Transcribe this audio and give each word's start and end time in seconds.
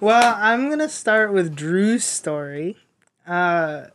Well, 0.00 0.34
I'm 0.38 0.68
gonna 0.70 0.88
start 0.88 1.32
with 1.32 1.56
Drew's 1.56 2.04
story. 2.04 2.76
Uh, 3.26 3.86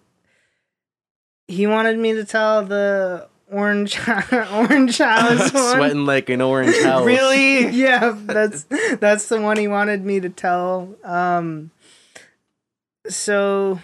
he 1.48 1.66
wanted 1.66 1.98
me 1.98 2.14
to 2.14 2.26
tell 2.26 2.66
the 2.66 3.28
orange 3.50 3.98
orange 4.52 4.98
house 4.98 5.54
one. 5.54 5.76
Sweating 5.78 6.06
like 6.06 6.30
an 6.30 6.42
orange 6.42 6.78
house. 6.84 7.06
Really? 7.06 7.68
yeah, 7.70 8.14
that's 8.18 8.66
that's 9.00 9.30
the 9.30 9.40
one 9.42 9.58
he 9.58 9.68
wanted 9.70 10.04
me 10.04 10.20
to 10.20 10.30
tell. 10.30 10.94
Um, 11.06 11.72
so 13.08 13.80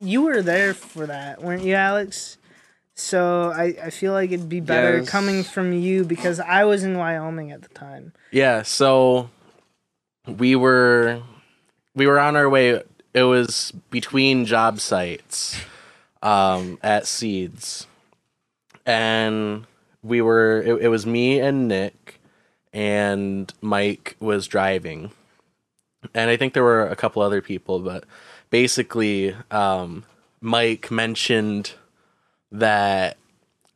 you 0.00 0.22
were 0.22 0.42
there 0.42 0.74
for 0.74 1.06
that, 1.06 1.42
weren't 1.42 1.62
you, 1.62 1.74
Alex? 1.74 2.36
So 2.94 3.50
I, 3.50 3.76
I 3.84 3.90
feel 3.90 4.12
like 4.12 4.30
it'd 4.32 4.48
be 4.48 4.60
better 4.60 4.98
Yes. 4.98 5.08
coming 5.08 5.44
from 5.44 5.72
you 5.72 6.04
because 6.04 6.40
I 6.40 6.64
was 6.64 6.82
in 6.82 6.98
Wyoming 6.98 7.52
at 7.52 7.62
the 7.62 7.68
time. 7.68 8.12
Yeah, 8.32 8.62
so 8.62 9.30
we 10.36 10.54
were 10.54 11.22
we 11.94 12.06
were 12.06 12.18
on 12.18 12.36
our 12.36 12.48
way 12.48 12.82
it 13.14 13.22
was 13.22 13.72
between 13.90 14.44
job 14.44 14.80
sites 14.80 15.60
um 16.22 16.78
at 16.82 17.06
Seeds. 17.06 17.86
And 18.84 19.66
we 20.02 20.20
were 20.20 20.62
it, 20.62 20.82
it 20.84 20.88
was 20.88 21.06
me 21.06 21.40
and 21.40 21.68
Nick 21.68 22.20
and 22.72 23.52
Mike 23.60 24.16
was 24.20 24.46
driving. 24.46 25.10
And 26.14 26.30
I 26.30 26.36
think 26.36 26.54
there 26.54 26.62
were 26.62 26.86
a 26.86 26.96
couple 26.96 27.22
other 27.22 27.42
people, 27.42 27.80
but 27.80 28.04
basically 28.50 29.34
um 29.50 30.04
Mike 30.40 30.90
mentioned 30.90 31.72
that 32.52 33.16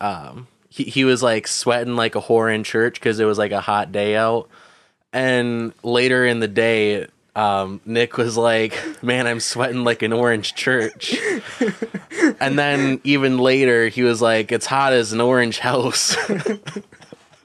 um 0.00 0.46
he, 0.68 0.84
he 0.84 1.04
was 1.04 1.22
like 1.22 1.46
sweating 1.46 1.96
like 1.96 2.14
a 2.14 2.20
whore 2.20 2.54
in 2.54 2.64
church 2.64 2.94
because 2.94 3.20
it 3.20 3.24
was 3.24 3.38
like 3.38 3.52
a 3.52 3.60
hot 3.60 3.92
day 3.92 4.16
out 4.16 4.48
and 5.12 5.72
later 5.82 6.26
in 6.26 6.40
the 6.40 6.48
day 6.48 7.06
um, 7.34 7.80
nick 7.84 8.16
was 8.16 8.36
like 8.36 8.78
man 9.02 9.26
i'm 9.26 9.40
sweating 9.40 9.84
like 9.84 10.02
an 10.02 10.12
orange 10.12 10.54
church. 10.54 11.16
And 12.40 12.58
then 12.58 13.00
even 13.04 13.38
later 13.38 13.88
he 13.88 14.02
was 14.02 14.20
like 14.22 14.52
it's 14.52 14.66
hot 14.66 14.92
as 14.92 15.12
an 15.12 15.20
orange 15.20 15.58
house. 15.58 16.16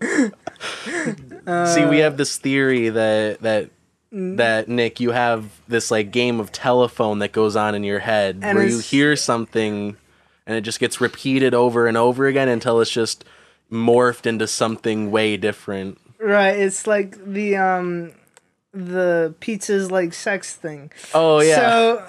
See 0.01 1.85
we 1.85 1.99
have 1.99 2.17
this 2.17 2.37
theory 2.37 2.89
that 2.89 3.41
that 3.41 3.69
that 4.11 4.67
nick 4.69 4.99
you 4.99 5.11
have 5.11 5.49
this 5.67 5.91
like 5.91 6.11
game 6.11 6.39
of 6.39 6.51
telephone 6.51 7.19
that 7.19 7.31
goes 7.31 7.55
on 7.55 7.75
in 7.75 7.83
your 7.83 7.99
head 7.99 8.41
where 8.41 8.65
you 8.65 8.79
hear 8.79 9.15
something 9.15 9.95
and 10.45 10.57
it 10.57 10.61
just 10.61 10.79
gets 10.79 11.01
repeated 11.01 11.53
over 11.53 11.87
and 11.87 11.97
over 11.97 12.25
again 12.27 12.49
until 12.49 12.79
it's 12.81 12.91
just 12.91 13.25
morphed 13.71 14.25
into 14.25 14.47
something 14.47 15.11
way 15.11 15.37
different 15.37 15.99
Right, 16.19 16.57
it's 16.57 16.87
like 16.87 17.23
the 17.23 17.55
um 17.57 18.11
the 18.73 19.33
pizza's 19.39 19.91
like 19.91 20.13
sex 20.13 20.55
thing. 20.55 20.91
oh 21.13 21.39
yeah 21.41 21.69
So 21.69 22.07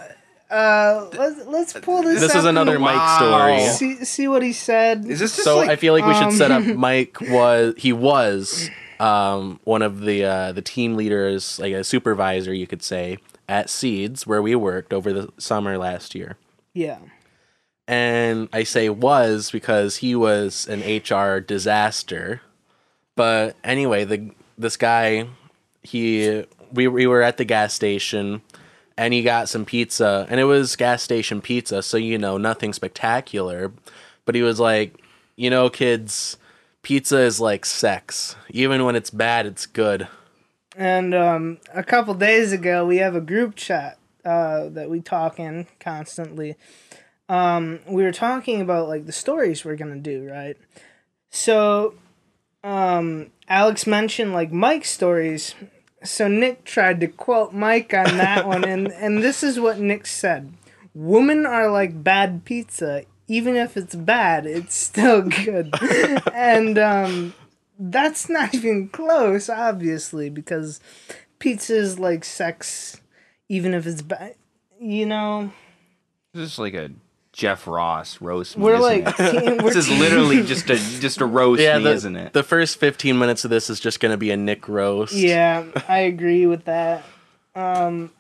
uh 0.50 1.09
let's 1.12 1.47
let's 1.47 1.73
pull 1.75 2.03
this 2.03 2.20
This 2.20 2.31
up 2.33 2.39
is 2.39 2.45
another 2.47 2.78
Mike 2.78 2.97
Wow. 2.97 3.59
story. 3.59 3.59
See 3.98 4.05
see 4.05 4.28
what 4.28 4.42
he 4.42 4.53
said. 4.53 5.05
Is 5.06 5.20
this 5.20 5.33
just 5.37 5.45
So 5.45 5.59
like 5.59 5.69
I 5.70 5.77
feel 5.77 5.92
like 5.92 6.06
we 6.06 6.15
should 6.15 6.33
set 6.33 6.50
up. 6.50 6.62
um, 6.67 6.77
Mike 6.81 7.20
was 7.20 7.75
he 7.77 7.92
was 7.92 8.70
um, 8.98 9.61
one 9.65 9.83
of 9.83 10.00
the 10.00 10.25
uh, 10.25 10.53
the 10.53 10.62
team 10.62 10.97
leaders, 10.97 11.59
like 11.61 11.72
a 11.75 11.84
supervisor, 11.84 12.53
you 12.53 12.67
could 12.67 12.83
say, 12.83 13.19
at 13.48 13.69
Seeds 13.70 14.27
where 14.27 14.43
we 14.43 14.55
worked 14.56 14.93
over 14.93 15.12
the 15.12 15.28
summer 15.39 15.77
last 15.78 16.15
year. 16.15 16.37
yeah. 16.75 16.98
And 17.87 18.48
I 18.53 18.65
say 18.65 18.91
was 18.91 19.50
because 19.50 19.97
he 19.98 20.15
was 20.15 20.67
an 20.69 20.81
HR 20.81 21.41
disaster. 21.41 22.43
But 23.19 23.57
anyway, 23.65 24.05
the 24.05 24.31
this 24.57 24.77
guy, 24.77 25.27
he 25.83 26.45
we 26.73 26.87
we 26.87 27.09
were 27.09 27.21
at 27.21 27.37
the 27.37 27.45
gas 27.45 27.75
station 27.75 28.43
and 28.97 29.13
he 29.13 29.25
got 29.25 29.49
some 29.49 29.65
pizza 29.65 30.25
and 30.31 30.39
it 30.39 30.45
was 30.45 30.77
gas 30.77 31.03
station 31.03 31.41
pizza, 31.41 31.83
so 31.83 31.97
you 31.97 32.17
know, 32.17 32.39
nothing 32.39 32.73
spectacular. 32.73 33.73
But 34.25 34.37
he 34.37 34.43
was 34.43 34.61
like, 34.61 35.03
you 35.35 35.51
know, 35.51 35.69
kids, 35.69 36.37
pizza 36.83 37.19
is 37.19 37.41
like 37.41 37.67
sex. 37.67 38.37
Even 38.51 38.84
when 38.84 38.95
it's 38.95 39.11
bad, 39.11 39.47
it's 39.47 39.67
good. 39.67 40.07
And 40.77 41.12
um 41.12 41.59
a 41.75 41.83
couple 41.83 42.15
days 42.15 42.53
ago 42.53 42.87
we 42.87 42.99
have 42.99 43.17
a 43.17 43.21
group 43.21 43.57
chat 43.57 43.99
uh 44.25 44.69
that 44.69 44.89
we 44.89 45.01
talk 45.01 45.41
in 45.41 45.67
constantly. 45.81 46.55
Um 47.28 47.81
we 47.89 48.05
were 48.05 48.12
talking 48.12 48.61
about 48.61 48.87
like 48.87 49.07
the 49.07 49.12
stories 49.12 49.65
we're 49.65 49.75
to 49.75 49.97
do, 49.97 50.31
right? 50.31 50.57
So 51.31 51.95
um 52.65 53.31
Alex 53.49 53.87
mentioned 53.87 54.33
like 54.33 54.53
Mike's 54.53 54.91
stories. 54.91 55.55
So 56.05 56.29
Nick 56.29 56.65
tried 56.65 57.01
to 57.01 57.09
quote 57.09 57.53
Mike 57.53 57.93
on 57.93 58.17
that 58.19 58.47
one 58.47 58.65
and 58.65 58.89
and 58.93 59.23
this 59.23 59.43
is 59.43 59.59
what 59.61 59.79
Nick 59.79 60.07
said. 60.07 60.53
Women 60.95 61.47
are 61.47 61.71
like 61.71 62.03
bad 62.03 62.45
pizza. 62.45 63.05
Even 63.31 63.57
if 63.57 63.77
it's 63.77 63.95
bad, 63.95 64.47
it's 64.47 64.75
still 64.75 65.23
good. 65.23 65.73
and 66.33 66.79
um 66.79 67.35
that's 67.79 68.29
not 68.29 68.55
even 68.55 68.89
close, 68.89 69.49
obviously, 69.49 70.31
because 70.31 70.81
pizza 71.39 71.77
is 71.77 71.99
like 71.99 72.25
sex, 72.25 73.01
even 73.49 73.73
if 73.73 73.87
it's 73.87 74.03
bad. 74.03 74.35
You 74.81 75.07
know, 75.07 75.53
this 76.35 76.53
is 76.53 76.59
like 76.59 76.75
a 76.75 76.91
Jeff 77.38 77.69
Ross 77.69 78.21
roast. 78.21 78.56
me, 78.59 78.65
we're 78.65 78.75
isn't 78.75 79.04
like, 79.04 79.21
it? 79.21 79.31
team, 79.31 79.56
we're 79.62 79.69
this 79.72 79.76
is 79.76 79.87
team- 79.88 80.00
literally 80.00 80.43
just 80.43 80.69
a 80.71 80.76
just 80.76 81.21
a 81.21 81.25
roast 81.25 81.62
Yeah, 81.62 81.78
me, 81.78 81.84
the, 81.84 81.91
isn't 81.93 82.16
it? 82.16 82.32
the 82.32 82.43
first 82.43 82.78
15 82.81 83.16
minutes 83.16 83.44
of 83.44 83.50
this 83.50 83.71
is 83.71 83.78
just 83.78 84.00
going 84.00 84.10
to 84.10 84.19
be 84.19 84.32
a 84.32 84.37
Nick 84.37 84.69
roast. 84.69 85.15
Yeah, 85.15 85.65
I 85.88 85.98
agree 86.00 86.47
with 86.47 86.65
that. 86.65 87.04
Um, 87.54 88.10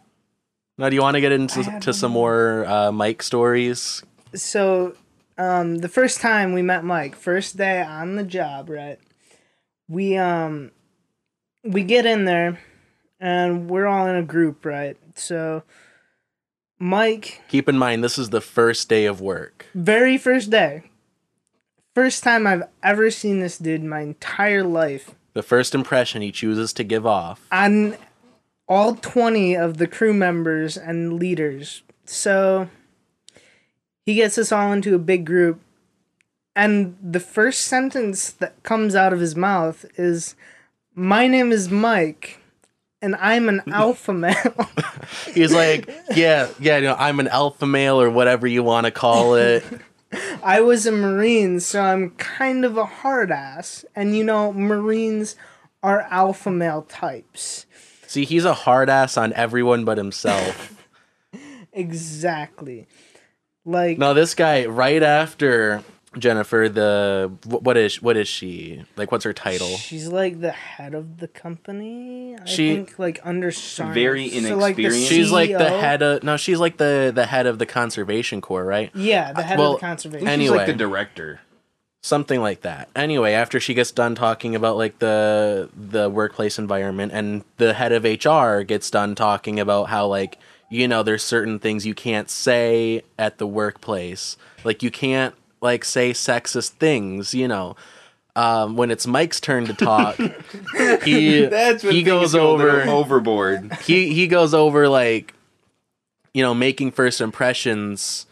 Now, 0.78 0.88
do 0.88 0.94
you 0.94 1.02
want 1.02 1.16
to 1.16 1.20
get 1.20 1.32
into 1.32 1.80
to 1.80 1.92
some 1.92 2.12
more 2.12 2.64
uh, 2.66 2.92
Mike 2.92 3.24
stories? 3.24 4.04
so, 4.34 4.94
um, 5.36 5.78
the 5.78 5.88
first 5.88 6.20
time 6.20 6.52
we 6.52 6.62
met 6.62 6.84
Mike, 6.84 7.16
first 7.16 7.56
day 7.56 7.82
on 7.82 8.14
the 8.14 8.22
job, 8.24 8.70
right? 8.70 9.00
We 9.88 10.16
um, 10.16 10.70
we 11.64 11.82
get 11.82 12.06
in 12.06 12.24
there, 12.24 12.60
and 13.18 13.68
we're 13.68 13.86
all 13.86 14.06
in 14.06 14.14
a 14.14 14.22
group, 14.22 14.64
right? 14.64 14.96
So, 15.16 15.64
Mike 16.78 17.42
Keep 17.48 17.68
in 17.68 17.76
mind, 17.78 18.04
this 18.04 18.18
is 18.18 18.30
the 18.30 18.40
first 18.40 18.88
day 18.88 19.04
of 19.06 19.20
work. 19.20 19.66
very 19.74 20.16
first 20.18 20.50
day. 20.50 20.84
First 21.94 22.22
time 22.22 22.46
i've 22.46 22.62
ever 22.82 23.10
seen 23.10 23.40
this 23.40 23.58
dude 23.58 23.80
in 23.80 23.88
my 23.88 24.00
entire 24.00 24.62
life. 24.62 25.14
The 25.34 25.42
first 25.42 25.74
impression 25.74 26.22
he 26.22 26.30
chooses 26.32 26.72
to 26.74 26.84
give 26.84 27.06
off. 27.06 27.46
on 27.50 27.96
all 28.68 28.94
20 28.96 29.54
of 29.56 29.78
the 29.78 29.86
crew 29.86 30.12
members 30.12 30.76
and 30.76 31.14
leaders. 31.14 31.82
So 32.04 32.68
he 34.04 34.14
gets 34.14 34.36
us 34.38 34.52
all 34.52 34.72
into 34.72 34.94
a 34.94 34.98
big 34.98 35.24
group. 35.24 35.60
And 36.54 36.96
the 37.02 37.20
first 37.20 37.62
sentence 37.62 38.30
that 38.30 38.62
comes 38.62 38.94
out 38.94 39.12
of 39.12 39.20
his 39.20 39.34
mouth 39.34 39.84
is 39.96 40.34
my 40.94 41.26
name 41.28 41.50
is 41.52 41.70
mike 41.70 42.37
and 43.02 43.14
i'm 43.16 43.48
an 43.48 43.62
alpha 43.72 44.12
male 44.12 44.68
He's 45.34 45.54
like, 45.54 45.88
yeah, 46.14 46.48
yeah, 46.60 46.76
you 46.78 46.84
know, 46.84 46.96
I'm 46.98 47.20
an 47.20 47.28
alpha 47.28 47.66
male 47.66 48.00
or 48.00 48.10
whatever 48.10 48.46
you 48.46 48.62
want 48.62 48.86
to 48.86 48.90
call 48.90 49.34
it. 49.34 49.64
I 50.42 50.60
was 50.60 50.86
a 50.86 50.92
Marine, 50.92 51.60
so 51.60 51.80
I'm 51.80 52.10
kind 52.10 52.64
of 52.64 52.76
a 52.76 52.84
hard 52.84 53.30
ass. 53.30 53.84
And 53.94 54.16
you 54.16 54.24
know, 54.24 54.52
Marines 54.52 55.36
are 55.82 56.02
alpha 56.10 56.50
male 56.50 56.82
types. 56.82 57.66
See, 58.06 58.24
he's 58.24 58.44
a 58.44 58.54
hard 58.54 58.88
ass 58.88 59.16
on 59.16 59.32
everyone 59.34 59.84
but 59.84 59.98
himself. 59.98 60.86
Exactly. 61.72 62.86
Like, 63.64 63.98
no, 63.98 64.14
this 64.14 64.34
guy, 64.34 64.64
right 64.66 65.02
after 65.02 65.82
Jennifer, 66.18 66.68
the 66.68 67.30
what 67.44 67.76
is 67.76 68.00
what 68.02 68.16
is 68.16 68.28
she 68.28 68.84
like? 68.96 69.10
What's 69.12 69.24
her 69.24 69.32
title? 69.32 69.68
she's 69.76 70.08
like 70.08 70.40
the 70.40 70.50
head 70.52 70.94
of 70.94 71.18
the 71.18 71.28
company. 71.28 72.36
I 72.40 72.44
She- 72.44 72.74
think, 72.76 72.98
like, 72.98 73.20
under 73.24 73.50
Sarn. 73.50 73.94
Very 73.94 74.28
So, 74.28 74.56
like, 74.56 74.76
the 74.76 74.84
inexperienced. 74.84 75.08
She's 75.08 75.30
like 75.30 75.50
the 75.50 75.68
head 75.70 76.02
of 76.02 76.22
no, 76.22 76.36
she's 76.36 76.58
like 76.58 76.76
the 76.76 77.12
the 77.14 77.26
head 77.26 77.46
of 77.46 77.58
the 77.58 77.66
conservation 77.66 78.40
corps, 78.40 78.64
right? 78.64 78.90
Yeah, 78.94 79.32
the 79.32 79.42
head 79.42 79.58
well, 79.58 79.74
of 79.74 79.80
the 79.80 79.86
conservation. 79.86 80.26
She's 80.26 80.32
anyway. 80.32 80.56
like 80.58 80.66
the 80.66 80.72
director. 80.74 81.40
something 82.02 82.40
like 82.40 82.62
that. 82.62 82.88
Anyway, 82.94 83.32
after 83.32 83.58
she 83.60 83.74
gets 83.74 83.90
done 83.90 84.14
talking 84.14 84.54
about 84.54 84.76
like 84.76 84.98
the 85.00 85.68
the 85.76 86.08
workplace 86.08 86.58
environment 86.58 87.12
and 87.12 87.44
the 87.56 87.74
head 87.74 87.92
of 87.92 88.04
HR 88.04 88.62
gets 88.62 88.90
done 88.90 89.14
talking 89.14 89.58
about 89.60 89.88
how 89.88 90.06
like 90.06 90.38
you 90.70 90.86
know 90.86 91.02
there's 91.02 91.22
certain 91.24 91.58
things 91.58 91.84
you 91.86 91.94
can't 91.94 92.30
say 92.30 93.02
at 93.18 93.38
the 93.38 93.46
workplace. 93.46 94.36
Like 94.64 94.82
you 94.82 94.90
can't 94.90 95.34
like 95.60 95.84
say 95.84 96.12
sexist 96.12 96.70
things, 96.70 97.34
you 97.34 97.48
know. 97.48 97.76
Um, 98.36 98.76
when 98.76 98.92
it's 98.92 99.06
Mike's 99.06 99.40
turn 99.40 99.66
to 99.66 99.74
talk, 99.74 100.16
he 101.02 101.46
That's 101.46 101.82
he 101.82 102.02
goes 102.02 102.34
go 102.34 102.50
over 102.50 102.82
overboard. 102.82 103.72
he 103.82 104.14
he 104.14 104.28
goes 104.28 104.54
over 104.54 104.88
like 104.88 105.34
you 106.32 106.42
know 106.42 106.54
making 106.54 106.92
first 106.92 107.20
impressions 107.20 108.26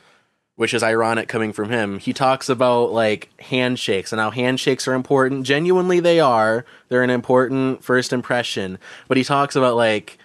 which 0.56 0.73
is 0.73 0.82
ironic 0.82 1.28
coming 1.28 1.52
from 1.52 1.70
him. 1.70 1.99
He 1.99 2.12
talks 2.14 2.49
about 2.49 2.90
like 2.90 3.28
handshakes 3.40 4.11
and 4.11 4.19
how 4.20 4.31
handshakes 4.31 4.88
are 4.88 4.94
important. 4.94 5.44
Genuinely 5.46 6.00
they 6.00 6.19
are. 6.19 6.64
They're 6.88 7.02
an 7.02 7.11
important 7.11 7.84
first 7.84 8.12
impression. 8.12 8.78
But 9.06 9.19
he 9.19 9.25
talks 9.25 9.55
about 9.55 9.76
like 9.76 10.19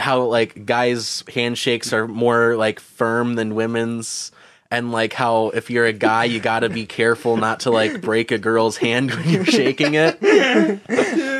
how 0.00 0.22
like 0.22 0.64
guys 0.66 1.22
handshakes 1.32 1.92
are 1.92 2.08
more 2.08 2.56
like 2.56 2.80
firm 2.80 3.34
than 3.34 3.54
women's 3.54 4.32
and 4.70 4.92
like 4.92 5.12
how 5.14 5.48
if 5.50 5.70
you're 5.70 5.86
a 5.86 5.92
guy 5.92 6.24
you 6.24 6.40
got 6.40 6.60
to 6.60 6.68
be 6.68 6.84
careful 6.86 7.36
not 7.36 7.60
to 7.60 7.70
like 7.70 8.00
break 8.00 8.30
a 8.30 8.38
girl's 8.38 8.76
hand 8.76 9.10
when 9.14 9.28
you're 9.28 9.44
shaking 9.44 9.94
it 9.94 10.18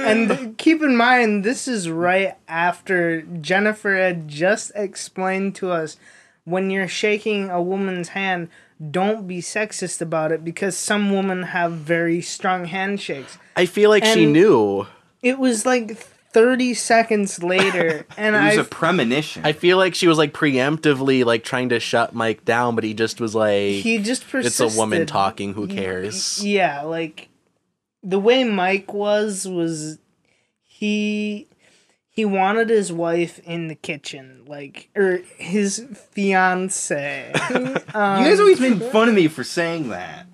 And 0.08 0.56
keep 0.56 0.82
in 0.82 0.96
mind, 0.96 1.44
this 1.44 1.68
is 1.68 1.90
right 1.90 2.34
after 2.48 3.20
Jennifer 3.22 3.94
had 3.94 4.26
just 4.26 4.72
explained 4.74 5.54
to 5.56 5.70
us 5.70 5.98
when 6.44 6.70
you're 6.70 6.88
shaking 6.88 7.50
a 7.50 7.60
woman's 7.60 8.08
hand, 8.08 8.48
don't 8.90 9.28
be 9.28 9.42
sexist 9.42 10.00
about 10.00 10.32
it 10.32 10.42
because 10.46 10.78
some 10.78 11.12
women 11.12 11.42
have 11.42 11.72
very 11.72 12.22
strong 12.22 12.64
handshakes. 12.64 13.36
i 13.56 13.66
feel 13.66 13.90
like 13.90 14.04
she 14.04 14.24
knew 14.24 14.86
It 15.20 15.38
was 15.38 15.66
like 15.66 15.98
30 16.32 16.74
seconds 16.74 17.42
later, 17.42 18.06
and 18.16 18.36
It 18.36 18.44
was 18.44 18.58
I 18.58 18.60
a 18.60 18.64
premonition. 18.64 19.44
i 19.46 19.52
feel 19.52 19.76
like 19.78 19.94
she 19.94 20.06
was 20.08 20.18
like 20.18 20.32
preemptively 20.32 21.24
like 21.24 21.42
trying 21.44 21.68
to 21.70 21.80
shut 21.80 22.14
mike 22.14 22.44
down 22.44 22.74
but 22.74 22.84
he 22.84 22.92
just 22.94 23.20
was 23.20 23.34
like 23.34 23.70
he 23.82 23.98
just 23.98 24.28
persists. 24.28 24.60
it's 24.60 24.74
a 24.74 24.78
woman 24.78 25.06
talking 25.06 25.54
who 25.54 25.66
cares 25.66 26.44
Yeah, 26.44 26.82
like 26.82 27.28
the 28.02 28.18
way 28.20 28.44
Mike 28.44 28.92
was 28.92 29.46
was 29.48 29.98
he 30.62 31.48
he 32.10 32.24
wanted 32.24 32.68
his 32.68 32.92
wife 32.92 33.38
in 33.40 33.68
the 33.68 33.74
kitchen, 33.74 34.42
like 34.46 34.88
or 34.96 35.20
his 35.36 35.84
fiance. 36.12 37.32
you 37.50 37.74
guys 37.94 38.38
always 38.40 38.60
made 38.60 38.82
fun 38.82 39.08
of 39.08 39.14
me 39.14 39.28
for 39.28 39.44
saying 39.44 39.88
that. 39.88 40.26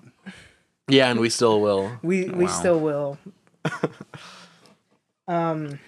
yeah 0.87 1.09
and 1.09 1.19
we 1.19 1.29
still 1.29 1.61
will 1.61 1.91
we 2.03 2.25
we 2.29 2.45
Wow. 2.45 2.51
still 2.51 2.79
will. 2.79 3.17
um 5.27 5.79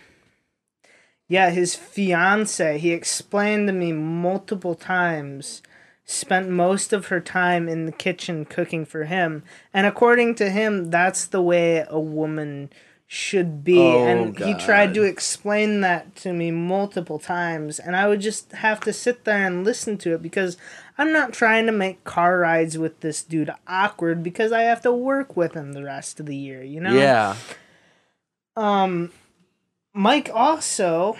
yeah, 1.28 1.50
his 1.50 1.76
fiance, 1.76 2.78
he 2.78 2.92
explained 2.92 3.68
to 3.68 3.74
me 3.74 3.92
multiple 3.92 4.76
times, 4.76 5.62
spent 6.06 6.50
most 6.50 6.94
of 6.94 7.08
her 7.08 7.20
time 7.20 7.68
in 7.68 7.86
the 7.86 7.92
kitchen 7.92 8.46
cooking 8.46 8.86
for 8.86 9.04
him. 9.06 9.44
And 9.74 9.86
according 9.86 10.36
to 10.36 10.50
him, 10.50 10.90
that's 10.90 11.26
the 11.26 11.42
way 11.42 11.86
a 11.90 12.00
woman 12.00 12.70
should 13.10 13.64
be. 13.64 13.78
Oh, 13.78 14.06
and 14.06 14.38
he 14.38 14.54
tried 14.54 14.94
to 14.94 15.04
explain 15.04 15.82
that 15.82 16.16
to 16.18 16.34
me 16.34 16.52
multiple 16.52 17.20
times. 17.20 17.80
And 17.80 17.96
I 17.96 18.08
would 18.08 18.22
just 18.22 18.52
have 18.52 18.80
to 18.82 18.94
sit 18.94 19.24
there 19.24 19.46
and 19.46 19.64
listen 19.64 19.98
to 20.00 20.14
it 20.14 20.22
because 20.22 20.58
I'm 20.98 21.14
not 21.14 21.32
trying 21.34 21.66
to 21.68 21.72
make 21.72 22.04
car 22.04 22.40
rides 22.40 22.78
with 22.78 23.00
this 23.02 23.24
dude 23.24 23.52
awkward 23.68 24.24
because 24.24 24.52
I 24.52 24.62
have 24.64 24.82
to 24.82 24.92
work 24.92 25.38
with 25.38 25.54
him 25.54 25.74
the 25.74 25.84
rest 25.84 26.20
of 26.20 26.26
the 26.26 26.36
year, 26.36 26.64
you 26.64 26.82
know? 26.82 26.94
yeah 26.94 27.36
Um, 28.58 29.12
Mike 29.98 30.30
also 30.34 31.18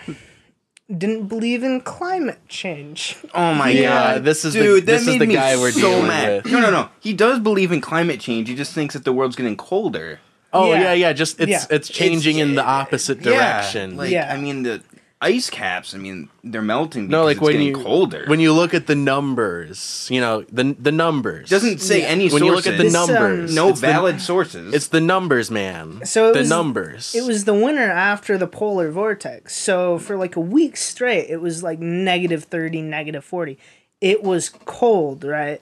didn't 0.96 1.26
believe 1.26 1.62
in 1.62 1.80
climate 1.82 2.38
change. 2.48 3.16
Oh 3.34 3.52
my 3.54 3.70
Yeah, 3.70 4.14
god, 4.14 4.24
this 4.24 4.44
is 4.44 4.54
the- 4.54 4.60
dude. 4.62 4.86
this 4.86 5.04
that 5.04 5.10
is 5.10 5.14
made 5.14 5.20
the 5.20 5.26
me 5.26 5.34
guy 5.34 5.56
we're 5.56 5.70
so 5.72 5.80
dealing 5.80 6.06
mad. 6.06 6.44
with. 6.44 6.52
No, 6.52 6.60
no, 6.60 6.70
no. 6.70 6.88
He 7.00 7.12
does 7.12 7.38
believe 7.40 7.72
in 7.72 7.80
climate 7.80 8.20
change. 8.20 8.48
He 8.48 8.54
just 8.54 8.72
thinks 8.72 8.94
that 8.94 9.04
the 9.04 9.12
world's 9.12 9.36
getting 9.36 9.56
colder. 9.56 10.20
oh 10.52 10.72
Yeah. 10.72 10.80
yeah 10.80 10.92
yeah, 10.94 11.12
just 11.12 11.38
it's 11.40 11.50
Yeah. 11.50 11.64
it's 11.76 11.88
changing 11.90 12.38
in 12.38 12.54
the 12.54 12.64
opposite 12.64 13.20
direction 13.22 13.96
like 13.98 14.10
Yeah. 14.10 14.32
I 14.32 14.38
mean 14.38 14.62
the 14.62 14.80
ice 15.20 15.50
caps. 15.50 15.94
I 15.94 15.98
mean 15.98 16.28
they're 16.44 16.62
melting. 16.62 17.08
no 17.08 17.26
because 17.26 17.26
like 17.26 17.36
it's 17.36 17.42
when 17.42 17.52
getting 17.52 17.66
you 17.68 17.74
colder. 17.84 18.24
when 18.28 18.40
you 18.40 18.52
look 18.52 18.72
at 18.74 18.86
the 18.86 18.94
numbers 18.94 20.06
you 20.10 20.20
know 20.20 20.42
the 20.52 20.76
the 20.78 20.92
numbers 20.92 21.48
doesn't 21.50 21.80
say 21.80 22.00
Yeah. 22.02 22.06
any 22.06 22.24
when 22.30 22.40
sources. 22.42 22.46
you 22.46 22.54
look 22.54 22.66
at 22.68 22.76
the 22.78 22.84
This, 22.84 22.94
um, 22.94 23.12
numbers 23.14 23.54
no 23.54 23.68
it's 23.70 23.80
the- 23.80 23.86
valid 23.88 24.20
sources. 24.20 24.72
it's 24.72 24.88
the 24.88 25.00
numbers 25.00 25.50
man 25.50 26.04
So 26.04 26.30
it 26.30 26.34
the 26.34 26.38
was- 26.40 26.48
numbers 26.48 27.14
It 27.16 27.24
was 27.24 27.44
the 27.46 27.54
winter 27.54 27.90
after 27.90 28.38
the 28.38 28.46
polar 28.46 28.90
vortex. 28.90 29.56
So 29.56 29.98
for 29.98 30.16
like 30.16 30.36
a 30.36 30.40
week 30.40 30.76
straight, 30.76 31.28
it 31.28 31.40
was 31.40 31.62
like 31.64 31.80
negative 31.80 32.44
30, 32.44 32.82
negative 32.82 33.24
40. 33.24 33.58
It 34.00 34.22
was 34.22 34.50
cold, 34.64 35.24
right? 35.24 35.60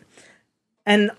And 0.85 1.11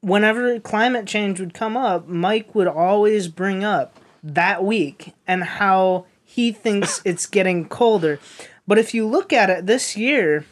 whenever 0.00 0.58
climate 0.60 1.06
change 1.06 1.38
would 1.40 1.54
come 1.54 1.76
up, 1.76 2.08
Mike 2.08 2.54
would 2.54 2.66
always 2.66 3.28
bring 3.28 3.62
up 3.62 3.98
that 4.22 4.64
week 4.64 5.14
and 5.26 5.44
how 5.44 6.06
he 6.34 6.50
thinks 6.50 7.00
it's 7.04 7.26
getting 7.26 7.68
colder. 7.68 8.18
But 8.66 8.78
if 8.78 8.92
you 8.92 9.06
look 9.06 9.32
at 9.32 9.50
it 9.50 9.66
this 9.66 9.96
year, 9.96 10.44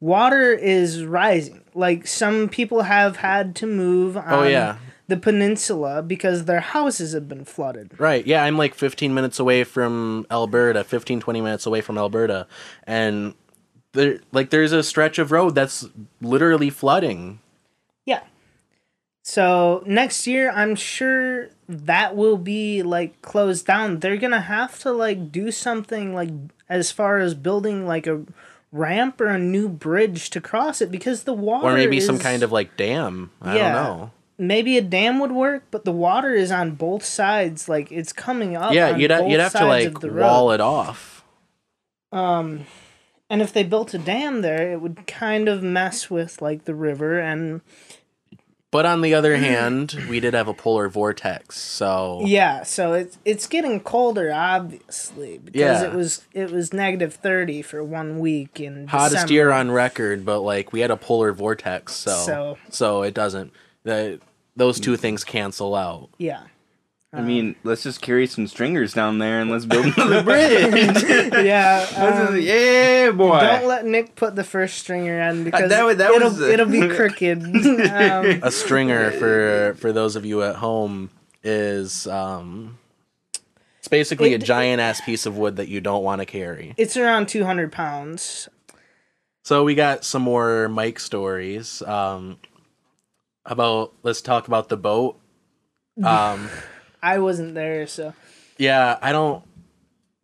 water 0.00 0.52
is 0.52 1.04
rising. 1.04 1.62
Like 1.72 2.06
some 2.06 2.48
people 2.48 2.82
have 2.82 3.16
had 3.18 3.54
to 3.56 3.66
move 3.66 4.16
oh, 4.16 4.20
on 4.20 4.32
Oh, 4.32 4.42
yeah. 4.42 4.78
the 5.06 5.16
peninsula 5.16 6.02
because 6.02 6.46
their 6.46 6.60
houses 6.60 7.12
have 7.12 7.28
been 7.28 7.44
flooded. 7.44 7.98
Right. 8.00 8.26
Yeah, 8.26 8.42
I'm 8.42 8.58
like 8.58 8.74
15 8.74 9.14
minutes 9.14 9.38
away 9.38 9.62
from 9.62 10.26
Elberta, 10.30 10.84
15 10.84 11.20
20 11.20 11.40
minutes 11.40 11.64
away 11.66 11.80
from 11.80 11.94
Elberta, 11.96 12.46
and 12.84 13.34
there 13.92 14.18
like 14.32 14.50
there's 14.50 14.72
a 14.72 14.82
stretch 14.82 15.20
of 15.20 15.30
road 15.30 15.54
that's 15.54 15.86
literally 16.20 16.70
flooding. 16.70 17.38
Yeah. 18.04 18.22
So 19.26 19.82
next 19.86 20.26
year, 20.26 20.50
I'm 20.50 20.76
sure 20.76 21.48
that 21.66 22.14
will 22.14 22.36
be 22.36 22.82
like 22.82 23.22
closed 23.22 23.66
down. 23.66 24.00
They're 24.00 24.18
gonna 24.18 24.40
have 24.42 24.78
to 24.80 24.92
like 24.92 25.32
do 25.32 25.50
something 25.50 26.14
like 26.14 26.28
as 26.68 26.92
far 26.92 27.18
as 27.18 27.34
building 27.34 27.86
like 27.86 28.06
a 28.06 28.22
ramp 28.70 29.20
or 29.22 29.28
a 29.28 29.38
new 29.38 29.68
bridge 29.68 30.28
to 30.30 30.40
cross 30.42 30.82
it 30.82 30.90
because 30.90 31.22
the 31.24 31.32
water 31.32 31.68
Or 31.68 31.74
maybe 31.74 32.00
some 32.00 32.18
kind 32.18 32.42
of 32.42 32.52
like 32.52 32.76
dam. 32.76 33.30
I 33.40 33.56
Yeah. 33.56 33.72
don't 33.72 33.72
know. 33.98 34.10
maybe 34.36 34.76
a 34.76 34.82
dam 34.82 35.20
would 35.20 35.32
work, 35.32 35.62
but 35.70 35.84
the 35.86 35.92
water 35.92 36.34
is 36.34 36.50
on 36.52 36.72
both 36.72 37.04
sides. 37.04 37.66
Like 37.68 37.90
it's 37.90 38.12
coming 38.12 38.56
up. 38.56 38.74
Yeah, 38.74 38.94
you'd 38.94 39.10
ha- 39.10 39.24
you'd 39.26 39.40
have 39.40 39.52
to 39.52 39.64
like 39.64 40.02
wall 40.02 40.48
road. 40.48 40.54
it 40.54 40.60
off. 40.60 41.24
Um, 42.12 42.66
and 43.30 43.40
if 43.40 43.52
they 43.54 43.62
built 43.62 43.94
a 43.94 43.98
dam 43.98 44.42
there, 44.42 44.70
it 44.72 44.80
would 44.82 45.06
kind 45.06 45.48
of 45.48 45.62
mess 45.62 46.10
with 46.10 46.42
like 46.42 46.64
the 46.64 46.74
river 46.74 47.18
and 47.20 47.62
But 48.74 48.86
on 48.86 49.02
the 49.02 49.14
other 49.14 49.36
mm. 49.36 49.38
hand, 49.38 50.04
we 50.10 50.18
did 50.18 50.34
have 50.34 50.48
a 50.48 50.52
polar 50.52 50.88
vortex, 50.88 51.56
so 51.60 52.22
Yeah, 52.24 52.64
so 52.64 52.92
it's 52.94 53.16
it's 53.24 53.46
getting 53.46 53.78
colder, 53.78 54.32
obviously, 54.32 55.38
because 55.38 55.60
Yeah. 55.60 55.84
it 55.84 55.92
was 55.92 56.24
it 56.32 56.50
was 56.50 56.72
negative 56.72 57.14
thirty 57.14 57.62
for 57.62 57.84
one 57.84 58.18
week 58.18 58.58
in 58.58 58.88
hottest 58.88 59.12
December. 59.12 59.32
year 59.32 59.50
on 59.52 59.70
record. 59.70 60.24
But 60.24 60.40
like 60.40 60.72
we 60.72 60.80
had 60.80 60.90
a 60.90 60.96
polar 60.96 61.32
vortex, 61.32 61.94
so 61.94 62.16
So- 62.16 62.58
so, 62.68 63.02
it 63.02 63.14
doesn't. 63.14 63.52
The, 63.84 64.18
those 64.56 64.80
two 64.80 64.96
things 64.96 65.22
cancel 65.22 65.76
out. 65.76 66.08
Yeah, 66.18 66.40
I 67.16 67.20
mean, 67.22 67.54
let's 67.64 67.82
just 67.82 68.00
carry 68.02 68.26
some 68.26 68.46
stringers 68.46 68.92
down 68.92 69.18
there 69.18 69.40
and 69.40 69.50
let's 69.50 69.64
build 69.66 69.86
another 69.96 70.22
bridge. 70.22 71.02
yeah. 71.44 72.26
um, 72.28 72.40
yeah, 72.40 73.10
boy. 73.12 73.38
don't 73.40 73.66
let 73.66 73.84
Nick 73.86 74.16
put 74.16 74.34
the 74.36 74.44
first 74.44 74.78
stringer 74.78 75.20
in 75.20 75.44
because 75.44 75.68
that 75.70 75.84
wa- 75.84 75.94
that 75.94 76.10
it'll 76.10 76.28
was, 76.30 76.40
uh, 76.42 76.46
it'll 76.46 76.66
be 76.66 76.88
crooked. 76.96 77.42
um, 77.44 78.40
a 78.42 78.50
stringer 78.50 79.10
for 79.12 79.74
for 79.78 79.92
those 79.92 80.16
of 80.16 80.24
you 80.26 80.42
at 80.42 80.56
home 80.56 81.10
is 81.42 82.06
um 82.06 82.78
it's 83.78 83.88
basically 83.88 84.32
a 84.34 84.38
giant 84.38 84.80
ass 84.80 85.00
piece 85.02 85.26
of 85.26 85.36
wood 85.36 85.56
that 85.56 85.68
you 85.68 85.80
don't 85.80 86.02
want 86.02 86.20
to 86.20 86.26
carry. 86.26 86.74
it's 86.76 86.96
around 86.96 87.28
two 87.28 87.44
hundred 87.44 87.70
pounds. 87.70 88.48
So 89.44 89.62
we 89.62 89.74
got 89.74 90.04
some 90.04 90.22
more 90.22 90.68
Mike 90.68 90.98
stories. 90.98 91.82
Um 91.82 92.38
about 93.46 93.92
let's 94.02 94.22
talk 94.22 94.48
about 94.48 94.68
the 94.70 94.76
boat. 94.78 95.20
Um 96.02 96.48
I 97.04 97.18
wasn't 97.18 97.54
there, 97.54 97.86
so 97.86 98.14
yeah, 98.56 98.98
I 99.02 99.12
don't 99.12 99.44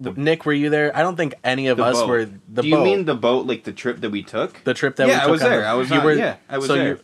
Nick, 0.00 0.46
were 0.46 0.54
you 0.54 0.70
there? 0.70 0.96
I 0.96 1.02
don't 1.02 1.16
think 1.16 1.34
any 1.44 1.66
of 1.68 1.76
The 1.76 1.84
us 1.84 1.96
boat. 2.00 2.08
were 2.08 2.24
the 2.24 2.62
Do 2.62 2.70
boat. 2.70 2.78
you 2.78 2.78
mean 2.82 3.04
the 3.04 3.14
boat, 3.14 3.44
like 3.46 3.64
the 3.64 3.72
trip 3.72 4.00
that 4.00 4.08
we 4.10 4.22
took? 4.22 4.64
the 4.64 4.72
trip 4.72 4.96
that 4.96 5.06
we 5.06 5.12
yeah, 5.12 5.20
took 5.20 5.28
I 5.28 5.30
was 5.30 5.42
on 5.42 5.50
there. 5.50 5.60
the- 5.60 5.66
I 5.66 5.74
was 5.74 5.90
you 5.90 5.96
on, 6.00 6.04
were- 6.04 6.14
yeah, 6.14 6.36
I 6.48 6.56
was 6.56 6.66
so 6.68 6.74
there. 6.74 6.88
you- 6.88 7.00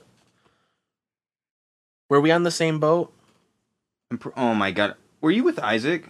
Were 2.08 2.20
we 2.20 2.30
on 2.30 2.42
the 2.44 2.50
same 2.50 2.78
boat? 2.80 3.12
I'm 4.10 4.18
pr- 4.18 4.30
Oh 4.36 4.54
my 4.54 4.70
god, 4.70 4.94
were 5.20 5.30
you 5.30 5.44
with 5.44 5.58
Isaac? 5.58 6.08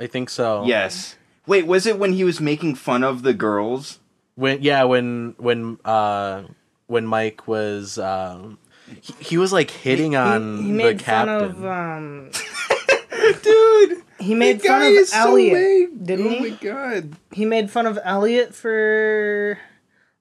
I 0.00 0.06
think 0.06 0.28
so. 0.28 0.64
Yes. 0.66 1.16
Wait, 1.46 1.66
was 1.66 1.86
it 1.86 1.98
when 1.98 2.12
he 2.14 2.24
was 2.24 2.40
making 2.40 2.74
fun 2.74 3.02
of 3.04 3.22
the 3.22 3.32
girls? 3.34 3.98
when 4.36 4.60
yeah 4.62 4.82
when 4.82 5.32
when 5.38 5.78
uh 5.84 6.42
when 6.88 7.06
mike 7.06 7.46
was 7.46 7.96
um 7.98 8.58
he, 9.00 9.12
he 9.20 9.36
was 9.38 9.52
like 9.52 9.70
hitting 9.70 10.16
on 10.16 10.58
he, 10.58 10.62
he 10.66 10.72
made 10.72 10.98
the 10.98 11.04
fun 11.04 11.26
captain 11.26 11.50
of 11.50 11.64
um. 11.64 12.30
Dude, 13.42 14.02
He 14.18 14.34
made 14.34 14.60
fun 14.60 14.82
of 14.96 15.08
so 15.08 15.16
Elliot, 15.30 15.54
lame. 15.54 16.04
didn't 16.04 16.26
oh 16.26 16.30
he? 16.30 16.40
my 16.50 16.56
god. 16.56 17.12
He 17.32 17.44
made 17.44 17.70
fun 17.70 17.86
of 17.86 17.98
Elliot 18.04 18.54
for 18.54 19.58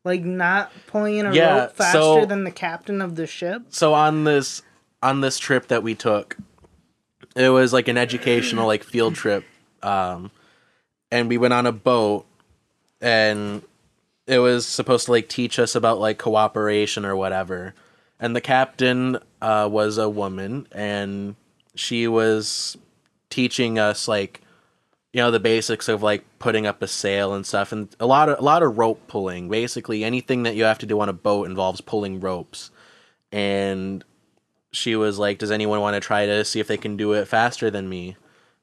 like 0.06 0.24
not 0.24 0.72
pulling 0.88 1.18
in 1.18 1.26
a 1.26 1.34
Yeah, 1.34 1.60
rope 1.64 1.72
faster 1.76 2.00
so- 2.00 2.26
than 2.26 2.44
the 2.44 2.52
captain 2.52 3.02
of 3.02 3.16
the 3.16 3.28
ship. 3.28 3.64
so 3.70 3.94
on 3.94 4.24
this 4.24 4.62
on 5.02 5.20
this 5.22 5.38
trip 5.38 5.68
that 5.68 5.84
we 5.84 5.96
took 5.96 6.38
it 7.36 7.50
was 7.50 7.74
like 7.74 7.88
an 7.90 7.98
educational 7.98 8.68
like 8.68 8.84
field 8.84 9.16
trip 9.16 9.44
um 9.82 10.32
and 11.12 11.28
we 11.28 11.38
went 11.38 11.54
on 11.54 11.66
a 11.66 11.72
boat 11.74 12.26
and 13.02 13.62
it 14.28 14.40
was 14.40 14.66
supposed 14.66 15.06
to 15.06 15.12
like 15.12 15.28
teach 15.28 15.60
us 15.60 15.76
about 15.76 16.00
like 16.00 16.18
cooperation 16.18 17.06
or 17.06 17.16
whatever 17.18 17.74
and 18.24 18.36
the 18.36 18.42
captain 18.42 19.20
uh 19.42 19.68
was 19.72 19.98
a 20.00 20.10
woman 20.10 20.66
and 20.72 21.36
she 21.76 22.08
was 22.08 22.78
teaching 23.30 23.78
us 23.78 24.08
like 24.08 24.42
you 25.12 25.22
know 25.22 25.30
the 25.30 25.40
basics 25.40 25.88
of 25.88 26.02
like 26.02 26.24
putting 26.40 26.66
up 26.66 26.82
a 26.82 26.88
sail 26.88 27.34
and 27.34 27.46
stuff 27.46 27.72
and 27.72 27.96
a 28.00 28.06
lot 28.06 28.30
of 28.30 28.40
a 28.40 28.42
lot 28.42 28.64
of 28.64 28.78
rope 28.78 29.08
pulling. 29.08 29.48
Basically 29.48 30.04
anything 30.04 30.44
that 30.44 30.56
you 30.56 30.64
have 30.64 30.80
to 30.80 30.86
do 30.86 31.00
on 31.00 31.10
a 31.10 31.14
boat 31.14 31.48
involves 31.48 31.82
pulling 31.82 32.20
ropes. 32.20 32.72
And 33.32 34.04
she 34.72 34.96
was 34.96 35.20
like 35.20 35.38
does 35.38 35.52
anyone 35.52 35.82
want 35.82 35.96
to 35.96 36.00
try 36.00 36.26
to 36.26 36.44
see 36.44 36.60
if 36.60 36.68
they 36.68 36.78
can 36.78 36.98
do 36.98 37.14
it 37.14 37.28
faster 37.28 37.70
than 37.70 37.88
me? 37.88 38.16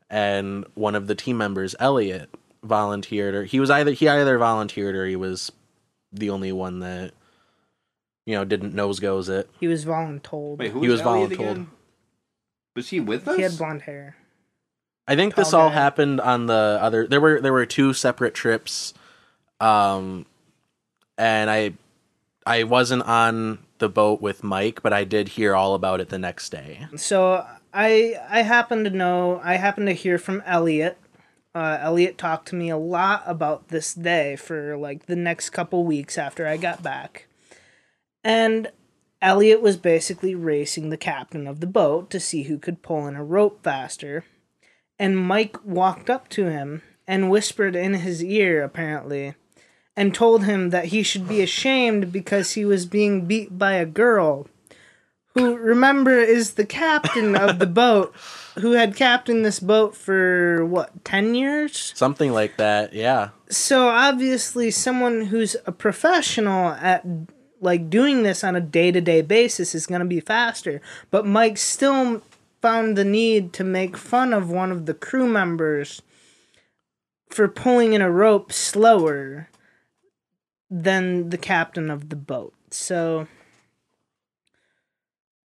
And 0.09 0.67
one 0.75 0.97
of 0.97 1.07
the 1.07 1.15
team 1.15 1.39
members 1.39 1.77
elliot 1.79 2.31
volunteered 2.65 3.35
or 3.35 3.45
he 3.45 3.61
was 3.61 3.71
either 3.71 3.93
he 3.93 4.09
either 4.09 4.37
volunteered 4.37 4.97
or 4.97 5.07
he 5.07 5.17
was 5.17 5.53
the 6.13 6.31
only 6.31 6.51
one 6.51 6.81
that 6.81 7.13
you 8.27 8.35
know 8.35 8.45
didn't 8.45 8.75
nose 8.75 9.01
goes 9.01 9.29
it 9.29 9.49
He 9.61 9.67
was 9.69 9.85
voluntold. 9.85 10.59
Wait, 10.59 10.71
who 10.73 10.83
He 10.83 10.89
was 10.89 11.01
Elliot 11.01 11.31
voluntold. 11.31 11.35
again? 11.35 11.71
Was 12.77 12.89
he 12.91 13.01
with 13.01 13.27
us? 13.29 13.37
he 13.37 13.43
had 13.43 13.57
blonde 13.59 13.83
hair. 13.83 14.17
I 15.09 15.17
think 15.17 15.35
this 15.35 15.51
Tall 15.51 15.63
all 15.63 15.69
guy. 15.71 15.75
happened 15.75 16.21
on 16.21 16.47
the 16.47 16.79
other. 16.81 17.07
There 17.07 17.21
were 17.21 17.41
there 17.41 17.53
were 17.53 17.67
two 17.67 17.93
separate 17.93 18.33
trips, 18.35 18.95
um, 19.59 20.25
and 21.19 21.51
I 21.51 21.73
I 22.47 22.63
wasn't 22.63 23.03
on 23.03 23.59
the 23.79 23.89
boat 23.89 24.21
with 24.23 24.45
Mike, 24.45 24.83
but 24.83 24.93
I 24.93 25.05
did 25.05 25.29
hear 25.31 25.55
all 25.55 25.75
about 25.75 26.01
it 26.01 26.11
the 26.11 26.19
next 26.19 26.51
day. 26.51 26.87
So 26.97 27.45
I 27.75 28.15
I 28.29 28.43
happen 28.43 28.85
to 28.85 28.91
know 28.91 29.41
I 29.43 29.57
happen 29.57 29.87
to 29.87 29.93
hear 29.93 30.17
from 30.19 30.43
Elliot. 30.47 30.97
Uh, 31.57 31.79
Elliot 31.81 32.17
talked 32.17 32.47
to 32.49 32.55
me 32.55 32.71
a 32.71 32.77
lot 32.77 33.25
about 33.27 33.69
this 33.69 33.93
day 33.95 34.37
for 34.37 34.77
like 34.77 35.07
the 35.07 35.17
next 35.17 35.51
couple 35.51 35.85
weeks 35.85 36.17
after 36.19 36.47
I 36.47 36.57
got 36.57 36.81
back, 36.85 37.27
and 38.25 38.71
Elliot 39.23 39.61
was 39.61 39.77
basically 39.77 40.35
racing 40.35 40.91
the 40.91 40.97
captain 40.97 41.47
of 41.47 41.61
the 41.61 41.67
boat 41.67 42.11
to 42.11 42.21
see 42.21 42.45
who 42.45 42.59
could 42.59 42.83
pull 42.83 43.07
in 43.07 43.17
a 43.17 43.25
rope 43.25 43.63
faster. 43.63 44.25
And 44.99 45.19
Mike 45.19 45.57
walked 45.65 46.09
up 46.11 46.29
to 46.31 46.47
him 46.47 46.83
and 47.07 47.31
whispered 47.31 47.75
in 47.77 47.95
his 47.95 48.23
ear, 48.23 48.63
apparently, 48.63 49.35
and 49.97 50.15
told 50.15 50.45
him 50.45 50.71
that 50.71 50.87
he 50.87 51.03
should 51.03 51.29
be 51.29 51.43
ashamed 51.43 52.13
because 52.13 52.53
he 52.53 52.65
was 52.65 52.87
being 52.87 53.27
beat 53.27 53.59
by 53.59 53.73
a 53.75 53.87
girl 53.87 54.47
who 55.35 55.57
remember 55.57 56.19
is 56.19 56.55
the 56.55 56.67
captain 56.67 57.37
of 57.37 57.59
the 57.59 57.67
boat 57.83 58.15
who 58.59 58.73
had 58.73 58.97
captained 58.97 59.45
this 59.45 59.61
boat 59.61 59.95
for 59.97 60.65
what 60.67 61.05
10 61.05 61.35
years 61.35 61.93
Something 61.95 62.33
like 62.33 62.57
that. 62.57 62.93
Yeah. 62.93 63.31
so 63.49 63.89
obviously 63.89 64.71
someone 64.71 65.27
who's 65.27 65.57
a 65.67 65.73
professional 65.73 66.71
at 66.71 67.05
like 67.61 67.91
doing 67.91 68.23
this 68.23 68.43
on 68.43 68.57
a 68.57 68.61
day-to-day 68.61 69.23
basis 69.23 69.75
is 69.75 69.87
going 69.87 70.01
to 70.01 70.07
be 70.07 70.21
faster. 70.21 70.81
But 71.11 71.27
mike 71.27 71.59
still 71.59 72.23
found 72.61 72.97
the 72.97 73.05
need 73.05 73.53
to 73.55 73.65
make 73.65 73.97
fun 73.97 74.33
of 74.33 74.51
one 74.51 74.73
of 74.73 74.87
the 74.87 74.95
crew 74.95 75.27
members 75.27 76.03
for 77.29 77.49
pulling 77.49 77.93
in 77.93 78.03
a 78.03 78.11
rope 78.11 78.53
slower 78.53 79.49
than 80.71 81.31
the 81.31 81.39
captain 81.39 81.91
of 81.91 82.09
the 82.09 82.17
boat. 82.17 82.55
So 82.71 83.29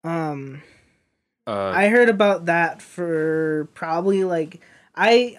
um 0.05 0.63
Uh, 1.45 1.73
I 1.75 1.89
heard 1.89 2.09
about 2.09 2.47
that 2.47 2.81
for 2.81 3.69
probably 3.75 4.23
like 4.23 4.61
I 4.95 5.39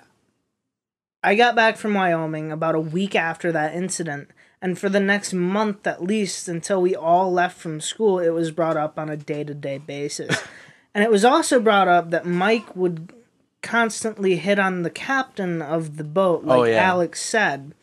I 1.23 1.35
got 1.35 1.55
back 1.55 1.77
from 1.77 1.93
Wyoming 1.93 2.51
about 2.51 2.75
a 2.75 2.81
week 2.81 3.15
after 3.15 3.53
that 3.53 3.73
incident 3.73 4.29
and 4.63 4.79
for 4.79 4.87
the 4.87 4.99
next 4.99 5.33
month 5.33 5.85
at 5.85 6.01
least 6.01 6.47
until 6.47 6.81
we 6.81 6.95
all 6.95 7.31
left 7.31 7.59
from 7.59 7.81
school 7.81 8.17
it 8.17 8.29
was 8.29 8.49
brought 8.49 8.77
up 8.77 8.97
on 8.97 9.09
a 9.09 9.17
day-to-day 9.17 9.77
basis. 9.77 10.41
and 10.95 11.03
it 11.03 11.11
was 11.11 11.25
also 11.25 11.59
brought 11.59 11.89
up 11.89 12.09
that 12.11 12.25
Mike 12.25 12.75
would 12.75 13.13
constantly 13.61 14.37
hit 14.37 14.57
on 14.57 14.81
the 14.81 14.89
captain 14.89 15.61
of 15.61 15.97
the 15.97 16.03
boat 16.03 16.45
like 16.45 16.59
Oh, 16.59 16.63
yeah. 16.63 16.81
Alex 16.81 17.21
said. 17.21 17.73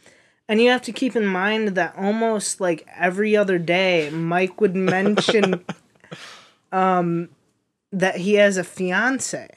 And 0.48 0.60
you 0.60 0.70
have 0.70 0.82
to 0.82 0.92
keep 0.92 1.14
in 1.14 1.26
mind 1.26 1.68
that 1.76 1.94
almost 1.96 2.60
like 2.60 2.86
every 2.96 3.36
other 3.36 3.58
day 3.58 4.10
Mike 4.10 4.60
would 4.60 4.74
mention 4.96 5.64
um 6.72 7.28
that 7.92 8.16
he 8.16 8.34
has 8.34 8.56
a 8.56 8.64
fiance. 8.64 9.48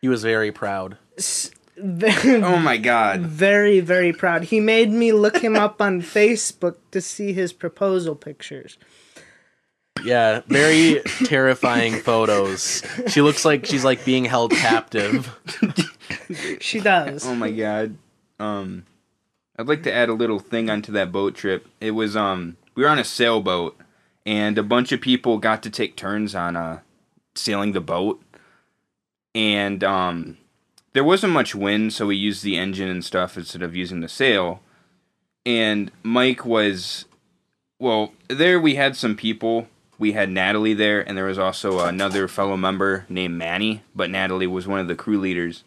He 0.00 0.08
was 0.08 0.22
very 0.22 0.52
proud. 0.52 0.96
Very, 1.18 1.59
oh 1.82 2.58
my 2.58 2.76
god. 2.76 3.20
very, 3.20 3.80
very 3.80 4.12
proud. 4.12 4.44
He 4.44 4.60
made 4.60 4.90
me 4.90 5.12
look 5.12 5.38
him 5.38 5.56
up 5.56 5.80
on 5.80 6.00
Facebook 6.02 6.76
to 6.90 7.00
see 7.00 7.32
his 7.32 7.52
proposal 7.52 8.14
pictures. 8.14 8.78
Yeah, 10.02 10.40
very 10.46 11.02
terrifying 11.24 11.94
photos. 12.00 12.82
She 13.08 13.20
looks 13.20 13.44
like 13.44 13.66
she's 13.66 13.84
like 13.84 14.04
being 14.04 14.24
held 14.24 14.52
captive. 14.52 15.34
She 16.60 16.80
does. 16.80 17.26
Oh 17.26 17.34
my 17.34 17.50
god. 17.50 17.96
Um 18.38 18.86
I'd 19.58 19.66
like 19.68 19.82
to 19.84 19.92
add 19.92 20.08
a 20.08 20.14
little 20.14 20.38
thing 20.38 20.70
onto 20.70 20.92
that 20.92 21.10
boat 21.12 21.34
trip. 21.34 21.66
It 21.80 21.90
was 21.92 22.16
um 22.16 22.56
we 22.74 22.82
were 22.84 22.88
on 22.88 22.98
a 22.98 23.04
sailboat 23.04 23.76
and 24.24 24.56
a 24.58 24.62
bunch 24.62 24.92
of 24.92 25.00
people 25.00 25.38
got 25.38 25.62
to 25.64 25.70
take 25.70 25.96
turns 25.96 26.34
on 26.34 26.56
uh 26.56 26.80
sailing 27.34 27.72
the 27.72 27.80
boat. 27.80 28.22
And 29.34 29.82
um 29.84 30.36
there 30.92 31.04
wasn't 31.04 31.32
much 31.32 31.54
wind, 31.54 31.92
so 31.92 32.06
we 32.06 32.16
used 32.16 32.42
the 32.42 32.56
engine 32.56 32.88
and 32.88 33.04
stuff 33.04 33.36
instead 33.36 33.62
of 33.62 33.76
using 33.76 34.00
the 34.00 34.08
sail. 34.08 34.60
And 35.46 35.90
Mike 36.02 36.44
was 36.44 37.06
well, 37.78 38.12
there 38.28 38.60
we 38.60 38.74
had 38.74 38.94
some 38.96 39.16
people. 39.16 39.68
We 39.98 40.12
had 40.12 40.30
Natalie 40.30 40.74
there, 40.74 41.06
and 41.06 41.16
there 41.16 41.26
was 41.26 41.38
also 41.38 41.80
another 41.80 42.28
fellow 42.28 42.56
member 42.56 43.06
named 43.08 43.36
Manny, 43.36 43.82
but 43.94 44.10
Natalie 44.10 44.46
was 44.46 44.66
one 44.66 44.80
of 44.80 44.88
the 44.88 44.94
crew 44.94 45.18
leaders 45.18 45.64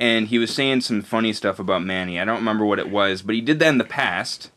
and 0.00 0.28
he 0.28 0.38
was 0.38 0.52
saying 0.52 0.80
some 0.80 1.02
funny 1.02 1.32
stuff 1.34 1.58
about 1.58 1.84
Manny. 1.84 2.18
I 2.18 2.24
don't 2.24 2.36
remember 2.36 2.64
what 2.64 2.78
it 2.78 2.88
was, 2.88 3.20
but 3.20 3.34
he 3.34 3.42
did 3.42 3.58
that 3.58 3.68
in 3.68 3.78
the 3.78 3.84
past. 3.84 4.50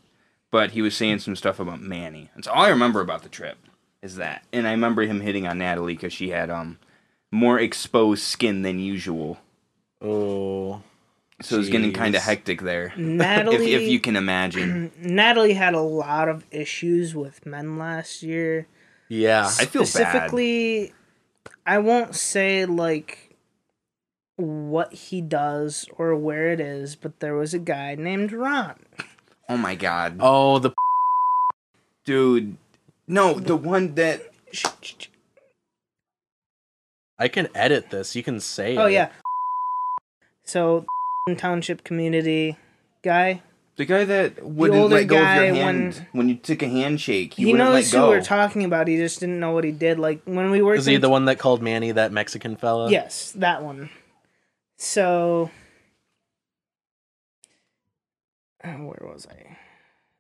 But 0.50 0.72
he 0.72 0.82
was 0.82 0.96
saying 0.96 1.20
some 1.20 1.36
stuff 1.36 1.60
about 1.60 1.82
Manny. 1.82 2.29
That's 2.36 2.48
all 2.48 2.63
I 2.63 2.70
remember 2.70 3.01
about 3.01 3.24
the 3.24 3.29
trip. 3.29 3.58
Is 4.01 4.15
that, 4.17 4.43
and 4.53 4.67
I 4.67 4.72
remember 4.72 5.01
him 5.01 5.22
hitting 5.22 5.48
on 5.48 5.58
Natalie 5.58 5.96
because 5.96 6.13
she 6.13 6.29
had 6.29 6.50
um 6.50 6.77
more 7.32 7.60
exposed 7.60 8.24
skin 8.24 8.62
than 8.62 8.79
usual, 8.79 9.39
Oh. 10.03 10.81
so 11.41 11.60
it's 11.60 11.69
getting 11.69 11.93
kind 11.93 12.15
of 12.15 12.22
hectic 12.22 12.62
there. 12.62 12.93
Natalie 12.98 13.55
if, 13.74 13.81
if 13.81 13.89
you 13.89 14.00
can 14.00 14.15
imagine, 14.15 14.91
Natalie 15.00 15.53
had 15.53 15.74
a 15.74 15.81
lot 15.81 16.27
of 16.29 16.45
issues 16.51 17.15
with 17.15 17.45
men 17.45 17.77
last 17.77 18.22
year. 18.24 18.67
Yeah. 19.10 19.45
I 19.45 19.65
feel 19.65 19.83
bad. 19.83 19.88
Specifically, 19.89 20.93
I 21.65 21.77
won't 21.79 22.15
say 22.15 22.65
like 22.65 23.36
what 24.36 24.93
he 24.93 25.22
does 25.22 25.88
or 25.98 26.15
where 26.15 26.51
it 26.51 26.60
is, 26.60 26.95
but 26.95 27.19
there 27.19 27.36
was 27.36 27.53
a 27.53 27.60
guy 27.60 27.95
named 27.95 28.31
Ron. 28.33 28.75
Oh 29.48 29.57
my 29.57 29.75
god, 29.75 30.17
Oh, 30.19 30.60
the 30.60 30.72
dude! 32.05 32.57
No, 33.07 33.33
the 33.36 33.55
one 33.55 33.95
that 33.95 34.22
I 37.19 37.27
can 37.27 37.48
edit 37.53 37.89
this. 37.89 38.15
You 38.15 38.24
can 38.24 38.39
say 38.39 38.75
Oh 38.77 38.86
it. 38.88 38.93
yeah. 38.93 39.10
So 40.43 40.85
township 41.38 41.83
community 41.83 42.57
guy. 43.01 43.41
the 43.75 43.85
guy 43.85 44.05
that 44.05 44.43
wouldn't 44.45 44.89
let 44.89 45.07
go 45.07 45.15
of 45.15 45.21
your 45.21 45.53
hand 45.55 46.07
when, 46.12 46.29
you 46.29 46.35
took 46.35 46.62
a 46.62 46.67
handshake. 46.67 47.33
He, 47.33 47.45
He, 47.45 47.53
knows 47.53 47.93
let 47.93 48.01
who 48.01 48.07
we're 48.07 48.21
talking 48.21 48.63
about. 48.63 48.88
He 48.88 48.97
just 48.97 49.19
didn't 49.19 49.39
know 49.39 49.51
what 49.51 49.63
he 49.63 49.71
did. 49.71 50.00
Like 50.00 50.21
when 50.25 50.51
we 50.51 50.62
worked. 50.62 50.79
Is 50.79 50.85
he 50.85 50.97
the 50.97 51.09
one 51.09 51.25
that 51.25 51.39
called 51.39 51.62
Manny 51.62 51.91
that 51.91 52.12
Mexican 52.12 52.55
fella? 52.55 52.89
Yes, 52.89 53.31
that 53.33 53.63
one. 53.63 53.89
So, 54.77 55.50
uh, 58.63 58.69
where 58.71 59.01
was 59.01 59.27
I? 59.27 59.57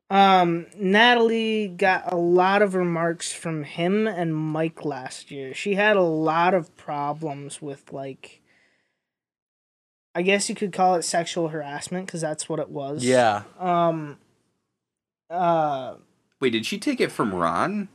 Um, 0.09 0.67
Natalie 0.75 1.67
got 1.67 2.13
a 2.13 2.15
lot 2.15 2.61
of 2.61 2.75
remarks 2.75 3.33
from 3.33 3.63
him 3.63 4.07
and 4.07 4.35
Mike 4.35 4.85
last 4.85 5.31
year. 5.31 5.53
She 5.53 5.73
had 5.75 5.97
a 5.97 6.01
lot 6.01 6.53
of 6.53 6.75
problems 6.77 7.61
with 7.61 7.91
like. 7.91 8.42
I 10.15 10.21
guess 10.21 10.47
you 10.49 10.55
could 10.55 10.71
call 10.73 10.95
it 10.95 11.03
sexual 11.03 11.47
harassment 11.49 12.05
because 12.05 12.21
that's 12.21 12.47
what 12.47 12.59
it 12.59 12.69
was. 12.69 13.03
Yeah. 13.03 13.43
Um. 13.59 14.17
Uh, 15.29 15.95
Wait, 16.39 16.51
did 16.51 16.65
she 16.65 16.77
take 16.77 16.99
it 17.01 17.11
from 17.11 17.33
Ron? 17.33 17.87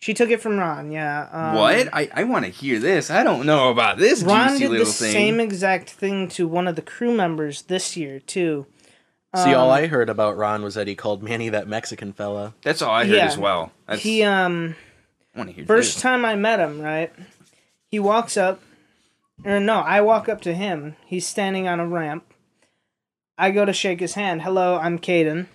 she 0.00 0.14
took 0.14 0.30
it 0.30 0.40
from 0.40 0.56
Ron. 0.58 0.92
Yeah. 0.92 1.28
Um, 1.32 1.54
what? 1.56 1.88
I, 1.92 2.08
I 2.14 2.24
want 2.24 2.44
to 2.44 2.50
hear 2.52 2.78
this. 2.78 3.10
I 3.10 3.24
don't 3.24 3.44
know 3.46 3.70
about 3.70 3.98
this 3.98 4.22
Ron 4.22 4.50
juicy 4.56 4.68
did 4.68 4.80
the 4.80 4.84
thing. 4.84 5.12
same 5.12 5.40
exact 5.40 5.90
thing 5.90 6.28
to 6.28 6.46
one 6.46 6.68
of 6.68 6.76
the 6.76 6.82
crew 6.82 7.12
members 7.14 7.62
this 7.62 7.96
year 7.96 8.20
too. 8.20 8.66
See, 9.36 9.52
all 9.52 9.70
Um, 9.70 9.76
I 9.76 9.86
heard 9.88 10.08
about 10.08 10.36
Ron 10.38 10.62
was 10.62 10.74
that 10.76 10.86
he 10.86 10.94
called 10.94 11.22
Manny 11.22 11.48
that 11.50 11.68
Mexican 11.68 12.12
fella. 12.14 12.54
That's 12.62 12.80
all 12.80 12.92
I 12.92 13.04
heard 13.04 13.16
Yeah. 13.16 13.26
as 13.26 13.36
well. 13.36 13.72
That's, 13.86 14.00
He 14.02 14.22
um 14.22 14.76
I 15.34 15.38
want 15.38 15.50
to 15.50 15.56
hear 15.56 15.66
first 15.66 15.94
this. 15.96 16.02
time 16.02 16.24
I 16.24 16.34
met 16.36 16.60
him, 16.60 16.80
right? 16.80 17.12
He 17.90 17.98
walks 17.98 18.36
up 18.36 18.62
or 19.44 19.60
no, 19.60 19.80
I 19.80 20.00
walk 20.00 20.28
up 20.28 20.40
to 20.42 20.54
him. 20.54 20.96
He's 21.06 21.26
standing 21.26 21.68
on 21.68 21.80
a 21.80 21.86
ramp. 21.86 22.24
I 23.36 23.50
go 23.50 23.64
to 23.64 23.72
shake 23.72 24.00
his 24.00 24.14
hand. 24.14 24.42
Hello, 24.42 24.76
I'm 24.76 24.98
Caden. 24.98 25.46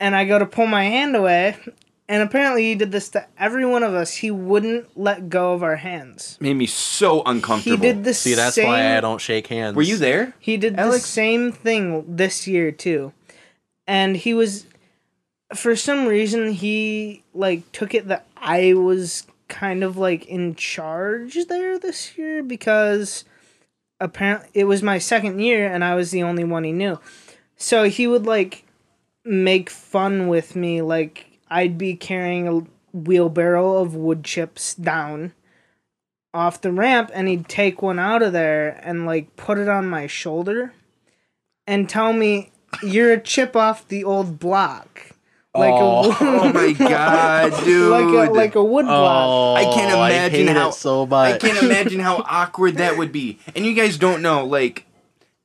And 0.00 0.16
I 0.16 0.24
go 0.24 0.38
to 0.38 0.46
pull 0.46 0.66
my 0.66 0.84
hand 0.84 1.14
away 1.14 1.56
and 2.08 2.22
apparently 2.22 2.64
he 2.64 2.74
did 2.74 2.92
this 2.92 3.08
to 3.10 3.26
every 3.38 3.64
one 3.64 3.82
of 3.82 3.94
us. 3.94 4.16
He 4.16 4.30
wouldn't 4.30 4.96
let 4.98 5.30
go 5.30 5.54
of 5.54 5.62
our 5.62 5.76
hands. 5.76 6.36
Made 6.40 6.54
me 6.54 6.66
so 6.66 7.22
uncomfortable. 7.24 7.76
He 7.76 7.82
did 7.82 8.04
the 8.04 8.12
See, 8.12 8.34
that's 8.34 8.56
same. 8.56 8.68
why 8.68 8.96
I 8.96 9.00
don't 9.00 9.20
shake 9.20 9.46
hands. 9.46 9.74
Were 9.74 9.82
you 9.82 9.96
there? 9.96 10.34
He 10.38 10.56
did 10.56 10.76
the 10.76 10.98
same 10.98 11.50
thing 11.50 12.16
this 12.16 12.46
year 12.46 12.70
too. 12.72 13.12
And 13.86 14.16
he 14.16 14.34
was 14.34 14.66
for 15.54 15.76
some 15.76 16.06
reason 16.06 16.52
he 16.52 17.22
like 17.32 17.70
took 17.72 17.94
it 17.94 18.08
that 18.08 18.26
I 18.36 18.74
was 18.74 19.26
kind 19.48 19.84
of 19.84 19.96
like 19.96 20.26
in 20.26 20.54
charge 20.54 21.46
there 21.46 21.78
this 21.78 22.16
year 22.16 22.42
because 22.42 23.24
apparently 24.00 24.50
it 24.54 24.64
was 24.64 24.82
my 24.82 24.98
second 24.98 25.40
year 25.40 25.66
and 25.72 25.84
I 25.84 25.94
was 25.94 26.10
the 26.10 26.22
only 26.22 26.44
one 26.44 26.64
he 26.64 26.72
knew. 26.72 26.98
So 27.56 27.84
he 27.84 28.06
would 28.06 28.26
like 28.26 28.64
make 29.24 29.70
fun 29.70 30.28
with 30.28 30.54
me 30.54 30.82
like 30.82 31.38
I'd 31.48 31.78
be 31.78 31.94
carrying 31.94 32.48
a 32.48 32.66
wheelbarrow 32.96 33.78
of 33.78 33.94
wood 33.94 34.24
chips 34.24 34.74
down 34.74 35.32
off 36.32 36.60
the 36.60 36.72
ramp 36.72 37.10
and 37.14 37.28
he'd 37.28 37.48
take 37.48 37.80
one 37.80 37.98
out 37.98 38.22
of 38.22 38.32
there 38.32 38.80
and 38.82 39.06
like 39.06 39.36
put 39.36 39.58
it 39.58 39.68
on 39.68 39.88
my 39.88 40.06
shoulder 40.06 40.72
and 41.66 41.88
tell 41.88 42.12
me 42.12 42.50
you're 42.82 43.12
a 43.12 43.20
chip 43.20 43.54
off 43.54 43.86
the 43.88 44.04
old 44.04 44.38
block 44.38 45.13
like 45.54 45.72
Oh. 45.74 46.10
a 46.10 46.16
Oh 46.20 46.52
my 46.52 46.72
god, 46.72 47.64
dude! 47.64 47.90
like 48.14 48.28
a 48.28 48.32
like 48.32 48.54
a 48.54 48.64
wood 48.64 48.86
block 48.86 49.28
Oh, 49.28 49.54
I 49.54 49.64
can't 49.74 49.92
imagine 49.92 50.46
hate 50.48 50.56
how- 50.56 50.68
it 50.70 50.74
so 50.74 51.06
much. 51.06 51.34
I 51.34 51.38
can't 51.38 51.62
imagine 51.62 52.00
how 52.00 52.24
awkward 52.28 52.76
that 52.76 52.96
would 52.98 53.12
be. 53.12 53.38
And 53.54 53.64
you 53.64 53.74
guys 53.74 53.96
don't 53.98 54.20
know, 54.22 54.44
like, 54.44 54.86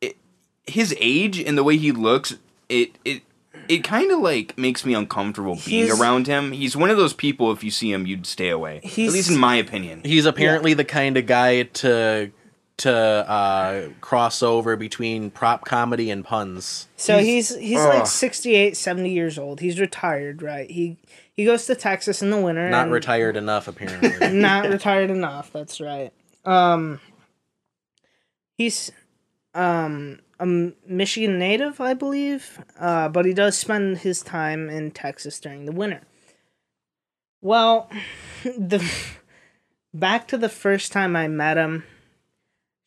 it, 0.02 0.18
his 0.66 0.96
age 1.00 1.40
and 1.40 1.58
the 1.58 1.64
way 1.64 1.78
he 1.78 1.92
looks. 1.92 2.36
It 2.70 2.96
it 3.06 3.22
it 3.68 3.84
kind 3.84 4.12
of 4.12 4.20
like 4.20 4.58
makes 4.58 4.84
me 4.86 4.94
uncomfortable 4.96 5.56
being 5.66 5.86
He's- 5.86 6.00
around 6.00 6.26
him. 6.28 6.52
He's 6.54 6.76
one 6.76 6.90
of 6.90 6.98
those 6.98 7.14
people. 7.14 7.52
If 7.52 7.64
you 7.64 7.70
see 7.72 7.92
him, 7.92 8.08
you'd 8.08 8.26
stay 8.26 8.50
away. 8.50 8.78
At 8.84 8.98
least 8.98 9.30
in 9.30 9.38
my 9.38 9.56
opinion. 9.58 10.02
He's 10.04 10.26
apparently 10.26 10.74
the 10.74 10.86
kind 10.86 11.18
of 11.18 11.26
guy 11.28 11.64
to 11.64 12.32
to 12.80 12.92
uh, 12.94 13.90
cross 14.02 14.42
over 14.42 14.76
between 14.76 15.30
prop 15.32 15.66
comedy 15.66 16.10
and 16.12 16.24
puns. 16.26 16.88
so 16.96 17.20
he's 17.20 17.56
he's, 17.58 17.80
ugh. 17.80 17.94
like 17.94 18.08
68 18.08 18.76
70 18.78 19.12
years 19.12 19.38
old 19.38 19.60
he's 19.60 19.80
retired 19.80 20.42
right 20.42 20.70
he 20.72 20.98
he 21.34 21.46
goes 21.46 21.66
to 21.68 21.76
texas 21.76 22.22
in 22.22 22.30
the 22.32 22.40
winter 22.42 22.70
Not 22.70 22.84
and- 22.84 22.92
retired 22.92 23.36
enough, 23.38 23.68
apparently. 23.68 24.32
not 24.34 24.68
retired 24.70 25.10
enough 25.12 25.52
that's 25.54 25.80
right 25.82 26.12
um 26.46 27.00
he's 28.58 28.92
um 29.54 30.20
a 30.40 30.44
M- 30.44 30.76
michigan 30.88 31.38
native 31.38 31.82
i 31.82 31.94
believe 31.94 32.64
uh 32.80 33.10
but 33.10 33.26
he 33.26 33.34
does 33.34 33.58
spend 33.58 34.00
his 34.00 34.22
time 34.22 34.70
in 34.70 34.92
texas 34.92 35.40
during 35.40 35.66
the 35.66 35.72
winter 35.72 36.02
well 37.42 37.90
the 38.44 38.84
back 39.94 40.28
to 40.30 40.38
the 40.38 40.50
first 40.50 40.92
time 40.92 41.16
i 41.16 41.28
met 41.28 41.58
him 41.58 41.84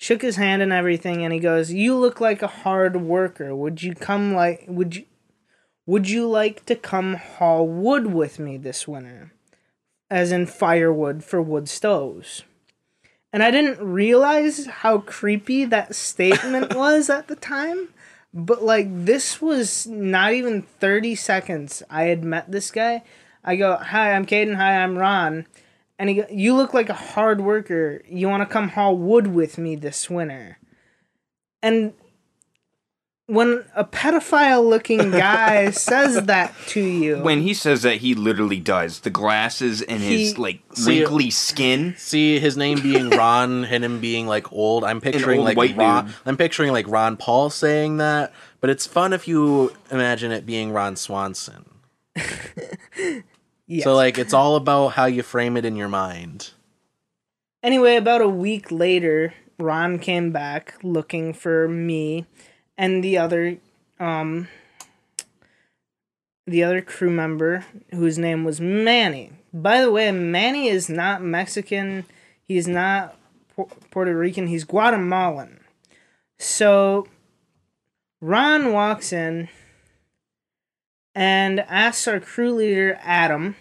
shook 0.02 0.22
his 0.22 0.34
hand 0.34 0.60
and 0.60 0.72
everything 0.72 1.22
and 1.22 1.32
he 1.32 1.38
goes 1.38 1.72
you 1.72 1.96
look 1.96 2.20
like 2.20 2.42
a 2.42 2.48
hard 2.48 2.96
worker. 2.96 3.54
Would 3.54 3.84
you 3.84 3.94
come 3.94 4.34
like 4.34 4.64
would 4.66 4.96
you 4.96 5.04
would 5.86 6.10
you 6.10 6.28
like 6.28 6.66
to 6.66 6.74
come 6.74 7.14
haul 7.14 7.68
wood 7.68 8.12
with 8.12 8.40
me 8.40 8.56
this 8.56 8.88
winter? 8.88 9.32
As 10.10 10.32
in 10.32 10.46
firewood 10.46 11.22
for 11.22 11.40
wood 11.40 11.68
stoves. 11.68 12.42
And 13.32 13.44
i 13.44 13.52
didn't 13.52 13.78
realize 13.80 14.66
how 14.66 14.98
creepy 14.98 15.64
that 15.66 15.94
statement 15.94 16.74
was 16.82 17.08
at 17.08 17.28
the 17.28 17.36
time 17.36 17.90
but 18.34 18.60
like 18.60 18.88
this 18.90 19.40
was 19.40 19.86
not 19.86 20.32
even 20.32 20.62
30 20.62 21.14
seconds 21.14 21.80
i 21.88 22.04
had 22.04 22.24
met 22.24 22.50
this 22.50 22.72
guy. 22.72 23.04
I 23.44 23.54
go 23.54 23.76
hi 23.76 24.14
i'm 24.14 24.26
caden. 24.26 24.56
Hi 24.56 24.82
i'm 24.82 24.98
ron 24.98 25.46
and 26.02 26.08
he 26.10 26.16
go, 26.16 26.26
you 26.28 26.52
look 26.56 26.74
like 26.74 26.88
a 26.88 26.94
hard 26.94 27.40
worker. 27.40 28.02
You 28.08 28.28
want 28.28 28.40
to 28.42 28.52
come 28.52 28.70
haul 28.70 28.96
wood 28.98 29.28
with 29.28 29.56
me 29.56 29.76
this 29.76 30.10
winter? 30.10 30.58
And 31.62 31.92
when 33.26 33.64
a 33.76 33.84
pedophile 33.84 34.68
looking 34.68 35.12
guy 35.12 35.70
says 35.70 36.24
that 36.26 36.52
to 36.70 36.80
you, 36.80 37.18
When 37.22 37.42
he 37.42 37.54
says 37.54 37.82
that, 37.82 37.98
he 37.98 38.14
literally 38.16 38.58
does. 38.58 38.98
The 38.98 39.10
glasses 39.10 39.80
and 39.80 40.02
his 40.02 40.32
He- 40.32 40.34
like 40.34 40.60
See- 40.74 40.98
wrinkly 41.02 41.30
skin. 41.30 41.94
See 41.96 42.40
his 42.40 42.56
name 42.56 42.80
being 42.82 43.08
Ron 43.10 43.64
and 43.64 43.84
him 43.84 44.00
being 44.00 44.26
like 44.26 44.52
old. 44.52 44.82
I'm 44.82 45.00
picturing 45.00 45.38
old 45.38 45.46
like 45.46 45.56
white 45.56 45.76
Ron. 45.76 46.06
dude. 46.06 46.14
I'm 46.26 46.36
picturing 46.36 46.72
like 46.72 46.88
Ron 46.88 47.16
Paul 47.16 47.48
saying 47.48 47.98
that, 47.98 48.32
but 48.60 48.70
it's 48.70 48.88
fun 48.88 49.12
if 49.12 49.28
you 49.28 49.72
imagine 49.92 50.32
it 50.32 50.44
being 50.44 50.72
Ron 50.72 50.96
Swanson. 50.96 51.64
yes. 53.72 53.84
So 53.84 53.94
like 53.94 54.18
it's 54.18 54.34
all 54.34 54.56
about 54.56 54.88
how 54.88 55.06
you 55.06 55.22
frame 55.22 55.56
it 55.56 55.64
in 55.64 55.76
your 55.76 55.88
mind. 55.88 56.50
Anyway, 57.62 57.96
about 57.96 58.20
a 58.20 58.28
week 58.28 58.70
later, 58.70 59.34
Ron 59.58 59.98
came 59.98 60.32
back 60.32 60.74
looking 60.82 61.32
for 61.32 61.68
me 61.68 62.26
and 62.76 63.02
the 63.02 63.18
other 63.18 63.58
um 64.00 64.48
the 66.46 66.64
other 66.64 66.80
crew 66.80 67.10
member 67.10 67.64
whose 67.92 68.18
name 68.18 68.44
was 68.44 68.60
Manny. 68.60 69.30
By 69.54 69.80
the 69.80 69.90
way, 69.92 70.10
Manny 70.10 70.68
is 70.68 70.88
not 70.88 71.22
Mexican. 71.22 72.04
He's 72.42 72.66
not 72.66 73.16
Pu- 73.54 73.70
Puerto 73.90 74.16
Rican. 74.16 74.48
He's 74.48 74.64
Guatemalan. 74.64 75.60
So 76.38 77.06
Ron 78.20 78.72
walks 78.72 79.12
in 79.12 79.48
and 81.14 81.60
asks 81.60 82.08
our 82.08 82.18
crew 82.20 82.52
leader 82.52 82.98
Adam, 83.02 83.54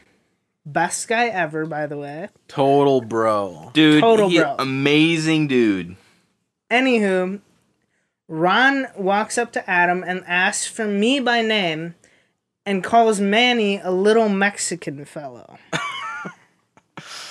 best 0.66 1.08
guy 1.08 1.28
ever, 1.28 1.66
by 1.66 1.88
the 1.88 1.98
way, 1.98 2.30
Total 2.48 3.02
bro. 3.02 3.72
Dude, 3.74 4.02
Total 4.02 4.30
bro. 4.30 4.56
amazing 4.60 5.48
dude. 5.48 5.96
Anywho, 6.70 7.42
Ron 8.28 8.88
walks 8.98 9.38
up 9.38 9.52
to 9.54 9.70
Adam 9.70 10.04
and 10.06 10.24
asks 10.26 10.66
for 10.68 10.86
me 10.88 11.20
by 11.20 11.42
name 11.42 11.96
and 12.66 12.84
calls 12.84 13.20
Manny 13.20 13.80
a 13.80 13.92
little 13.92 14.30
Mexican 14.30 15.04
fellow. 15.06 15.58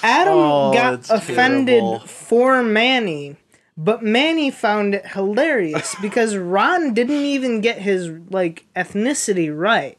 Adam 0.03 0.35
Oh, 0.37 0.73
got 0.73 1.09
offended 1.11 1.81
terrible. 1.81 2.01
for 2.01 2.63
Manny, 2.63 3.37
but 3.77 4.03
Manny 4.03 4.51
found 4.51 4.95
it 4.95 5.07
hilarious 5.07 5.95
because 6.03 6.37
Ron 6.37 6.93
didn't 6.95 7.25
even 7.25 7.61
get 7.61 7.79
his 7.79 8.11
like 8.31 8.67
ethnicity 8.77 9.57
right. 9.57 9.97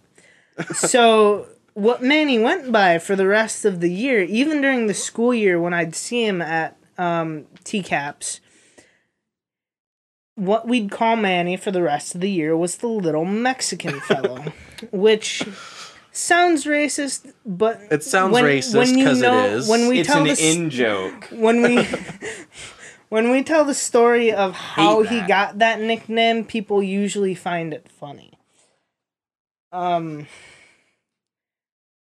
So 0.73 1.47
what 1.73 2.01
Manny 2.03 2.37
went 2.39 2.71
by 2.71 2.97
for 2.99 3.15
the 3.15 3.27
rest 3.27 3.65
of 3.65 3.79
the 3.79 3.91
year, 3.91 4.21
even 4.23 4.61
during 4.61 4.87
the 4.87 4.93
school 4.93 5.33
year 5.33 5.59
when 5.59 5.73
I'd 5.73 5.95
see 5.95 6.25
him 6.25 6.41
at 6.41 6.77
um, 6.97 7.45
TCAPS, 7.63 8.39
what 10.35 10.67
we'd 10.67 10.91
call 10.91 11.15
Manny 11.15 11.57
for 11.57 11.71
the 11.71 11.81
rest 11.81 12.15
of 12.15 12.21
the 12.21 12.29
year 12.31 12.55
was 12.55 12.77
the 12.77 12.87
little 12.87 13.25
Mexican 13.25 13.99
fellow, 14.01 14.51
which 14.91 15.43
sounds 16.11 16.65
racist, 16.65 17.31
but 17.45 17.79
It 17.91 18.03
sounds 18.03 18.33
when- 18.33 18.45
racist 18.45 18.95
because 18.95 19.21
it 19.21 19.33
is. 19.33 19.67
When 19.69 19.87
we 19.87 19.99
it's 19.99 20.07
tell 20.07 20.21
an 20.21 20.27
this, 20.27 20.41
in 20.41 20.69
joke. 20.69 21.27
when 21.31 21.61
we 21.61 21.87
when 23.09 23.29
we 23.31 23.43
tell 23.43 23.65
the 23.65 23.73
story 23.73 24.31
of 24.31 24.53
how 24.55 25.03
he 25.03 25.21
got 25.21 25.59
that 25.59 25.79
nickname, 25.79 26.43
people 26.45 26.81
usually 26.81 27.35
find 27.35 27.73
it 27.73 27.87
funny. 27.89 28.33
Um. 29.71 30.27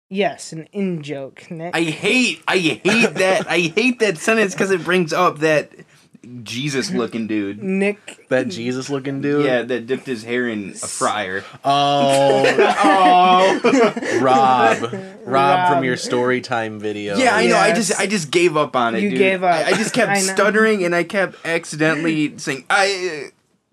Yes, 0.09 0.53
an 0.53 0.67
in 0.71 1.01
joke, 1.03 1.51
Nick. 1.51 1.75
I 1.75 1.81
hate, 1.83 2.41
I 2.47 2.57
hate 2.57 3.13
that. 3.15 3.45
I 3.49 3.59
hate 3.59 3.99
that 3.99 4.17
sentence 4.17 4.53
because 4.53 4.71
it 4.71 4.83
brings 4.83 5.11
up 5.11 5.39
that 5.39 5.71
Jesus-looking 6.43 7.27
dude. 7.27 7.61
Nick. 7.61 8.27
That 8.29 8.47
Jesus 8.47 8.89
looking 8.89 9.21
dude. 9.21 9.45
Yeah, 9.45 9.63
that 9.63 9.85
dipped 9.87 10.05
his 10.05 10.23
hair 10.23 10.47
in 10.47 10.69
a 10.71 10.73
fryer. 10.73 11.43
Oh, 11.63 12.45
Oh. 12.79 14.19
Rob. 14.21 14.93
Rob 14.93 15.03
Rob. 15.25 15.73
from 15.73 15.83
your 15.83 15.97
story 15.97 16.41
time 16.41 16.79
video. 16.79 17.17
Yeah, 17.17 17.35
I 17.35 17.47
know. 17.47 17.57
I 17.57 17.73
just, 17.73 17.99
I 17.99 18.07
just 18.07 18.31
gave 18.31 18.55
up 18.57 18.75
on 18.75 18.95
it. 18.95 19.01
You 19.03 19.09
dude. 19.11 19.19
gave 19.19 19.43
up. 19.43 19.53
I, 19.55 19.71
I 19.71 19.73
just 19.73 19.93
kept 19.93 20.11
I 20.13 20.19
stuttering 20.19 20.83
and 20.83 20.95
I 20.95 21.03
kept 21.03 21.45
accidentally 21.45 22.37
saying 22.37 22.65
I. 22.69 23.29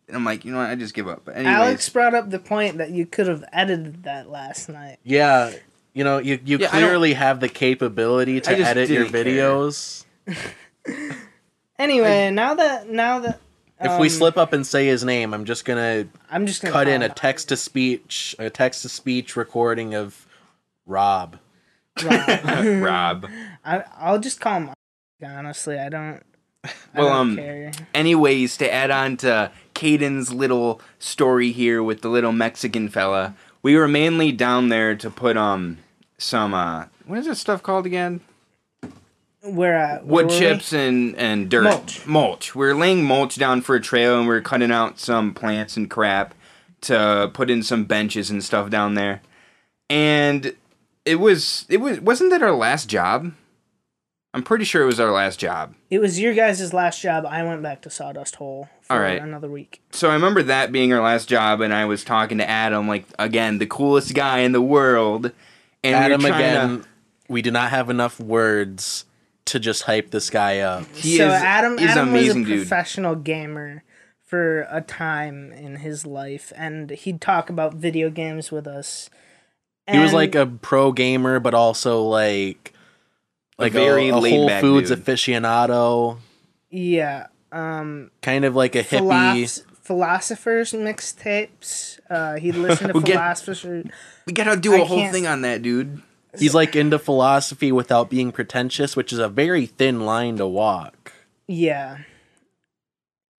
And 0.07 0.17
I'm 0.17 0.25
like, 0.25 0.45
you 0.45 0.53
know 0.53 0.59
what? 0.59 0.69
I 0.69 0.75
just 0.75 0.95
give 0.95 1.09
up. 1.09 1.23
But 1.25 1.37
anyways, 1.37 1.55
Alex 1.57 1.89
brought 1.89 2.15
up 2.15 2.29
the 2.31 2.39
point 2.39 2.79
that 2.79 2.91
you 2.91 3.07
could 3.07 3.27
have 3.27 3.43
edited 3.53 4.03
that 4.03 4.29
last 4.31 4.69
night. 4.69 4.99
Yeah, 5.03 5.53
you 5.95 6.05
know, 6.05 6.19
you, 6.19 6.39
you 6.45 6.59
Yeah, 6.59 6.69
clearly 6.69 7.15
have 7.15 7.41
the 7.41 7.49
capability 7.49 8.41
to 8.43 8.51
edit 8.51 8.91
your 8.91 9.07
videos. 9.07 10.05
Anyway, 11.79 12.31
now 12.31 12.55
that 12.55 12.89
now 12.89 13.19
that 13.21 13.41
If 13.81 13.99
we 13.99 14.07
um, 14.07 14.11
slip 14.11 14.37
up 14.37 14.53
and 14.53 14.67
say 14.67 14.87
his 14.87 15.05
name, 15.05 15.35
I'm 15.35 15.45
just 15.45 15.65
gonna 15.65 16.07
I'm 16.31 16.47
just 16.47 16.63
gonna 16.63 16.73
cut 16.73 16.89
in 16.89 17.03
a 17.03 17.09
text 17.09 17.49
to 17.49 17.57
speech, 17.57 18.37
a 18.39 18.49
text 18.49 18.83
to 18.83 18.89
speech 18.89 19.35
recording 19.37 19.95
of 19.95 20.27
Rob. 20.87 21.39
Rob. 22.03 22.29
Rob. 22.65 23.27
I, 23.65 23.85
I'll 23.97 24.21
just 24.21 24.41
call 24.41 24.61
him. 24.61 24.71
Honestly, 25.25 25.79
I 25.79 25.89
don't. 25.89 26.23
I 26.65 26.71
Well, 26.95 27.09
don't 27.09 27.17
um, 27.17 27.37
care. 27.37 27.73
Anyways, 27.93 28.57
to 28.59 28.73
add 28.73 28.91
on 28.91 29.17
to 29.19 29.51
Caden's 29.75 30.33
little 30.33 30.81
story 30.99 31.51
here 31.51 31.83
with 31.83 32.03
the 32.03 32.09
little 32.09 32.33
Mexican 32.33 32.89
fella, 32.89 33.35
we 33.63 33.77
were 33.77 33.89
mainly 33.89 34.31
down 34.33 34.69
there 34.69 34.95
to 34.95 35.11
put 35.11 35.37
um 35.37 35.79
some 36.19 36.55
uh, 36.55 36.87
what 37.07 37.19
is 37.19 37.27
this 37.27 37.39
stuff 37.41 37.63
called 37.63 37.87
again? 37.87 38.21
Where 39.43 39.75
at? 39.77 40.07
Where 40.07 40.25
Wood 40.25 40.27
were 40.27 40.33
we? 40.33 40.39
chips 40.39 40.73
and 40.73 41.15
and 41.17 41.51
dirt. 41.51 41.65
Mulch. 41.65 42.07
Mulch. 42.07 42.55
We 42.55 42.67
are 42.67 42.75
laying 42.75 43.05
mulch 43.05 43.37
down 43.37 43.61
for 43.61 43.75
a 43.77 43.81
trail, 43.81 44.19
and 44.19 44.27
we 44.29 44.35
are 44.35 44.41
cutting 44.41 44.71
out 44.73 44.99
some 44.99 45.35
plants 45.35 45.77
and 45.77 45.91
crap 45.91 46.35
to 46.83 47.31
put 47.35 47.51
in 47.51 47.63
some 47.63 47.85
benches 47.85 48.31
and 48.31 48.43
stuff 48.43 48.71
down 48.71 48.95
there. 48.95 49.21
And 49.91 50.55
it 51.05 51.17
was 51.17 51.67
it 51.69 51.79
was 51.79 52.01
wasn't 52.01 52.31
that 52.31 52.43
our 52.43 52.53
last 52.53 52.89
job? 52.89 53.33
I'm 54.33 54.43
pretty 54.43 54.65
sure 54.65 54.83
it 54.83 54.87
was 54.87 54.99
our 54.99 55.13
last 55.13 55.39
job. 55.39 55.75
It 55.91 56.01
was 56.01 56.19
your 56.19 56.35
guys' 56.35 56.73
last 56.75 57.01
job. 57.01 57.25
I 57.25 57.45
went 57.45 57.63
back 57.63 57.83
to 57.83 57.91
Sawdust 57.91 58.35
Hole 58.37 58.69
for 58.81 58.95
All 58.95 58.99
right. 58.99 59.23
another 59.23 59.49
week. 59.49 59.81
so 59.93 60.11
I 60.11 60.15
remember 60.15 60.43
that 60.43 60.73
being 60.73 60.93
our 60.93 61.01
last 61.01 61.29
job, 61.29 61.61
and 61.61 61.73
I 61.73 61.85
was 61.85 62.03
talking 62.03 62.39
to 62.39 62.49
Adam, 62.49 62.89
like 62.89 63.05
again, 63.19 63.59
the 63.59 63.67
coolest 63.67 64.13
guy 64.15 64.39
in 64.39 64.51
the 64.53 64.63
world. 64.63 65.31
And 65.85 65.95
Adam 65.95 66.23
we 66.23 66.31
were 66.31 66.37
again. 66.37 66.81
To, 66.81 66.89
We 67.29 67.43
do 67.43 67.51
not 67.51 67.71
have 67.71 67.91
enough 67.91 68.19
words 68.21 69.05
to 69.47 69.59
just 69.61 69.83
hype 69.83 70.11
this 70.11 70.31
guy 70.31 70.61
up. 70.61 70.87
he 70.95 71.17
so 71.19 71.27
is, 71.29 71.33
Adam, 71.35 71.79
is 71.79 71.91
Adam 71.91 72.09
amazing 72.09 72.43
was 72.43 72.51
a 72.51 72.55
dude. 72.55 72.61
professional 72.69 73.15
gamer 73.15 73.83
for 74.25 74.67
a 74.71 74.81
time 74.81 75.53
in 75.53 75.77
his 75.77 76.07
life, 76.07 76.53
and 76.57 76.91
he'd 76.91 77.21
talk 77.21 77.51
about 77.51 77.75
video 77.75 78.09
games 78.11 78.51
with 78.51 78.67
us. 78.67 79.11
He 79.91 79.99
was 79.99 80.15
like 80.15 80.35
a 80.35 80.47
pro 80.47 80.93
gamer, 80.93 81.39
but 81.41 81.53
also 81.53 82.03
like 82.03 82.73
like 83.59 83.73
a, 83.73 83.75
very 83.75 84.09
a 84.09 84.13
Whole 84.15 84.23
laid-back 84.23 84.63
Foods 84.63 84.89
dude. 84.89 85.05
aficionado, 85.05 86.19
yeah, 86.71 87.27
um, 87.53 88.11
kind 88.23 88.45
of 88.47 88.57
like 88.57 88.75
a 88.75 88.83
hippie. 88.83 89.01
philosoph- 89.01 89.65
philosophers 89.83 90.73
mixtapes. 90.73 92.01
Uh, 92.09 92.37
he'd 92.37 92.55
listen 92.57 92.89
to 92.89 92.93
We'll 92.95 93.03
get- 93.03 93.17
philosophers. 93.17 93.87
We 94.27 94.33
gotta 94.33 94.57
do 94.59 94.75
I 94.75 94.79
a 94.79 94.85
whole 94.85 94.99
can't- 94.99 95.13
thing 95.13 95.27
on 95.27 95.43
that, 95.43 95.63
dude. 95.63 96.03
He's 96.39 96.55
like 96.55 96.75
into 96.75 96.99
philosophy 96.99 97.71
without 97.71 98.11
being 98.11 98.33
pretentious, 98.33 98.97
which 98.97 99.13
is 99.13 99.21
a 99.21 99.29
very 99.29 99.67
thin 99.67 100.05
line 100.05 100.37
to 100.39 100.47
walk. 100.49 101.13
Yeah, 101.47 101.99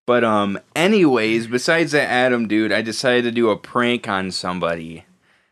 But 0.05 0.23
um, 0.23 0.59
anyways, 0.75 1.47
besides 1.47 1.91
that 1.91 2.07
Adam 2.09 2.47
dude, 2.47 2.71
I 2.71 2.81
decided 2.83 3.23
to 3.23 3.31
do 3.31 3.49
a 3.49 3.57
prank 3.57 4.07
on 4.07 4.29
somebody. 4.31 5.03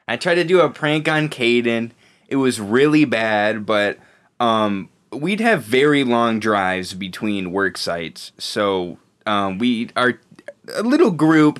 I 0.07 0.15
tried 0.15 0.35
to 0.35 0.43
do 0.45 0.61
a 0.61 0.69
prank 0.69 1.09
on 1.09 1.27
Caden. 1.27 1.91
It 2.29 2.35
was 2.37 2.61
really 2.61 3.03
bad, 3.05 3.65
but 3.65 3.97
um, 4.39 4.87
we'd 5.11 5.39
have 5.41 5.63
very 5.63 6.03
long 6.05 6.39
drives 6.39 6.93
between 6.93 7.51
work 7.51 7.77
sites, 7.77 8.31
so 8.37 8.99
um, 9.25 9.57
we 9.57 9.89
are 9.95 10.19
a 10.73 10.83
little 10.83 11.11
group 11.11 11.59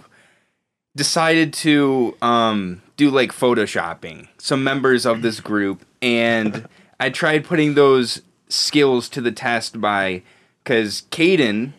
decided 0.96 1.54
to 1.54 2.16
um 2.22 2.82
do 2.98 3.10
like 3.10 3.32
photoshopping. 3.32 4.28
Some 4.38 4.64
members 4.64 5.06
of 5.06 5.22
this 5.22 5.40
group, 5.40 5.86
and 6.02 6.68
I 7.00 7.10
tried 7.10 7.46
putting 7.46 7.74
those 7.74 8.22
skills 8.50 9.10
to 9.10 9.22
the 9.22 9.32
test 9.32 9.82
by 9.82 10.22
because 10.64 11.04
Caden 11.12 11.74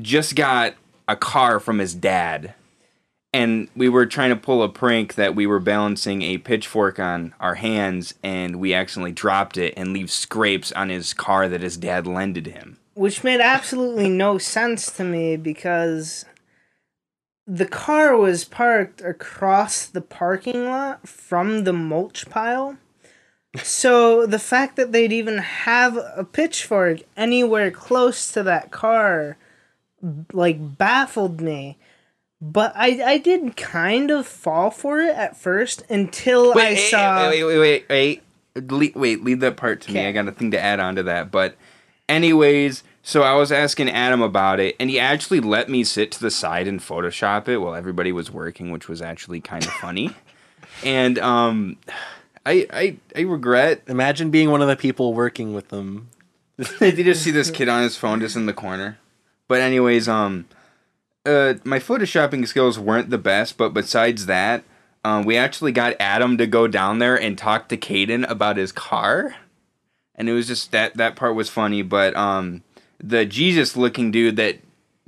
just 0.00 0.34
got 0.34 0.74
a 1.06 1.16
car 1.16 1.60
from 1.60 1.78
his 1.78 1.94
dad. 1.94 2.54
And 3.32 3.68
we 3.74 3.88
were 3.88 4.06
trying 4.06 4.30
to 4.30 4.36
pull 4.36 4.62
a 4.62 4.68
prank 4.68 5.16
that 5.16 5.34
we 5.34 5.44
were 5.46 5.58
balancing 5.58 6.22
a 6.22 6.38
pitchfork 6.38 7.00
on 7.00 7.34
our 7.40 7.56
hands 7.56 8.14
and 8.22 8.56
we 8.56 8.72
accidentally 8.72 9.10
dropped 9.12 9.56
it 9.56 9.74
and 9.76 9.92
leave 9.92 10.10
scrapes 10.10 10.70
on 10.72 10.88
his 10.88 11.12
car 11.12 11.48
that 11.48 11.60
his 11.60 11.76
dad 11.76 12.06
lended 12.06 12.46
him. 12.46 12.78
which 12.94 13.24
made 13.24 13.40
absolutely 13.40 14.08
no 14.08 14.38
sense 14.38 14.90
to 14.92 15.02
me 15.04 15.36
because 15.36 16.24
the 17.46 17.66
car 17.66 18.16
was 18.16 18.44
parked 18.44 19.00
across 19.00 19.86
the 19.86 20.00
parking 20.00 20.64
lot 20.66 21.08
from 21.08 21.64
the 21.64 21.72
mulch 21.72 22.28
pile. 22.30 22.76
So 23.62 24.26
the 24.26 24.38
fact 24.38 24.76
that 24.76 24.92
they'd 24.92 25.12
even 25.12 25.38
have 25.38 25.96
a 25.96 26.24
pitchfork 26.24 27.00
anywhere 27.16 27.70
close 27.70 28.32
to 28.32 28.42
that 28.42 28.70
car 28.70 29.36
like 30.32 30.76
baffled 30.78 31.40
me. 31.40 31.78
But 32.40 32.72
I 32.76 33.00
I 33.02 33.18
did 33.18 33.56
kind 33.56 34.10
of 34.10 34.26
fall 34.26 34.70
for 34.70 35.00
it 35.00 35.14
at 35.16 35.36
first 35.36 35.82
until 35.88 36.52
I 36.52 36.72
Wait, 36.72 36.90
saw 36.90 37.28
wait, 37.28 37.44
wait, 37.44 37.58
wait, 37.58 37.86
wait, 37.88 37.88
wait. 37.88 38.22
Le- 38.70 39.00
wait, 39.00 39.24
leave 39.24 39.40
that 39.40 39.56
part 39.56 39.80
to 39.82 39.92
me. 39.92 40.06
I 40.06 40.12
got 40.12 40.28
a 40.28 40.32
thing 40.32 40.50
to 40.52 40.60
add 40.60 40.78
on 40.78 40.94
to 40.96 41.02
that. 41.04 41.32
But, 41.32 41.56
anyways, 42.08 42.84
so 43.06 43.22
I 43.22 43.34
was 43.34 43.52
asking 43.52 43.90
Adam 43.90 44.22
about 44.22 44.60
it, 44.60 44.76
and 44.80 44.88
he 44.88 44.98
actually 44.98 45.38
let 45.38 45.68
me 45.68 45.84
sit 45.84 46.10
to 46.12 46.20
the 46.20 46.30
side 46.30 46.66
and 46.66 46.80
Photoshop 46.80 47.48
it 47.48 47.58
while 47.58 47.74
everybody 47.74 48.12
was 48.12 48.30
working, 48.30 48.70
which 48.70 48.88
was 48.88 49.02
actually 49.02 49.42
kind 49.42 49.62
of 49.62 49.70
funny. 49.80 50.10
and 50.82 51.18
um, 51.18 51.76
I, 52.46 52.66
I, 52.72 52.96
I 53.14 53.20
regret. 53.20 53.82
Imagine 53.88 54.30
being 54.30 54.50
one 54.50 54.62
of 54.62 54.68
the 54.68 54.76
people 54.76 55.12
working 55.12 55.52
with 55.52 55.68
them. 55.68 56.08
Did 56.78 56.96
you 56.96 57.04
just 57.04 57.22
see 57.22 57.30
this 57.30 57.50
kid 57.50 57.68
on 57.68 57.82
his 57.82 57.96
phone 57.98 58.20
just 58.20 58.36
in 58.36 58.46
the 58.46 58.54
corner? 58.54 58.98
But 59.48 59.60
anyways, 59.60 60.08
um, 60.08 60.46
uh, 61.26 61.54
my 61.62 61.78
photoshopping 61.78 62.48
skills 62.48 62.78
weren't 62.78 63.10
the 63.10 63.18
best, 63.18 63.58
but 63.58 63.74
besides 63.74 64.26
that, 64.26 64.64
um, 65.04 65.24
we 65.24 65.36
actually 65.36 65.72
got 65.72 65.94
Adam 66.00 66.38
to 66.38 66.46
go 66.46 66.66
down 66.66 67.00
there 67.00 67.20
and 67.20 67.36
talk 67.36 67.68
to 67.68 67.76
Caden 67.76 68.28
about 68.30 68.56
his 68.56 68.72
car, 68.72 69.36
and 70.14 70.28
it 70.28 70.32
was 70.32 70.46
just 70.46 70.72
that 70.72 70.96
that 70.96 71.16
part 71.16 71.34
was 71.34 71.50
funny. 71.50 71.82
But 71.82 72.16
um, 72.16 72.62
the 73.06 73.24
Jesus 73.26 73.76
looking 73.76 74.10
dude 74.10 74.36
that 74.36 74.58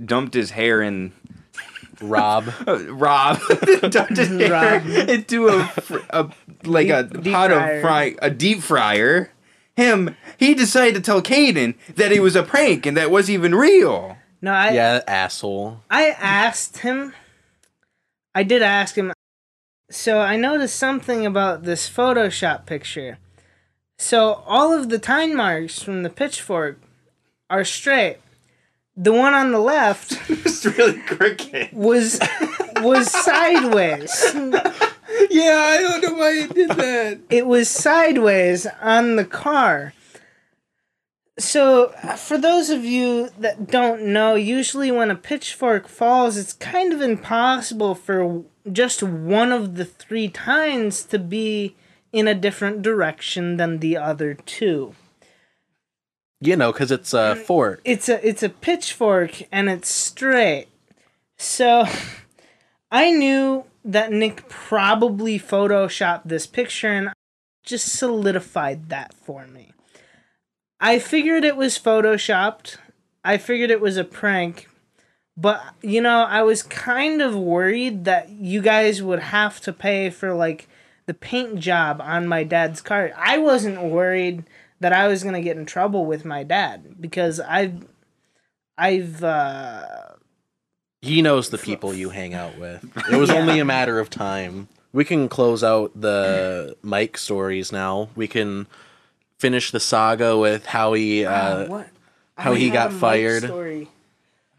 dumped 0.04 0.34
his 0.34 0.50
hair 0.50 0.82
in 0.82 1.12
Rob. 2.00 2.52
uh, 2.66 2.78
Rob 2.92 3.38
dumped 3.90 4.16
his 4.16 4.28
hair 4.28 4.50
Rob. 4.80 4.86
into 5.08 5.48
a, 5.48 5.66
fr- 5.66 5.98
a 6.10 6.30
like 6.64 6.88
a 6.88 7.04
Deep- 7.04 7.22
deep 7.22 7.32
pot 7.32 7.50
fryer. 7.50 7.76
of 7.76 7.80
fry 7.82 8.14
a 8.20 8.30
deep 8.30 8.60
fryer. 8.60 9.30
Him, 9.76 10.16
he 10.38 10.54
decided 10.54 10.94
to 10.94 11.00
tell 11.02 11.20
Caden 11.20 11.74
that 11.96 12.10
it 12.10 12.20
was 12.20 12.34
a 12.34 12.42
prank 12.42 12.86
and 12.86 12.96
that 12.96 13.10
wasn't 13.10 13.34
even 13.34 13.54
real. 13.54 14.16
no 14.40 14.50
I 14.52 14.70
yeah, 14.72 15.02
asshole. 15.06 15.80
I 15.90 16.08
asked 16.10 16.78
him. 16.78 17.12
I 18.34 18.42
did 18.42 18.62
ask 18.62 18.94
him. 18.96 19.12
So 19.90 20.18
I 20.20 20.36
noticed 20.36 20.76
something 20.76 21.24
about 21.26 21.62
this 21.64 21.88
Photoshop 21.90 22.66
picture. 22.66 23.18
So 23.98 24.42
all 24.46 24.72
of 24.72 24.88
the 24.88 24.98
time 24.98 25.34
marks 25.36 25.82
from 25.82 26.02
the 26.02 26.10
pitchfork 26.10 26.80
are 27.48 27.64
straight. 27.64 28.18
The 28.96 29.12
one 29.12 29.34
on 29.34 29.52
the 29.52 29.58
left 29.58 30.18
It's 30.30 30.64
really 30.64 31.00
crooked. 31.00 31.72
was 31.72 32.18
was 32.80 33.10
sideways. 33.10 34.24
Yeah, 35.30 35.56
I 35.56 35.78
don't 35.80 36.02
know 36.02 36.14
why 36.14 36.40
he 36.42 36.46
did 36.46 36.70
that. 36.70 37.20
It 37.30 37.46
was 37.46 37.68
sideways 37.68 38.66
on 38.80 39.16
the 39.16 39.24
car. 39.24 39.92
So, 41.38 41.88
for 42.16 42.38
those 42.38 42.70
of 42.70 42.84
you 42.84 43.28
that 43.38 43.66
don't 43.70 44.06
know, 44.06 44.34
usually 44.34 44.90
when 44.90 45.10
a 45.10 45.14
pitchfork 45.14 45.86
falls, 45.88 46.38
it's 46.38 46.54
kind 46.54 46.94
of 46.94 47.02
impossible 47.02 47.94
for 47.94 48.44
just 48.72 49.02
one 49.02 49.52
of 49.52 49.74
the 49.76 49.84
three 49.84 50.28
tines 50.28 51.02
to 51.04 51.18
be 51.18 51.76
in 52.12 52.26
a 52.26 52.34
different 52.34 52.80
direction 52.80 53.58
than 53.58 53.80
the 53.80 53.98
other 53.98 54.32
two. 54.34 54.94
You 56.40 56.56
know, 56.56 56.72
because 56.72 56.90
it's 56.90 57.14
a 57.14 57.34
fork. 57.34 57.80
It's 57.84 58.08
a 58.08 58.26
it's 58.26 58.42
a 58.42 58.48
pitchfork 58.48 59.42
and 59.50 59.68
it's 59.70 59.88
straight. 59.88 60.68
So 61.36 61.86
I 62.90 63.10
knew 63.10 63.64
that 63.84 64.12
Nick 64.12 64.48
probably 64.48 65.38
photoshopped 65.38 66.22
this 66.26 66.46
picture 66.46 66.88
and 66.88 67.10
just 67.64 67.88
solidified 67.88 68.88
that 68.90 69.14
for 69.14 69.46
me. 69.46 69.72
I 70.78 70.98
figured 70.98 71.44
it 71.44 71.56
was 71.56 71.78
photoshopped. 71.78 72.76
I 73.24 73.38
figured 73.38 73.70
it 73.70 73.80
was 73.80 73.96
a 73.96 74.04
prank. 74.04 74.68
But 75.38 75.62
you 75.82 76.02
know, 76.02 76.22
I 76.22 76.42
was 76.42 76.62
kind 76.62 77.22
of 77.22 77.34
worried 77.34 78.04
that 78.04 78.28
you 78.28 78.60
guys 78.60 79.02
would 79.02 79.20
have 79.20 79.60
to 79.62 79.72
pay 79.72 80.10
for 80.10 80.34
like 80.34 80.68
the 81.06 81.14
paint 81.14 81.60
job 81.60 82.00
on 82.00 82.28
my 82.28 82.44
dad's 82.44 82.82
car. 82.82 83.12
I 83.16 83.38
wasn't 83.38 83.82
worried 83.82 84.44
that 84.80 84.92
I 84.92 85.08
was 85.08 85.22
gonna 85.22 85.42
get 85.42 85.56
in 85.56 85.66
trouble 85.66 86.06
with 86.06 86.24
my 86.24 86.42
dad 86.42 86.96
because 87.00 87.40
I've 87.40 87.86
I've 88.78 89.22
uh 89.24 89.86
He 91.02 91.22
knows 91.22 91.50
the 91.50 91.58
people 91.58 91.94
you 91.94 92.10
hang 92.10 92.34
out 92.34 92.58
with. 92.58 92.84
It 93.12 93.16
was 93.16 93.30
only 93.30 93.58
a 93.58 93.64
matter 93.64 93.98
of 93.98 94.10
time. 94.10 94.68
We 94.92 95.04
can 95.04 95.28
close 95.28 95.62
out 95.62 95.92
the 95.94 96.76
Mike 96.82 97.18
stories 97.18 97.72
now. 97.72 98.08
We 98.16 98.28
can 98.28 98.66
finish 99.38 99.70
the 99.70 99.80
saga 99.80 100.36
with 100.36 100.66
how 100.66 100.94
he 100.94 101.24
uh, 101.24 101.68
what 101.68 101.88
how 102.36 102.54
he 102.54 102.70
got 102.70 102.90
have 102.90 102.90
a 102.90 102.94
Mike 102.94 103.00
fired. 103.00 103.42
Story. 103.44 103.88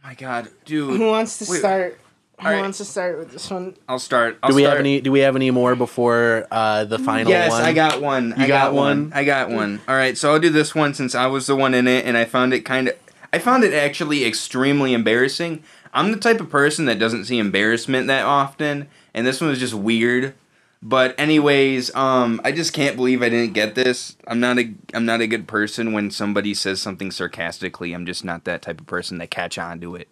my 0.03 0.13
god, 0.15 0.49
dude. 0.65 0.97
Who 0.97 1.07
wants 1.07 1.39
to 1.39 1.51
Wait. 1.51 1.59
start? 1.59 1.99
Who 2.39 2.45
Alright. 2.45 2.61
wants 2.61 2.77
to 2.77 2.85
start 2.85 3.17
with 3.17 3.31
this 3.31 3.49
one? 3.49 3.75
I'll 3.89 3.97
start. 3.97 4.37
I'll 4.43 4.51
do 4.51 4.55
we 4.55 4.61
start. 4.61 4.77
have 4.77 4.79
any 4.79 5.01
do 5.01 5.11
we 5.11 5.21
have 5.21 5.35
any 5.35 5.49
more 5.49 5.75
before 5.75 6.45
uh, 6.51 6.85
the 6.85 6.99
final 6.99 7.31
Yes, 7.31 7.51
one? 7.51 7.63
I 7.63 7.73
got 7.73 7.99
one. 7.99 8.33
I 8.33 8.47
got 8.47 8.47
got, 8.47 8.73
one. 8.75 9.09
one? 9.09 9.13
I 9.13 9.23
got 9.23 9.49
one. 9.49 9.81
All 9.87 9.95
right, 9.95 10.15
so 10.15 10.31
I'll 10.31 10.39
do 10.39 10.51
this 10.51 10.75
one 10.75 10.93
since 10.93 11.15
I 11.15 11.25
was 11.25 11.47
the 11.47 11.55
one 11.55 11.73
in 11.73 11.87
it, 11.87 12.05
and 12.05 12.15
I 12.15 12.25
found 12.25 12.53
it 12.53 12.61
kind 12.61 12.89
of. 12.89 12.95
I 13.33 13.39
found 13.39 13.63
it 13.63 13.73
actually 13.73 14.23
extremely 14.23 14.93
embarrassing. 14.93 15.63
I'm 15.93 16.11
the 16.11 16.17
type 16.19 16.39
of 16.39 16.49
person 16.51 16.85
that 16.85 16.99
doesn't 16.99 17.25
see 17.25 17.39
embarrassment 17.39 18.05
that 18.05 18.23
often, 18.23 18.87
and 19.15 19.25
this 19.25 19.41
one 19.41 19.49
was 19.49 19.59
just 19.59 19.73
weird. 19.73 20.35
But 20.83 21.19
anyways, 21.19 21.93
um, 21.95 22.39
I 22.43 22.51
just 22.51 22.71
can't 22.71 22.95
believe 22.95 23.23
I 23.23 23.29
didn't 23.29 23.53
get 23.53 23.73
this. 23.73 24.15
I'm 24.27 24.39
not 24.39 24.59
a 24.59 24.75
I'm 24.93 25.07
not 25.07 25.21
a 25.21 25.27
good 25.27 25.47
person 25.47 25.91
when 25.91 26.11
somebody 26.11 26.53
says 26.53 26.79
something 26.83 27.09
sarcastically. 27.09 27.93
I'm 27.93 28.05
just 28.05 28.23
not 28.23 28.43
that 28.43 28.61
type 28.61 28.79
of 28.79 28.85
person 28.85 29.17
that 29.17 29.31
catch 29.31 29.57
on 29.57 29.81
to 29.81 29.95
it. 29.95 30.07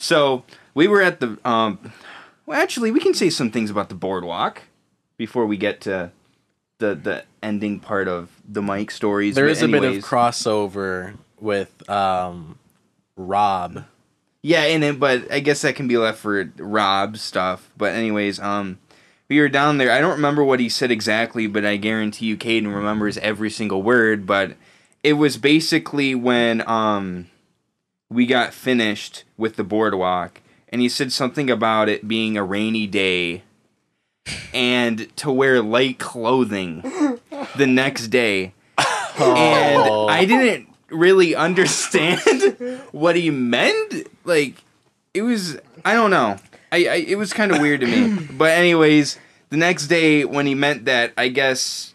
So 0.00 0.44
we 0.74 0.88
were 0.88 1.02
at 1.02 1.20
the 1.20 1.38
um, 1.44 1.92
well, 2.46 2.60
actually, 2.60 2.90
we 2.90 2.98
can 2.98 3.14
say 3.14 3.30
some 3.30 3.52
things 3.52 3.70
about 3.70 3.90
the 3.90 3.94
boardwalk 3.94 4.62
before 5.16 5.46
we 5.46 5.56
get 5.56 5.80
to 5.82 6.10
the 6.78 6.94
the 6.96 7.24
ending 7.42 7.78
part 7.78 8.08
of 8.08 8.30
the 8.48 8.62
Mike 8.62 8.90
stories. 8.90 9.36
There 9.36 9.46
is 9.46 9.62
a 9.62 9.68
bit 9.68 9.84
of 9.84 9.94
crossover 10.02 11.16
with 11.38 11.88
um, 11.88 12.58
Rob. 13.16 13.84
Yeah, 14.42 14.62
and 14.62 14.82
it, 14.82 14.98
but 14.98 15.30
I 15.30 15.40
guess 15.40 15.62
that 15.62 15.76
can 15.76 15.86
be 15.86 15.98
left 15.98 16.18
for 16.18 16.50
Rob 16.56 17.18
stuff. 17.18 17.70
But 17.76 17.94
anyways, 17.94 18.40
um, 18.40 18.78
we 19.28 19.38
were 19.38 19.50
down 19.50 19.76
there. 19.76 19.92
I 19.92 20.00
don't 20.00 20.16
remember 20.16 20.42
what 20.42 20.60
he 20.60 20.70
said 20.70 20.90
exactly, 20.90 21.46
but 21.46 21.66
I 21.66 21.76
guarantee 21.76 22.26
you, 22.26 22.38
Caden 22.38 22.74
remembers 22.74 23.18
every 23.18 23.50
single 23.50 23.82
word. 23.82 24.26
But 24.26 24.56
it 25.04 25.12
was 25.12 25.36
basically 25.36 26.14
when 26.14 26.66
um, 26.66 27.28
we 28.10 28.26
got 28.26 28.52
finished 28.52 29.24
with 29.36 29.56
the 29.56 29.64
boardwalk, 29.64 30.40
and 30.68 30.80
he 30.80 30.88
said 30.88 31.12
something 31.12 31.48
about 31.50 31.88
it 31.88 32.08
being 32.08 32.36
a 32.36 32.44
rainy 32.44 32.86
day, 32.86 33.42
and 34.52 35.14
to 35.16 35.30
wear 35.30 35.62
light 35.62 35.98
clothing 35.98 36.82
the 37.56 37.66
next 37.66 38.08
day. 38.08 38.52
And. 39.18 40.10
I 40.10 40.24
didn't 40.24 40.68
really 40.90 41.34
understand 41.34 42.20
what 42.92 43.16
he 43.16 43.30
meant. 43.30 44.08
Like, 44.24 44.62
it 45.14 45.22
was 45.22 45.58
I 45.84 45.92
don't 45.94 46.10
know. 46.10 46.36
I, 46.72 46.76
I 46.86 46.94
it 47.06 47.18
was 47.18 47.32
kind 47.32 47.52
of 47.52 47.60
weird 47.60 47.80
to 47.80 47.86
me. 47.86 48.26
But 48.32 48.52
anyways, 48.52 49.18
the 49.50 49.56
next 49.56 49.88
day 49.88 50.24
when 50.24 50.46
he 50.46 50.54
meant 50.54 50.86
that, 50.86 51.12
I 51.16 51.28
guess 51.28 51.94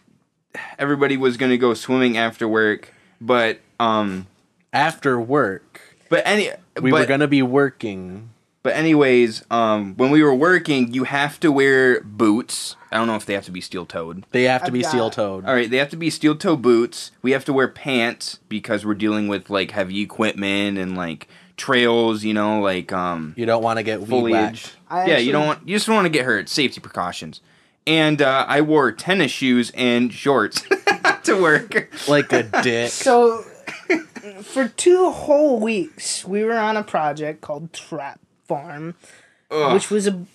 everybody 0.78 1.17
was 1.17 1.36
gonna 1.38 1.58
go 1.58 1.73
swimming 1.73 2.17
after 2.17 2.47
work. 2.47 2.93
But 3.19 3.60
um, 3.80 4.28
After 4.71 5.19
work, 5.19 5.63
but 6.09 6.23
any 6.25 6.49
we 6.81 6.91
but, 6.91 7.01
were 7.01 7.05
gonna 7.05 7.27
be 7.27 7.41
working. 7.41 8.29
But 8.63 8.75
anyways, 8.75 9.43
um, 9.51 9.93
when 9.95 10.09
we 10.09 10.23
were 10.23 10.33
working, 10.33 10.91
you 10.91 11.03
have 11.03 11.39
to 11.41 11.51
wear 11.51 12.01
boots. 12.01 12.75
I 12.91 12.97
don't 12.97 13.05
know 13.05 13.15
if 13.15 13.23
they 13.27 13.35
have 13.35 13.45
to 13.45 13.51
be 13.51 13.61
steel 13.61 13.85
toed. 13.85 14.25
They 14.31 14.45
have 14.45 14.61
to 14.61 14.67
I've 14.67 14.73
be 14.73 14.81
got- 14.81 14.89
steel 14.89 15.09
toed. 15.11 15.45
All 15.45 15.53
right, 15.53 15.69
they 15.69 15.77
have 15.77 15.89
to 15.89 15.95
be 15.97 16.09
steel 16.09 16.35
toe 16.35 16.55
boots. 16.55 17.11
We 17.21 17.31
have 17.31 17.45
to 17.45 17.53
wear 17.53 17.67
pants 17.67 18.39
because 18.49 18.83
we're 18.83 18.95
dealing 18.95 19.27
with 19.27 19.51
like 19.51 19.69
heavy 19.71 20.01
equipment 20.01 20.79
and 20.79 20.97
like 20.97 21.27
trails. 21.57 22.23
You 22.23 22.33
know, 22.33 22.59
like 22.59 22.91
um, 22.91 23.33
You 23.37 23.45
don't 23.45 23.61
want 23.61 23.77
to 23.77 23.83
get 23.83 23.99
weed 23.99 24.09
foliage. 24.09 24.31
whacked. 24.63 24.75
I 24.89 24.95
yeah, 24.97 25.01
actually- 25.13 25.25
you 25.27 25.31
don't 25.33 25.45
want 25.45 25.67
you 25.67 25.75
just 25.75 25.85
don't 25.85 25.95
want 25.95 26.05
to 26.05 26.09
get 26.09 26.25
hurt. 26.25 26.49
Safety 26.49 26.81
precautions. 26.81 27.41
And 27.87 28.19
uh, 28.19 28.45
I 28.47 28.61
wore 28.61 28.91
tennis 28.91 29.29
shoes 29.31 29.71
and 29.75 30.11
shorts 30.11 30.63
to 31.25 31.39
work. 31.39 31.91
like 32.07 32.33
a 32.33 32.41
dick. 32.63 32.89
So, 32.89 33.45
for 34.43 34.67
two 34.67 35.11
whole 35.11 35.59
weeks, 35.59 36.25
we 36.25 36.43
were 36.43 36.57
on 36.57 36.77
a 36.77 36.83
project 36.83 37.41
called 37.41 37.73
Trap 37.73 38.19
Farm, 38.47 38.95
Ugh. 39.51 39.73
which 39.73 39.89
was 39.89 40.07
a, 40.07 40.25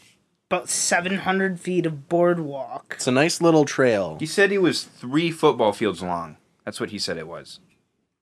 about 0.50 0.68
700 0.68 1.60
feet 1.60 1.86
of 1.86 2.08
boardwalk. 2.08 2.94
It's 2.96 3.06
a 3.06 3.12
nice 3.12 3.40
little 3.40 3.64
trail. 3.64 4.16
he 4.20 4.26
said 4.26 4.50
he 4.50 4.58
was 4.58 4.84
three 4.84 5.30
football 5.30 5.72
fields 5.72 6.02
long. 6.02 6.36
That's 6.64 6.80
what 6.80 6.90
he 6.90 6.98
said 6.98 7.16
it 7.16 7.26
was. 7.26 7.60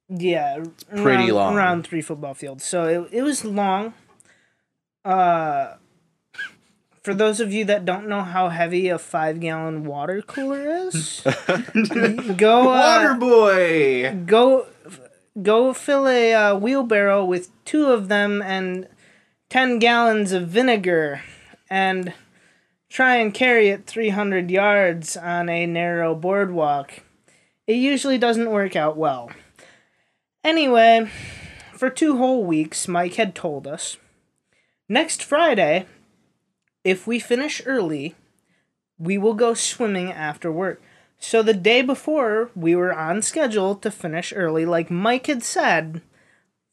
Yeah, 0.09 0.65
pretty 0.97 1.25
around, 1.25 1.31
long. 1.31 1.55
Around 1.57 1.87
three 1.87 2.01
football 2.01 2.35
fields. 2.35 2.65
So 2.65 2.87
it, 2.87 3.19
it 3.19 3.23
was 3.23 3.45
long. 3.45 3.93
Uh, 5.05 5.75
for 7.03 7.15
those 7.15 7.41
of 7.41 7.53
you 7.53 7.65
that 7.67 7.85
don't 7.85 8.09
know 8.09 8.23
how 8.23 8.49
heavy 8.49 8.89
a 8.89 8.99
five 8.99 9.41
gallon 9.41 9.85
water 9.85 10.23
cooler 10.23 10.67
is, 10.67 11.23
go 12.37 12.71
uh, 12.71 13.15
boy. 13.19 14.15
go 14.27 14.67
go 15.43 15.73
fill 15.73 16.09
a 16.09 16.35
uh, 16.35 16.55
wheelbarrow 16.57 17.25
with 17.25 17.51
two 17.65 17.87
of 17.87 18.09
them 18.09 18.43
and 18.43 18.89
10 19.51 19.79
gallons 19.79 20.33
of 20.33 20.49
vinegar 20.49 21.23
and 21.71 22.13
try 22.89 23.17
and 23.17 23.33
carry 23.33 23.69
it 23.69 23.87
300 23.87 24.51
yards 24.51 25.17
on 25.17 25.49
a 25.49 25.67
narrow 25.67 26.15
boardwalk. 26.15 27.03
It 27.67 27.77
usually 27.77 28.19
doesn't 28.19 28.51
work 28.51 28.77
out 28.77 28.97
well. 28.97 29.31
Anyway, 30.43 31.11
for 31.73 31.91
two 31.91 32.17
whole 32.17 32.45
weeks, 32.45 32.89
Mike 32.89 33.15
had 33.15 33.35
told 33.35 33.67
us 33.67 33.99
next 34.89 35.23
Friday, 35.23 35.87
if 36.85 37.07
we 37.07 37.19
finish 37.19 37.61
early, 37.67 38.15
we 38.99 39.19
will 39.19 39.35
go 39.35 39.55
swimming 39.55 40.11
after 40.11 40.51
work. 40.51 40.81
So 41.19 41.43
the 41.43 41.55
day 41.55 41.83
before, 41.83 42.51
we 42.55 42.75
were 42.77 42.95
on 42.95 43.23
schedule 43.23 43.75
to 43.77 43.91
finish 43.91 44.33
early, 44.35 44.65
like 44.65 44.91
Mike 44.91 45.27
had 45.27 45.43
said, 45.43 46.01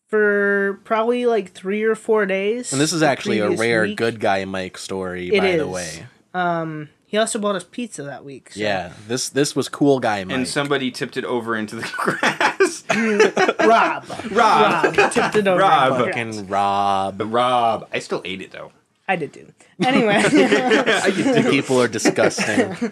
for 0.07 0.79
probably 0.83 1.25
like 1.25 1.51
three 1.51 1.83
or 1.83 1.95
four 1.95 2.25
days. 2.25 2.71
And 2.71 2.79
this 2.79 2.93
is 2.93 3.01
actually 3.03 3.39
a 3.39 3.49
rare 3.51 3.83
week. 3.83 3.97
good 3.97 4.19
guy 4.19 4.45
Mike 4.45 4.77
story, 4.77 5.29
It 5.33 5.39
by 5.41 5.55
the 5.57 5.67
way. 5.67 6.05
Um, 6.33 6.89
he 7.07 7.17
also 7.17 7.39
bought 7.39 7.55
us 7.55 7.63
pizza 7.63 8.03
that 8.03 8.23
week. 8.23 8.51
so- 8.51 8.59
Yeah, 8.59 8.93
this 9.07 9.29
this 9.29 9.55
was 9.55 9.67
cool 9.67 9.99
guy 9.99 10.23
Mike. 10.23 10.35
And 10.35 10.47
somebody 10.47 10.91
tipped 10.91 11.17
it 11.17 11.25
over 11.25 11.55
into 11.55 11.75
the 11.77 11.91
grass. 11.97 12.83
Rob. 13.67 14.05
Rob. 14.31 14.95
Rob 14.97 15.11
tipped 15.11 15.35
it 15.35 15.47
over. 15.47 15.59
Rob. 15.61 15.91
on 15.93 16.05
fucking. 16.05 16.47
Rob. 16.47 17.21
Rob. 17.25 17.87
I 17.91 17.99
still 17.99 18.21
ate 18.25 18.41
it 18.41 18.51
though. 18.51 18.71
I 19.07 19.15
did 19.15 19.33
too. 19.33 19.51
Anyway, 19.83 20.21
The 20.23 21.47
people 21.49 21.79
are 21.81 21.87
disgusting. 21.87 22.91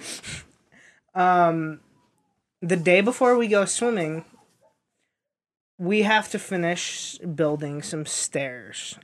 Um, 1.15 1.79
the 2.61 2.77
day 2.77 3.01
before 3.01 3.37
we 3.37 3.47
go 3.47 3.65
swimming, 3.65 4.25
we 5.77 6.03
have 6.03 6.29
to 6.31 6.39
finish 6.39 7.17
building 7.19 7.81
some 7.81 8.05
stairs. 8.05 8.97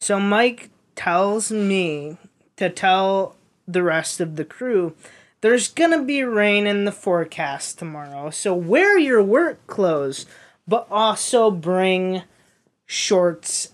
So 0.00 0.18
Mike 0.18 0.70
tells 0.94 1.50
me 1.50 2.16
to 2.56 2.70
tell 2.70 3.36
the 3.66 3.82
rest 3.82 4.20
of 4.20 4.36
the 4.36 4.44
crew 4.44 4.94
there's 5.40 5.68
gonna 5.68 6.02
be 6.02 6.22
rain 6.22 6.66
in 6.66 6.84
the 6.84 6.92
forecast 6.92 7.78
tomorrow. 7.78 8.30
So 8.30 8.52
wear 8.54 8.98
your 8.98 9.22
work 9.22 9.66
clothes, 9.66 10.26
but 10.68 10.86
also 10.90 11.50
bring 11.50 12.22
shorts, 12.84 13.72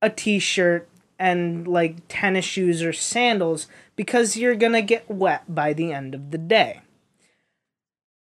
a 0.00 0.10
t-shirt, 0.10 0.88
and 1.18 1.66
like 1.66 1.96
tennis 2.08 2.44
shoes 2.44 2.82
or 2.82 2.92
sandals 2.92 3.66
because 4.00 4.34
you're 4.34 4.54
gonna 4.56 4.80
get 4.80 5.10
wet 5.10 5.42
by 5.54 5.74
the 5.74 5.92
end 5.92 6.14
of 6.14 6.30
the 6.30 6.38
day. 6.38 6.80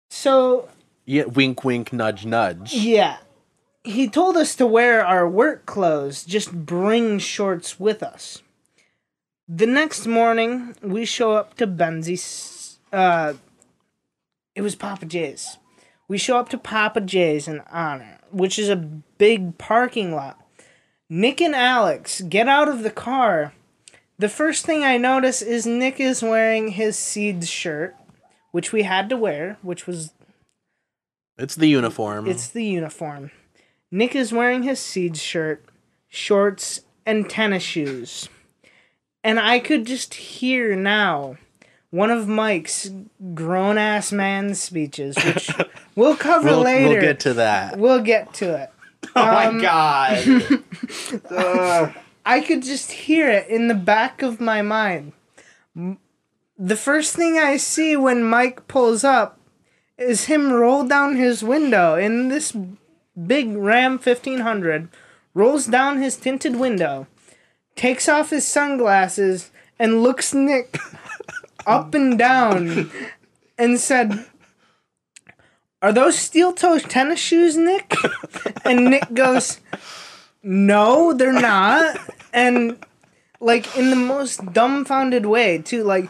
So 0.09 0.69
Yeah, 1.05 1.25
wink, 1.25 1.65
wink, 1.65 1.91
nudge, 1.91 2.25
nudge. 2.25 2.73
yeah. 2.73 3.17
He 3.83 4.07
told 4.07 4.37
us 4.37 4.55
to 4.55 4.65
wear 4.65 5.05
our 5.05 5.27
work 5.29 5.65
clothes, 5.65 6.23
just 6.23 6.53
bring 6.53 7.19
shorts 7.19 7.77
with 7.77 8.01
us. 8.01 8.41
The 9.49 9.67
next 9.67 10.07
morning, 10.07 10.75
we 10.81 11.03
show 11.03 11.33
up 11.33 11.55
to 11.57 11.67
Benzie's. 11.67 12.79
Uh, 12.93 13.33
it 14.55 14.61
was 14.61 14.75
Papa 14.75 15.05
J's. 15.05 15.57
We 16.07 16.17
show 16.17 16.37
up 16.39 16.47
to 16.49 16.57
Papa 16.57 17.01
J's 17.01 17.49
in 17.49 17.59
honor, 17.69 18.19
which 18.31 18.57
is 18.57 18.69
a 18.69 18.77
big 18.77 19.57
parking 19.57 20.15
lot. 20.15 20.39
Nick 21.09 21.41
and 21.41 21.53
Alex 21.53 22.21
get 22.21 22.47
out 22.47 22.69
of 22.69 22.81
the 22.81 22.89
car. 22.91 23.53
The 24.17 24.29
first 24.29 24.65
thing 24.65 24.83
I 24.83 24.97
notice 24.97 25.41
is 25.41 25.65
Nick 25.65 25.99
is 25.99 26.21
wearing 26.23 26.69
his 26.69 26.97
Seeds 26.97 27.49
shirt, 27.49 27.95
which 28.51 28.71
we 28.71 28.83
had 28.83 29.09
to 29.09 29.17
wear, 29.17 29.57
which 29.61 29.85
was 29.87 30.13
It's 31.37 31.55
the 31.55 31.67
uniform. 31.67 32.27
it's 32.27 32.47
the 32.47 32.63
uniform. 32.63 33.31
Nick 33.91 34.15
is 34.15 34.31
wearing 34.31 34.63
his 34.63 34.79
Seeds 34.79 35.21
shirt, 35.21 35.65
shorts, 36.07 36.81
and 37.05 37.29
tennis 37.29 37.63
shoes. 37.63 38.29
And 39.23 39.39
I 39.39 39.59
could 39.59 39.85
just 39.85 40.13
hear 40.13 40.75
now 40.75 41.37
one 41.89 42.09
of 42.11 42.27
Mike's 42.27 42.91
grown 43.33 43.77
ass 43.77 44.11
man 44.11 44.55
speeches, 44.55 45.15
which 45.23 45.49
we'll 45.95 46.15
cover 46.15 46.47
we'll, 46.49 46.61
later. 46.61 46.89
we'll 46.89 47.01
get 47.01 47.19
to 47.21 47.33
that. 47.35 47.77
We'll 47.77 48.01
get 48.01 48.33
to 48.35 48.55
it. 48.63 48.69
Oh 49.15 49.21
Um, 49.21 49.57
my 49.57 49.61
god. 49.61 50.61
Ugh. 51.29 51.93
I 52.25 52.41
could 52.41 52.63
just 52.63 52.91
hear 52.91 53.29
it 53.29 53.47
in 53.47 53.67
the 53.67 53.75
back 53.75 54.23
of 54.23 54.41
my 54.41 54.61
mind. 54.63 55.13
The 56.57 56.75
first 56.75 57.15
thing 57.15 57.37
I 57.37 57.57
see 57.57 57.95
when 57.95 58.23
Mike 58.23 58.67
pulls 58.67 59.03
up 59.03 59.39
is 59.97 60.25
him 60.25 60.51
roll 60.51 60.85
down 60.85 61.15
his 61.15 61.43
window 61.43 61.95
in 61.95 62.29
this 62.29 62.55
big 63.15 63.55
Ram 63.55 63.93
1500, 63.93 64.89
rolls 65.33 65.67
down 65.67 66.01
his 66.01 66.17
tinted 66.17 66.55
window, 66.59 67.07
takes 67.75 68.09
off 68.09 68.31
his 68.31 68.47
sunglasses, 68.47 69.51
and 69.77 70.01
looks 70.01 70.33
Nick 70.33 70.77
up 71.67 71.93
and 71.93 72.17
down 72.17 72.89
and 73.57 73.79
said, 73.79 74.25
Are 75.81 75.93
those 75.93 76.17
steel 76.17 76.53
toe 76.53 76.79
tennis 76.79 77.19
shoes, 77.19 77.55
Nick? 77.55 77.93
And 78.65 78.85
Nick 78.85 79.13
goes, 79.13 79.59
no, 80.45 81.13
they're 81.13 81.33
not. 81.33 81.97
And 82.35 82.83
like 83.39 83.77
in 83.77 83.89
the 83.91 83.95
most 83.95 84.45
dumbfounded 84.51 85.25
way, 85.25 85.59
too. 85.59 85.83
Like, 85.85 86.09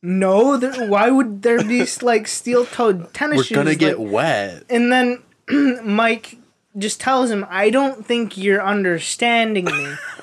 no, 0.00 0.56
there, 0.56 0.86
why 0.88 1.10
would 1.10 1.42
there 1.42 1.62
be 1.64 1.84
like 2.02 2.28
steel-toed 2.28 3.12
tennis 3.12 3.36
We're 3.38 3.42
shoes? 3.44 3.56
gonna 3.56 3.74
get 3.74 3.98
Like- 3.98 4.12
wet. 4.12 4.62
and 4.70 4.92
then 4.92 5.22
Mike 5.84 6.38
just 6.78 7.00
tells 7.00 7.32
him, 7.32 7.44
"I 7.50 7.70
don't 7.70 8.06
think 8.06 8.38
you're 8.38 8.62
understanding 8.64 9.64
me." 9.64 9.94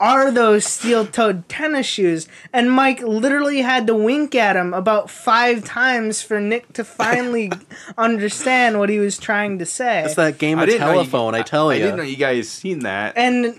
Are 0.00 0.30
those 0.30 0.64
steel-toed 0.64 1.48
tennis 1.48 1.86
shoes? 1.86 2.28
And 2.52 2.70
Mike 2.70 3.00
literally 3.02 3.62
had 3.62 3.86
to 3.88 3.94
wink 3.94 4.34
at 4.34 4.56
him 4.56 4.72
about 4.72 5.10
five 5.10 5.64
times 5.64 6.22
for 6.22 6.40
Nick 6.40 6.72
to 6.74 6.84
finally 6.84 7.50
understand 7.98 8.78
what 8.78 8.88
he 8.88 8.98
was 8.98 9.18
trying 9.18 9.58
to 9.58 9.66
say. 9.66 10.04
It's 10.04 10.14
that 10.14 10.38
game 10.38 10.58
of 10.58 10.66
didn't 10.66 10.80
know 10.80 10.88
you- 10.88 10.92
telephone. 10.98 11.34
I 11.34 11.42
tell 11.42 11.70
I 11.70 11.74
you. 11.74 11.80
I 11.80 11.84
didn't 11.84 11.96
know 11.96 12.04
you 12.04 12.16
guys 12.16 12.48
seen 12.48 12.80
that. 12.80 13.16
and 13.16 13.58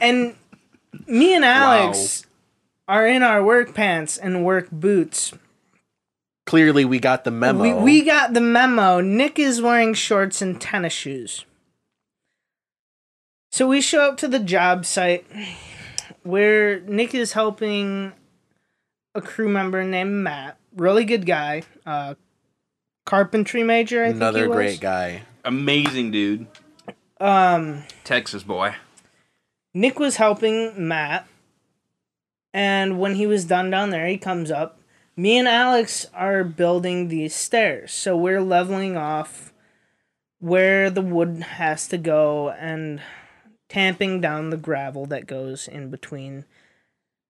and 0.00 0.34
me 1.06 1.34
and 1.34 1.44
Alex 1.44 2.26
are 2.88 3.06
in 3.06 3.22
our 3.22 3.42
work 3.42 3.74
pants 3.74 4.18
and 4.18 4.44
work 4.44 4.68
boots. 4.70 5.32
Clearly, 6.46 6.84
we 6.84 6.98
got 6.98 7.22
the 7.24 7.30
memo. 7.30 7.62
We 7.62 7.72
we 7.72 8.02
got 8.02 8.34
the 8.34 8.40
memo. 8.40 9.00
Nick 9.00 9.38
is 9.38 9.62
wearing 9.62 9.94
shorts 9.94 10.42
and 10.42 10.60
tennis 10.60 10.92
shoes. 10.92 11.44
So 13.50 13.66
we 13.66 13.80
show 13.80 14.02
up 14.02 14.16
to 14.18 14.28
the 14.28 14.38
job 14.38 14.86
site 14.86 15.26
where 16.22 16.80
Nick 16.80 17.14
is 17.14 17.32
helping 17.32 18.12
a 19.14 19.20
crew 19.20 19.48
member 19.48 19.82
named 19.82 20.12
Matt. 20.12 20.56
Really 20.76 21.04
good 21.04 21.26
guy. 21.26 21.64
Uh, 21.84 22.14
carpentry 23.06 23.64
major, 23.64 24.04
I 24.04 24.08
think 24.08 24.16
Another 24.16 24.46
great 24.46 24.80
guy. 24.80 25.22
Amazing 25.44 26.12
dude. 26.12 26.46
Um, 27.18 27.82
Texas 28.04 28.44
boy. 28.44 28.76
Nick 29.74 29.98
was 29.98 30.16
helping 30.16 30.88
Matt, 30.88 31.26
and 32.52 32.98
when 32.98 33.16
he 33.16 33.26
was 33.26 33.44
done 33.44 33.70
down 33.70 33.90
there, 33.90 34.06
he 34.06 34.16
comes 34.16 34.50
up. 34.50 34.80
Me 35.16 35.38
and 35.38 35.46
Alex 35.48 36.06
are 36.14 36.44
building 36.44 37.08
these 37.08 37.34
stairs, 37.34 37.92
so 37.92 38.16
we're 38.16 38.40
leveling 38.40 38.96
off 38.96 39.52
where 40.38 40.88
the 40.88 41.02
wood 41.02 41.42
has 41.42 41.86
to 41.88 41.98
go 41.98 42.50
and 42.50 43.00
tamping 43.70 44.20
down 44.20 44.50
the 44.50 44.56
gravel 44.58 45.06
that 45.06 45.26
goes 45.26 45.66
in 45.66 45.88
between 45.88 46.44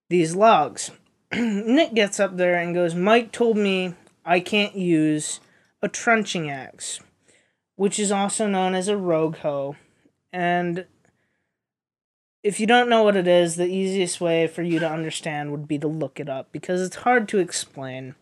these 0.09 0.35
logs. 0.35 0.91
Nick 1.33 1.95
gets 1.95 2.19
up 2.19 2.37
there 2.37 2.57
and 2.57 2.75
goes, 2.75 2.95
Mike 2.95 3.31
told 3.31 3.57
me 3.57 3.95
I 4.25 4.41
can't 4.41 4.75
use 4.75 5.39
a 5.81 5.89
trunching 5.89 6.51
axe, 6.51 7.01
which 7.77 8.01
is 8.01 8.11
also 8.11 8.49
known 8.49 8.75
as 8.75 8.89
a 8.89 8.97
rogue 8.97 9.37
hoe. 9.37 9.77
And 10.33 10.87
if 12.43 12.59
you 12.59 12.67
don't 12.67 12.89
know 12.89 13.03
what 13.03 13.17
it 13.17 13.29
is, 13.29 13.57
the 13.57 13.67
easiest 13.69 14.21
way 14.21 14.47
for 14.47 14.63
you 14.63 14.79
to 14.79 14.91
understand 14.91 15.53
would 15.53 15.69
be 15.69 15.79
to 15.79 15.89
look 15.89 16.19
it 16.19 16.29
up 16.29 16.51
because 16.53 16.81
it's 16.81 16.97
hard 16.97 17.29
to 17.29 17.39
explain. 17.39 18.15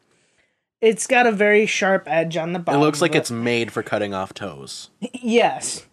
It's 0.80 1.06
got 1.06 1.26
a 1.26 1.32
very 1.32 1.66
sharp 1.66 2.04
edge 2.06 2.36
on 2.36 2.52
the 2.52 2.58
bottom. 2.58 2.80
It 2.80 2.84
looks 2.84 3.00
like 3.00 3.14
it's 3.14 3.30
made 3.30 3.72
for 3.72 3.82
cutting 3.82 4.12
off 4.12 4.34
toes. 4.34 4.90
Yes. 5.20 5.86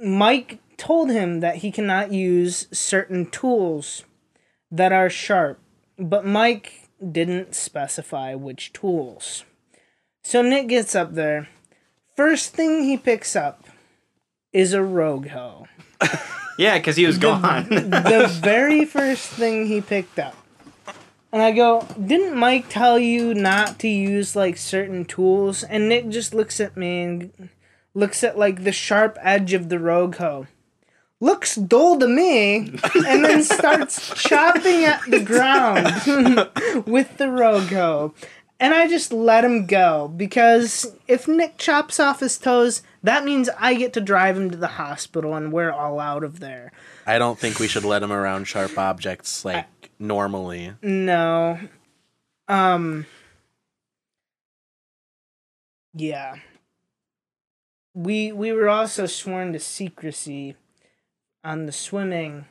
Mike 0.00 0.60
told 0.78 1.10
him 1.10 1.40
that 1.40 1.56
he 1.56 1.70
cannot 1.70 2.12
use 2.12 2.66
certain 2.72 3.26
tools 3.26 4.04
that 4.70 4.92
are 4.92 5.10
sharp, 5.10 5.60
but 5.98 6.24
Mike 6.24 6.88
didn't 7.12 7.54
specify 7.54 8.34
which 8.34 8.72
tools. 8.72 9.44
So 10.22 10.40
Nick 10.42 10.68
gets 10.68 10.94
up 10.94 11.14
there. 11.14 11.48
First 12.16 12.54
thing 12.54 12.84
he 12.84 12.96
picks 12.96 13.36
up 13.36 13.64
is 14.52 14.72
a 14.72 14.82
rogue 14.82 15.28
hoe. 15.28 15.66
Yeah, 16.58 16.76
because 16.76 16.96
he 16.96 17.06
was 17.06 17.18
gone. 17.18 17.68
the 17.70 18.28
very 18.42 18.84
first 18.84 19.30
thing 19.30 19.66
he 19.66 19.80
picked 19.80 20.18
up. 20.18 20.34
And 21.32 21.40
I 21.40 21.52
go, 21.52 21.86
didn't 22.04 22.36
Mike 22.36 22.68
tell 22.68 22.98
you 22.98 23.32
not 23.32 23.78
to 23.78 23.88
use 23.88 24.34
like 24.34 24.56
certain 24.56 25.04
tools? 25.04 25.62
And 25.62 25.88
Nick 25.88 26.08
just 26.08 26.34
looks 26.34 26.58
at 26.58 26.76
me 26.76 27.02
and 27.02 27.48
looks 27.94 28.24
at 28.24 28.36
like 28.36 28.64
the 28.64 28.72
sharp 28.72 29.16
edge 29.20 29.52
of 29.52 29.68
the 29.68 29.78
rogue 29.78 30.16
hoe. 30.16 30.48
Looks 31.20 31.56
dull 31.56 31.98
to 31.98 32.06
me, 32.06 32.58
and 32.94 33.24
then 33.24 33.42
starts 33.42 34.14
chopping 34.22 34.84
at 34.84 35.02
the 35.08 35.18
ground 35.20 35.84
with 36.86 37.16
the 37.16 37.24
rogo. 37.24 38.14
And 38.60 38.74
I 38.74 38.88
just 38.88 39.12
let 39.12 39.44
him 39.44 39.66
go 39.66 40.08
because 40.08 40.92
if 41.06 41.28
Nick 41.28 41.58
chops 41.58 42.00
off 42.00 42.20
his 42.20 42.38
toes, 42.38 42.82
that 43.02 43.24
means 43.24 43.48
I 43.58 43.74
get 43.74 43.92
to 43.92 44.00
drive 44.00 44.36
him 44.36 44.50
to 44.50 44.56
the 44.56 44.66
hospital 44.66 45.34
and 45.34 45.52
we're 45.52 45.70
all 45.70 46.00
out 46.00 46.24
of 46.24 46.40
there. 46.40 46.72
I 47.06 47.18
don't 47.18 47.38
think 47.38 47.60
we 47.60 47.68
should 47.68 47.84
let 47.84 48.02
him 48.02 48.12
around 48.12 48.46
sharp 48.46 48.76
objects 48.76 49.44
like 49.44 49.90
normally. 50.00 50.72
No. 50.82 51.60
Um 52.48 53.06
Yeah. 55.94 56.36
We 57.94 58.32
we 58.32 58.50
were 58.50 58.68
also 58.68 59.06
sworn 59.06 59.52
to 59.52 59.60
secrecy 59.60 60.56
on 61.44 61.66
the 61.66 61.72
swimming. 61.72 62.46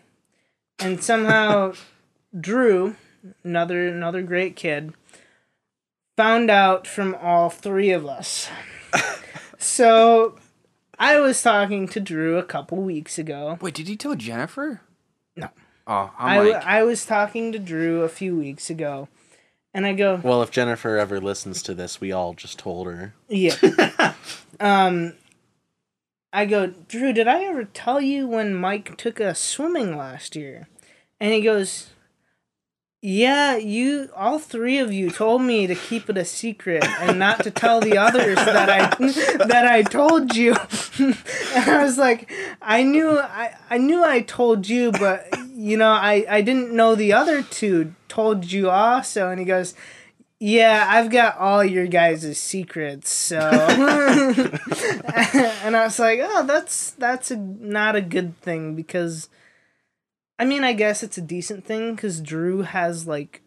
And 0.80 1.04
somehow 1.04 1.74
Drew, 2.40 2.96
another 3.44 3.88
another 3.88 4.22
great 4.22 4.56
kid, 4.56 4.94
found 6.16 6.50
out 6.50 6.88
from 6.88 7.16
all 7.16 7.50
three 7.50 7.92
of 7.92 8.06
us. 8.06 8.50
so 9.58 10.38
I 11.00 11.20
was 11.20 11.42
talking 11.42 11.88
to 11.90 12.00
Drew 12.00 12.38
a 12.38 12.44
couple 12.44 12.78
weeks 12.78 13.18
ago. 13.18 13.58
Wait, 13.62 13.74
did 13.76 13.88
he 13.88 13.96
tell 13.96 14.16
Jennifer? 14.16 14.82
No. 15.36 15.50
Oh, 15.86 16.12
I, 16.18 16.32
I'm 16.32 16.36
w- 16.38 16.54
like, 16.54 16.66
I 16.66 16.84
was 16.84 17.06
talking 17.06 17.52
to 17.52 17.60
Drew 17.60 18.02
a 18.02 18.10
few 18.10 18.36
weeks 18.36 18.70
ago. 18.70 19.08
And 19.74 19.86
I 19.86 19.94
go, 19.94 20.20
Well, 20.24 20.42
if 20.42 20.50
Jennifer 20.50 20.98
ever 20.98 21.22
listens 21.22 21.62
to 21.64 21.76
this, 21.76 22.02
we 22.02 22.12
all 22.12 22.34
just 22.34 22.58
told 22.58 22.88
her. 22.88 23.14
Yeah. 23.30 24.14
um, 24.60 25.14
I 26.34 26.46
go, 26.46 26.68
Drew, 26.68 27.14
did 27.14 27.28
I 27.28 27.46
ever 27.46 27.64
tell 27.64 28.02
you 28.02 28.28
when 28.28 28.54
Mike 28.54 28.98
took 28.98 29.22
us 29.22 29.40
swimming 29.40 29.98
last 29.98 30.36
year? 30.36 30.68
And 31.20 31.34
he 31.34 31.42
goes, 31.42 31.92
Yeah, 33.02 33.56
you, 33.56 34.10
all 34.16 34.38
three 34.38 34.78
of 34.78 34.92
you 34.92 35.10
told 35.10 35.42
me 35.42 35.68
to 35.68 35.76
keep 35.76 36.10
it 36.10 36.18
a 36.18 36.26
secret 36.26 36.84
and 37.00 37.18
not 37.18 37.44
to 37.44 37.52
tell 37.52 37.80
the 37.80 37.98
others 37.98 38.36
that 38.36 38.70
I 38.70 38.88
that 39.46 39.66
I 39.66 39.84
told 39.84 40.36
you. 40.36 40.54
and 41.00 41.16
I 41.56 41.84
was 41.84 41.98
like, 41.98 42.30
I 42.62 42.84
knew 42.84 43.20
I 43.20 43.56
I 43.70 43.78
knew 43.78 44.04
I 44.04 44.22
told 44.22 44.68
you, 44.68 44.92
but 44.92 45.28
you 45.50 45.78
know, 45.78 45.90
I 45.92 46.26
I 46.30 46.42
didn't 46.42 46.72
know 46.74 46.94
the 46.94 47.14
other 47.14 47.42
two 47.42 47.96
told 48.10 48.52
you 48.52 48.70
also. 48.70 49.30
And 49.30 49.40
he 49.40 49.46
goes. 49.46 49.74
Yeah, 50.40 50.86
I've 50.88 51.10
got 51.10 51.38
all 51.38 51.64
your 51.64 51.88
guys' 51.88 52.40
secrets, 52.40 53.10
so 53.10 53.40
and 53.40 53.50
I 55.76 55.82
was 55.84 55.98
like, 55.98 56.20
oh, 56.22 56.46
that's 56.46 56.92
that's 56.92 57.32
a 57.32 57.36
not 57.38 57.96
a 57.96 58.02
good 58.02 58.40
thing 58.42 58.76
because, 58.76 59.30
I 60.38 60.46
mean, 60.46 60.64
I 60.64 60.74
guess 60.74 61.02
it's 61.02 61.18
a 61.18 61.24
decent 61.24 61.66
thing 61.66 61.96
because 61.96 62.22
Drew 62.22 62.62
has 62.62 63.08
like 63.08 63.42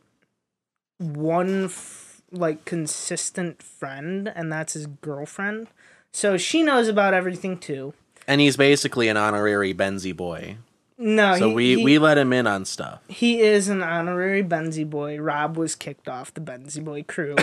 one 0.99 1.67
f- 1.67 2.23
like 2.33 2.65
consistent 2.65 3.63
friend, 3.63 4.33
and 4.35 4.51
that's 4.53 4.73
his 4.73 4.89
girlfriend, 4.89 5.69
so 6.13 6.37
she 6.37 6.61
knows 6.61 6.89
about 6.89 7.15
everything 7.15 7.57
too. 7.57 7.95
And 8.27 8.41
he's 8.41 8.57
basically 8.57 9.07
an 9.07 9.17
honorary 9.17 9.73
Benzie 9.73 10.17
boy. 10.17 10.57
No, 11.03 11.37
So 11.39 11.49
he, 11.49 11.55
we, 11.55 11.77
he, 11.77 11.85
we 11.85 11.99
let 11.99 12.19
him 12.19 12.31
in 12.35 12.47
on 12.47 12.65
stuff. 12.67 13.01
he 13.09 13.41
is 13.41 13.69
an 13.69 13.83
honorary 13.83 14.45
Benzie 14.45 14.89
boy. 14.89 15.19
Rob 15.19 15.57
was 15.57 15.75
kicked 15.75 16.09
off 16.09 16.35
the 16.35 16.43
Benzie 16.43 16.85
boy 16.85 17.03
crew, 17.05 17.37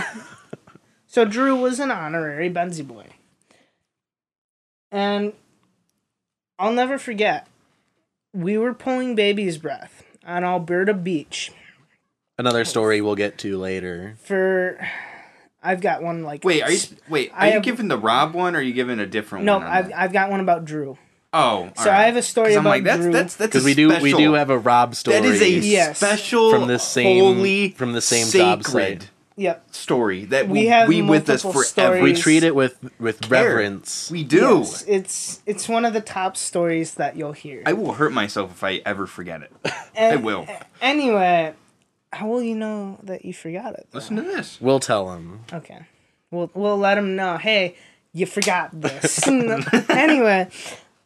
so 1.07 1.25
Drew 1.25 1.55
was 1.55 1.79
an 1.79 1.89
honorary 1.89 2.49
Benzie 2.51 2.87
boy. 2.87 3.07
And 4.91 5.33
I'll 6.59 6.71
never 6.73 6.97
forget, 6.97 7.47
we 8.33 8.57
were 8.57 8.73
pulling 8.73 9.15
baby's 9.15 9.57
breath 9.57 10.03
on 10.25 10.43
Elberta 10.43 10.93
Beach 11.03 11.51
Another 12.39 12.63
story 12.65 13.01
we'll 13.01 13.15
get 13.15 13.39
to 13.39 13.57
later. 13.57 14.15
for. 14.23 14.79
I've 15.63 15.81
got 15.81 16.03
one 16.03 16.21
like. 16.21 16.43
wait, 16.43 16.61
are 16.61 16.71
you 16.71 16.77
wait? 17.09 17.31
Are 17.31 17.39
I 17.41 17.47
you 17.47 17.53
have- 17.53 17.63
giving 17.63 17.87
the 17.87 17.97
Rob 17.97 18.35
one, 18.35 18.55
or 18.55 18.59
are 18.59 18.61
you 18.61 18.73
giving 18.73 18.99
a 18.99 19.07
different 19.07 19.43
No, 19.45 19.57
one? 19.57 19.63
on 19.65 19.71
I've, 19.73 19.87
that? 19.87 19.99
I've 19.99 20.13
got 20.13 20.29
one 20.29 20.39
about 20.39 20.63
Drew. 20.63 20.99
Oh, 21.33 21.69
So 21.75 21.89
I 21.91 22.03
have 22.03 22.15
a 22.15 22.21
story 22.21 22.53
I'm 22.55 22.61
about 22.61 22.69
like, 22.69 22.83
that's 22.83 23.01
Drew. 23.01 23.11
that's 23.11 23.35
that's 23.35 23.49
Because 23.51 23.63
we 23.65 23.73
do 23.73 23.89
we 24.01 24.13
do 24.13 24.33
have 24.33 24.49
a 24.49 24.57
Rob 24.57 24.95
story 24.95 25.19
that 25.19 25.25
is 25.25 25.41
a 25.41 25.49
Yes. 25.49 25.97
special 25.97 26.51
From 26.51 26.67
the 26.67 26.79
same- 26.79 27.19
holy, 27.23 27.69
from 27.71 27.93
the 27.93 28.01
same 28.01 28.27
job 28.27 28.63
sacred 28.63 29.01
site. 29.03 29.09
Yep. 29.39 29.67
story 29.75 30.25
that 30.25 30.49
We 30.49 30.63
will 30.63 30.69
have 30.71 30.89
be 30.89 31.03
with 31.03 31.29
us 31.29 31.43
forever. 31.43 32.01
we 32.01 32.13
treat 32.13 32.43
it 32.43 32.55
with 32.55 32.75
with 32.99 33.21
Care. 33.21 33.43
reverence. 33.43 34.09
We 34.09 34.23
do. 34.23 34.59
Yes, 34.63 34.83
it's 34.87 35.41
it's 35.45 35.69
one 35.69 35.85
of 35.85 35.93
the 35.93 36.01
top 36.01 36.35
stories 36.37 36.95
that 36.95 37.15
you'll 37.17 37.33
hear. 37.33 37.61
I 37.67 37.73
will 37.73 37.93
hurt 37.93 38.11
myself 38.13 38.49
if 38.51 38.63
I 38.63 38.81
ever 38.83 39.05
forget 39.05 39.43
it. 39.43 39.51
I 39.97 40.15
will. 40.15 40.47
Anyway, 40.81 41.53
how 42.11 42.27
will 42.27 42.41
you 42.41 42.55
know 42.55 42.97
that 43.03 43.25
you 43.25 43.33
forgot 43.33 43.73
it? 43.75 43.87
though? 43.91 43.99
Listen 43.99 44.15
to 44.15 44.23
this. 44.23 44.57
We'll 44.59 44.79
tell 44.79 45.13
him. 45.13 45.41
Okay. 45.53 45.81
We'll 46.31 46.49
we'll 46.55 46.77
let 46.79 46.97
him 46.97 47.15
know. 47.15 47.37
Hey, 47.37 47.75
you 48.13 48.25
forgot 48.25 48.71
this. 48.73 49.27
anyway, 49.89 50.47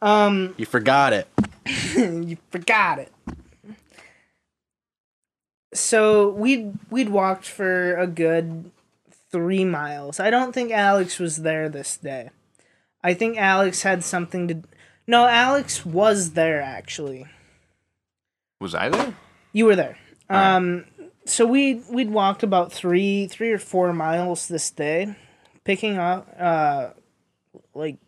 um, 0.02 0.54
You 0.58 0.66
forgot 0.66 1.12
it. 1.12 1.28
you 1.96 2.36
forgot 2.50 2.98
it. 2.98 3.12
so 5.72 6.28
we'd 6.28 6.78
we'd 6.90 7.08
walked 7.08 7.46
for 7.46 7.96
a 7.96 8.06
good 8.06 8.70
three 9.30 9.64
miles. 9.64 10.20
I 10.20 10.28
don't 10.28 10.52
think 10.52 10.70
Alex 10.70 11.18
was 11.18 11.38
there 11.38 11.68
this 11.68 11.96
day. 11.96 12.30
I 13.02 13.14
think 13.14 13.38
Alex 13.38 13.82
had 13.82 14.04
something 14.04 14.48
to. 14.48 14.62
No, 15.06 15.26
Alex 15.26 15.86
was 15.86 16.32
there 16.32 16.60
actually. 16.60 17.26
Was 18.60 18.74
I 18.74 18.88
there? 18.90 19.14
You 19.52 19.64
were 19.66 19.76
there. 19.76 19.98
Alright. 20.30 20.46
Um, 20.54 20.84
so 21.24 21.46
we 21.46 21.82
we'd 21.90 22.10
walked 22.10 22.42
about 22.42 22.72
three 22.72 23.26
three 23.26 23.50
or 23.52 23.58
four 23.58 23.92
miles 23.92 24.48
this 24.48 24.70
day, 24.70 25.14
picking 25.64 25.96
up 25.98 26.28
uh, 26.38 26.90
like 27.74 27.98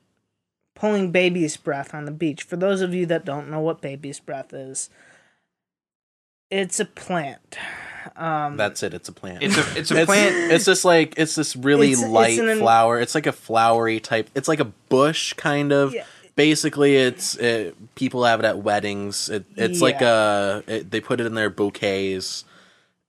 pulling 0.75 1.11
baby's 1.11 1.57
breath 1.57 1.95
on 1.95 2.05
the 2.05 2.11
beach. 2.11 2.43
For 2.43 2.57
those 2.57 2.81
of 2.81 2.95
you 2.95 3.07
that 3.07 3.25
don't 3.25 3.49
know 3.51 3.61
what 3.61 3.81
baby's 3.81 4.21
breath 4.21 4.53
is, 4.53 4.91
it's 6.51 6.79
a 6.81 6.85
plant. 6.85 7.57
Um, 8.17 8.57
That's 8.57 8.83
it. 8.83 8.93
It's 8.95 9.09
a 9.09 9.13
plant. 9.13 9.43
It's 9.43 9.57
a 9.57 9.79
it's 9.79 9.91
a 9.91 9.97
it's, 9.97 10.07
plant. 10.07 10.53
It's 10.53 10.65
just 10.65 10.85
like 10.85 11.15
it's 11.17 11.35
this 11.35 11.57
really 11.57 11.93
It's- 11.93 12.03
it's 12.03 12.11
light 12.11 12.39
an- 12.39 12.59
flower. 12.59 13.01
It's 13.01 13.15
like 13.15 13.27
a 13.27 13.33
flowery 13.33 13.99
type. 14.01 14.29
It's 14.35 14.49
like 14.49 14.61
a 14.61 14.67
bush 14.89 15.33
kind 15.35 15.73
of. 15.73 15.95
Yeah. 15.95 16.05
Basically, 16.37 16.97
it's 16.97 17.37
it, 17.37 17.95
people 17.95 18.25
have 18.25 18.41
it 18.41 18.45
at 18.45 18.59
weddings. 18.59 19.29
It, 19.29 19.45
it's 19.57 19.81
like 19.81 20.03
a 20.03 20.65
it, 20.67 20.91
they 20.91 21.01
put 21.01 21.21
it 21.21 21.27
in 21.27 21.35
their 21.35 21.49
bouquets 21.49 22.45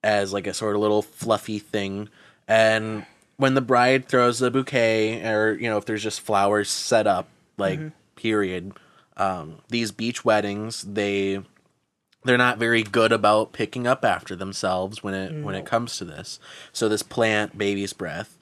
as 0.03 0.31
like 0.31 0.45
a 0.45 0.53
sort 0.53 0.75
of 0.75 0.81
little 0.81 1.01
fluffy 1.01 1.57
thing. 1.57 2.07
And 2.47 3.03
when 3.37 3.55
the 3.55 3.61
bride 3.61 4.07
throws 4.07 4.37
the 4.37 4.51
bouquet, 4.51 5.27
or 5.27 5.53
you 5.59 5.67
know, 5.67 5.77
if 5.77 5.85
there's 5.85 6.03
just 6.03 6.21
flowers 6.21 6.69
set 6.69 7.07
up, 7.07 7.27
like 7.57 7.79
Mm-hmm. 7.79 7.89
period, 8.15 8.73
um, 9.17 9.61
these 9.69 9.91
beach 9.91 10.23
weddings 10.25 10.83
they 10.83 11.41
they're 12.23 12.37
not 12.37 12.57
very 12.57 12.81
good 12.81 13.11
about 13.11 13.53
picking 13.53 13.85
up 13.85 14.03
after 14.03 14.35
themselves 14.35 15.03
when 15.03 15.13
it 15.13 15.43
when 15.43 15.55
it 15.55 15.65
comes 15.65 15.97
to 15.97 16.05
this. 16.05 16.39
So 16.73 16.89
this 16.89 17.03
plant, 17.03 17.57
baby's 17.57 17.93
breath, 17.93 18.37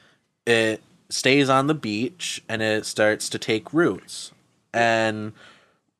it 0.45 0.82
stays 1.09 1.49
on 1.49 1.68
the 1.68 1.74
beach 1.74 2.41
and 2.49 2.61
it 2.61 2.86
starts 2.86 3.30
to 3.30 3.38
take 3.38 3.74
roots. 3.74 4.32
And 4.74 5.34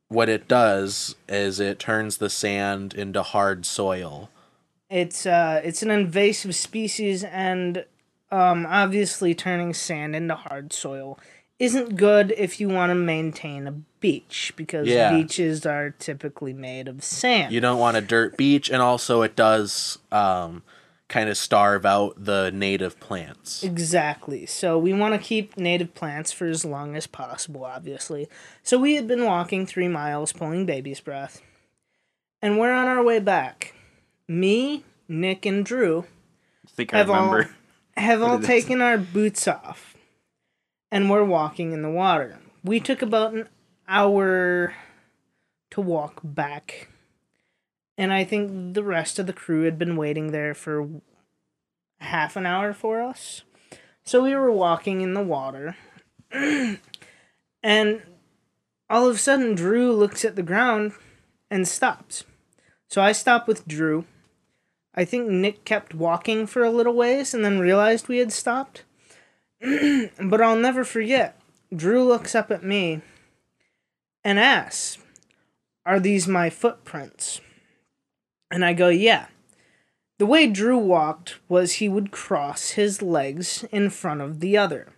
what 0.07 0.30
it 0.30 0.47
does 0.47 1.16
is 1.28 1.59
it 1.59 1.78
turns 1.78 2.18
the 2.18 2.30
sand 2.30 2.93
into 2.93 3.22
hard 3.22 3.66
soil. 3.66 4.30
It's 4.89 5.26
uh, 5.26 5.61
it's 5.64 5.84
an 5.84 5.91
invasive 5.91 6.55
species, 6.55 7.24
and 7.24 7.86
um, 8.32 8.66
obviously 8.68 9.34
turning 9.36 9.74
sand 9.74 10.16
into 10.16 10.36
hard 10.36 10.72
soil 10.72 11.20
isn't 11.60 11.95
good 11.95 12.34
if 12.38 12.60
you 12.60 12.68
want 12.70 12.89
to 12.89 12.95
maintain 12.95 13.68
a 13.68 13.72
beach 13.72 14.54
because 14.56 14.88
Yeah. 14.88 15.10
beaches 15.12 15.66
are 15.66 15.91
typically 15.91 16.54
made 16.54 16.88
of 16.88 17.04
sand. 17.04 17.54
You 17.54 17.62
don't 17.62 17.80
want 17.80 17.95
a 17.97 18.01
dirt 18.01 18.36
beach, 18.38 18.70
and 18.70 18.82
also 18.82 19.22
it 19.22 19.36
does 19.36 19.97
um, 20.12 20.64
kind 21.08 21.30
of 21.30 21.38
starve 21.38 21.86
out 21.86 22.16
the 22.18 22.51
native 22.51 22.99
plants. 22.99 23.64
Exactly. 23.64 24.45
So 24.45 24.78
we 24.78 24.93
want 24.93 25.14
to 25.14 25.20
keep 25.20 25.56
native 25.58 25.93
plants 25.93 26.32
for 26.32 26.47
as 26.47 26.66
long 26.66 26.95
as 26.95 27.08
possible, 27.08 27.64
obviously. 27.64 28.28
So 28.64 28.78
we 28.80 28.95
had 28.95 29.08
been 29.08 29.24
walking 29.24 29.66
three 29.66 29.88
miles, 29.88 30.34
pulling 30.34 30.66
baby's 30.66 30.99
breath, 30.99 31.41
and 32.41 32.58
we're 32.60 32.74
on 32.74 32.88
our 32.88 33.04
way 33.04 33.20
back. 33.20 33.74
Me, 34.28 34.84
Nick, 35.08 35.45
and 35.45 35.66
Drew 35.66 36.06
I 36.66 36.70
think 36.72 36.93
I 36.93 36.97
have 36.97 37.10
all 37.10 37.32
remember. 37.32 37.56
have 37.95 38.22
all 38.24 38.39
taken 38.39 38.82
our 38.82 38.97
boots 38.97 39.47
off, 39.47 39.93
and 40.94 41.10
we're 41.10 41.24
walking 41.24 41.72
in 41.72 41.82
the 41.82 41.89
water. 41.89 42.38
We 42.64 42.80
took 42.80 43.02
about 43.02 43.34
an 43.34 43.50
hour 43.88 44.76
to 45.72 45.82
walk 45.82 46.22
back, 46.24 46.88
and 47.98 48.14
I 48.14 48.24
think 48.24 48.76
the 48.76 48.84
rest 48.84 49.18
of 49.18 49.26
the 49.26 49.34
crew 49.34 49.64
had 49.64 49.80
been 49.80 49.96
waiting 49.96 50.32
there 50.32 50.54
for 50.54 50.88
half 52.00 52.36
an 52.36 52.46
hour 52.46 52.74
for 52.74 53.02
us. 53.02 53.41
So 54.04 54.24
we 54.24 54.36
were 54.36 54.52
walking 54.52 55.02
in 55.02 55.16
the 55.16 55.24
water, 55.24 55.76
and 56.32 56.80
all 58.88 59.10
of 59.10 59.16
a 59.16 59.18
sudden, 59.18 59.56
Drew 59.56 59.91
looks 59.91 60.24
at 60.24 60.36
the 60.36 60.44
ground 60.44 60.91
and 61.50 61.68
stops. 61.68 62.24
So 62.88 63.02
I 63.02 63.14
stop 63.14 63.48
with 63.48 63.68
Drew. 63.68 64.06
I 64.94 65.06
think 65.06 65.28
Nick 65.28 65.66
kept 65.66 65.96
walking 65.96 66.46
for 66.46 66.64
a 66.64 66.70
little 66.70 66.94
ways 66.94 67.34
and 67.34 67.44
then 67.44 67.58
realized 67.58 68.08
we 68.08 68.20
had 68.20 68.32
stopped. 68.32 68.84
but 70.22 70.41
I'll 70.41 70.57
never 70.57 70.84
forget. 70.84 71.39
Drew 71.74 72.03
looks 72.03 72.36
up 72.36 72.51
at 72.51 72.64
me 72.64 73.01
and 74.24 74.38
asks, 74.39 74.97
Are 75.86 75.99
these 75.99 76.28
my 76.28 76.49
footprints? 76.49 77.39
And 78.51 78.66
I 78.66 78.74
go, 78.74 78.89
Yeah. 78.89 79.28
The 80.20 80.26
way 80.26 80.47
Drew 80.47 80.78
walked 80.78 81.39
was 81.49 81.74
he 81.74 81.89
would 81.89 82.11
cross 82.11 82.72
his 82.72 83.01
legs 83.01 83.66
in 83.72 83.89
front 83.89 84.22
of 84.22 84.41
the 84.41 84.57
other. 84.57 84.89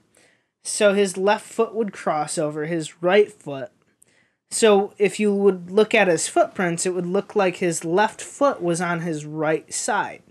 So 0.64 0.94
his 0.94 1.16
left 1.16 1.46
foot 1.46 1.74
would 1.74 1.94
cross 1.94 2.38
over 2.38 2.66
his 2.66 3.02
right 3.02 3.32
foot. 3.32 3.72
So 4.52 4.94
if 4.98 5.20
you 5.20 5.34
would 5.34 5.72
look 5.72 5.94
at 5.94 6.08
his 6.08 6.28
footprints, 6.28 6.86
it 6.86 6.94
would 6.94 7.06
look 7.06 7.36
like 7.36 7.58
his 7.58 7.86
left 7.86 8.22
foot 8.22 8.62
was 8.62 8.82
on 8.82 9.02
his 9.02 9.26
right 9.26 9.72
side. 9.74 10.24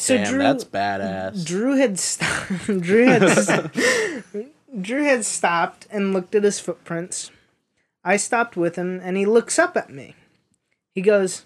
So 0.00 0.16
Damn, 0.16 0.32
Drew, 0.32 0.38
that's 0.38 0.64
badass. 0.64 1.44
Drew 1.44 1.76
had 1.76 1.98
st- 1.98 2.80
Drew 2.82 3.04
had 3.04 3.28
st- 3.28 4.82
Drew 4.82 5.04
had 5.04 5.26
stopped 5.26 5.86
and 5.90 6.14
looked 6.14 6.34
at 6.34 6.42
his 6.42 6.58
footprints. 6.58 7.30
I 8.02 8.16
stopped 8.16 8.56
with 8.56 8.76
him, 8.76 8.98
and 9.04 9.18
he 9.18 9.26
looks 9.26 9.58
up 9.58 9.76
at 9.76 9.90
me. 9.90 10.14
He 10.94 11.02
goes, 11.02 11.44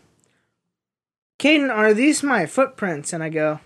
"Caden, 1.40 1.68
are 1.68 1.92
these 1.92 2.22
my 2.22 2.46
footprints?" 2.46 3.12
And 3.12 3.24
I 3.24 3.28
go, 3.28 3.58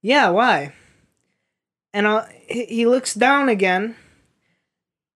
"Yeah, 0.00 0.28
why?" 0.30 0.74
And 1.92 2.06
I, 2.06 2.40
he 2.46 2.66
he 2.66 2.86
looks 2.86 3.14
down 3.14 3.48
again, 3.48 3.96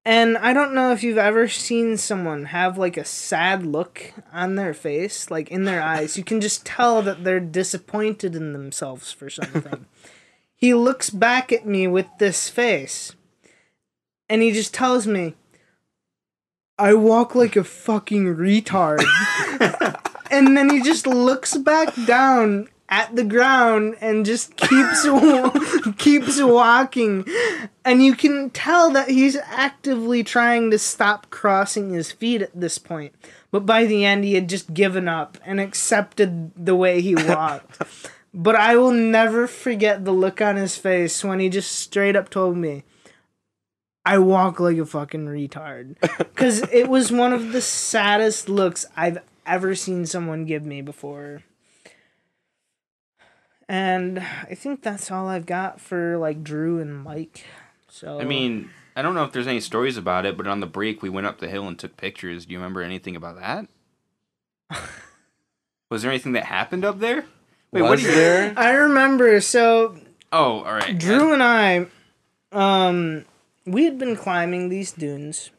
and 0.04 0.38
I 0.38 0.52
don't 0.52 0.74
know 0.74 0.92
if 0.92 1.02
you've 1.02 1.18
ever 1.18 1.46
seen 1.46 1.96
someone 1.96 2.46
have 2.46 2.78
like 2.78 2.96
a 2.96 3.04
sad 3.04 3.66
look 3.66 4.14
on 4.32 4.54
their 4.54 4.72
face, 4.72 5.30
like 5.30 5.50
in 5.50 5.64
their 5.64 5.82
eyes. 5.94 6.16
You 6.16 6.24
can 6.24 6.40
just 6.40 6.64
tell 6.64 7.02
that 7.02 7.24
they're 7.24 7.40
disappointed 7.40 8.34
in 8.34 8.52
themselves 8.52 9.12
for 9.12 9.28
something. 9.28 9.86
he 10.54 10.72
looks 10.72 11.10
back 11.10 11.52
at 11.52 11.66
me 11.66 11.86
with 11.86 12.06
this 12.18 12.48
face, 12.48 13.14
and 14.28 14.42
he 14.42 14.52
just 14.52 14.72
tells 14.72 15.06
me, 15.06 15.34
I 16.78 16.94
walk 16.94 17.34
like 17.34 17.56
a 17.56 17.64
fucking 17.64 18.24
retard. 18.36 19.04
and 20.30 20.56
then 20.56 20.70
he 20.70 20.80
just 20.80 21.06
looks 21.06 21.58
back 21.58 21.94
down 22.06 22.68
at 22.90 23.14
the 23.14 23.24
ground 23.24 23.96
and 24.00 24.26
just 24.26 24.56
keeps 24.56 25.06
keeps 25.98 26.42
walking 26.42 27.24
and 27.84 28.04
you 28.04 28.14
can 28.14 28.50
tell 28.50 28.90
that 28.90 29.08
he's 29.08 29.36
actively 29.36 30.24
trying 30.24 30.70
to 30.70 30.78
stop 30.78 31.30
crossing 31.30 31.90
his 31.90 32.10
feet 32.10 32.42
at 32.42 32.60
this 32.60 32.78
point 32.78 33.14
but 33.52 33.64
by 33.64 33.86
the 33.86 34.04
end 34.04 34.24
he 34.24 34.34
had 34.34 34.48
just 34.48 34.74
given 34.74 35.08
up 35.08 35.38
and 35.46 35.60
accepted 35.60 36.50
the 36.56 36.74
way 36.74 37.00
he 37.00 37.14
walked 37.28 37.80
but 38.34 38.56
i 38.56 38.76
will 38.76 38.92
never 38.92 39.46
forget 39.46 40.04
the 40.04 40.12
look 40.12 40.40
on 40.40 40.56
his 40.56 40.76
face 40.76 41.22
when 41.22 41.38
he 41.38 41.48
just 41.48 41.70
straight 41.70 42.16
up 42.16 42.28
told 42.28 42.56
me 42.56 42.82
I 44.02 44.18
walk 44.18 44.58
like 44.58 44.78
a 44.78 44.86
fucking 44.86 45.26
retard. 45.26 45.96
Because 46.18 46.62
it 46.72 46.88
was 46.88 47.12
one 47.12 47.34
of 47.34 47.52
the 47.52 47.60
saddest 47.60 48.48
looks 48.48 48.86
I've 48.96 49.18
ever 49.44 49.74
seen 49.74 50.06
someone 50.06 50.46
give 50.46 50.64
me 50.64 50.80
before. 50.80 51.42
And 53.70 54.18
I 54.18 54.56
think 54.56 54.82
that's 54.82 55.12
all 55.12 55.28
I've 55.28 55.46
got 55.46 55.80
for 55.80 56.18
like 56.18 56.42
Drew 56.42 56.80
and 56.80 57.04
Mike. 57.04 57.44
So 57.86 58.20
I 58.20 58.24
mean, 58.24 58.68
I 58.96 59.02
don't 59.02 59.14
know 59.14 59.22
if 59.22 59.30
there's 59.30 59.46
any 59.46 59.60
stories 59.60 59.96
about 59.96 60.26
it, 60.26 60.36
but 60.36 60.48
on 60.48 60.58
the 60.58 60.66
break 60.66 61.02
we 61.02 61.08
went 61.08 61.28
up 61.28 61.38
the 61.38 61.46
hill 61.46 61.68
and 61.68 61.78
took 61.78 61.96
pictures. 61.96 62.46
Do 62.46 62.52
you 62.52 62.58
remember 62.58 62.82
anything 62.82 63.14
about 63.14 63.38
that? 63.38 63.68
Was 65.88 66.02
there 66.02 66.10
anything 66.10 66.32
that 66.32 66.46
happened 66.46 66.84
up 66.84 66.98
there? 66.98 67.26
Wait, 67.70 67.82
Was 67.82 67.90
what 67.90 68.00
you? 68.02 68.12
there? 68.12 68.52
I 68.56 68.72
remember. 68.72 69.40
So 69.40 69.96
Oh, 70.32 70.64
all 70.64 70.74
right. 70.74 70.98
Drew 70.98 71.32
and 71.32 71.42
I, 71.42 71.86
um, 72.50 73.24
we 73.66 73.84
had 73.84 74.00
been 74.00 74.16
climbing 74.16 74.68
these 74.68 74.90
dunes. 74.90 75.52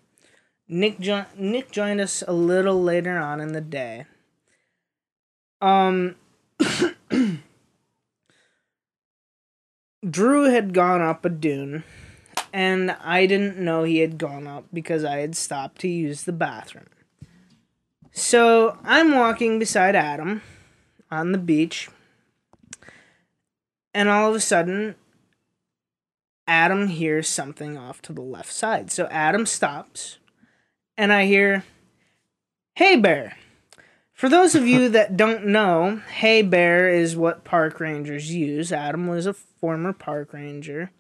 Nick 0.68 1.00
jo- 1.00 1.28
Nick 1.38 1.72
joined 1.72 2.02
us 2.02 2.26
a 2.28 2.34
little 2.34 2.84
later 2.84 3.18
on 3.18 3.40
in 3.40 3.54
the 3.54 3.62
day. 3.62 4.06
Um, 5.62 6.16
Drew 10.08 10.50
had 10.50 10.74
gone 10.74 11.02
up 11.02 11.26
a 11.26 11.30
dune, 11.30 11.84
and 12.52 12.92
I 12.92 13.28
didn't 13.28 13.60
know 13.60 13.84
he 13.84 14.00
had 14.00 14.18
gone 14.18 14.48
up 14.48 14.66
because 14.74 15.04
I 15.04 15.18
had 15.18 15.36
stopped 15.36 15.80
to 15.82 15.88
use 15.88 16.24
the 16.24 16.32
bathroom. 16.32 16.88
So 18.12 18.78
I'm 18.84 19.16
walking 19.16 19.60
beside 19.60 19.96
Adam 19.96 20.42
on 21.12 21.32
the 21.32 21.38
beach, 21.38 21.88
and 23.94 24.10
all 24.10 24.30
of 24.30 24.36
a 24.36 24.40
sudden, 24.40 24.96
Adam 26.48 26.88
hears 26.88 27.28
something 27.28 27.78
off 27.78 28.02
to 28.02 28.14
the 28.14 28.22
left 28.22 28.52
side. 28.52 28.92
So 28.92 29.06
Adam 29.12 29.46
stops, 29.46 30.18
and 30.98 31.14
I 31.14 31.26
hear, 31.26 31.64
Hey, 32.74 32.96
Bear. 32.96 33.38
For 34.22 34.30
those 34.30 34.54
of 34.54 34.68
you 34.68 34.88
that 34.90 35.18
don't 35.18 35.48
know, 35.48 36.00
Hey 36.14 36.44
Bear 36.44 36.88
is 36.88 37.16
what 37.16 37.44
park 37.44 37.80
rangers 37.80 38.32
use. 38.32 38.72
Adam 38.72 39.08
was 39.08 39.26
a 39.26 39.34
former 39.34 39.94
park 39.94 40.34
ranger 40.34 40.92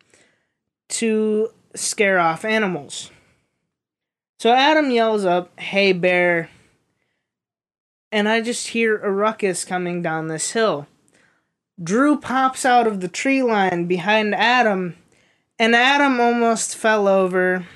to 0.89 1.49
scare 1.75 2.17
off 2.17 2.43
animals. 2.43 3.11
So 4.39 4.51
Adam 4.51 4.89
yells 4.89 5.23
up, 5.23 5.51
Hey 5.59 5.93
Bear. 5.93 6.49
And 8.11 8.27
I 8.27 8.41
just 8.41 8.69
hear 8.69 8.97
a 8.97 9.11
ruckus 9.11 9.65
coming 9.65 10.01
down 10.01 10.27
this 10.27 10.53
hill. 10.53 10.87
Drew 11.81 12.19
pops 12.19 12.65
out 12.65 12.87
of 12.87 13.01
the 13.01 13.07
tree 13.07 13.43
line 13.43 13.85
behind 13.85 14.33
Adam, 14.33 14.95
and 15.59 15.75
Adam 15.75 16.19
almost 16.19 16.75
fell 16.75 17.07
over 17.07 17.67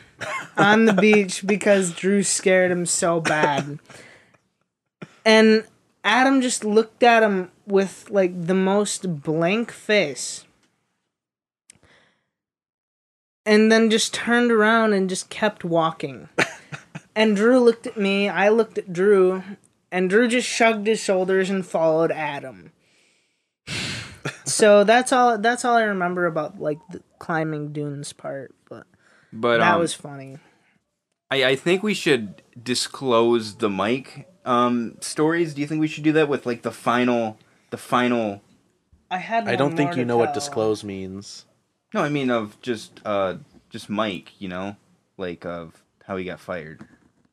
on 0.57 0.85
the 0.85 0.93
beach 0.99 1.45
because 1.45 1.93
Drew 1.93 2.23
scared 2.23 2.71
him 2.71 2.87
so 2.87 3.21
bad. 3.21 3.77
And 5.25 5.65
Adam 6.03 6.39
just 6.39 6.63
looked 6.63 7.01
at 7.01 7.23
him 7.23 7.51
with 7.65 8.07
like 8.11 8.45
the 8.45 8.53
most 8.53 9.23
blank 9.23 9.71
face. 9.71 10.45
And 13.47 13.71
then 13.71 13.89
just 13.89 14.13
turned 14.13 14.51
around 14.51 14.93
and 14.93 15.09
just 15.09 15.29
kept 15.29 15.63
walking. 15.63 16.29
and 17.15 17.35
Drew 17.35 17.59
looked 17.59 17.87
at 17.87 17.97
me, 17.97 18.29
I 18.29 18.49
looked 18.49 18.77
at 18.77 18.93
Drew, 18.93 19.43
and 19.91 20.09
Drew 20.09 20.27
just 20.27 20.47
shrugged 20.47 20.87
his 20.87 20.99
shoulders 20.99 21.49
and 21.49 21.65
followed 21.65 22.11
Adam. 22.11 22.71
so 24.45 24.83
that's 24.85 25.11
all 25.11 25.37
that's 25.37 25.65
all 25.65 25.75
I 25.75 25.83
remember 25.83 26.25
about 26.25 26.59
like 26.59 26.79
the 26.91 27.01
climbing 27.19 27.71
dunes 27.71 28.13
part, 28.13 28.53
but 28.69 28.87
But 29.33 29.57
that 29.57 29.75
um, 29.75 29.79
was 29.79 29.93
funny. 29.93 30.37
I, 31.31 31.43
I 31.43 31.55
think 31.55 31.81
we 31.81 31.93
should 31.93 32.43
disclose 32.61 33.55
the 33.55 33.69
Mike 33.69 34.27
um, 34.45 34.97
stories. 35.01 35.53
Do 35.53 35.61
you 35.61 35.67
think 35.67 35.81
we 35.81 35.87
should 35.87 36.03
do 36.03 36.13
that 36.13 36.29
with 36.29 36.45
like 36.45 36.61
the 36.61 36.71
final, 36.71 37.37
the 37.71 37.77
final? 37.77 38.41
I 39.11 39.17
had. 39.17 39.47
I 39.47 39.55
don't 39.55 39.75
think 39.75 39.91
you 39.91 40.03
to 40.03 40.05
know 40.05 40.17
what 40.17 40.33
disclose 40.33 40.83
means. 40.83 41.45
No, 41.93 42.01
I 42.01 42.09
mean 42.09 42.29
of 42.29 42.59
just 42.61 43.01
uh, 43.05 43.35
just 43.69 43.89
Mike. 43.89 44.33
You 44.39 44.47
know, 44.49 44.75
like 45.17 45.45
of 45.45 45.83
how 46.05 46.17
he 46.17 46.25
got 46.25 46.39
fired. 46.39 46.81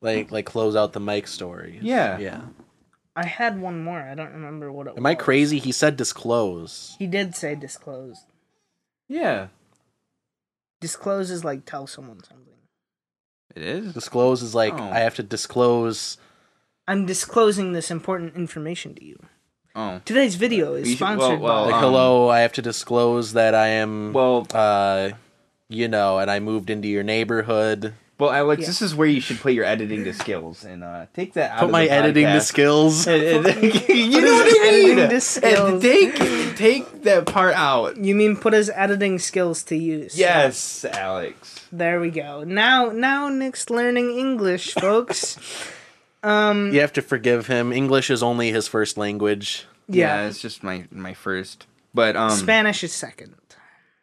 Like 0.01 0.31
like 0.31 0.45
close 0.45 0.75
out 0.75 0.93
the 0.93 0.99
Mike 0.99 1.27
story. 1.27 1.79
Yeah. 1.81 2.17
Yeah. 2.17 2.41
I 3.15 3.25
had 3.25 3.61
one 3.61 3.83
more. 3.83 3.99
I 3.99 4.15
don't 4.15 4.33
remember 4.33 4.71
what 4.71 4.87
it 4.87 4.97
Am 4.97 5.03
was. 5.03 5.11
I 5.11 5.15
crazy? 5.15 5.59
He 5.59 5.71
said 5.71 5.95
disclose. 5.97 6.95
He 6.97 7.05
did 7.07 7.35
say 7.35 7.53
disclose. 7.55 8.25
Yeah, 9.07 9.47
Disclose 10.81 11.29
is 11.31 11.45
like 11.45 11.65
tell 11.65 11.87
someone 11.87 12.23
something. 12.23 12.53
it 13.55 13.61
is. 13.63 13.93
Disclose 13.93 14.41
is 14.41 14.55
like 14.55 14.73
Oh. 14.73 14.83
I 14.83 14.99
have 14.99 15.15
to 15.15 15.23
disclose. 15.23 16.17
I'm 16.87 17.05
disclosing 17.05 17.73
this 17.73 17.89
important 17.91 18.35
information 18.35 18.93
to 18.95 19.03
you. 19.05 19.19
Oh, 19.75 20.01
Today's 20.05 20.35
video 20.35 20.73
is 20.75 20.87
You 20.87 20.93
should- 20.95 20.99
sponsored 20.99 21.39
well, 21.39 21.55
well, 21.55 21.65
by. 21.65 21.71
Like 21.71 21.73
um, 21.75 21.81
hello, 21.83 22.29
I 22.29 22.39
have 22.41 22.53
to 22.53 22.61
disclose 22.61 23.33
that 23.33 23.55
I 23.55 23.67
am. 23.69 24.13
well, 24.13 24.45
uh, 24.53 25.11
you 25.69 25.87
know, 25.87 26.19
and 26.19 26.29
I 26.29 26.39
moved 26.39 26.69
into 26.69 26.87
your 26.87 27.01
neighborhood. 27.03 27.93
well, 28.19 28.29
Alex, 28.31 28.61
Yeah. 28.61 28.67
this 28.67 28.81
is 28.83 28.93
where 28.93 29.07
you 29.07 29.19
should 29.19 29.39
put 29.39 29.53
your 29.53 29.65
editing 29.65 30.03
to 30.03 30.13
skills 30.13 30.63
and 30.63 30.83
uh, 30.83 31.07
take 31.15 31.33
that 31.33 31.51
out. 31.53 31.59
Put 31.59 31.65
of 31.65 31.71
my 31.71 31.85
the 31.85 31.91
editing 31.91 32.25
to 32.27 32.31
podcast. 32.33 32.41
skills. 32.41 33.07
you 33.07 34.21
know 34.21 34.33
what 34.33 34.45
his 34.45 34.57
I 34.57 34.67
editing 34.67 34.95
mean? 34.97 35.09
to 35.09 35.21
skills. 35.21 35.81
Take 35.81 36.15
take 36.57 37.03
that 37.03 37.25
part 37.25 37.55
out. 37.55 37.97
You 37.97 38.13
mean 38.13 38.35
put 38.37 38.53
his 38.53 38.69
editing 38.75 39.17
skills 39.17 39.63
to 39.63 39.75
use? 39.75 40.15
Yes, 40.19 40.85
Alex. 40.85 41.65
There 41.71 41.99
we 41.99 42.11
go. 42.11 42.43
Now, 42.43 42.91
now 42.91 43.29
Nick's 43.29 43.71
learning 43.71 44.15
English, 44.19 44.73
folks. 44.75 45.37
um, 46.23 46.73
You 46.73 46.79
have 46.81 46.93
to 46.93 47.01
forgive 47.01 47.47
him. 47.47 47.71
English 47.71 48.09
is 48.09 48.23
only 48.23 48.51
his 48.51 48.67
first 48.67 48.97
language. 48.97 49.65
Yeah, 49.87 50.21
yeah. 50.21 50.27
it's 50.27 50.39
just 50.41 50.63
my 50.63 50.85
my 50.91 51.13
first. 51.13 51.67
But 51.93 52.15
um, 52.15 52.31
Spanish 52.31 52.83
is 52.83 52.93
second. 52.93 53.35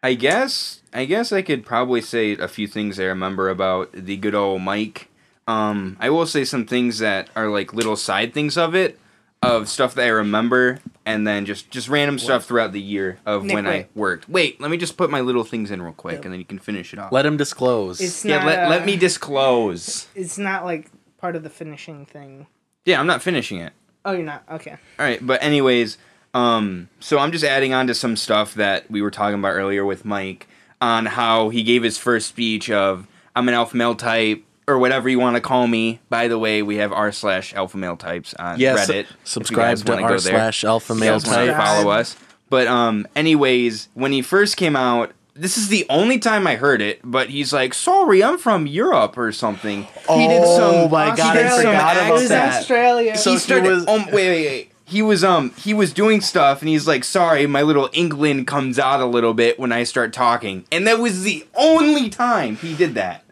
I 0.03 0.15
guess 0.15 0.83
I 0.93 1.05
guess 1.05 1.33
I 1.33 1.43
could 1.43 1.65
probably 1.65 2.01
say 2.01 2.33
a 2.33 2.49
few 2.49 2.67
things 2.67 2.99
I 2.99 3.05
remember 3.05 3.49
about 3.49 3.93
the 3.93 4.17
good 4.17 4.35
old 4.35 4.63
Mike. 4.63 5.09
Um, 5.47 5.97
I 6.01 6.11
will 6.11 6.27
say 6.27 6.45
some 6.45 6.65
things 6.67 6.99
that 7.01 7.29
are 7.35 7.49
like 7.49 7.73
little 7.75 7.97
side 7.97 8.33
things 8.33 8.57
of 8.57 8.75
it, 8.75 8.99
of 9.43 9.69
stuff 9.69 9.95
that 9.97 10.05
I 10.05 10.09
remember, 10.09 10.79
and 11.05 11.27
then 11.27 11.45
just 11.45 11.71
just 11.71 11.89
random 11.89 12.19
stuff 12.19 12.45
throughout 12.45 12.73
the 12.73 12.81
year 12.81 13.19
of 13.27 13.45
Nick, 13.45 13.55
when 13.55 13.65
wait. 13.65 13.87
I 13.87 13.89
worked. 13.95 14.29
Wait, 14.29 14.61
let 14.61 14.71
me 14.71 14.77
just 14.77 14.97
put 14.97 15.11
my 15.11 15.21
little 15.21 15.45
things 15.45 15.71
in 15.71 15.83
real 15.83 15.93
quick, 15.93 16.17
Yep. 16.17 16.25
and 16.27 16.33
then 16.35 16.39
you 16.39 16.47
can 16.47 16.59
finish 16.59 16.93
it 16.93 16.99
off. 16.99 17.11
Let 17.13 17.27
him 17.27 17.37
disclose. 17.37 18.01
It's 18.01 18.25
yeah, 18.25 18.39
not. 18.39 18.47
let, 18.47 18.59
uh, 18.65 18.69
let 18.71 18.87
me 18.87 18.97
disclose. 18.97 20.07
It's 20.15 20.39
not 20.39 20.65
like 20.65 20.91
part 21.21 21.37
of 21.37 21.43
the 21.43 21.51
finishing 21.51 22.07
thing. 22.07 22.47
Yeah, 22.85 22.99
I'm 22.99 23.07
not 23.07 23.23
finishing 23.23 23.59
it. 23.59 23.73
Oh, 24.05 24.13
you're 24.13 24.25
not. 24.25 24.45
Okay. 24.51 24.73
All 24.73 25.05
right, 25.05 25.25
but 25.25 25.43
anyways, 25.43 25.99
um, 26.33 26.89
so 27.01 27.19
I'm 27.19 27.33
just 27.33 27.45
adding 27.45 27.75
on 27.75 27.87
to 27.89 27.95
some 27.95 28.17
stuff 28.17 28.55
that 28.55 28.91
we 28.91 29.03
were 29.03 29.11
talking 29.11 29.39
about 29.39 29.51
earlier 29.51 29.85
with 29.85 30.05
Mike 30.05 30.49
on 30.81 31.07
how 31.07 31.51
he 31.51 31.63
gave 31.63 31.83
his 31.83 31.99
first 31.99 32.29
speech 32.29 32.71
of 32.71 33.07
I'm 33.37 33.49
an 33.49 33.55
alpha 33.55 33.77
male 33.77 33.95
type 33.95 34.43
or 34.67 34.79
whatever 34.79 35.09
you 35.09 35.19
want 35.19 35.37
to 35.37 35.41
call 35.41 35.67
me. 35.67 36.01
By 36.09 36.29
the 36.29 36.39
way, 36.39 36.63
we 36.63 36.77
have 36.77 36.93
r 36.93 37.13
slash 37.13 37.55
alpha 37.55 37.77
male 37.77 37.97
types 37.97 38.33
on 38.35 38.59
yes. 38.59 38.89
Reddit. 38.89 39.01
if 39.01 39.11
you 39.11 39.17
subscribe 39.25 39.79
to 39.79 40.01
r 40.01 40.19
slash 40.19 40.65
alpha 40.65 40.95
male 40.95 41.21
guys 41.21 41.57
follow 41.57 41.91
us. 41.91 42.17
But 42.49 42.67
um, 42.67 43.07
anyways, 43.15 43.89
when 43.95 44.13
he 44.13 44.23
first 44.23 44.57
came 44.57 44.77
out. 44.77 45.13
This 45.41 45.57
is 45.57 45.69
the 45.69 45.87
only 45.89 46.19
time 46.19 46.47
I 46.47 46.57
heard 46.57 46.83
it, 46.83 47.01
but 47.03 47.31
he's 47.31 47.53
like, 47.53 47.73
"Sorry, 47.73 48.23
I'm 48.23 48.37
from 48.37 48.67
Europe 48.67 49.17
or 49.17 49.33
something." 49.33 49.85
He 50.09 50.29
did 50.29 50.43
Oh 50.45 50.59
some. 50.83 50.91
my 50.91 51.17
God, 51.17 51.17
he 51.17 51.23
I 51.23 51.43
did 51.43 51.51
some 51.51 51.57
forgot 51.63 51.97
about 51.97 52.09
It 52.09 52.13
was 52.13 52.29
that. 52.29 52.61
Australia. 52.61 53.17
So 53.17 53.31
he 53.31 53.37
he 53.37 53.41
started. 53.41 53.71
was- 53.71 53.87
um, 53.89 54.05
wait, 54.07 54.13
wait, 54.29 54.47
wait. 54.47 54.67
He 54.85 55.03
was 55.03 55.23
um 55.25 55.53
he 55.57 55.73
was 55.73 55.93
doing 55.93 56.21
stuff 56.21 56.61
and 56.61 56.69
he's 56.69 56.87
like, 56.87 57.05
sorry, 57.05 57.47
my 57.47 57.63
little 57.63 57.89
England 57.93 58.47
comes 58.49 58.79
out 58.79 59.01
a 59.01 59.07
little 59.07 59.33
bit 59.35 59.59
when 59.59 59.73
I 59.73 59.85
start 59.85 60.13
talking, 60.13 60.65
and 60.71 60.87
that 60.87 60.99
was 60.99 61.23
the 61.23 61.47
only 61.55 62.11
time 62.11 62.57
he 62.57 62.75
did 62.75 62.95
that. 62.97 63.25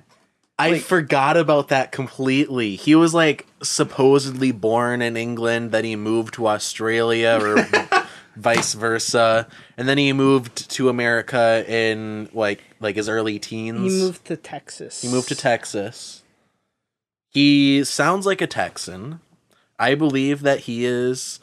I 0.60 0.70
Like- 0.70 0.82
forgot 0.82 1.36
about 1.36 1.68
that 1.68 1.92
completely. 1.92 2.74
He 2.76 2.94
was 2.94 3.12
like 3.12 3.46
supposedly 3.62 4.50
born 4.50 5.02
in 5.02 5.16
England, 5.16 5.72
then 5.72 5.84
he 5.84 5.94
moved 5.96 6.34
to 6.34 6.46
Australia 6.48 7.38
or 7.40 7.56
vice 8.38 8.74
versa, 8.74 9.46
and 9.76 9.88
then 9.88 9.98
he 9.98 10.12
moved 10.12 10.70
to 10.70 10.88
America 10.88 11.64
in 11.68 12.28
like 12.32 12.62
like 12.80 12.96
his 12.96 13.08
early 13.08 13.38
teens. 13.38 13.92
he 13.92 13.98
moved 14.00 14.24
to 14.26 14.36
Texas. 14.36 15.02
He 15.02 15.08
moved 15.08 15.28
to 15.28 15.34
Texas. 15.34 16.22
He 17.30 17.84
sounds 17.84 18.26
like 18.26 18.40
a 18.40 18.46
Texan. 18.46 19.20
I 19.78 19.94
believe 19.94 20.42
that 20.42 20.60
he 20.60 20.84
is 20.84 21.40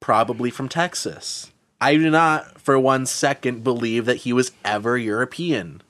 probably 0.00 0.50
from 0.50 0.68
Texas. 0.68 1.50
I 1.80 1.94
do 1.94 2.10
not 2.10 2.60
for 2.60 2.78
one 2.78 3.06
second 3.06 3.62
believe 3.64 4.04
that 4.06 4.18
he 4.18 4.32
was 4.32 4.52
ever 4.64 4.96
European. 4.98 5.82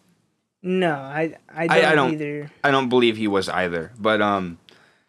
No, 0.62 0.93
I 0.95 1.37
I 1.55 1.66
don't, 1.66 1.85
I- 1.85 1.91
I 1.91 1.95
don't- 1.95 2.12
either. 2.12 2.51
I 2.62 2.70
don't 2.70 2.89
believe 2.89 3.16
he 3.16 3.28
was 3.28 3.49
either, 3.49 3.93
but 3.99 4.20
um, 4.22 4.59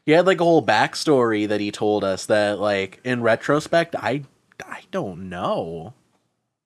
He 0.05 0.11
had 0.11 0.25
like 0.27 0.39
a 0.41 0.43
whole 0.43 0.65
backstory 0.65 1.47
that 1.47 1.59
he 1.61 1.71
told 1.71 2.03
us 2.03 2.25
that 2.27 2.59
like 2.59 2.99
in 3.03 3.21
retrospect 3.21 3.95
I 3.95 4.23
I 4.65 4.81
don't 4.91 5.29
know. 5.29 5.93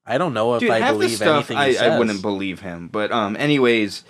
I 0.06 0.18
don't 0.18 0.34
know 0.34 0.56
if 0.56 0.62
dude, 0.62 0.72
I 0.72 0.92
believe 0.92 1.12
stuff 1.12 1.36
anything 1.52 1.58
I, 1.58 1.68
he 1.68 1.74
says. 1.74 1.94
I 1.94 2.00
wouldn't 2.00 2.22
believe 2.22 2.62
him. 2.62 2.88
But 2.88 3.12
um, 3.12 3.36
anyways, 3.38 4.04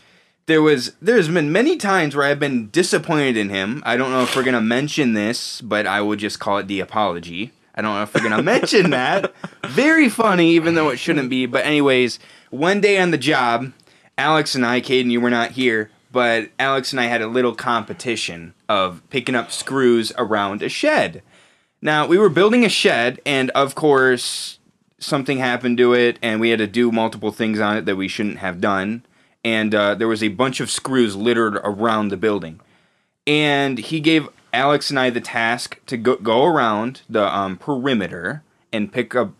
there 0.45 0.61
was 0.61 0.93
there's 1.01 1.27
been 1.27 1.51
many 1.51 1.77
times 1.77 2.15
where 2.15 2.25
I've 2.25 2.39
been 2.39 2.69
disappointed 2.69 3.38
in 3.38 3.49
him. 3.49 3.84
I 3.86 3.97
don't 3.97 4.11
know 4.11 4.23
if 4.23 4.36
we're 4.36 4.43
gonna 4.43 4.61
mention 4.61 5.13
this, 5.13 5.61
but 5.61 5.86
I 5.86 6.01
would 6.01 6.19
just 6.19 6.39
call 6.39 6.57
it 6.57 6.67
the 6.67 6.80
apology. 6.80 7.51
I 7.75 7.82
don't 7.82 7.95
know 7.95 8.03
if 8.03 8.13
we're 8.13 8.23
gonna 8.23 8.41
mention 8.41 8.89
that. 8.91 9.34
Very 9.67 10.09
funny, 10.09 10.51
even 10.51 10.75
though 10.75 10.89
it 10.89 10.97
shouldn't 10.97 11.30
be. 11.30 11.45
But 11.45 11.65
anyways, 11.65 12.17
one 12.49 12.82
day 12.82 12.97
on 12.99 13.11
the 13.11 13.17
job, 13.17 13.73
Alex 14.17 14.55
and 14.55 14.65
I, 14.65 14.82
Caden, 14.82 15.11
you 15.11 15.21
were 15.21 15.30
not 15.30 15.51
here, 15.51 15.91
but 16.11 16.49
Alex 16.57 16.91
and 16.91 16.99
I 16.99 17.05
had 17.05 17.21
a 17.21 17.27
little 17.27 17.53
competition 17.53 18.53
of 18.67 19.01
picking 19.09 19.36
up 19.36 19.51
screws 19.51 20.11
around 20.17 20.61
a 20.63 20.69
shed. 20.69 21.21
Now 21.82 22.07
we 22.07 22.17
were 22.17 22.30
building 22.30 22.65
a 22.65 22.69
shed, 22.69 23.21
and 23.25 23.49
of 23.51 23.75
course, 23.75 24.59
something 24.99 25.38
happened 25.38 25.77
to 25.77 25.93
it, 25.93 26.19
and 26.21 26.39
we 26.39 26.49
had 26.49 26.59
to 26.59 26.67
do 26.67 26.91
multiple 26.91 27.32
things 27.32 27.59
on 27.59 27.77
it 27.77 27.86
that 27.86 27.95
we 27.95 28.07
shouldn't 28.07 28.39
have 28.39 28.61
done. 28.61 29.05
And 29.43 29.73
uh, 29.73 29.95
there 29.95 30.07
was 30.07 30.21
a 30.21 30.27
bunch 30.30 30.59
of 30.59 30.69
screws 30.69 31.15
littered 31.15 31.55
around 31.57 32.09
the 32.09 32.17
building. 32.17 32.59
And 33.25 33.77
he 33.77 33.99
gave 33.99 34.27
Alex 34.51 34.89
and 34.89 34.99
I 34.99 35.09
the 35.09 35.21
task 35.21 35.80
to 35.86 35.95
go, 35.95 36.17
go 36.17 36.45
around 36.45 37.01
the 37.09 37.34
um, 37.34 37.57
perimeter 37.57 38.43
and 38.73 38.91
pick 38.91 39.15
up 39.15 39.34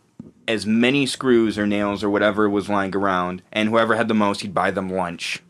as 0.48 0.66
many 0.66 1.06
screws 1.06 1.58
or 1.58 1.68
nails 1.68 2.04
or 2.04 2.10
whatever 2.10 2.50
was 2.50 2.70
lying 2.70 2.96
around. 2.96 3.42
And 3.52 3.70
whoever 3.70 3.96
had 3.96 4.08
the 4.08 4.14
most, 4.14 4.42
he'd 4.42 4.54
buy 4.54 4.72
them 4.72 4.90
lunch. 4.90 5.44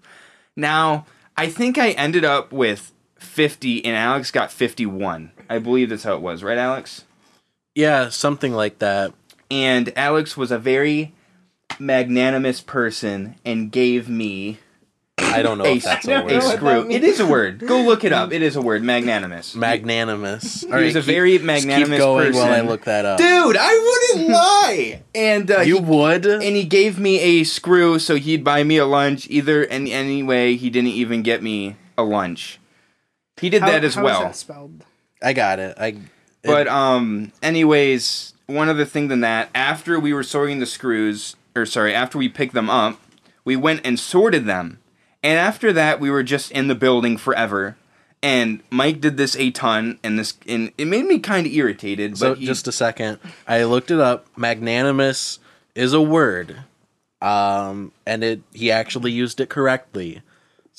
Now, 0.55 1.05
I 1.37 1.47
think 1.47 1.77
I 1.77 1.91
ended 1.91 2.25
up 2.25 2.51
with 2.51 2.91
50, 3.17 3.85
and 3.85 3.95
Alex 3.95 4.31
got 4.31 4.51
51. 4.51 5.31
I 5.49 5.59
believe 5.59 5.89
that's 5.89 6.03
how 6.03 6.13
it 6.15 6.21
was, 6.21 6.43
right, 6.43 6.57
Alex? 6.57 7.03
Yeah, 7.75 8.09
something 8.09 8.53
like 8.53 8.79
that. 8.79 9.13
and 9.51 9.91
Alex 9.97 10.37
was 10.37 10.51
a 10.51 10.59
very 10.59 11.13
magnanimous 11.79 12.61
person 12.61 13.35
and 13.45 13.71
gave 13.71 14.09
me 14.09 14.59
I 15.17 15.41
don't 15.43 15.57
know 15.57 15.65
A, 15.65 15.75
if 15.75 15.83
that's 15.83 16.07
I 16.07 16.11
a 16.11 16.15
don't 16.15 16.25
word. 16.27 16.37
a 16.37 16.41
screw. 16.41 16.89
It 16.91 17.03
is 17.03 17.19
a 17.19 17.25
word. 17.27 17.59
Go 17.59 17.81
look 17.81 18.03
it 18.05 18.13
up. 18.13 18.31
It 18.31 18.41
is 18.41 18.55
a 18.55 18.61
word. 18.61 18.83
Magnanimous. 18.83 19.53
Magnanimous. 19.53 20.63
All 20.63 20.77
He 20.79 20.85
was 20.85 20.95
a 20.95 21.01
very 21.01 21.33
just 21.33 21.45
magnanimous 21.45 21.89
keep 21.89 21.99
going 21.99 22.27
person. 22.27 22.41
while 22.41 22.53
I 22.53 22.61
look 22.61 22.85
that 22.85 23.05
up. 23.05 23.17
Dude, 23.17 23.57
I 23.59 24.11
wouldn't 24.15 24.29
lie. 24.33 25.03
And 25.13 25.51
uh, 25.51 25.59
you 25.61 25.75
he, 25.79 25.81
would? 25.83 26.25
and 26.25 26.41
he 26.55 26.63
gave 26.63 26.97
me 26.99 27.19
a 27.19 27.43
screw 27.43 27.99
so 27.99 28.15
he'd 28.15 28.43
buy 28.43 28.63
me 28.63 28.77
a 28.77 28.85
lunch. 28.85 29.27
Either 29.29 29.61
in 29.63 29.87
any 29.87 30.23
way, 30.23 30.55
he 30.55 30.69
didn't 30.69 30.91
even 30.91 31.21
get 31.21 31.43
me 31.43 31.75
a 31.97 32.03
lunch. 32.03 32.59
He 33.39 33.49
did 33.49 33.61
How- 33.61 33.71
that 33.71 33.83
as 33.83 33.95
how's 33.95 34.03
well. 34.03 34.21
that 34.21 34.35
spelled? 34.37 34.85
I 35.21 35.33
got 35.33 35.59
it. 35.59 35.77
I. 35.79 35.97
But 36.43 36.67
um, 36.67 37.31
anyways, 37.43 38.33
one 38.47 38.69
other 38.69 38.85
thing 38.85 39.09
than 39.09 39.21
that, 39.21 39.49
after 39.53 39.99
we 39.99 40.13
were 40.13 40.23
sorting 40.23 40.59
the 40.59 40.65
screws, 40.65 41.35
or 41.55 41.65
sorry, 41.65 41.93
after 41.93 42.17
we 42.17 42.29
picked 42.29 42.53
them 42.53 42.69
up, 42.69 42.99
we 43.43 43.55
went 43.55 43.81
and 43.83 43.99
sorted 43.99 44.45
them, 44.45 44.79
and 45.21 45.37
after 45.37 45.73
that, 45.73 45.99
we 45.99 46.09
were 46.09 46.23
just 46.23 46.51
in 46.51 46.67
the 46.67 46.75
building 46.75 47.17
forever. 47.17 47.77
And 48.21 48.61
Mike 48.69 48.99
did 48.99 49.15
this 49.17 49.35
a 49.37 49.51
ton, 49.51 49.99
and 50.03 50.19
this 50.19 50.33
and 50.47 50.71
it 50.77 50.85
made 50.85 51.05
me 51.05 51.19
kind 51.19 51.47
of 51.47 51.53
irritated. 51.53 52.17
So 52.17 52.31
But 52.31 52.39
he, 52.39 52.45
just 52.45 52.67
a 52.67 52.71
second. 52.71 53.19
I 53.47 53.63
looked 53.63 53.91
it 53.91 53.99
up. 53.99 54.27
Magnanimous 54.37 55.39
is 55.73 55.93
a 55.93 56.01
word, 56.01 56.63
um, 57.21 57.93
and 58.05 58.23
it 58.23 58.41
he 58.53 58.71
actually 58.71 59.11
used 59.11 59.39
it 59.39 59.49
correctly. 59.49 60.21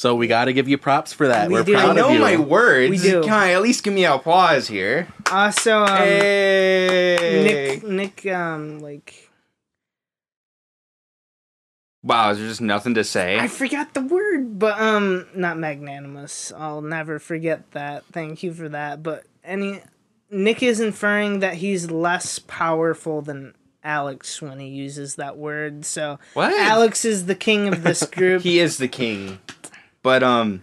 So 0.01 0.14
we 0.14 0.28
got 0.28 0.46
to 0.46 0.55
give 0.55 0.66
you 0.66 0.78
props 0.78 1.12
for 1.12 1.28
that. 1.28 1.48
We 1.48 1.57
We're 1.57 1.62
do. 1.62 1.74
proud 1.74 1.90
I 1.90 1.92
know 1.92 2.09
of 2.09 2.14
you. 2.14 2.20
my 2.20 2.38
words. 2.38 2.88
We 2.88 2.96
do. 2.96 3.22
Can 3.22 3.34
I 3.34 3.53
at 3.53 3.61
least 3.61 3.82
give 3.84 3.92
me 3.92 4.07
a 4.07 4.14
applause 4.14 4.66
here? 4.66 5.09
Also, 5.30 5.82
um, 5.82 5.88
hey. 5.98 7.76
Nick, 7.82 7.84
Nick, 7.84 8.26
um, 8.34 8.78
like 8.78 9.30
Wow, 12.03 12.30
is 12.30 12.38
there 12.38 12.48
just 12.48 12.62
nothing 12.62 12.94
to 12.94 13.05
say? 13.05 13.38
I 13.38 13.46
forgot 13.46 13.92
the 13.92 14.01
word, 14.01 14.59
but 14.59 14.80
um, 14.80 15.26
not 15.34 15.59
magnanimous. 15.59 16.51
I'll 16.57 16.80
never 16.80 17.18
forget 17.18 17.70
that. 17.72 18.07
Thank 18.11 18.42
you 18.42 18.55
for 18.55 18.70
that. 18.70 19.03
But 19.03 19.24
any 19.44 19.82
Nick 20.30 20.62
is 20.62 20.80
inferring 20.80 21.40
that 21.40 21.57
he's 21.57 21.90
less 21.90 22.38
powerful 22.38 23.20
than 23.20 23.53
Alex 23.84 24.40
when 24.40 24.61
he 24.61 24.68
uses 24.68 25.16
that 25.16 25.36
word. 25.36 25.84
So 25.84 26.18
What? 26.32 26.59
Alex 26.59 27.05
is 27.05 27.26
the 27.26 27.34
king 27.34 27.68
of 27.68 27.82
this 27.82 28.03
group. 28.11 28.40
he 28.44 28.61
is 28.61 28.78
the 28.78 28.88
king. 28.88 29.40
But 30.03 30.22
um 30.22 30.62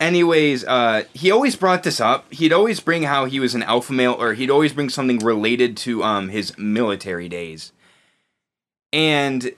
anyways, 0.00 0.64
uh 0.64 1.04
he 1.12 1.30
always 1.30 1.56
brought 1.56 1.82
this 1.82 2.00
up. 2.00 2.32
He'd 2.32 2.52
always 2.52 2.80
bring 2.80 3.04
how 3.04 3.26
he 3.26 3.40
was 3.40 3.54
an 3.54 3.62
alpha 3.62 3.92
male 3.92 4.16
or 4.18 4.34
he'd 4.34 4.50
always 4.50 4.72
bring 4.72 4.88
something 4.88 5.18
related 5.18 5.76
to 5.78 6.02
um 6.02 6.28
his 6.30 6.56
military 6.58 7.28
days. 7.28 7.72
And 8.92 9.52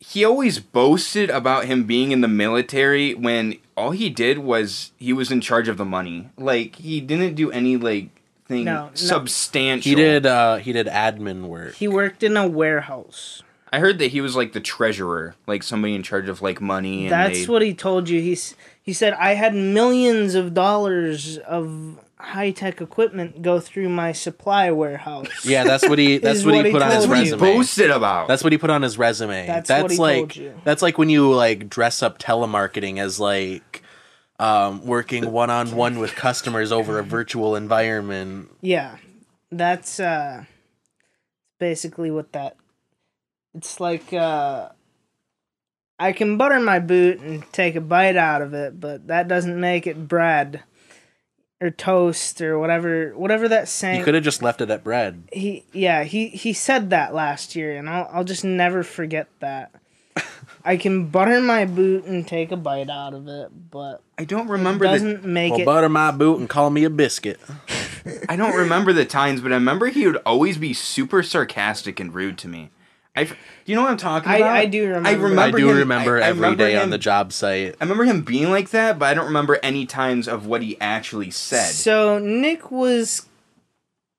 he 0.00 0.24
always 0.24 0.58
boasted 0.58 1.30
about 1.30 1.66
him 1.66 1.84
being 1.84 2.10
in 2.10 2.20
the 2.22 2.28
military 2.28 3.14
when 3.14 3.58
all 3.76 3.92
he 3.92 4.10
did 4.10 4.38
was 4.38 4.90
he 4.98 5.12
was 5.12 5.30
in 5.30 5.40
charge 5.40 5.68
of 5.68 5.76
the 5.76 5.84
money. 5.84 6.28
Like 6.36 6.76
he 6.76 7.00
didn't 7.00 7.34
do 7.34 7.50
any 7.52 7.76
like 7.76 8.08
thing 8.46 8.64
No, 8.64 8.86
no. 8.86 8.90
substantial. 8.94 9.88
He 9.88 9.94
did. 9.94 10.26
Uh, 10.26 10.56
he 10.56 10.72
did 10.72 10.86
admin 10.88 11.46
work. 11.46 11.74
he 11.74 11.86
worked 11.86 12.22
in 12.24 12.36
a 12.36 12.46
warehouse. 12.48 13.42
I 13.72 13.78
heard 13.78 13.98
that 14.00 14.08
he 14.10 14.20
was 14.20 14.36
like 14.36 14.52
the 14.52 14.60
treasurer, 14.60 15.34
like 15.46 15.62
somebody 15.62 15.94
in 15.94 16.02
charge 16.02 16.28
of 16.28 16.42
like 16.42 16.60
money 16.60 17.04
and 17.04 17.12
That's 17.12 17.46
they- 17.46 17.52
what 17.52 17.62
he 17.62 17.72
told 17.74 18.08
you. 18.08 18.20
He's 18.20 18.54
he 18.82 18.92
said 18.92 19.14
I 19.14 19.34
had 19.34 19.54
millions 19.54 20.34
of 20.34 20.52
dollars 20.54 21.38
of 21.38 21.98
high 22.16 22.50
tech 22.50 22.80
equipment 22.80 23.42
go 23.42 23.58
through 23.58 23.88
my 23.88 24.12
supply 24.12 24.70
warehouse. 24.70 25.44
Yeah, 25.44 25.64
that's 25.64 25.88
what 25.88 25.98
he. 25.98 26.18
That's 26.22 26.44
what, 26.44 26.54
what 26.54 26.64
he 26.66 26.70
he 26.70 26.72
put 26.72 26.82
on 26.82 26.90
his 26.90 27.04
told 27.06 27.08
That's 27.08 27.08
what 27.08 27.18
you. 27.18 27.24
he 27.24 27.32
resume. 27.32 27.56
boasted 27.56 27.90
about. 27.90 28.28
That's 28.28 28.44
what 28.44 28.52
he 28.52 28.58
put 28.58 28.70
on 28.70 28.82
his 28.82 28.98
resume. 28.98 29.46
That's 29.46 29.68
That's, 29.68 29.82
what 29.82 29.90
he 29.90 29.98
like 29.98 30.16
told 30.18 30.36
you. 30.36 30.54
that's 30.64 30.82
like 30.82 30.98
when 30.98 31.08
you 31.08 31.32
like 31.32 31.68
dress 31.68 32.02
up 32.02 32.18
telemarketing 32.18 32.98
as 32.98 33.18
like 33.18 33.82
um, 34.38 34.84
working 34.84 35.32
one 35.32 35.50
on 35.50 35.74
one 35.74 35.98
with 35.98 36.14
customers 36.14 36.70
over 36.72 36.98
a 36.98 37.02
virtual 37.02 37.56
environment. 37.56 38.50
Yeah, 38.60 38.98
that's 39.50 39.98
uh, 39.98 40.44
basically 41.58 42.10
what 42.10 42.32
that. 42.32 42.56
It's 43.54 43.80
like 43.80 44.12
uh, 44.12 44.70
I 45.98 46.12
can 46.12 46.36
butter 46.36 46.58
my 46.60 46.78
boot 46.78 47.20
and 47.20 47.50
take 47.52 47.76
a 47.76 47.80
bite 47.80 48.16
out 48.16 48.42
of 48.42 48.54
it, 48.54 48.80
but 48.80 49.06
that 49.08 49.28
doesn't 49.28 49.60
make 49.60 49.86
it 49.86 50.08
bread 50.08 50.62
or 51.60 51.70
toast 51.70 52.40
or 52.40 52.58
whatever 52.58 53.10
whatever 53.16 53.48
that 53.48 53.68
saying. 53.68 53.98
You 53.98 54.04
could 54.04 54.14
have 54.14 54.24
just 54.24 54.42
left 54.42 54.60
it 54.60 54.70
at 54.70 54.82
bread. 54.82 55.24
he 55.32 55.64
yeah 55.72 56.02
he 56.04 56.28
he 56.28 56.52
said 56.52 56.90
that 56.90 57.14
last 57.14 57.54
year, 57.54 57.76
and 57.76 57.88
I'll 57.88 58.08
I'll 58.12 58.24
just 58.24 58.44
never 58.44 58.82
forget 58.82 59.28
that. 59.40 59.72
I 60.64 60.76
can 60.76 61.06
butter 61.08 61.40
my 61.40 61.64
boot 61.64 62.04
and 62.04 62.26
take 62.26 62.52
a 62.52 62.56
bite 62.56 62.90
out 62.90 63.14
of 63.14 63.28
it, 63.28 63.50
but 63.70 64.02
I 64.18 64.24
don't 64.24 64.48
remember 64.48 64.86
the 64.86 64.92
doesn't 64.92 65.24
make 65.24 65.52
Well, 65.52 65.60
it. 65.60 65.64
butter 65.66 65.88
my 65.88 66.10
boot 66.10 66.38
and 66.40 66.48
call 66.48 66.70
me 66.70 66.84
a 66.84 66.90
biscuit. 66.90 67.40
I 68.28 68.34
don't 68.36 68.54
remember 68.56 68.92
the 68.92 69.04
times, 69.04 69.40
but 69.40 69.52
I 69.52 69.56
remember 69.56 69.86
he 69.86 70.06
would 70.06 70.16
always 70.26 70.58
be 70.58 70.72
super 70.72 71.22
sarcastic 71.22 72.00
and 72.00 72.12
rude 72.14 72.38
to 72.38 72.48
me. 72.48 72.70
I, 73.14 73.24
do 73.24 73.34
you 73.66 73.76
know 73.76 73.82
what 73.82 73.90
I'm 73.90 73.96
talking 73.98 74.32
about? 74.32 74.42
I 74.56 74.64
do 74.64 74.86
remember. 74.86 75.08
I 75.08 75.12
I 75.12 75.14
remember. 75.16 75.42
I 75.42 75.50
do 75.60 75.68
him- 75.68 75.76
remember 75.76 76.16
I- 76.16 76.20
I 76.20 76.28
every 76.28 76.56
day 76.56 76.64
remember 76.68 76.82
on 76.84 76.90
the 76.90 76.98
job 76.98 77.32
site. 77.32 77.74
I 77.80 77.84
remember 77.84 78.04
him 78.04 78.22
being 78.22 78.50
like 78.50 78.70
that, 78.70 78.98
but 78.98 79.06
I 79.06 79.14
don't 79.14 79.26
remember 79.26 79.58
any 79.62 79.84
times 79.84 80.26
of 80.28 80.46
what 80.46 80.62
he 80.62 80.80
actually 80.80 81.30
said. 81.30 81.72
So 81.72 82.18
Nick 82.18 82.70
was 82.70 83.26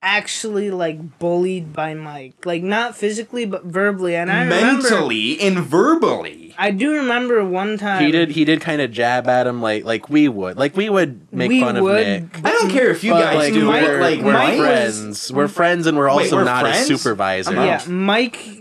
actually 0.04 0.70
like 0.70 1.18
bullied 1.18 1.74
by 1.74 1.96
Mike, 1.96 2.46
like 2.46 2.62
not 2.62 2.96
physically 2.96 3.46
but 3.46 3.64
verbally, 3.66 4.16
and 4.16 4.30
I 4.32 4.44
remember. 4.44 4.84
Mentally 4.84 5.40
and 5.42 5.58
verbally. 5.60 6.54
I 6.56 6.70
do 6.70 6.92
remember 6.94 7.44
one 7.44 7.80
time 7.80 8.04
He 8.06 8.12
did. 8.12 8.30
He 8.30 8.46
did 8.46 8.62
kind 8.62 8.80
of 8.80 8.92
jab 8.92 9.28
at 9.28 9.48
him 9.48 9.60
like 9.60 9.86
like 9.86 10.08
we 10.08 10.28
would. 10.30 10.56
Like 10.58 10.78
we 10.78 10.88
would 10.88 11.34
make 11.34 11.50
We 11.50 11.62
fun 11.62 11.82
would, 11.82 12.00
of 12.00 12.32
Nick. 12.32 12.46
I 12.46 12.52
don't 12.52 12.70
care 12.70 12.92
if 12.92 13.04
you 13.04 13.14
But, 13.14 13.24
guys 13.24 13.36
like, 13.38 13.54
do 13.54 13.66
Mike- 13.66 13.82
we're, 13.82 14.02
Like 14.02 14.22
we're 14.22 14.34
Mike 14.34 14.60
was- 14.60 15.00
friends. 15.00 15.32
we're 15.34 15.48
friends, 15.48 15.88
and 15.88 15.98
we're 15.98 16.14
Wait, 16.16 16.26
also 16.26 16.36
we're 16.36 16.44
not 16.44 16.62
friends? 16.62 16.88
his 16.88 17.02
supervisor. 17.02 17.54
Yeah, 17.56 17.82
Mike. 17.88 18.60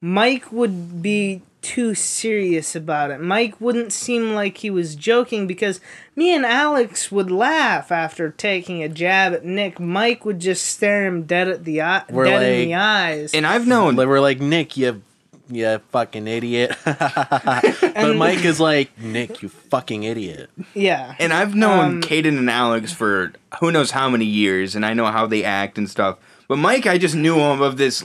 Mike 0.00 0.52
would 0.52 1.02
be 1.02 1.42
too 1.60 1.92
serious 1.94 2.76
about 2.76 3.10
it. 3.10 3.20
Mike 3.20 3.60
wouldn't 3.60 3.92
seem 3.92 4.32
like 4.32 4.58
he 4.58 4.70
was 4.70 4.94
joking 4.94 5.46
because 5.48 5.80
me 6.14 6.32
and 6.34 6.46
Alex 6.46 7.10
would 7.10 7.30
laugh 7.32 7.90
after 7.90 8.30
taking 8.30 8.82
a 8.82 8.88
jab 8.88 9.32
at 9.32 9.44
Nick. 9.44 9.80
Mike 9.80 10.24
would 10.24 10.38
just 10.38 10.64
stare 10.66 11.04
him 11.04 11.24
dead 11.24 11.48
at 11.48 11.64
the 11.64 11.82
eye, 11.82 12.04
We're 12.10 12.26
dead 12.26 12.42
in 12.60 12.68
the 12.68 12.74
eyes. 12.76 13.34
and 13.34 13.44
I've 13.46 13.66
known 13.66 13.96
Like, 13.96 14.06
we're 14.06 14.20
like 14.20 14.40
Nick, 14.40 14.76
you, 14.76 15.02
you 15.50 15.80
fucking 15.90 16.28
idiot. 16.28 16.76
but 16.84 18.14
Mike 18.16 18.44
is 18.44 18.60
like 18.60 18.96
Nick, 18.96 19.42
you 19.42 19.48
fucking 19.48 20.04
idiot. 20.04 20.50
yeah, 20.74 21.16
And 21.18 21.32
I've 21.32 21.56
known 21.56 21.84
Um, 21.84 22.00
Caden 22.02 22.38
and 22.38 22.48
Alex 22.48 22.92
for 22.92 23.32
who 23.60 23.72
knows 23.72 23.90
how 23.90 24.08
many 24.08 24.26
years, 24.26 24.76
and 24.76 24.86
I 24.86 24.94
know 24.94 25.06
how 25.06 25.26
they 25.26 25.42
act 25.42 25.76
and 25.76 25.90
stuff. 25.90 26.18
But 26.46 26.58
Mike, 26.58 26.86
I 26.86 26.98
just 26.98 27.16
knew 27.16 27.36
him 27.40 27.60
of 27.60 27.78
this 27.78 28.04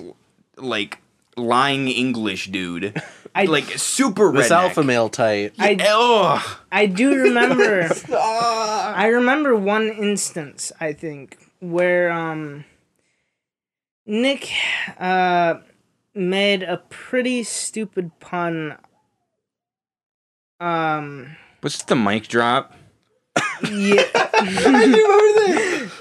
like 0.58 0.98
lying 1.38 1.88
English 1.88 2.48
dude, 2.52 3.02
I- 3.36 3.46
like 3.46 3.66
super 3.78 4.32
This 4.32 4.48
redneck. 4.50 4.52
alpha 4.52 4.84
male 4.84 5.10
type. 5.10 5.54
I 5.60 5.78
Ugh. 5.80 6.58
I 6.72 6.86
do 6.86 7.16
remember. 7.16 7.90
I 8.16 9.08
remember 9.08 9.56
one 9.56 9.90
instance. 9.90 10.72
I 10.80 10.94
think 10.94 11.38
where 11.60 12.12
um 12.12 12.66
Nick 14.06 14.50
uh 15.00 15.56
made 16.14 16.62
a 16.64 16.78
pretty 16.90 17.44
stupid 17.44 18.12
pun. 18.20 18.78
Um. 20.60 21.36
What's 21.62 21.84
the 21.84 21.96
mic 21.96 22.28
drop? 22.28 22.74
Yeah. 23.64 24.04
I, 24.16 24.86
do 24.86 25.08
remember 25.08 25.40
this. 25.48 25.92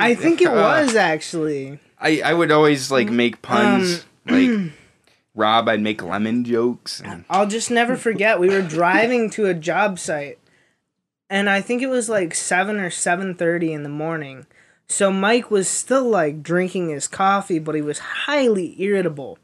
I 0.00 0.14
think 0.14 0.40
it 0.40 0.50
was 0.50 0.94
actually. 0.94 1.78
I, 1.98 2.20
I 2.24 2.34
would 2.34 2.50
always 2.50 2.90
like 2.90 3.08
make 3.10 3.40
puns, 3.42 4.00
Um, 4.00 4.04
like 4.26 4.72
Rob. 5.34 5.68
I'd 5.68 5.80
make 5.80 6.02
lemon 6.02 6.44
jokes. 6.44 7.00
And, 7.00 7.24
I'll 7.28 7.46
just 7.46 7.70
never 7.70 7.96
forget. 7.96 8.38
We 8.40 8.48
were 8.48 8.62
driving 8.62 9.30
to 9.30 9.46
a 9.46 9.54
job 9.54 9.98
site, 9.98 10.38
and 11.28 11.50
I 11.50 11.60
think 11.60 11.82
it 11.82 11.88
was 11.88 12.08
like 12.08 12.34
seven 12.34 12.78
or 12.78 12.90
seven 12.90 13.34
thirty 13.34 13.72
in 13.72 13.82
the 13.82 13.88
morning. 13.88 14.46
So 14.88 15.10
Mike 15.10 15.50
was 15.50 15.68
still 15.68 16.04
like 16.04 16.42
drinking 16.42 16.90
his 16.90 17.08
coffee, 17.08 17.58
but 17.58 17.74
he 17.74 17.82
was 17.82 17.98
highly 17.98 18.80
irritable. 18.80 19.38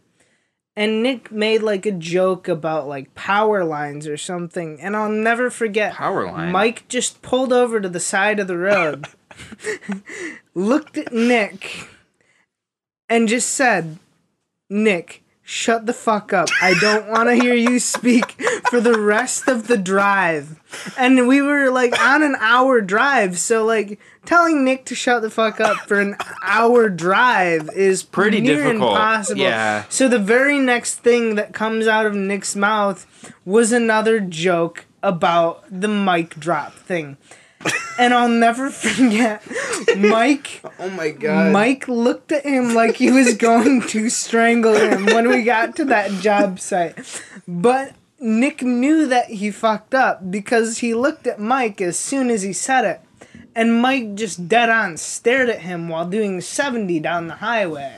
And 0.76 1.03
Nick 1.03 1.33
made 1.33 1.62
like 1.62 1.85
a 1.85 1.93
joke 1.93 2.47
about 2.49 2.87
like 2.87 3.14
power 3.14 3.64
lines 3.64 4.07
or 4.07 4.16
something, 4.16 4.81
and 4.81 4.97
I'll 4.97 5.11
never 5.11 5.51
forget. 5.51 5.95
Power 5.95 6.31
line? 6.31 6.53
Mike 6.53 6.87
just 6.89 7.22
pulled 7.22 7.53
over 7.53 7.81
to 7.81 7.89
the 7.89 8.01
side 8.01 8.39
of 8.39 8.47
the 8.47 8.57
road, 8.57 9.09
looked 10.55 10.97
at 10.97 11.12
Nick, 11.12 11.89
and 13.09 13.28
just 13.28 13.51
said, 13.51 13.99
Nick, 14.71 15.23
shut 15.43 15.85
the 15.87 15.93
fuck 15.93 16.33
up. 16.33 16.49
I 16.62 16.75
don't 16.81 17.09
want 17.09 17.29
to 17.29 17.35
hear 17.35 17.55
you 17.55 17.81
speak 17.81 18.41
for 18.71 18.81
the 18.81 18.99
rest 18.99 19.49
of 19.49 19.66
the 19.66 19.77
drive. 19.77 20.61
And 20.97 21.27
we 21.27 21.43
were 21.43 21.71
like 21.71 22.01
on 22.01 22.23
an 22.23 22.37
hour 22.39 22.81
drive, 22.81 23.37
so 23.39 23.64
like 23.64 23.99
telling 24.25 24.64
Nick 24.64 24.85
to 24.87 24.95
shut 24.95 25.23
the 25.23 25.31
fuck 25.31 25.61
up 25.61 25.77
for 25.89 26.01
an 26.01 26.16
hour 26.45 26.89
drive 26.89 27.68
is 27.75 28.05
Pretty 28.05 28.41
difficult. 28.41 28.93
impossible. 28.93 29.41
Yeah. 29.43 29.85
So 29.89 30.09
the 30.09 30.21
very 30.21 30.59
next 30.59 30.97
thing 31.01 31.35
that 31.35 31.53
comes 31.53 31.87
out 31.89 32.07
of 32.07 32.14
Nick's 32.14 32.55
mouth 32.55 33.07
was 33.45 33.73
another 33.73 34.21
joke 34.21 34.87
about 35.03 35.64
the 35.71 35.89
mic 35.89 36.39
drop 36.39 36.75
thing. 36.75 37.16
And 38.01 38.14
I'll 38.14 38.28
never 38.28 38.70
forget 38.70 39.42
Mike 39.98 40.62
Oh 40.78 40.88
my 40.90 41.11
god. 41.11 41.53
Mike 41.53 41.86
looked 41.86 42.32
at 42.32 42.44
him 42.46 42.74
like 42.74 42.96
he 42.96 43.11
was 43.11 43.36
going 43.36 43.82
to 43.88 44.09
strangle 44.09 44.74
him 44.74 45.05
when 45.07 45.28
we 45.28 45.42
got 45.42 45.76
to 45.76 45.84
that 45.86 46.11
job 46.22 46.59
site. 46.59 47.22
But 47.46 47.94
Nick 48.18 48.62
knew 48.62 49.07
that 49.07 49.26
he 49.26 49.51
fucked 49.51 49.94
up 49.94 50.30
because 50.30 50.78
he 50.78 50.94
looked 50.94 51.26
at 51.26 51.38
Mike 51.38 51.80
as 51.80 51.98
soon 51.98 52.30
as 52.30 52.42
he 52.42 52.53
said 52.55 52.84
it. 52.84 53.01
And 53.55 53.82
Mike 53.82 54.14
just 54.14 54.48
dead 54.48 54.70
on 54.70 54.96
stared 54.96 55.48
at 55.51 55.61
him 55.61 55.88
while 55.88 56.09
doing 56.09 56.40
70 56.40 57.01
down 57.01 57.26
the 57.26 57.34
highway. 57.36 57.96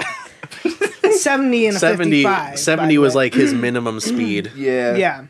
70 1.13 1.67
and 1.67 1.77
70, 1.77 2.11
55. 2.23 2.59
70 2.59 2.99
was 2.99 3.15
way. 3.15 3.25
like 3.25 3.35
his 3.35 3.55
minimum 3.55 4.01
speed. 4.01 4.51
Yeah. 4.57 4.97
Yeah. 4.97 5.27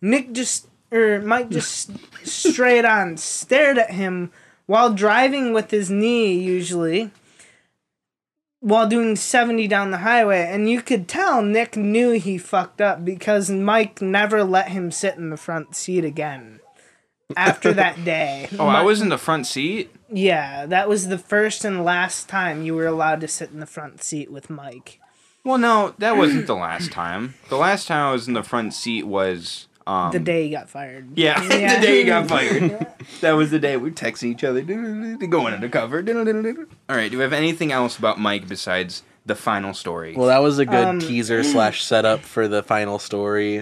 Nick 0.00 0.32
just 0.32 0.66
or 0.90 1.20
Mike 1.20 1.50
just 1.50 1.90
straight 2.24 2.84
on 2.84 3.16
stared 3.16 3.78
at 3.78 3.92
him 3.92 4.30
while 4.66 4.92
driving 4.92 5.52
with 5.52 5.70
his 5.70 5.90
knee 5.90 6.32
usually 6.34 7.10
while 8.60 8.88
doing 8.88 9.14
70 9.14 9.68
down 9.68 9.90
the 9.90 9.98
highway 9.98 10.48
and 10.50 10.68
you 10.68 10.82
could 10.82 11.06
tell 11.06 11.42
Nick 11.42 11.76
knew 11.76 12.12
he 12.12 12.38
fucked 12.38 12.80
up 12.80 13.04
because 13.04 13.50
Mike 13.50 14.00
never 14.00 14.42
let 14.42 14.68
him 14.68 14.90
sit 14.90 15.16
in 15.16 15.30
the 15.30 15.36
front 15.36 15.76
seat 15.76 16.04
again 16.04 16.60
after 17.36 17.72
that 17.72 18.04
day. 18.04 18.48
Oh, 18.58 18.66
I 18.66 18.82
was 18.82 19.00
in 19.00 19.08
the 19.08 19.18
front 19.18 19.46
seat. 19.46 19.94
Yeah, 20.08 20.66
that 20.66 20.88
was 20.88 21.08
the 21.08 21.18
first 21.18 21.64
and 21.64 21.84
last 21.84 22.28
time 22.28 22.64
you 22.64 22.74
were 22.74 22.86
allowed 22.86 23.20
to 23.22 23.28
sit 23.28 23.50
in 23.50 23.60
the 23.60 23.66
front 23.66 24.02
seat 24.02 24.30
with 24.30 24.50
Mike. 24.50 25.00
Well, 25.44 25.58
no, 25.58 25.94
that 25.98 26.16
wasn't 26.16 26.48
the 26.48 26.56
last 26.56 26.90
time. 26.90 27.34
The 27.50 27.56
last 27.56 27.86
time 27.86 28.08
I 28.08 28.12
was 28.12 28.26
in 28.26 28.34
the 28.34 28.42
front 28.42 28.74
seat 28.74 29.04
was 29.04 29.65
um 29.86 30.10
The 30.12 30.18
day 30.18 30.44
he 30.44 30.50
got 30.50 30.68
fired. 30.68 31.08
Yeah, 31.16 31.40
Yeah. 31.52 31.80
the 31.80 31.86
day 31.86 31.98
he 31.98 32.04
got 32.04 32.28
fired. 32.34 32.86
that 33.20 33.32
was 33.32 33.50
the 33.50 33.58
day 33.58 33.76
we 33.76 33.90
were 33.90 33.94
texting 33.94 34.30
each 34.30 34.44
other, 34.44 34.60
going 35.26 35.54
undercover. 35.54 35.98
All 36.88 36.96
right, 36.96 37.10
do 37.10 37.16
we 37.18 37.22
have 37.22 37.32
anything 37.32 37.72
else 37.72 37.98
about 37.98 38.18
Mike 38.18 38.48
besides 38.48 39.02
the 39.24 39.34
final 39.34 39.74
story? 39.74 40.14
Well, 40.16 40.28
that 40.28 40.38
was 40.42 40.58
a 40.58 40.66
good 40.66 40.84
Um, 40.86 40.98
teaser 41.00 41.42
slash 41.54 41.82
setup 41.84 42.20
for 42.20 42.48
the 42.48 42.62
final 42.62 42.98
story. 42.98 43.58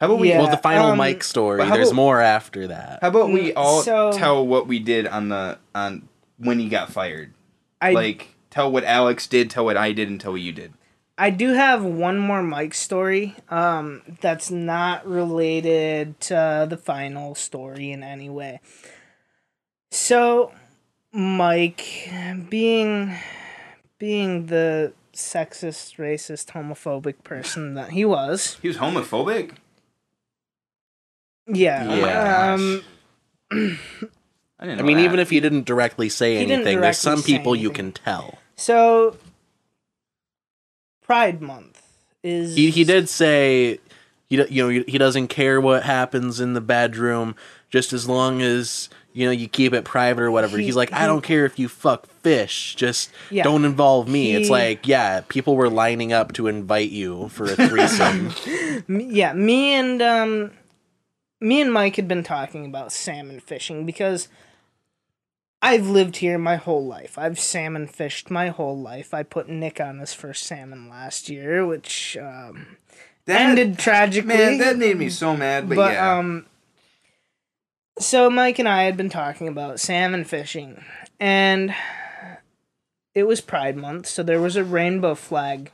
how 0.00 0.06
about 0.06 0.18
we? 0.18 0.28
Yeah. 0.30 0.40
well, 0.40 0.50
the 0.50 0.56
final 0.56 0.90
um, 0.92 0.98
Mike 0.98 1.22
story. 1.24 1.58
There's 1.64 1.88
about- 1.88 1.96
more 1.96 2.20
after 2.20 2.66
that. 2.68 2.98
How 3.02 3.08
about 3.08 3.30
we 3.30 3.50
Mm, 3.50 3.56
all 3.56 3.82
so- 3.82 4.12
tell 4.12 4.46
what 4.46 4.66
we 4.66 4.78
did 4.78 5.06
on 5.06 5.28
the 5.28 5.58
on 5.74 6.08
when 6.38 6.58
he 6.58 6.68
got 6.68 6.90
fired? 6.92 7.32
I 7.80 7.92
like 7.92 8.28
tell 8.50 8.70
what 8.72 8.84
Alex 8.84 9.26
did, 9.26 9.50
tell 9.50 9.64
what 9.64 9.76
I 9.76 9.92
did, 9.92 10.08
and 10.08 10.20
tell 10.20 10.32
what 10.32 10.40
you 10.40 10.52
did. 10.52 10.72
I 11.16 11.30
do 11.30 11.52
have 11.52 11.84
one 11.84 12.18
more 12.18 12.42
Mike 12.42 12.74
story 12.74 13.36
um, 13.48 14.02
that's 14.20 14.50
not 14.50 15.06
related 15.06 16.18
to 16.22 16.66
the 16.68 16.76
final 16.76 17.34
story 17.36 17.92
in 17.92 18.02
any 18.02 18.28
way. 18.28 18.60
So, 19.92 20.52
Mike, 21.12 22.10
being 22.50 23.14
being 23.98 24.46
the 24.46 24.92
sexist, 25.12 25.96
racist, 25.98 26.46
homophobic 26.50 27.22
person 27.22 27.74
that 27.74 27.90
he 27.90 28.04
was, 28.04 28.58
He 28.60 28.66
was 28.68 28.78
homophobic. 28.78 29.52
yeah, 31.46 31.94
Yeah. 31.94 32.54
um, 32.54 32.82
I 34.58 34.66
didn't. 34.66 34.80
I 34.80 34.82
mean, 34.82 34.96
that. 34.96 35.04
even 35.04 35.20
if 35.20 35.30
he 35.30 35.38
didn't 35.38 35.64
directly 35.64 36.08
say 36.08 36.34
He 36.34 36.40
didn't 36.40 36.62
anything, 36.66 36.80
there's 36.80 36.98
some 36.98 37.18
say 37.20 37.34
people 37.34 37.54
you 37.54 37.70
can 37.70 37.92
tell. 37.92 38.38
so 38.56 39.16
Pride 41.04 41.40
Month 41.40 41.80
is 42.22 42.56
He 42.56 42.70
he 42.70 42.84
did 42.84 43.08
say 43.08 43.78
he 44.28 44.36
you 44.48 44.62
know 44.62 44.84
he 44.86 44.98
doesn't 44.98 45.28
care 45.28 45.60
what 45.60 45.82
happens 45.84 46.40
in 46.40 46.54
the 46.54 46.60
bedroom 46.60 47.36
just 47.70 47.92
as 47.92 48.08
long 48.08 48.40
as 48.42 48.88
you 49.12 49.26
know 49.26 49.30
you 49.30 49.46
keep 49.48 49.72
it 49.74 49.84
private 49.84 50.22
or 50.22 50.30
whatever. 50.30 50.58
He- 50.58 50.64
He's 50.64 50.76
like 50.76 50.92
I 50.92 51.06
don't 51.06 51.22
care 51.22 51.44
if 51.44 51.58
you 51.58 51.68
fuck 51.68 52.06
fish, 52.06 52.74
just 52.74 53.10
Yeah. 53.30 53.42
don't 53.44 53.64
involve 53.64 54.08
me. 54.08 54.34
it's 54.34 54.50
like 54.50 54.88
yeah, 54.88 55.20
people 55.28 55.54
were 55.56 55.68
lining 55.70 56.12
up 56.12 56.32
to 56.34 56.46
invite 56.48 56.90
you 56.90 57.28
for 57.28 57.44
a 57.44 57.56
threesome. 57.56 58.32
Yeah, 58.88 59.32
me 59.34 59.72
and 59.74 60.02
um, 60.02 60.50
me 61.40 61.60
and 61.60 61.72
Mike 61.72 61.96
had 61.96 62.08
been 62.08 62.22
talking 62.24 62.66
about 62.66 62.90
salmon 62.92 63.40
fishing 63.40 63.86
because 63.86 64.28
I've 65.64 65.88
lived 65.88 66.16
here 66.16 66.36
my 66.36 66.56
whole 66.56 66.84
life. 66.84 67.16
I've 67.16 67.40
salmon 67.40 67.86
fished 67.86 68.30
my 68.30 68.48
whole 68.48 68.78
life. 68.78 69.14
I 69.14 69.22
put 69.22 69.48
Nick 69.48 69.80
on 69.80 69.98
his 69.98 70.12
first 70.12 70.44
salmon 70.44 70.90
last 70.90 71.30
year, 71.30 71.66
which 71.66 72.18
um, 72.18 72.76
That- 73.24 73.40
ended 73.40 73.78
tragically. 73.78 74.34
Man, 74.34 74.58
that 74.58 74.76
made 74.76 74.98
me 74.98 75.08
so 75.08 75.34
mad. 75.34 75.66
But, 75.66 75.76
but 75.76 75.92
yeah, 75.94 76.18
um, 76.18 76.44
so 77.98 78.28
Mike 78.28 78.58
and 78.58 78.68
I 78.68 78.82
had 78.82 78.98
been 78.98 79.08
talking 79.08 79.48
about 79.48 79.80
salmon 79.80 80.24
fishing, 80.24 80.84
and 81.18 81.74
it 83.14 83.22
was 83.22 83.40
Pride 83.40 83.78
Month, 83.78 84.06
so 84.06 84.22
there 84.22 84.42
was 84.42 84.56
a 84.56 84.64
rainbow 84.64 85.14
flag 85.14 85.70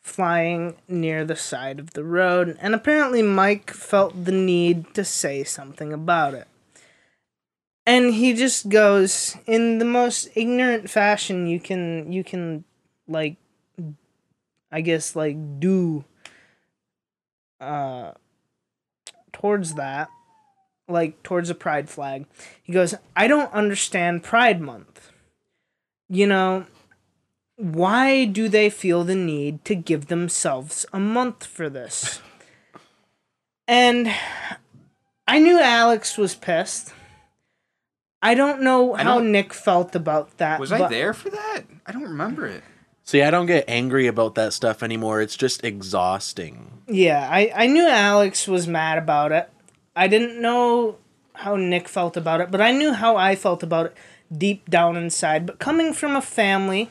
flying 0.00 0.76
near 0.86 1.24
the 1.24 1.34
side 1.34 1.80
of 1.80 1.94
the 1.94 2.04
road, 2.04 2.56
and 2.60 2.72
apparently 2.72 3.22
Mike 3.22 3.72
felt 3.72 4.26
the 4.26 4.30
need 4.32 4.94
to 4.94 5.04
say 5.04 5.42
something 5.42 5.92
about 5.92 6.34
it. 6.34 6.46
And 7.88 8.12
he 8.12 8.34
just 8.34 8.68
goes 8.68 9.38
in 9.46 9.78
the 9.78 9.86
most 9.86 10.28
ignorant 10.34 10.90
fashion 10.90 11.46
you 11.46 11.58
can 11.58 12.12
you 12.12 12.22
can 12.22 12.64
like 13.08 13.36
I 14.70 14.82
guess 14.82 15.16
like 15.16 15.58
do 15.58 16.04
uh 17.62 18.12
towards 19.32 19.72
that 19.76 20.10
like 20.86 21.22
towards 21.22 21.48
a 21.48 21.54
pride 21.54 21.88
flag. 21.88 22.26
He 22.62 22.74
goes 22.74 22.94
i 23.16 23.26
don't 23.26 23.50
understand 23.54 24.22
pride 24.22 24.60
month. 24.60 25.10
You 26.10 26.26
know 26.26 26.66
why 27.56 28.26
do 28.26 28.50
they 28.50 28.68
feel 28.68 29.02
the 29.02 29.14
need 29.14 29.64
to 29.64 29.74
give 29.74 30.08
themselves 30.08 30.84
a 30.92 31.00
month 31.00 31.46
for 31.46 31.70
this? 31.70 32.20
And 33.66 34.14
i 35.26 35.38
knew 35.38 35.58
alex 35.58 36.18
was 36.18 36.34
pissed 36.34 36.92
i 38.22 38.34
don't 38.34 38.62
know 38.62 38.94
I 38.94 39.02
how 39.04 39.18
don't- 39.18 39.32
nick 39.32 39.52
felt 39.54 39.94
about 39.94 40.36
that 40.38 40.58
was 40.60 40.72
I 40.72 40.88
there 40.88 41.14
for 41.14 41.30
that? 41.30 41.62
I 41.86 41.92
don't 41.92 42.02
remember 42.02 42.46
it. 42.46 42.62
See, 43.04 43.22
I 43.22 43.30
don't 43.30 43.46
get 43.46 43.64
angry 43.68 44.06
about 44.06 44.34
that 44.34 44.52
stuff 44.52 44.82
anymore. 44.82 45.22
It's 45.22 45.34
just 45.34 45.64
exhausting. 45.64 46.82
Yeah, 46.86 47.26
I, 47.30 47.50
I 47.54 47.66
knew 47.66 47.88
Alex 47.88 48.46
was 48.46 48.68
mad 48.68 48.98
about 48.98 49.32
it. 49.32 49.48
I 49.96 50.08
didn't 50.08 50.42
know 50.42 50.98
how 51.32 51.56
Nick 51.56 51.88
felt 51.88 52.18
about 52.18 52.42
it, 52.42 52.50
but 52.50 52.60
I 52.60 52.70
knew 52.72 52.92
how 52.92 53.16
I 53.16 53.34
felt 53.34 53.62
about 53.62 53.86
it 53.86 53.96
deep 54.36 54.68
down 54.68 54.96
inside. 54.98 55.46
But 55.46 55.58
coming 55.58 55.94
from 55.94 56.16
a 56.16 56.20
family 56.20 56.90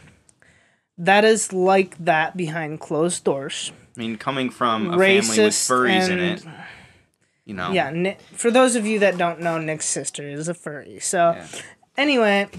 that 0.98 1.24
is 1.24 1.54
like 1.54 1.96
that 2.04 2.36
behind 2.36 2.80
closed 2.80 3.24
doors, 3.24 3.72
I 3.96 4.00
mean, 4.00 4.18
coming 4.18 4.50
from 4.50 4.88
a 4.88 4.98
family 4.98 5.16
with 5.18 5.26
racist 5.28 5.70
furries 5.70 6.10
in 6.10 6.18
it, 6.18 6.44
you 7.48 7.56
know. 7.56 7.72
yeah. 7.72 7.90
Nick, 7.90 8.20
for 8.34 8.52
those 8.52 8.76
of 8.76 8.86
you 8.86 9.00
that 9.00 9.18
don't 9.18 9.40
know, 9.40 9.58
Nick's 9.58 9.86
sister 9.86 10.28
is 10.30 10.48
a 10.48 10.54
furry. 10.54 11.00
So 11.00 11.32
Yeah. 11.32 11.48
anyway, 11.98 12.50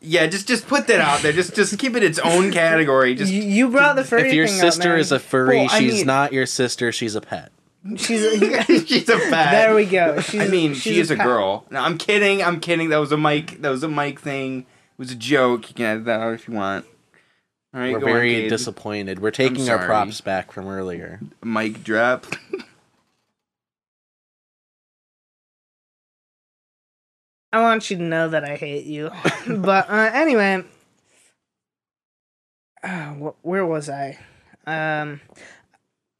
Yeah, 0.00 0.26
just 0.26 0.46
just 0.48 0.66
put 0.68 0.86
that 0.86 1.00
out 1.00 1.20
there. 1.20 1.32
Just 1.32 1.54
just 1.56 1.78
keep 1.78 1.96
it 1.96 2.02
its 2.02 2.18
own 2.20 2.52
category. 2.52 3.14
Just 3.14 3.32
you, 3.32 3.42
you 3.42 3.68
brought 3.68 3.96
the 3.96 4.04
furry. 4.04 4.28
if 4.28 4.34
your 4.34 4.46
thing 4.46 4.56
up, 4.60 4.60
sister 4.72 4.90
man. 4.90 4.98
is 5.00 5.10
a 5.12 5.18
furry, 5.18 5.58
Well, 5.58 5.68
she's 5.68 5.94
mean- 5.94 6.06
not 6.06 6.32
your 6.32 6.46
sister. 6.46 6.92
She's 6.92 7.14
a 7.14 7.20
pet. 7.20 7.50
she's 7.96 8.22
a, 8.24 8.64
she's 8.86 9.08
a 9.08 9.16
bad. 9.30 9.52
there 9.52 9.74
we 9.74 9.84
go. 9.86 10.20
She's, 10.20 10.40
I 10.40 10.48
mean, 10.48 10.74
she's 10.74 10.82
she 10.82 11.00
is 11.00 11.10
a 11.10 11.16
pet. 11.16 11.24
girl. 11.26 11.66
No, 11.70 11.80
I'm 11.80 11.98
kidding. 11.98 12.42
I'm 12.42 12.60
kidding. 12.60 12.88
That 12.90 12.98
was 12.98 13.12
a 13.12 13.16
mic. 13.16 13.62
That 13.62 13.70
was 13.70 13.82
a 13.82 13.88
mic 13.88 14.20
thing. 14.20 14.60
It 14.60 14.98
was 14.98 15.10
a 15.12 15.16
joke. 15.16 15.68
You 15.68 15.74
can 15.74 15.84
edit 15.86 16.04
that 16.06 16.20
out 16.20 16.34
if 16.34 16.48
you 16.48 16.54
want. 16.54 16.84
All 17.74 17.80
right, 17.80 17.92
We're 17.92 18.00
go 18.00 18.06
on, 18.06 18.12
very 18.14 18.32
Cade. 18.34 18.50
disappointed. 18.50 19.18
We're 19.20 19.30
taking 19.30 19.68
our 19.68 19.84
props 19.84 20.20
back 20.20 20.50
from 20.52 20.66
earlier. 20.68 21.20
mic 21.44 21.82
drop. 21.84 22.26
I 27.52 27.60
want 27.62 27.90
you 27.90 27.96
to 27.96 28.02
know 28.02 28.28
that 28.28 28.44
I 28.44 28.56
hate 28.56 28.86
you. 28.86 29.10
but 29.48 29.88
uh, 29.88 30.10
anyway, 30.12 30.64
uh, 32.82 33.12
wh- 33.14 33.44
where 33.44 33.64
was 33.66 33.88
I? 33.88 34.18
Um, 34.66 35.20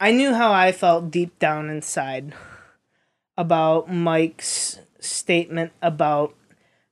I 0.00 0.12
knew 0.12 0.34
how 0.34 0.52
I 0.52 0.72
felt 0.72 1.10
deep 1.10 1.38
down 1.38 1.68
inside 1.70 2.34
about 3.36 3.90
Mike's 3.92 4.78
statement 5.00 5.72
about 5.82 6.34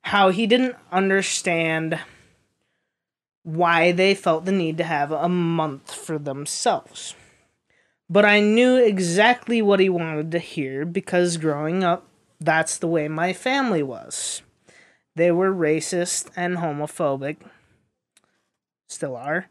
how 0.02 0.30
he 0.30 0.46
didn't 0.46 0.76
understand 0.92 1.98
why 3.42 3.92
they 3.92 4.14
felt 4.14 4.44
the 4.44 4.52
need 4.52 4.78
to 4.78 4.84
have 4.84 5.12
a 5.12 5.28
month 5.28 5.92
for 5.94 6.18
themselves. 6.18 7.14
But 8.08 8.24
I 8.24 8.40
knew 8.40 8.76
exactly 8.76 9.62
what 9.62 9.80
he 9.80 9.88
wanted 9.88 10.30
to 10.32 10.38
hear 10.38 10.84
because 10.84 11.36
growing 11.36 11.84
up, 11.84 12.06
that's 12.40 12.76
the 12.76 12.86
way 12.86 13.08
my 13.08 13.32
family 13.32 13.82
was. 13.82 14.42
They 15.16 15.30
were 15.30 15.52
racist 15.52 16.30
and 16.36 16.56
homophobic. 16.56 17.36
Still 18.88 19.16
are. 19.16 19.46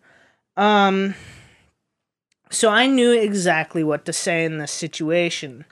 Um 0.56 1.16
so 2.50 2.70
I 2.70 2.86
knew 2.86 3.12
exactly 3.12 3.84
what 3.84 4.06
to 4.06 4.14
say 4.14 4.46
in 4.46 4.60
this 4.60 4.72
situation. 4.72 5.66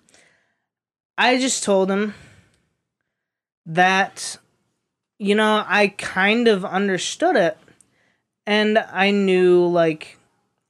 I 1.18 1.38
just 1.38 1.64
told 1.64 1.91
him 1.91 2.16
that, 3.68 4.38
you 5.20 5.36
know, 5.36 5.64
I 5.68 5.89
kind 5.89 6.47
of 6.47 6.66
understood 6.66 7.36
it. 7.36 7.57
And 8.47 8.80
I 8.80 9.12
knew, 9.12 9.68
like, 9.68 10.18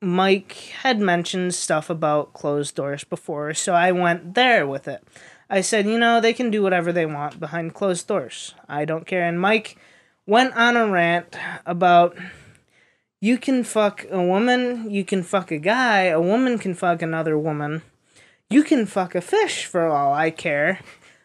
Mike 0.01 0.53
had 0.81 0.99
mentioned 0.99 1.55
stuff 1.55 1.89
about 1.89 2.33
closed 2.33 2.75
doors 2.75 3.05
before, 3.05 3.53
so 3.53 3.73
I 3.73 3.93
went 3.93 4.33
there 4.33 4.67
with 4.67 4.87
it. 4.89 5.07
I 5.51 5.59
said, 5.59 5.85
you 5.85 5.99
know, 5.99 6.21
they 6.21 6.31
can 6.33 6.49
do 6.49 6.63
whatever 6.63 6.93
they 6.93 7.05
want 7.05 7.39
behind 7.39 7.73
closed 7.73 8.07
doors. 8.07 8.55
I 8.69 8.85
don't 8.85 9.05
care. 9.05 9.23
And 9.27 9.39
Mike 9.39 9.77
went 10.25 10.55
on 10.55 10.77
a 10.77 10.87
rant 10.87 11.35
about 11.65 12.17
you 13.19 13.37
can 13.37 13.65
fuck 13.65 14.05
a 14.09 14.21
woman, 14.21 14.89
you 14.89 15.03
can 15.03 15.23
fuck 15.23 15.51
a 15.51 15.57
guy, 15.57 16.03
a 16.03 16.21
woman 16.21 16.57
can 16.57 16.73
fuck 16.73 17.01
another 17.01 17.37
woman. 17.37 17.81
You 18.49 18.63
can 18.63 18.85
fuck 18.85 19.13
a 19.13 19.21
fish 19.21 19.65
for 19.65 19.87
all 19.87 20.13
I 20.13 20.31
care. 20.31 20.79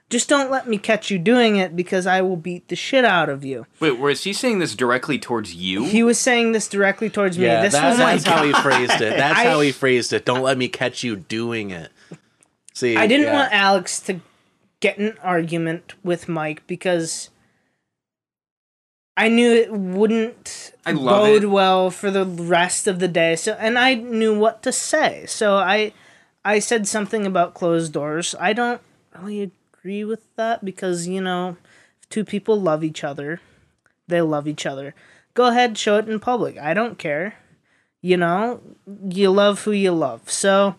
Just 0.09 0.29
don't 0.29 0.51
let 0.51 0.69
me 0.69 0.79
catch 0.79 1.11
you 1.11 1.19
doing 1.19 1.57
it 1.57 1.75
because 1.75 2.07
I 2.07 2.21
will 2.21 2.37
beat 2.37 2.69
the 2.69 2.77
shit 2.77 3.05
out 3.05 3.29
of 3.29 3.45
you. 3.45 3.67
Wait, 3.81 3.99
was 3.99 4.23
he 4.23 4.33
saying 4.33 4.61
this 4.61 4.77
directly 4.77 5.19
towards 5.19 5.55
you? 5.55 5.85
He 5.85 6.05
was 6.05 6.19
saying 6.19 6.53
this 6.53 6.69
directly 6.69 7.11
towards 7.11 7.37
me. 7.39 7.45
Yeah, 7.47 7.63
this 7.63 7.73
that- 7.73 7.89
was 7.89 7.99
that's 7.99 8.25
like 8.27 8.33
how 8.37 8.45
he 8.45 8.53
phrased 8.53 9.01
it. 9.01 9.17
That's 9.17 9.39
I- 9.39 9.45
how 9.45 9.61
he 9.61 9.73
phrased 9.73 10.13
it. 10.13 10.25
Don't 10.25 10.43
let 10.43 10.59
me 10.59 10.69
catch 10.69 11.03
you 11.03 11.17
doing 11.17 11.71
it. 11.71 11.91
See, 12.77 12.95
I 12.95 13.07
didn't 13.07 13.29
yeah. 13.29 13.33
want 13.33 13.55
Alex 13.55 14.01
to 14.01 14.21
get 14.81 14.99
an 14.99 15.17
argument 15.23 15.95
with 16.05 16.29
Mike 16.29 16.63
because 16.67 17.31
I 19.17 19.31
knew 19.31 19.51
it 19.51 19.73
wouldn't 19.73 20.75
bode 20.85 21.45
it. 21.45 21.47
well 21.47 21.91
for 21.91 22.11
the 22.11 22.27
rest 22.27 22.87
of 22.87 22.99
the 22.99 23.09
day. 23.09 23.35
So 23.35 23.57
and 23.59 23.79
I 23.79 23.95
knew 23.95 24.39
what 24.39 24.63
to 24.65 24.73
say. 24.73 25.25
So 25.25 25.57
I 25.57 25.95
I 26.45 26.59
said 26.59 26.87
something 26.87 27.25
about 27.25 27.55
closed 27.55 27.95
doors. 27.95 28.35
I 28.39 28.53
don't 28.53 28.83
really 29.19 29.41
agree 29.41 30.05
with 30.05 30.27
that 30.37 30.63
because, 30.63 31.09
you 31.09 31.23
know, 31.23 31.57
if 31.99 32.11
two 32.11 32.27
people 32.27 32.61
love 32.61 32.85
each 32.85 33.03
other, 33.03 33.41
they 34.07 34.21
love 34.21 34.47
each 34.47 34.67
other. 34.67 34.95
Go 35.33 35.47
ahead, 35.47 35.79
show 35.79 35.97
it 35.97 36.11
in 36.11 36.21
public. 36.21 36.59
I 36.59 36.75
don't 36.75 36.99
care. 36.99 37.37
You 38.03 38.19
know, 38.19 38.61
you 39.09 39.31
love 39.31 39.65
who 39.65 39.73
you 39.73 39.93
love. 39.93 40.31
So 40.31 40.77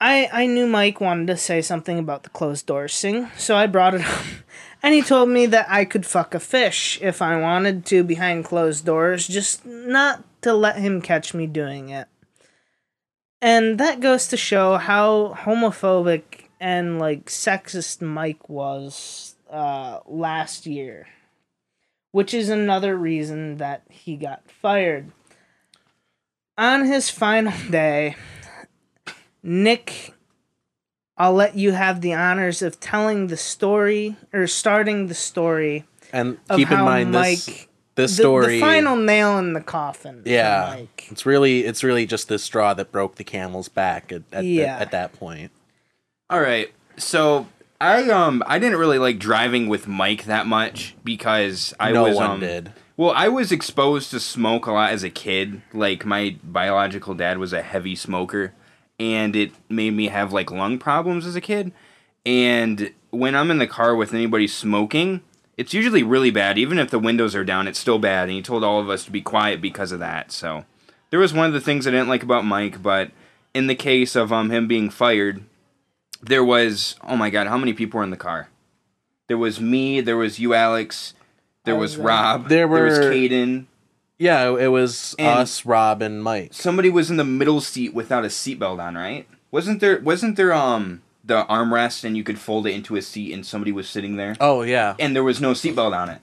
I 0.00 0.28
I 0.32 0.46
knew 0.46 0.66
Mike 0.66 1.00
wanted 1.00 1.26
to 1.28 1.36
say 1.36 1.60
something 1.60 1.98
about 1.98 2.22
the 2.22 2.30
closed 2.30 2.66
doors 2.66 2.98
thing, 3.00 3.28
so 3.36 3.56
I 3.56 3.66
brought 3.66 3.94
it 3.94 4.02
up. 4.02 4.24
And 4.80 4.94
he 4.94 5.02
told 5.02 5.28
me 5.28 5.46
that 5.46 5.66
I 5.68 5.84
could 5.84 6.06
fuck 6.06 6.36
a 6.36 6.40
fish 6.40 7.00
if 7.02 7.20
I 7.20 7.36
wanted 7.40 7.84
to 7.86 8.04
behind 8.04 8.44
closed 8.44 8.86
doors, 8.86 9.26
just 9.26 9.66
not 9.66 10.22
to 10.42 10.54
let 10.54 10.76
him 10.76 11.02
catch 11.02 11.34
me 11.34 11.48
doing 11.48 11.88
it. 11.88 12.06
And 13.42 13.78
that 13.78 13.98
goes 13.98 14.28
to 14.28 14.36
show 14.36 14.76
how 14.76 15.34
homophobic 15.36 16.48
and 16.60 16.98
like 16.98 17.26
sexist 17.26 18.02
Mike 18.02 18.48
was 18.48 19.34
uh, 19.50 19.98
last 20.06 20.66
year, 20.66 21.08
which 22.12 22.34
is 22.34 22.48
another 22.48 22.96
reason 22.96 23.56
that 23.56 23.82
he 23.88 24.16
got 24.16 24.48
fired. 24.48 25.10
On 26.56 26.84
his 26.84 27.10
final 27.10 27.52
day, 27.70 28.16
Nick, 29.42 30.14
I'll 31.16 31.32
let 31.34 31.56
you 31.56 31.72
have 31.72 32.00
the 32.00 32.14
honors 32.14 32.62
of 32.62 32.80
telling 32.80 33.26
the 33.28 33.36
story 33.36 34.16
or 34.32 34.46
starting 34.46 35.06
the 35.08 35.14
story 35.14 35.84
And 36.12 36.38
keep 36.54 36.70
in 36.70 36.80
mind 36.80 37.12
Mike, 37.12 37.38
this 37.44 37.66
this 37.94 38.16
the, 38.16 38.22
story. 38.22 38.54
the 38.54 38.60
final 38.60 38.96
nail 38.96 39.38
in 39.38 39.52
the 39.54 39.60
coffin. 39.60 40.22
yeah, 40.24 40.74
Mike. 40.76 41.08
it's 41.10 41.26
really 41.26 41.64
it's 41.64 41.82
really 41.82 42.06
just 42.06 42.28
the 42.28 42.38
straw 42.38 42.72
that 42.74 42.92
broke 42.92 43.16
the 43.16 43.24
camel's 43.24 43.68
back 43.68 44.12
at 44.12 44.22
at, 44.32 44.44
Yeah. 44.44 44.76
at, 44.76 44.82
at 44.82 44.90
that 44.92 45.12
point. 45.14 45.50
All 46.30 46.40
right. 46.40 46.70
So 46.96 47.46
I 47.80 48.08
um 48.10 48.42
I 48.46 48.58
didn't 48.58 48.78
really 48.78 48.98
like 48.98 49.18
driving 49.18 49.68
with 49.68 49.88
Mike 49.88 50.24
that 50.26 50.46
much 50.46 50.94
because 51.04 51.74
I 51.80 51.90
no 51.92 52.04
was 52.04 52.16
one 52.16 52.30
um, 52.30 52.40
did. 52.40 52.72
Well, 52.96 53.12
I 53.14 53.28
was 53.28 53.52
exposed 53.52 54.10
to 54.10 54.18
smoke 54.20 54.66
a 54.66 54.72
lot 54.72 54.90
as 54.92 55.04
a 55.04 55.10
kid. 55.10 55.62
Like 55.72 56.04
my 56.04 56.36
biological 56.42 57.14
dad 57.14 57.38
was 57.38 57.52
a 57.52 57.62
heavy 57.62 57.94
smoker 57.96 58.52
and 58.98 59.36
it 59.36 59.52
made 59.68 59.92
me 59.94 60.08
have 60.08 60.32
like 60.32 60.50
lung 60.50 60.78
problems 60.78 61.26
as 61.26 61.36
a 61.36 61.40
kid. 61.40 61.72
And 62.26 62.92
when 63.10 63.34
I'm 63.34 63.50
in 63.50 63.58
the 63.58 63.66
car 63.66 63.94
with 63.94 64.12
anybody 64.12 64.46
smoking, 64.46 65.22
it's 65.56 65.72
usually 65.74 66.02
really 66.02 66.30
bad. 66.30 66.58
Even 66.58 66.78
if 66.78 66.90
the 66.90 66.98
windows 66.98 67.34
are 67.34 67.44
down, 67.44 67.66
it's 67.68 67.78
still 67.78 67.98
bad. 67.98 68.24
And 68.24 68.32
he 68.32 68.42
told 68.42 68.64
all 68.64 68.80
of 68.80 68.90
us 68.90 69.04
to 69.04 69.10
be 69.10 69.20
quiet 69.22 69.60
because 69.60 69.92
of 69.92 69.98
that. 70.00 70.30
So 70.32 70.64
there 71.10 71.20
was 71.20 71.32
one 71.32 71.46
of 71.46 71.52
the 71.52 71.60
things 71.60 71.86
I 71.86 71.90
didn't 71.90 72.08
like 72.08 72.22
about 72.22 72.44
Mike, 72.44 72.82
but 72.82 73.10
in 73.54 73.66
the 73.66 73.74
case 73.74 74.14
of 74.16 74.32
um 74.32 74.50
him 74.50 74.66
being 74.68 74.90
fired, 74.90 75.42
there 76.20 76.44
was 76.44 76.96
oh 77.04 77.16
my 77.16 77.30
god, 77.30 77.46
how 77.46 77.58
many 77.58 77.72
people 77.72 77.98
were 77.98 78.04
in 78.04 78.10
the 78.10 78.16
car? 78.16 78.48
There 79.28 79.38
was 79.38 79.60
me, 79.60 80.00
there 80.00 80.16
was 80.16 80.38
you, 80.38 80.54
Alex, 80.54 81.14
there 81.64 81.76
was 81.76 81.92
was 81.92 81.96
there. 81.98 82.06
Rob, 82.06 82.48
There 82.48 82.68
was 82.68 82.98
were- 82.98 83.10
Caden. 83.12 83.66
Yeah, 84.18 84.56
it 84.58 84.68
was 84.68 85.14
And- 85.18 85.26
us, 85.38 85.64
Rob, 85.64 86.02
and 86.02 86.22
Mike. 86.22 86.52
Somebody 86.52 86.90
was 86.90 87.10
in 87.10 87.16
the 87.16 87.24
middle 87.24 87.60
seat 87.60 87.94
without 87.94 88.24
a 88.24 88.28
seatbelt 88.28 88.80
on, 88.80 88.96
right? 88.96 89.26
Wasn't 89.50 89.80
there 89.80 90.00
wasn't 90.00 90.36
there 90.36 90.52
um 90.52 91.02
the 91.24 91.44
armrest 91.44 92.04
and 92.04 92.16
you 92.16 92.24
could 92.24 92.38
fold 92.38 92.66
it 92.66 92.70
into 92.74 92.96
a 92.96 93.02
seat 93.02 93.32
and 93.32 93.46
somebody 93.46 93.72
was 93.72 93.88
sitting 93.88 94.16
there? 94.16 94.36
Oh 94.40 94.62
yeah, 94.62 94.94
And 94.98 95.14
there 95.14 95.24
was 95.24 95.40
no 95.40 95.52
seatbelt 95.52 95.96
on 95.96 96.08
it. 96.08 96.20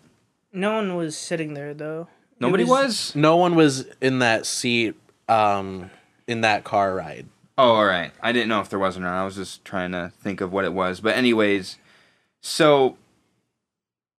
No 0.52 0.74
one 0.74 0.96
was 0.96 1.18
sitting 1.18 1.54
there 1.54 1.74
though. 1.74 2.08
It 2.34 2.42
Nobody 2.42 2.64
was? 2.66 3.16
no 3.16 3.38
one 3.38 3.56
was 3.56 3.86
in 4.02 4.20
that 4.20 4.46
seat 4.46 4.96
um 5.30 5.90
in 6.28 6.42
that 6.42 6.64
car 6.64 6.94
ride. 6.96 7.28
Oh, 7.58 7.76
all 7.76 7.86
right. 7.86 8.12
I 8.22 8.34
didn't 8.34 8.50
know 8.50 8.60
if 8.60 8.68
there 8.70 8.80
was 8.80 8.98
or 8.98 9.00
not. 9.02 9.14
I 9.22 9.24
was 9.24 9.36
just 9.38 9.64
trying 9.64 9.94
to 9.94 10.12
think 10.22 10.42
of 10.42 10.52
what 10.52 10.66
it 10.66 10.74
was. 10.74 11.00
But 11.00 11.16
anyways, 11.16 11.78
so 12.42 12.98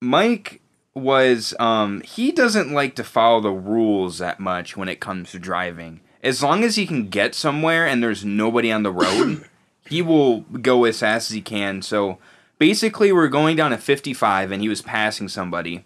Mike 0.00 0.60
was 0.96 1.54
um 1.60 2.00
he 2.00 2.32
doesn't 2.32 2.72
like 2.72 2.96
to 2.96 3.04
follow 3.04 3.40
the 3.40 3.50
rules 3.50 4.18
that 4.18 4.40
much 4.40 4.76
when 4.76 4.88
it 4.88 4.98
comes 4.98 5.30
to 5.30 5.38
driving. 5.38 6.00
As 6.22 6.42
long 6.42 6.64
as 6.64 6.76
he 6.76 6.86
can 6.86 7.08
get 7.08 7.34
somewhere 7.34 7.86
and 7.86 8.02
there's 8.02 8.24
nobody 8.24 8.72
on 8.72 8.82
the 8.82 8.90
road, 8.90 9.44
he 9.88 10.02
will 10.02 10.40
go 10.40 10.84
as 10.84 11.00
fast 11.00 11.30
as 11.30 11.34
he 11.34 11.42
can. 11.42 11.82
So 11.82 12.18
basically 12.58 13.12
we're 13.12 13.28
going 13.28 13.56
down 13.56 13.72
a 13.72 13.78
55 13.78 14.50
and 14.50 14.62
he 14.62 14.68
was 14.68 14.82
passing 14.82 15.28
somebody. 15.28 15.84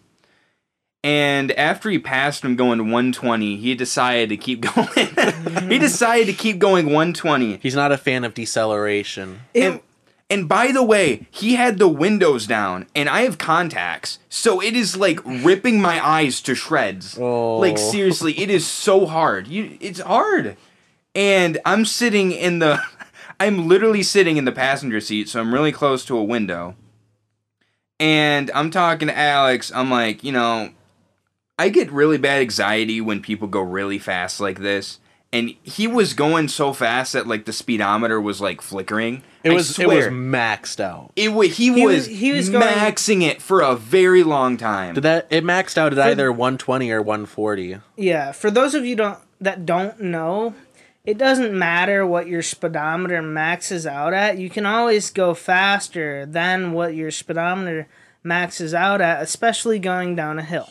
And 1.03 1.51
after 1.53 1.89
he 1.89 1.99
passed 1.99 2.45
him 2.45 2.57
going 2.57 2.79
120, 2.79 3.57
he 3.57 3.75
decided 3.75 4.29
to 4.29 4.37
keep 4.37 4.61
going. 4.75 5.69
he 5.69 5.79
decided 5.81 6.27
to 6.27 6.33
keep 6.33 6.59
going 6.59 6.87
120. 6.87 7.57
He's 7.57 7.75
not 7.75 7.91
a 7.91 7.99
fan 7.99 8.23
of 8.23 8.35
deceleration. 8.35 9.41
And, 9.55 9.81
and 10.31 10.49
by 10.49 10.71
the 10.71 10.85
way, 10.85 11.27
he 11.33 11.57
had 11.57 11.79
the 11.79 11.89
windows 11.89 12.47
down, 12.47 12.87
and 12.95 13.09
I 13.09 13.23
have 13.23 13.37
contacts, 13.37 14.21
so 14.29 14.63
it 14.63 14.77
is 14.77 14.97
like 14.97 15.19
ripping 15.25 15.81
my 15.81 16.05
eyes 16.07 16.41
to 16.43 16.55
shreds. 16.55 17.19
Oh. 17.19 17.59
Like 17.59 17.77
seriously, 17.77 18.39
it 18.39 18.49
is 18.49 18.65
so 18.65 19.07
hard. 19.07 19.49
You, 19.49 19.77
it's 19.81 19.99
hard. 19.99 20.57
And 21.17 21.59
I'm 21.65 21.85
sitting 21.85 22.31
in 22.31 22.61
the, 22.61 22.81
I'm 23.41 23.67
literally 23.67 24.05
sitting 24.05 24.37
in 24.37 24.45
the 24.45 24.53
passenger 24.53 25.01
seat, 25.01 25.29
so 25.29 25.41
I'm 25.41 25.53
really 25.53 25.73
close 25.73 26.05
to 26.05 26.17
a 26.17 26.23
window. 26.23 26.77
And 27.99 28.53
I'm 28.55 28.71
talking 28.71 29.09
to 29.09 29.19
Alex. 29.19 29.73
I'm 29.75 29.91
like, 29.91 30.23
you 30.23 30.33
know, 30.33 30.71
I 31.59 31.69
get 31.71 31.91
really 31.91 32.19
bad 32.19 32.41
anxiety 32.41 33.01
when 33.01 33.21
people 33.21 33.49
go 33.49 33.61
really 33.61 33.99
fast 33.99 34.41
like 34.41 34.61
this. 34.61 35.01
And 35.33 35.55
he 35.63 35.87
was 35.87 36.13
going 36.13 36.49
so 36.49 36.73
fast 36.73 37.13
that 37.13 37.27
like 37.29 37.45
the 37.45 37.53
speedometer 37.53 38.21
was 38.21 38.41
like 38.41 38.61
flickering. 38.61 39.23
It 39.45 39.53
I 39.53 39.55
was 39.55 39.79
it 39.79 39.87
was 39.87 40.07
maxed 40.07 40.81
out. 40.81 41.13
It 41.15 41.33
wa- 41.33 41.43
he, 41.43 41.73
He 41.73 41.85
was 41.87 41.97
was- 41.99 42.07
he 42.07 42.33
was 42.33 42.49
going- 42.51 42.67
maxing 42.67 43.23
it 43.23 43.41
for 43.41 43.61
a 43.61 43.77
very 43.77 44.25
long 44.25 44.57
time. 44.57 44.95
Did 44.95 45.05
that 45.05 45.29
it 45.31 45.45
maxed 45.45 45.79
out 45.79 45.93
at 45.93 45.99
either 46.01 46.33
120 46.33 46.91
or 46.91 47.01
140. 47.01 47.79
Yeah, 47.97 48.33
for 48.33 48.51
those 48.51 48.75
of 48.75 48.85
you 48.85 48.97
don't 48.97 49.19
that 49.41 49.65
don't 49.65 50.01
know, 50.01 50.55
it 51.05 51.17
doesn't 51.17 51.57
matter 51.57 52.05
what 52.05 52.27
your 52.27 52.43
speedometer 52.43 53.23
maxes 53.23 53.87
out 53.87 54.13
at. 54.13 54.37
You 54.37 54.51
can 54.51 54.67
always 54.67 55.11
go 55.11 55.33
faster 55.35 56.27
than 56.27 56.73
what 56.73 56.95
your 56.97 57.13
speedometer 57.13 57.87
maxes 58.25 58.75
out 58.75 59.01
at, 59.01 59.23
especially 59.23 59.79
going 59.79 60.17
down 60.17 60.39
a 60.41 60.43
hill. 60.43 60.69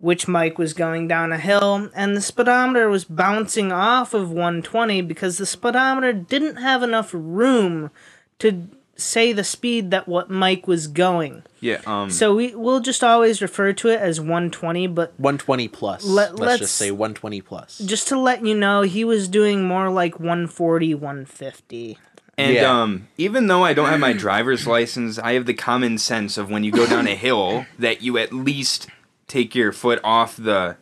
Which 0.00 0.26
Mike 0.26 0.58
was 0.58 0.72
going 0.72 1.08
down 1.08 1.30
a 1.30 1.38
hill, 1.38 1.90
and 1.94 2.16
the 2.16 2.22
speedometer 2.22 2.88
was 2.88 3.04
bouncing 3.04 3.70
off 3.70 4.14
of 4.14 4.30
120 4.30 5.02
because 5.02 5.36
the 5.36 5.44
speedometer 5.46 6.12
didn't 6.12 6.56
have 6.56 6.82
enough 6.82 7.10
room 7.12 7.90
to 8.38 8.68
say 8.96 9.32
the 9.32 9.44
speed 9.44 9.90
that 9.90 10.08
what 10.08 10.30
Mike 10.30 10.66
was 10.66 10.86
going. 10.86 11.42
yeah, 11.60 11.80
um 11.86 12.10
So 12.10 12.34
we 12.34 12.54
will 12.54 12.80
just 12.80 13.02
always 13.04 13.40
refer 13.42 13.72
to 13.74 13.88
it 13.88 14.00
as 14.00 14.20
120, 14.20 14.86
but 14.88 15.12
120 15.18 15.68
plus. 15.68 16.04
Let- 16.04 16.30
let's, 16.32 16.40
let's- 16.40 16.58
just 16.60 16.74
say 16.76 16.90
120 16.90 17.40
plus. 17.42 17.78
just 17.78 18.08
to 18.08 18.18
let 18.18 18.44
you 18.44 18.54
know, 18.54 18.82
he 18.82 19.04
was 19.04 19.28
doing 19.28 19.64
more 19.64 19.90
like 19.90 20.18
140, 20.20 20.94
150. 20.94 21.98
and 22.38 22.54
yeah. 22.54 22.70
um 22.82 23.08
even 23.18 23.46
though 23.48 23.62
I 23.64 23.72
don't 23.74 23.88
have 23.88 24.00
my 24.00 24.12
driver's 24.14 24.66
license, 24.66 25.18
I 25.18 25.32
have 25.32 25.46
the 25.46 25.54
common 25.54 25.98
sense 25.98 26.36
of 26.38 26.50
when 26.50 26.64
you 26.64 26.72
go 26.72 26.86
down 26.86 27.06
a 27.06 27.14
hill 27.14 27.66
that 27.78 28.00
you 28.02 28.16
at 28.18 28.32
least 28.32 28.86
take 29.30 29.54
your 29.54 29.72
foot 29.72 30.00
off 30.04 30.36
the 30.36 30.76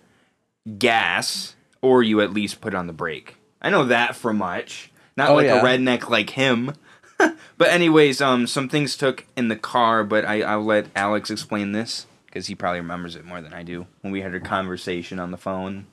gas 0.78 1.54
or 1.80 2.02
you 2.02 2.20
at 2.20 2.32
least 2.32 2.60
put 2.60 2.74
on 2.74 2.86
the 2.86 2.92
brake. 2.92 3.36
I 3.62 3.70
know 3.70 3.84
that 3.84 4.16
for 4.16 4.32
much. 4.32 4.90
Not 5.16 5.30
Oh, 5.30 5.34
like 5.34 5.46
yeah. 5.46 5.60
a 5.60 5.64
redneck 5.64 6.08
like 6.08 6.30
him. 6.30 6.72
But 7.58 7.70
anyways, 7.70 8.20
um, 8.20 8.46
some 8.46 8.68
things 8.68 8.96
took 8.96 9.26
in 9.36 9.48
the 9.48 9.56
car, 9.56 10.04
but 10.04 10.24
I 10.24 10.42
I'll 10.42 10.62
let 10.64 10.86
Alex 10.94 11.28
explain 11.28 11.72
this 11.72 12.06
because 12.26 12.46
he 12.46 12.54
probably 12.54 12.78
remembers 12.78 13.16
it 13.16 13.24
more 13.24 13.40
than 13.40 13.52
I 13.52 13.64
do 13.64 13.88
when 14.02 14.12
we 14.12 14.20
had 14.20 14.32
a 14.36 14.38
conversation 14.38 15.18
on 15.18 15.32
the 15.32 15.36
phone. 15.36 15.86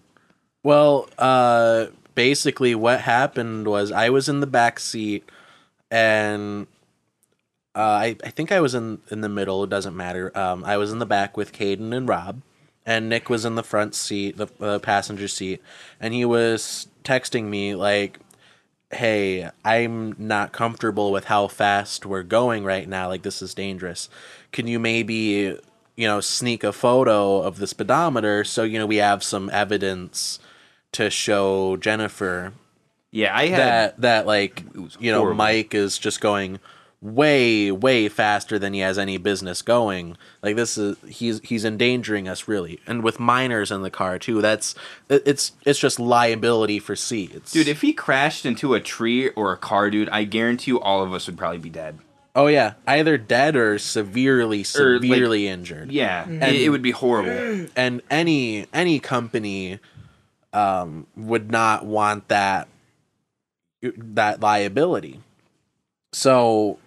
Well, 0.62 1.10
uh, 1.18 1.88
basically, 2.14 2.76
what 2.76 3.02
happened 3.02 3.66
was 3.66 3.92
I 3.92 4.12
was 4.12 4.30
in 4.30 4.40
the 4.42 4.46
back 4.46 4.80
seat, 4.80 5.28
and 5.90 6.68
uh, 7.76 7.80
I 7.80 8.16
I 8.24 8.30
think 8.30 8.52
I 8.52 8.62
was 8.62 8.74
in 8.76 9.00
in 9.12 9.22
the 9.22 9.30
middle. 9.30 9.64
It 9.64 9.70
doesn't 9.70 9.96
matter. 9.96 10.32
Um, 10.38 10.64
I 10.64 10.78
was 10.78 10.92
in 10.92 11.00
the 11.00 11.06
back 11.06 11.36
with 11.38 11.52
Caden 11.54 11.94
and 11.96 12.08
Rob, 12.08 12.42
and 12.86 13.10
Nick 13.10 13.30
was 13.30 13.46
in 13.46 13.56
the 13.56 13.64
front 13.64 13.96
seat, 13.96 14.38
the 14.38 14.48
uh, 14.62 14.80
passenger 14.80 15.28
seat, 15.28 15.62
and 16.00 16.14
he 16.14 16.26
was 16.26 16.88
texting 17.04 17.46
me 17.46 17.76
like, 17.76 18.20
"Hey, 18.92 19.50
I'm 19.64 20.16
not 20.18 20.52
comfortable 20.54 21.12
with 21.12 21.26
how 21.26 21.48
fast 21.48 22.06
we're 22.06 22.24
going 22.24 22.64
right 22.64 22.88
now. 22.88 23.10
Like 23.10 23.24
this 23.24 23.42
is 23.42 23.54
dangerous. 23.54 24.10
Can 24.52 24.68
you 24.68 24.80
maybe?" 24.80 25.58
You 25.98 26.08
know, 26.10 26.20
sneak 26.20 26.66
a 26.66 26.74
photo 26.74 27.40
of 27.40 27.58
the 27.58 27.68
speedometer 27.68 28.44
so 28.44 28.64
you 28.64 28.78
know 28.78 28.86
we 28.86 28.98
have 28.98 29.24
some 29.24 29.50
evidence 29.50 30.40
to 30.92 31.10
show 31.10 31.78
Jennifer 31.78 32.52
Yeah, 33.12 33.34
I 33.34 33.46
had. 33.48 33.60
that 33.60 34.02
that 34.02 34.26
like 34.28 34.64
you 35.00 35.12
know 35.14 35.20
horrible. 35.20 35.38
Mike 35.38 35.74
is 35.74 35.98
just 35.98 36.20
going 36.20 36.60
way 37.06 37.72
way 37.72 38.10
faster 38.10 38.58
than 38.58 38.74
he 38.74 38.80
has 38.80 38.98
any 38.98 39.18
business 39.18 39.62
going. 39.62 40.18
Like 40.42 40.56
this 40.56 40.78
is 40.78 40.98
he's 41.08 41.40
he's 41.44 41.64
endangering 41.64 42.28
us 42.28 42.48
really, 42.48 42.80
and 42.88 43.04
with 43.04 43.20
minors 43.20 43.72
in 43.72 43.84
the 43.84 43.92
car 43.92 44.18
too. 44.18 44.42
That's 44.42 44.74
it- 45.08 45.24
it's 45.26 45.52
it's 45.66 45.80
just 45.80 46.00
liability 46.00 46.80
for 46.80 46.96
seats, 46.96 47.52
Dude, 47.52 47.68
if 47.68 47.82
he 47.82 47.94
crashed 47.94 48.46
into 48.46 48.74
a 48.74 48.80
tree 48.80 49.30
or 49.30 49.54
a 49.54 49.58
car, 49.58 49.90
dude, 49.90 50.10
I 50.10 50.24
guarantee 50.24 50.72
you 50.72 50.80
all 50.82 51.04
of 51.04 51.14
us 51.14 51.28
would 51.28 51.38
probably 51.38 51.60
be 51.60 51.70
dead. 51.70 52.00
oh 52.36 52.48
yeah, 52.48 52.74
either 52.88 53.18
dead 53.18 53.56
or 53.56 53.78
severely 53.78 54.66
Or, 54.78 55.00
like- 55.00 55.04
severely 55.04 55.48
injured. 55.48 55.92
Yeah, 55.92 56.24
and, 56.28 56.44
it 56.44 56.70
would 56.70 56.82
be 56.82 56.92
horrible. 56.92 57.68
and 57.76 58.02
any 58.10 58.66
any 58.74 59.00
company 59.00 59.80
um, 60.54 61.06
would 61.16 61.52
not 61.52 61.86
want 61.86 62.28
that 62.30 62.68
that 63.82 64.40
liability. 64.42 65.20
So, 66.14 66.80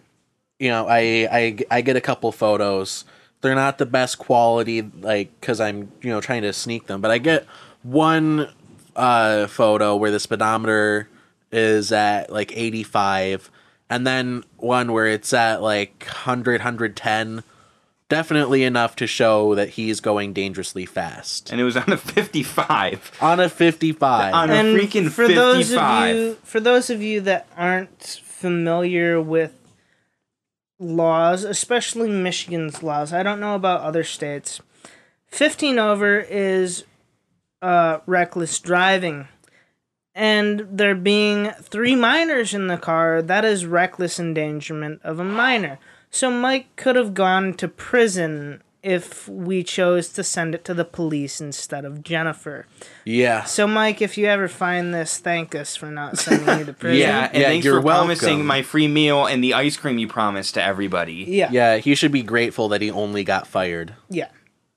you 0.58 0.68
know, 0.70 0.86
I 0.88 1.28
I 1.30 1.58
I 1.70 1.80
get 1.80 1.96
a 1.96 2.00
couple 2.00 2.30
photos. 2.32 3.04
They're 3.40 3.54
not 3.54 3.78
the 3.78 3.86
best 3.86 4.18
quality, 4.18 4.82
like 5.00 5.30
because 5.40 5.60
I'm 5.60 5.92
you 6.02 6.10
know 6.10 6.20
trying 6.20 6.42
to 6.42 6.52
sneak 6.52 6.86
them, 6.86 7.00
but 7.00 7.10
I 7.10 7.18
get 7.18 7.46
one 7.82 8.48
uh, 8.96 9.46
photo 9.46 9.94
where 9.96 10.10
the 10.10 10.18
speedometer 10.20 11.08
is 11.52 11.92
at 11.92 12.30
like 12.32 12.54
85 12.56 13.50
and 13.88 14.06
then 14.06 14.44
one 14.58 14.92
where 14.92 15.06
it's 15.06 15.32
at 15.32 15.62
like 15.62 16.02
100 16.04 16.60
110 16.60 17.42
definitely 18.10 18.64
enough 18.64 18.96
to 18.96 19.06
show 19.06 19.54
that 19.54 19.70
he's 19.70 20.00
going 20.00 20.32
dangerously 20.34 20.84
fast 20.84 21.50
And 21.50 21.58
it 21.60 21.64
was 21.64 21.76
on 21.76 21.90
a 21.90 21.96
55. 21.96 23.12
on 23.22 23.40
a 23.40 23.48
55 23.48 24.34
On 24.34 24.50
a 24.50 24.52
and 24.52 24.76
freaking 24.78 25.10
for 25.10 25.26
those 25.28 25.70
of 25.72 25.78
55. 25.80 26.16
you 26.16 26.34
for 26.42 26.60
those 26.60 26.90
of 26.90 27.00
you 27.02 27.20
that 27.22 27.46
aren't 27.56 28.02
familiar 28.02 29.20
with 29.20 29.57
laws 30.78 31.44
especially 31.44 32.08
michigan's 32.08 32.82
laws. 32.82 33.12
I 33.12 33.22
don't 33.22 33.40
know 33.40 33.54
about 33.54 33.80
other 33.80 34.04
states. 34.04 34.60
15 35.26 35.78
over 35.78 36.20
is 36.20 36.84
uh, 37.60 37.98
reckless 38.06 38.58
driving. 38.58 39.28
And 40.14 40.66
there 40.70 40.94
being 40.94 41.50
three 41.60 41.94
minors 41.94 42.54
in 42.54 42.66
the 42.66 42.76
car 42.76 43.22
that 43.22 43.44
is 43.44 43.66
reckless 43.66 44.18
endangerment 44.18 45.00
of 45.04 45.20
a 45.20 45.24
minor. 45.24 45.78
So 46.10 46.30
mike 46.30 46.74
could 46.76 46.96
have 46.96 47.14
gone 47.14 47.54
to 47.54 47.68
prison 47.68 48.62
if 48.82 49.28
we 49.28 49.62
chose 49.64 50.08
to 50.10 50.22
send 50.22 50.54
it 50.54 50.64
to 50.64 50.72
the 50.72 50.84
police 50.84 51.40
instead 51.40 51.84
of 51.84 52.02
jennifer 52.02 52.64
yeah 53.04 53.42
so, 53.44 53.66
Mike, 53.66 54.00
if 54.02 54.16
you 54.18 54.26
ever 54.26 54.46
find 54.48 54.94
this, 54.94 55.18
thank 55.18 55.54
us 55.54 55.74
for 55.76 55.86
not 55.90 56.18
sending 56.18 56.58
you 56.58 56.64
to 56.66 56.72
prison. 56.84 57.00
Yeah, 57.00 57.28
and 57.32 57.40
Yeah, 57.42 57.48
thanks 57.48 57.64
you're 57.64 57.80
for 57.80 57.86
promising 57.86 58.44
my 58.44 58.62
free 58.62 58.86
meal 58.88 59.26
and 59.26 59.42
the 59.42 59.54
ice 59.54 59.76
cream 59.76 59.98
you 59.98 60.06
promised 60.06 60.54
to 60.54 60.62
everybody. 60.62 61.24
yeah, 61.26 61.48
yeah 61.50 61.76
he 61.78 61.94
should 61.94 62.12
be 62.12 62.22
grateful 62.22 62.68
that 62.68 62.82
he 62.82 62.90
only 62.90 63.24
got 63.24 63.46
fired 63.46 63.94
yeah. 64.10 64.28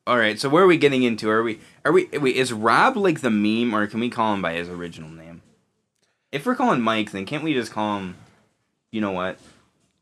All 0.07 0.17
right, 0.17 0.39
so 0.39 0.49
where 0.49 0.63
are 0.63 0.67
we 0.67 0.77
getting 0.77 1.03
into? 1.03 1.29
Are 1.29 1.43
we 1.43 1.59
are 1.85 1.91
we 1.91 2.05
wait, 2.13 2.35
is 2.35 2.51
Rob 2.51 2.97
like 2.97 3.21
the 3.21 3.29
meme 3.29 3.73
or 3.75 3.85
can 3.85 3.99
we 3.99 4.09
call 4.09 4.33
him 4.33 4.41
by 4.41 4.53
his 4.53 4.67
original 4.67 5.09
name? 5.09 5.43
If 6.31 6.45
we're 6.45 6.55
calling 6.55 6.81
Mike, 6.81 7.11
then 7.11 7.25
can't 7.25 7.43
we 7.43 7.53
just 7.53 7.71
call 7.71 7.97
him 7.99 8.15
You 8.91 9.01
know 9.01 9.11
what? 9.11 9.37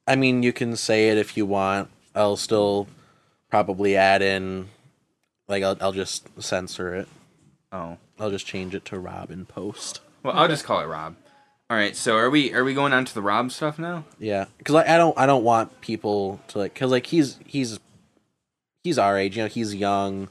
i 0.07 0.15
mean 0.15 0.41
you 0.41 0.53
can 0.53 0.75
say 0.75 1.09
it 1.09 1.17
if 1.17 1.35
you 1.37 1.45
want 1.45 1.89
i'll 2.15 2.37
still 2.37 2.87
probably 3.49 3.95
add 3.95 4.21
in 4.21 4.69
like 5.47 5.63
i'll, 5.63 5.77
I'll 5.81 5.91
just 5.91 6.27
censor 6.41 6.93
it 6.95 7.07
Oh. 7.71 7.97
i'll 8.19 8.31
just 8.31 8.45
change 8.47 8.73
it 8.75 8.85
to 8.85 8.99
rob 8.99 9.29
in 9.31 9.45
post 9.45 10.01
Well, 10.23 10.35
I'll 10.35 10.47
just 10.47 10.65
call 10.65 10.81
it 10.81 10.85
Rob. 10.87 11.15
All 11.69 11.77
right, 11.77 11.95
so 11.95 12.15
are 12.17 12.29
we 12.31 12.51
are 12.53 12.63
we 12.63 12.73
going 12.73 12.93
on 12.93 13.05
to 13.05 13.13
the 13.13 13.21
Rob 13.21 13.51
stuff 13.51 13.77
now? 13.77 14.03
Yeah, 14.17 14.45
because 14.57 14.73
like 14.73 14.89
I 14.89 14.97
don't 14.97 15.15
I 15.17 15.25
don't 15.27 15.43
want 15.43 15.79
people 15.81 16.39
to 16.49 16.57
like 16.57 16.73
because 16.73 16.89
like 16.91 17.05
he's 17.05 17.37
he's 17.45 17.79
he's 18.83 18.97
our 18.97 19.17
age, 19.19 19.37
you 19.37 19.43
know, 19.43 19.47
he's 19.49 19.75
young. 19.75 20.29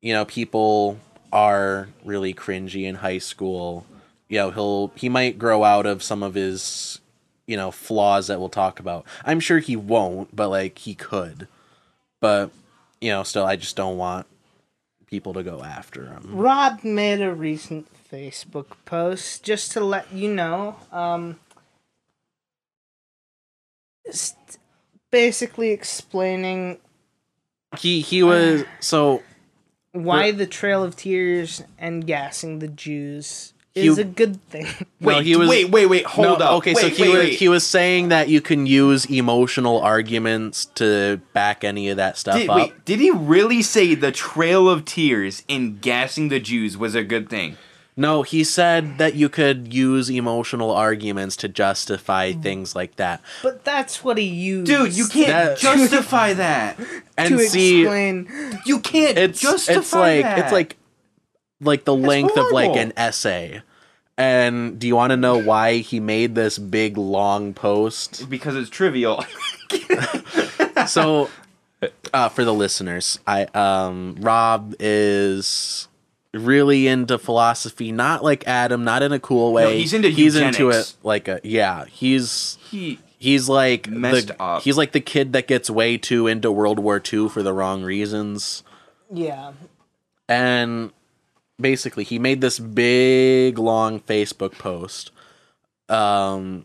You 0.00 0.14
know, 0.14 0.24
people 0.24 0.98
are 1.30 1.88
really 2.06 2.32
cringy 2.32 2.84
in 2.88 2.96
high 2.96 3.18
school. 3.18 3.84
You 4.30 4.38
know, 4.38 4.50
he'll 4.50 4.92
he 4.96 5.08
might 5.10 5.38
grow 5.38 5.62
out 5.62 5.84
of 5.84 6.02
some 6.02 6.22
of 6.22 6.32
his 6.34 7.00
you 7.46 7.58
know 7.58 7.70
flaws 7.70 8.28
that 8.28 8.40
we'll 8.40 8.48
talk 8.48 8.80
about. 8.80 9.04
I'm 9.26 9.40
sure 9.40 9.58
he 9.58 9.76
won't, 9.76 10.34
but 10.34 10.48
like 10.48 10.78
he 10.78 10.94
could. 10.94 11.48
But 12.20 12.50
you 13.00 13.10
know, 13.10 13.22
still, 13.22 13.46
I 13.46 13.56
just 13.56 13.76
don't 13.76 13.96
want 13.96 14.26
people 15.06 15.34
to 15.34 15.42
go 15.42 15.62
after 15.62 16.06
him. 16.06 16.22
Rob 16.32 16.84
made 16.84 17.20
a 17.20 17.34
recent 17.34 17.88
Facebook 18.10 18.66
post 18.84 19.42
just 19.42 19.72
to 19.72 19.80
let 19.80 20.12
you 20.12 20.32
know. 20.32 20.76
Um, 20.92 21.38
basically 25.10 25.70
explaining 25.70 26.78
He 27.78 28.00
he 28.00 28.22
was 28.22 28.64
so 28.80 29.22
why 29.92 30.30
the 30.30 30.46
Trail 30.46 30.82
of 30.82 30.96
Tears 30.96 31.62
and 31.78 32.06
gassing 32.06 32.60
the 32.60 32.68
Jews 32.68 33.52
He- 33.74 33.86
is 33.86 33.98
a 33.98 34.04
good 34.04 34.42
thing. 34.50 34.66
No, 35.00 35.08
Wait, 35.08 35.24
he 35.24 35.36
was- 35.36 35.48
wait, 35.48 35.70
wait, 35.70 35.86
wait, 35.86 36.04
hold 36.06 36.40
No, 36.40 36.44
up. 36.44 36.52
Okay, 36.58 36.74
wait, 36.74 36.80
so 36.82 36.88
he 36.90 37.02
wait, 37.02 37.08
was 37.08 37.18
wait. 37.18 37.38
he 37.38 37.48
was 37.48 37.66
saying 37.66 38.08
that 38.08 38.28
you 38.28 38.40
can 38.40 38.66
use 38.66 39.06
emotional 39.06 39.80
arguments 39.80 40.66
to 40.74 41.20
back 41.32 41.64
any 41.64 41.88
of 41.88 41.96
that 41.96 42.18
stuff 42.18 42.36
Did, 42.36 42.50
up. 42.50 42.56
wait, 42.56 42.84
did 42.84 43.00
he 43.00 43.10
really 43.10 43.62
say 43.62 43.94
the 43.94 44.12
Trail 44.12 44.68
of 44.68 44.84
Tears 44.84 45.42
in 45.48 45.78
gassing 45.78 46.28
the 46.28 46.40
Jews 46.40 46.76
was 46.76 46.94
a 46.94 47.02
good 47.04 47.30
thing? 47.30 47.56
No, 47.96 48.22
he 48.22 48.44
said 48.44 48.98
that 48.98 49.14
you 49.14 49.28
could 49.28 49.74
use 49.74 50.08
emotional 50.10 50.70
arguments 50.70 51.36
to 51.36 51.48
justify 51.48 52.32
Hmm. 52.32 52.40
things 52.40 52.74
like 52.74 52.96
that. 52.96 53.20
But 53.42 53.64
that's 53.64 54.02
what 54.04 54.16
he 54.18 54.24
used. 54.24 54.66
Dude, 54.66 54.96
you 54.96 55.06
can't 55.06 55.28
That- 55.28 55.58
justify 55.58 56.32
that. 56.46 56.78
And 57.18 57.36
to 57.38 57.44
see, 57.46 57.82
explain. 57.82 58.60
You 58.66 58.80
can't 58.80 59.18
it's 59.18 59.40
justify 59.40 59.78
it's 59.80 59.92
like 59.92 60.22
that. 60.22 60.38
it's 60.38 60.52
like 60.52 60.76
like 61.60 61.84
the 61.84 61.94
length 61.94 62.36
of 62.36 62.50
like 62.52 62.76
an 62.76 62.92
essay. 62.96 63.62
And 64.16 64.78
do 64.78 64.86
you 64.86 64.94
want 64.96 65.12
to 65.12 65.16
know 65.16 65.38
why 65.42 65.78
he 65.78 65.98
made 65.98 66.34
this 66.34 66.58
big 66.58 66.98
long 66.98 67.54
post? 67.54 68.28
because 68.28 68.54
it's 68.56 68.68
trivial. 68.70 69.24
so 70.86 71.30
uh, 72.12 72.28
for 72.28 72.44
the 72.44 72.52
listeners 72.52 73.18
i 73.26 73.44
um 73.54 74.16
rob 74.20 74.74
is 74.80 75.88
really 76.34 76.86
into 76.86 77.18
philosophy 77.18 77.92
not 77.92 78.22
like 78.24 78.46
adam 78.46 78.84
not 78.84 79.02
in 79.02 79.12
a 79.12 79.20
cool 79.20 79.52
way 79.52 79.78
he's 79.78 79.92
into 79.92 80.08
he's 80.08 80.36
into 80.36 80.70
it 80.70 80.94
like 81.02 81.28
a 81.28 81.40
yeah 81.42 81.84
he's 81.86 82.58
he 82.70 82.98
he's 83.18 83.48
like 83.48 83.88
Messed 83.88 84.28
the, 84.28 84.42
up. 84.42 84.62
he's 84.62 84.76
like 84.76 84.92
the 84.92 85.00
kid 85.00 85.32
that 85.32 85.46
gets 85.46 85.70
way 85.70 85.96
too 85.96 86.26
into 86.26 86.50
world 86.50 86.78
war 86.78 87.00
ii 87.12 87.28
for 87.28 87.42
the 87.42 87.52
wrong 87.52 87.82
reasons 87.82 88.62
Yeah. 89.12 89.52
and 90.28 90.92
basically 91.60 92.04
he 92.04 92.18
made 92.18 92.40
this 92.40 92.58
big 92.58 93.58
long 93.58 94.00
facebook 94.00 94.52
post 94.58 95.10
um 95.88 96.64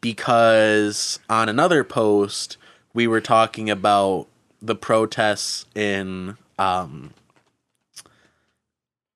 because 0.00 1.18
on 1.28 1.48
another 1.48 1.84
post 1.84 2.56
we 2.94 3.06
were 3.06 3.20
talking 3.20 3.68
about 3.70 4.26
the 4.62 4.74
protests 4.74 5.66
in 5.74 6.36
um 6.58 7.12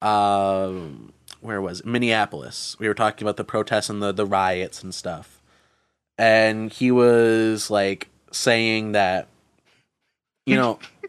um 0.03 1.13
where 1.41 1.61
was 1.61 1.81
it? 1.81 1.87
Minneapolis. 1.87 2.77
We 2.79 2.87
were 2.87 2.95
talking 2.95 3.25
about 3.25 3.37
the 3.37 3.45
protests 3.45 3.89
and 3.89 4.03
the 4.03 4.13
the 4.13 4.27
riots 4.27 4.83
and 4.83 4.95
stuff. 4.95 5.41
And 6.19 6.71
he 6.73 6.91
was 6.91 7.71
like 7.71 8.09
saying 8.31 8.93
that 8.93 9.29
you 10.47 10.57
know 10.57 10.79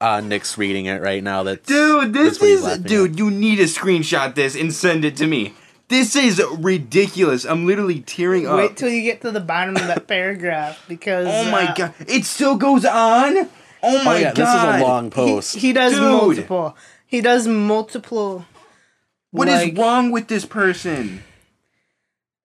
uh 0.00 0.20
Nick's 0.20 0.58
reading 0.58 0.86
it 0.86 1.00
right 1.00 1.22
now 1.22 1.42
that 1.44 1.64
Dude, 1.64 2.12
this 2.12 2.38
That's 2.38 2.42
is 2.42 2.62
laughing 2.62 2.82
dude. 2.82 3.18
You 3.18 3.30
need 3.30 3.56
to 3.56 3.64
screenshot 3.64 4.34
this 4.34 4.54
and 4.56 4.72
send 4.72 5.04
it 5.04 5.16
to 5.18 5.26
me. 5.26 5.54
This 5.88 6.16
is 6.16 6.42
ridiculous. 6.58 7.44
I'm 7.44 7.66
literally 7.66 8.00
tearing 8.00 8.46
up. 8.46 8.56
Wait 8.56 8.76
till 8.76 8.88
you 8.88 9.02
get 9.02 9.20
to 9.20 9.30
the 9.30 9.40
bottom 9.40 9.76
of 9.76 9.86
that 9.86 10.06
paragraph 10.08 10.84
because 10.88 11.26
oh 11.28 11.50
my 11.50 11.66
uh, 11.68 11.74
god. 11.74 11.94
It 12.08 12.24
still 12.24 12.56
goes 12.56 12.84
on? 12.84 13.48
Oh 13.82 14.04
my 14.04 14.14
oh 14.14 14.18
yeah, 14.18 14.32
god. 14.32 14.36
this 14.36 14.48
is 14.48 14.80
a 14.80 14.84
long 14.84 15.04
he, 15.04 15.10
post. 15.10 15.56
he 15.56 15.72
does 15.72 15.92
Dude. 15.92 16.02
multiple. 16.02 16.76
He 17.06 17.20
does 17.20 17.46
multiple. 17.46 18.46
What 19.30 19.48
is 19.48 19.62
like- 19.62 19.78
wrong 19.78 20.10
with 20.10 20.28
this 20.28 20.46
person? 20.46 21.22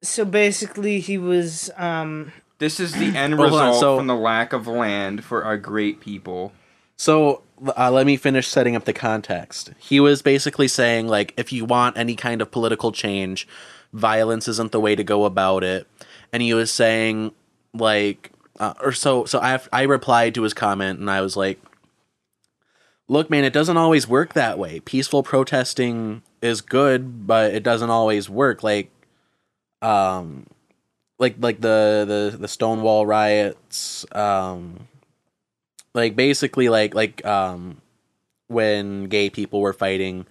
So 0.01 0.25
basically, 0.25 0.99
he 0.99 1.17
was 1.17 1.71
um 1.77 2.33
This 2.59 2.79
is 2.79 2.93
the 2.93 3.17
end 3.17 3.35
Oh, 3.35 3.37
hold 3.37 3.53
on, 3.53 3.67
result 3.67 3.79
so- 3.79 3.97
from 3.97 4.07
the 4.07 4.15
lack 4.15 4.53
of 4.53 4.67
land 4.67 5.23
for 5.23 5.43
our 5.43 5.57
great 5.57 6.01
people. 6.01 6.51
So 6.99 7.43
uh, 7.77 7.89
let 7.91 8.05
me 8.05 8.17
finish 8.17 8.49
setting 8.49 8.75
up 8.75 8.83
the 8.83 8.91
context. 8.91 9.71
He 9.79 10.01
was 10.01 10.21
basically 10.21 10.67
saying 10.67 11.07
like, 11.07 11.33
if 11.37 11.53
you 11.53 11.63
want 11.63 11.97
any 11.97 12.13
kind 12.13 12.41
of 12.41 12.51
political 12.51 12.91
change, 12.91 13.47
violence 13.93 14.49
isn't 14.49 14.73
the 14.73 14.81
way 14.81 14.97
to 14.97 15.03
go 15.03 15.23
about 15.23 15.63
it. 15.63 15.87
And 16.33 16.43
he 16.43 16.53
was 16.53 16.69
saying 16.69 17.31
like, 17.73 18.31
uh, 18.59 18.73
or 18.81 18.91
so. 18.91 19.23
So 19.23 19.39
I 19.39 19.61
I 19.71 19.83
replied 19.83 20.35
to 20.35 20.43
his 20.43 20.53
comment 20.53 20.99
and 20.99 21.09
I 21.09 21.21
was 21.21 21.37
like, 21.37 21.61
look, 23.07 23.29
man, 23.29 23.45
it 23.45 23.53
doesn't 23.53 23.77
always 23.77 24.05
work 24.05 24.33
that 24.33 24.59
way. 24.59 24.81
Peaceful 24.81 25.23
protesting 25.23 26.21
is 26.41 26.59
good, 26.59 27.25
but 27.25 27.53
it 27.53 27.63
doesn't 27.63 27.89
always 27.89 28.29
work. 28.29 28.61
Like, 28.61 28.91
um, 29.81 30.47
like 31.17 31.35
like 31.39 31.61
the 31.61 32.03
the 32.05 32.37
the 32.37 32.47
Stonewall 32.49 33.05
riots, 33.05 34.05
um 34.11 34.88
like 35.93 36.15
basically 36.15 36.69
like 36.69 36.93
like 36.93 37.25
um 37.25 37.81
when 38.47 39.05
gay 39.05 39.29
people 39.29 39.61
were 39.61 39.73
fighting 39.73 40.25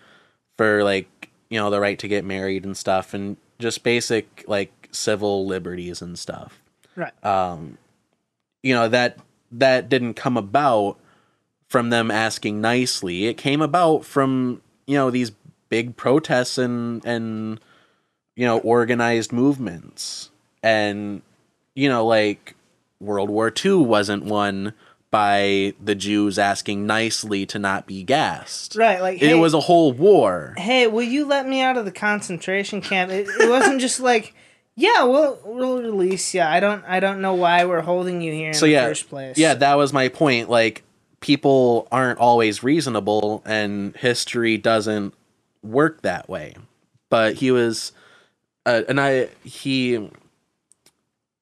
for 0.57 0.83
like 0.85 1.31
you 1.49 1.59
know 1.59 1.71
the 1.71 1.81
right 1.81 1.99
to 1.99 2.09
get 2.09 2.25
married 2.25 2.65
and 2.65 2.77
stuff 2.77 3.15
and 3.15 3.37
just 3.59 3.83
basic 3.83 4.45
like 4.47 4.89
civil 4.91 5.47
liberties 5.47 6.03
and 6.03 6.19
stuff. 6.19 6.61
Right. 6.97 7.13
um 7.25 7.79
you 8.63 8.75
know 8.75 8.89
that 8.89 9.19
that 9.53 9.89
didn't 9.89 10.15
come 10.15 10.37
about 10.37 10.99
from 11.69 11.91
them 11.91 12.11
asking 12.11 12.61
nicely. 12.61 13.27
It 13.27 13.35
came 13.35 13.63
about 13.63 14.05
from 14.05 14.63
you 14.87 14.97
know 14.97 15.11
these 15.11 15.33
big 15.69 15.97
protests 15.97 16.59
and 16.59 17.05
and 17.05 17.61
you 18.37 18.47
know 18.47 18.59
organized 18.59 19.33
movements. 19.33 20.31
And 20.63 21.23
you 21.75 21.89
know 21.89 22.05
like 22.05 22.55
world 23.01 23.31
war 23.31 23.53
ii 23.65 23.75
wasn't 23.75 24.25
won 24.25 24.73
by 25.11 25.73
the 25.83 25.95
jews 25.95 26.39
asking 26.39 26.87
nicely 26.87 27.47
to 27.47 27.59
not 27.59 27.87
be 27.87 28.03
gassed 28.03 28.77
Right, 28.77 29.01
like 29.01 29.23
it 29.23 29.29
hey, 29.29 29.35
was 29.35 29.55
a 29.55 29.61
whole 29.61 29.93
war 29.93 30.55
hey, 30.59 30.87
will 30.87 31.03
you 31.03 31.25
let 31.27 31.49
me 31.49 31.61
out 31.63 31.77
of 31.77 31.85
the 31.85 31.93
concentration 31.93 32.81
camp? 32.83 33.11
It, 33.11 33.27
it 33.41 33.49
wasn't 33.49 33.81
just 33.81 34.01
like, 34.01 34.35
yeah, 34.77 35.05
we'll 35.05 35.39
we'll 35.45 35.83
release 35.83 36.35
you. 36.35 36.43
I 36.43 36.61
don't 36.61 36.85
I 36.87 37.01
don't 37.01 37.21
know 37.21 37.35
why 37.35 37.65
we're 37.65 37.81
holding 37.81 38.21
you 38.21 38.33
here 38.33 38.49
in 38.49 38.55
so 38.55 38.67
the 38.67 38.73
yeah 38.73 38.87
first 38.87 39.09
place. 39.09 39.39
yeah 39.39 39.55
that 39.55 39.75
was 39.75 39.93
my 39.93 40.09
point 40.09 40.49
like 40.51 40.85
people 41.21 41.89
aren't 41.91 42.19
always 42.21 42.63
reasonable 42.63 43.43
and 43.45 43.97
history 43.97 44.57
doesn't 44.59 45.15
work 45.63 46.03
that 46.03 46.29
way 46.29 46.55
but 47.11 47.35
he 47.35 47.51
was 47.51 47.91
uh, 48.67 48.83
and 48.89 49.01
i 49.01 49.29
he 49.43 50.09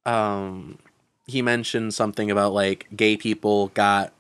um 0.07 0.79
he 1.27 1.43
mentioned 1.43 1.93
something 1.95 2.31
about 2.31 2.53
like 2.53 2.87
gay 2.95 3.17
people 3.17 3.69
got 3.69 4.13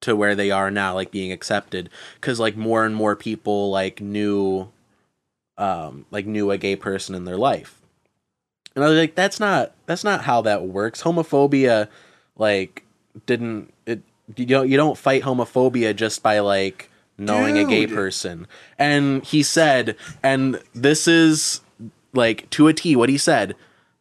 to 0.00 0.16
where 0.16 0.34
they 0.34 0.50
are 0.50 0.70
now 0.70 0.94
like 0.94 1.10
being 1.10 1.32
accepted. 1.32 1.88
Because 2.14 2.40
like 2.40 2.56
more 2.56 2.84
and 2.84 2.94
more 2.94 3.16
people 3.16 3.70
like 3.70 4.00
knew 4.00 4.68
um 5.58 6.04
like 6.10 6.26
knew 6.26 6.50
a 6.50 6.58
gay 6.58 6.76
person 6.76 7.14
in 7.14 7.24
their 7.24 7.36
life. 7.36 7.80
And 8.74 8.84
i 8.84 8.88
was 8.88 8.98
like 8.98 9.14
that's 9.14 9.40
not 9.40 9.72
that's 9.86 10.04
not 10.04 10.22
how 10.22 10.42
that 10.42 10.64
works. 10.64 11.02
Homophobia 11.02 11.88
like 12.36 12.84
didn't 13.26 13.72
it 13.86 14.00
you 14.36 14.46
don't 14.46 14.68
you 14.68 14.76
don't 14.76 14.98
fight 14.98 15.22
homophobia 15.22 15.94
just 15.94 16.22
by 16.22 16.40
like 16.40 16.90
knowing 17.16 17.56
a 17.56 17.64
gay 17.64 17.86
person. 17.86 18.46
And 18.78 19.24
he 19.24 19.42
said 19.42 19.96
and 20.22 20.60
this 20.74 21.06
is 21.06 21.60
like 22.12 22.50
to 22.50 22.66
a 22.66 22.74
t 22.74 22.96
what 22.96 23.08
he 23.08 23.16
said 23.16 23.54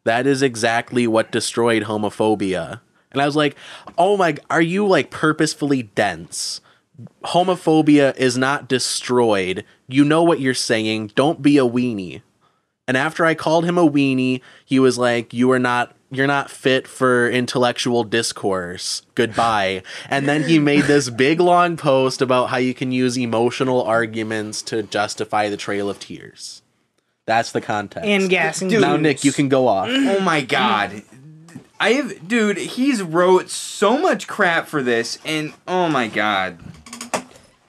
that 0.06 0.26
is 0.26 0.42
exactly 0.42 1.06
what 1.06 1.32
destroyed 1.32 1.84
homophobia 1.84 2.80
and 3.12 3.22
i 3.22 3.26
was 3.26 3.36
like 3.36 3.56
oh 3.98 4.16
my 4.18 4.36
are 4.50 4.62
you 4.62 4.88
like 4.88 5.12
purposefully 5.12 5.84
dense 5.84 6.62
homophobia 7.26 8.16
is 8.16 8.38
not 8.38 8.70
destroyed 8.70 9.66
you 9.88 10.06
know 10.06 10.24
what 10.24 10.40
you're 10.40 10.54
saying 10.54 11.12
don't 11.16 11.42
be 11.42 11.58
a 11.58 11.66
weenie 11.66 12.22
and 12.88 12.98
after 12.98 13.26
I 13.26 13.34
called 13.34 13.66
him 13.66 13.78
a 13.78 13.90
weenie, 13.90 14.42
he 14.64 14.80
was 14.80 14.98
like, 14.98 15.34
"You 15.34 15.52
are 15.52 15.60
not 15.60 15.96
you're 16.12 16.28
not 16.28 16.52
fit 16.52 16.88
for 16.88 17.30
intellectual 17.30 18.04
discourse. 18.04 19.02
Goodbye." 19.16 19.82
and 20.10 20.28
then 20.28 20.44
he 20.44 20.60
made 20.60 20.84
this 20.84 21.10
big 21.10 21.40
long 21.40 21.78
post 21.78 22.22
about 22.22 22.50
how 22.50 22.58
you 22.58 22.74
can 22.74 22.92
use 22.92 23.18
emotional 23.18 23.82
arguments 23.82 24.62
to 24.64 24.84
justify 24.84 25.50
the 25.50 25.58
Trail 25.58 25.90
of 25.90 26.00
Tears. 26.00 26.62
That's 27.26 27.52
the 27.52 27.62
context. 27.62 28.08
and 28.08 28.30
gassing. 28.30 28.68
Dude. 28.68 28.82
now. 28.82 28.98
Nick, 28.98 29.24
you 29.24 29.32
can 29.32 29.50
go 29.50 29.68
off. 29.68 29.90
Oh 29.90 30.20
my 30.20 30.42
god. 30.42 31.04
I 31.80 31.94
have 31.94 32.28
dude, 32.28 32.58
he's 32.58 33.02
wrote 33.02 33.50
so 33.50 33.98
much 33.98 34.28
crap 34.28 34.68
for 34.68 34.82
this 34.82 35.20
and 35.26 35.54
oh 35.68 35.90
my 35.90 36.08
god. 36.08 36.60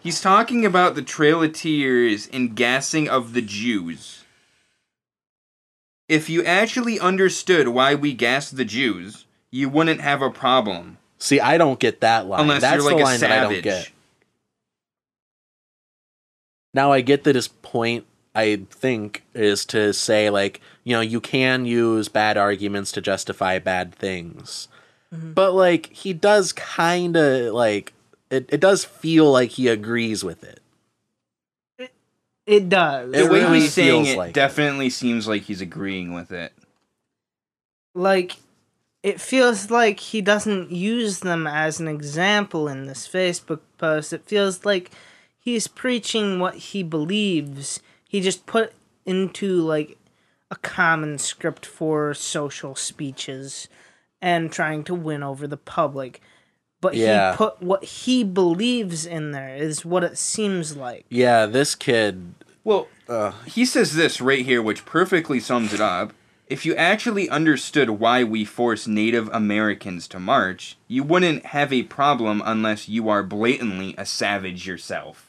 He's 0.00 0.20
talking 0.20 0.64
about 0.64 0.94
the 0.94 1.02
Trail 1.02 1.42
of 1.42 1.52
Tears 1.52 2.28
and 2.32 2.54
gassing 2.54 3.08
of 3.08 3.32
the 3.32 3.42
Jews. 3.42 4.22
If 6.08 6.30
you 6.30 6.44
actually 6.44 7.00
understood 7.00 7.68
why 7.68 7.96
we 7.96 8.12
gassed 8.12 8.56
the 8.56 8.64
Jews, 8.64 9.26
you 9.50 9.68
wouldn't 9.68 10.00
have 10.00 10.22
a 10.22 10.30
problem. 10.30 10.98
See, 11.18 11.40
I 11.40 11.58
don't 11.58 11.80
get 11.80 12.02
that 12.02 12.26
line. 12.26 12.42
Unless 12.42 12.60
That's 12.60 12.76
you're 12.76 12.84
like 12.84 12.98
the 12.98 13.02
a 13.02 13.04
line 13.04 13.20
that 13.20 13.32
I 13.32 13.40
don't 13.40 13.48
savage. 13.48 13.64
get. 13.64 13.90
Now 16.72 16.92
I 16.92 17.00
get 17.00 17.24
that 17.24 17.34
his 17.34 17.48
point 17.48 18.06
I 18.36 18.66
think 18.70 19.24
is 19.34 19.64
to 19.66 19.92
say 19.92 20.30
like, 20.30 20.60
you 20.84 20.94
know, 20.94 21.00
you 21.00 21.20
can 21.20 21.64
use 21.64 22.08
bad 22.08 22.36
arguments 22.36 22.92
to 22.92 23.00
justify 23.00 23.58
bad 23.58 23.94
things. 23.94 24.68
Mm-hmm. 25.12 25.32
But 25.32 25.54
like 25.54 25.86
he 25.92 26.12
does 26.12 26.52
kind 26.52 27.16
of 27.16 27.54
like 27.54 27.92
it, 28.30 28.46
it 28.52 28.60
does 28.60 28.84
feel 28.84 29.30
like 29.32 29.50
he 29.50 29.68
agrees 29.68 30.22
with 30.24 30.44
it. 30.44 30.60
it 32.46 32.68
does. 32.68 33.10
It 33.12 33.24
The 33.24 33.30
way 33.32 33.40
really 33.40 33.60
he's 33.60 33.72
saying 33.72 34.06
it 34.06 34.16
like 34.18 34.30
it. 34.30 34.34
definitely 34.34 34.90
seems 34.90 35.26
like 35.26 35.42
he's 35.42 35.60
agreeing 35.60 36.12
with 36.14 36.30
it. 36.32 36.52
like 37.94 38.36
it 39.02 39.20
feels 39.20 39.70
like 39.70 40.00
he 40.00 40.20
doesn't 40.20 40.72
use 40.72 41.20
them 41.20 41.46
as 41.46 41.78
an 41.78 41.86
example 41.86 42.66
in 42.68 42.86
this 42.86 43.06
Facebook 43.06 43.60
post. 43.78 44.12
It 44.12 44.24
feels 44.24 44.64
like 44.64 44.90
he's 45.38 45.68
preaching 45.68 46.40
what 46.40 46.56
he 46.56 46.82
believes. 46.82 47.80
He 48.08 48.20
just 48.20 48.46
put 48.46 48.72
into 49.04 49.60
like 49.60 49.98
a 50.50 50.56
common 50.56 51.18
script 51.18 51.66
for 51.66 52.14
social 52.14 52.74
speeches 52.74 53.68
and 54.22 54.50
trying 54.52 54.84
to 54.84 54.94
win 54.94 55.22
over 55.22 55.46
the 55.46 55.56
public. 55.56 56.20
But 56.80 56.94
Yeah. 56.94 57.32
he 57.32 57.36
put 57.36 57.62
what 57.62 57.84
he 57.84 58.22
believes 58.24 59.06
in 59.06 59.32
there 59.32 59.56
is 59.56 59.84
what 59.84 60.04
it 60.04 60.18
seems 60.18 60.76
like. 60.76 61.04
Yeah, 61.08 61.46
this 61.46 61.74
kid 61.74 62.34
Well, 62.64 62.88
uh, 63.08 63.30
He 63.46 63.64
says 63.64 63.94
this 63.94 64.20
right 64.20 64.44
here, 64.44 64.60
which 64.60 64.84
perfectly 64.84 65.38
sums 65.38 65.72
it 65.72 65.80
up. 65.80 66.12
If 66.48 66.64
you 66.66 66.74
actually 66.76 67.28
understood 67.28 67.90
why 67.90 68.22
we 68.24 68.44
force 68.44 68.86
Native 68.88 69.28
Americans 69.32 70.06
to 70.08 70.18
march, 70.20 70.76
you 70.88 71.02
wouldn't 71.02 71.46
have 71.46 71.72
a 71.72 71.82
problem 71.84 72.42
unless 72.44 72.88
you 72.88 73.08
are 73.08 73.22
blatantly 73.22 73.94
a 73.98 74.06
savage 74.06 74.66
yourself. 74.66 75.25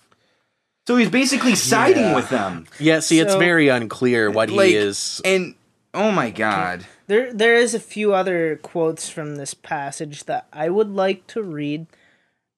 So 0.88 0.96
he's 0.96 1.10
basically 1.10 1.56
siding 1.56 2.04
Yeah. 2.04 2.16
with 2.16 2.30
them. 2.30 2.66
Yeah, 2.80 3.02
see 3.02 3.20
it's 3.20 3.36
very 3.36 3.68
unclear 3.68 4.32
what 4.32 4.50
Like, 4.50 4.70
he 4.70 4.76
is 4.76 5.22
And 5.26 5.56
oh 5.94 6.12
my 6.12 6.30
god. 6.30 6.86
There, 7.08 7.34
there 7.34 7.56
is 7.56 7.74
a 7.74 7.80
few 7.80 8.14
other 8.14 8.56
quotes 8.64 9.10
from 9.10 9.36
this 9.36 9.54
passage 9.54 10.24
that 10.26 10.48
I 10.54 10.70
would 10.70 10.90
like 10.90 11.28
to 11.28 11.44
read. 11.44 11.88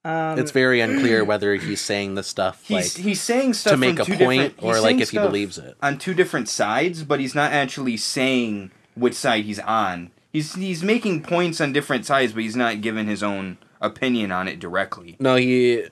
Um, 0.06 0.38
it's 0.38 0.52
very 0.52 0.80
unclear 0.80 1.26
whether 1.26 1.56
he's 1.56 1.82
saying 1.82 2.16
the 2.16 2.24
stuff 2.24 2.64
He's 2.68 2.98
like 2.98 3.04
he's 3.06 3.20
saying 3.20 3.56
stuff 3.56 3.72
to 3.72 3.78
make 3.78 4.00
a 4.00 4.06
point 4.06 4.54
or 4.62 4.80
like 4.80 5.00
if 5.00 5.10
he 5.10 5.18
believes 5.18 5.58
it. 5.58 5.76
on 5.82 5.98
two 5.98 6.14
different 6.14 6.48
sides, 6.48 7.04
but 7.04 7.20
he's 7.20 7.34
not 7.36 7.52
actually 7.52 7.98
saying 7.98 8.70
which 8.94 9.16
side 9.16 9.46
he's 9.46 9.60
on. 9.60 10.12
He's 10.32 10.54
he's 10.54 10.84
making 10.84 11.24
points 11.24 11.60
on 11.60 11.74
different 11.74 12.06
sides, 12.06 12.32
but 12.34 12.44
he's 12.44 12.56
not 12.56 12.82
giving 12.82 13.08
his 13.08 13.24
own 13.24 13.58
opinion 13.82 14.32
on 14.32 14.48
it 14.48 14.60
directly. 14.60 15.18
No, 15.20 15.36
he 15.36 15.86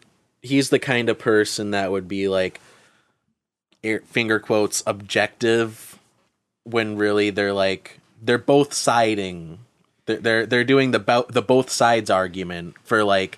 he's 0.48 0.70
the 0.70 0.80
kind 0.80 1.10
of 1.10 1.20
person 1.20 1.72
that 1.72 1.92
would 1.92 2.08
be 2.08 2.28
like 2.28 2.60
air, 3.84 4.02
finger 4.06 4.40
quotes 4.40 4.84
objective 4.88 6.00
when 6.64 6.98
really 6.98 7.30
they're 7.30 7.54
like 7.54 8.00
they're 8.22 8.38
both 8.38 8.74
siding. 8.74 9.60
They're 10.06 10.18
they're, 10.18 10.46
they're 10.46 10.64
doing 10.64 10.92
the 10.92 11.00
bo- 11.00 11.26
the 11.30 11.42
both 11.42 11.70
sides 11.70 12.10
argument 12.10 12.76
for 12.84 13.04
like 13.04 13.38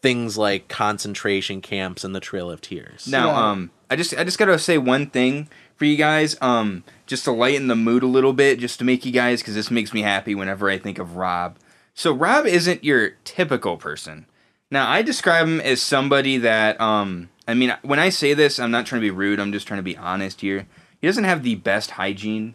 things 0.00 0.36
like 0.36 0.68
concentration 0.68 1.60
camps 1.60 2.02
and 2.04 2.14
the 2.14 2.20
Trail 2.20 2.50
of 2.50 2.60
Tears. 2.60 3.06
Now, 3.08 3.26
Yeah. 3.28 3.50
um, 3.50 3.70
I 3.90 3.96
just 3.96 4.16
I 4.16 4.24
just 4.24 4.38
gotta 4.38 4.58
say 4.58 4.78
one 4.78 5.06
thing 5.08 5.48
for 5.76 5.84
you 5.84 5.96
guys. 5.96 6.36
Um, 6.40 6.84
just 7.06 7.24
to 7.24 7.32
lighten 7.32 7.66
the 7.68 7.76
mood 7.76 8.02
a 8.02 8.06
little 8.06 8.32
bit, 8.32 8.58
just 8.58 8.78
to 8.78 8.84
make 8.84 9.04
you 9.04 9.12
guys, 9.12 9.40
because 9.40 9.54
this 9.54 9.70
makes 9.70 9.92
me 9.92 10.02
happy 10.02 10.34
whenever 10.34 10.70
I 10.70 10.78
think 10.78 10.98
of 10.98 11.16
Rob. 11.16 11.56
So 11.94 12.12
Rob 12.12 12.46
isn't 12.46 12.82
your 12.84 13.10
typical 13.24 13.76
person. 13.76 14.24
Now 14.72 14.90
I 14.90 15.02
describe 15.02 15.46
him 15.46 15.60
as 15.60 15.82
somebody 15.82 16.38
that, 16.38 16.80
um, 16.80 17.28
I 17.46 17.52
mean, 17.52 17.74
when 17.82 17.98
I 17.98 18.08
say 18.08 18.32
this, 18.32 18.58
I'm 18.58 18.70
not 18.70 18.86
trying 18.86 19.02
to 19.02 19.06
be 19.06 19.10
rude. 19.10 19.38
I'm 19.38 19.52
just 19.52 19.66
trying 19.66 19.80
to 19.80 19.84
be 19.84 19.98
honest 19.98 20.40
here. 20.40 20.66
He 20.98 21.06
doesn't 21.06 21.24
have 21.24 21.42
the 21.42 21.56
best 21.56 21.90
hygiene, 21.92 22.54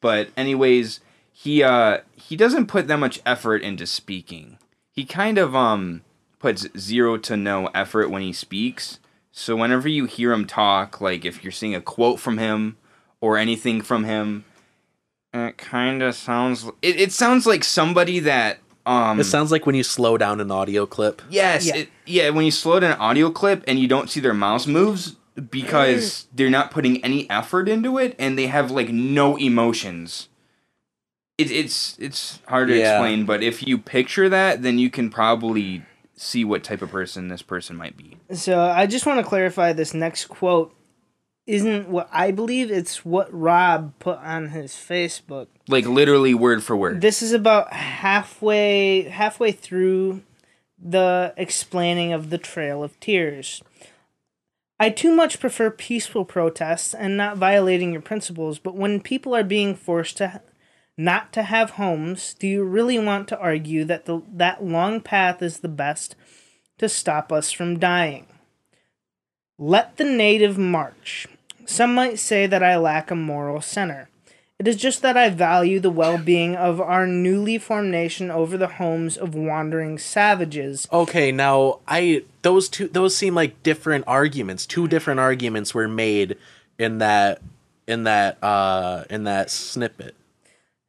but 0.00 0.28
anyways, 0.36 1.00
he 1.32 1.64
uh 1.64 1.98
he 2.14 2.36
doesn't 2.36 2.68
put 2.68 2.86
that 2.86 2.98
much 2.98 3.20
effort 3.26 3.62
into 3.62 3.88
speaking. 3.88 4.58
He 4.92 5.04
kind 5.04 5.36
of 5.36 5.56
um 5.56 6.02
puts 6.38 6.68
zero 6.78 7.16
to 7.18 7.36
no 7.36 7.66
effort 7.74 8.08
when 8.08 8.22
he 8.22 8.32
speaks. 8.32 9.00
So 9.32 9.56
whenever 9.56 9.88
you 9.88 10.04
hear 10.04 10.32
him 10.32 10.46
talk, 10.46 11.00
like 11.00 11.24
if 11.24 11.42
you're 11.42 11.50
seeing 11.50 11.74
a 11.74 11.80
quote 11.80 12.20
from 12.20 12.38
him 12.38 12.76
or 13.20 13.36
anything 13.36 13.80
from 13.80 14.04
him, 14.04 14.44
it 15.34 15.58
kind 15.58 16.04
of 16.04 16.14
sounds 16.14 16.66
it, 16.82 17.00
it 17.00 17.10
sounds 17.10 17.46
like 17.46 17.64
somebody 17.64 18.20
that 18.20 18.60
um 18.88 19.20
It 19.20 19.24
sounds 19.24 19.52
like 19.52 19.66
when 19.66 19.74
you 19.74 19.82
slow 19.84 20.16
down 20.18 20.40
an 20.40 20.50
audio 20.50 20.86
clip. 20.86 21.20
Yes, 21.30 21.66
Yeah. 21.66 21.76
It, 21.76 21.88
yeah. 22.06 22.30
When 22.30 22.44
you 22.44 22.50
slow 22.50 22.80
down 22.80 22.92
an 22.92 22.98
audio 22.98 23.30
clip 23.30 23.62
and 23.68 23.78
you 23.78 23.86
don't 23.86 24.08
see 24.10 24.20
their 24.20 24.34
mouse 24.34 24.66
moves 24.66 25.16
because 25.50 26.26
they're 26.34 26.50
not 26.50 26.70
putting 26.70 27.02
any 27.04 27.28
effort 27.30 27.68
into 27.68 27.98
it 27.98 28.16
and 28.18 28.36
they 28.38 28.46
have 28.46 28.70
like 28.70 28.88
no 28.88 29.36
emotions. 29.36 30.28
It, 31.36 31.50
it's 31.52 31.96
it's 32.00 32.40
hard 32.48 32.68
to 32.68 32.76
Yeah. 32.76 32.94
explain, 32.96 33.24
but 33.24 33.42
if 33.42 33.64
you 33.66 33.78
picture 33.78 34.28
that, 34.28 34.62
then 34.62 34.78
you 34.78 34.90
can 34.90 35.10
probably 35.10 35.82
see 36.16 36.44
what 36.44 36.64
type 36.64 36.82
of 36.82 36.90
person 36.90 37.28
this 37.28 37.42
person 37.42 37.76
might 37.76 37.96
be. 37.96 38.16
So 38.32 38.60
I 38.60 38.86
just 38.86 39.06
want 39.06 39.20
to 39.20 39.24
clarify 39.24 39.72
this 39.72 39.94
next 39.94 40.24
quote 40.26 40.74
isn't 41.48 41.88
what 41.88 42.10
I 42.12 42.30
believe, 42.30 42.70
it's 42.70 43.06
what 43.06 43.32
Rob 43.32 43.94
put 43.98 44.18
on 44.18 44.50
his 44.50 44.72
Facebook. 44.72 45.46
Like 45.66 45.86
literally 45.86 46.34
word 46.34 46.62
for 46.62 46.76
word. 46.76 47.00
This 47.00 47.22
is 47.22 47.32
about 47.32 47.72
halfway 47.72 49.08
halfway 49.08 49.52
through 49.52 50.22
the 50.78 51.32
explaining 51.38 52.12
of 52.12 52.28
the 52.28 52.36
Trail 52.36 52.84
of 52.84 53.00
Tears. 53.00 53.62
I 54.78 54.90
too 54.90 55.10
much 55.16 55.40
prefer 55.40 55.70
peaceful 55.70 56.26
protests 56.26 56.94
and 56.94 57.16
not 57.16 57.38
violating 57.38 57.92
your 57.92 58.02
principles, 58.02 58.58
but 58.58 58.76
when 58.76 59.00
people 59.00 59.34
are 59.34 59.42
being 59.42 59.74
forced 59.74 60.18
to 60.18 60.42
not 60.98 61.32
to 61.32 61.44
have 61.44 61.70
homes, 61.70 62.34
do 62.34 62.46
you 62.46 62.62
really 62.62 62.98
want 62.98 63.26
to 63.28 63.38
argue 63.38 63.84
that 63.86 64.04
the 64.04 64.20
that 64.30 64.62
long 64.62 65.00
path 65.00 65.40
is 65.40 65.60
the 65.60 65.68
best 65.68 66.14
to 66.76 66.90
stop 66.90 67.32
us 67.32 67.50
from 67.50 67.78
dying? 67.78 68.26
Let 69.56 69.96
the 69.96 70.04
native 70.04 70.58
march. 70.58 71.26
Some 71.68 71.94
might 71.94 72.18
say 72.18 72.46
that 72.46 72.62
I 72.62 72.78
lack 72.78 73.10
a 73.10 73.14
moral 73.14 73.60
center. 73.60 74.08
It 74.58 74.66
is 74.66 74.76
just 74.76 75.02
that 75.02 75.18
I 75.18 75.28
value 75.28 75.78
the 75.78 75.90
well 75.90 76.16
being 76.16 76.56
of 76.56 76.80
our 76.80 77.06
newly 77.06 77.58
formed 77.58 77.90
nation 77.90 78.30
over 78.30 78.56
the 78.56 78.66
homes 78.66 79.18
of 79.18 79.34
wandering 79.34 79.98
savages. 79.98 80.88
Okay, 80.90 81.30
now 81.30 81.80
I 81.86 82.24
those 82.40 82.70
two 82.70 82.88
those 82.88 83.14
seem 83.14 83.34
like 83.34 83.62
different 83.62 84.04
arguments. 84.06 84.64
Two 84.64 84.88
different 84.88 85.20
arguments 85.20 85.74
were 85.74 85.86
made 85.88 86.38
in 86.78 86.98
that 86.98 87.42
in 87.86 88.04
that 88.04 88.42
uh 88.42 89.04
in 89.10 89.24
that 89.24 89.50
snippet. 89.50 90.16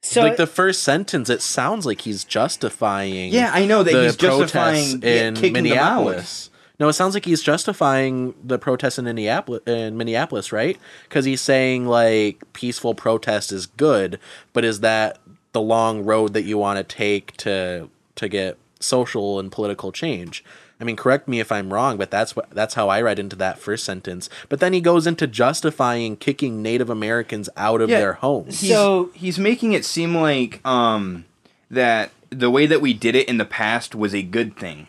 So 0.01 0.21
like 0.21 0.37
the 0.37 0.47
first 0.47 0.81
sentence, 0.81 1.29
it 1.29 1.41
sounds 1.41 1.85
like 1.85 2.01
he's 2.01 2.23
justifying. 2.23 3.33
Yeah, 3.33 3.51
I 3.53 3.65
know 3.65 3.83
that 3.83 3.91
the 3.91 4.03
he's 4.03 4.15
justifying, 4.15 5.01
yeah, 5.03 5.27
in 5.27 5.35
kicking 5.35 5.63
them 5.65 5.77
out. 5.77 5.97
Minneapolis. 5.97 6.48
No, 6.79 6.87
it 6.87 6.93
sounds 6.93 7.13
like 7.13 7.25
he's 7.25 7.41
justifying 7.43 8.33
the 8.43 8.57
protests 8.57 8.97
in 8.97 9.05
Minneapolis, 9.05 9.61
in 9.67 9.97
Minneapolis, 9.97 10.51
right? 10.53 10.77
Because 11.07 11.25
he's 11.25 11.41
saying 11.41 11.85
like 11.87 12.41
peaceful 12.53 12.95
protest 12.95 13.51
is 13.51 13.65
good, 13.65 14.19
but 14.53 14.63
is 14.63 14.79
that 14.79 15.17
the 15.51 15.61
long 15.61 16.05
road 16.05 16.33
that 16.33 16.43
you 16.43 16.57
want 16.57 16.77
to 16.77 16.83
take 16.83 17.35
to 17.37 17.89
to 18.15 18.29
get 18.29 18.57
social 18.79 19.39
and 19.39 19.51
political 19.51 19.91
change? 19.91 20.43
I 20.81 20.85
mean, 20.85 20.95
correct 20.95 21.27
me 21.27 21.41
if 21.41 21.51
I'm 21.51 21.73
wrong, 21.73 21.97
but 21.97 22.09
that's 22.09 22.37
what 22.37 22.49
that's 22.51 22.75
how 22.75 22.87
I 22.87 23.01
read 23.01 23.19
into 23.19 23.35
that 23.35 23.59
first 23.59 23.83
sentence. 23.83 24.29
But 24.47 24.61
then 24.61 24.71
he 24.71 24.79
goes 24.79 25.05
into 25.05 25.27
justifying 25.27 26.15
kicking 26.15 26.61
Native 26.61 26.89
Americans 26.89 27.49
out 27.57 27.81
of 27.81 27.89
Yeah. 27.89 27.99
their 27.99 28.13
homes. 28.13 28.57
So- 28.65 29.09
he's 29.13 29.37
making 29.37 29.73
it 29.73 29.83
seem 29.83 30.15
like 30.15 30.65
um 30.65 31.25
that 31.69 32.11
the 32.29 32.49
way 32.49 32.65
that 32.65 32.79
we 32.79 32.93
did 32.93 33.15
it 33.15 33.27
in 33.27 33.37
the 33.37 33.43
past 33.43 33.93
was 33.95 34.15
a 34.15 34.21
good 34.23 34.55
thing. 34.55 34.87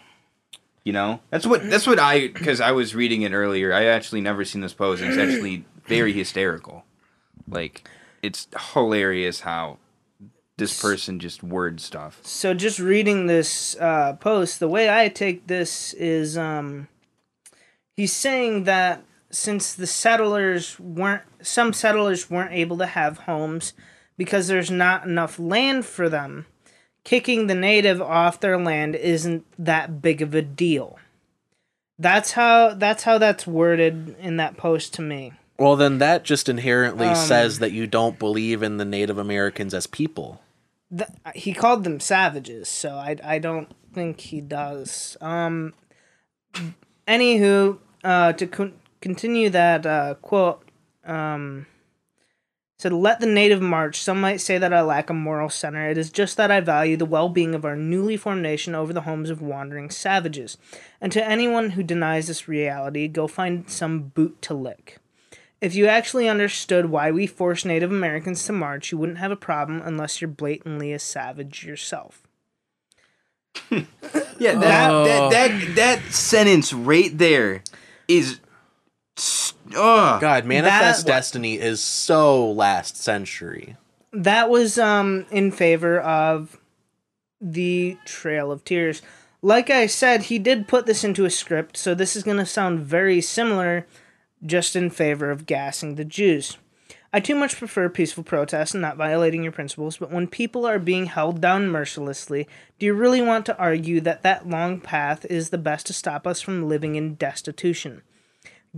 You 0.84 0.92
know, 0.94 1.20
that's 1.30 1.46
what 1.46 1.68
that's 1.68 1.86
what 1.86 1.98
I 1.98 2.28
because 2.28 2.60
I 2.60 2.72
was 2.72 2.94
reading 2.94 3.22
it 3.22 3.32
earlier. 3.32 3.72
I 3.72 3.84
actually 3.84 4.20
never 4.22 4.44
seen 4.44 4.62
this 4.62 4.72
post. 4.72 5.02
And 5.02 5.12
it's 5.12 5.20
actually 5.20 5.64
very 5.86 6.12
hysterical. 6.12 6.84
Like 7.46 7.88
it's 8.22 8.48
hilarious 8.72 9.40
how 9.40 9.78
this 10.56 10.80
person 10.80 11.18
just 11.18 11.42
word 11.42 11.80
stuff. 11.80 12.20
so 12.22 12.52
just 12.52 12.78
reading 12.78 13.26
this 13.26 13.76
uh, 13.80 14.12
post, 14.14 14.60
the 14.60 14.68
way 14.68 14.90
I 14.90 15.08
take 15.08 15.46
this 15.46 15.94
is 15.94 16.36
um, 16.36 16.86
he's 17.96 18.12
saying 18.12 18.64
that 18.64 19.02
since 19.30 19.72
the 19.72 19.86
settlers 19.86 20.78
weren't, 20.78 21.22
some 21.40 21.72
settlers 21.72 22.30
weren't 22.30 22.52
able 22.52 22.76
to 22.78 22.86
have 22.86 23.18
homes 23.18 23.72
because 24.18 24.48
there's 24.48 24.70
not 24.70 25.06
enough 25.06 25.38
land 25.38 25.86
for 25.86 26.08
them, 26.08 26.46
kicking 27.04 27.46
the 27.46 27.54
native 27.54 28.00
off 28.00 28.40
their 28.40 28.58
land 28.58 28.94
isn't 28.94 29.44
that 29.58 30.02
big 30.02 30.22
of 30.22 30.34
a 30.34 30.42
deal. 30.42 30.98
That's 31.98 32.32
how 32.32 32.74
that's 32.74 33.02
how 33.02 33.18
that's 33.18 33.46
worded 33.46 34.16
in 34.20 34.36
that 34.38 34.56
post 34.56 34.94
to 34.94 35.02
me. 35.02 35.32
Well, 35.58 35.76
then 35.76 35.98
that 35.98 36.24
just 36.24 36.48
inherently 36.48 37.08
Um, 37.08 37.14
says 37.14 37.58
that 37.58 37.72
you 37.72 37.86
don't 37.86 38.18
believe 38.18 38.62
in 38.62 38.78
the 38.78 38.84
Native 38.86 39.18
Americans 39.18 39.74
as 39.74 39.86
people. 39.86 40.40
Th- 40.90 41.10
he 41.34 41.52
called 41.52 41.84
them 41.84 42.00
savages, 42.00 42.68
so 42.68 42.94
I, 42.94 43.16
I 43.22 43.38
don't 43.38 43.68
think 43.92 44.20
he 44.20 44.40
does. 44.40 45.18
Um, 45.20 45.74
anywho, 47.06 47.78
uh, 48.02 48.32
to 48.32 48.46
con- 48.46 48.80
continue 49.02 49.50
that 49.50 49.84
uh, 49.84 50.14
quote, 50.22 50.62
um, 51.04 51.66
said, 52.80 52.92
"Let 52.94 53.20
the 53.20 53.26
native 53.26 53.60
march." 53.60 54.00
Some 54.00 54.20
might 54.20 54.40
say 54.40 54.56
that 54.56 54.72
I 54.72 54.80
lack 54.80 55.10
a 55.10 55.14
moral 55.14 55.50
center. 55.50 55.90
It 55.90 55.98
is 55.98 56.10
just 56.10 56.36
that 56.38 56.50
I 56.50 56.60
value 56.60 56.96
the 56.96 57.04
well-being 57.04 57.54
of 57.54 57.64
our 57.64 57.76
newly 57.76 58.16
formed 58.16 58.42
nation 58.42 58.74
over 58.74 58.92
the 58.92 59.02
homes 59.02 59.28
of 59.28 59.42
wandering 59.42 59.90
savages. 59.90 60.56
And 61.00 61.12
to 61.12 61.22
anyone 61.22 61.70
who 61.70 61.82
denies 61.82 62.28
this 62.28 62.48
reality, 62.48 63.06
go 63.06 63.26
find 63.26 63.68
some 63.68 64.04
boot 64.14 64.40
to 64.42 64.54
lick. 64.54 64.98
If 65.60 65.74
you 65.74 65.88
actually 65.88 66.26
understood 66.26 66.86
why 66.86 67.10
we 67.10 67.26
force 67.26 67.66
Native 67.66 67.90
Americans 67.90 68.44
to 68.46 68.52
march, 68.52 68.90
you 68.90 68.96
wouldn't 68.96 69.18
have 69.18 69.30
a 69.30 69.36
problem 69.36 69.82
unless 69.84 70.22
you're 70.22 70.28
blatantly 70.28 70.92
a 70.94 70.98
savage 70.98 71.64
yourself. 71.64 72.22
Yeah, 74.40 74.54
that 74.54 74.60
that, 74.60 74.90
oh. 74.90 75.30
that 75.30 75.74
that 75.76 76.12
sentence 76.12 76.72
right 76.72 77.16
there 77.16 77.62
is. 78.08 78.40
Oh, 79.74 80.18
God, 80.20 80.44
Manifest 80.44 81.06
That- 81.06 81.12
Destiny 81.12 81.58
is 81.58 81.80
so 81.80 82.50
last 82.50 82.96
century. 82.96 83.76
That 84.12 84.50
was 84.50 84.78
um 84.78 85.26
in 85.30 85.52
favor 85.52 86.00
of 86.00 86.58
the 87.40 87.96
Trail 88.04 88.50
of 88.50 88.64
Tears. 88.64 89.02
Like 89.42 89.70
I 89.70 89.86
said, 89.86 90.24
he 90.24 90.38
did 90.38 90.68
put 90.68 90.84
this 90.86 91.04
into 91.04 91.24
a 91.24 91.30
script, 91.30 91.76
so 91.76 91.94
this 91.94 92.14
is 92.14 92.22
going 92.24 92.36
to 92.36 92.44
sound 92.44 92.80
very 92.80 93.20
similar, 93.20 93.86
just 94.44 94.76
in 94.76 94.90
favor 94.90 95.30
of 95.30 95.46
gassing 95.46 95.94
the 95.94 96.04
Jews. 96.04 96.58
I 97.12 97.20
too 97.20 97.34
much 97.34 97.56
prefer 97.56 97.88
peaceful 97.88 98.22
protest 98.22 98.74
and 98.74 98.82
not 98.82 98.96
violating 98.96 99.42
your 99.42 99.52
principles, 99.52 99.96
but 99.96 100.12
when 100.12 100.26
people 100.28 100.66
are 100.66 100.78
being 100.78 101.06
held 101.06 101.40
down 101.40 101.68
mercilessly, 101.68 102.46
do 102.78 102.86
you 102.86 102.92
really 102.94 103.22
want 103.22 103.46
to 103.46 103.56
argue 103.58 104.00
that 104.02 104.22
that 104.22 104.48
long 104.48 104.80
path 104.80 105.24
is 105.26 105.50
the 105.50 105.58
best 105.58 105.86
to 105.86 105.92
stop 105.92 106.26
us 106.26 106.40
from 106.40 106.68
living 106.68 106.94
in 106.96 107.14
destitution? 107.14 108.02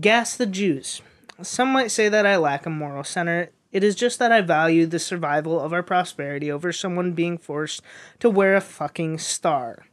Gas 0.01 0.37
the 0.37 0.47
Jews. 0.47 1.03
Some 1.43 1.71
might 1.71 1.91
say 1.91 2.09
that 2.09 2.25
I 2.25 2.37
lack 2.37 2.65
a 2.65 2.71
moral 2.71 3.05
center. 3.05 3.51
It 3.73 3.85
is 3.85 3.95
just 3.95 4.19
that 4.19 4.33
I 4.33 4.41
value 4.41 4.87
the 4.87 4.99
survival 4.99 5.61
of 5.61 5.75
our 5.75 5.83
prosperity 5.83 6.51
over 6.51 6.73
someone 6.73 7.13
being 7.13 7.37
forced 7.37 7.83
to 8.21 8.31
wear 8.31 8.57
a 8.57 8.63
fucking 8.63 9.19
star. 9.19 9.85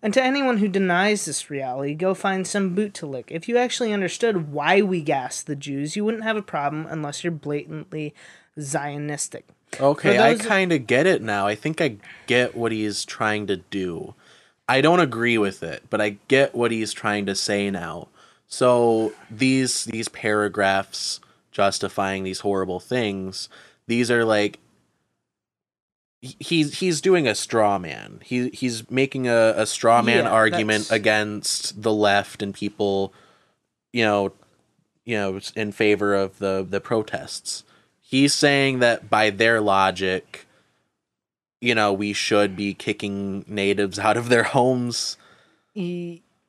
And 0.00 0.14
to 0.14 0.22
anyone 0.22 0.58
who 0.58 0.68
denies 0.68 1.24
this 1.24 1.50
reality, 1.50 1.94
go 1.94 2.14
find 2.14 2.46
some 2.46 2.74
boot 2.76 2.94
to 2.94 3.06
lick. 3.06 3.30
If 3.30 3.48
you 3.48 3.58
actually 3.58 3.92
understood 3.92 4.52
why 4.52 4.80
we 4.80 5.02
gas 5.02 5.42
the 5.42 5.56
Jews, 5.56 5.96
you 5.96 6.04
wouldn't 6.04 6.24
have 6.24 6.36
a 6.36 6.42
problem 6.42 6.86
unless 6.88 7.24
you're 7.24 7.32
blatantly 7.32 8.14
Zionistic. 8.58 9.42
Okay, 9.80 10.18
I 10.18 10.36
kind 10.36 10.72
of 10.72 10.86
get 10.86 11.06
it 11.06 11.20
now. 11.20 11.46
I 11.48 11.56
think 11.56 11.80
I 11.80 11.96
get 12.26 12.56
what 12.56 12.70
he's 12.70 13.04
trying 13.04 13.48
to 13.48 13.56
do. 13.56 14.14
I 14.68 14.80
don't 14.80 15.00
agree 15.00 15.38
with 15.38 15.62
it, 15.64 15.82
but 15.90 16.00
I 16.00 16.18
get 16.28 16.54
what 16.54 16.70
he's 16.70 16.92
trying 16.92 17.26
to 17.26 17.34
say 17.34 17.70
now. 17.70 18.08
So 18.48 19.12
these 19.30 19.84
these 19.84 20.08
paragraphs 20.08 21.20
justifying 21.52 22.24
these 22.24 22.40
horrible 22.40 22.80
things, 22.80 23.48
these 23.86 24.10
are 24.10 24.24
like 24.24 24.58
he's 26.20 26.78
he's 26.80 27.00
doing 27.00 27.28
a 27.28 27.34
straw 27.34 27.78
man. 27.78 28.20
He 28.24 28.48
he's 28.50 28.90
making 28.90 29.28
a, 29.28 29.52
a 29.56 29.66
straw 29.66 30.02
man 30.02 30.24
Yeah, 30.24 30.30
argument 30.30 30.84
that's- 30.84 30.96
against 30.96 31.82
the 31.82 31.92
left 31.92 32.42
and 32.42 32.54
people, 32.54 33.12
you 33.92 34.02
know, 34.04 34.32
you 35.04 35.16
know, 35.16 35.40
in 35.54 35.70
favor 35.72 36.14
of 36.14 36.38
the 36.38 36.66
the 36.68 36.80
protests. 36.80 37.64
He's 38.00 38.32
saying 38.32 38.78
that 38.78 39.10
by 39.10 39.28
their 39.28 39.60
logic, 39.60 40.46
you 41.60 41.74
know, 41.74 41.92
we 41.92 42.14
should 42.14 42.56
be 42.56 42.72
kicking 42.72 43.44
natives 43.46 43.98
out 43.98 44.16
of 44.16 44.30
their 44.30 44.44
homes. 44.44 45.18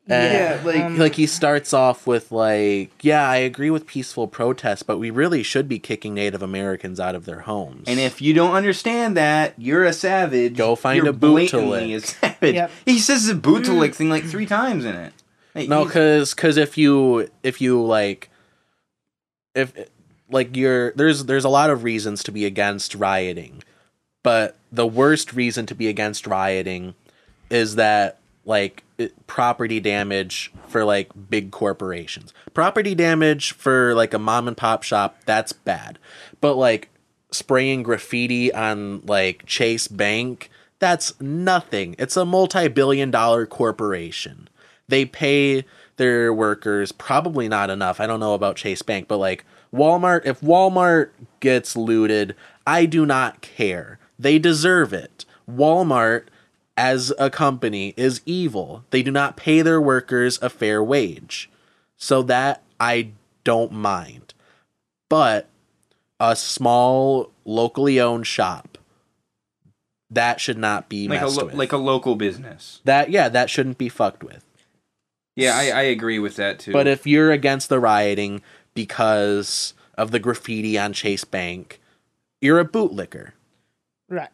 He, 0.10 0.16
Yeah, 0.16 0.60
like- 0.66 0.82
um, 0.82 0.98
like 0.98 1.14
he 1.16 1.28
starts 1.28 1.72
off 1.72 2.08
with 2.08 2.32
like, 2.32 2.90
yeah, 3.04 3.30
I 3.30 3.38
agree 3.38 3.70
with 3.70 3.86
peaceful 3.86 4.28
protest, 4.28 4.88
but 4.88 4.98
we 4.98 5.12
really 5.12 5.44
should 5.44 5.68
be 5.70 5.78
kicking 5.78 6.16
Native 6.16 6.42
Americans 6.42 7.00
out 7.00 7.14
of 7.14 7.26
their 7.26 7.42
homes. 7.42 7.84
And 7.88 8.00
if 8.00 8.20
you 8.22 8.34
don't 8.34 8.54
understand 8.56 9.16
that, 9.18 9.54
you're 9.58 9.86
a 9.86 9.94
savage. 9.94 10.58
Go 10.58 10.76
find 10.76 10.98
You're 10.98 11.10
a 11.10 11.14
boot 11.14 11.50
to 11.50 11.60
lick. 11.60 11.92
a 12.04 12.08
savage. 12.08 12.56
Yep. 12.56 12.72
He 12.86 12.98
says 13.00 13.28
the 13.28 13.36
boot 13.36 13.66
to 13.66 13.74
lick 13.74 13.94
thing 13.94 14.10
like 14.10 14.24
three 14.26 14.48
times 14.48 14.84
in 14.84 14.96
it. 14.96 15.14
Like, 15.54 15.70
no, 15.70 15.86
because 15.86 16.34
because 16.34 16.58
if 16.58 16.78
you 16.78 17.30
if 17.44 17.62
you 17.62 17.82
like 17.82 18.30
if 19.56 19.74
like 20.32 20.56
you're 20.56 20.92
there's 20.94 21.26
there's 21.26 21.44
a 21.46 21.50
lot 21.50 21.70
of 21.70 21.84
reasons 21.84 22.24
to 22.24 22.32
be 22.32 22.46
against 22.46 22.96
rioting, 22.96 23.64
but 24.24 24.56
the 24.72 24.88
worst 24.88 25.34
reason 25.34 25.66
to 25.68 25.76
be 25.76 25.88
against 25.88 26.28
rioting 26.28 26.94
is 27.50 27.76
that 27.76 28.20
like 28.46 28.78
it, 28.78 28.84
Uh, 29.00 29.08
property 29.28 29.80
damage 29.80 30.52
for 30.68 30.84
like 30.84 31.12
big 31.30 31.52
corporations. 31.52 32.34
Property 32.54 32.96
damage 32.96 33.54
for 33.54 33.94
like 33.96 34.14
a 34.14 34.20
mom 34.20 34.48
and 34.48 34.58
pop 34.58 34.84
shop 34.84 35.18
that's 35.26 35.54
bad, 35.54 36.00
but 36.42 36.56
like 36.56 36.90
spraying 37.32 37.84
graffiti 37.84 38.54
on 38.54 39.02
like 39.06 39.46
Chase 39.46 39.88
Bank 39.88 40.50
that's 40.80 41.20
nothing. 41.20 41.96
It's 42.00 42.18
a 42.18 42.26
multi-billion 42.26 43.12
dollar 43.12 43.46
corporation. 43.46 44.50
They 44.88 45.06
pay 45.06 45.66
their 45.98 46.34
workers 46.34 46.92
probably 46.92 47.48
not 47.48 47.70
enough. 47.70 48.00
I 48.00 48.08
don't 48.08 48.22
know 48.22 48.34
about 48.34 48.56
Chase 48.56 48.82
Bank, 48.82 49.08
but 49.08 49.18
like 49.18 49.46
Walmart, 49.74 50.26
if 50.26 50.40
Walmart 50.42 51.10
gets 51.42 51.76
looted, 51.76 52.36
I 52.66 52.86
do 52.86 53.06
not 53.06 53.42
care. 53.42 54.00
They 54.18 54.40
deserve 54.40 54.94
it. 54.94 55.26
Walmart 55.50 56.24
as 56.80 57.12
a 57.20 57.30
company 57.30 57.94
is 57.98 58.22
evil. 58.26 58.86
They 58.92 59.04
do 59.04 59.12
not 59.12 59.36
pay 59.36 59.62
their 59.62 59.82
workers 59.82 60.40
a 60.42 60.50
fair 60.50 60.82
wage. 60.82 61.50
So 61.98 62.24
that 62.24 62.64
I 62.80 63.10
don't 63.44 63.74
mind. 63.74 64.34
But 65.10 65.50
a 66.22 66.38
small 66.38 67.32
locally 67.44 68.00
owned 68.00 68.28
shop 68.28 68.78
that 70.10 70.40
should 70.40 70.58
not 70.58 70.88
be 70.88 71.10
like 71.10 71.20
a 71.20 71.24
messed 71.26 71.38
lo- 71.38 71.46
with. 71.48 71.56
like 71.56 71.74
a 71.74 71.78
local 71.78 72.16
business. 72.16 72.80
that 72.86 73.10
yeah, 73.10 73.28
that 73.28 73.50
shouldn't 73.50 73.78
be 73.78 73.90
fucked 73.90 74.24
with. 74.24 74.46
Yeah, 75.36 75.56
I, 75.56 75.70
I 75.70 75.82
agree 75.82 76.20
with 76.20 76.38
that 76.38 76.60
too. 76.60 76.72
But 76.72 76.88
if 76.88 77.06
you're 77.06 77.32
against 77.32 77.68
the 77.68 77.80
rioting 77.80 78.42
because 78.74 79.74
of 79.98 80.12
the 80.12 80.20
graffiti 80.20 80.78
on 80.78 80.94
Chase 80.94 81.26
Bank, 81.26 81.82
you're 82.42 82.60
a 82.60 82.66
bootlicker. 82.66 83.32
Right. 84.08 84.30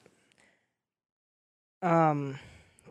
Um, 1.85 2.39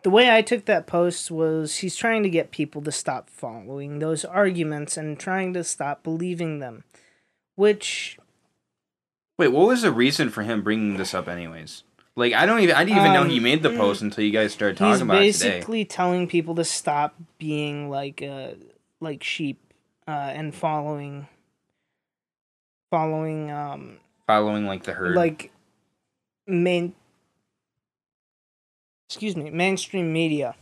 the 0.02 0.10
way 0.10 0.30
I 0.30 0.42
took 0.42 0.66
that 0.66 0.86
post 0.86 1.30
was 1.30 1.78
he's 1.78 1.96
trying 1.96 2.22
to 2.22 2.30
get 2.30 2.50
people 2.50 2.82
to 2.82 2.92
stop 2.92 3.28
following 3.28 3.98
those 3.98 4.24
arguments 4.24 4.96
and 4.96 5.18
trying 5.18 5.52
to 5.54 5.64
stop 5.64 6.02
believing 6.02 6.58
them, 6.60 6.84
which 7.56 8.18
wait, 9.38 9.48
what 9.48 9.66
was 9.66 9.82
the 9.82 9.90
reason 9.92 10.30
for 10.30 10.42
him 10.42 10.62
bringing 10.62 10.96
this 10.96 11.14
up, 11.14 11.26
anyways? 11.28 11.82
Like, 12.16 12.32
I 12.34 12.46
don't 12.46 12.60
even 12.60 12.76
I 12.76 12.84
didn't 12.84 12.98
even 12.98 13.12
know 13.12 13.22
Um, 13.22 13.30
he 13.30 13.40
made 13.40 13.62
the 13.64 13.70
post 13.70 14.00
until 14.02 14.22
you 14.22 14.30
guys 14.30 14.52
started 14.52 14.76
talking 14.76 14.92
he's 14.92 15.00
about 15.00 15.22
it 15.22 15.32
today. 15.32 15.50
basically 15.50 15.84
telling 15.84 16.28
people 16.28 16.54
to 16.54 16.64
stop 16.64 17.16
being 17.38 17.90
like 17.90 18.22
uh 18.22 18.50
like 19.00 19.24
sheep 19.24 19.58
uh, 20.06 20.10
and 20.32 20.54
following 20.54 21.26
following 22.90 23.50
um 23.50 23.96
Following 24.26 24.66
like 24.66 24.84
the 24.84 24.92
herd. 24.92 25.16
like 25.16 25.50
main 26.46 26.94
excuse 29.08 29.36
me 29.36 29.50
mainstream 29.50 30.12
media 30.12 30.54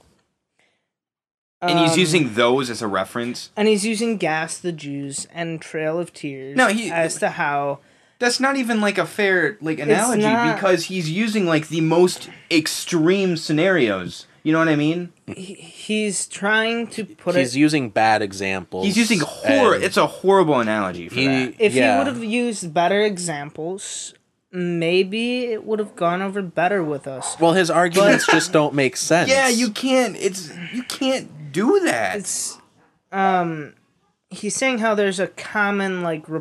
and 1.60 1.78
he's 1.78 1.92
Um, 1.92 1.98
using 2.00 2.34
those 2.34 2.70
as 2.70 2.82
a 2.82 2.88
reference. 2.88 3.50
and 3.56 3.68
he's 3.68 3.86
using 3.86 4.16
gas 4.16 4.58
the 4.58 4.72
jews 4.72 5.28
and 5.32 5.60
trail 5.60 5.98
of 5.98 6.12
tears 6.12 6.56
No, 6.56 6.68
he- 6.68 6.90
as 6.90 7.16
to 7.20 7.30
how 7.30 7.78
That's 8.18 8.38
not 8.40 8.56
even 8.56 8.80
like 8.80 8.98
a 8.98 9.06
fair 9.06 9.58
like 9.60 9.78
analogy 9.80 10.22
not- 10.22 10.54
because 10.56 10.84
he's 10.86 11.10
using 11.10 11.46
like 11.46 11.68
the 11.68 11.80
most 11.80 12.28
extreme 12.50 13.36
scenarios. 13.36 14.26
You 14.44 14.52
know 14.52 14.58
what 14.58 14.68
I 14.68 14.74
mean? 14.76 15.12
he, 15.28 15.54
he's 15.54 16.26
trying 16.26 16.88
to 16.88 17.04
put 17.04 17.36
He's 17.36 17.54
it 17.54 17.60
using 17.60 17.90
bad 17.90 18.22
examples. 18.22 18.84
He's 18.86 18.96
using 18.96 19.20
horror. 19.20 19.76
It's 19.76 19.96
a 19.96 20.06
horrible 20.08 20.58
analogy 20.58 21.08
for 21.08 21.14
he, 21.14 21.26
that. 21.28 21.54
if 21.60 21.74
yeah. 21.74 21.92
he 21.92 21.98
would 21.98 22.06
have 22.08 22.24
used 22.24 22.74
better 22.74 23.00
examples 23.02 24.14
maybe 24.52 25.44
it 25.44 25.64
would 25.64 25.78
have 25.78 25.96
gone 25.96 26.20
over 26.22 26.42
better 26.42 26.82
with 26.84 27.06
us 27.06 27.38
Well, 27.40 27.54
his 27.54 27.70
arguments 27.70 28.26
just 28.26 28.52
don't 28.52 28.74
make 28.74 28.96
sense. 29.10 29.30
Yeah, 29.30 29.48
you 29.48 29.70
can't. 29.70 30.14
It's 30.16 30.52
you 30.72 30.82
can't 30.84 31.52
do 31.52 31.80
that. 31.80 32.16
it's 32.16 32.58
um 33.10 33.74
he's 34.30 34.54
saying 34.54 34.78
how 34.78 34.94
there's 34.94 35.18
a 35.20 35.26
common 35.26 36.02
like 36.02 36.28
re- 36.28 36.40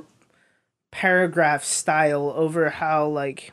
paragraph 0.91 1.63
style 1.63 2.33
over 2.35 2.69
how 2.69 3.07
like 3.07 3.51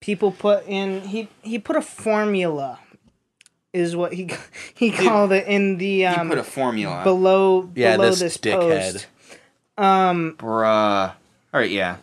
people 0.00 0.30
put 0.32 0.66
in 0.66 1.00
he 1.02 1.28
he 1.42 1.58
put 1.58 1.76
a 1.76 1.82
formula 1.82 2.78
is 3.72 3.94
what 3.96 4.12
he 4.18 4.30
he 4.74 4.90
called 4.90 5.32
it 5.32 5.46
in 5.46 5.78
the 5.78 5.98
he 5.98 6.04
um 6.04 6.28
put 6.28 6.38
a 6.38 6.42
formula. 6.44 7.02
below 7.04 7.70
Yeah, 7.74 7.96
below 7.96 8.10
this 8.10 8.20
this, 8.20 8.36
dickhead. 8.38 8.92
post 8.92 9.06
um 9.78 10.34
Bruh. 10.38 11.12
All 11.54 11.60
right, 11.60 11.70
yeah. 11.70 11.96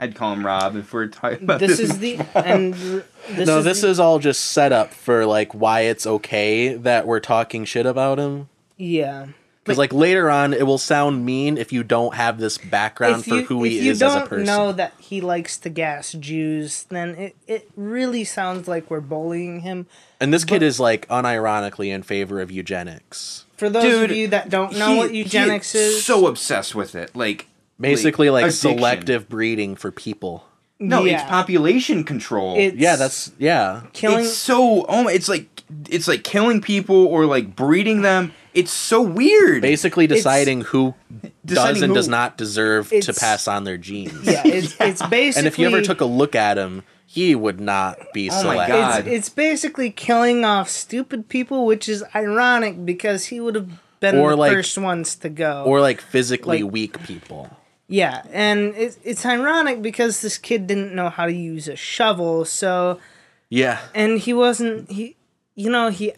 I'd 0.00 0.14
call 0.14 0.32
him 0.32 0.44
Rob 0.46 0.76
if 0.76 0.92
we're 0.92 1.06
talking 1.08 1.42
about 1.44 1.60
this 1.60 1.76
this. 1.78 1.90
is 1.90 1.98
the 1.98 2.18
and 2.34 2.74
r- 2.74 3.04
this 3.36 3.46
no, 3.46 3.58
is 3.58 3.64
this 3.64 3.80
the- 3.82 3.88
is 3.88 4.00
all 4.00 4.18
just 4.18 4.40
set 4.46 4.72
up 4.72 4.92
for 4.94 5.26
like 5.26 5.52
why 5.54 5.82
it's 5.82 6.06
okay 6.06 6.74
that 6.74 7.06
we're 7.06 7.20
talking 7.20 7.64
shit 7.66 7.84
about 7.86 8.18
him. 8.18 8.48
yeah 8.78 9.26
Because 9.62 9.76
like 9.78 9.92
later 9.92 10.30
on, 10.30 10.54
it 10.54 10.66
will 10.66 10.78
sound 10.78 11.24
mean 11.26 11.58
if 11.58 11.70
you 11.72 11.82
don't 11.84 12.14
have 12.14 12.38
this 12.38 12.56
background 12.56 13.20
if 13.20 13.26
for 13.26 13.40
who 13.42 13.62
he 13.62 13.88
is 13.90 14.00
as 14.02 14.14
don't 14.14 14.22
a 14.22 14.26
person. 14.26 14.46
know 14.46 14.72
that 14.72 14.94
he 14.98 15.20
likes 15.20 15.58
to 15.58 15.68
gas 15.68 16.12
Jews, 16.12 16.84
then 16.84 17.10
it, 17.16 17.36
it 17.46 17.70
really 17.76 18.24
sounds 18.24 18.66
like 18.66 18.90
we're 18.90 19.00
bullying 19.02 19.60
him. 19.60 19.86
and 20.18 20.32
this 20.32 20.44
kid 20.46 20.62
is 20.62 20.80
like 20.80 21.06
unironically 21.08 21.92
in 21.92 22.02
favor 22.02 22.40
of 22.40 22.50
eugenics. 22.50 23.44
For 23.58 23.68
those 23.68 23.82
Dude, 23.82 24.10
of 24.12 24.16
you 24.16 24.28
that 24.28 24.48
don't 24.48 24.78
know 24.78 24.92
He- 24.92 24.96
what 24.96 25.10
he 25.10 25.18
eugenics 25.18 25.74
is, 25.74 26.02
so 26.02 26.26
obsessed 26.26 26.74
with 26.74 26.94
it. 26.94 27.14
Like 27.14 27.46
Basically, 27.80 28.30
like 28.30 28.44
addiction. 28.46 28.76
selective 28.78 29.28
breeding 29.28 29.74
for 29.76 29.90
people. 29.90 30.44
No, 30.78 31.04
yeah, 31.04 31.20
it's 31.20 31.28
population 31.30 32.04
control. 32.04 32.56
It's 32.56 32.76
Yeah, 32.76 32.96
that's 32.96 33.32
yeah. 33.38 33.82
killing. 33.92 34.20
it's 34.24 34.32
so 34.34 34.86
oh 34.88 35.08
it's 35.08 35.28
like 35.28 35.62
it's 35.90 36.08
like 36.08 36.24
killing 36.24 36.60
people 36.60 37.06
or 37.06 37.26
like 37.26 37.54
breeding 37.54 38.02
them. 38.02 38.32
It's 38.54 38.72
so 38.72 39.00
weird. 39.00 39.62
Basically, 39.62 40.06
deciding 40.06 40.62
who 40.62 40.94
does 41.22 41.30
Deciding 41.44 41.82
and 41.84 41.90
who- 41.90 41.94
does 41.94 42.08
not 42.08 42.36
deserve 42.36 42.88
to 42.90 43.12
pass 43.14 43.46
on 43.46 43.64
their 43.64 43.76
genes. 43.76 44.26
yeah, 44.26 44.42
it's 44.44 44.74
it's 44.80 45.02
basically. 45.06 45.38
And 45.40 45.46
if 45.46 45.58
you 45.58 45.66
ever 45.66 45.82
took 45.82 46.00
a 46.00 46.04
look 46.06 46.34
at 46.34 46.56
him, 46.58 46.82
he 47.06 47.34
would 47.34 47.60
not 47.60 47.98
be 48.14 48.30
Oh 48.32 48.44
my. 48.44 48.66
God. 48.66 49.00
it's, 49.00 49.08
it's 49.08 49.28
basically 49.28 49.90
killing 49.90 50.44
off 50.44 50.68
stupid 50.70 51.28
people, 51.28 51.66
which 51.66 51.88
is 51.88 52.02
ironic 52.14 52.84
because 52.86 53.26
he 53.26 53.38
would 53.38 53.54
have 53.54 53.68
been 54.00 54.16
Or 54.16 54.30
the 54.30 54.36
like- 54.36 54.52
first 54.52 54.78
ones 54.78 55.14
to 55.16 55.28
go. 55.28 55.62
Or 55.66 55.80
like 55.80 56.00
physically 56.00 56.62
Like- 56.62 56.72
weak 56.72 57.02
people. 57.04 57.54
Yeah, 57.92 58.22
and 58.32 58.72
it's 58.76 58.98
it's 59.02 59.26
ironic 59.26 59.82
because 59.82 60.22
this 60.22 60.38
kid 60.38 60.66
didn't 60.68 60.94
know 60.94 61.08
how 61.10 61.26
to 61.26 61.32
use 61.32 61.66
a 61.68 61.74
shovel, 61.76 62.44
so 62.44 63.00
Yeah. 63.48 63.80
and 63.94 64.18
he 64.20 64.32
wasn't 64.32 64.90
he 64.92 65.16
you 65.56 65.70
know 65.70 65.88
he 65.90 66.12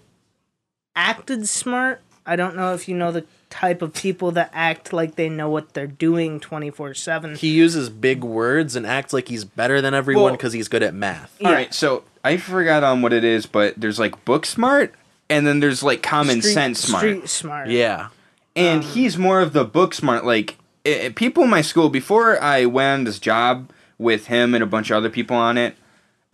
acted 0.94 1.48
smart 1.48 2.02
i 2.26 2.36
don't 2.36 2.54
know 2.54 2.74
if 2.74 2.86
you 2.86 2.94
know 2.94 3.10
the 3.10 3.24
type 3.48 3.80
of 3.82 3.92
people 3.94 4.30
that 4.32 4.50
act 4.52 4.92
like 4.92 5.16
they 5.16 5.28
know 5.28 5.48
what 5.48 5.72
they're 5.74 5.86
doing 5.86 6.38
24/7 6.40 7.36
He 7.38 7.48
uses 7.48 7.88
big 7.90 8.22
words 8.24 8.76
and 8.76 8.86
acts 8.86 9.12
like 9.12 9.28
he's 9.28 9.44
better 9.44 9.80
than 9.80 9.92
everyone 9.94 10.24
Well- 10.24 10.32
because 10.34 10.52
he's 10.54 10.68
good 10.68 10.82
at 10.82 10.94
math. 10.94 11.34
All 11.44 11.50
Yeah. 11.50 11.56
right, 11.56 11.74
so 11.74 12.04
I 12.24 12.36
forgot 12.38 12.82
on 12.84 13.02
what 13.02 13.12
it 13.12 13.24
is, 13.24 13.44
but 13.46 13.74
there's 13.76 13.98
like 13.98 14.22
book 14.24 14.46
smart, 14.46 14.94
and 15.28 15.46
then 15.46 15.60
there's 15.60 15.82
like 15.82 16.02
common 16.02 16.40
Street- 16.40 16.52
sense 16.54 16.80
smart. 16.80 17.00
street 17.02 17.28
smart 17.28 17.68
Yeah. 17.68 18.08
and 18.56 18.82
um, 18.84 18.88
he's 18.90 19.18
more 19.18 19.40
of 19.40 19.52
the 19.54 19.64
book 19.64 19.92
smart. 19.92 20.24
Like 20.24 20.56
eh, 20.84 21.10
people 21.14 21.44
in 21.44 21.50
my 21.50 21.62
school 21.62 21.88
before 21.88 22.40
I 22.42 22.64
went 22.66 23.00
on 23.00 23.04
this 23.04 23.18
job 23.18 23.70
with 23.98 24.26
him 24.26 24.54
and 24.54 24.62
a 24.62 24.66
bunch 24.66 24.90
of 24.90 24.96
other 24.96 25.10
people 25.10 25.36
on 25.36 25.56
it. 25.58 25.76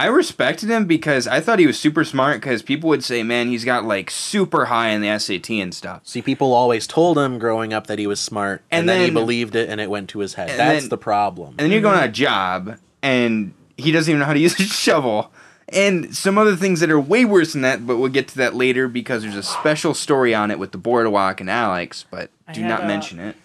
I 0.01 0.07
respected 0.07 0.69
him 0.69 0.85
because 0.87 1.27
I 1.27 1.41
thought 1.41 1.59
he 1.59 1.67
was 1.67 1.77
super 1.77 2.05
smart. 2.05 2.41
Because 2.41 2.63
people 2.63 2.89
would 2.89 3.03
say, 3.03 3.25
"Man, 3.25 3.49
he's 3.49 3.65
got 3.65 3.85
like 3.85 4.11
super 4.11 4.67
high 4.67 4.91
in 4.91 5.01
the 5.01 5.09
SAT 5.19 5.61
and 5.61 5.75
stuff." 5.75 6.03
See, 6.05 6.23
people 6.23 6.53
always 6.53 6.87
told 6.87 7.19
him 7.19 7.39
growing 7.41 7.73
up 7.73 7.89
that 7.89 7.99
he 7.99 8.07
was 8.07 8.21
smart, 8.21 8.63
and, 8.71 8.81
And 8.81 8.89
then, 8.89 9.05
he 9.07 9.11
believed 9.11 9.57
it, 9.57 9.69
and 9.69 9.81
it 9.81 9.91
went 9.91 10.09
to 10.11 10.21
his 10.21 10.35
head. 10.35 10.51
That's 10.51 10.83
then- 10.83 10.89
the 10.89 10.99
problem. 10.99 11.51
And 11.59 11.65
then 11.65 11.73
you're 11.73 11.81
going 11.81 11.99
on 11.99 12.05
a 12.05 12.13
job, 12.13 12.77
and 13.03 13.55
he 13.77 13.91
doesn't 13.91 14.11
even 14.11 14.21
know 14.21 14.27
how 14.27 14.35
to 14.35 14.39
use 14.49 14.59
a 14.61 14.63
shovel. 14.63 15.33
And 15.71 16.17
some 16.17 16.39
other 16.39 16.57
things 16.57 16.81
that 16.81 16.91
are 16.91 17.01
way 17.01 17.25
worse 17.27 17.53
than 17.53 17.63
that, 17.63 17.85
but 17.87 17.99
we'll 17.99 18.09
get 18.09 18.29
to 18.29 18.37
that 18.39 18.55
later 18.55 18.89
because 18.89 19.23
there's 19.23 19.37
a 19.37 19.43
special 19.43 19.93
story 19.95 20.35
on 20.35 20.51
it 20.51 20.59
with 20.59 20.73
the 20.73 20.79
boardwalk 20.79 21.41
and 21.43 21.51
Alex. 21.51 22.07
But 22.11 22.31
do 22.55 22.63
not 22.63 22.85
a- 22.85 22.87
mention 22.87 23.19
it. 23.19 23.37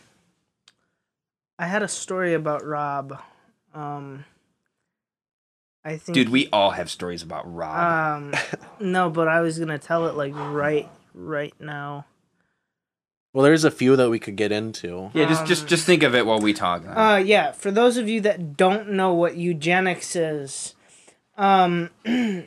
I 1.64 1.68
had 1.68 1.82
a 1.82 1.88
story 1.88 2.34
about 2.34 2.64
rob 2.66 3.18
Um, 3.74 4.26
I 5.86 5.98
think. 5.98 6.14
Dude, 6.16 6.30
we 6.30 6.48
all 6.54 6.72
have 6.72 6.90
stories 6.90 7.24
about 7.24 7.44
Rob. 7.54 7.78
Um, 8.24 8.34
no, 8.80 9.10
but 9.10 9.28
I 9.28 9.42
was 9.42 9.60
gonna 9.60 9.78
tell 9.80 10.08
it 10.08 10.16
like 10.16 10.34
right, 10.34 10.88
right 11.14 11.54
now. 11.60 12.06
Well, 13.34 13.44
there's 13.44 13.66
a 13.66 13.72
few 13.72 13.96
that 13.98 14.10
we 14.10 14.20
could 14.20 14.36
get 14.38 14.52
into. 14.54 15.12
yeah, 15.14 15.28
just 15.28 15.46
just 15.46 15.64
um, 15.64 15.68
just 15.68 15.86
think 15.86 16.04
of 16.04 16.16
it 16.16 16.26
while 16.26 16.40
we 16.40 16.54
talk. 16.54 16.84
then. 16.84 16.98
Uh, 16.98 17.16
yeah. 17.18 17.52
For 17.52 17.70
those 17.72 17.98
of 17.98 18.08
you 18.08 18.22
that 18.22 18.56
don't 18.56 18.92
know 18.92 19.14
what 19.14 19.36
eugenics 19.36 20.16
is, 20.16 20.76
um, 21.38 21.90
we 22.06 22.46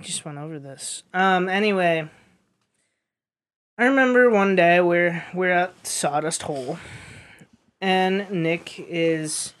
just 0.00 0.24
went 0.24 0.38
over 0.38 0.58
this. 0.60 1.02
Um, 1.12 1.48
anyway, 1.48 2.08
I 3.78 3.84
remember 3.86 4.30
one 4.30 4.54
day 4.54 4.80
we're 4.80 5.24
we're 5.34 5.50
at 5.50 5.84
Sawdust 5.84 6.42
Hole, 6.42 6.78
and 7.86 8.28
Nick 8.32 8.84
is 8.88 9.54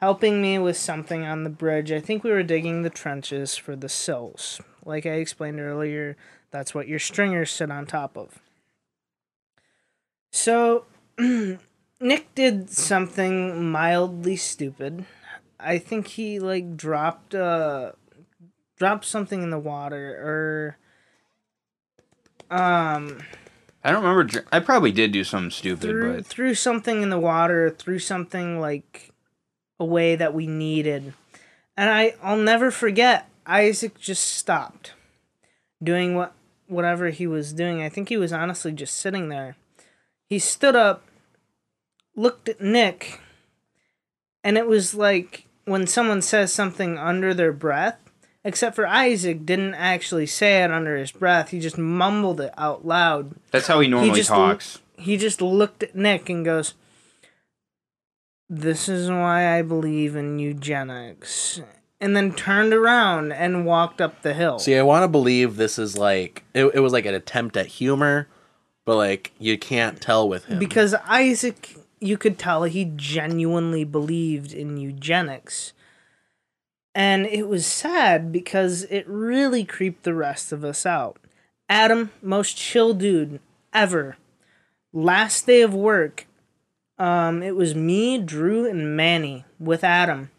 helping 0.00 0.40
me 0.40 0.60
with 0.60 0.76
something 0.76 1.24
on 1.24 1.42
the 1.42 1.50
bridge. 1.50 1.90
I 1.90 1.98
think 1.98 2.22
we 2.22 2.30
were 2.30 2.44
digging 2.44 2.82
the 2.82 2.88
trenches 2.88 3.56
for 3.56 3.74
the 3.74 3.88
sills. 3.88 4.60
Like 4.84 5.06
I 5.06 5.14
explained 5.14 5.58
earlier, 5.58 6.16
that's 6.52 6.72
what 6.72 6.86
your 6.86 7.00
stringers 7.00 7.50
sit 7.50 7.72
on 7.72 7.86
top 7.86 8.16
of. 8.16 8.38
So, 10.30 10.84
Nick 11.18 12.32
did 12.36 12.70
something 12.70 13.68
mildly 13.72 14.36
stupid. 14.36 15.04
I 15.58 15.78
think 15.78 16.06
he 16.06 16.38
like 16.38 16.76
dropped 16.76 17.34
uh 17.34 17.90
dropped 18.78 19.04
something 19.04 19.42
in 19.42 19.50
the 19.50 19.58
water 19.58 20.76
or 22.52 22.56
um 22.56 23.18
I 23.84 23.92
don't 23.92 24.02
remember. 24.02 24.24
dr- 24.24 24.46
I 24.50 24.60
probably 24.60 24.92
did 24.92 25.12
do 25.12 25.24
something 25.24 25.50
stupid, 25.50 25.82
threw 25.82 26.16
but 26.16 26.26
threw 26.26 26.54
something 26.54 27.02
in 27.02 27.10
the 27.10 27.18
water, 27.18 27.68
threw 27.68 27.98
something 27.98 28.58
like 28.58 29.12
away 29.78 30.16
that 30.16 30.32
we 30.32 30.46
needed. 30.46 31.12
And 31.76 31.90
I 31.90 32.14
I'll 32.22 32.38
never 32.38 32.70
forget 32.70 33.28
Isaac 33.46 34.00
just 34.00 34.24
stopped 34.24 34.94
doing 35.82 36.14
what 36.14 36.32
whatever 36.66 37.10
he 37.10 37.26
was 37.26 37.52
doing. 37.52 37.82
I 37.82 37.90
think 37.90 38.08
he 38.08 38.16
was 38.16 38.32
honestly 38.32 38.72
just 38.72 38.96
sitting 38.96 39.28
there. 39.28 39.56
He 40.26 40.38
stood 40.38 40.74
up, 40.74 41.04
looked 42.16 42.48
at 42.48 42.62
Nick, 42.62 43.20
and 44.42 44.56
it 44.56 44.66
was 44.66 44.94
like 44.94 45.46
when 45.66 45.86
someone 45.86 46.22
says 46.22 46.52
something 46.52 46.96
under 46.98 47.34
their 47.34 47.52
breath, 47.52 47.98
except 48.44 48.76
for 48.76 48.86
Isaac 48.86 49.46
didn't 49.46 49.74
actually 49.74 50.26
say 50.26 50.62
it 50.62 50.70
under 50.70 50.96
his 50.96 51.10
breath. 51.10 51.50
He 51.50 51.60
just 51.60 51.78
mumbled 51.78 52.40
it 52.40 52.52
out 52.56 52.86
loud 52.86 53.34
that's 53.50 53.66
how 53.66 53.80
he 53.80 53.88
normally 53.88 54.12
just 54.14 54.28
talks. 54.28 54.78
he 54.96 55.16
just 55.16 55.40
looked 55.40 55.82
at 55.82 55.94
Nick 55.96 56.28
and 56.28 56.44
goes, 56.44 56.74
This 58.48 58.88
is 58.88 59.08
why 59.08 59.56
I 59.58 59.62
believe 59.62 60.14
in 60.16 60.38
eugenics. 60.38 61.60
And 62.00 62.14
then 62.14 62.34
turned 62.34 62.74
around 62.74 63.32
and 63.32 63.64
walked 63.64 64.00
up 64.00 64.20
the 64.22 64.34
hill. 64.34 64.58
See, 64.58 64.76
I 64.76 64.82
want 64.82 65.04
to 65.04 65.08
believe 65.08 65.56
this 65.56 65.78
is 65.78 65.96
like 65.96 66.44
it, 66.52 66.66
it 66.74 66.80
was 66.80 66.92
like 66.92 67.06
an 67.06 67.14
attempt 67.14 67.56
at 67.56 67.66
humor, 67.66 68.28
but 68.84 68.96
like 68.96 69.32
you 69.38 69.56
can't 69.56 70.00
tell 70.00 70.28
with 70.28 70.44
him 70.44 70.58
because 70.58 70.94
Isaac, 71.06 71.76
you 72.00 72.18
could 72.18 72.38
tell 72.38 72.64
he 72.64 72.92
genuinely 72.96 73.84
believed 73.84 74.52
in 74.52 74.76
eugenics. 74.76 75.72
And 76.94 77.26
it 77.26 77.48
was 77.48 77.66
sad 77.66 78.30
because 78.30 78.84
it 78.84 79.04
really 79.08 79.64
creeped 79.64 80.04
the 80.04 80.14
rest 80.14 80.52
of 80.52 80.64
us 80.64 80.86
out. 80.86 81.18
Adam, 81.68 82.10
most 82.22 82.56
chill 82.56 82.94
dude 82.94 83.40
ever. 83.72 84.16
Last 84.92 85.46
day 85.46 85.62
of 85.62 85.74
work, 85.74 86.26
um, 86.98 87.42
it 87.42 87.56
was 87.56 87.74
me, 87.74 88.18
Drew, 88.18 88.68
and 88.68 88.96
Manny 88.96 89.44
with 89.58 89.82
Adam, 89.82 90.30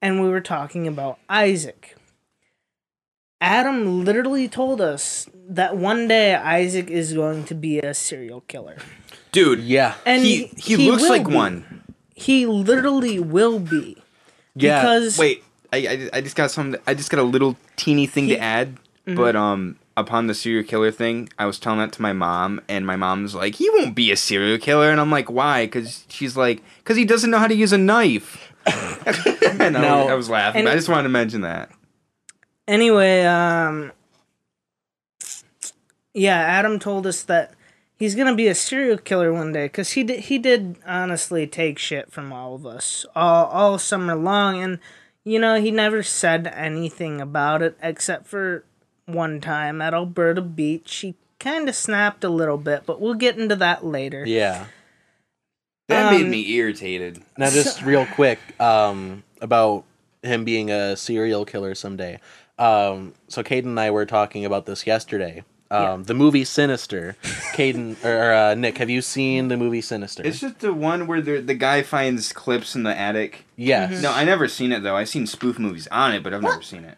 and 0.00 0.22
we 0.22 0.28
were 0.28 0.40
talking 0.40 0.86
about 0.86 1.18
Isaac. 1.28 1.96
Adam 3.40 4.04
literally 4.04 4.48
told 4.48 4.80
us 4.80 5.28
that 5.48 5.76
one 5.76 6.08
day 6.08 6.34
Isaac 6.34 6.90
is 6.90 7.12
going 7.12 7.44
to 7.44 7.54
be 7.54 7.78
a 7.80 7.94
serial 7.94 8.42
killer. 8.42 8.76
Dude, 9.32 9.60
yeah, 9.60 9.94
And 10.04 10.22
he 10.22 10.46
he, 10.56 10.76
he 10.76 10.90
looks 10.90 11.08
like 11.08 11.26
be. 11.26 11.34
one. 11.34 11.82
He 12.14 12.46
literally 12.46 13.18
will 13.20 13.58
be. 13.58 13.96
yeah. 14.54 14.80
Because 14.80 15.18
Wait, 15.18 15.44
I, 15.72 15.76
I 15.76 16.10
I 16.14 16.20
just 16.20 16.36
got 16.36 16.50
some. 16.50 16.76
I 16.86 16.94
just 16.94 17.10
got 17.10 17.20
a 17.20 17.24
little 17.24 17.56
teeny 17.76 18.06
thing 18.06 18.26
He- 18.26 18.34
to 18.36 18.40
add. 18.40 18.76
Mm-hmm. 19.06 19.16
But 19.16 19.36
um, 19.36 19.76
upon 19.96 20.26
the 20.26 20.34
serial 20.34 20.64
killer 20.64 20.90
thing, 20.90 21.30
I 21.38 21.46
was 21.46 21.58
telling 21.58 21.78
that 21.78 21.92
to 21.92 22.02
my 22.02 22.12
mom, 22.12 22.60
and 22.68 22.86
my 22.86 22.96
mom's 22.96 23.34
like, 23.34 23.54
"He 23.54 23.70
won't 23.70 23.94
be 23.94 24.10
a 24.12 24.16
serial 24.16 24.58
killer," 24.58 24.90
and 24.90 25.00
I'm 25.00 25.10
like, 25.10 25.30
"Why?" 25.30 25.64
Because 25.66 26.04
she's 26.08 26.36
like, 26.36 26.62
"Because 26.78 26.96
he 26.98 27.04
doesn't 27.06 27.30
know 27.30 27.38
how 27.38 27.46
to 27.46 27.54
use 27.54 27.72
a 27.72 27.78
knife." 27.78 28.52
and 28.66 29.76
I, 29.78 30.02
was, 30.02 30.10
I 30.10 30.14
was 30.14 30.28
laughing. 30.30 30.60
And- 30.60 30.68
I 30.68 30.74
just 30.74 30.88
wanted 30.90 31.04
to 31.04 31.08
mention 31.08 31.40
that. 31.40 31.70
anyway, 32.66 33.24
um 33.24 33.92
yeah, 36.14 36.36
Adam 36.38 36.78
told 36.78 37.06
us 37.06 37.22
that 37.24 37.54
he's 37.96 38.14
going 38.14 38.26
to 38.28 38.34
be 38.34 38.48
a 38.48 38.54
serial 38.54 38.98
killer 38.98 39.32
one 39.32 39.52
day 39.52 39.68
cuz 39.68 39.90
he 39.92 40.02
did 40.04 40.20
he 40.20 40.38
did 40.38 40.76
honestly 40.86 41.46
take 41.46 41.78
shit 41.78 42.10
from 42.12 42.32
all 42.32 42.54
of 42.54 42.66
us 42.66 43.06
all 43.14 43.46
all 43.46 43.78
summer 43.78 44.14
long 44.14 44.62
and 44.62 44.78
you 45.28 45.38
know, 45.38 45.60
he 45.60 45.70
never 45.70 46.02
said 46.02 46.46
anything 46.46 47.20
about 47.20 47.62
it 47.62 47.76
except 47.82 48.26
for 48.26 48.64
one 49.06 49.40
time 49.40 49.80
at 49.82 49.92
Elberta 49.92 50.54
Beach. 50.54 50.94
He 50.96 51.14
kind 51.38 51.68
of 51.68 51.74
snapped 51.74 52.24
a 52.24 52.28
little 52.28 52.58
bit, 52.58 52.84
but 52.86 53.00
we'll 53.00 53.14
get 53.14 53.38
into 53.38 53.56
that 53.56 53.84
later. 53.84 54.24
yeah. 54.26 54.66
That 55.88 56.12
made 56.12 56.24
Um, 56.24 56.30
me 56.30 56.52
irritated. 56.54 57.22
Now, 57.38 57.48
just 57.48 57.82
real 57.82 58.04
quick, 58.04 58.38
um, 58.60 59.22
about 59.40 59.84
him 60.22 60.44
being 60.44 60.70
a 60.70 60.96
serial 60.96 61.46
killer 61.46 61.74
someday. 61.74 62.20
Um, 62.58 63.14
so 63.28 63.42
Caden 63.42 63.64
and 63.66 63.80
I 63.80 63.90
were 63.90 64.04
talking 64.04 64.44
about 64.44 64.66
this 64.66 64.86
yesterday. 64.86 65.44
Um, 65.70 65.82
Yeah. 66.00 66.04
the 66.06 66.14
movie 66.14 66.44
Sinister. 66.44 67.16
Caden 67.22 68.02
or 68.04 68.32
uh, 68.32 68.54
Nick, 68.54 68.78
have 68.78 68.88
you 68.90 69.02
seen 69.02 69.48
the 69.48 69.56
movie 69.56 69.80
Sinister? 69.82 70.22
It's 70.26 70.40
just 70.40 70.60
the 70.60 70.72
one 70.72 71.06
where 71.06 71.20
the 71.20 71.40
the 71.40 71.54
guy 71.54 71.82
finds 71.82 72.32
clips 72.32 72.74
in 72.74 72.84
the 72.84 72.96
attic. 72.96 73.44
yes. 73.56 74.02
No, 74.02 74.12
I 74.12 74.24
never 74.24 74.48
seen 74.48 74.72
it 74.72 74.82
though. 74.82 74.96
I've 74.96 75.08
seen 75.08 75.26
spoof 75.26 75.58
movies 75.58 75.86
on 75.90 76.12
it, 76.14 76.22
but 76.22 76.32
I've 76.32 76.42
never 76.42 76.62
seen 76.62 76.84
it. 76.84 76.96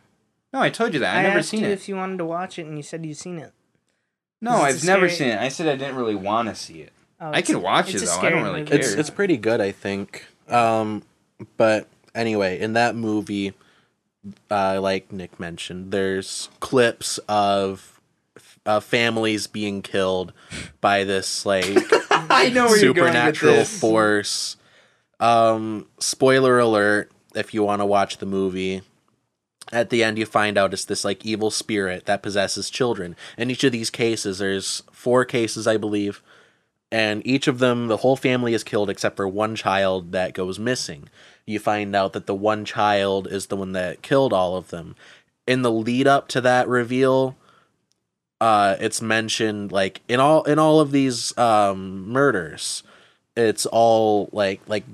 No, 0.53 0.61
I 0.61 0.71
told 0.71 0.95
you 0.95 1.01
that. 1.01 1.17
I, 1.17 1.21
I 1.21 1.23
never 1.23 1.39
asked 1.39 1.49
seen 1.51 1.61
you 1.61 1.67
it. 1.69 1.73
if 1.73 1.89
you 1.89 1.97
wanted 1.97 2.19
to 2.19 2.25
watch 2.25 2.59
it 2.59 2.67
and 2.67 2.77
you 2.77 2.83
said 2.83 3.05
you'd 3.07 3.17
seen 3.17 3.39
it. 3.39 3.53
No, 4.41 4.53
It's 4.53 4.61
a 4.61 4.79
I've 4.79 4.85
never 4.85 5.09
scary- 5.09 5.31
seen 5.31 5.39
it. 5.39 5.41
I 5.41 5.49
said 5.49 5.69
I 5.69 5.77
didn't 5.77 5.97
really 5.97 6.15
want 6.15 6.49
to 6.49 6.55
see 6.55 6.81
it. 6.83 6.93
Oh, 7.21 7.31
I 7.31 7.39
it's 7.39 7.49
can 7.51 7.61
watch 7.63 7.95
it 7.95 8.01
though. 8.01 8.19
I 8.21 8.31
don't 8.31 8.43
really 8.43 8.61
movie. 8.61 8.71
care. 8.71 8.79
it's 8.81 8.93
it's 8.93 9.11
pretty 9.11 9.37
good, 9.37 9.61
I 9.61 9.73
think. 9.73 10.27
Um, 10.49 11.03
but 11.57 11.87
anyway, 12.15 12.59
in 12.59 12.73
that 12.75 12.97
movie, 12.97 13.53
uh, 14.51 14.81
like 14.81 15.13
Nick 15.13 15.39
mentioned, 15.39 15.93
there's 15.93 16.49
clips 16.61 17.19
of 17.29 17.90
uh, 18.67 18.81
families 18.81 19.47
being 19.47 19.83
killed 19.83 20.33
by 20.81 21.05
this 21.05 21.47
like 21.47 21.65
I 22.11 22.51
know 22.51 22.67
where 22.67 22.79
you're 22.79 22.95
going 22.95 23.13
with 23.13 23.15
supernatural 23.15 23.65
force. 23.65 24.57
Um, 25.19 25.87
spoiler 25.99 26.59
alert: 26.59 27.11
if 27.35 27.55
you 27.55 27.63
want 27.63 27.81
to 27.81 27.87
watch 27.87 28.19
the 28.19 28.27
movie, 28.27 28.83
at 29.73 29.91
the 29.91 30.03
end 30.03 30.19
you 30.19 30.27
find 30.27 30.57
out 30.57 30.73
it's 30.73 30.85
this 30.85 31.05
like 31.05 31.25
evil 31.25 31.51
spirit 31.51 32.07
that 32.07 32.23
possesses 32.23 32.71
children. 32.71 33.17
In 33.37 33.51
each 33.51 33.65
of 33.65 33.73
these 33.73 33.91
cases, 33.91 34.39
there's 34.39 34.83
four 34.93 35.25
cases, 35.25 35.67
I 35.67 35.77
believe, 35.77 36.23
and 36.93 37.25
each 37.27 37.47
of 37.47 37.59
them, 37.59 37.87
the 37.87 37.99
whole 37.99 38.17
family 38.17 38.55
is 38.55 38.65
killed 38.65 38.91
except 38.91 39.17
for 39.17 39.29
one 39.29 39.55
child 39.55 40.13
that 40.13 40.35
goes 40.35 40.59
missing. 40.59 41.09
You 41.47 41.59
find 41.59 41.95
out 41.95 42.13
that 42.13 42.27
the 42.27 42.35
one 42.35 42.65
child 42.65 43.27
is 43.29 43.47
the 43.47 43.57
one 43.57 43.73
that 43.73 44.03
killed 44.03 44.33
all 44.33 44.57
of 44.57 44.69
them. 44.69 44.97
In 45.47 45.63
the 45.63 45.71
lead 45.71 46.07
up 46.07 46.29
to 46.29 46.41
that 46.41 46.69
reveal, 46.69 47.37
uh, 48.41 48.77
it's 48.81 49.03
mentioned 49.03 49.73
like 49.73 50.01
in 50.09 50.21
all 50.21 50.43
in 50.45 50.59
all 50.59 50.81
of 50.81 50.93
these 50.93 51.37
um, 51.39 52.09
murders, 52.09 52.83
it's 53.37 53.67
all 53.67 54.31
like 54.33 54.61
like 54.67 54.85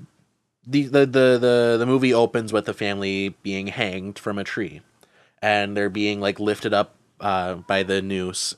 the, 0.66 0.84
the 0.84 1.06
the 1.06 1.38
the 1.38 1.76
the 1.78 1.86
movie 1.86 2.12
opens 2.12 2.52
with 2.52 2.64
the 2.64 2.74
family 2.74 3.30
being 3.42 3.68
hanged 3.68 4.18
from 4.18 4.38
a 4.38 4.44
tree, 4.44 4.80
and 5.40 5.76
they're 5.76 5.90
being 5.90 6.20
like 6.20 6.40
lifted 6.40 6.74
up 6.74 6.94
uh, 7.20 7.54
by 7.54 7.82
the 7.82 8.02
noose. 8.02 8.56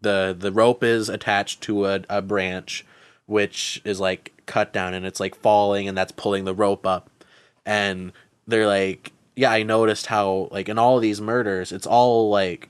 the 0.00 0.36
The 0.38 0.52
rope 0.52 0.84
is 0.84 1.08
attached 1.08 1.60
to 1.62 1.86
a, 1.86 2.02
a 2.08 2.22
branch, 2.22 2.86
which 3.26 3.82
is 3.84 3.98
like 4.00 4.32
cut 4.46 4.72
down, 4.72 4.94
and 4.94 5.04
it's 5.04 5.20
like 5.20 5.34
falling, 5.34 5.88
and 5.88 5.98
that's 5.98 6.12
pulling 6.12 6.44
the 6.44 6.54
rope 6.54 6.86
up. 6.86 7.10
And 7.66 8.12
they're 8.46 8.66
like, 8.66 9.12
yeah, 9.36 9.50
I 9.50 9.64
noticed 9.64 10.06
how 10.06 10.48
like 10.52 10.68
in 10.68 10.78
all 10.78 10.96
of 10.96 11.02
these 11.02 11.20
murders, 11.20 11.72
it's 11.72 11.86
all 11.86 12.30
like 12.30 12.68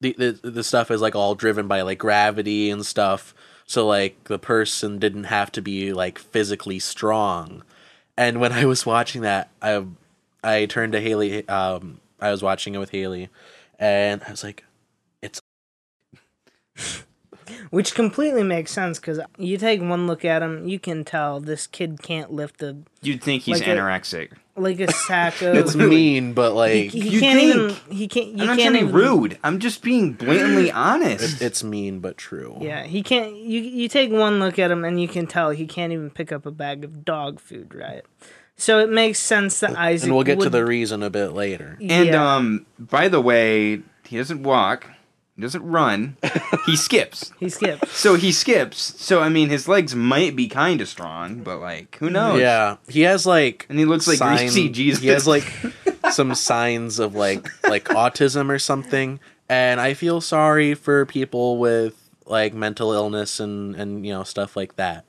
the, 0.00 0.14
the 0.18 0.50
the 0.50 0.64
stuff 0.64 0.90
is 0.90 1.00
like 1.00 1.14
all 1.14 1.34
driven 1.34 1.68
by 1.68 1.82
like 1.82 1.98
gravity 1.98 2.70
and 2.70 2.84
stuff. 2.84 3.34
So 3.66 3.86
like 3.86 4.24
the 4.24 4.38
person 4.38 4.98
didn't 4.98 5.24
have 5.24 5.50
to 5.52 5.62
be 5.62 5.92
like 5.92 6.18
physically 6.18 6.78
strong. 6.78 7.62
And 8.16 8.40
when 8.40 8.52
I 8.52 8.64
was 8.64 8.86
watching 8.86 9.22
that, 9.22 9.50
I 9.60 9.84
I 10.42 10.66
turned 10.66 10.92
to 10.92 11.00
Haley. 11.00 11.46
Um, 11.48 12.00
I 12.20 12.30
was 12.30 12.42
watching 12.42 12.74
it 12.74 12.78
with 12.78 12.90
Haley, 12.90 13.28
and 13.78 14.22
I 14.26 14.30
was 14.30 14.44
like, 14.44 14.64
"It's." 15.22 15.40
which 17.70 17.94
completely 17.94 18.42
makes 18.42 18.72
sense 18.72 18.98
because 18.98 19.20
you 19.38 19.56
take 19.56 19.80
one 19.80 20.06
look 20.06 20.24
at 20.24 20.42
him, 20.42 20.66
you 20.68 20.78
can 20.78 21.04
tell 21.04 21.40
this 21.40 21.66
kid 21.66 22.02
can't 22.02 22.32
lift 22.32 22.62
a 22.62 22.76
You'd 23.02 23.22
think 23.22 23.42
he's 23.44 23.60
Like 23.60 23.68
a- 23.68 23.76
anorexic. 23.76 24.32
Like 24.56 24.80
a 24.80 24.90
sack 24.92 25.42
of. 25.42 25.54
It's 25.54 25.74
mean, 25.74 26.32
but 26.32 26.52
like 26.54 26.90
he 26.90 27.08
You 27.08 27.20
can't 27.20 27.38
think. 27.38 27.54
even. 27.56 27.96
He 27.96 28.08
can't. 28.08 28.26
You 28.28 28.32
I'm 28.42 28.46
not 28.46 28.58
can't 28.58 28.74
trying 28.74 28.86
to 28.86 28.92
be 28.92 28.98
even, 29.00 29.18
rude. 29.20 29.38
I'm 29.44 29.58
just 29.58 29.82
being 29.82 30.12
blatantly 30.12 30.70
honest. 30.72 31.42
it's 31.42 31.62
mean 31.62 32.00
but 32.00 32.16
true. 32.16 32.56
Yeah, 32.60 32.84
he 32.84 33.02
can't. 33.02 33.36
You 33.36 33.60
you 33.60 33.88
take 33.88 34.10
one 34.10 34.38
look 34.40 34.58
at 34.58 34.70
him 34.70 34.84
and 34.84 35.00
you 35.00 35.08
can 35.08 35.26
tell 35.26 35.50
he 35.50 35.66
can't 35.66 35.92
even 35.92 36.10
pick 36.10 36.32
up 36.32 36.46
a 36.46 36.50
bag 36.50 36.84
of 36.84 37.04
dog 37.04 37.40
food, 37.40 37.74
right? 37.74 38.02
So 38.56 38.78
it 38.78 38.88
makes 38.88 39.18
sense 39.18 39.60
that 39.60 39.76
Isaac. 39.76 40.06
And 40.06 40.14
we'll 40.14 40.24
get 40.24 40.40
to 40.40 40.48
the 40.48 40.64
reason 40.64 41.02
a 41.02 41.10
bit 41.10 41.32
later. 41.32 41.76
And 41.80 42.06
yeah, 42.08 42.36
um, 42.36 42.64
by 42.78 43.08
the 43.08 43.20
way, 43.20 43.82
he 44.04 44.16
doesn't 44.16 44.42
walk. 44.42 44.88
He 45.36 45.42
doesn't 45.42 45.62
run. 45.64 46.16
he 46.64 46.76
skips. 46.88 47.30
he 47.38 47.50
skips. 47.50 47.92
So 47.92 48.14
he 48.14 48.32
skips. 48.32 48.94
So 49.02 49.20
I 49.20 49.28
mean, 49.28 49.50
his 49.50 49.68
legs 49.68 49.94
might 49.94 50.34
be 50.34 50.48
kind 50.48 50.80
of 50.80 50.88
strong, 50.88 51.42
but 51.42 51.58
like, 51.60 51.96
who 51.96 52.08
knows? 52.08 52.40
Yeah, 52.40 52.76
he 52.88 53.02
has 53.02 53.26
like 53.26 53.66
And 53.68 53.78
he 53.78 53.84
looks 53.84 54.08
like 54.08 54.16
sign- 54.18 54.38
greasy 54.38 54.68
Jesus. 54.70 55.02
He 55.02 55.08
has 55.08 55.26
like 55.26 55.44
some 56.10 56.34
signs 56.34 56.98
of 56.98 57.14
like 57.14 57.46
like 57.68 57.84
autism 57.84 58.48
or 58.48 58.58
something, 58.58 59.20
and 59.48 59.78
I 59.80 59.92
feel 59.92 60.20
sorry 60.22 60.72
for 60.74 61.04
people 61.04 61.58
with 61.58 62.08
like 62.24 62.54
mental 62.54 62.92
illness 62.92 63.38
and 63.38 63.76
and 63.76 64.06
you 64.06 64.12
know 64.14 64.22
stuff 64.24 64.56
like 64.56 64.76
that. 64.76 65.04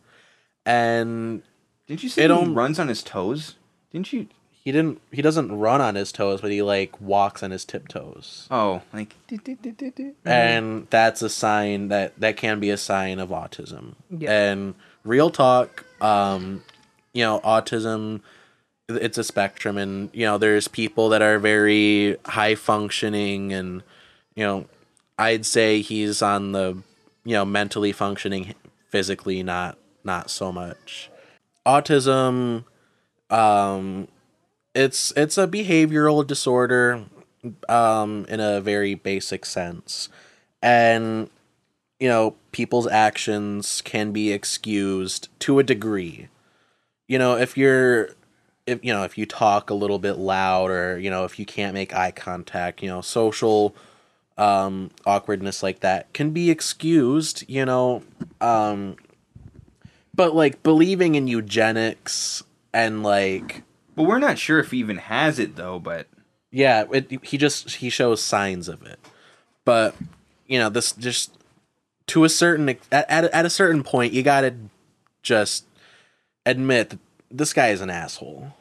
And 0.66 1.42
Didn't 1.88 2.04
you 2.04 2.10
say 2.10 2.24
It 2.24 2.26
he 2.26 2.28
don't- 2.28 2.54
runs 2.54 2.80
on 2.80 2.90
his 2.90 3.02
toes? 3.02 3.56
Didn't 3.92 4.12
you? 4.12 4.28
He 4.68 4.74
didn't 4.74 5.00
he 5.14 5.22
doesn't 5.22 5.50
run 5.58 5.80
on 5.80 5.96
his 5.96 6.12
toes, 6.12 6.42
but 6.42 6.52
he 6.52 6.62
like 6.62 7.00
walks 7.00 7.42
on 7.42 7.52
his 7.52 7.64
tiptoes. 7.64 8.48
Oh, 8.52 8.82
like. 8.92 9.16
and 10.26 10.88
that's 10.90 11.22
a 11.22 11.30
sign 11.30 11.88
that 11.88 12.20
that 12.20 12.36
can 12.36 12.60
be 12.60 12.70
a 12.70 12.76
sign 12.76 13.20
of 13.20 13.30
autism 13.30 13.94
Yeah. 14.10 14.30
and 14.30 14.76
real 15.06 15.30
talk 15.30 15.86
um 16.02 16.64
you 17.14 17.24
know 17.24 17.40
autism 17.46 18.20
it's 18.90 19.18
a 19.18 19.24
spectrum 19.24 19.78
and 19.78 20.10
you 20.12 20.26
know 20.26 20.38
there's 20.38 20.68
people 20.68 21.08
that 21.10 21.22
are 21.22 21.40
very 21.40 22.18
high 22.26 22.56
functioning 22.56 23.54
and 23.54 23.84
you 24.36 24.44
know 24.44 24.66
i'd 25.18 25.46
say 25.46 25.80
he's 25.80 26.22
on 26.22 26.52
the 26.52 26.78
you 27.24 27.34
know 27.36 27.46
mentally 27.46 27.94
functioning 27.94 28.54
physically 28.90 29.42
not 29.44 29.78
not 30.04 30.30
so 30.30 30.52
much 30.52 31.10
autism 31.66 32.66
um 33.30 34.10
it's 34.78 35.12
it's 35.18 35.38
a 35.38 35.48
behavioral 35.48 36.26
disorder 36.26 37.06
um 37.68 38.26
in 38.30 38.40
a 38.40 38.62
very 38.62 38.94
basic 38.94 39.46
sense. 39.46 40.10
And 40.62 41.30
you 42.00 42.08
know 42.08 42.36
people's 42.52 42.88
actions 42.88 43.82
can 43.82 44.12
be 44.12 44.32
excused 44.32 45.30
to 45.40 45.60
a 45.60 45.64
degree. 45.64 46.30
You 47.08 47.18
know 47.18 47.38
if 47.38 47.58
you're 47.58 48.12
if 48.68 48.84
you 48.84 48.94
know 48.94 49.04
if 49.04 49.18
you 49.18 49.26
talk 49.26 49.70
a 49.70 49.74
little 49.74 49.98
bit 49.98 50.18
loud 50.18 50.70
or 50.70 51.00
you 51.00 51.10
know 51.10 51.24
if 51.26 51.40
you 51.40 51.46
can't 51.46 51.74
make 51.74 51.96
eye 51.96 52.12
contact 52.12 52.84
you 52.84 52.90
know 52.90 53.02
social 53.02 53.76
um 54.38 54.92
awkwardness 55.06 55.64
like 55.64 55.80
that 55.80 56.12
can 56.14 56.32
be 56.32 56.52
excused 56.52 57.44
you 57.48 57.66
know 57.66 58.04
um 58.42 58.96
but 60.14 60.36
like 60.36 60.62
believing 60.62 61.16
in 61.16 61.28
eugenics 61.28 62.44
and 62.74 63.02
like 63.02 63.64
Well, 63.98 64.06
we're 64.06 64.20
not 64.20 64.38
sure 64.38 64.60
if 64.60 64.72
he 64.72 64.78
even 64.78 64.98
has 64.98 65.40
it 65.40 65.56
though, 65.56 65.80
but 65.80 66.08
yeah, 66.52 66.86
it, 66.92 67.26
he 67.26 67.38
just 67.38 67.78
he 67.78 67.90
shows 67.90 68.22
signs 68.22 68.70
of 68.70 68.84
it, 68.84 69.00
but 69.66 69.96
you 70.46 70.60
know 70.60 70.70
this 70.70 70.94
just 70.94 71.34
to 72.08 72.24
a 72.24 72.30
certain 72.30 72.70
at 72.70 72.80
at, 72.92 73.26
at 73.26 73.46
a 73.46 73.50
certain 73.50 73.84
point 73.84 74.14
you 74.14 74.24
gotta 74.24 74.54
just 75.24 75.66
admit 76.46 76.92
that 76.92 77.00
this 77.30 77.52
guy 77.54 77.70
is 77.70 77.82
an 77.82 77.90
asshole. 77.90 78.54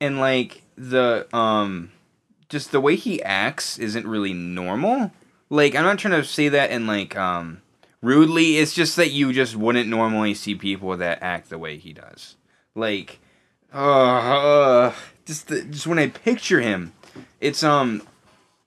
and 0.00 0.18
like 0.18 0.62
the 0.76 1.26
um 1.34 1.92
just 2.48 2.72
the 2.72 2.80
way 2.80 2.96
he 2.96 3.22
acts 3.22 3.78
isn't 3.78 4.06
really 4.06 4.34
normal. 4.34 5.12
Like 5.48 5.74
i'm 5.74 5.84
not 5.84 5.98
trying 5.98 6.20
to 6.20 6.24
say 6.24 6.48
that 6.50 6.70
in 6.70 6.86
like 6.86 7.16
um 7.16 7.62
rudely. 8.02 8.58
It's 8.58 8.74
just 8.74 8.96
that 8.96 9.12
you 9.12 9.32
just 9.32 9.56
wouldn't 9.56 9.88
normally 9.88 10.34
see 10.34 10.54
people 10.54 10.96
that 10.96 11.22
act 11.22 11.48
the 11.50 11.58
way 11.58 11.78
he 11.78 11.92
does. 11.92 12.36
Like 12.74 13.20
uh, 13.72 14.92
just 15.24 15.48
the, 15.48 15.62
just 15.62 15.86
when 15.86 15.98
i 15.98 16.08
picture 16.08 16.60
him 16.60 16.92
it's 17.40 17.62
um 17.62 18.02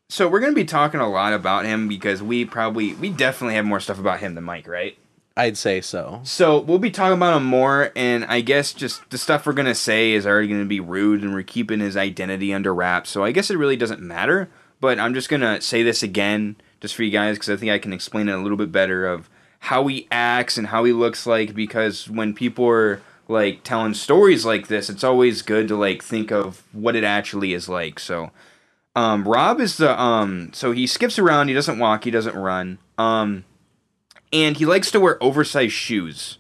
so 0.10 0.28
we're 0.28 0.40
gonna 0.40 0.54
be 0.54 0.66
talking 0.66 1.00
a 1.00 1.10
lot 1.10 1.34
about 1.34 1.66
him 1.66 1.88
because 1.88 2.22
we 2.22 2.46
probably 2.46 2.94
we 2.96 3.10
definitely 3.10 3.56
have 3.56 3.66
more 3.66 3.80
stuff 3.80 4.00
about 4.00 4.20
him 4.20 4.36
than 4.36 4.44
mike 4.44 4.68
right 4.68 4.98
I'd 5.38 5.58
say 5.58 5.82
so. 5.82 6.22
so 6.24 6.60
we'll 6.60 6.80
be 6.80 6.92
talking 6.92 7.18
about 7.18 7.36
him 7.36 7.44
more, 7.44 7.92
and 7.94 8.24
I 8.24 8.40
guess 8.40 8.72
just 8.72 9.10
the 9.10 9.18
stuff 9.18 9.46
we're 9.46 9.52
gonna 9.52 9.76
say 9.76 10.14
is 10.14 10.26
already 10.26 10.48
gonna 10.48 10.64
be 10.64 10.80
rude, 10.80 11.24
and 11.24 11.34
we're 11.34 11.44
keeping 11.44 11.82
his 11.82 11.98
identity 11.98 12.54
under 12.54 12.74
wraps. 12.74 13.10
So 13.10 13.26
I 13.26 13.34
guess 13.34 13.50
it 13.52 13.58
really 13.58 13.76
doesn't 13.76 14.02
matter. 14.02 14.50
But 14.80 14.98
I'm 14.98 15.14
just 15.14 15.28
gonna 15.28 15.60
say 15.60 15.84
this 15.84 16.04
again, 16.04 16.56
just 16.80 16.96
for 16.96 17.04
you 17.04 17.12
guys, 17.12 17.36
because 17.36 17.50
I 17.50 17.58
think 17.58 17.72
I 17.72 17.80
can 17.80 17.92
explain 17.92 18.30
it 18.30 18.34
a 18.34 18.38
little 18.38 18.58
bit 18.58 18.72
better 18.72 19.06
of 19.06 19.30
how 19.60 19.88
he 19.88 20.08
acts 20.10 20.58
and 20.58 20.68
how 20.68 20.86
he 20.86 20.94
looks 20.94 21.28
like. 21.28 21.54
Because 21.54 22.10
when 22.10 22.34
people 22.34 22.66
are 22.70 23.02
like 23.28 23.64
telling 23.64 23.94
stories 23.94 24.46
like 24.46 24.68
this, 24.68 24.90
it's 24.90 25.04
always 25.04 25.42
good 25.42 25.68
to 25.70 25.76
like 25.76 26.04
think 26.04 26.32
of 26.32 26.64
what 26.72 26.96
it 26.96 27.04
actually 27.04 27.54
is 27.54 27.68
like. 27.70 28.00
So 28.00 28.32
um, 28.96 29.28
Rob 29.28 29.60
is 29.60 29.78
the 29.78 30.00
um, 30.00 30.52
so 30.54 30.72
he 30.72 30.88
skips 30.88 31.18
around, 31.20 31.48
he 31.48 31.54
doesn't 31.54 31.80
walk, 31.80 32.04
he 32.04 32.12
doesn't 32.12 32.36
run. 32.36 32.78
Um, 32.98 33.44
and 34.32 34.58
he 34.58 34.66
likes 34.66 34.92
to 34.92 35.00
wear 35.00 35.22
oversized 35.24 35.74
shoes 35.74 36.38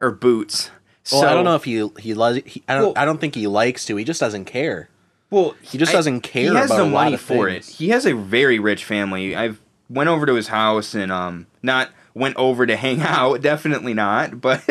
or 0.00 0.10
boots. 0.10 0.70
Well, 1.12 1.22
so, 1.22 1.28
I 1.28 1.34
don't 1.34 1.44
know 1.44 1.54
if 1.56 1.64
he 1.64 1.86
he, 2.00 2.14
li- 2.14 2.42
he 2.46 2.62
I 2.68 2.74
don't 2.74 2.82
Well- 2.84 2.92
I 2.96 3.04
don't 3.04 3.20
think 3.20 3.34
he 3.34 3.46
likes 3.46 3.84
to. 3.86 3.96
He 3.96 4.04
just 4.04 4.20
doesn't 4.20 4.46
care. 4.46 4.88
Well, 5.30 5.54
He 5.62 5.78
just 5.78 5.90
I- 5.90 5.96
doesn't 5.96 6.20
care 6.20 6.50
He 6.50 6.56
has 6.56 6.70
about 6.70 6.84
the 6.84 6.86
money 6.90 7.16
for 7.16 7.50
things. 7.50 7.68
it. 7.68 7.74
He 7.76 7.88
has 7.90 8.06
a 8.06 8.14
very 8.14 8.58
rich 8.58 8.84
family. 8.84 9.34
I've 9.34 9.60
went 9.90 10.08
over 10.08 10.24
to 10.26 10.34
his 10.34 10.48
house 10.48 10.94
and 10.94 11.10
um 11.12 11.46
not 11.62 11.90
went 12.14 12.36
over 12.36 12.64
to 12.64 12.76
hang 12.76 13.02
out, 13.02 13.40
definitely 13.42 13.92
not, 13.94 14.40
but 14.40 14.62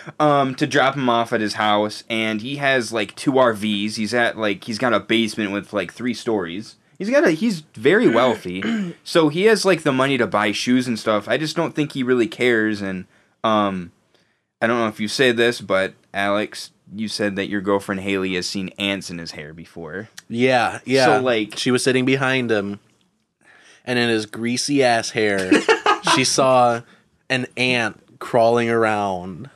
um 0.20 0.54
to 0.56 0.66
drop 0.66 0.94
him 0.96 1.08
off 1.08 1.32
at 1.32 1.40
his 1.40 1.54
house 1.54 2.04
and 2.08 2.40
he 2.40 2.56
has 2.56 2.92
like 2.92 3.14
two 3.16 3.32
RVs. 3.32 3.96
He's 3.96 4.14
at 4.14 4.38
like 4.38 4.64
he's 4.64 4.78
got 4.78 4.94
a 4.94 5.00
basement 5.00 5.52
with 5.52 5.72
like 5.72 5.92
three 5.92 6.14
stories. 6.14 6.76
He's 6.98 7.10
got 7.10 7.24
a 7.26 7.32
he's 7.32 7.60
very 7.74 8.08
wealthy. 8.08 8.94
so 9.04 9.28
he 9.28 9.42
has 9.44 9.64
like 9.64 9.82
the 9.82 9.92
money 9.92 10.16
to 10.18 10.26
buy 10.26 10.52
shoes 10.52 10.88
and 10.88 10.98
stuff. 10.98 11.28
I 11.28 11.36
just 11.36 11.54
don't 11.54 11.74
think 11.74 11.92
he 11.92 12.02
really 12.02 12.28
cares 12.28 12.80
and 12.80 13.04
um 13.44 13.92
I 14.62 14.66
don't 14.66 14.78
know 14.78 14.88
if 14.88 14.98
you 15.00 15.08
said 15.08 15.36
this, 15.36 15.60
but 15.60 15.92
Alex, 16.14 16.70
you 16.94 17.08
said 17.08 17.36
that 17.36 17.48
your 17.50 17.60
girlfriend 17.60 18.00
Haley 18.00 18.34
has 18.36 18.46
seen 18.46 18.70
ants 18.78 19.10
in 19.10 19.18
his 19.18 19.32
hair 19.32 19.52
before. 19.52 20.08
Yeah, 20.30 20.78
yeah. 20.86 21.04
So, 21.04 21.20
like- 21.20 21.58
she 21.58 21.70
was 21.70 21.84
sitting 21.84 22.06
behind 22.06 22.50
him, 22.50 22.80
and 23.84 23.98
in 23.98 24.08
his 24.08 24.24
greasy 24.24 24.82
ass 24.82 25.10
hair, 25.10 25.50
she 26.16 26.24
saw 26.24 26.82
an 27.28 27.46
ant 27.56 28.18
crawling 28.18 28.70
around, 28.70 29.50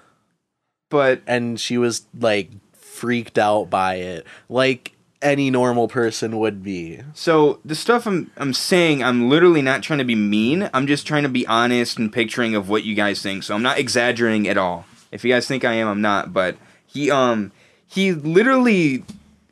But 0.91 1.23
and 1.27 1.59
she 1.59 1.78
was 1.78 2.07
like 2.19 2.51
freaked 2.73 3.39
out 3.39 3.70
by 3.70 3.95
it, 3.97 4.27
like 4.49 4.93
any 5.23 5.51
normal 5.51 5.87
person 5.87 6.39
would 6.39 6.62
be. 6.62 6.99
so 7.12 7.61
the 7.65 7.74
stuff 7.74 8.07
I'm 8.07 8.31
I'm 8.37 8.55
saying, 8.55 9.03
I'm 9.03 9.28
literally 9.28 9.62
not 9.62 9.82
trying 9.82 9.99
to 9.99 10.05
be 10.05 10.15
mean. 10.15 10.70
I'm 10.73 10.87
just 10.87 11.07
trying 11.07 11.24
to 11.24 11.28
be 11.28 11.47
honest 11.47 11.99
and 11.99 12.12
picturing 12.12 12.55
of 12.55 12.69
what 12.69 12.85
you 12.85 12.95
guys 12.95 13.20
think. 13.23 13.43
So 13.43 13.55
I'm 13.55 13.62
not 13.62 13.78
exaggerating 13.78 14.49
at 14.49 14.57
all. 14.57 14.87
If 15.12 15.24
you 15.24 15.32
guys 15.32 15.47
think 15.47 15.65
I 15.65 15.74
am, 15.74 15.89
I'm 15.89 16.01
not. 16.01 16.32
But 16.32 16.57
he 16.87 17.11
um 17.11 17.53
he 17.87 18.12
literally, 18.12 19.05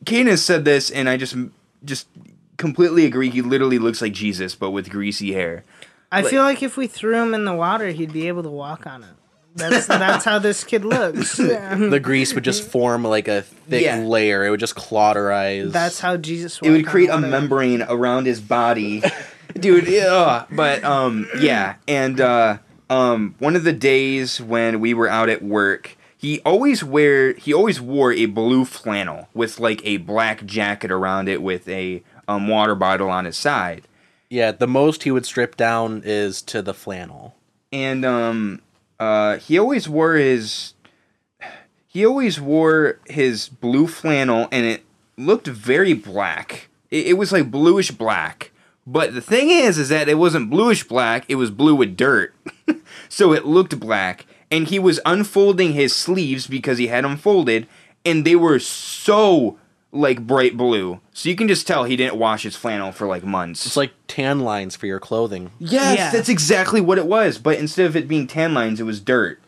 has 0.07 0.45
said 0.45 0.65
this, 0.65 0.91
and 0.91 1.09
I 1.09 1.17
just 1.17 1.37
just 1.85 2.07
completely 2.57 3.05
agree. 3.05 3.31
He 3.31 3.43
literally 3.43 3.79
looks 3.79 4.01
like 4.01 4.13
Jesus, 4.13 4.55
but 4.55 4.71
with 4.71 4.91
greasy 4.91 5.33
hair. 5.33 5.65
I 6.11 6.21
Like- 6.23 6.31
feel 6.31 6.43
like 6.43 6.63
if 6.63 6.77
we 6.77 6.87
threw 6.87 7.17
him 7.23 7.35
in 7.35 7.45
the 7.45 7.55
water, 7.55 7.89
he'd 7.89 8.13
be 8.13 8.29
able 8.29 8.43
to 8.43 8.49
walk 8.49 8.87
on 8.87 9.03
it. 9.03 9.09
That's 9.57 9.87
that's 9.87 10.25
how 10.25 10.39
this 10.39 10.63
kid 10.63 10.85
looks. 10.85 11.37
The 11.39 12.01
grease 12.01 12.35
would 12.35 12.45
just 12.45 12.63
form 12.69 13.03
like 13.05 13.27
a 13.29 13.43
thick 13.43 13.83
Yeah. 13.83 13.99
layer. 13.99 14.45
It 14.47 14.51
would 14.51 14.61
just 14.61 14.77
cauterize. 14.77 15.73
That's 15.73 15.99
how 16.01 16.17
Jesus. 16.17 16.61
it 16.63 16.71
would 16.71 16.87
create 16.87 17.11
a 17.11 17.19
membrane 17.19 17.83
around 17.83 18.27
his 18.27 18.41
body 18.41 19.03
dude 19.59 19.89
yeah 19.89 20.45
but 20.53 20.85
um 20.85 21.27
yeah 21.41 21.75
and 21.89 22.21
uh 22.21 22.59
um 22.91 23.35
one 23.39 23.57
of 23.57 23.65
the 23.65 23.73
days 23.73 24.41
when 24.41 24.79
we 24.79 24.93
were 24.95 25.09
out 25.09 25.29
at 25.31 25.43
work 25.43 25.97
he 26.17 26.39
always 26.41 26.85
wear 26.85 27.33
he 27.33 27.53
always 27.53 27.81
wore 27.81 28.13
a 28.13 28.27
blue 28.27 28.65
flannel 28.65 29.27
with 29.35 29.59
like 29.59 29.81
a 29.85 29.97
black 29.97 30.45
jacket 30.45 30.91
around 30.93 31.29
it 31.29 31.43
with 31.43 31.67
a 31.69 32.03
um, 32.29 32.47
water 32.47 32.75
bottle 32.75 33.09
on 33.11 33.25
his 33.25 33.37
side 33.39 33.83
yeah. 34.31 34.53
The 34.53 34.67
most 34.67 35.03
he 35.05 35.11
would 35.11 35.27
strip 35.27 35.57
down 35.57 36.03
is 36.05 36.43
to 36.43 36.63
the 36.63 36.75
flannel. 36.75 37.35
and 37.73 38.05
um 38.05 38.61
uh 38.99 39.37
he 39.39 39.59
always 39.59 39.89
wore 39.89 40.15
his 40.15 40.75
he 41.87 42.05
always 42.07 42.41
wore 42.41 42.99
his 43.07 43.49
blue 43.49 43.87
flannel 43.87 44.49
and 44.51 44.65
it 44.67 44.85
looked 45.17 45.47
very 45.47 45.93
black 45.93 46.69
it, 46.91 47.09
it 47.09 47.13
was 47.15 47.33
like 47.33 47.51
bluish 47.51 47.91
black 47.91 48.51
But 48.87 49.13
the 49.15 49.21
thing 49.21 49.51
is, 49.51 49.77
is 49.79 49.91
that 49.91 50.09
it 50.09 50.17
wasn't 50.17 50.49
bluish 50.49 50.83
black; 50.89 51.27
it 51.29 51.35
was 51.37 51.51
blue 51.51 51.75
with 51.75 51.95
dirt, 51.95 52.33
so 53.11 53.35
it 53.35 53.45
looked 53.45 53.79
black. 53.79 54.25
And 54.51 54.67
he 54.67 54.79
was 54.79 54.99
unfolding 55.05 55.75
his 55.75 55.95
sleeves 55.95 56.47
because 56.47 56.79
he 56.79 56.87
had 56.89 57.05
them 57.05 57.19
folded, 57.19 57.67
and 58.07 58.25
they 58.25 58.35
were 58.35 58.59
so 58.59 59.59
like 59.91 60.27
bright 60.27 60.57
blue. 60.57 61.01
So 61.13 61.29
you 61.29 61.37
can 61.37 61.49
just 61.49 61.67
tell 61.67 61.85
he 61.85 61.97
didn't 61.97 62.17
wash 62.17 62.43
his 62.43 62.55
flannel 62.57 62.93
for 62.93 63.07
like 63.07 63.25
months. 63.25 63.65
It's 63.67 63.77
like 63.77 63.93
tan 64.07 64.41
lines 64.41 64.77
for 64.77 64.87
your 64.87 65.01
clothing. 65.01 65.51
yes, 65.59 65.97
Yeah. 65.99 66.11
that's 66.11 66.29
exactly 66.29 66.81
what 66.81 66.99
it 66.99 67.07
was. 67.07 67.39
But 67.39 67.59
instead 67.59 67.87
of 67.87 67.97
it 67.97 68.07
being 68.09 68.27
tan 68.27 68.53
lines, 68.55 68.81
it 68.81 68.85
was 68.85 69.01
dirt. 69.01 69.41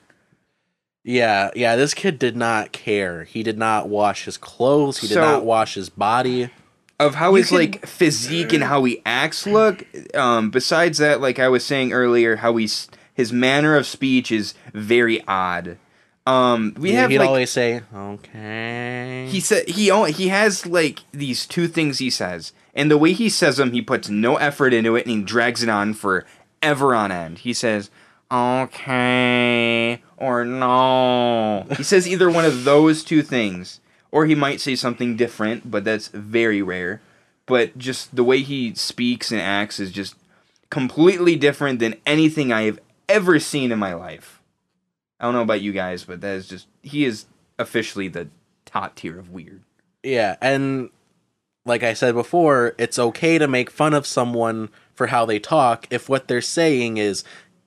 Yeah, 1.03 1.51
yeah, 1.57 1.77
this 1.77 1.95
kid 1.95 2.19
did 2.19 2.37
not 2.37 2.73
care. 2.73 3.25
He 3.25 3.43
did 3.43 3.57
not 3.59 3.89
wash 3.89 4.25
his 4.27 4.37
clothes, 4.37 4.99
he 4.99 5.09
did 5.09 5.15
So- 5.15 5.21
not 5.23 5.45
wash 5.45 5.75
his 5.75 5.89
body. 5.89 6.51
of 6.99 7.15
how 7.15 7.31
You 7.31 7.37
his 7.37 7.49
could- 7.49 7.55
like 7.59 7.87
physique 7.87 8.53
and 8.53 8.65
how 8.65 8.85
he 8.85 9.01
acts 9.07 9.47
look. 9.47 9.87
Um, 10.15 10.51
besides 10.51 10.99
that, 10.99 11.23
like 11.23 11.39
I 11.39 11.49
was 11.49 11.65
saying 11.65 11.95
earlier, 11.95 12.37
how 12.37 12.57
he's 12.57 12.89
his 13.15 13.33
manner 13.33 13.75
of 13.75 13.87
speech 13.87 14.31
is 14.31 14.53
very 14.75 15.23
odd. 15.27 15.79
Um, 16.26 16.74
we 16.78 16.92
Yeah, 16.92 17.01
have 17.02 17.10
he'd 17.10 17.18
like 17.18 17.28
always 17.28 17.51
say, 17.51 17.80
"Okay." 17.94 19.26
he 19.30 19.40
said 19.40 19.68
he 19.68 19.90
only, 19.90 20.12
he 20.12 20.28
has 20.28 20.66
like 20.66 21.01
these 21.12 21.47
two 21.47 21.66
things 21.66 21.98
he 21.98 22.10
says, 22.10 22.52
and 22.74 22.90
the 22.90 22.98
way 22.98 23.12
he 23.12 23.28
says 23.28 23.56
them, 23.56 23.72
he 23.72 23.80
puts 23.82 24.09
no 24.09 24.36
effort 24.36 24.72
into 24.74 24.97
it, 24.97 25.06
and 25.06 25.16
he 25.16 25.22
drags 25.22 25.62
it 25.62 25.68
on 25.68 25.94
for 25.94 26.26
ever 26.62 26.94
on 26.94 27.10
end. 27.10 27.38
He 27.38 27.52
says 27.52 27.90
okay 28.30 30.02
or 30.16 30.44
no. 30.44 31.66
He 31.76 31.82
says 31.82 32.06
either 32.06 32.30
one 32.30 32.44
of 32.44 32.64
those 32.64 33.02
two 33.02 33.22
things, 33.22 33.80
or 34.10 34.26
he 34.26 34.34
might 34.34 34.60
say 34.60 34.76
something 34.76 35.16
different, 35.16 35.70
but 35.70 35.84
that's 35.84 36.09
very 36.09 36.62
rare. 36.62 37.01
But 37.47 37.76
just 37.78 38.14
the 38.14 38.22
way 38.24 38.42
he 38.42 38.74
speaks 38.74 39.32
and 39.32 39.40
acts 39.40 39.80
is 39.80 39.90
just 39.90 40.14
completely 40.68 41.34
different 41.34 41.80
than 41.80 41.97
anything 42.06 42.52
I 42.52 42.62
have 42.62 42.78
ever 43.09 43.40
seen 43.40 43.72
in 43.72 43.78
my 43.78 43.94
life. 43.94 44.40
I 45.20 45.24
don't 45.24 45.34
know 45.34 45.42
about 45.42 45.60
you 45.60 45.72
guys, 45.72 46.05
but 46.05 46.20
that 46.22 46.34
is 46.36 46.48
just 46.48 46.66
he 46.82 47.05
is 47.05 47.26
officially 47.59 48.09
the 48.09 48.28
top 48.64 48.94
tier 48.97 49.18
of 49.18 49.30
weird. 49.30 49.62
Yeah, 50.02 50.36
and 50.40 50.88
like 51.66 51.82
I 51.82 51.92
said 51.92 52.14
before, 52.14 52.74
it's 52.78 52.98
okay 52.98 53.36
to 53.38 53.47
make 53.47 53.70
fun 53.70 53.92
of 53.92 54.06
someone 54.06 54.70
for 54.94 55.09
how 55.09 55.26
they 55.26 55.38
talk 55.38 55.86
if 55.90 56.09
what 56.09 56.26
they're 56.26 56.40
saying 56.40 56.97
is 56.97 57.22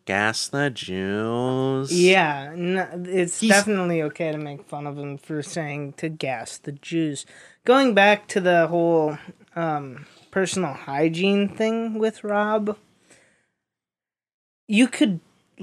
gas 0.05 0.47
the 0.47 0.69
Jews. 0.71 1.93
Yeah, 1.93 2.51
n- 2.53 3.05
it's 3.07 3.39
He's- 3.39 3.55
definitely 3.55 4.01
okay 4.01 4.31
to 4.31 4.37
make 4.39 4.65
fun 4.67 4.87
of 4.87 4.97
him 4.97 5.17
for 5.19 5.43
saying 5.43 5.93
to 5.93 6.09
gas 6.09 6.57
the 6.57 6.71
Jews. 6.71 7.25
Going 7.65 7.93
back 7.93 8.27
to 8.29 8.41
the 8.41 8.67
whole 8.67 9.17
um, 9.55 10.05
personal 10.31 10.73
hygiene 10.73 11.47
thing 11.47 11.99
with 11.99 12.23
Rob, 12.23 12.77
you 14.67 14.87
could 14.87 15.19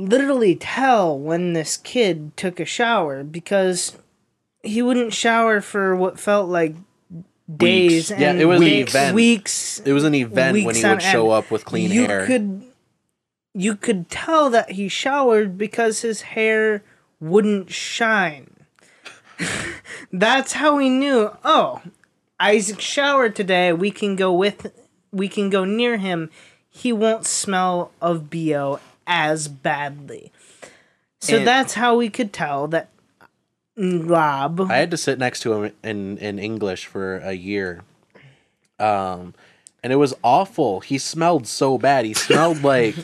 literally 0.08 0.54
tell 0.56 1.18
when 1.18 1.52
this 1.52 1.76
kid 1.76 2.36
took 2.36 2.58
a 2.60 2.64
shower 2.64 3.22
because 3.22 3.96
he 4.62 4.82
wouldn't 4.82 5.12
shower 5.14 5.60
for 5.60 5.94
what 5.96 6.18
felt 6.18 6.48
like 6.48 6.74
days 7.54 8.10
Yeah, 8.10 8.30
and 8.30 8.40
it 8.40 8.44
was 8.46 8.60
an 8.60 8.66
event. 8.66 9.14
weeks 9.14 9.80
It 9.80 9.92
was 9.92 10.04
an 10.04 10.14
event 10.14 10.64
when 10.64 10.74
he 10.74 10.84
would 10.84 11.02
show 11.02 11.30
up 11.30 11.50
with 11.50 11.64
clean 11.64 11.90
you 11.90 12.06
hair. 12.06 12.26
could 12.26 12.64
you 13.52 13.74
could 13.74 14.08
tell 14.08 14.48
that 14.50 14.72
he 14.72 14.88
showered 14.88 15.58
because 15.58 16.02
his 16.02 16.22
hair 16.22 16.84
wouldn't 17.18 17.70
shine. 17.70 18.48
That's 20.12 20.52
how 20.52 20.76
we 20.76 20.88
knew. 20.88 21.30
Oh, 21.44 21.82
Isaac 22.38 22.80
showered 22.80 23.34
today. 23.34 23.72
We 23.72 23.90
can 23.90 24.14
go 24.14 24.32
with 24.32 24.72
we 25.10 25.28
can 25.28 25.50
go 25.50 25.64
near 25.64 25.96
him. 25.96 26.30
He 26.68 26.92
won't 26.92 27.26
smell 27.26 27.90
of 28.00 28.30
BO 28.30 28.78
as 29.10 29.48
badly. 29.48 30.32
So 31.20 31.36
And- 31.38 31.46
that's 31.46 31.74
how 31.74 31.96
we 31.96 32.08
could 32.08 32.32
tell 32.32 32.66
that 32.68 32.88
Rob 33.76 34.60
I 34.70 34.76
had 34.76 34.90
to 34.90 34.96
sit 34.96 35.18
next 35.18 35.40
to 35.40 35.52
him 35.52 35.72
in 35.82 36.18
in 36.18 36.38
English 36.38 36.86
for 36.86 37.16
a 37.18 37.32
year. 37.32 37.82
Um 38.78 39.34
and 39.82 39.92
it 39.94 39.96
was 39.96 40.14
awful. 40.22 40.80
He 40.80 40.98
smelled 40.98 41.46
so 41.46 41.78
bad. 41.78 42.04
He 42.04 42.12
smelled 42.14 42.62
like 42.74 42.94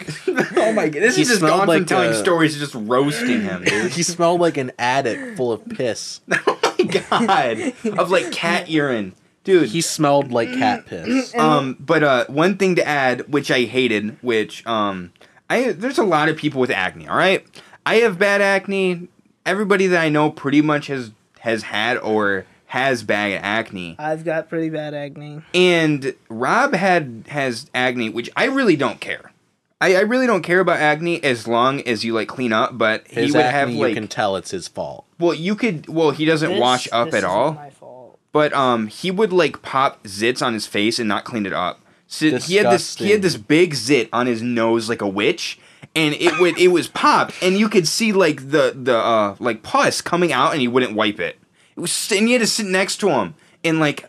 Oh 0.57 0.73
my 0.73 0.89
god, 0.89 1.03
this 1.03 1.17
He 1.17 1.23
is 1.23 1.29
just 1.29 1.41
smelled 1.41 1.61
gone 1.61 1.67
from 1.67 1.69
like 1.79 1.87
telling 1.87 2.11
a- 2.11 2.15
stories 2.15 2.55
to 2.55 2.59
just 2.61 2.75
roasting 2.75 3.43
him, 3.43 3.65
dude. 3.65 3.93
he 3.99 4.03
smelled 4.03 4.41
like 4.41 4.57
an 4.57 4.73
attic 4.79 5.37
full 5.37 5.53
of 5.53 5.67
piss. 5.69 6.21
oh 6.47 6.59
my 6.79 7.03
god, 7.09 7.99
of 7.99 8.11
like 8.11 8.31
cat 8.33 8.69
urine, 8.69 9.15
dude. 9.45 9.71
He 9.71 9.81
smelled 9.81 10.31
like 10.31 10.51
cat 10.53 10.85
piss. 10.87 11.35
Um, 11.35 11.77
but 11.81 12.03
uh, 12.05 12.27
one 12.29 12.59
thing 12.59 12.75
to 12.77 12.87
add, 12.87 13.33
which 13.33 13.51
I 13.51 13.63
hated, 13.65 14.19
which 14.23 14.65
um, 14.67 15.13
I 15.49 15.73
there's 15.73 15.99
a 15.99 16.05
lot 16.05 16.29
of 16.29 16.37
people 16.37 16.61
with 16.61 16.71
acne. 16.71 17.07
All 17.09 17.17
right, 17.17 17.45
I 17.85 17.97
have 17.97 18.19
bad 18.19 18.41
acne. 18.41 19.09
Everybody 19.45 19.87
that 19.89 20.01
I 20.03 20.09
know 20.09 20.31
pretty 20.31 20.61
much 20.63 20.89
has 20.89 21.13
has 21.41 21.65
had 21.65 21.99
or 21.99 22.47
has 22.67 23.05
bad 23.05 23.41
acne. 23.43 23.95
I've 23.99 24.25
got 24.25 24.49
pretty 24.49 24.71
bad 24.71 24.93
acne. 24.95 25.43
And 25.55 26.15
Rob 26.29 26.75
had 26.75 27.25
has 27.29 27.71
acne, 27.75 28.11
which 28.11 28.29
I 28.37 28.47
really 28.47 28.77
don't 28.77 29.01
care. 29.01 29.33
I, 29.81 29.95
I 29.97 30.01
really 30.01 30.27
don't 30.27 30.43
care 30.43 30.61
about 30.61 30.79
acne 30.81 31.23
as 31.23 31.47
long 31.47 31.81
as 31.83 32.03
you 32.05 32.15
like 32.15 32.27
clean 32.29 32.53
up. 32.53 32.77
But 32.77 33.07
His 33.09 33.27
he 33.27 33.33
would 33.33 33.43
acne, 33.43 33.73
have 33.75 33.81
like 33.81 33.89
you 33.91 33.95
can 33.95 34.09
tell 34.09 34.37
it's 34.37 34.51
his 34.51 34.67
fault. 34.69 35.05
well, 35.21 35.35
you 35.35 35.55
could 35.55 35.87
well 35.89 36.11
he 36.11 36.25
doesn't 36.25 36.51
This- 36.51 36.61
wash 36.61 36.89
up 36.91 37.07
this 37.07 37.15
at 37.15 37.19
isn't 37.19 37.31
all. 37.31 37.53
My 37.53 37.71
fault. 37.71 38.19
But 38.33 38.53
um, 38.53 38.89
he 38.89 39.11
would 39.11 39.33
like 39.33 39.63
pop 39.63 40.03
zits 40.05 40.45
on 40.45 40.53
his 40.55 40.67
face 40.67 40.99
and 40.99 41.09
not 41.09 41.25
clean 41.25 41.47
it 41.47 41.53
up. 41.55 41.81
So 42.07 42.37
he 42.39 42.57
had 42.57 42.71
this 42.71 42.97
he 42.97 43.11
had 43.11 43.23
this 43.23 43.37
big 43.37 43.75
zit 43.75 44.09
on 44.13 44.27
his 44.27 44.41
nose 44.43 44.89
like 44.89 45.03
a 45.03 45.09
witch, 45.09 45.59
and 45.95 46.15
it 46.15 46.39
would 46.39 46.59
it 46.59 46.69
was 46.69 46.89
pop, 46.89 47.33
and 47.43 47.57
you 47.59 47.69
could 47.69 47.89
see 47.89 48.13
like 48.13 48.51
the 48.51 48.73
the 48.81 48.97
uh 48.97 49.37
like 49.41 49.63
pus 49.63 50.01
coming 50.01 50.33
out, 50.33 50.53
and 50.53 50.61
he 50.61 50.69
wouldn't 50.69 50.95
wipe 50.95 51.19
it. 51.21 51.37
It 51.77 51.81
was 51.81 52.13
and 52.13 52.29
you 52.29 52.35
had 52.35 52.43
to 52.43 52.47
sit 52.47 52.67
next 52.67 52.99
to 52.99 53.09
him 53.11 53.35
in 53.63 53.81
like 53.81 54.09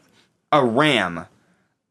a 0.51 0.63
ram 0.63 1.25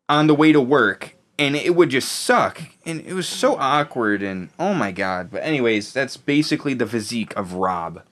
on 0.09 0.29
the 0.29 0.35
way 0.35 0.53
to 0.53 0.61
work, 0.61 1.17
and 1.39 1.57
it 1.57 1.75
would 1.75 1.91
just 1.91 2.11
suck, 2.11 2.63
and 2.87 3.01
it 3.01 3.13
was 3.13 3.29
so 3.29 3.57
awkward, 3.57 4.23
and 4.23 4.49
oh 4.61 4.75
my 4.75 4.93
god. 4.93 5.31
But 5.33 5.43
anyways, 5.43 5.93
that's 5.93 6.17
basically 6.17 6.75
the 6.75 6.87
physique 6.87 7.37
of 7.37 7.55
Rob. 7.55 8.03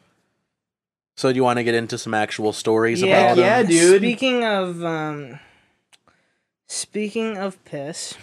So 1.17 1.31
do 1.33 1.37
you 1.37 1.45
want 1.45 1.59
to 1.59 1.63
get 1.65 1.77
into 1.77 1.97
some 1.97 2.13
actual 2.13 2.53
stories 2.53 3.01
Yeah, 3.01 3.19
about 3.35 3.39
him? 3.39 3.45
yeah, 3.45 3.63
dude. 3.63 4.03
Speaking 4.03 4.45
of 4.45 4.85
um, 4.85 5.39
speaking 6.67 7.37
of 7.37 7.63
piss, 7.65 8.15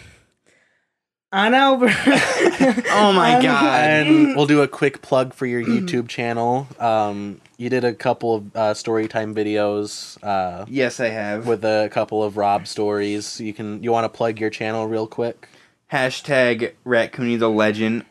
on 1.32 1.54
Albert. 1.54 1.92
Oh 2.94 3.12
my 3.12 3.36
on- 3.36 3.42
God. 3.42 3.80
And 3.90 4.36
we'll 4.36 4.46
do 4.46 4.60
a 4.62 4.68
quick 4.68 5.02
plug 5.02 5.32
for 5.34 5.46
your 5.46 5.62
YouTube 5.64 6.08
channel. 6.08 6.68
Um, 6.78 7.40
you 7.56 7.68
did 7.70 7.84
a 7.84 7.94
couple 7.94 8.34
of 8.36 8.56
uh, 8.56 8.74
story 8.74 9.08
time 9.08 9.34
videos 9.34 10.22
uh, 10.22 10.64
Yes, 10.68 11.00
I 11.00 11.08
have. 11.08 11.46
with 11.46 11.64
a 11.64 11.88
couple 11.90 12.22
of 12.22 12.36
Rob 12.36 12.66
stories. 12.66 13.40
You 13.40 13.52
can 13.54 13.82
you 13.82 13.90
want 13.90 14.04
to 14.04 14.08
plug 14.16 14.38
your 14.38 14.50
channel 14.50 14.86
real 14.86 15.06
quick? 15.06 15.48
Hashtag 15.90 16.72
Raccoony 16.84 17.38
the 17.38 17.50
Legend 17.50 18.04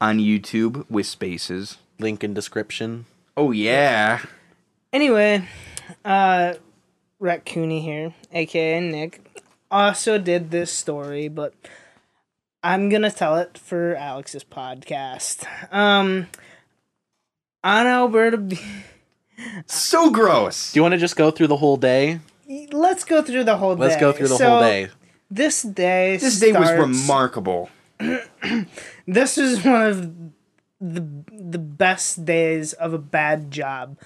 on 0.00 0.18
YouTube 0.18 0.84
with 0.90 1.06
spaces. 1.06 1.76
Link 1.98 2.24
in 2.24 2.32
description. 2.34 3.04
Oh 3.36 3.50
yeah. 3.52 4.22
Anyway, 4.92 5.46
uh, 6.04 6.54
Raccoony 7.20 7.80
here, 7.82 8.14
aka 8.32 8.80
Nick, 8.80 9.20
also 9.72 10.18
did 10.18 10.50
this 10.50 10.70
story, 10.70 11.26
but 11.28 11.54
I'm 12.62 12.88
gonna 12.88 13.10
tell 13.10 13.36
it 13.38 13.58
for 13.58 13.96
Alex's 13.96 14.44
podcast. 14.44 15.44
Um, 15.72 16.28
on 17.64 17.86
Elberta, 17.86 18.48
Be- 18.48 18.60
So 19.66 20.10
gross. 20.10 20.72
Do 20.72 20.78
you 20.78 20.82
want 20.82 20.92
to 20.92 20.98
just 20.98 21.16
go 21.16 21.30
through 21.30 21.48
the 21.48 21.56
whole 21.56 21.76
day? 21.76 22.20
let's 22.70 23.02
go 23.04 23.22
through 23.22 23.44
the 23.44 23.56
whole 23.56 23.74
day. 23.76 23.80
Let's 23.80 23.96
go 24.00 24.12
through 24.12 24.28
the 24.28 24.36
So, 24.36 24.48
whole 24.50 24.60
day. 24.60 24.88
This 25.30 25.62
day, 25.62 26.18
This 26.18 26.38
day 26.38 26.52
was 26.52 26.70
remarkable. 26.70 27.70
This 29.06 29.38
is 29.38 29.64
one 29.64 29.82
of 29.82 30.12
the 30.80 31.00
the 31.30 31.58
best 31.58 32.24
days 32.24 32.72
of 32.74 32.92
a 32.92 32.98
bad 32.98 33.50
job. 33.50 33.96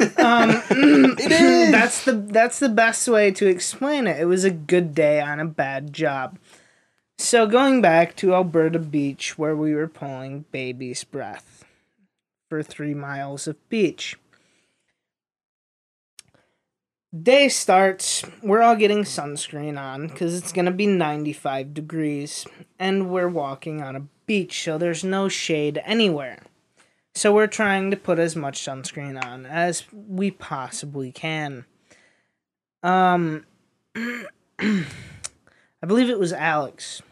Um, 0.00 0.50
it 0.70 1.32
is. 1.32 1.72
That's 1.72 2.04
the 2.04 2.12
that's 2.12 2.58
the 2.58 2.68
best 2.68 3.08
way 3.08 3.30
to 3.32 3.46
explain 3.46 4.06
it. 4.06 4.20
It 4.20 4.26
was 4.26 4.44
a 4.44 4.50
good 4.50 4.94
day 4.94 5.20
on 5.20 5.40
a 5.40 5.44
bad 5.44 5.92
job. 5.92 6.38
So 7.18 7.46
going 7.46 7.82
back 7.82 8.14
to 8.16 8.28
Elberta 8.28 8.78
Beach, 8.90 9.36
where 9.36 9.56
we 9.56 9.74
were 9.74 9.88
pulling 9.88 10.44
baby's 10.52 11.02
breath 11.02 11.64
for 12.48 12.62
three 12.62 12.94
miles 12.94 13.48
of 13.48 13.56
beach. 13.68 14.16
Day 17.22 17.48
starts. 17.48 18.22
We're 18.42 18.62
all 18.62 18.76
getting 18.76 19.02
sunscreen 19.02 19.80
on 19.80 20.08
because 20.08 20.36
it's 20.36 20.52
gonna 20.52 20.70
be 20.70 20.86
95 20.86 21.74
degrees, 21.74 22.46
and 22.78 23.10
we're 23.10 23.28
walking 23.28 23.82
on 23.82 23.96
a 23.96 24.06
beach, 24.26 24.62
so 24.62 24.78
there's 24.78 25.02
no 25.02 25.28
shade 25.28 25.80
anywhere. 25.84 26.42
So 27.18 27.34
we're 27.34 27.48
trying 27.48 27.90
to 27.90 27.96
put 27.96 28.20
as 28.20 28.36
much 28.36 28.60
sunscreen 28.60 29.22
on 29.22 29.44
as 29.44 29.82
we 29.92 30.30
possibly 30.30 31.10
can. 31.10 31.64
Um, 32.84 33.44
I 33.96 34.84
believe 35.84 36.08
it 36.10 36.18
was 36.20 36.32
Alex 36.32 37.02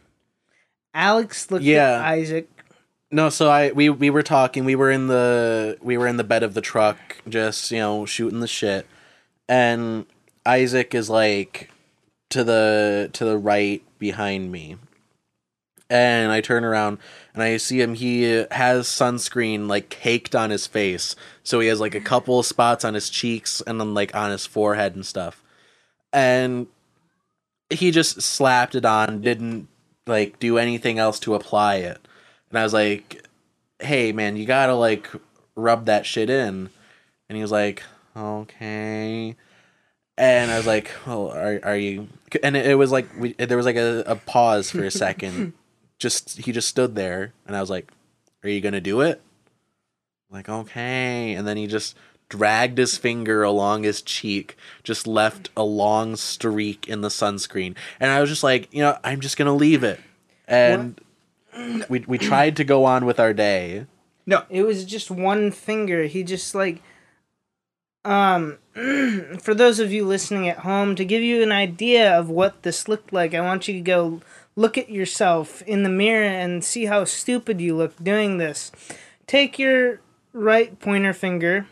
Alex 0.94 1.50
looked 1.50 1.64
Yeah. 1.64 1.98
at 1.98 2.04
Isaac. 2.04 2.48
No, 3.10 3.30
so 3.30 3.50
I 3.50 3.72
we 3.72 3.90
we 3.90 4.08
were 4.10 4.22
talking. 4.22 4.64
We 4.64 4.76
were 4.76 4.92
in 4.92 5.08
the 5.08 5.76
we 5.82 5.98
were 5.98 6.06
in 6.06 6.16
the 6.18 6.24
bed 6.24 6.44
of 6.44 6.54
the 6.54 6.60
truck, 6.60 6.98
just 7.28 7.70
you 7.72 7.78
know 7.78 8.06
shooting 8.06 8.38
the 8.40 8.46
shit, 8.46 8.86
and 9.48 10.06
Isaac 10.44 10.94
is 10.94 11.10
like 11.10 11.70
to 12.30 12.44
the 12.44 13.10
to 13.12 13.24
the 13.24 13.38
right 13.38 13.82
behind 13.98 14.50
me, 14.52 14.76
and 15.88 16.32
I 16.32 16.40
turn 16.40 16.64
around 16.64 16.98
and 17.34 17.42
I 17.42 17.56
see 17.58 17.80
him. 17.80 17.94
He 17.94 18.22
has 18.50 18.86
sunscreen 18.86 19.68
like 19.68 19.88
caked 19.88 20.34
on 20.34 20.50
his 20.50 20.66
face, 20.66 21.14
so 21.42 21.60
he 21.60 21.68
has 21.68 21.80
like 21.80 21.94
a 21.94 22.00
couple 22.00 22.42
spots 22.42 22.84
on 22.84 22.94
his 22.94 23.10
cheeks 23.10 23.60
and 23.66 23.80
then 23.80 23.94
like 23.94 24.14
on 24.14 24.30
his 24.30 24.46
forehead 24.46 24.94
and 24.94 25.06
stuff, 25.06 25.42
and 26.12 26.66
he 27.70 27.90
just 27.90 28.22
slapped 28.22 28.74
it 28.74 28.84
on, 28.84 29.20
didn't 29.20 29.68
like 30.06 30.38
do 30.38 30.58
anything 30.58 30.98
else 30.98 31.18
to 31.20 31.34
apply 31.34 31.76
it. 31.76 31.98
And 32.50 32.58
I 32.58 32.62
was 32.62 32.72
like, 32.72 33.26
"Hey, 33.80 34.12
man, 34.12 34.36
you 34.36 34.46
gotta 34.46 34.74
like 34.74 35.08
rub 35.54 35.86
that 35.86 36.06
shit 36.06 36.30
in." 36.30 36.70
And 37.28 37.36
he 37.36 37.42
was 37.42 37.52
like, 37.52 37.82
"Okay." 38.16 39.36
And 40.18 40.50
I 40.50 40.56
was 40.56 40.66
like, 40.66 40.90
"Oh, 41.06 41.30
are 41.30 41.60
are 41.62 41.76
you?" 41.76 42.08
And 42.42 42.56
it, 42.56 42.66
it 42.66 42.74
was 42.74 42.90
like 42.90 43.08
we 43.18 43.34
there 43.34 43.56
was 43.56 43.66
like 43.66 43.76
a, 43.76 44.02
a 44.06 44.16
pause 44.16 44.70
for 44.70 44.82
a 44.82 44.90
second. 44.90 45.52
just 45.98 46.38
he 46.38 46.52
just 46.52 46.68
stood 46.68 46.94
there, 46.94 47.32
and 47.46 47.56
I 47.56 47.60
was 47.60 47.70
like, 47.70 47.90
"Are 48.42 48.48
you 48.48 48.60
gonna 48.60 48.80
do 48.80 49.00
it?" 49.00 49.22
like, 50.30 50.48
okay. 50.48 51.34
And 51.34 51.46
then 51.46 51.56
he 51.56 51.66
just 51.66 51.96
dragged 52.28 52.78
his 52.78 52.98
finger 52.98 53.42
along 53.42 53.84
his 53.84 54.02
cheek, 54.02 54.56
just 54.82 55.06
left 55.06 55.50
a 55.56 55.62
long 55.62 56.16
streak 56.16 56.88
in 56.88 57.00
the 57.00 57.08
sunscreen. 57.08 57.76
And 58.00 58.10
I 58.10 58.20
was 58.20 58.30
just 58.30 58.42
like, 58.42 58.72
you 58.72 58.80
know, 58.80 58.98
I'm 59.04 59.20
just 59.20 59.36
gonna 59.36 59.54
leave 59.54 59.84
it. 59.84 60.00
And 60.46 61.00
we 61.88 62.00
we 62.00 62.18
tried 62.18 62.56
to 62.56 62.64
go 62.64 62.84
on 62.84 63.06
with 63.06 63.20
our 63.20 63.32
day. 63.32 63.86
No, 64.26 64.42
It 64.50 64.64
was 64.64 64.84
just 64.84 65.10
one 65.10 65.52
finger. 65.52 66.04
He 66.04 66.22
just 66.22 66.54
like 66.54 66.82
um 68.04 68.58
for 69.40 69.54
those 69.54 69.78
of 69.78 69.92
you 69.92 70.04
listening 70.04 70.48
at 70.48 70.58
home 70.58 70.94
to 70.96 71.04
give 71.04 71.22
you 71.22 71.42
an 71.42 71.52
idea 71.52 72.16
of 72.16 72.28
what 72.28 72.62
this 72.62 72.88
looked 72.88 73.12
like, 73.12 73.34
I 73.34 73.40
want 73.40 73.68
you 73.68 73.74
to 73.74 73.80
go 73.80 74.20
look 74.56 74.78
at 74.78 74.90
yourself 74.90 75.62
in 75.62 75.82
the 75.82 75.88
mirror 75.90 76.24
and 76.24 76.64
see 76.64 76.86
how 76.86 77.04
stupid 77.04 77.60
you 77.60 77.76
look 77.76 77.94
doing 78.02 78.38
this. 78.38 78.72
Take 79.26 79.58
your 79.58 80.00
right 80.32 80.78
pointer 80.80 81.12
finger 81.12 81.66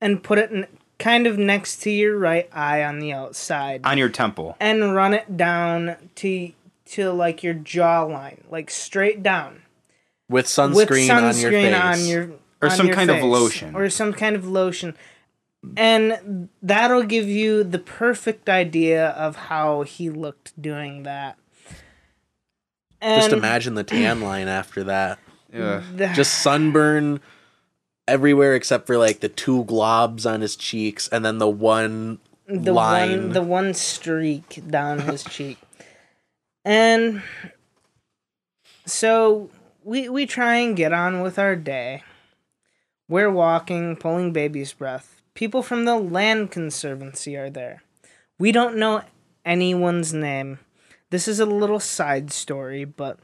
and 0.00 0.22
put 0.22 0.38
it 0.38 0.50
n- 0.52 0.66
kind 0.98 1.26
of 1.26 1.38
next 1.38 1.76
to 1.82 1.90
your 1.90 2.16
right 2.18 2.48
eye 2.52 2.82
on 2.84 2.98
the 3.00 3.12
outside 3.12 3.80
on 3.84 3.98
your 3.98 4.08
temple. 4.08 4.56
and 4.60 4.94
run 4.94 5.14
it 5.14 5.36
down 5.36 5.96
to 6.16 6.52
to 6.86 7.10
like 7.10 7.42
your 7.42 7.54
jawline, 7.54 8.38
like 8.50 8.70
straight 8.70 9.22
down 9.22 9.62
With 10.28 10.46
sunscreen, 10.46 10.74
with 10.74 10.90
on 11.10 11.22
your 11.22 11.32
sunscreen 11.32 11.72
face. 11.72 12.02
on 12.02 12.06
your 12.06 12.24
Or 12.60 12.68
on 12.68 12.76
some 12.76 12.86
your 12.88 12.94
kind 12.96 13.10
of 13.10 13.22
lotion. 13.22 13.74
or 13.74 13.88
some 13.88 14.12
kind 14.12 14.36
of 14.36 14.46
lotion 14.46 14.94
and 15.76 16.48
that'll 16.60 17.04
give 17.04 17.28
you 17.28 17.62
the 17.62 17.78
perfect 17.78 18.48
idea 18.48 19.10
of 19.10 19.36
how 19.36 19.82
he 19.82 20.10
looked 20.10 20.60
doing 20.60 21.04
that 21.04 21.38
and 23.02 23.20
just 23.20 23.32
imagine 23.32 23.74
the 23.74 23.84
tan 23.84 24.20
line 24.20 24.48
after 24.48 24.84
that. 24.84 25.18
Yeah. 25.52 25.82
Just 26.14 26.42
sunburn 26.42 27.20
everywhere 28.08 28.54
except 28.54 28.86
for 28.86 28.98
like 28.98 29.20
the 29.20 29.28
two 29.28 29.64
globs 29.64 30.30
on 30.30 30.40
his 30.40 30.56
cheeks 30.56 31.08
and 31.08 31.24
then 31.24 31.38
the 31.38 31.48
one 31.48 32.18
the 32.46 32.72
line. 32.72 33.10
one 33.10 33.28
the 33.30 33.42
one 33.42 33.74
streak 33.74 34.60
down 34.68 34.98
his 35.00 35.22
cheek 35.30 35.58
and 36.64 37.22
so 38.84 39.48
we 39.84 40.08
we 40.08 40.26
try 40.26 40.56
and 40.56 40.76
get 40.76 40.92
on 40.92 41.20
with 41.20 41.38
our 41.38 41.54
day 41.54 42.02
we're 43.08 43.30
walking 43.30 43.94
pulling 43.94 44.32
baby's 44.32 44.72
breath 44.72 45.22
people 45.34 45.62
from 45.62 45.84
the 45.84 45.96
land 45.96 46.50
conservancy 46.50 47.36
are 47.36 47.50
there 47.50 47.82
we 48.38 48.50
don't 48.50 48.76
know 48.76 49.02
anyone's 49.44 50.12
name 50.12 50.58
this 51.12 51.28
is 51.28 51.38
a 51.38 51.46
little 51.46 51.78
side 51.80 52.32
story 52.32 52.84
but 52.84 53.18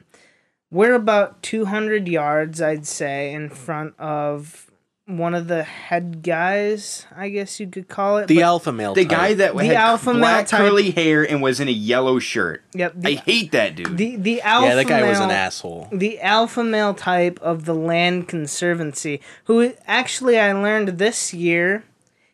we're 0.70 0.94
about 0.94 1.42
200 1.42 2.06
yards 2.06 2.62
i'd 2.62 2.86
say 2.86 3.32
in 3.32 3.48
front 3.50 3.98
of 3.98 4.70
one 5.06 5.34
of 5.34 5.48
the 5.48 5.62
head 5.64 6.22
guys 6.22 7.06
i 7.16 7.30
guess 7.30 7.58
you 7.58 7.66
could 7.66 7.88
call 7.88 8.18
it 8.18 8.26
the 8.28 8.34
but- 8.36 8.42
alpha 8.44 8.70
male. 8.72 8.92
The 8.94 9.04
type. 9.06 9.10
guy 9.18 9.34
that 9.34 9.56
The 9.56 9.64
had 9.66 9.76
alpha 9.76 10.12
male 10.12 10.20
black 10.20 10.46
type- 10.46 10.60
curly 10.60 10.90
hair 10.90 11.22
and 11.28 11.40
was 11.42 11.60
in 11.60 11.68
a 11.68 11.70
yellow 11.72 12.18
shirt. 12.18 12.62
Yep. 12.74 12.96
I 13.04 13.12
hate 13.14 13.52
that 13.52 13.74
dude. 13.74 13.96
the, 13.96 14.16
the 14.16 14.42
alpha 14.42 14.66
Yeah, 14.68 14.74
that 14.74 14.86
guy 14.86 15.08
was 15.08 15.18
an 15.18 15.30
asshole. 15.30 15.88
The 15.90 16.20
alpha 16.20 16.62
male 16.62 16.92
type 16.92 17.38
of 17.40 17.64
the 17.64 17.74
Land 17.74 18.28
Conservancy, 18.28 19.22
who 19.44 19.72
actually 19.86 20.38
I 20.38 20.52
learned 20.52 20.98
this 20.98 21.32
year, 21.32 21.84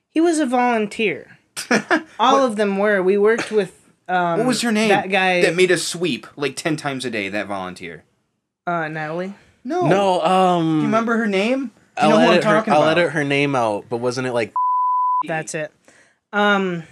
he 0.08 0.20
was 0.20 0.40
a 0.40 0.46
volunteer. 0.46 1.38
All 2.18 2.44
of 2.44 2.56
them 2.56 2.76
were. 2.78 3.00
We 3.00 3.16
worked 3.16 3.52
with. 3.52 3.83
Um, 4.08 4.38
what 4.38 4.46
was 4.48 4.60
her 4.62 4.72
name? 4.72 4.88
That 4.90 5.08
guy, 5.10 5.40
that 5.42 5.54
made 5.56 5.70
a 5.70 5.78
sweep 5.78 6.26
like 6.36 6.56
ten 6.56 6.76
times 6.76 7.04
a 7.04 7.10
day. 7.10 7.28
That 7.28 7.46
volunteer. 7.46 8.04
uh, 8.66 8.88
Natalie. 8.88 9.34
No, 9.64 9.86
No, 9.86 10.20
um 10.22 10.64
Do 10.72 10.76
you 10.80 10.82
remember 10.82 11.16
her 11.16 11.26
name? 11.26 11.66
Do 11.66 11.66
you 11.66 11.72
I'll 11.96 12.10
know 12.10 12.16
who 12.16 12.22
I'm 12.24 12.30
edit 12.32 12.44
her, 12.44 12.50
talking 12.56 12.72
I'll 12.74 12.82
about? 12.82 12.98
edit 12.98 13.12
her 13.12 13.24
name 13.24 13.54
out, 13.54 13.86
but 13.88 13.96
wasn't 13.96 14.26
it 14.26 14.32
like 14.32 14.52
That's 15.26 15.54
it. 15.54 15.72
Um. 16.32 16.82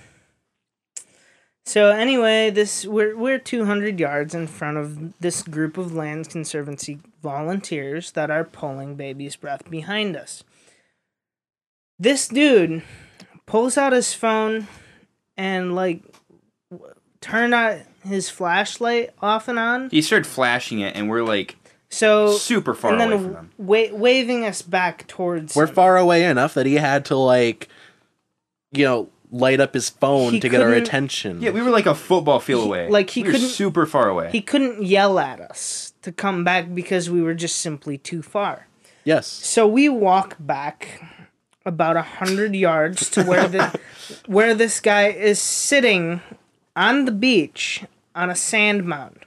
So 1.64 1.90
anyway, 1.90 2.50
this 2.50 2.84
we're 2.86 3.16
we're 3.16 3.38
200 3.38 4.00
yards 4.00 4.34
in 4.34 4.46
front 4.46 4.78
of 4.78 5.18
this 5.20 5.42
group 5.42 5.76
of 5.78 5.94
Land 5.94 6.28
Conservancy 6.30 6.98
volunteers 7.22 8.12
that 8.12 8.30
are 8.30 8.42
pulling 8.44 8.94
baby's 8.96 9.36
breath 9.36 9.68
behind 9.70 10.16
us. 10.16 10.42
This 11.98 12.26
dude 12.26 12.82
pulls 13.46 13.76
out 13.78 13.92
his 13.92 14.12
phone 14.14 14.66
and 15.36 15.74
like 15.74 16.02
w- 17.22 17.32
turn 17.40 17.54
out 17.54 17.78
his 18.04 18.28
flashlight 18.28 19.10
off 19.20 19.48
and 19.48 19.58
on. 19.58 19.90
He 19.90 20.02
started 20.02 20.26
flashing 20.26 20.80
it, 20.80 20.94
and 20.96 21.08
we're 21.08 21.22
like 21.22 21.56
So 21.88 22.32
super 22.36 22.74
far 22.74 22.92
and 22.94 23.02
away 23.12 23.22
from 23.22 23.34
him. 23.34 23.50
wa- 23.58 23.86
waving 23.92 24.44
us 24.44 24.62
back 24.62 25.06
towards. 25.06 25.54
we're 25.56 25.66
him. 25.66 25.74
far 25.74 25.96
away 25.96 26.24
enough 26.24 26.54
that 26.54 26.66
he 26.66 26.74
had 26.74 27.04
to 27.06 27.16
like 27.16 27.68
you 28.74 28.84
know, 28.86 29.10
light 29.30 29.60
up 29.60 29.74
his 29.74 29.90
phone 29.90 30.32
He 30.32 30.40
to 30.40 30.48
get 30.48 30.62
our 30.62 30.68
couldn't- 30.68 30.82
attention. 30.84 31.42
Yeah, 31.42 31.50
we 31.50 31.60
were 31.60 31.70
like 31.70 31.84
a 31.84 31.94
football 31.94 32.40
field 32.40 32.62
He- 32.62 32.68
away. 32.68 32.88
like, 32.88 33.10
he 33.10 33.22
we 33.22 33.28
were 33.28 33.32
couldn't- 33.34 33.48
super 33.48 33.84
far 33.84 34.08
away. 34.08 34.30
He 34.32 34.40
couldn't 34.40 34.82
yell 34.82 35.18
at 35.18 35.40
us 35.40 35.92
to 36.02 36.10
come 36.10 36.42
back 36.42 36.74
because 36.74 37.10
we 37.10 37.20
were 37.20 37.34
just 37.34 37.56
simply 37.58 37.98
too 37.98 38.22
far. 38.22 38.66
yes. 39.04 39.26
So 39.26 39.66
we 39.66 39.88
walk 39.90 40.36
back 40.40 41.02
about 41.66 41.96
a 41.98 42.02
hundred 42.02 42.54
yards 42.56 43.08
to 43.10 43.22
where 43.24 43.46
the 43.46 43.78
where 44.26 44.54
this 44.54 44.80
guy 44.80 45.08
is 45.08 45.38
sitting 45.38 46.20
on 46.74 47.04
the 47.04 47.12
beach 47.12 47.84
on 48.14 48.30
a 48.30 48.36
sand 48.36 48.84
mound. 48.84 49.26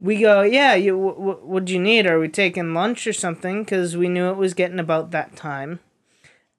We 0.00 0.20
go, 0.20 0.42
yeah. 0.42 0.74
You, 0.74 0.96
what'd 0.98 1.70
you 1.70 1.80
need? 1.80 2.06
Are 2.06 2.18
we 2.18 2.28
taking 2.28 2.74
lunch 2.74 3.06
or 3.06 3.12
something? 3.12 3.64
Because 3.64 3.96
we 3.96 4.08
knew 4.08 4.28
it 4.28 4.36
was 4.36 4.54
getting 4.54 4.78
about 4.78 5.10
that 5.10 5.36
time. 5.36 5.80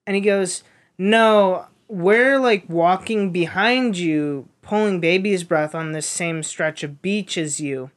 And 0.06 0.16
he 0.16 0.22
goes, 0.22 0.64
no. 0.98 1.68
We're 1.90 2.40
like 2.40 2.66
walking 2.68 3.32
behind 3.32 3.98
you, 3.98 4.50
pulling 4.62 5.00
baby's 5.00 5.46
breath 5.46 5.74
on 5.74 5.94
this 5.94 6.08
same 6.08 6.44
stretch 6.44 6.84
of 6.84 7.02
beach 7.02 7.38
as 7.38 7.62
you. 7.62 7.92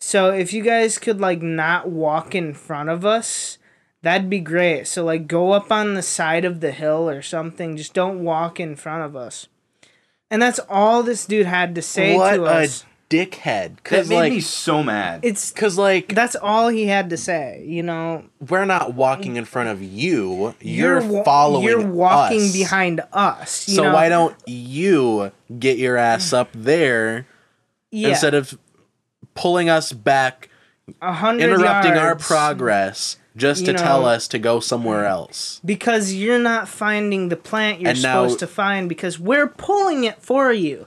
So 0.00 0.30
if 0.32 0.52
you 0.52 0.62
guys 0.62 0.98
could 0.98 1.20
like 1.20 1.40
not 1.40 1.88
walk 1.88 2.34
in 2.34 2.54
front 2.54 2.88
of 2.88 3.04
us, 3.06 3.58
that'd 4.02 4.28
be 4.28 4.40
great. 4.40 4.88
So 4.88 5.04
like 5.04 5.28
go 5.28 5.52
up 5.52 5.70
on 5.70 5.94
the 5.94 6.02
side 6.02 6.44
of 6.44 6.60
the 6.60 6.72
hill 6.72 7.08
or 7.08 7.22
something. 7.22 7.76
Just 7.76 7.94
don't 7.94 8.24
walk 8.24 8.58
in 8.58 8.74
front 8.74 9.04
of 9.04 9.14
us. 9.14 9.46
And 10.32 10.40
that's 10.40 10.58
all 10.68 11.02
this 11.02 11.26
dude 11.26 11.44
had 11.46 11.74
to 11.76 11.82
say 11.82 12.16
what 12.16 12.36
to 12.36 12.44
a 12.46 12.62
us. 12.64 12.84
dickhead. 13.10 13.76
that 13.76 13.84
Cause 13.84 14.08
made 14.08 14.16
like, 14.16 14.32
me 14.32 14.40
so 14.40 14.82
mad. 14.82 15.20
It's 15.22 15.50
cause 15.50 15.76
like 15.76 16.14
that's 16.14 16.34
all 16.34 16.68
he 16.68 16.86
had 16.86 17.10
to 17.10 17.18
say, 17.18 17.62
you 17.66 17.82
know. 17.82 18.24
we're 18.48 18.64
not 18.64 18.94
walking 18.94 19.36
in 19.36 19.44
front 19.44 19.68
of 19.68 19.82
you. 19.82 20.54
You're, 20.60 21.02
wa- 21.06 21.22
following. 21.22 21.68
You're 21.68 21.86
walking 21.86 22.40
us. 22.40 22.52
behind 22.54 23.02
us. 23.12 23.68
You 23.68 23.74
So 23.74 23.82
know? 23.84 23.92
why 23.92 24.08
don't 24.08 24.34
you 24.46 25.30
get 25.58 25.76
your 25.76 25.98
ass 25.98 26.32
up 26.32 26.48
there 26.54 27.26
yeah, 27.90 28.08
instead 28.08 28.32
of 28.32 28.58
pulling 29.34 29.68
us 29.68 29.92
back, 29.92 30.48
a 31.02 31.12
hundred 31.12 31.44
interrupting 31.50 31.92
our 31.92 32.06
yards, 32.06 32.26
progress 32.26 33.18
just 33.36 33.62
you 33.62 33.66
to 33.68 33.74
tell 33.74 34.04
us 34.04 34.28
to 34.28 34.38
go 34.38 34.60
somewhere 34.60 35.04
else? 35.06 35.60
because 35.64 36.12
you're 36.14 36.38
not 36.38 36.68
finding 36.68 37.28
the 37.28 37.36
plant 37.36 37.80
you're 37.80 37.90
And 37.90 38.02
now- 38.02 38.22
supposed 38.24 38.38
to 38.40 38.46
find 38.46 38.88
because 38.88 39.18
we're 39.18 39.48
pulling 39.48 40.04
it 40.04 40.20
for 40.22 40.52
you. 40.52 40.86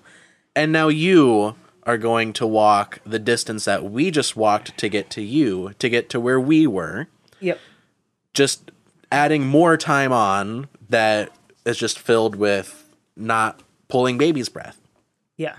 And 0.56 0.72
now 0.72 0.88
you 0.88 1.56
are 1.84 1.98
going 1.98 2.34
to 2.34 2.48
walk 2.48 3.00
the 3.06 3.20
distance 3.20 3.66
that 3.66 3.84
we 3.84 4.10
just 4.12 4.36
walked 4.36 4.78
to 4.78 4.90
get 4.90 5.10
to 5.12 5.22
you, 5.22 5.74
to 5.80 5.90
get 5.90 6.10
to 6.10 6.20
where 6.20 6.40
we 6.40 6.66
were, 6.66 7.08
Yep. 7.40 7.60
just 8.34 8.72
adding 9.12 9.46
more 9.46 9.78
time 9.78 10.12
on 10.12 10.68
that 10.90 11.32
is 11.66 11.78
just 11.78 12.00
filled 12.00 12.36
with 12.36 12.90
not 13.16 13.62
pulling 13.88 14.18
baby's 14.18 14.50
breath. 14.50 14.80
Yeah. 15.38 15.58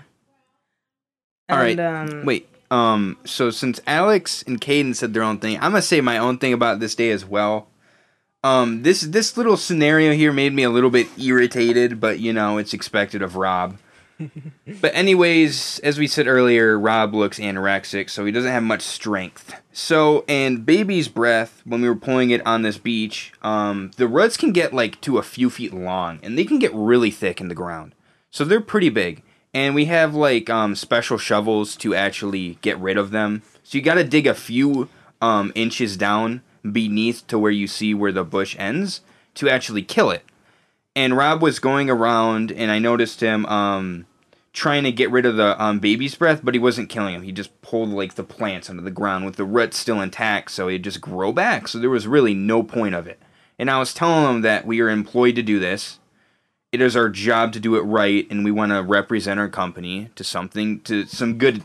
All 1.49 1.57
right. 1.57 1.79
And, 1.79 2.11
um, 2.13 2.25
Wait, 2.25 2.49
Um, 2.69 3.17
so 3.23 3.49
since 3.49 3.79
Alex 3.87 4.43
and 4.43 4.59
Caden 4.59 4.95
said 4.95 5.13
their 5.13 5.23
own 5.23 5.39
thing, 5.39 5.55
I'm 5.57 5.71
gonna 5.71 5.81
say 5.81 6.01
my 6.01 6.17
own 6.17 6.37
thing 6.37 6.53
about 6.53 6.79
this 6.79 6.95
day 6.95 7.11
as 7.11 7.25
well. 7.25 7.67
Um, 8.43 8.83
this 8.83 9.01
this 9.01 9.37
little 9.37 9.57
scenario 9.57 10.13
here 10.13 10.31
made 10.31 10.53
me 10.53 10.63
a 10.63 10.69
little 10.69 10.89
bit 10.89 11.07
irritated, 11.17 11.99
but 11.99 12.19
you 12.19 12.33
know 12.33 12.57
it's 12.57 12.73
expected 12.73 13.21
of 13.21 13.35
Rob. 13.35 13.77
but 14.81 14.95
anyways, 14.95 15.79
as 15.79 15.99
we 15.99 16.07
said 16.07 16.27
earlier, 16.27 16.77
Rob 16.79 17.13
looks 17.13 17.39
anorexic, 17.39 18.09
so 18.09 18.25
he 18.25 18.31
doesn't 18.31 18.51
have 18.51 18.63
much 18.63 18.81
strength. 18.81 19.53
So, 19.71 20.25
and 20.27 20.65
baby's 20.65 21.07
breath, 21.07 21.61
when 21.65 21.81
we 21.81 21.89
were 21.89 21.95
pulling 21.95 22.31
it 22.31 22.45
on 22.45 22.63
this 22.63 22.77
beach, 22.77 23.31
um, 23.43 23.91
the 23.97 24.07
roots 24.07 24.37
can 24.37 24.51
get 24.51 24.73
like 24.73 24.99
to 25.01 25.17
a 25.17 25.23
few 25.23 25.49
feet 25.49 25.73
long, 25.73 26.19
and 26.23 26.37
they 26.37 26.45
can 26.45 26.59
get 26.59 26.73
really 26.73 27.11
thick 27.11 27.39
in 27.39 27.47
the 27.47 27.55
ground. 27.55 27.93
So 28.31 28.43
they're 28.43 28.61
pretty 28.61 28.89
big, 28.89 29.23
and 29.57 29.75
we 29.75 29.85
have 29.85 30.13
like 30.13 30.49
um, 30.49 30.75
special 30.75 31.17
shovels 31.17 31.75
to 31.77 31.95
actually 31.95 32.57
get 32.61 32.77
rid 32.77 32.97
of 32.97 33.11
them. 33.11 33.41
So 33.63 33.77
you 33.77 33.83
got 33.83 33.95
to 33.95 34.03
dig 34.03 34.27
a 34.27 34.33
few 34.33 34.89
um, 35.21 35.51
inches 35.55 35.97
down 35.97 36.41
beneath 36.69 37.25
to 37.27 37.39
where 37.39 37.51
you 37.51 37.67
see 37.67 37.93
where 37.93 38.11
the 38.11 38.23
bush 38.23 38.55
ends 38.59 39.01
to 39.35 39.49
actually 39.49 39.83
kill 39.83 40.11
it 40.11 40.23
and 40.97 41.15
Rob 41.15 41.43
was 41.43 41.59
going 41.59 41.91
around, 41.91 42.51
and 42.51 42.71
I 42.71 42.79
noticed 42.79 43.21
him 43.21 43.45
um, 43.45 44.07
trying 44.51 44.83
to 44.83 44.91
get 44.91 45.11
rid 45.11 45.27
of 45.27 45.35
the 45.35 45.63
um, 45.63 45.77
baby's 45.77 46.15
breath, 46.15 46.39
but 46.43 46.55
he 46.55 46.59
wasn't 46.59 46.89
killing 46.89 47.13
him. 47.13 47.21
He 47.21 47.31
just 47.31 47.61
pulled 47.61 47.89
like 47.89 48.15
the 48.15 48.23
plants 48.23 48.67
under 48.67 48.81
the 48.81 48.89
ground 48.89 49.23
with 49.23 49.35
the 49.35 49.45
roots 49.45 49.77
still 49.77 50.01
intact, 50.01 50.49
so 50.49 50.67
he'd 50.67 50.83
just 50.83 50.99
grow 50.99 51.31
back. 51.31 51.67
So 51.67 51.77
there 51.77 51.91
was 51.91 52.07
really 52.07 52.33
no 52.33 52.63
point 52.63 52.95
of 52.95 53.05
it. 53.05 53.19
And 53.59 53.69
I 53.69 53.77
was 53.77 53.93
telling 53.93 54.37
him 54.37 54.41
that 54.41 54.65
we 54.65 54.81
are 54.81 54.89
employed 54.89 55.35
to 55.35 55.43
do 55.43 55.59
this. 55.59 55.99
It 56.77 56.81
is 56.83 56.95
our 56.95 57.09
job 57.09 57.53
to 57.53 57.59
do 57.59 57.75
it 57.75 57.81
right, 57.81 58.27
and 58.29 58.45
we 58.45 58.51
want 58.51 58.71
to 58.71 58.83
represent 58.83 59.39
our 59.39 59.49
company 59.49 60.11
to 60.13 60.23
something, 60.23 60.79
to 60.81 61.07
some 61.07 61.39
good, 61.39 61.63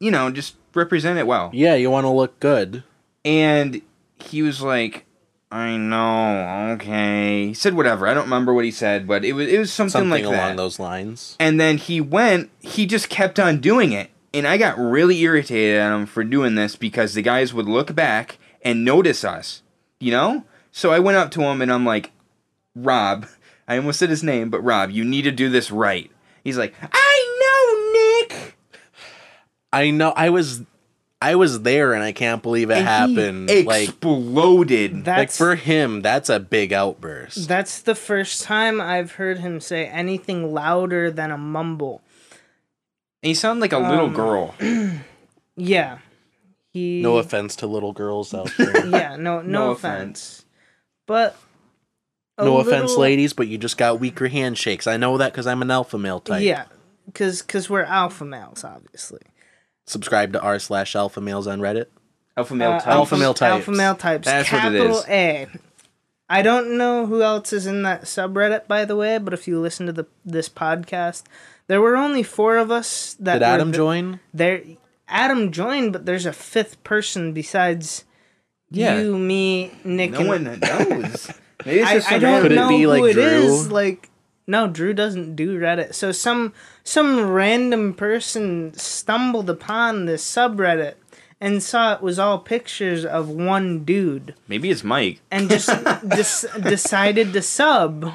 you 0.00 0.10
know, 0.10 0.32
just 0.32 0.56
represent 0.74 1.16
it 1.16 1.28
well. 1.28 1.50
Yeah, 1.52 1.76
you 1.76 1.92
want 1.92 2.06
to 2.06 2.10
look 2.10 2.40
good. 2.40 2.82
And 3.24 3.82
he 4.16 4.42
was 4.42 4.60
like, 4.60 5.06
I 5.52 5.76
know, 5.76 6.72
okay. 6.74 7.46
He 7.46 7.54
said 7.54 7.74
whatever. 7.74 8.08
I 8.08 8.14
don't 8.14 8.24
remember 8.24 8.52
what 8.52 8.64
he 8.64 8.72
said, 8.72 9.06
but 9.06 9.24
it 9.24 9.34
was 9.34 9.46
it 9.48 9.60
was 9.60 9.72
something, 9.72 9.92
Something 9.92 10.10
like 10.10 10.24
along 10.24 10.34
that. 10.34 10.56
those 10.56 10.80
lines. 10.80 11.36
And 11.38 11.60
then 11.60 11.78
he 11.78 12.00
went, 12.00 12.50
he 12.58 12.84
just 12.84 13.08
kept 13.08 13.38
on 13.38 13.60
doing 13.60 13.92
it. 13.92 14.10
And 14.34 14.44
I 14.44 14.56
got 14.56 14.76
really 14.76 15.20
irritated 15.20 15.78
at 15.78 15.94
him 15.94 16.04
for 16.04 16.24
doing 16.24 16.56
this 16.56 16.74
because 16.74 17.14
the 17.14 17.22
guys 17.22 17.54
would 17.54 17.66
look 17.66 17.94
back 17.94 18.38
and 18.62 18.84
notice 18.84 19.22
us, 19.22 19.62
you 20.00 20.10
know? 20.10 20.42
So 20.72 20.90
I 20.90 20.98
went 20.98 21.16
up 21.16 21.30
to 21.30 21.42
him 21.42 21.62
and 21.62 21.72
I'm 21.72 21.86
like, 21.86 22.10
Rob, 22.74 23.26
I 23.68 23.76
almost 23.76 23.98
said 23.98 24.08
his 24.10 24.24
name, 24.24 24.48
but 24.50 24.60
Rob, 24.62 24.90
you 24.90 25.04
need 25.04 25.22
to 25.22 25.30
do 25.30 25.50
this 25.50 25.70
right. 25.70 26.10
He's 26.42 26.56
like, 26.58 26.74
I 26.80 28.26
know, 28.30 28.34
Nick. 28.36 28.56
I 29.72 29.90
know. 29.90 30.10
I 30.16 30.30
was, 30.30 30.62
I 31.20 31.34
was 31.34 31.60
there, 31.62 31.92
and 31.92 32.02
I 32.02 32.12
can't 32.12 32.42
believe 32.42 32.70
it 32.70 32.78
And 32.78 32.86
happened. 32.86 33.50
He 33.50 33.64
like, 33.64 33.88
exploded. 33.90 34.94
like 34.94 35.04
That's 35.04 35.36
for 35.36 35.54
him, 35.56 36.00
that's 36.00 36.30
a 36.30 36.40
big 36.40 36.72
outburst. 36.72 37.46
that's 37.48 37.82
the 37.82 37.94
first 37.94 38.42
time 38.42 38.80
I've 38.80 39.12
heard 39.12 39.38
him 39.40 39.60
say 39.60 39.84
anything 39.86 40.54
louder 40.54 41.10
than 41.10 41.30
a 41.30 41.36
mumble. 41.38 42.00
he 43.20 43.34
sounded 43.34 43.60
like 43.60 43.72
a 43.74 43.78
little 43.78 44.06
Um, 44.06 44.14
girl. 44.14 44.54
Yeah. 45.60 45.98
He 46.72 47.02
No 47.02 47.16
offense 47.18 47.56
to 47.56 47.66
little 47.66 47.92
girls 47.92 48.32
out 48.32 48.50
there. 48.56 48.86
Yeah, 48.90 49.16
no 49.16 49.42
no, 49.42 49.42
No 49.42 49.70
offense. 49.72 50.44
But 51.04 51.36
a 52.38 52.44
no 52.44 52.58
offense, 52.58 52.90
little- 52.90 53.02
ladies, 53.02 53.32
but 53.32 53.48
you 53.48 53.58
just 53.58 53.76
got 53.76 54.00
weaker 54.00 54.28
handshakes. 54.28 54.86
I 54.86 54.96
know 54.96 55.18
that 55.18 55.32
because 55.32 55.46
I'm 55.46 55.62
an 55.62 55.70
alpha 55.70 55.98
male 55.98 56.20
type. 56.20 56.42
Yeah. 56.42 56.64
Cause, 57.14 57.42
cause 57.42 57.68
we're 57.70 57.82
alpha 57.84 58.24
males, 58.24 58.64
obviously. 58.64 59.20
Subscribe 59.86 60.32
to 60.34 60.40
r 60.42 60.58
slash 60.58 60.94
alpha 60.94 61.20
males 61.20 61.46
on 61.46 61.60
Reddit. 61.60 61.86
Alpha 62.36 62.54
male 62.54 62.72
Uh, 62.72 62.78
type. 62.80 62.88
Alpha 62.88 63.16
male 63.16 63.34
types. 63.34 63.52
Alpha 63.52 63.70
male 63.72 63.94
types. 63.94 64.26
That's 64.26 64.52
what 64.52 64.58
it 64.58 64.78
capital 64.78 64.98
is. 64.98 65.04
A. 65.08 65.46
I 66.30 66.42
don't 66.42 66.76
know 66.76 67.06
who 67.06 67.22
else 67.22 67.52
is 67.54 67.66
in 67.66 67.82
that 67.84 68.02
subreddit, 68.02 68.68
by 68.68 68.84
the 68.84 68.94
way, 68.96 69.16
but 69.16 69.32
if 69.32 69.48
you 69.48 69.58
listen 69.58 69.86
to 69.86 69.92
the 69.92 70.06
this 70.26 70.48
podcast, 70.50 71.22
there 71.66 71.80
were 71.80 71.96
only 71.96 72.22
four 72.22 72.58
of 72.58 72.70
us 72.70 73.16
that 73.18 73.34
Did 73.38 73.42
Adam 73.44 73.68
th- 73.72 73.76
join? 73.76 74.20
There, 74.34 74.62
Adam 75.08 75.50
joined, 75.50 75.94
but 75.94 76.04
there's 76.04 76.26
a 76.26 76.32
fifth 76.34 76.84
person 76.84 77.32
besides 77.32 78.04
Yeah. 78.70 79.00
you, 79.00 79.16
me, 79.16 79.72
Nick, 79.84 80.10
No 80.10 80.18
and 80.20 80.28
one 80.28 80.60
knows. 80.60 81.30
Maybe 81.66 81.80
it's 81.80 81.90
I, 81.90 81.94
just 81.94 82.06
I 82.08 82.10
some 82.12 82.20
don't 82.20 82.42
Could 82.42 82.52
it 82.52 82.56
know 82.56 82.68
be, 82.68 82.82
who 82.82 82.88
like, 82.88 83.02
it 83.12 83.18
is. 83.18 83.64
Drew? 83.64 83.72
Like, 83.74 84.10
no, 84.46 84.66
Drew 84.68 84.94
doesn't 84.94 85.36
do 85.36 85.58
Reddit. 85.58 85.94
So 85.94 86.12
some 86.12 86.52
some 86.84 87.28
random 87.30 87.94
person 87.94 88.72
stumbled 88.74 89.50
upon 89.50 90.06
this 90.06 90.24
subreddit 90.24 90.94
and 91.40 91.62
saw 91.62 91.92
it 91.94 92.00
was 92.00 92.18
all 92.18 92.38
pictures 92.38 93.04
of 93.04 93.28
one 93.28 93.84
dude 93.84 94.34
Maybe 94.48 94.70
it's 94.70 94.82
Mike. 94.82 95.20
and 95.30 95.48
just 95.48 95.70
dis- 96.08 96.46
decided 96.60 97.32
to 97.34 97.42
sub 97.42 98.02
to 98.02 98.12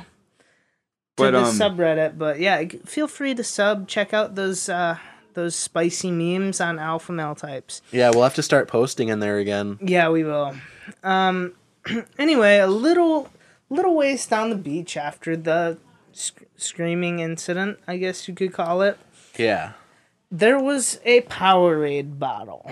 But, 1.15 1.32
the 1.32 1.40
um, 1.44 1.45
subreddit. 1.56 2.18
But 2.18 2.40
yeah, 2.40 2.64
g- 2.64 2.80
feel 2.86 3.07
free 3.07 3.36
to 3.36 3.44
sub. 3.44 3.88
Check 3.88 4.14
out 4.14 4.36
those 4.36 4.68
uh, 4.70 4.98
those 5.36 5.56
spicy 5.56 6.11
memes 6.11 6.60
on 6.60 6.80
alpha 6.80 7.11
male 7.11 7.36
types. 7.36 7.82
Yeah, 7.91 8.10
we'll 8.10 8.24
have 8.24 8.36
to 8.36 8.44
start 8.44 8.68
posting 8.68 9.10
in 9.10 9.20
there 9.20 9.38
again. 9.38 9.78
Yeah, 9.82 10.10
we 10.10 10.24
will. 10.24 10.56
Um, 11.03 11.53
anyway, 12.18 12.57
a 12.57 12.68
little 12.68 13.30
little 13.74 13.95
ways 13.95 14.26
down 14.26 14.50
the 14.50 14.56
beach 14.56 14.95
after 14.95 15.36
the 15.36 15.78
sc- 16.12 16.44
screaming 16.56 17.20
incident, 17.20 17.80
I 17.88 17.98
guess 17.98 18.28
you 18.28 18.34
could 18.34 18.54
call 18.54 18.82
it. 18.82 18.98
Yeah. 19.38 19.74
There 20.32 20.60
was 20.60 21.00
a 21.06 21.22
Powerade 21.22 22.20
bottle. 22.20 22.70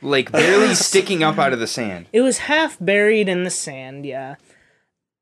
Like 0.00 0.32
barely 0.32 0.74
sticking 0.74 1.22
up 1.22 1.38
out 1.38 1.52
of 1.52 1.60
the 1.60 1.66
sand. 1.66 2.06
It 2.12 2.22
was 2.22 2.38
half 2.38 2.76
buried 2.80 3.28
in 3.28 3.44
the 3.44 3.50
sand, 3.50 4.04
yeah. 4.04 4.36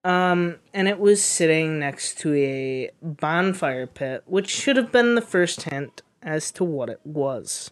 Um, 0.03 0.57
and 0.73 0.89
it 0.89 0.99
was 0.99 1.23
sitting 1.23 1.79
next 1.79 2.19
to 2.21 2.35
a 2.35 2.91
bonfire 3.03 3.87
pit, 3.87 4.23
which 4.27 4.49
should 4.49 4.77
have 4.77 4.91
been 4.91 5.15
the 5.15 5.21
first 5.21 5.63
hint 5.65 6.03
as 6.23 6.51
to 6.53 6.65
what 6.65 6.89
it 6.89 7.01
was. 7.05 7.71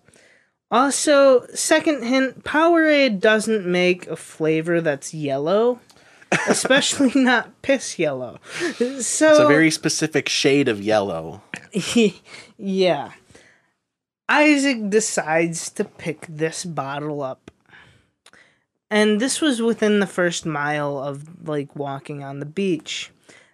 Also, 0.70 1.46
second 1.54 2.04
hint, 2.04 2.44
Powerade 2.44 3.20
doesn't 3.20 3.64
make 3.64 4.06
a 4.06 4.16
flavor 4.16 4.82
that's 4.82 5.14
yellow, 5.14 5.80
especially 6.48 7.12
not 7.20 7.62
piss 7.62 7.98
yellow. 7.98 8.38
So 8.50 8.80
It's 8.80 9.20
a 9.20 9.46
very 9.46 9.70
specific 9.70 10.28
shade 10.28 10.68
of 10.68 10.82
yellow. 10.82 11.42
yeah. 12.58 13.12
Isaac 14.28 14.90
decides 14.90 15.70
to 15.70 15.84
pick 15.84 16.26
this 16.28 16.64
bottle 16.64 17.22
up. 17.22 17.50
And 18.90 19.20
this 19.20 19.40
was 19.40 19.60
within 19.60 20.00
the 20.00 20.06
first 20.06 20.46
mile 20.46 20.98
of 20.98 21.46
like 21.46 21.74
walking 21.76 22.22
on 22.22 22.40
the 22.40 22.46
beach. 22.46 23.10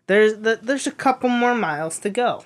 There's 0.06 0.38
the, 0.38 0.58
there's 0.62 0.86
a 0.86 0.92
couple 0.92 1.28
more 1.28 1.54
miles 1.54 1.98
to 2.00 2.10
go. 2.10 2.44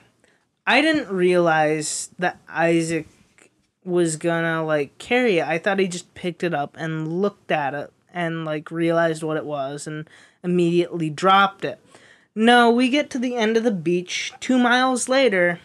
I 0.67 0.81
didn't 0.81 1.11
realize 1.11 2.11
that 2.19 2.41
Isaac 2.49 3.09
was 3.85 4.17
gonna 4.17 4.65
like 4.65 4.97
carry 4.99 5.39
it. 5.39 5.47
I 5.47 5.59
thought 5.59 5.79
he 5.79 5.89
just 5.89 6.15
picked 6.15 6.43
it 6.43 6.55
up 6.55 6.77
and 6.79 7.21
looked 7.21 7.51
at 7.51 7.75
it 7.75 7.93
and 8.13 8.45
like 8.45 8.71
realized 8.71 9.23
what 9.23 9.37
it 9.37 9.45
was 9.45 9.87
and 9.87 10.09
immediately 10.43 11.11
dropped 11.11 11.65
it. 11.65 11.81
No, 12.35 12.71
we 12.71 12.89
get 12.89 13.11
to 13.11 13.19
the 13.19 13.35
end 13.35 13.57
of 13.57 13.65
the 13.65 13.71
beach 13.71 14.33
two 14.41 14.59
miles 14.59 15.09
later. 15.09 15.61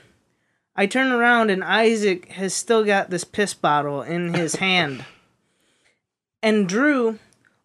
I 0.76 0.88
turn 0.88 1.12
around 1.12 1.52
and 1.52 1.64
Isaac 1.64 2.30
has 2.30 2.54
still 2.54 2.84
got 2.84 3.10
this 3.10 3.24
piss 3.24 3.54
bottle 3.54 4.02
in 4.02 4.34
his 4.34 4.56
hand. 4.58 5.06
And 6.42 6.68
Drew 6.68 7.20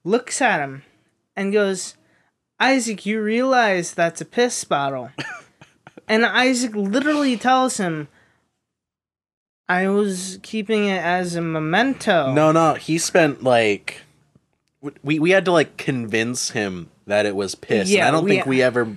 looks 0.05 0.40
at 0.40 0.60
him 0.60 0.82
and 1.34 1.52
goes, 1.52 1.96
Isaac, 2.60 3.06
you 3.06 3.22
realize 3.22 3.94
that's 3.94 4.20
a 4.20 4.24
piss 4.24 4.62
bottle. 4.64 5.10
and 6.09 6.24
Isaac 6.26 6.74
literally 6.74 7.36
tells 7.36 7.78
him, 7.78 8.09
I 9.68 9.88
was 9.88 10.38
keeping 10.42 10.86
it 10.86 11.02
as 11.02 11.34
a 11.34 11.42
memento. 11.42 12.32
No, 12.32 12.52
no, 12.52 12.74
he 12.74 12.98
spent 12.98 13.42
like 13.42 14.02
we 15.02 15.18
we 15.18 15.30
had 15.30 15.44
to 15.46 15.52
like 15.52 15.76
convince 15.76 16.50
him 16.50 16.90
that 17.06 17.26
it 17.26 17.34
was 17.34 17.55
piss. 17.55 17.88
and 17.88 17.96
Yeah, 17.96 18.09
I 18.09 18.10
don't 18.10 18.24
we- 18.24 18.30
think 18.32 18.46
we 18.46 18.62
ever 18.62 18.96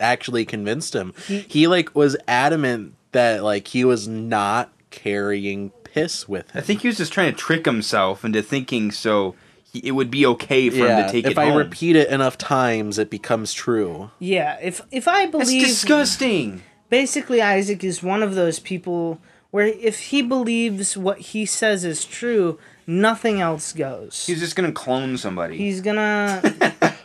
actually 0.00 0.44
convinced 0.44 0.94
him. 0.94 1.14
He- 1.26 1.40
He, 1.48 1.66
like 1.68 1.94
was 1.94 2.16
adamant 2.26 2.94
that 3.12 3.42
like 3.42 3.68
he 3.68 3.84
was 3.84 4.08
not 4.08 4.70
carrying 4.90 5.70
piss 5.84 6.28
with 6.28 6.50
him. 6.50 6.58
I 6.58 6.60
think 6.60 6.80
he 6.82 6.88
was 6.88 6.96
just 6.96 7.12
trying 7.12 7.30
to 7.32 7.38
trick 7.38 7.64
himself 7.66 8.24
into 8.24 8.42
thinking 8.42 8.90
so 8.90 9.34
he, 9.72 9.78
it 9.80 9.92
would 9.92 10.10
be 10.10 10.26
okay 10.26 10.68
for 10.70 10.86
him 10.86 11.04
to 11.06 11.10
take 11.10 11.24
if 11.24 11.30
it 11.30 11.32
If 11.32 11.38
I 11.38 11.48
home. 11.48 11.56
repeat 11.58 11.96
it 11.96 12.08
enough 12.10 12.36
times, 12.36 12.98
it 12.98 13.08
becomes 13.10 13.52
true. 13.54 14.10
Yeah, 14.18 14.58
if 14.62 14.82
if 14.90 15.06
I 15.08 15.26
That's 15.26 15.30
believe 15.30 15.66
disgusting. 15.66 16.62
basically 16.90 17.40
Isaac 17.40 17.82
is 17.84 18.02
one 18.02 18.22
of 18.22 18.34
those 18.34 18.58
people 18.58 19.18
where 19.50 19.66
if 19.66 19.98
he 20.10 20.20
believes 20.22 20.96
what 20.96 21.18
he 21.18 21.44
says 21.46 21.84
is 21.84 22.04
true, 22.04 22.58
nothing 22.86 23.40
else 23.40 23.72
goes. 23.72 24.26
He's 24.26 24.40
just 24.40 24.56
gonna 24.56 24.72
clone 24.72 25.16
somebody. 25.18 25.56
He's 25.56 25.80
gonna 25.80 26.40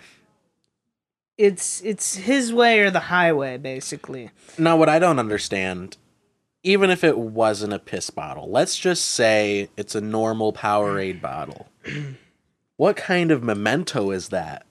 It's 1.38 1.82
it's 1.82 2.16
his 2.16 2.52
way 2.52 2.80
or 2.80 2.90
the 2.90 3.00
highway 3.00 3.58
basically. 3.58 4.32
Now, 4.58 4.76
what 4.76 4.90
I 4.90 4.98
don't 4.98 5.20
understand, 5.20 5.98
even 6.64 6.90
if 6.90 7.04
it 7.04 7.18
wasn't 7.18 7.74
a 7.74 7.80
piss 7.80 8.10
bottle, 8.10 8.50
let's 8.50 8.78
just 8.78 9.06
say 9.06 9.70
it's 9.78 9.94
a 9.94 10.02
normal 10.02 10.52
Powerade 10.52 11.22
bottle. 11.22 11.68
what 12.78 12.98
kind 12.98 13.30
of 13.30 13.44
memento 13.44 14.10
is 14.10 14.30
that? 14.30 14.66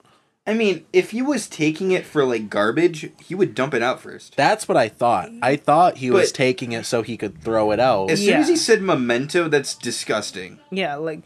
I 0.46 0.54
mean, 0.54 0.86
if 0.92 1.10
he 1.10 1.22
was 1.22 1.48
taking 1.48 1.90
it 1.90 2.06
for 2.06 2.24
like 2.24 2.48
garbage, 2.48 3.10
he 3.20 3.34
would 3.34 3.54
dump 3.54 3.74
it 3.74 3.82
out 3.82 4.00
first. 4.00 4.36
That's 4.36 4.68
what 4.68 4.76
I 4.76 4.88
thought. 4.88 5.30
I 5.42 5.56
thought 5.56 5.96
he 5.98 6.10
was 6.10 6.30
But- 6.30 6.36
taking 6.36 6.72
it 6.72 6.86
so 6.86 7.02
he 7.02 7.16
could 7.16 7.42
throw 7.42 7.72
it 7.72 7.80
out. 7.80 8.10
As 8.10 8.20
soon 8.20 8.34
as 8.34 8.46
Yeah. 8.46 8.52
he 8.52 8.56
said 8.56 8.80
memento, 8.82 9.48
that's 9.48 9.74
disgusting. 9.74 10.58
Yeah, 10.70 10.94
like 10.96 11.22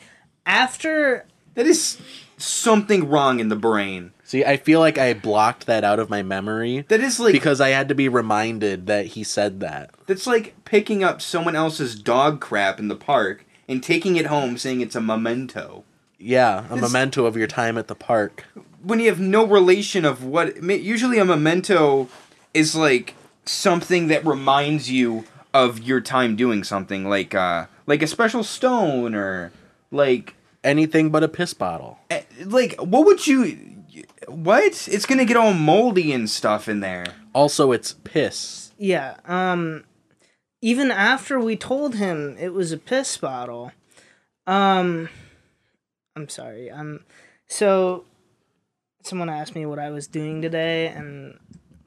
after 0.47 1.27
That 1.55 1.67
is 1.67 1.99
something 2.39 3.09
wrong 3.09 3.41
in 3.41 3.49
the 3.49 3.57
brain. 3.57 4.13
See, 4.25 4.45
I 4.45 4.57
feel 4.57 4.79
like 4.81 4.97
I 4.97 5.13
blocked 5.13 5.67
that 5.67 5.83
out 5.85 5.99
of 5.99 6.09
my 6.09 6.23
memory 6.23 6.85
That 6.89 7.01
is 7.01 7.19
like 7.21 7.33
because 7.33 7.61
I 7.61 7.71
had 7.71 7.89
to 7.89 7.95
be 7.95 8.09
reminded 8.09 8.87
that 8.87 9.07
he 9.07 9.25
said 9.25 9.61
that. 9.61 9.91
that's 10.07 10.27
like 10.27 10.55
picking 10.65 11.03
up 11.05 11.21
someone 11.21 11.57
else's 11.57 11.95
dog 11.97 12.41
crap 12.41 12.79
in 12.79 12.89
the 12.89 12.97
park 12.97 13.45
and 13.69 13.83
taking 13.83 14.17
it 14.17 14.27
home 14.27 14.57
saying 14.57 14.81
it's 14.81 14.95
a 14.97 15.01
memento. 15.01 15.85
Yeah, 16.19 16.65
a 16.71 16.75
This- 16.77 16.83
memento 16.93 17.27
of 17.27 17.37
your 17.37 17.47
time 17.49 17.77
at 17.77 17.89
the 17.89 17.95
park. 17.95 18.47
When 18.83 19.01
you 19.01 19.09
have 19.09 19.21
no 19.21 19.45
relation 19.47 20.05
of 20.05 20.25
what 20.25 20.63
usually 20.63 21.19
a 21.19 21.25
memento 21.25 22.09
is 22.55 22.75
like 22.75 23.15
something 23.45 24.09
that 24.09 24.25
reminds 24.25 24.91
you 24.91 25.25
of 25.53 25.81
your 25.83 26.01
time 26.01 26.37
doing 26.37 26.63
something 26.63 27.09
like 27.09 27.35
uh 27.35 27.67
like 27.87 28.03
a 28.03 28.07
special 28.07 28.45
stone 28.45 29.15
or 29.15 29.53
like 29.91 30.35
Anything 30.63 31.09
but 31.09 31.25
a 31.25 31.29
piss 31.29 31.55
bottle. 31.55 31.99
eh, 32.11 32.23
like 32.45 32.77
what 32.81 33.07
would 33.07 33.27
you 33.27 33.57
what? 34.29 34.87
It's 34.89 35.07
going 35.07 35.19
to 35.19 35.25
get 35.25 35.37
all 35.37 35.55
moldy 35.55 36.13
and 36.13 36.29
stuff 36.29 36.69
in 36.69 36.81
there. 36.81 37.07
Also, 37.35 37.73
it's 37.73 37.95
piss. 38.05 38.73
yeah, 38.79 39.17
um 39.27 39.85
even 40.63 40.91
after 40.91 41.41
we 41.41 41.57
told 41.57 41.95
him 41.95 42.37
it 42.39 42.53
was 42.53 42.73
a 42.73 42.77
piss 42.77 43.17
bottle, 43.17 43.73
um 44.47 45.09
I'm 46.15 46.29
sorry. 46.29 46.71
Um 46.71 47.01
so 47.49 48.05
someone 49.03 49.29
asked 49.29 49.55
me 49.55 49.67
what 49.67 49.79
I 49.79 49.91
was 49.91 50.07
doing 50.07 50.43
today 50.43 50.89
and 50.89 51.39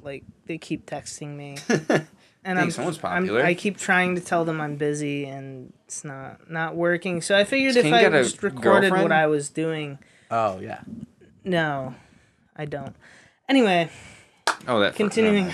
like 0.02 0.24
they 0.46 0.58
keep 0.58 0.86
texting 0.86 1.36
me. 1.36 1.58
And 2.46 2.60
Think 2.60 2.74
someone's 2.74 3.00
I'm. 3.04 3.34
I 3.38 3.54
keep 3.54 3.78
trying 3.78 4.16
to 4.16 4.22
tell 4.22 4.44
them 4.44 4.60
I'm 4.60 4.76
busy 4.76 5.26
and 5.26 5.72
it's 5.86 6.04
not 6.04 6.50
not 6.50 6.76
working. 6.76 7.22
So 7.22 7.38
I 7.38 7.46
figured 7.46 7.76
Does 7.76 7.78
if 7.78 7.84
King 7.84 7.94
I 7.94 8.10
just 8.10 8.44
recorded 8.44 8.92
what? 8.92 9.12
I 9.12 9.28
was 9.28 9.50
doing. 9.50 9.98
Oh, 10.30 10.60
yeah. 10.60 10.82
No, 11.46 11.96
I 12.56 12.66
don't. 12.66 12.96
Anyway, 13.48 13.90
Oh, 14.68 14.80
that 14.80 14.96
continuing 14.96 15.54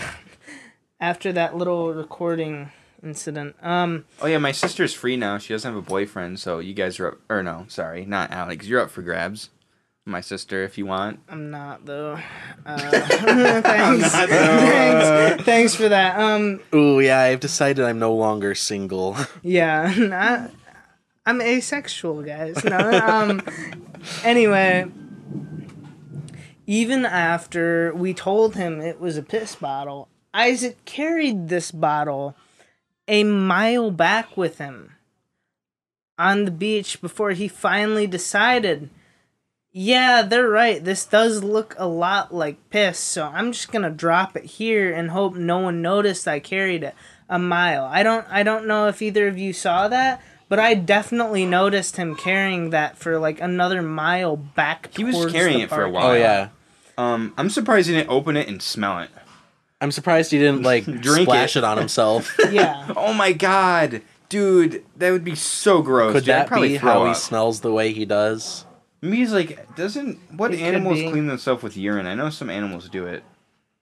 after 1.00 1.32
that 1.34 1.56
little 1.56 1.94
recording 1.94 2.72
incident. 3.04 3.56
Um, 3.62 4.06
Oh 4.22 4.28
yeah, 4.28 4.38
my 4.40 4.52
sister's 4.52 4.94
free 4.94 5.16
now. 5.16 5.38
She 5.38 5.54
doesn't 5.54 5.72
have 5.72 5.84
a 5.84 5.86
boyfriend, 5.86 6.40
so 6.40 6.58
you 6.60 6.74
guys 6.74 7.00
are 7.00 7.10
up. 7.10 7.18
Or 7.30 7.44
no, 7.44 7.66
sorry, 7.68 8.06
not 8.06 8.32
Alex. 8.32 8.66
You're 8.68 8.82
up 8.82 8.90
for 8.90 9.04
grabs. 9.04 9.50
My 10.10 10.22
sister, 10.22 10.64
if 10.64 10.80
you 10.80 10.88
want. 10.88 11.20
I'm 11.30 11.52
not 11.52 11.86
though. 11.86 12.20
Uh, 12.66 12.78
thanks. 13.62 14.12
thanks. 14.12 15.44
Thanks 15.44 15.76
for 15.76 15.88
that. 15.88 16.20
Um, 16.20 16.62
Ooh, 16.74 17.00
yeah, 17.00 17.20
I've 17.22 17.40
decided 17.40 17.86
I'm 17.86 18.00
no 18.00 18.16
longer 18.16 18.56
single. 18.56 19.16
yeah, 19.44 19.94
not, 19.96 20.50
I'm 21.28 21.40
asexual, 21.42 22.24
guys. 22.24 22.64
No. 22.64 22.78
Um. 22.80 23.44
Anyway, 24.24 24.90
even 26.66 27.06
after 27.06 27.94
we 27.94 28.16
told 28.16 28.56
him 28.56 28.82
it 28.82 29.00
was 29.00 29.16
a 29.16 29.22
piss 29.22 29.56
bottle, 29.58 30.08
Isaac 30.34 30.84
carried 30.86 31.50
this 31.50 31.72
bottle 31.72 32.36
a 33.08 33.24
mile 33.24 33.92
back 33.92 34.36
with 34.36 34.58
him 34.58 34.96
on 36.18 36.46
the 36.46 36.52
beach 36.52 37.00
before 37.00 37.32
he 37.32 37.48
finally 37.48 38.08
decided, 38.08 38.90
yeah, 39.72 40.22
they're 40.24 40.50
right. 40.50 40.84
This 40.84 41.06
does 41.06 41.44
look 41.44 41.76
a 41.78 41.88
lot 41.88 42.34
like 42.34 42.70
piss, 42.70 42.98
so 43.00 43.26
I'm 43.28 43.52
just 43.52 43.72
going 43.72 43.84
to 43.84 43.90
drop 43.90 44.36
it 44.36 44.46
here 44.46 44.94
and 44.94 45.12
hope 45.12 45.36
no 45.36 45.60
one 45.60 45.82
noticed 45.82 46.28
I 46.28 46.40
carried 46.40 46.84
it 46.84 46.96
a 47.30 47.38
mile. 47.38 47.86
I 47.86 48.02
don't 48.02 48.26
I 48.30 48.42
don't 48.44 48.66
know 48.66 48.88
if 48.88 49.02
either 49.02 49.28
of 49.28 49.38
you 49.38 49.54
saw 49.54 49.88
that, 49.88 50.22
but 50.50 50.60
I 50.60 50.74
definitely 50.74 51.46
noticed 51.46 51.98
him 51.98 52.16
carrying 52.16 52.72
that 52.72 52.98
for 52.98 53.20
like 53.20 53.40
another 53.40 53.82
mile 53.84 54.36
back 54.36 54.90
He 54.96 55.04
was 55.04 55.32
carrying 55.32 55.60
the 55.60 55.64
it 55.66 55.70
for 55.70 55.84
a 55.84 55.90
while. 55.90 56.08
oh, 56.08 56.14
yeah. 56.14 56.50
Um, 56.98 57.34
I'm 57.38 57.50
surprised 57.50 57.88
he 57.88 57.96
didn't 57.96 58.10
open 58.10 58.36
it 58.36 58.48
and 58.48 58.62
smell 58.62 59.00
it. 59.00 59.10
I'm 59.80 59.92
surprised 59.92 60.32
he 60.32 60.38
didn't, 60.40 60.64
like, 60.64 60.84
Drink 61.02 61.30
splash 61.30 61.56
it. 61.56 61.60
it. 61.60 61.64
on 61.64 61.78
himself. 61.78 62.36
Yeah. 62.52 62.92
Oh 62.98 63.14
my 63.14 63.32
god, 63.32 64.02
dude, 64.28 64.84
that 64.98 65.12
would 65.12 65.24
be 65.24 65.36
so 65.36 65.82
gross. 65.82 66.12
Could 66.14 66.26
dude. 66.26 66.34
That 66.34 66.48
probably 66.48 66.70
be 66.70 66.78
throw 66.80 66.92
how 67.04 67.08
he 67.08 67.14
smells 67.14 67.62
the 67.62 67.72
way 67.72 67.94
he 67.94 68.04
does? 68.06 68.66
Maybe 69.02 69.18
he's 69.18 69.32
like, 69.34 69.76
doesn't 69.76 70.18
what 70.36 70.54
It 70.54 70.60
animals 70.60 71.00
clean 71.00 71.28
themselves 71.28 71.64
with 71.64 71.78
urine? 71.78 72.06
I 72.06 72.16
know 72.16 72.30
some 72.30 72.50
animals 72.50 72.90
do 72.90 73.06
it. 73.06 73.24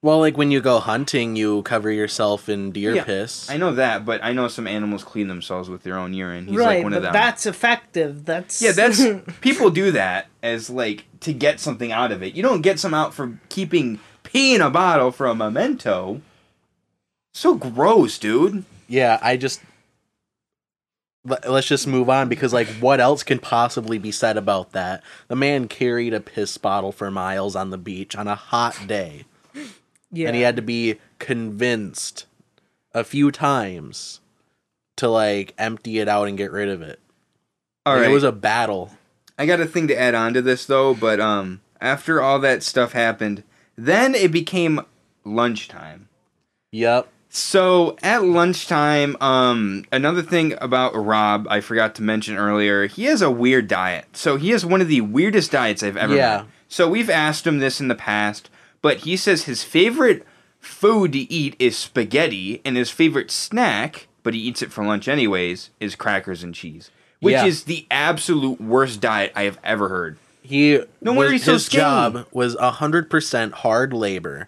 Well, 0.03 0.19
like 0.19 0.37
when 0.37 0.51
you 0.51 0.61
go 0.61 0.79
hunting, 0.79 1.35
you 1.35 1.63
cover 1.63 1.91
yourself 1.91 2.47
in 2.49 2.71
deer 2.71 2.93
Yeah, 2.95 3.03
piss. 3.03 3.49
I 3.49 3.57
know 3.57 3.73
that, 3.73 4.05
but 4.05 4.23
I 4.23 4.31
know 4.31 4.47
some 4.47 4.67
animals 4.67 5.03
clean 5.03 5.27
themselves 5.27 5.69
with 5.69 5.81
their 5.81 5.97
own 5.97 6.13
urine. 6.13 6.45
He's 6.45 6.55
right, 6.57 6.75
like 6.77 6.83
one 6.83 6.91
but 6.91 6.97
of 6.97 7.03
them. 7.03 7.13
that's 7.13 7.47
effective. 7.47 8.23
That's 8.23 8.61
Yeah, 8.61 8.73
that's 8.73 9.01
people 9.41 9.71
do 9.71 9.91
that 9.93 10.27
as 10.43 10.69
like 10.69 11.05
to 11.21 11.33
get 11.33 11.59
something 11.59 11.91
out 11.91 12.11
of 12.11 12.21
it. 12.21 12.35
You 12.35 12.43
don't 12.43 12.61
get 12.61 12.79
some 12.79 12.93
out 12.93 13.13
for 13.15 13.39
keeping 13.49 13.99
pee 14.21 14.53
in 14.53 14.61
a 14.61 14.69
bottle 14.69 15.11
for 15.11 15.25
a 15.25 15.33
memento. 15.33 16.21
So 17.33 17.55
gross, 17.55 18.17
dude. 18.19 18.65
Yeah, 18.87 19.19
I 19.21 19.35
just 19.35 19.61
let- 19.61 19.67
let's 21.47 21.67
just 21.67 21.87
move 21.87 22.09
on 22.09 22.29
because 22.29 22.53
like 22.53 22.67
what 22.79 22.99
else 22.99 23.23
can 23.23 23.39
possibly 23.39 23.97
be 23.97 24.11
said 24.11 24.37
about 24.37 24.71
that? 24.71 25.03
The 25.27 25.35
man 25.35 25.67
carried 25.67 26.13
a 26.13 26.19
piss 26.19 26.57
bottle 26.57 26.91
for 26.91 27.11
miles 27.11 27.55
on 27.55 27.69
the 27.69 27.77
beach 27.77 28.15
on 28.15 28.27
a 28.27 28.35
hot 28.35 28.77
day, 28.87 29.25
yeah. 30.11 30.27
and 30.27 30.35
he 30.35 30.41
had 30.41 30.55
to 30.55 30.61
be 30.61 30.99
convinced 31.19 32.25
a 32.93 33.03
few 33.03 33.31
times 33.31 34.21
to 34.97 35.07
like 35.07 35.53
empty 35.57 35.99
it 35.99 36.07
out 36.07 36.27
and 36.27 36.37
get 36.37 36.51
rid 36.51 36.69
of 36.69 36.81
it. 36.81 36.99
All 37.85 37.93
Like, 37.93 38.03
right, 38.03 38.11
It 38.11 38.13
was 38.13 38.23
a 38.23 38.31
battle. 38.31 38.91
I 39.37 39.45
got 39.45 39.59
a 39.59 39.65
thing 39.65 39.87
to 39.87 39.99
add 39.99 40.15
on 40.15 40.33
to 40.33 40.41
this 40.41 40.65
though, 40.65 40.93
but 40.93 41.19
um, 41.19 41.61
after 41.79 42.21
all 42.21 42.39
that 42.39 42.63
stuff 42.63 42.93
happened, 42.93 43.43
then 43.77 44.15
it 44.15 44.31
became 44.31 44.81
lunchtime. 45.23 46.09
Yep. 46.71 47.07
So 47.29 47.97
at 48.01 48.23
lunchtime, 48.23 49.15
um, 49.21 49.83
another 49.91 50.21
thing 50.21 50.55
about 50.61 50.95
Rob 50.95 51.45
I 51.49 51.61
forgot 51.61 51.93
to 51.95 52.03
mention 52.03 52.37
earlier, 52.37 52.87
he 52.87 53.05
has 53.05 53.21
a 53.21 53.29
weird 53.29 53.67
diet. 53.67 54.05
So 54.13 54.37
he 54.37 54.51
has 54.51 54.65
one 54.65 54.81
of 54.81 54.87
the 54.87 55.01
weirdest 55.01 55.51
diets 55.51 55.83
I've 55.83 55.97
ever 55.97 56.15
Yeah. 56.15 56.37
met. 56.37 56.45
So 56.69 56.89
we've 56.89 57.09
asked 57.09 57.45
him 57.45 57.59
this 57.59 57.79
in 57.79 57.87
the 57.89 57.95
past, 57.95 58.49
but 58.81 58.99
he 58.99 59.17
says 59.17 59.43
his 59.43 59.63
favorite 59.63 60.25
food 60.59 61.13
to 61.13 61.19
eat 61.31 61.55
is 61.59 61.77
spaghetti, 61.77 62.61
and 62.65 62.75
his 62.75 62.89
favorite 62.89 63.29
snack, 63.31 64.07
but 64.23 64.33
he 64.33 64.39
eats 64.39 64.61
it 64.61 64.71
for 64.71 64.83
lunch 64.83 65.07
anyways, 65.07 65.69
is 65.79 65.95
crackers 65.95 66.43
and 66.43 66.55
cheese. 66.55 66.91
Which 67.19 67.33
Yeah. 67.33 67.45
is 67.45 67.63
the 67.63 67.85
absolute 67.89 68.59
worst 68.61 68.99
diet 69.01 69.31
I 69.35 69.43
have 69.43 69.59
ever 69.63 69.89
heard. 69.89 70.17
He 70.41 70.79
No 71.01 71.11
wonder 71.13 71.23
was, 71.25 71.31
he's 71.33 71.43
so 71.45 71.53
his 71.53 71.65
skinny. 71.65 71.81
job 71.83 72.25
was 72.31 72.55
hundred 72.59 73.09
percent 73.09 73.53
hard 73.53 73.91
labor, 73.93 74.47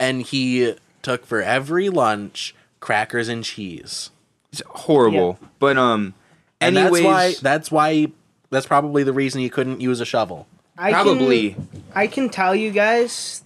and 0.00 0.22
he 0.22 0.74
took 1.06 1.24
for 1.24 1.40
every 1.40 1.88
lunch 1.88 2.52
crackers 2.80 3.28
and 3.28 3.44
cheese. 3.44 4.10
It's 4.50 4.60
horrible. 4.66 5.38
But 5.60 5.78
um 5.78 6.14
And 6.60 6.76
anyways 6.76 7.04
that's 7.04 7.04
why 7.04 7.34
that's 7.42 7.70
why 7.70 8.12
that's 8.50 8.66
probably 8.66 9.04
the 9.04 9.12
reason 9.12 9.40
he 9.40 9.48
couldn't 9.48 9.80
use 9.80 10.00
a 10.00 10.04
shovel. 10.04 10.48
I 10.76 10.90
probably 10.92 11.50
Can, 11.50 11.68
I 11.94 12.06
can 12.08 12.28
tell 12.28 12.56
you 12.56 12.72
guys, 12.72 13.44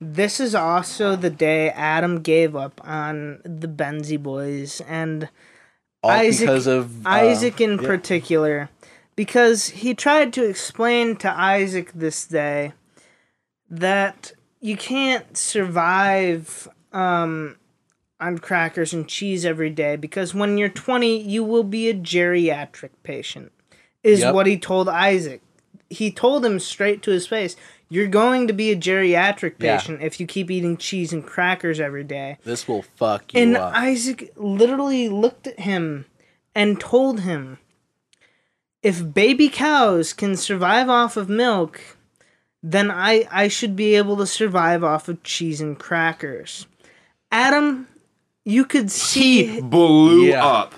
this 0.00 0.40
is 0.40 0.54
also 0.54 1.16
the 1.16 1.28
day 1.28 1.68
Adam 1.68 2.22
gave 2.22 2.56
up 2.56 2.80
on 2.82 3.40
the 3.44 3.68
Benzie 3.68 4.20
boys 4.20 4.80
and 4.88 5.28
All 6.02 6.10
Isaac- 6.10 6.46
because 6.46 6.66
of 6.66 7.06
uh, 7.06 7.10
Isaac 7.10 7.60
in 7.60 7.78
yeah. 7.78 7.86
particular, 7.86 8.70
because 9.16 9.68
he 9.68 9.94
tried 9.94 10.32
to 10.32 10.48
explain 10.48 11.16
to 11.16 11.30
Isaac 11.30 11.92
this 11.92 12.26
day 12.26 12.72
that 13.68 14.32
you 14.60 14.76
can't 14.76 15.36
survive 15.36 16.68
um, 16.92 17.56
on 18.20 18.38
crackers 18.38 18.92
and 18.92 19.08
cheese 19.08 19.44
every 19.44 19.70
day 19.70 19.96
because 19.96 20.34
when 20.34 20.58
you're 20.58 20.68
20, 20.68 21.18
you 21.20 21.42
will 21.44 21.62
be 21.64 21.88
a 21.88 21.94
geriatric 21.94 22.90
patient, 23.02 23.52
is 24.02 24.20
Yep. 24.20 24.34
what 24.34 24.46
he 24.46 24.58
told 24.58 24.88
Isaac. 24.88 25.40
He 25.88 26.10
told 26.12 26.44
him 26.44 26.58
straight 26.60 27.02
to 27.02 27.10
his 27.10 27.26
face, 27.26 27.56
You're 27.92 28.06
going 28.06 28.46
to 28.46 28.52
be 28.52 28.70
a 28.70 28.76
geriatric 28.76 29.54
Yeah. 29.58 29.76
patient 29.76 30.00
if 30.02 30.20
you 30.20 30.26
keep 30.26 30.48
eating 30.50 30.76
cheese 30.76 31.12
and 31.12 31.26
crackers 31.26 31.80
every 31.80 32.04
day. 32.04 32.36
This 32.44 32.68
will 32.68 32.82
fuck 32.82 33.34
you 33.34 33.40
And 33.40 33.56
up. 33.56 33.74
Isaac 33.74 34.32
literally 34.36 35.08
looked 35.08 35.48
at 35.48 35.58
him 35.60 36.04
and 36.54 36.78
told 36.78 37.20
him, 37.20 37.58
if 38.82 39.12
baby 39.12 39.48
cows 39.48 40.12
can 40.12 40.36
survive 40.36 40.88
off 40.88 41.16
of 41.16 41.28
milk, 41.28 41.80
then 42.62 42.90
I, 42.90 43.26
I 43.30 43.48
should 43.48 43.74
be 43.76 43.94
able 43.94 44.16
to 44.18 44.26
survive 44.26 44.84
off 44.84 45.08
of 45.08 45.22
cheese 45.22 45.60
and 45.60 45.78
crackers. 45.78 46.66
Adam, 47.32 47.86
you 48.44 48.64
could 48.64 48.90
see 48.90 49.46
he 49.46 49.60
blew 49.60 50.24
Yeah. 50.26 50.44
up. 50.44 50.74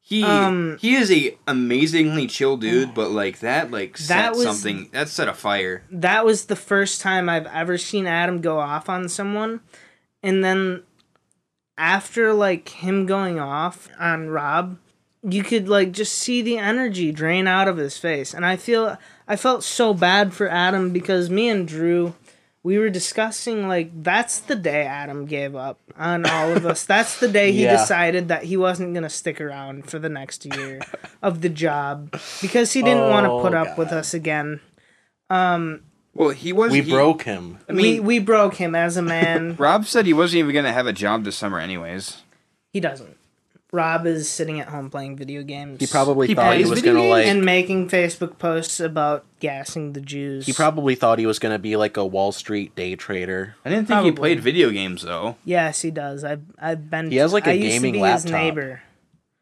He 0.00 0.24
Um, 0.24 0.76
he 0.80 0.94
is 0.94 1.10
a 1.10 1.38
amazingly 1.46 2.26
chill 2.26 2.56
dude, 2.56 2.92
but 2.92 3.10
like 3.12 3.38
that 3.40 3.70
like 3.70 3.96
set 3.96 4.08
That 4.08 4.32
was- 4.34 4.42
something 4.44 4.88
that 4.92 5.08
set 5.08 5.28
a 5.28 5.32
fire. 5.32 5.84
that 5.90 6.24
was 6.26 6.46
the 6.46 6.56
first 6.56 7.00
time 7.00 7.28
I've 7.28 7.46
ever 7.46 7.78
seen 7.78 8.06
Adam 8.06 8.40
go 8.40 8.58
off 8.58 8.88
on 8.90 9.08
someone. 9.08 9.60
And 10.22 10.44
then 10.44 10.82
after 11.78 12.32
like 12.32 12.68
him 12.68 13.06
going 13.06 13.38
off 13.38 13.88
on 13.98 14.28
Rob, 14.28 14.76
you 15.22 15.42
could 15.42 15.68
like 15.68 15.92
just 15.92 16.14
see 16.14 16.42
the 16.42 16.58
energy 16.58 17.12
drain 17.12 17.46
out 17.46 17.68
of 17.68 17.76
his 17.76 17.96
face. 17.96 18.34
And 18.34 18.44
I 18.44 18.56
feel 18.56 18.98
I 19.28 19.36
felt 19.36 19.62
so 19.64 19.94
bad 19.94 20.32
for 20.34 20.48
Adam 20.48 20.90
because 20.90 21.30
me 21.30 21.48
and 21.48 21.66
Drew 21.68 22.14
we 22.64 22.78
were 22.78 22.90
discussing 22.90 23.66
like 23.66 23.90
that's 24.04 24.38
the 24.38 24.54
day 24.54 24.84
Adam 24.86 25.26
gave 25.26 25.56
up 25.56 25.80
on 25.96 26.24
all 26.26 26.52
of 26.52 26.64
us. 26.64 26.84
That's 26.84 27.18
the 27.18 27.26
day 27.26 27.50
he 27.50 27.62
Yeah. 27.64 27.76
decided 27.76 28.28
that 28.28 28.44
he 28.44 28.56
wasn't 28.56 28.94
going 28.94 29.02
to 29.02 29.08
stick 29.10 29.40
around 29.40 29.90
for 29.90 29.98
the 29.98 30.08
next 30.08 30.44
year 30.46 30.80
of 31.22 31.40
the 31.40 31.48
job 31.48 32.12
because 32.40 32.72
he 32.72 32.80
didn't 32.82 33.10
want 33.10 33.26
to 33.26 33.32
Oh, 33.32 33.40
put 33.42 33.52
up 33.54 33.76
with 33.76 33.88
us 33.90 34.14
again. 34.14 34.60
Um, 35.28 35.82
Well, 36.14 36.30
he 36.30 36.52
was. 36.52 36.70
We 36.70 36.82
he- 36.82 36.90
broke 36.92 37.22
him. 37.22 37.58
I 37.68 37.72
mean, 37.72 37.82
we 37.82 38.00
we 38.00 38.18
broke 38.20 38.54
him 38.54 38.74
as 38.76 38.96
a 38.96 39.02
man. 39.02 39.56
Rob 39.58 39.86
said 39.86 40.06
he 40.06 40.12
wasn't 40.12 40.40
even 40.40 40.54
gonna 40.54 40.72
have 40.72 40.86
a 40.86 40.92
job 40.92 41.24
this 41.24 41.36
summer, 41.36 41.58
anyways. 41.58 42.18
he 42.72 42.78
doesn't. 42.80 43.16
Rob 43.74 44.06
is 44.06 44.28
sitting 44.28 44.60
at 44.60 44.68
home 44.68 44.90
playing 44.90 45.16
video 45.16 45.42
games. 45.42 45.80
He 45.80 45.86
probably 45.86 46.26
He 46.26 46.34
thought 46.34 46.58
he 46.58 46.64
was 46.66 46.82
gonna 46.82 47.02
like. 47.04 47.26
and 47.26 47.42
making 47.42 47.88
Facebook 47.88 48.36
posts 48.38 48.78
about 48.80 49.24
gassing 49.40 49.94
the 49.94 50.00
Jews. 50.02 50.44
he 50.44 50.52
probably 50.52 50.94
thought 50.94 51.18
he 51.18 51.24
was 51.24 51.38
gonna 51.38 51.58
be 51.58 51.74
like 51.76 51.96
a 51.96 52.04
Wall 52.04 52.32
Street 52.32 52.76
day 52.76 52.94
trader. 52.96 53.56
I 53.64 53.70
didn't 53.70 53.88
think 53.88 54.04
he 54.04 54.12
played 54.12 54.40
video 54.40 54.68
games 54.68 55.00
though. 55.02 55.36
yes, 55.46 55.80
he 55.80 55.90
does. 55.90 56.22
I've 56.22 56.42
I've 56.60 56.90
been. 56.90 57.10
He 57.10 57.16
has, 57.16 57.32
like, 57.32 57.46
a 57.46 57.50
I 57.50 57.52
used 57.54 57.64
to 57.64 57.72
gaming 57.80 57.92
be 57.94 57.98
His 58.00 58.24
laptop. 58.26 58.32
neighbor. 58.32 58.82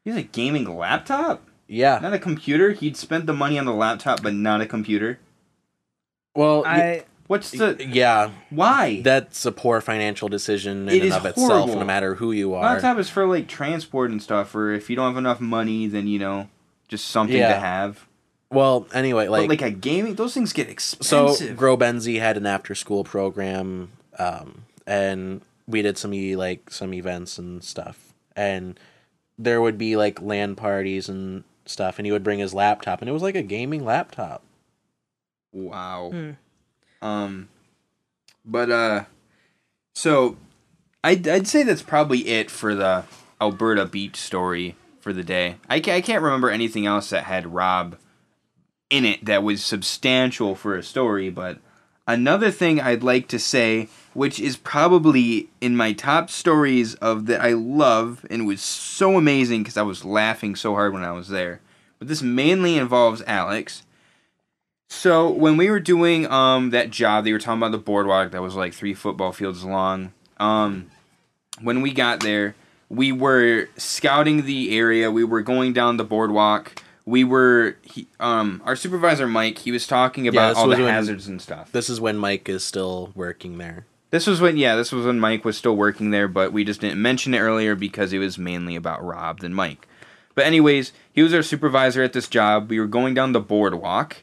He's 0.05 0.17
a 0.17 0.23
gaming 0.23 0.77
laptop, 0.79 1.43
Yeah. 1.67 1.99
not 2.01 2.13
a 2.15 2.19
computer. 2.21 2.71
He'd 2.71 2.97
spent 2.97 3.27
the 3.27 3.35
money 3.35 3.59
on 3.59 3.65
the 3.65 3.75
laptop, 3.75 4.23
but 4.23 4.33
not 4.33 4.61
a 4.61 4.67
computer. 4.67 5.19
Well, 6.37 6.63
y- 6.63 6.71
I 6.71 7.03
What's 7.31 7.53
the 7.53 7.77
yeah. 7.89 8.31
why? 8.51 9.03
That's 9.03 9.47
a 9.47 9.53
poor 9.53 9.81
financial 9.81 10.29
decision 10.29 10.89
in 10.89 10.95
It 10.97 10.99
and 10.99 11.05
is 11.11 11.15
of 11.15 11.27
itself, 11.27 11.49
horrible. 11.49 11.77
no 11.79 11.85
matter 11.85 12.17
who 12.17 12.33
you 12.33 12.55
are. 12.55 12.65
laptop 12.65 12.99
is 12.99 13.09
for 13.09 13.25
like 13.25 13.47
transport 13.47 14.11
and 14.11 14.21
stuff, 14.21 14.53
or 14.53 14.73
if 14.73 14.91
you 14.91 14.97
don't 14.97 15.07
have 15.13 15.17
enough 15.17 15.41
money, 15.41 15.87
then 15.87 16.09
you 16.09 16.19
know, 16.19 16.49
just 16.89 17.07
something 17.07 17.37
Yeah. 17.37 17.55
to 17.55 17.61
have. 17.61 18.09
Well, 18.51 18.89
anyway, 18.93 19.27
But 19.27 19.43
like, 19.43 19.49
like 19.49 19.63
a 19.63 19.71
gaming, 19.71 20.17
those 20.17 20.35
things 20.35 20.53
get 20.53 20.67
so 20.81 21.27
expensive. 21.29 21.57
Grow 21.57 21.77
Benzie 21.77 22.19
had 22.19 22.37
an 22.37 22.47
after 22.47 22.75
school 22.75 23.05
program, 23.05 23.91
um, 24.19 24.63
and 24.85 25.41
we 25.69 25.83
did 25.83 25.97
some 25.99 26.13
e- 26.13 26.35
like 26.35 26.69
some 26.69 26.93
events 26.93 27.39
and 27.39 27.63
stuff, 27.63 28.13
and 28.35 28.77
there 29.39 29.61
would 29.61 29.79
be 29.79 29.95
like 29.95 30.21
LAN 30.21 30.57
parties 30.57 31.09
and 31.09 31.45
stuff, 31.65 32.01
and 32.01 32.07
he 32.07 32.11
would 32.11 32.25
bring 32.25 32.41
his 32.41 32.53
laptop, 32.53 33.01
and 33.01 33.09
it 33.09 33.13
was 33.13 33.23
like 33.23 33.37
a 33.37 33.43
gaming 33.43 33.85
laptop. 33.85 34.43
Wow. 35.53 36.11
Hmm. 36.13 36.31
Um, 37.03 37.49
but 38.45 38.71
uh, 38.71 39.05
so 39.95 40.37
I'd 41.03 41.27
I'd 41.27 41.49
say 41.49 41.63
that's 41.63 41.83
probably 41.83 42.29
it 42.29 42.51
for 42.51 42.75
the 42.75 43.05
Elberta 43.41 43.91
beach 43.91 44.17
story 44.17 44.77
for 45.01 45.13
the 45.13 45.25
day. 45.25 45.57
I 45.69 45.81
ca- 45.81 45.97
I 45.97 46.01
can't 46.01 46.23
remember 46.23 46.51
anything 46.51 46.87
else 46.87 47.11
that 47.11 47.25
had 47.25 47.55
Rob 47.55 47.97
in 48.91 49.05
it 49.05 49.25
that 49.25 49.43
was 49.43 49.65
substantial 49.65 50.55
for 50.55 50.77
a 50.77 50.83
story. 50.83 51.31
But 51.31 51.59
another 52.07 52.51
thing 52.51 52.81
I'd 52.81 53.03
like 53.03 53.29
to 53.29 53.39
say, 53.39 53.89
which 54.13 54.39
is 54.39 54.57
probably 54.57 55.49
in 55.61 55.77
my 55.77 55.93
top 55.93 56.29
stories 56.29 56.95
of 56.97 57.27
that 57.27 57.41
I 57.41 57.53
love 57.53 58.27
and 58.29 58.47
was 58.47 58.61
so 58.61 59.17
amazing 59.17 59.63
because 59.63 59.77
I 59.77 59.83
was 59.83 60.05
laughing 60.05 60.55
so 60.57 60.75
hard 60.75 60.93
when 60.93 61.05
I 61.05 61.13
was 61.13 61.29
there. 61.29 61.61
But 61.99 62.09
this 62.09 62.23
mainly 62.23 62.77
involves 62.77 63.23
Alex. 63.27 63.83
So 64.93 65.31
when 65.31 65.57
we 65.57 65.71
were 65.71 65.81
doing 65.81 66.27
um 66.31 66.71
that 66.71 66.91
job, 66.91 67.25
they 67.25 67.33
were 67.33 67.39
talking 67.39 67.59
about 67.61 67.71
the 67.71 67.79
boardwalk 67.79 68.33
that 68.33 68.43
was 68.43 68.57
like 68.57 68.75
three 68.75 68.93
football 68.93 69.33
fields 69.33 69.65
long. 69.65 70.13
Um, 70.39 70.91
when 71.63 71.81
we 71.81 71.93
got 71.93 72.21
there, 72.21 72.57
we 72.89 73.13
were 73.13 73.69
scouting 73.77 74.45
the 74.47 74.77
area. 74.77 75.11
We 75.11 75.23
were 75.23 75.43
going 75.43 75.73
down 75.73 75.97
the 75.97 76.05
boardwalk. 76.05 76.83
We 77.07 77.23
were 77.23 77.77
he, 77.83 78.09
um 78.19 78.61
our 78.67 78.75
supervisor 78.75 79.29
Mike. 79.29 79.59
He 79.59 79.71
was 79.71 79.87
talking 79.87 80.27
about 80.27 80.57
all 80.57 80.69
the 80.69 80.77
when- 80.77 80.93
hazards 80.93 81.29
and 81.29 81.41
stuff. 81.41 81.71
This 81.71 81.89
is 81.89 82.01
when 82.01 82.19
Mike 82.19 82.49
is 82.49 82.65
still 82.65 83.13
working 83.15 83.59
there. 83.59 83.87
This 84.11 84.27
was 84.27 84.41
when 84.41 84.57
yeah, 84.57 84.75
this 84.75 84.91
was 84.91 85.07
when 85.07 85.21
Mike 85.21 85.45
was 85.45 85.57
still 85.57 85.77
working 85.77 86.11
there, 86.11 86.27
but 86.27 86.53
we 86.53 86.65
just 86.65 86.81
didn't 86.81 87.01
mention 87.01 87.33
it 87.33 87.39
earlier 87.39 87.77
because 87.77 88.13
it 88.13 88.19
was 88.19 88.39
mainly 88.39 88.75
about 88.75 89.05
Rob 89.05 89.39
than 89.39 89.55
Mike. 89.55 89.87
But 90.35 90.47
anyways, 90.47 90.93
he 91.13 91.23
was 91.23 91.33
our 91.33 91.45
supervisor 91.45 92.03
at 92.03 92.13
this 92.13 92.27
job. 92.27 92.69
We 92.71 92.81
were 92.81 92.89
going 92.89 93.15
down 93.15 93.33
the 93.33 93.41
boardwalk 93.41 94.17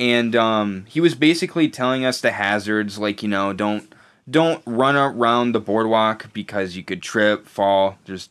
and 0.00 0.34
um 0.36 0.84
he 0.88 1.00
was 1.00 1.14
basically 1.14 1.68
telling 1.68 2.04
us 2.04 2.20
the 2.20 2.32
hazards 2.32 2.98
like, 2.98 3.22
you 3.22 3.28
know, 3.28 3.52
don't 3.52 3.92
don't 4.30 4.62
run 4.66 4.96
around 4.96 5.52
the 5.52 5.60
boardwalk 5.60 6.32
because 6.32 6.76
you 6.76 6.82
could 6.84 7.02
trip, 7.02 7.46
fall, 7.46 7.96
there's 8.04 8.28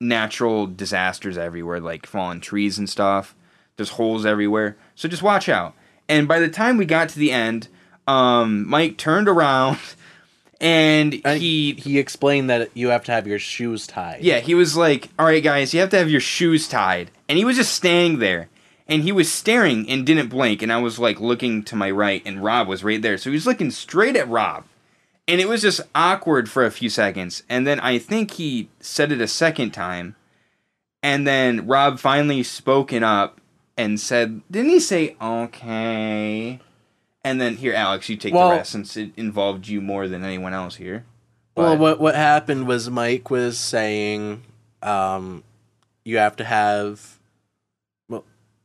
natural 0.00 0.66
disasters 0.66 1.38
everywhere 1.38 1.80
like 1.80 2.06
falling 2.06 2.40
trees 2.40 2.78
and 2.78 2.88
stuff. 2.90 3.34
There's 3.76 3.90
holes 3.90 4.26
everywhere. 4.26 4.76
So 4.94 5.08
just 5.08 5.22
watch 5.22 5.48
out. 5.48 5.74
And 6.08 6.28
by 6.28 6.38
the 6.38 6.48
time 6.48 6.76
we 6.76 6.84
got 6.84 7.08
to 7.10 7.18
the 7.18 7.32
end, 7.32 7.68
um, 8.06 8.68
Mike 8.68 8.98
turned 8.98 9.28
around 9.28 9.78
and 10.60 11.20
And 11.24 11.40
he 11.40 11.72
he 11.72 11.98
explained 11.98 12.50
that 12.50 12.70
you 12.74 12.88
have 12.88 13.04
to 13.04 13.12
have 13.12 13.26
your 13.26 13.38
shoes 13.38 13.86
tied. 13.86 14.22
yeah, 14.22 14.40
he 14.40 14.54
was 14.54 14.76
like, 14.76 15.08
"All 15.18 15.26
right, 15.26 15.42
guys, 15.42 15.72
you 15.72 15.80
have 15.80 15.90
to 15.90 15.98
have 15.98 16.10
your 16.10 16.20
shoes 16.20 16.68
tied." 16.68 17.10
And 17.28 17.38
he 17.38 17.44
was 17.44 17.56
just 17.56 17.72
standing 17.72 18.18
there, 18.18 18.48
and 18.86 19.02
he 19.02 19.12
was 19.12 19.32
staring 19.32 19.88
and 19.88 20.04
didn't 20.06 20.28
blink. 20.28 20.62
And 20.62 20.72
I 20.72 20.78
was 20.78 20.98
like 20.98 21.20
looking 21.20 21.62
to 21.64 21.76
my 21.76 21.90
right, 21.90 22.22
and 22.24 22.42
Rob 22.44 22.68
was 22.68 22.84
right 22.84 23.00
there, 23.00 23.18
so 23.18 23.30
he 23.30 23.34
was 23.36 23.46
looking 23.46 23.70
straight 23.70 24.16
at 24.16 24.28
Rob, 24.28 24.64
and 25.26 25.40
it 25.40 25.48
was 25.48 25.62
just 25.62 25.80
awkward 25.94 26.50
for 26.50 26.64
a 26.64 26.70
few 26.70 26.90
seconds. 26.90 27.42
And 27.48 27.66
then 27.66 27.80
I 27.80 27.98
think 27.98 28.32
he 28.32 28.68
said 28.80 29.12
it 29.12 29.20
a 29.20 29.28
second 29.28 29.70
time, 29.72 30.16
and 31.02 31.26
then 31.26 31.66
Rob 31.66 31.98
finally 31.98 32.42
spoken 32.42 33.02
up 33.02 33.40
and 33.76 33.98
said, 33.98 34.42
"Didn't 34.50 34.70
he 34.70 34.80
say 34.80 35.16
okay?" 35.20 36.60
And 37.26 37.40
then 37.40 37.56
here, 37.56 37.72
Alex, 37.72 38.08
you 38.08 38.16
take 38.16 38.34
Well- 38.34 38.50
the 38.50 38.56
rest 38.56 38.72
since 38.72 38.96
it 38.96 39.12
involved 39.16 39.66
you 39.66 39.80
more 39.80 40.08
than 40.08 40.24
anyone 40.24 40.52
else 40.52 40.76
here. 40.76 41.04
Well, 41.56 41.78
what 41.78 42.00
what 42.00 42.14
happened 42.16 42.66
was 42.66 42.90
Mike 42.90 43.30
was 43.30 43.56
saying, 43.58 44.42
um, 44.82 45.42
you 46.04 46.18
have 46.18 46.36
to 46.36 46.44
have, 46.44 47.18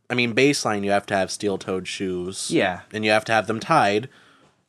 I 0.09 0.15
mean, 0.15 0.33
baseline, 0.33 0.83
you 0.83 0.91
have 0.91 1.05
to 1.07 1.15
have 1.15 1.31
steel-toed 1.31 1.87
shoes. 1.87 2.49
Yeah. 2.49 2.81
and 2.91 3.05
you 3.05 3.11
have 3.11 3.25
to 3.25 3.31
have 3.31 3.47
them 3.47 3.59
tied 3.59 4.09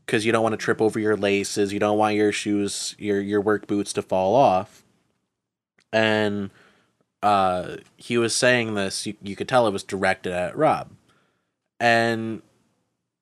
because 0.04 0.26
you 0.26 0.32
don't 0.32 0.42
want 0.42 0.52
to 0.52 0.56
trip 0.56 0.82
over 0.82 0.98
your 0.98 1.16
laces. 1.16 1.72
You 1.72 1.78
don't 1.78 1.96
want 1.98 2.16
your 2.16 2.32
shoes, 2.32 2.94
your 2.98 3.20
your 3.20 3.40
work 3.40 3.66
boots 3.66 3.92
to 3.94 4.02
fall 4.02 4.34
off. 4.34 4.82
And 5.92 6.50
uh, 7.22 7.76
he 7.96 8.18
was 8.18 8.34
saying 8.34 8.74
this. 8.74 9.06
You 9.06 9.14
you 9.22 9.36
could 9.36 9.48
tell 9.48 9.66
it 9.66 9.72
was 9.72 9.84
directed 9.84 10.32
at 10.32 10.56
Rob, 10.56 10.90
and 11.78 12.42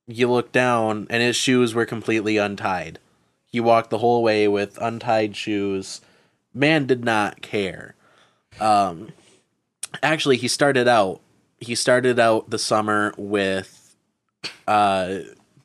you 0.07 0.31
look 0.31 0.51
down, 0.51 1.07
and 1.11 1.23
his 1.23 1.37
shoes 1.37 1.75
were 1.75 1.87
completely 1.87 2.37
untied. 2.37 2.99
He 3.45 3.61
walked 3.61 3.91
the 3.91 3.99
whole 3.99 4.23
way 4.23 4.49
with 4.49 4.79
untied 4.81 5.37
shoes. 5.37 6.01
Man 6.55 6.87
did 6.87 7.05
not 7.05 7.43
care. 7.43 7.95
Um, 8.61 9.09
actually, 10.03 10.37
he 10.39 10.49
started 10.49 10.89
out. 10.89 11.21
He 11.61 11.75
started 11.75 12.19
out 12.19 12.51
the 12.51 12.59
summer 12.59 13.13
with 13.17 13.97
uh 14.67 15.19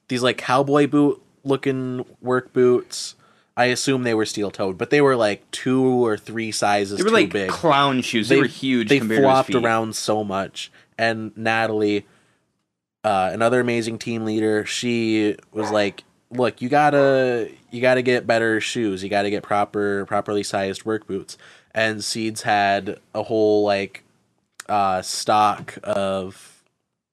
these 0.08 0.24
like 0.24 0.38
cowboy 0.38 0.88
boot 0.88 1.22
looking 1.44 2.06
work 2.22 2.54
boots. 2.54 3.16
I 3.56 3.66
assume 3.66 4.02
they 4.04 4.16
were 4.16 4.26
steel 4.26 4.50
toed, 4.50 4.78
but 4.80 4.90
they 4.90 5.02
were 5.02 5.16
like 5.16 5.50
two 5.52 5.84
or 5.84 6.18
three 6.18 6.52
sizes 6.52 6.98
They 6.98 7.04
were 7.04 7.10
too 7.10 7.16
like 7.16 7.32
big. 7.32 7.50
clown 7.50 8.02
shoes. 8.02 8.28
They, 8.28 8.40
were 8.40 8.48
huge. 8.48 8.90
They 8.90 8.98
compared 8.98 9.22
to 9.22 9.28
his 9.28 9.32
flopped 9.32 9.54
around 9.56 9.96
so 9.96 10.24
much. 10.24 10.72
And 10.98 11.38
Natalie, 11.38 12.08
uh, 13.04 13.30
another 13.32 13.60
amazing 13.60 14.00
team 14.00 14.26
leader, 14.26 14.66
she 14.66 15.36
was 15.52 15.70
like, 15.70 16.04
"Look, 16.32 16.64
you 16.64 16.70
gotta, 16.70 17.52
you 17.70 17.80
gotta 17.80 18.02
get 18.02 18.26
better 18.26 18.60
shoes. 18.60 19.04
You 19.04 19.10
gotta 19.10 19.30
get 19.30 19.44
proper, 19.44 20.06
properly 20.08 20.42
sized 20.42 20.84
work 20.84 21.06
boots." 21.06 21.38
And 21.76 22.04
Seeds 22.04 22.42
had 22.44 23.00
a 23.14 23.22
whole 23.24 23.64
like 23.64 24.04
uh, 24.70 25.02
stock 25.02 25.78
of 25.84 26.64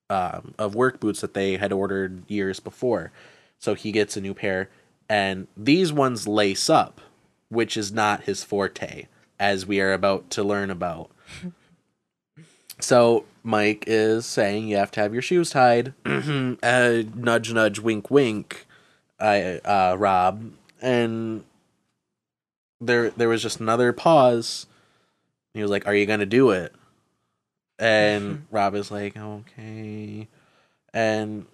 um, 0.09 0.55
of 0.59 0.75
work 0.75 1.01
boots 1.01 1.21
that 1.21 1.35
they 1.35 1.57
had 1.57 1.73
ordered 1.73 2.23
years 2.29 2.61
before. 2.61 3.13
So 3.59 3.75
he 3.75 3.93
gets 3.93 4.17
a 4.17 4.21
new 4.21 4.35
pair, 4.35 4.69
and 5.09 5.47
these 5.57 5.93
ones 5.93 6.27
lace 6.27 6.69
up, 6.71 7.01
which 7.49 7.77
is 7.77 7.93
not 7.93 8.25
his 8.25 8.43
forte, 8.43 9.07
as 9.39 9.67
we 9.67 9.81
are 9.81 9.93
about 9.93 10.31
to 10.31 10.43
learn 10.43 10.71
about. 10.71 11.11
So 12.81 13.25
Mike 13.43 13.85
is 13.87 14.27
saying 14.27 14.69
you 14.69 14.77
have 14.77 14.91
to 14.93 15.01
have 15.01 15.13
your 15.13 15.23
shoes 15.23 15.51
tied. 15.51 15.93
uh, 16.07 17.03
nudge, 17.15 17.53
nudge, 17.53 17.79
wink, 17.79 18.11
wink. 18.11 18.67
I, 19.19 19.61
uh, 19.65 19.97
Rob, 19.99 20.51
and 20.81 21.45
there 22.81 23.11
there 23.11 23.29
was 23.29 23.43
just 23.43 23.61
another 23.61 23.93
pause. 23.93 24.67
He 25.53 25.61
was 25.61 25.71
like, 25.71 25.87
"Are 25.87 25.95
you 25.95 26.07
gonna 26.07 26.25
do 26.25 26.51
it?" 26.51 26.75
And 27.81 28.47
Rob 28.51 28.75
is 28.75 28.91
like, 28.91 29.17
"Okay," 29.17 30.29
and 30.95 31.47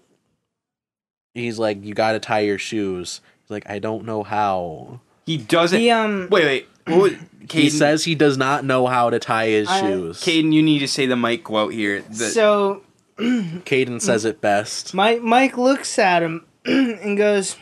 he's 1.34 1.58
like, 1.58 1.82
"You 1.84 1.94
got 1.94 2.12
to 2.12 2.20
tie 2.20 2.40
your 2.40 2.58
shoes." 2.58 3.20
He's 3.42 3.50
like, 3.50 3.68
"I 3.70 3.78
don't 3.78 4.04
know 4.04 4.22
how." 4.22 5.00
He 5.24 5.36
doesn't. 5.38 5.78
He 5.80 5.90
um 5.90 6.28
Wait, 6.30 6.44
wait. 6.44 6.68
What 6.86 6.98
was, 6.98 7.12
He 7.50 7.70
says 7.70 8.02
he 8.04 8.16
does 8.16 8.36
not 8.36 8.64
know 8.64 8.86
how 8.88 9.08
to 9.10 9.20
tie 9.20 9.46
his 9.48 9.68
I- 9.68 9.80
shoes. 9.80 10.20
Caden, 10.20 10.52
you 10.52 10.62
need 10.62 10.80
to 10.80 10.88
say 10.88 11.06
the 11.06 11.14
mic 11.16 11.44
quote 11.44 11.72
here. 11.72 12.02
The, 12.02 12.26
so 12.26 12.82
Caden 13.18 14.00
says 14.02 14.24
it 14.24 14.40
best. 14.40 14.94
Mike 14.94 15.22
Mike 15.22 15.56
looks 15.56 15.96
at 15.98 16.22
him 16.24 16.44
and 16.64 17.16
goes, 17.16 17.56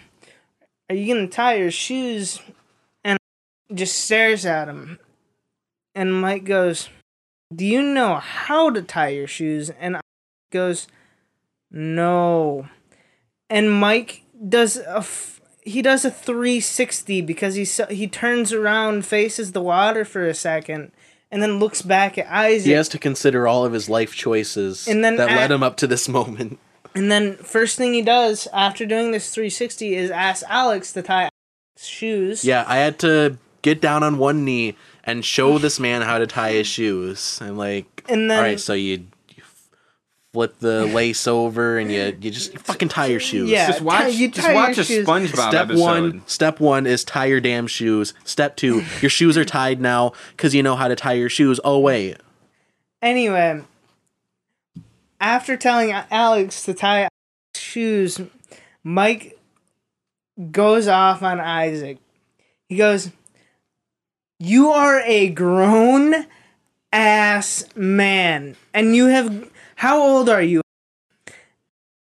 "Are 0.88 0.96
you 0.96 1.14
gonna 1.14 1.28
tie 1.28 1.56
your 1.56 1.70
shoes?" 1.70 2.40
And 3.04 3.18
just 3.74 3.98
stares 4.04 4.46
at 4.46 4.68
him. 4.68 4.98
And 5.94 6.12
Mike 6.18 6.44
goes, 6.44 6.88
"Do 7.54 7.64
you 7.64 7.82
know 7.82 8.16
how 8.16 8.70
to 8.70 8.82
tie 8.82 9.08
your 9.08 9.26
shoes?" 9.26 9.70
And 9.80 9.96
I 9.96 10.00
goes, 10.52 10.86
"No." 11.70 12.68
And 13.50 13.70
Mike 13.72 14.22
does 14.48 14.76
a 14.78 14.98
f- 14.98 15.40
he 15.62 15.80
does 15.82 16.04
a 16.04 16.10
360 16.10 17.20
because 17.22 17.54
he 17.54 17.64
so- 17.64 17.86
he 17.86 18.06
turns 18.06 18.52
around, 18.52 19.06
faces 19.06 19.52
the 19.52 19.60
water 19.62 20.04
for 20.04 20.26
a 20.26 20.34
second, 20.34 20.92
and 21.30 21.42
then 21.42 21.58
looks 21.58 21.82
back 21.82 22.18
at 22.18 22.26
Isaac. 22.30 22.66
He 22.66 22.72
has 22.72 22.88
to 22.90 22.98
consider 22.98 23.46
all 23.48 23.64
of 23.64 23.72
his 23.72 23.88
life 23.88 24.14
choices 24.14 24.86
And 24.86 25.02
then 25.04 25.16
that 25.16 25.30
at- 25.30 25.36
led 25.36 25.50
him 25.50 25.62
up 25.62 25.76
to 25.78 25.86
this 25.86 26.08
moment. 26.08 26.58
And 26.94 27.10
then 27.10 27.36
first 27.38 27.76
thing 27.76 27.92
he 27.92 28.02
does 28.02 28.46
after 28.52 28.86
doing 28.86 29.10
this 29.10 29.30
360 29.30 29.96
is 29.96 30.10
ask 30.12 30.44
Alex 30.48 30.92
to 30.92 31.02
tie 31.02 31.28
Alex's 31.74 31.88
shoes. 31.88 32.44
Yeah, 32.44 32.64
I 32.68 32.76
had 32.76 32.98
to 33.00 33.36
get 33.62 33.80
down 33.80 34.02
on 34.04 34.18
one 34.18 34.44
knee 34.44 34.76
and 35.05 35.24
show 35.24 35.59
this 35.59 35.78
man 35.78 36.02
how 36.02 36.18
to 36.18 36.26
tie 36.26 36.52
his 36.52 36.66
shoes. 36.66 37.39
And 37.40 37.56
like, 37.56 38.05
And 38.09 38.31
then- 38.31 38.39
all 38.39 38.43
right, 38.44 38.59
so 38.59 38.72
you, 38.72 39.06
you 39.36 39.43
flip 40.32 40.59
the 40.59 40.86
lace 40.94 41.26
over 41.28 41.78
and 41.78 41.93
you 41.93 42.16
you 42.20 42.31
just 42.31 42.56
fucking 42.59 42.89
tie 42.89 43.06
your 43.06 43.20
shoes. 43.20 43.48
Yeah. 43.51 43.66
just 43.68 43.82
watch. 43.82 44.01
tie- 44.02 44.09
you 44.09 44.28
just 44.28 44.47
tie 44.47 44.55
watch 44.55 44.78
a 44.78 44.85
shoes. 44.85 45.06
SpongeBob 45.06 45.48
Step 45.51 45.55
episode. 45.68 45.81
one. 45.81 46.22
Step 46.26 46.59
one 46.60 46.86
is 46.86 47.05
tie 47.05 47.26
your 47.26 47.40
damn 47.40 47.66
shoes. 47.66 48.14
Step 48.24 48.56
two, 48.56 48.82
your 49.01 49.10
shoes 49.10 49.36
are 49.36 49.44
tied 49.44 49.81
now 49.81 50.12
because 50.36 50.55
you 50.55 50.62
know 50.62 50.74
how 50.76 50.89
to 50.89 50.97
tie 50.97 51.12
your 51.12 51.28
shoes. 51.31 51.60
Oh 51.64 51.78
wait, 51.78 52.16
Anyway, 53.02 53.60
after 55.20 55.56
telling 55.56 55.93
Alex 56.10 56.64
to 56.64 56.74
tie 56.74 57.09
shoes, 57.55 58.20
Mike 58.82 59.39
goes 60.51 60.89
off 60.89 61.22
on 61.22 61.40
Isaac. 61.40 61.98
He 62.68 62.76
goes, 62.76 63.10
You 64.44 64.68
are 64.72 65.00
a 65.00 65.30
grown 65.30 66.26
ass 66.92 67.64
man. 67.74 68.56
And 68.74 68.94
you 68.94 69.06
have. 69.06 69.50
How 69.76 69.98
old 70.02 70.28
are 70.28 70.42
you? 70.42 70.60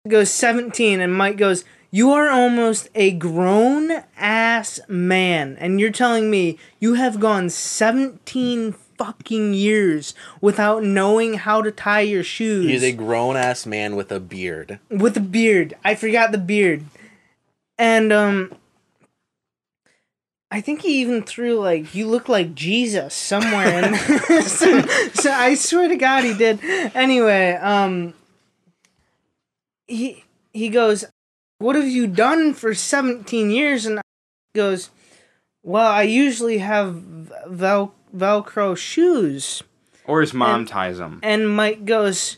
Goes 0.08 0.32
17, 0.32 1.02
and 1.02 1.14
Mike 1.14 1.36
goes, 1.36 1.66
You 1.92 2.12
are 2.12 2.30
almost 2.30 2.88
a 2.96 3.12
grown 3.12 3.92
ass 4.18 4.80
man. 4.88 5.58
And 5.60 5.82
you're 5.82 5.92
telling 5.92 6.32
me 6.32 6.58
you 6.80 6.94
have 6.94 7.20
gone 7.20 7.50
17 7.50 8.76
fucking 8.98 9.54
years 9.54 10.14
without 10.40 10.84
knowing 10.84 11.34
how 11.34 11.62
to 11.62 11.72
tie 11.72 12.02
your 12.02 12.24
shoes 12.24 12.68
he's 12.68 12.84
a 12.84 12.92
grown 12.92 13.36
ass 13.36 13.66
man 13.66 13.96
with 13.96 14.12
a 14.12 14.20
beard. 14.20 14.80
with 14.90 15.18
a 15.18 15.22
beard. 15.22 15.74
I 15.84 15.96
forgot 15.96 16.32
the 16.32 16.38
beard. 16.38 16.86
And 17.80 18.14
um 18.14 18.54
I 20.54 20.60
think 20.60 20.82
he 20.82 21.00
even 21.02 21.24
threw 21.24 21.60
like 21.60 21.96
you 21.96 22.08
look 22.08 22.28
like 22.28 22.54
Jesus 22.54 23.14
somewhere 23.14 23.86
in 23.86 23.96
so, 24.44 24.82
so 25.14 25.32
I 25.32 25.56
swear 25.56 25.88
to 25.88 25.96
God 25.96 26.24
he 26.26 26.34
did. 26.34 26.60
Anyway, 26.94 27.54
um 27.54 28.14
he 29.88 30.24
he 30.54 30.70
goes, 30.70 31.06
What 31.60 31.76
have 31.76 31.88
you 31.88 32.08
done 32.08 32.54
for 32.54 32.74
seventeen 32.74 33.50
years? 33.50 33.86
And 33.86 34.00
I 34.00 34.02
goes, 34.54 34.90
Well, 35.64 35.88
I 35.92 36.04
usually 36.04 36.58
have 36.60 36.96
vel- 37.48 37.94
velcro 38.16 38.76
shoes. 38.76 39.64
Or 40.06 40.22
his 40.22 40.34
mom 40.34 40.62
And- 40.62 40.68
ties 40.68 40.98
them. 40.98 41.20
And 41.24 41.50
Mike 41.50 41.86
goes, 41.86 42.38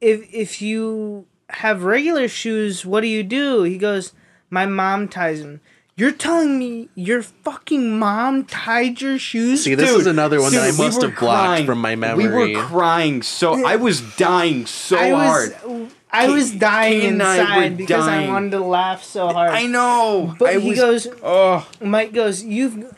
if 0.00 0.28
if 0.32 0.60
you 0.60 1.26
have 1.48 1.84
regular 1.84 2.28
shoes, 2.28 2.84
what 2.84 3.00
do 3.00 3.06
you 3.06 3.22
do? 3.22 3.62
He 3.62 3.78
goes, 3.78 4.12
my 4.50 4.66
mom 4.66 5.08
ties 5.08 5.40
them. 5.42 5.60
You're 6.00 6.12
telling 6.12 6.58
me 6.58 6.88
your 6.94 7.22
fucking 7.22 7.98
mom 7.98 8.46
tied 8.46 9.02
your 9.02 9.18
shoes? 9.18 9.64
See, 9.64 9.74
this 9.74 9.90
Dude, 9.90 10.00
is 10.00 10.06
another 10.06 10.40
one 10.40 10.50
that 10.54 10.62
I 10.62 10.70
dude, 10.70 10.78
we 10.78 10.84
must 10.86 11.02
have 11.02 11.10
blocked 11.10 11.46
crying. 11.46 11.66
from 11.66 11.78
my 11.78 11.94
memory. 11.94 12.26
We 12.26 12.54
were 12.54 12.62
crying 12.62 13.20
so. 13.20 13.66
I 13.66 13.76
was 13.76 14.00
dying 14.16 14.64
so 14.64 14.96
I 14.96 15.10
hard. 15.10 15.56
was 15.62 15.92
I 16.10 16.28
was 16.28 16.52
dying 16.52 17.02
inside 17.02 17.76
because 17.76 18.08
I 18.08 18.26
wanted 18.28 18.52
to 18.52 18.60
laugh 18.60 19.04
so 19.04 19.28
hard. 19.28 19.50
I 19.50 19.66
know. 19.66 20.34
But 20.38 20.48
I 20.48 20.58
he 20.58 20.70
was, 20.70 20.78
goes, 20.78 21.08
Oh, 21.22 21.68
Mike 21.82 22.14
goes, 22.14 22.42
you've 22.42 22.96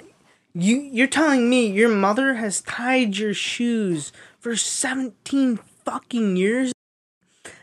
you 0.54 0.76
you're 0.76 1.08
telling 1.08 1.50
me 1.50 1.66
your 1.66 1.88
mother 1.88 2.34
has 2.34 2.60
tied 2.60 3.16
your 3.16 3.34
shoes 3.34 4.12
for 4.38 4.54
17 4.54 5.58
fucking 5.84 6.36
years? 6.36 6.72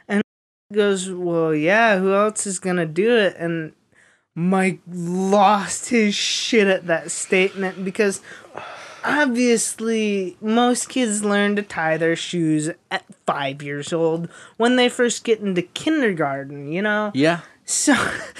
And 0.06 0.22
goes, 0.74 1.10
"Well, 1.10 1.56
yeah, 1.56 1.98
who 1.98 2.14
else 2.14 2.45
is 2.45 2.60
going 2.60 2.76
to 2.76 2.86
do 2.86 3.16
it?" 3.16 3.38
And 3.38 3.72
Mike 4.40 4.80
lost 4.90 5.90
his 5.90 6.16
shit 6.16 6.68
at 6.68 6.88
that 6.88 7.11
statement 7.11 7.84
because 7.84 8.22
obviously 9.03 10.38
most 10.40 10.88
kids 10.88 11.26
learn 11.26 11.57
to 11.57 11.61
tie 11.61 11.98
their 11.98 12.16
shoes 12.16 12.70
at 12.90 13.03
5 13.26 13.61
years 13.61 13.91
old 13.91 14.30
when 14.56 14.78
they 14.78 14.88
first 14.88 15.26
get 15.26 15.41
into 15.41 15.61
kindergarten, 15.61 16.72
you 16.72 16.82
know? 16.82 17.11
yeah. 17.14 17.41
So, 17.66 17.95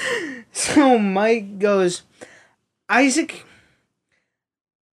so 0.53 0.97
Mike 0.97 1.59
goes, 1.59 2.03
Isaac. 2.88 3.45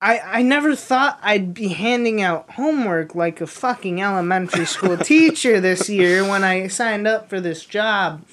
I 0.01 0.19
I 0.19 0.41
never 0.41 0.75
thought 0.75 1.19
I'd 1.21 1.53
be 1.53 1.67
handing 1.67 2.21
out 2.21 2.49
homework 2.51 3.13
like 3.13 3.41
a 3.41 3.47
fucking 3.47 4.01
elementary 4.01 4.65
school 4.65 4.97
teacher 5.13 5.61
this 5.61 5.87
year 5.87 6.27
when 6.27 6.43
I 6.43 6.67
signed 6.67 7.07
up 7.07 7.29
for 7.29 7.39
this 7.39 7.63
job. 7.63 8.25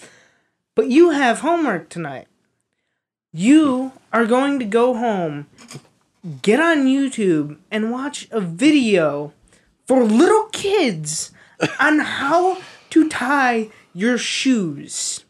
But 0.75 0.89
you 0.89 1.11
have 1.11 1.41
homework 1.41 1.91
tonight. 1.91 2.29
You 3.33 3.93
are 4.13 4.27
going 4.27 4.59
to 4.59 4.65
go 4.65 4.95
home, 4.95 5.47
get 6.43 6.61
on 6.61 6.87
YouTube, 6.87 7.59
and 7.71 7.93
watch 7.93 8.27
a 8.31 8.41
video 8.41 9.33
for 9.87 10.03
little 10.05 10.47
kids 10.47 11.31
on 11.79 12.01
how 12.01 12.59
to 12.91 13.09
tie 13.09 13.69
your 13.95 14.19
shoes 14.19 15.25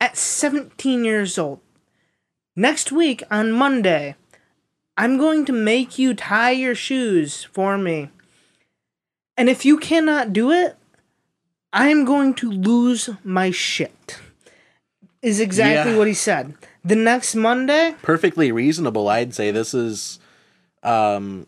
at 0.00 0.16
17 0.16 1.04
years 1.04 1.38
old. 1.38 1.60
Next 2.56 2.92
week 2.92 3.22
on 3.30 3.50
Monday, 3.50 4.14
I'm 4.96 5.16
going 5.16 5.44
to 5.46 5.52
make 5.52 5.98
you 5.98 6.14
tie 6.14 6.50
your 6.52 6.74
shoes 6.74 7.44
for 7.44 7.78
me. 7.78 8.10
And 9.36 9.48
if 9.48 9.64
you 9.64 9.78
cannot 9.78 10.32
do 10.32 10.50
it, 10.52 10.76
I'm 11.72 12.04
going 12.04 12.34
to 12.34 12.50
lose 12.50 13.08
my 13.24 13.50
shit. 13.50 14.18
Is 15.22 15.40
exactly 15.40 15.92
Yeah. 15.92 15.98
what 15.98 16.06
he 16.06 16.14
said. 16.14 16.54
The 16.84 16.96
next 16.96 17.34
Monday, 17.34 17.94
perfectly 18.02 18.52
reasonable. 18.52 19.08
I'd 19.08 19.34
say 19.34 19.50
this 19.50 19.72
is 19.72 20.18
um 20.82 21.46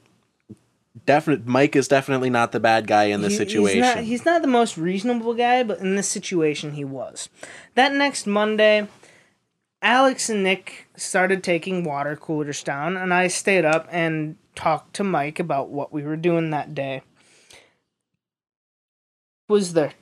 definite 1.05 1.47
Mike 1.47 1.77
is 1.77 1.89
definitely 1.89 2.31
not 2.31 2.53
the 2.53 2.61
bad 2.61 2.87
guy 2.87 3.05
in 3.05 3.21
this 3.21 3.33
he- 3.33 3.39
situation. 3.39 3.83
He's 3.83 3.95
not, 3.95 4.05
he's 4.05 4.25
not 4.25 4.43
the 4.43 4.49
most 4.49 4.79
reasonable 4.79 5.35
guy, 5.35 5.63
but 5.63 5.79
in 5.81 5.97
this 5.97 6.09
situation, 6.09 6.73
he 6.73 6.85
was. 6.85 7.29
That 7.75 7.93
next 7.93 8.27
Monday, 8.27 8.89
Alex 9.83 10.31
and 10.31 10.43
Nick 10.43 10.89
started 10.97 11.45
taking 11.45 11.85
water 11.85 12.17
coolers 12.17 12.63
down, 12.63 12.97
and 12.97 13.13
I 13.13 13.29
stayed 13.29 13.65
up 13.65 13.87
and 13.91 14.37
talked 14.55 14.95
to 14.95 15.05
Mike 15.05 15.39
about 15.39 15.69
what 15.69 15.93
we 15.93 16.03
were 16.03 16.17
doing 16.17 16.51
that 16.51 16.75
day. 16.75 17.03
Was 19.49 19.75
there 19.75 19.93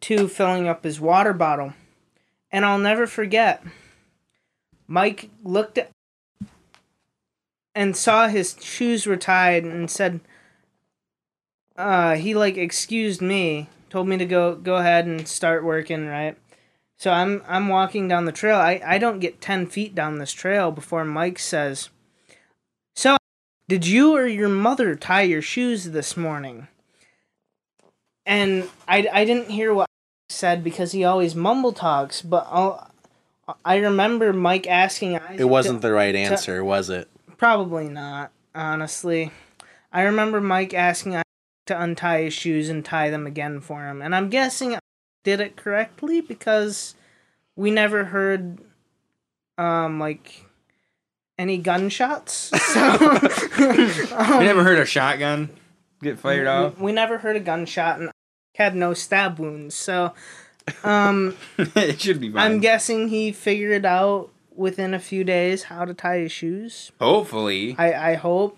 two 0.00 0.28
filling 0.28 0.68
up 0.68 0.84
his 0.84 1.00
water 1.00 1.32
bottle, 1.32 1.72
and 2.52 2.64
I'll 2.64 2.78
never 2.78 3.06
forget. 3.06 3.64
Mike 4.90 5.30
looked 5.44 5.78
and 7.76 7.96
saw 7.96 8.26
his 8.26 8.56
shoes 8.60 9.06
were 9.06 9.16
tied 9.16 9.62
and 9.62 9.88
said, 9.88 10.18
uh, 11.76 12.16
he 12.16 12.34
like 12.34 12.56
excused 12.56 13.22
me, 13.22 13.68
told 13.88 14.08
me 14.08 14.18
to 14.18 14.26
go 14.26 14.56
go 14.56 14.76
ahead 14.76 15.06
and 15.06 15.28
start 15.28 15.64
working, 15.64 16.08
right? 16.08 16.36
So 16.98 17.12
I'm 17.12 17.42
I'm 17.46 17.68
walking 17.68 18.08
down 18.08 18.24
the 18.24 18.32
trail. 18.32 18.58
I, 18.58 18.82
I 18.84 18.98
don't 18.98 19.20
get 19.20 19.40
ten 19.40 19.66
feet 19.66 19.94
down 19.94 20.18
this 20.18 20.32
trail 20.32 20.72
before 20.72 21.04
Mike 21.04 21.38
says, 21.38 21.88
So 22.96 23.16
did 23.68 23.86
you 23.86 24.16
or 24.16 24.26
your 24.26 24.48
mother 24.48 24.96
tie 24.96 25.22
your 25.22 25.40
shoes 25.40 25.84
this 25.92 26.16
morning? 26.16 26.66
And 28.26 28.68
I, 28.88 29.08
I 29.12 29.24
didn't 29.24 29.50
hear 29.50 29.72
what 29.72 29.86
he 30.28 30.34
said 30.34 30.62
because 30.64 30.92
he 30.92 31.04
always 31.04 31.34
mumble 31.34 31.72
talks, 31.72 32.20
but 32.20 32.46
I'll, 32.50 32.89
I 33.64 33.76
remember 33.76 34.32
Mike 34.32 34.66
asking 34.66 35.16
Isaac 35.18 35.40
it 35.40 35.44
wasn't 35.44 35.80
to- 35.82 35.88
the 35.88 35.92
right 35.92 36.14
answer, 36.14 36.64
was 36.64 36.90
it? 36.90 37.08
Probably 37.36 37.88
not, 37.88 38.32
honestly. 38.54 39.30
I 39.92 40.02
remember 40.02 40.40
Mike 40.40 40.74
asking 40.74 41.16
I 41.16 41.22
to 41.66 41.80
untie 41.80 42.22
his 42.24 42.34
shoes 42.34 42.68
and 42.68 42.84
tie 42.84 43.10
them 43.10 43.26
again 43.26 43.60
for 43.60 43.86
him, 43.86 44.02
and 44.02 44.14
I'm 44.14 44.28
guessing 44.28 44.74
I 44.74 44.78
did 45.24 45.40
it 45.40 45.56
correctly 45.56 46.20
because 46.20 46.94
we 47.56 47.70
never 47.70 48.04
heard 48.06 48.58
um 49.58 49.98
like 49.98 50.44
any 51.38 51.58
gunshots. 51.58 52.50
So 52.70 52.98
We 54.38 54.44
never 54.44 54.62
heard 54.62 54.78
a 54.78 54.84
shotgun 54.84 55.50
get 56.02 56.18
fired 56.18 56.46
off. 56.46 56.78
we, 56.78 56.86
we 56.86 56.92
never 56.92 57.18
heard 57.18 57.36
a 57.36 57.40
gunshot 57.40 57.98
and 58.00 58.10
had 58.54 58.74
no 58.76 58.94
stab 58.94 59.38
wounds. 59.38 59.74
So 59.74 60.12
um 60.84 61.36
it 61.58 62.00
should 62.00 62.20
be 62.20 62.30
fine. 62.30 62.40
I'm 62.52 62.60
guessing 62.60 63.08
he 63.08 63.32
figured 63.32 63.84
out 63.86 64.30
within 64.54 64.94
a 64.94 64.98
few 64.98 65.24
days 65.24 65.64
how 65.64 65.84
to 65.84 65.94
tie 65.94 66.18
his 66.18 66.32
shoes. 66.32 66.92
Hopefully. 67.00 67.74
I 67.78 67.92
I 68.12 68.14
hope. 68.14 68.56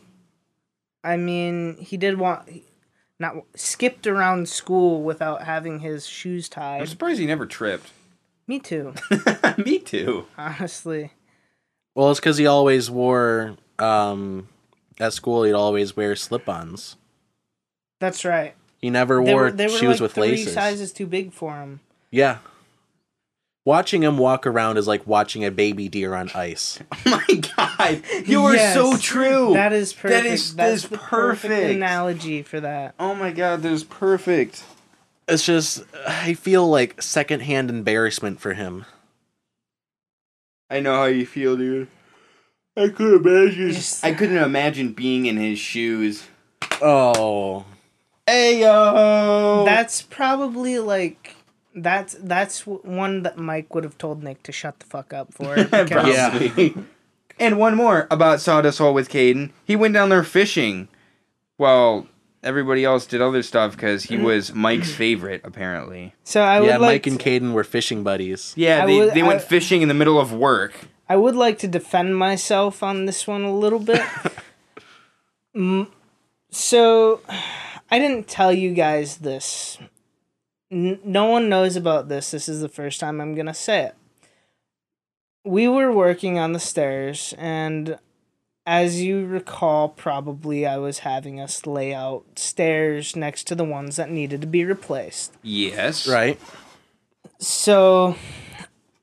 I 1.05 1.17
mean, 1.17 1.77
he 1.79 1.97
did 1.97 2.19
want 2.19 2.49
not 3.19 3.37
skipped 3.55 4.07
around 4.07 4.49
school 4.49 5.03
without 5.03 5.43
having 5.43 5.81
his 5.81 6.07
shoes 6.07 6.49
tied. 6.49 6.81
I'm 6.81 6.87
surprised 6.87 7.21
he 7.21 7.27
never 7.27 7.47
tripped. 7.47 7.91
Me 8.49 8.59
too, 8.59 8.93
Me 9.59 9.79
too. 9.79 10.27
honestly. 10.37 11.13
Well, 11.95 12.11
it's 12.11 12.19
because 12.21 12.39
he 12.39 12.47
always 12.47 12.91
wore 12.91 13.57
um, 13.79 14.49
at 14.99 15.13
school. 15.13 15.45
He'd 15.45 15.53
always 15.53 15.97
wear 15.97 16.17
slip-ons. 16.17 16.97
That's 18.01 18.25
right. 18.25 18.55
He 18.79 18.91
never 18.91 19.23
They 19.25 19.33
wore 19.33 19.45
were, 19.45 19.51
they 19.53 19.67
were 19.67 19.71
shoes 19.79 19.83
like 19.93 20.01
with 20.01 20.13
three 20.15 20.31
laces. 20.31 20.55
sizes 20.55 20.93
too 20.93 21.07
big 21.07 21.33
for 21.33 21.55
him. 21.61 21.81
Yeah. 22.13 22.39
Watching 23.65 24.03
him 24.03 24.19
walk 24.19 24.47
around 24.47 24.77
is 24.77 24.87
like 24.89 25.07
watching 25.07 25.45
a 25.45 25.51
baby 25.51 25.89
deer 25.89 26.15
on 26.15 26.31
ice. 26.35 26.79
Oh 27.07 27.23
my 27.29 27.35
god. 27.57 28.03
You 28.27 28.45
are 28.45 28.55
Yes, 28.55 28.75
so 28.75 28.97
true. 28.97 29.55
That 29.55 29.73
is 29.73 29.93
perfect. 29.93 30.27
is- 30.27 30.55
that 30.57 30.69
That's 30.71 30.85
is 30.85 30.89
the 30.91 30.99
perfect 30.99 31.43
perfect. 31.53 31.75
analogy 31.77 32.43
for 32.43 32.61
that. 32.61 32.95
oh 33.01 33.15
my 33.15 33.31
god, 33.33 33.63
that 33.63 33.73
is 33.73 33.83
perfect. 33.85 34.63
It's 35.29 35.45
just 35.47 35.85
I 36.07 36.35
feel 36.35 36.69
like 36.69 37.01
secondhand 37.03 37.71
embarrassment 37.71 38.41
for 38.41 38.55
him. 38.55 38.85
I 40.71 40.81
know 40.81 40.95
how 40.97 41.05
you 41.05 41.27
feel, 41.27 41.57
dude. 41.57 41.89
I 42.77 42.89
couldn't 42.89 43.27
imagine. 43.27 43.71
Just- 43.73 44.05
I 44.05 44.13
couldn't 44.15 44.39
imagine 44.39 44.93
being 44.93 45.27
in 45.27 45.37
his 45.37 45.59
shoes. 45.59 46.27
Oh, 46.81 47.65
Hey 48.27 48.61
yo. 48.61 49.63
That's 49.67 50.03
probably 50.03 50.79
like 50.79 51.37
that's 51.75 52.15
that's 52.21 52.67
one 52.67 53.23
that 53.23 53.37
Mike 53.39 53.75
would 53.75 53.85
have 53.85 53.99
told 53.99 54.23
Nick 54.23 54.43
to 54.45 54.53
shut 54.53 54.79
the 54.81 54.87
fuck 54.87 55.13
up 55.13 55.33
for. 55.35 55.55
because- 55.65 55.89
Probably. 55.91 56.75
and 57.39 57.59
one 57.59 57.77
more 57.77 58.07
about 58.11 58.41
Sawdust 58.41 58.79
Hole 58.79 58.95
with 58.95 59.09
Caden. 59.09 59.51
He 59.65 59.77
went 59.77 59.95
down 59.95 60.09
there 60.11 60.23
fishing 60.25 60.89
while 61.57 62.07
everybody 62.43 62.85
else 62.85 63.07
did 63.07 63.23
other 63.23 63.43
stuff 63.43 63.73
because 63.73 64.05
he 64.05 64.17
was 64.19 64.53
Mike's 64.55 64.93
favorite, 64.95 65.41
apparently. 65.45 66.15
So 66.25 66.43
I 66.43 66.61
would 66.61 66.67
yeah. 66.69 66.77
like 66.79 66.89
Mike 66.89 67.07
and 67.07 67.21
to- 67.21 67.31
Caden 67.41 67.53
were 67.53 67.65
fishing 67.65 68.03
buddies. 68.05 68.53
Yeah, 68.57 68.83
I 68.83 68.87
they, 68.87 68.99
would- 68.99 69.15
they 69.15 69.23
went 69.23 69.41
I- 69.41 69.45
fishing 69.45 69.83
in 69.83 69.89
the 69.89 69.95
middle 69.95 70.19
of 70.21 70.33
work. 70.33 70.73
I 71.09 71.17
would 71.17 71.37
like 71.37 71.59
to 71.59 71.69
defend 71.69 72.17
myself 72.17 72.83
on 72.83 73.05
this 73.07 73.27
one 73.27 73.43
a 73.45 73.55
little 73.55 73.79
bit. 73.81 74.03
So, 76.51 77.21
I 77.91 77.99
didn't 77.99 78.29
tell 78.29 78.53
you 78.53 78.73
guys 78.75 79.19
this. 79.19 79.79
N- 80.73 80.99
no 81.05 81.27
one 81.27 81.51
knows 81.51 81.77
about 81.77 82.09
this. 82.09 82.31
This 82.31 82.49
is 82.49 82.63
the 82.63 82.69
first 82.69 82.99
time 82.99 83.21
I'm 83.21 83.35
going 83.35 83.47
to 83.47 83.55
say 83.55 83.85
it. 83.85 83.95
We 85.45 85.69
were 85.69 85.93
working 85.93 86.39
on 86.39 86.53
the 86.53 86.61
stairs, 86.61 87.35
and 87.37 87.99
as 88.65 89.03
you 89.03 89.27
recall, 89.27 89.89
probably 89.89 90.67
I 90.67 90.79
was 90.79 91.01
having 91.01 91.41
us 91.41 91.67
lay 91.67 91.93
out 91.93 92.25
stairs 92.37 93.17
next 93.17 93.45
to 93.49 93.55
the 93.55 93.65
ones 93.65 93.97
that 93.97 94.11
needed 94.11 94.41
to 94.41 94.47
be 94.47 94.65
replaced. 94.65 95.35
Yes. 95.43 96.07
Right. 96.07 96.41
So 97.39 98.17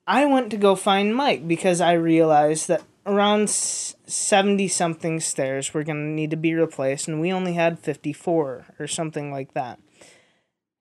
I 0.07 0.25
went 0.25 0.49
to 0.51 0.57
go 0.57 0.75
find 0.75 1.15
Mike 1.15 1.47
because 1.47 1.81
I 1.81 1.93
realized 1.93 2.69
that 2.69 2.83
around 3.05 3.49
70 3.49 4.67
something 4.69 5.19
stairs 5.19 5.73
were 5.73 5.83
going 5.83 5.97
to 5.97 6.15
need 6.15 6.29
to 6.31 6.37
be 6.37 6.53
replaced 6.53 7.07
and 7.07 7.19
we 7.19 7.33
only 7.33 7.53
had 7.53 7.79
54 7.79 8.65
or 8.79 8.87
something 8.87 9.31
like 9.31 9.53
that. 9.53 9.79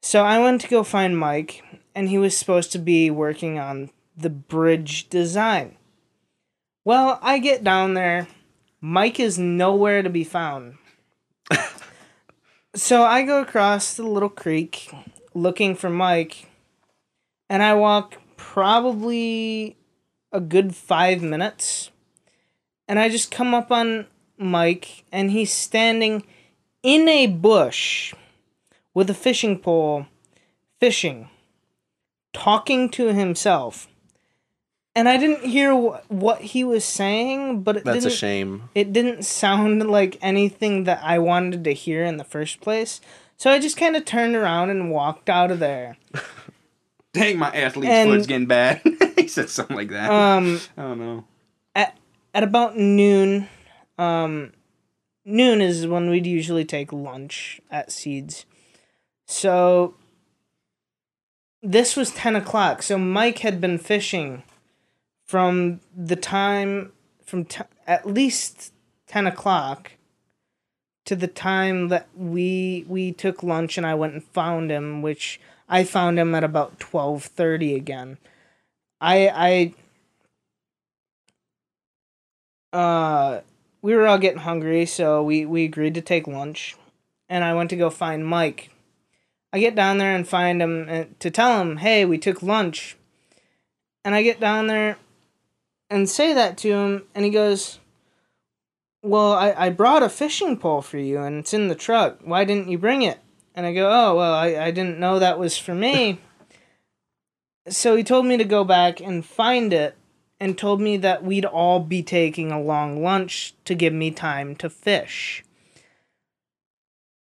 So 0.03 0.25
I 0.25 0.39
went 0.39 0.61
to 0.63 0.69
go 0.69 0.83
find 0.83 1.19
Mike 1.19 1.63
and 1.95 2.09
he 2.09 2.19
was 2.19 2.37
supposed 2.37 2.73
to 2.73 2.79
be 2.79 3.11
working 3.11 3.59
on 3.59 3.91
the 4.17 4.31
bridge 4.31 5.09
design. 5.09 5.77
Well, 6.85 7.19
I 7.23 7.39
get 7.39 7.65
down 7.65 7.95
there. 7.95 8.29
Mike 8.81 9.21
is 9.21 9.39
nowhere 9.39 10.03
to 10.03 10.11
be 10.11 10.25
found. 10.25 10.79
so 12.75 13.03
I 13.03 13.23
go 13.23 13.43
across 13.43 13.95
the 13.95 14.05
little 14.05 14.29
creek 14.29 14.91
looking 15.35 15.75
for 15.75 15.91
Mike 15.91 16.49
and 17.49 17.63
I 17.63 17.75
walk 17.75 18.17
probably 18.37 19.77
a 20.33 20.41
good 20.41 20.75
five 20.75 21.23
minutes, 21.23 21.91
and 22.87 22.99
I 22.99 23.09
just 23.09 23.31
come 23.31 23.55
up 23.55 23.71
on 23.71 24.07
Mike, 24.37 25.05
and 25.11 25.31
he's 25.31 25.53
standing 25.53 26.25
in 26.83 27.09
a 27.09 27.27
bush 27.27 28.15
with 28.99 29.09
a 29.09 29.15
fishing 29.15 29.57
pole, 29.57 30.07
fishing, 30.81 31.29
talking 32.33 32.89
to 32.91 33.13
himself. 33.15 33.87
And 34.97 35.09
I 35.09 35.17
didn't 35.17 35.45
hear 35.45 35.73
wh- 35.73 36.11
what 36.11 36.41
he 36.41 36.65
was 36.65 36.85
saying, 36.85 37.63
but 37.63 37.77
it 37.77 37.85
That's 37.85 37.99
a 38.05 38.09
didn't, 38.09 38.19
shame. 38.19 38.69
it 38.75 38.93
didn't 38.93 39.25
sound 39.25 39.89
like 39.99 40.19
anything 40.21 40.83
that 40.85 41.01
I 41.05 41.21
wanted 41.21 41.63
to 41.65 41.73
hear 41.73 42.05
in 42.05 42.17
the 42.17 42.25
first 42.25 42.61
place. 42.61 43.01
So 43.37 43.53
I 43.53 43.61
just 43.61 43.77
kind 43.77 43.95
of 43.95 44.05
turned 44.05 44.35
around 44.35 44.71
and 44.71 44.91
walked 44.91 45.29
out 45.31 45.53
of 45.53 45.61
there. 45.61 45.97
Dang, 47.13 47.39
my 47.39 47.51
athlete's 47.55 47.91
And- 47.93 48.11
foot's 48.11 48.27
getting 48.27 48.47
bad. 48.47 48.81
he 49.17 49.29
said 49.29 49.49
something 49.49 49.77
like 49.77 49.91
that. 49.91 50.11
Um, 50.11 50.61
I 50.77 50.83
don't 50.83 50.99
know. 50.99 51.25
at 51.77 51.97
at 52.35 52.43
about 52.43 52.77
noon 52.77 53.49
um 53.99 54.53
noon 55.25 55.61
is 55.61 55.87
when 55.87 56.11
we'd 56.11 56.27
usually 56.27 56.65
take 56.65 56.93
lunch 56.93 57.61
at 57.71 57.91
seeds 57.93 58.45
so 59.29 59.95
this 61.63 61.97
was 61.97 62.11
10 62.11 62.35
o'clock. 62.35 62.83
So 62.83 62.99
mike 62.99 63.41
had 63.41 63.61
been 63.61 63.79
fishing 63.79 64.43
from 65.25 65.81
the 65.95 66.17
time 66.17 66.93
from 67.25 67.45
t- 67.45 67.63
at 67.87 68.07
least 68.07 68.73
10 69.07 69.27
o'clock 69.27 69.93
to 71.05 71.15
the 71.15 71.29
time 71.29 71.89
that 71.89 72.09
we 72.17 72.85
we 72.89 73.13
took 73.13 73.43
lunch 73.43 73.77
and 73.79 73.87
i 73.87 73.95
went 73.95 74.13
and 74.13 74.25
found 74.25 74.71
him 74.71 75.01
which 75.01 75.41
i 75.69 75.83
found 75.85 76.19
him 76.19 76.35
at 76.35 76.45
about 76.45 76.79
12.30 76.79 77.77
again. 77.77 78.19
I 79.01 79.75
i 82.73 82.77
uh 82.77 83.41
we 83.83 83.95
were 83.95 84.07
all 84.07 84.19
getting 84.19 84.41
hungry 84.41 84.87
so 84.87 85.23
we 85.23 85.45
we 85.45 85.65
agreed 85.65 85.95
to 85.95 86.01
take 86.01 86.27
lunch. 86.27 86.77
And 87.29 87.45
i 87.45 87.53
went 87.53 87.69
to 87.71 87.77
go 87.77 87.91
find 87.91 88.27
mike 88.27 88.71
i 89.53 89.59
get 89.59 89.75
down 89.75 89.99
there 89.99 90.15
and 90.15 90.27
find 90.27 90.61
him 90.63 90.89
and 90.89 91.07
uh, 91.07 91.15
to 91.19 91.31
tell 91.31 91.61
him 91.61 91.79
hey 91.79 92.05
we 92.05 92.19
took 92.19 92.43
lunch. 92.43 92.97
And 94.05 94.15
i 94.15 94.23
get 94.23 94.41
down 94.41 94.67
there 94.67 94.97
and 95.91 96.09
say 96.09 96.33
that 96.33 96.57
to 96.59 96.73
him 96.73 97.05
and 97.15 97.25
he 97.25 97.31
goes 97.31 97.79
well 99.03 99.33
i, 99.33 99.53
I 99.57 99.71
brought 99.71 100.03
a 100.03 100.09
fishing 100.09 100.57
pole 100.57 100.83
for 100.83 100.99
you 100.99 101.19
and 101.19 101.39
it's 101.39 101.55
in 101.55 101.69
the 101.69 101.75
truck. 101.75 102.19
Why 102.23 102.45
didn't 102.45 102.69
you 102.69 102.79
bring 102.79 103.03
it? 103.03 103.19
And 103.55 103.67
i 103.67 103.73
go 103.73 103.91
oh 103.91 104.17
well 104.17 104.35
i, 104.35 104.57
I 104.57 104.71
didn't 104.71 104.99
know 104.99 105.19
that 105.19 105.39
was 105.39 105.59
for 105.59 105.75
me. 105.75 106.21
So 107.71 107.97
he 107.97 108.03
told 108.03 108.25
me 108.25 108.39
to 108.39 108.45
go 108.45 108.65
back 108.65 108.99
and 108.99 109.23
find 109.23 109.75
it 109.75 109.95
and 110.41 110.57
told 110.57 110.81
me 110.81 110.97
that 110.99 111.25
we'd 111.25 111.45
all 111.45 111.81
be 111.81 112.03
taking 112.03 112.53
a 112.53 112.61
long 112.61 113.03
lunch 113.03 113.55
to 113.65 113.75
give 113.75 113.93
me 113.93 114.11
time 114.11 114.55
to 114.57 114.71
fish. 114.71 115.45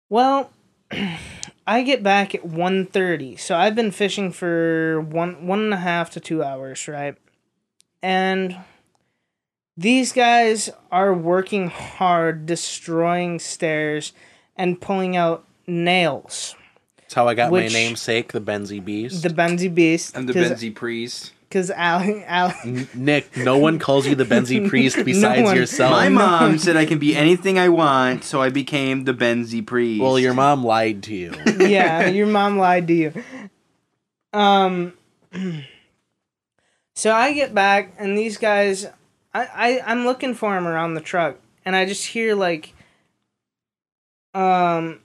Well, 0.10 0.52
I 1.66 1.82
get 1.84 2.04
back 2.04 2.36
at 2.36 2.44
1.30, 2.44 3.40
so 3.40 3.56
I've 3.56 3.76
been 3.76 3.92
fishing 3.92 4.32
for 4.32 5.00
one 5.02 5.48
one 5.48 5.60
and 5.60 5.74
a 5.74 5.78
half 5.78 6.10
to 6.12 6.20
two 6.20 6.44
hours, 6.44 6.88
right? 6.88 7.16
And 8.02 8.58
these 9.78 10.12
guys 10.12 10.70
are 10.92 11.14
working 11.14 11.70
hard, 11.70 12.46
destroying 12.46 13.40
stairs 13.40 14.14
and 14.58 14.80
pulling 14.80 15.16
out 15.16 15.46
nails. 15.66 16.56
That's 16.98 17.14
how 17.14 17.28
I 17.28 17.34
got 17.34 17.52
Which- 17.52 17.72
my 17.72 17.80
namesake, 17.80 18.34
the 18.34 18.42
Benzie 18.42 18.84
Beast. 18.84 19.24
The 19.24 19.30
Benzie 19.30 19.74
Beast. 19.74 20.18
I'm 20.18 20.26
the 20.26 20.34
Benzie 20.34 20.76
priest. 20.76 21.32
Because 21.54 21.70
Al, 21.70 22.02
Al, 22.26 22.52
Nick, 22.96 23.38
no 23.38 23.60
one 23.60 23.78
calls 23.78 24.08
you 24.08 24.16
the 24.16 24.26
Benzie 24.26 24.68
Priest 24.70 25.06
besides 25.06 25.44
one. 25.44 25.56
yourself. 25.56 25.92
My 25.92 26.10
mom 26.10 26.58
said 26.58 26.76
I 26.76 26.88
can 26.88 26.98
be 26.98 27.16
anything 27.16 27.60
I 27.60 27.70
want, 27.70 28.24
so 28.24 28.42
I 28.42 28.50
became 28.50 29.04
the 29.04 29.14
Benzie 29.14 29.64
priest. 29.64 30.02
Well, 30.02 30.18
your 30.18 30.34
mom 30.34 30.64
lied 30.64 31.04
to 31.04 31.14
you. 31.14 31.32
yeah, 31.60 32.08
your 32.08 32.26
mom 32.26 32.58
lied 32.58 32.88
to 32.88 32.94
you. 32.96 33.14
Um, 34.34 34.94
so 36.96 37.14
I 37.14 37.34
get 37.34 37.54
back, 37.54 37.94
and 38.00 38.18
these 38.18 38.40
guys, 38.40 38.88
I, 39.32 39.46
I 39.54 39.82
I'm 39.86 40.06
looking 40.06 40.34
for 40.34 40.56
them 40.56 40.66
around 40.66 40.96
the 40.96 41.02
truck, 41.02 41.36
and 41.66 41.76
I 41.76 41.86
just 41.86 42.08
hear 42.08 42.34
like 42.34 42.74
um 44.34 45.02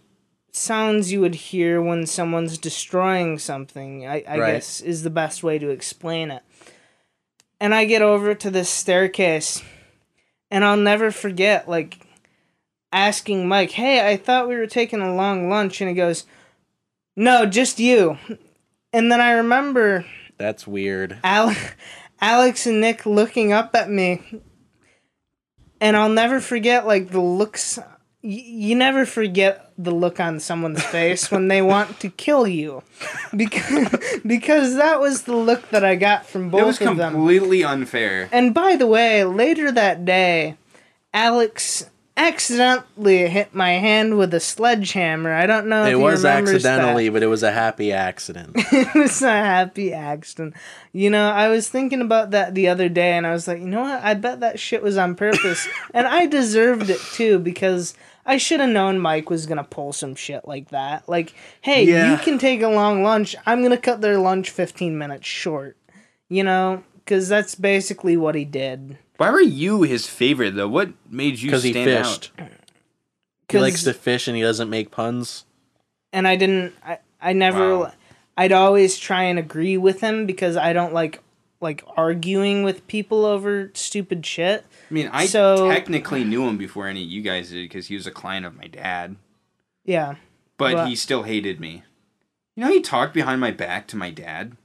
sounds 0.59 1.11
you 1.13 1.21
would 1.21 1.35
hear 1.35 1.81
when 1.81 2.07
someone's 2.07 2.59
destroying 2.59 3.39
something. 3.39 4.07
I, 4.07 4.23
I 4.29 4.39
Right. 4.39 4.53
guess 4.55 4.81
is 4.81 5.03
the 5.03 5.11
best 5.11 5.43
way 5.43 5.59
to 5.59 5.71
explain 5.71 6.31
it. 6.31 6.43
And 7.61 7.75
I 7.75 7.85
get 7.87 8.03
over 8.03 8.35
to 8.35 8.51
this 8.51 8.69
staircase, 8.69 9.63
and 10.51 10.65
I'll 10.65 10.77
never 10.77 11.11
forget 11.11 11.69
like 11.69 11.99
asking 12.93 13.49
Mike, 13.49 13.73
"Hey, 13.73 14.07
I 14.09 14.17
thought 14.17 14.49
we 14.49 14.57
were 14.57 14.67
taking 14.67 15.01
a 15.01 15.15
long 15.15 15.49
lunch," 15.49 15.81
and 15.81 15.89
he 15.91 15.95
goes, 15.97 16.25
"No, 17.17 17.47
just 17.47 17.79
you." 17.81 18.19
And 18.93 19.13
then 19.13 19.21
I 19.21 19.33
remember 19.33 20.07
That's 20.39 20.67
weird. 20.67 21.19
Al- 21.25 21.55
Alex 22.21 22.67
and 22.67 22.81
Nick 22.81 23.05
looking 23.05 23.53
up 23.53 23.75
at 23.75 23.91
me, 23.91 24.23
and 25.81 25.97
I'll 25.97 26.09
never 26.09 26.41
forget 26.41 26.87
like 26.87 27.11
the 27.11 27.21
looks. 27.21 27.79
You 28.21 28.75
never 28.75 29.07
forget 29.07 29.73
the 29.79 29.93
look 29.93 30.19
on 30.19 30.41
someone's 30.41 30.83
face 30.83 31.31
when 31.31 31.47
they 31.47 31.63
want 31.63 32.01
to 32.01 32.11
kill 32.11 32.49
you, 32.49 32.83
because 33.37 34.21
because 34.27 34.75
that 34.75 35.01
was 35.01 35.23
the 35.23 35.37
look 35.37 35.71
that 35.71 35.85
I 35.85 35.95
got 35.95 36.27
from 36.27 36.51
both 36.51 36.61
of 36.61 36.61
them. 36.61 36.65
It 36.65 36.67
was 36.67 36.81
of 36.81 36.97
them. 36.97 37.13
completely 37.13 37.63
unfair. 37.63 38.29
And 38.33 38.53
by 38.53 38.75
the 38.75 38.89
way, 38.89 39.23
later 39.25 39.71
that 39.71 40.05
day, 40.05 40.57
Alex 41.15 41.89
accidentally 42.19 43.29
hit 43.29 43.55
my 43.55 43.71
hand 43.73 44.19
with 44.19 44.35
a 44.35 44.41
sledgehammer. 44.41 45.33
I 45.33 45.47
don't 45.47 45.67
know 45.69 45.85
if 45.85 45.93
It 45.93 45.97
was 45.97 46.25
remembers 46.25 46.63
that 46.65 46.79
accidentally, 46.79 47.09
but 47.09 47.23
it 47.23 47.27
was 47.29 47.43
a 47.43 47.53
happy 47.53 47.93
accident. 47.93 48.51
it 48.57 48.95
was 48.95 49.23
a 49.23 49.31
happy 49.31 49.93
accident. 49.93 50.55
You 50.93 51.11
know, 51.11 51.31
I 51.31 51.49
was 51.49 51.69
thinking 51.69 52.01
about 52.01 52.33
that 52.33 52.55
the 52.55 52.69
other 52.69 52.89
day 52.89 53.13
and 53.13 53.27
I 53.27 53.33
was 53.33 53.47
like, 53.49 53.61
you 53.61 53.67
know 53.69 53.83
what? 53.83 54.03
I 54.03 54.15
bet 54.15 54.41
that 54.41 54.59
shit 54.59 54.83
was 54.83 54.97
on 54.97 55.15
purpose. 55.15 55.69
and 55.95 56.07
I 56.07 56.27
deserved 56.27 56.91
it 56.91 57.01
too 57.13 57.39
because 57.39 57.95
I 58.27 58.37
should 58.37 58.61
have 58.61 58.71
known 58.71 58.99
Mike 58.99 59.31
was 59.31 59.47
going 59.47 59.59
to 59.59 59.65
pull 59.65 59.93
some 59.93 60.15
shit 60.15 60.47
like 60.47 60.69
that. 60.71 61.09
Like, 61.09 61.35
hey, 61.61 61.85
Yeah. 61.85 62.11
you 62.13 62.19
can 62.19 62.39
take 62.39 62.63
a 62.63 62.69
long 62.69 63.03
lunch. 63.03 63.37
I'm 63.47 63.61
going 63.61 63.71
to 63.71 63.79
cut 63.79 64.01
their 64.01 64.19
lunch 64.19 64.51
15 64.51 64.99
minutes 64.99 65.27
short. 65.27 65.77
You 66.29 66.45
know, 66.45 66.85
because 66.97 67.29
that's 67.29 67.55
basically 67.55 68.19
what 68.19 68.35
he 68.35 68.45
did. 68.45 68.99
Why 69.19 69.31
were 69.31 69.41
you 69.43 69.83
his 69.83 70.07
favorite 70.07 70.55
though? 70.57 70.69
What 70.69 70.93
made 71.11 71.39
you 71.39 71.49
Because 71.51 71.63
he 71.65 71.73
stand 71.73 71.91
fished. 71.91 72.33
out? 72.39 72.49
He 73.51 73.59
likes 73.59 73.83
to 73.85 73.93
fish 73.95 74.27
and 74.29 74.37
he 74.37 74.43
doesn't 74.43 74.71
make 74.71 74.91
puns. 74.91 75.45
and 76.13 76.27
I 76.27 76.37
didn't 76.37 76.75
I, 76.85 76.99
I 77.21 77.33
never 77.35 77.79
Wow. 77.79 77.93
I'd 78.37 78.53
always 78.53 78.99
try 78.99 79.25
and 79.25 79.39
agree 79.39 79.77
with 79.77 80.01
him 80.01 80.25
because 80.27 80.57
I 80.57 80.73
don't 80.73 80.93
like 80.95 81.21
like 81.61 81.83
arguing 81.97 82.63
with 82.63 82.87
people 82.87 83.25
over 83.25 83.71
stupid 83.75 84.25
shit. 84.25 84.65
I 84.91 84.95
mean, 84.95 85.11
I 85.13 85.27
So- 85.27 85.69
technically 85.69 86.23
knew 86.23 86.47
him 86.47 86.57
before 86.57 86.87
any 86.87 87.03
of 87.03 87.11
you 87.11 87.21
guys 87.21 87.51
did 87.51 87.69
because 87.69 87.89
he 87.89 87.97
was 87.97 88.07
a 88.07 88.13
client 88.13 88.47
of 88.47 88.57
my 88.57 88.69
dad, 88.69 89.17
Yeah. 89.85 90.15
but 90.57 90.75
Well- 90.75 90.87
he 90.87 90.95
still 90.95 91.25
hated 91.25 91.59
me. 91.59 91.83
You 92.55 92.65
know, 92.65 92.71
he 92.73 92.81
talked 92.81 93.13
behind 93.13 93.41
my 93.41 93.51
back 93.51 93.89
to 93.89 93.97
my 93.97 94.11
dad 94.11 94.57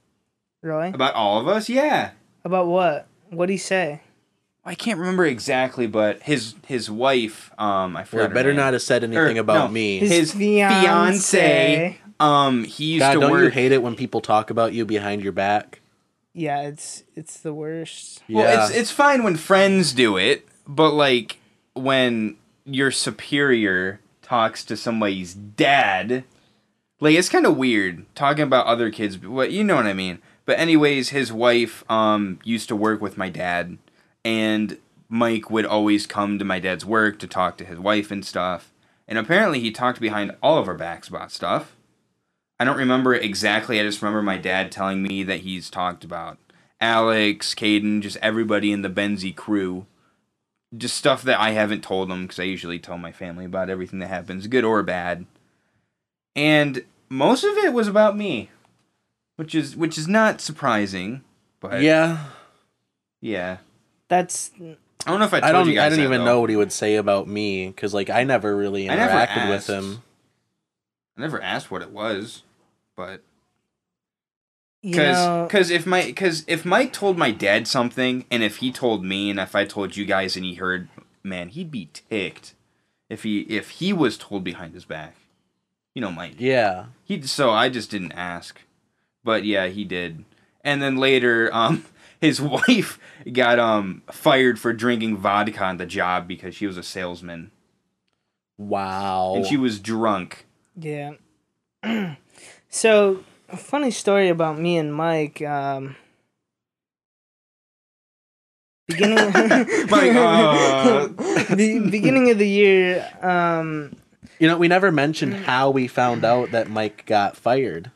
Really? 0.61 0.89
about 0.89 1.15
all 1.15 1.39
of 1.39 1.47
us. 1.47 1.67
Yeah, 1.67 2.11
About 2.45 2.67
what? 2.67 3.07
What'd 3.31 3.49
he 3.51 3.57
say? 3.57 4.01
I 4.65 4.76
can't 4.76 4.98
remember 4.99 5.26
exactly, 5.26 5.88
but 5.88 6.22
his 6.23 6.56
his 6.65 6.90
wife, 6.90 7.52
um, 7.57 7.98
I 7.98 7.99
Well, 8.02 8.06
forgot. 8.06 8.23
it 8.26 8.30
her 8.30 8.34
better 8.34 8.49
name. 8.49 8.57
not 8.57 8.73
have 8.73 8.81
said 8.81 9.03
anything 9.03 9.38
Or, 9.38 9.41
about 9.41 9.68
no, 9.69 9.73
me. 9.73 9.99
His 9.99 10.11
His 10.11 10.31
fiance. 10.34 10.81
fiance. 10.81 11.98
Um, 12.19 12.64
he 12.64 12.94
used 12.94 12.99
God, 13.02 13.14
to 13.15 13.19
don't 13.19 13.31
work. 13.31 13.44
you 13.44 13.49
hate 13.49 13.72
it 13.73 13.84
when 13.84 13.95
people 13.95 14.22
talk 14.22 14.49
about 14.49 14.73
you 14.73 14.85
behind 14.85 15.22
your 15.23 15.34
back? 15.34 15.81
Yeah, 16.34 16.61
it's 16.61 17.03
it's 17.15 17.40
the 17.40 17.53
worst. 17.53 18.23
Well, 18.30 18.45
yeah. 18.45 18.65
it's 18.68 18.76
it's 18.76 18.91
fine 18.91 19.23
when 19.23 19.35
friends 19.35 19.91
do 19.91 20.15
it, 20.18 20.48
but 20.68 20.91
like 20.94 21.38
when 21.73 22.38
your 22.65 22.91
superior 22.91 23.99
talks 24.22 24.64
to 24.65 24.77
somebody's 24.77 25.34
dad, 25.34 26.23
like 27.02 27.15
it's 27.15 27.30
kind 27.30 27.45
of 27.45 27.57
weird 27.57 28.06
talking 28.15 28.44
about 28.44 28.65
other 28.68 28.90
kids. 28.90 29.18
What 29.19 29.52
you 29.52 29.64
know 29.64 29.76
what 29.76 29.85
I 29.85 29.94
mean? 29.94 30.19
But 30.45 30.57
anyways, 30.60 31.10
his 31.10 31.34
wife 31.34 31.84
um 31.91 32.40
used 32.45 32.69
to 32.69 32.76
work 32.76 33.02
with 33.02 33.18
my 33.18 33.30
dad, 33.30 33.77
and 34.24 34.78
Mike 35.10 35.50
would 35.50 35.66
always 35.66 36.08
come 36.08 36.40
to 36.40 36.45
my 36.45 36.60
dad's 36.60 36.86
work 36.86 37.20
to 37.20 37.28
talk 37.28 37.58
to 37.58 37.66
his 37.66 37.80
wife 37.80 38.12
and 38.12 38.26
stuff. 38.26 38.72
And 39.08 39.18
apparently, 39.18 39.60
he 39.60 39.72
talked 39.72 40.00
behind 40.00 40.36
all 40.41 40.58
of 40.58 40.68
our 40.68 40.74
backs 40.74 41.08
about 41.08 41.32
stuff. 41.32 41.76
I 42.60 42.66
don't 42.66 42.78
remember 42.78 43.14
exactly. 43.14 43.80
I 43.80 43.84
just 43.84 44.02
remember 44.02 44.22
my 44.22 44.38
dad 44.38 44.72
telling 44.72 45.04
me 45.04 45.24
that 45.24 45.41
he's 45.41 45.70
talked 45.70 46.04
about 46.04 46.38
Alex, 46.80 47.54
Caden, 47.54 48.02
just 48.02 48.18
everybody 48.18 48.72
in 48.72 48.82
the 48.82 48.90
Benzie 48.90 49.36
crew. 49.36 49.86
Just 50.76 50.98
stuff 50.98 51.22
that 51.24 51.40
I 51.40 51.52
haven't 51.52 51.84
told 51.84 52.10
them 52.10 52.24
because 52.24 52.40
I 52.40 52.44
usually 52.44 52.80
tell 52.80 52.98
my 52.98 53.12
family 53.12 53.45
about 53.45 53.70
everything 53.70 54.00
that 54.00 54.08
happens, 54.08 54.48
good 54.48 54.64
or 54.64 54.82
bad. 54.82 55.26
And 56.36 56.84
most 57.10 57.44
of 57.44 57.56
it 57.58 57.74
was 57.74 57.88
about 57.88 58.18
me, 58.18 58.50
which 59.36 59.54
is 59.54 59.76
which 59.76 59.98
is 59.98 60.08
not 60.08 60.41
surprising. 60.41 61.24
But 61.60 61.84
yeah, 61.84 62.26
yeah. 63.22 63.58
That's 64.14 64.52
I 64.60 65.10
don't 65.10 65.19
know 65.19 65.26
if 65.26 65.34
I 65.34 65.40
told 65.40 65.49
I 65.49 65.52
don't. 65.52 65.68
you 65.69 65.73
guys 65.73 65.85
I 65.88 65.90
don't 65.90 65.98
that, 65.98 66.03
even 66.06 66.19
though. 66.19 66.26
know 66.26 66.41
what 66.41 66.52
he 66.52 66.56
would 66.56 66.72
say 66.72 66.98
about 66.98 67.27
me 67.27 67.65
because, 67.68 67.95
like, 67.95 68.11
I 68.11 68.23
never 68.23 68.56
really 68.56 68.88
I 68.88 68.95
never 68.95 69.11
interacted 69.11 69.49
with 69.49 69.65
him. 69.68 70.03
I 71.18 71.22
never 71.22 71.41
asked 71.41 71.72
what 71.72 71.81
it 71.81 71.90
was, 71.90 72.44
but 72.95 73.22
you 74.84 74.95
know 74.95 75.45
Because 75.48 75.72
if 75.72 75.85
my 75.88 76.03
because 76.06 76.44
if 76.48 76.64
Mike 76.64 76.94
told 76.94 77.18
my 77.18 77.31
dad 77.31 77.68
something, 77.68 78.26
and 78.30 78.44
if 78.44 78.57
he 78.57 78.72
told 78.72 79.03
me, 79.03 79.31
and 79.31 79.40
if 79.40 79.56
I 79.56 79.65
told 79.65 79.98
you 79.98 80.06
guys, 80.06 80.35
and 80.35 80.45
he 80.45 80.56
heard, 80.56 80.90
man, 81.23 81.49
he'd 81.49 81.72
be 81.72 81.90
ticked. 81.91 82.53
If 83.10 83.23
he 83.23 83.41
if 83.41 83.72
he 83.72 83.94
was 83.94 84.15
told 84.18 84.44
behind 84.44 84.76
his 84.76 84.85
back, 84.85 85.15
you 85.95 86.02
know, 86.02 86.11
Mike. 86.11 86.35
Yeah. 86.38 86.85
He 87.03 87.22
so 87.23 87.49
I 87.49 87.69
just 87.69 87.90
didn't 87.90 88.11
ask, 88.14 88.61
but 89.23 89.44
yeah, 89.44 89.68
he 89.68 89.84
did. 89.84 90.23
And 90.64 90.81
then 90.81 90.98
later, 90.98 91.49
um, 91.52 91.85
his 92.24 92.41
wife 92.41 92.98
got 93.32 93.60
um 93.60 94.02
fired 94.12 94.58
for 94.60 94.72
drinking 94.74 95.18
vodka 95.18 95.64
on 95.64 95.78
the 95.78 95.86
job 95.86 96.28
because 96.28 96.56
she 96.56 96.66
was 96.66 96.78
a 96.78 96.84
salesman 96.84 97.52
Wow. 98.58 99.34
and 99.36 99.45
she 99.45 99.58
was 99.58 99.80
drunk. 99.80 100.45
Yeah. 100.80 101.14
so, 102.70 103.24
a 103.50 103.58
funny 103.58 103.91
story 103.91 104.30
about 104.30 104.58
me 104.60 104.78
and 104.78 104.94
Mike. 104.94 105.41
Um, 105.41 105.95
beginning, 108.88 109.16
Mike, 109.90 110.16
uh. 110.16 111.08
the 111.56 111.88
beginning 111.90 112.30
of 112.32 112.38
the 112.38 112.48
year. 112.48 113.10
Um, 113.22 113.95
you 114.40 114.48
know, 114.48 114.58
we 114.58 114.68
never 114.68 114.91
mentioned 114.91 115.34
how 115.34 115.72
we 115.72 115.88
found 115.88 116.24
out 116.24 116.52
that 116.52 116.70
Mike 116.70 117.06
got 117.06 117.36
fired. 117.36 117.91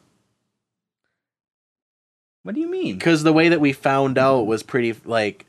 What 2.43 2.55
do 2.55 2.61
you 2.61 2.69
mean? 2.69 2.97
Because 2.97 3.23
the 3.23 3.33
way 3.33 3.49
that 3.49 3.59
we 3.59 3.73
found 3.73 4.17
out 4.17 4.43
was 4.43 4.63
pretty 4.63 4.93
like. 5.05 5.45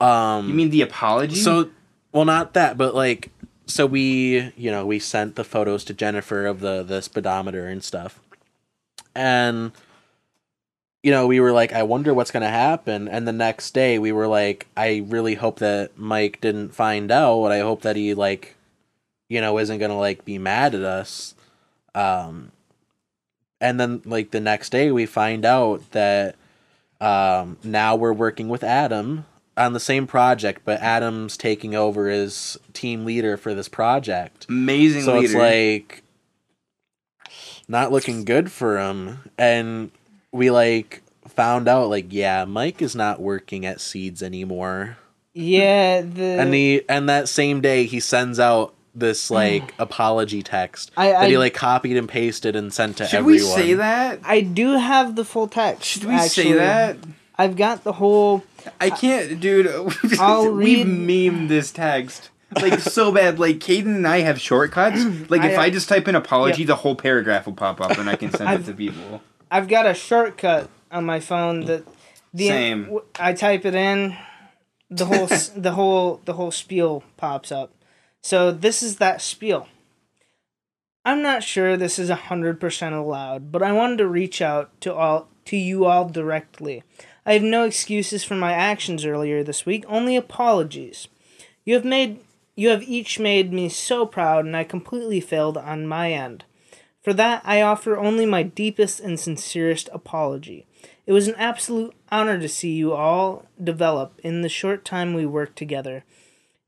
Um. 0.00 0.48
You 0.48 0.54
mean 0.54 0.70
the 0.70 0.82
apology? 0.82 1.36
So, 1.36 1.70
well, 2.12 2.24
not 2.24 2.54
that, 2.54 2.78
but 2.78 2.94
like, 2.94 3.30
so 3.66 3.84
we, 3.84 4.52
you 4.56 4.70
know, 4.70 4.86
we 4.86 4.98
sent 4.98 5.36
the 5.36 5.44
photos 5.44 5.84
to 5.84 5.94
Jennifer 5.94 6.46
of 6.46 6.60
the 6.60 6.82
the 6.82 7.02
speedometer 7.02 7.68
and 7.68 7.82
stuff, 7.82 8.20
and 9.14 9.72
you 11.02 11.12
know, 11.12 11.26
we 11.26 11.40
were 11.40 11.52
like, 11.52 11.72
I 11.72 11.84
wonder 11.84 12.12
what's 12.12 12.30
gonna 12.30 12.50
happen. 12.50 13.08
And 13.08 13.26
the 13.26 13.32
next 13.32 13.72
day, 13.72 13.98
we 13.98 14.12
were 14.12 14.26
like, 14.26 14.66
I 14.76 15.04
really 15.06 15.34
hope 15.34 15.58
that 15.60 15.96
Mike 15.96 16.40
didn't 16.40 16.74
find 16.74 17.10
out. 17.10 17.44
And 17.44 17.52
I 17.52 17.60
hope 17.60 17.82
that 17.82 17.96
he 17.96 18.14
like, 18.14 18.56
you 19.28 19.40
know, 19.40 19.58
isn't 19.58 19.78
gonna 19.78 19.98
like 19.98 20.24
be 20.24 20.38
mad 20.38 20.74
at 20.74 20.82
us. 20.82 21.34
Um, 21.94 22.52
and 23.60 23.78
then 23.80 24.02
like 24.04 24.30
the 24.30 24.40
next 24.40 24.70
day, 24.70 24.90
we 24.90 25.06
find 25.06 25.44
out 25.44 25.90
that 25.92 26.36
um 27.00 27.56
now 27.62 27.94
we're 27.96 28.12
working 28.12 28.48
with 28.48 28.64
Adam 28.64 29.24
on 29.56 29.72
the 29.72 29.80
same 29.80 30.06
project, 30.06 30.62
but 30.64 30.80
Adam's 30.80 31.36
taking 31.36 31.74
over 31.74 32.08
as 32.08 32.56
team 32.72 33.04
leader 33.04 33.36
for 33.36 33.54
this 33.54 33.68
project. 33.68 34.46
amazing 34.48 35.02
So 35.02 35.14
leader. 35.18 35.24
it's 35.26 35.34
like 35.34 36.02
not 37.68 37.92
looking 37.92 38.24
good 38.24 38.50
for 38.50 38.78
him. 38.78 39.18
And 39.36 39.90
we 40.32 40.50
like 40.50 41.02
found 41.26 41.68
out 41.68 41.88
like, 41.90 42.06
yeah, 42.10 42.44
Mike 42.44 42.80
is 42.82 42.94
not 42.96 43.20
working 43.20 43.66
at 43.66 43.80
Seeds 43.80 44.22
anymore. 44.22 44.96
yeah, 45.34 46.00
the 46.02 46.22
And 46.24 46.54
he 46.54 46.82
and 46.88 47.08
that 47.08 47.28
same 47.28 47.60
day 47.60 47.84
he 47.84 48.00
sends 48.00 48.40
out 48.40 48.74
this 48.94 49.30
like 49.30 49.74
apology 49.78 50.42
text 50.42 50.90
I- 50.96 51.10
that 51.12 51.30
he 51.30 51.38
like 51.38 51.54
copied 51.54 51.96
and 51.96 52.08
pasted 52.08 52.56
and 52.56 52.72
sent 52.72 52.98
to 52.98 53.06
Should 53.06 53.18
everyone. 53.20 53.42
we 53.56 53.62
say 53.62 53.74
that? 53.74 54.20
I 54.24 54.40
do 54.40 54.78
have 54.78 55.16
the 55.16 55.24
full 55.24 55.48
text. 55.48 55.84
Should 55.84 56.04
we 56.04 56.14
actually. 56.14 56.44
say 56.44 56.52
that? 56.54 56.96
I've 57.36 57.56
got 57.56 57.84
the 57.84 57.92
whole. 57.92 58.42
I 58.80 58.88
uh, 58.88 58.96
can't, 58.96 59.38
dude. 59.40 59.68
I'll 60.18 60.52
We've 60.52 60.86
read- 60.86 61.32
memed 61.32 61.48
this 61.48 61.70
text 61.70 62.30
like 62.60 62.80
so 62.80 63.12
bad. 63.12 63.38
Like 63.38 63.58
Caden 63.58 63.86
and 63.96 64.06
I 64.08 64.20
have 64.20 64.40
shortcuts. 64.40 65.04
Like 65.28 65.44
if 65.44 65.58
I- 65.58 65.62
uh, 65.62 65.66
I, 65.66 65.70
just 65.70 65.88
type 65.88 66.08
in 66.08 66.14
apology, 66.14 66.64
the 66.64 66.76
whole 66.76 66.94
paragraph 66.96 67.46
will 67.46 67.52
pop 67.52 67.80
up, 67.80 67.98
and 67.98 68.08
I 68.08 68.16
can 68.16 68.30
send 68.32 68.60
it 68.60 68.66
to 68.66 68.74
people. 68.74 69.22
I've 69.50 69.68
got 69.68 69.86
a 69.86 69.94
shortcut 69.94 70.68
on 70.90 71.04
my 71.04 71.20
phone 71.20 71.66
that 71.66 71.84
the 72.34 72.48
Same. 72.48 72.98
I 73.18 73.32
type 73.32 73.64
it 73.64 73.74
in, 73.74 74.16
the 74.90 75.06
whole 75.06 75.26
the 75.56 75.72
whole 75.72 76.20
the 76.24 76.34
whole 76.34 76.50
spiel 76.50 77.02
pops 77.16 77.52
up. 77.52 77.72
So 78.28 78.52
this 78.52 78.82
is 78.82 78.96
that 78.96 79.22
spiel. 79.22 79.68
I'm 81.02 81.22
not 81.22 81.42
sure 81.42 81.78
this 81.78 81.98
is 81.98 82.10
100% 82.10 82.92
allowed, 82.92 83.50
but 83.50 83.62
I 83.62 83.72
wanted 83.72 83.96
to 83.96 84.06
reach 84.06 84.42
out 84.42 84.78
to 84.82 84.92
all 84.94 85.28
to 85.46 85.56
you 85.56 85.86
all 85.86 86.10
directly. 86.10 86.82
I 87.24 87.32
have 87.32 87.42
no 87.42 87.64
excuses 87.64 88.24
for 88.24 88.34
my 88.34 88.52
actions 88.52 89.06
earlier 89.06 89.42
this 89.42 89.64
week, 89.64 89.82
only 89.88 90.14
apologies. 90.14 91.08
You 91.64 91.72
have 91.72 91.86
made 91.86 92.20
you 92.54 92.68
have 92.68 92.82
each 92.82 93.18
made 93.18 93.50
me 93.50 93.70
so 93.70 94.04
proud 94.04 94.44
and 94.44 94.54
I 94.54 94.62
completely 94.62 95.20
failed 95.20 95.56
on 95.56 95.86
my 95.86 96.12
end. 96.12 96.44
For 97.00 97.14
that 97.14 97.40
I 97.46 97.62
offer 97.62 97.96
only 97.96 98.26
my 98.26 98.42
deepest 98.42 99.00
and 99.00 99.18
sincerest 99.18 99.88
apology. 99.90 100.66
It 101.06 101.12
was 101.12 101.28
an 101.28 101.34
absolute 101.38 101.94
honor 102.12 102.38
to 102.38 102.48
see 102.50 102.74
you 102.74 102.92
all 102.92 103.46
develop 103.58 104.20
in 104.22 104.42
the 104.42 104.50
short 104.50 104.84
time 104.84 105.14
we 105.14 105.24
worked 105.24 105.56
together, 105.56 106.04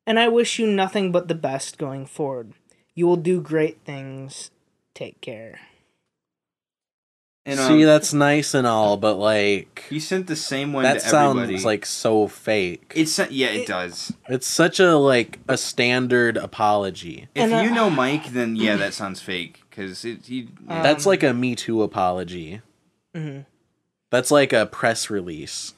and 0.06 0.18
I 0.18 0.28
wish 0.28 0.58
you 0.58 0.66
nothing 0.66 1.12
but 1.12 1.28
the 1.28 1.34
best 1.34 1.78
going 1.78 2.06
forward. 2.06 2.52
You 2.94 3.06
will 3.06 3.16
do 3.16 3.40
great 3.40 3.78
things. 3.84 4.50
Take 4.94 5.20
care. 5.20 5.60
And, 7.46 7.58
See, 7.58 7.72
um, 7.72 7.82
that's 7.82 8.12
nice 8.12 8.52
and 8.52 8.66
all, 8.66 8.98
but 8.98 9.14
like 9.14 9.84
he 9.88 9.98
sent 9.98 10.26
the 10.26 10.36
same 10.36 10.72
one 10.74 10.84
that 10.84 11.00
to 11.00 11.06
everybody. 11.16 11.54
sounds 11.54 11.64
like 11.64 11.86
so 11.86 12.28
fake. 12.28 12.92
it's 12.94 13.18
yeah, 13.30 13.48
it 13.48 13.66
does. 13.66 14.12
It's 14.28 14.46
such 14.46 14.78
a 14.78 14.96
like 14.96 15.40
a 15.48 15.56
standard 15.56 16.36
apology. 16.36 17.28
If 17.34 17.44
And, 17.44 17.54
uh, 17.54 17.60
you 17.60 17.70
know 17.70 17.88
Mike, 17.88 18.32
then 18.32 18.56
yeah, 18.56 18.76
that 18.76 18.92
sounds 18.92 19.22
fake 19.22 19.62
because 19.70 20.04
it 20.04 20.26
he. 20.26 20.48
Um, 20.68 20.82
That's 20.82 21.06
like 21.06 21.22
a 21.22 21.32
Me 21.32 21.54
Too 21.56 21.82
apology. 21.82 22.60
mhm. 23.16 23.46
That's 24.10 24.30
like 24.30 24.52
a 24.52 24.66
press 24.66 25.08
release. 25.08 25.72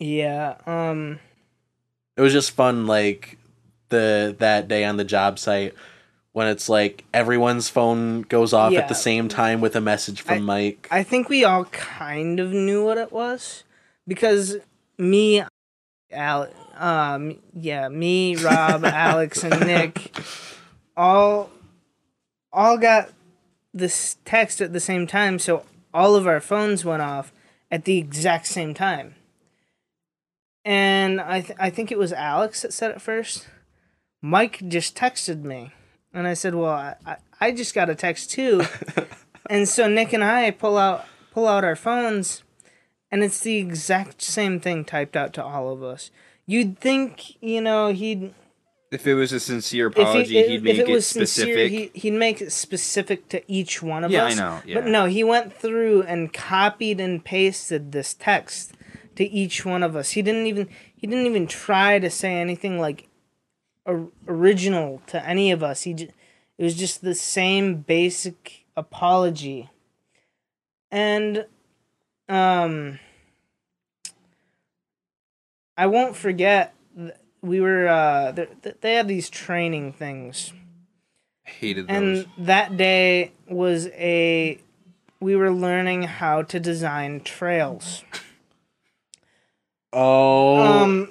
Yeah. 0.00 0.56
Um. 0.66 1.20
It 2.16 2.20
was 2.22 2.32
just 2.32 2.52
fun, 2.52 2.86
like 2.86 3.38
the 3.88 4.34
that 4.38 4.68
day 4.68 4.84
on 4.84 4.96
the 4.96 5.04
job 5.04 5.38
site 5.38 5.74
when 6.32 6.48
it's 6.48 6.68
like 6.68 7.04
everyone's 7.14 7.68
phone 7.68 8.22
goes 8.22 8.52
off 8.52 8.72
Yeah. 8.72 8.80
at 8.80 8.88
the 8.88 8.94
same 8.94 9.28
time 9.28 9.60
with 9.60 9.74
a 9.76 9.80
message 9.80 10.20
from 10.20 10.42
Mike. 10.42 10.86
I 10.90 11.02
think 11.02 11.28
we 11.28 11.44
all 11.44 11.64
kind 11.66 12.40
of 12.40 12.52
knew 12.52 12.84
what 12.84 12.98
it 12.98 13.10
was 13.10 13.64
because 14.06 14.56
me, 14.98 15.42
Al, 16.12 16.48
um, 16.76 17.38
yeah, 17.54 17.88
me, 17.88 18.36
Rob, 18.36 18.84
Alex, 18.84 19.42
and 19.44 19.66
Nick, 19.66 20.14
all, 20.96 21.50
all 22.52 22.76
got 22.76 23.10
this 23.72 24.16
text 24.26 24.60
at 24.60 24.74
the 24.74 24.80
same 24.80 25.06
time. 25.06 25.38
So 25.38 25.64
all 25.94 26.14
of 26.16 26.26
our 26.26 26.40
phones 26.40 26.84
went 26.84 27.00
off 27.02 27.32
at 27.70 27.84
the 27.86 27.96
exact 27.96 28.46
same 28.46 28.74
time. 28.74 29.14
And 30.66 31.20
I, 31.20 31.42
th- 31.42 31.56
I 31.60 31.70
think 31.70 31.92
it 31.92 31.98
was 31.98 32.12
Alex 32.12 32.62
that 32.62 32.72
said 32.72 32.90
it 32.90 33.00
first. 33.00 33.46
Mike 34.20 34.60
just 34.66 34.96
texted 34.96 35.44
me, 35.44 35.70
and 36.12 36.26
I 36.26 36.34
said, 36.34 36.56
"Well, 36.56 36.72
I, 36.72 36.96
I, 37.06 37.16
I 37.40 37.52
just 37.52 37.72
got 37.72 37.88
a 37.88 37.94
text 37.94 38.32
too." 38.32 38.64
and 39.48 39.68
so 39.68 39.86
Nick 39.88 40.12
and 40.12 40.24
I 40.24 40.50
pull 40.50 40.76
out 40.76 41.04
pull 41.32 41.46
out 41.46 41.62
our 41.62 41.76
phones, 41.76 42.42
and 43.12 43.22
it's 43.22 43.38
the 43.38 43.58
exact 43.58 44.20
same 44.22 44.58
thing 44.58 44.84
typed 44.84 45.14
out 45.16 45.32
to 45.34 45.44
all 45.44 45.72
of 45.72 45.84
us. 45.84 46.10
You'd 46.46 46.80
think, 46.80 47.40
you 47.40 47.60
know, 47.60 47.92
he'd 47.92 48.34
If 48.90 49.06
it 49.06 49.14
was 49.14 49.32
a 49.32 49.38
sincere 49.38 49.88
he, 49.94 50.02
apology, 50.02 50.36
if, 50.38 50.46
he'd 50.48 50.54
if 50.56 50.62
make 50.62 50.78
it 50.78 50.88
it, 50.88 51.02
specific. 51.02 51.54
sincere, 51.54 51.68
he, 51.68 51.90
he'd 51.94 52.12
make 52.12 52.40
it 52.42 52.50
specific 52.50 53.28
to 53.28 53.42
each 53.52 53.82
one 53.82 54.02
of 54.02 54.10
Yeah, 54.10 54.24
I 54.24 54.28
us. 54.30 54.36
know, 54.36 54.60
yeah. 54.66 54.74
But 54.74 54.86
no, 54.86 55.04
he 55.06 55.22
went 55.22 55.52
through 55.52 56.02
and 56.02 56.32
copied 56.32 56.98
and 57.00 57.24
pasted 57.24 57.92
this 57.92 58.14
text 58.14 58.72
to 59.16 59.24
each 59.24 59.64
one 59.64 59.82
of 59.82 59.96
us. 59.96 60.12
He 60.12 60.22
didn't 60.22 60.46
even 60.46 60.68
he 60.94 61.06
didn't 61.06 61.26
even 61.26 61.46
try 61.46 61.98
to 61.98 62.08
say 62.10 62.34
anything 62.36 62.78
like 62.78 63.08
or, 63.84 64.08
original 64.28 65.02
to 65.08 65.24
any 65.26 65.50
of 65.50 65.62
us. 65.62 65.82
He 65.82 65.94
j- 65.94 66.10
it 66.58 66.64
was 66.64 66.74
just 66.74 67.02
the 67.02 67.14
same 67.14 67.76
basic 67.76 68.64
apology. 68.76 69.70
And 70.90 71.46
um 72.28 72.98
I 75.76 75.86
won't 75.86 76.16
forget 76.16 76.74
we 77.42 77.60
were 77.60 77.86
uh 77.88 78.32
th- 78.32 78.48
th- 78.62 78.76
they 78.80 78.94
had 78.94 79.08
these 79.08 79.28
training 79.28 79.92
things 79.92 80.52
Hated 81.44 81.86
those. 81.86 81.96
and 81.96 82.26
that 82.46 82.76
day 82.76 83.32
was 83.48 83.86
a 83.88 84.58
we 85.20 85.36
were 85.36 85.50
learning 85.52 86.02
how 86.04 86.42
to 86.42 86.58
design 86.58 87.20
trails 87.20 88.02
oh, 89.96 90.56
um 90.62 91.08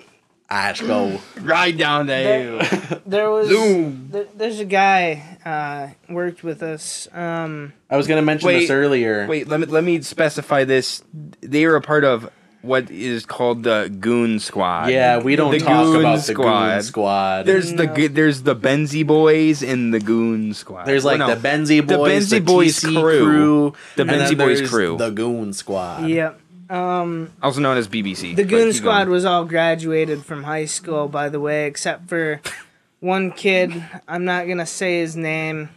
Ash, 0.47 0.79
go. 0.79 1.19
right 1.41 1.75
down 1.75 2.05
there, 2.05 2.57
there. 2.59 3.01
there 3.07 3.29
was 3.31 3.47
Zoom. 3.49 4.09
there, 4.11 4.27
there's 4.35 4.59
a 4.59 4.65
guy 4.65 5.37
uh 5.43 6.13
worked 6.13 6.43
with 6.43 6.61
us 6.61 7.07
um 7.13 7.73
I 7.89 7.97
was 7.97 8.05
gonna 8.07 8.21
mention 8.21 8.47
Wait, 8.47 8.59
this 8.61 8.69
earlier. 8.69 9.25
Wait, 9.27 9.47
let 9.47 9.59
me 9.59 9.65
let 9.65 9.83
me 9.83 10.01
specify 10.01 10.63
this. 10.63 11.03
They 11.41 11.65
are 11.65 11.75
a 11.75 11.81
part 11.81 12.03
of 12.03 12.29
what 12.61 12.89
is 12.89 13.25
called 13.27 13.61
the 13.63 13.95
Goon 13.99 14.39
Squad. 14.39 14.89
Yeah, 14.89 15.19
we 15.19 15.35
don't 15.35 15.51
The 15.51 15.59
talk 15.59 15.85
Goon 15.85 15.99
about 15.99 16.23
the 16.25 16.33
Goon 16.33 16.81
Squad. 16.81 17.45
There's 17.45 17.71
the 17.73 17.85
No. 17.85 17.93
g- 17.95 18.07
there's 18.07 18.41
the 18.41 18.55
Benzie 18.55 19.05
Boys 19.05 19.61
and 19.61 19.93
the 19.93 19.99
Goon 19.99 20.51
Squad. 20.55 20.85
There's 20.85 21.05
like 21.05 21.19
Well, 21.19 21.29
no, 21.29 21.35
the 21.35 21.47
Benzie 21.47 21.87
the 21.87 21.95
Boys, 21.97 22.29
Benzie 22.31 22.43
Boys 22.45 22.79
TC 22.79 23.01
crew. 23.01 23.73
The 23.97 24.01
and 24.01 24.09
Benzie 24.11 24.37
Boys 24.37 24.67
crew. 24.69 24.97
the 24.97 25.09
Goon 25.11 25.53
Squad. 25.53 26.07
yep 26.09 26.39
um 26.69 27.31
also 27.43 27.59
known 27.61 27.77
as 27.77 27.87
BBC. 27.87 28.35
the 28.35 28.43
goon 28.43 28.73
squad 28.73 29.03
going. 29.05 29.09
was 29.09 29.25
all 29.25 29.45
graduated 29.45 30.25
from 30.25 30.43
high 30.43 30.65
school 30.65 31.07
by 31.07 31.29
the 31.29 31.39
way 31.39 31.67
except 31.67 32.09
for 32.09 32.41
one 32.99 33.31
kid 33.31 33.71
i'm 34.07 34.25
not 34.25 34.47
gonna 34.47 34.65
say 34.65 34.99
his 34.99 35.15
name 35.15 35.69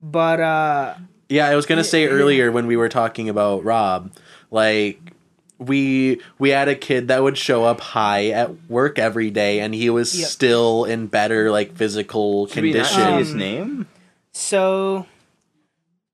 but 0.00 0.40
uh 0.40 0.94
Yeah, 1.28 1.46
I 1.46 1.54
was 1.56 1.66
gonna 1.66 1.84
say 1.84 2.06
earlier 2.08 2.50
when 2.50 2.66
we 2.66 2.76
were 2.76 2.88
talking 2.88 3.28
about 3.28 3.64
Rob, 3.64 4.10
like 4.50 4.98
we 5.58 6.20
we 6.40 6.50
had 6.50 6.66
a 6.68 6.74
kid 6.74 7.06
that 7.08 7.22
would 7.22 7.38
show 7.38 7.62
up 7.64 7.80
high 7.80 8.30
at 8.30 8.50
work 8.68 8.98
every 8.98 9.30
day, 9.30 9.60
and 9.60 9.72
he 9.72 9.88
was 9.90 10.12
Yep. 10.18 10.28
still 10.28 10.84
in 10.84 11.06
better 11.06 11.50
like 11.52 11.76
physical 11.76 12.48
Should 12.48 12.64
we 12.64 12.72
not 12.72 12.86
condition. 12.90 13.04
say 13.04 13.18
his 13.18 13.30
Um, 13.32 13.38
name? 13.38 13.86
so 14.32 15.06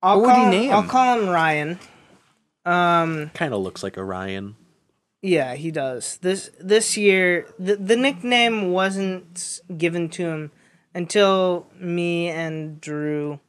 I'll 0.03 0.21
What 0.21 0.27
would 0.37 0.45
he 0.45 0.51
name? 0.67 0.71
I'll 0.73 0.83
call 0.85 1.19
him 1.19 1.29
Ryan. 1.31 1.79
Um, 2.69 3.31
kind 3.33 3.55
of 3.55 3.63
looks 3.63 3.83
like 3.83 3.97
Orion. 3.97 4.57
Yeah, 5.23 5.55
he 5.55 5.71
does. 5.71 6.19
This 6.19 6.51
this 6.61 6.97
year, 6.97 7.47
the 7.59 7.77
the 7.77 7.97
nickname 7.97 8.73
wasn't 8.73 9.61
given 9.77 10.11
to 10.11 10.27
him 10.27 10.51
until 10.95 11.67
me 11.79 12.29
and 12.29 12.79
Drew 12.81 13.41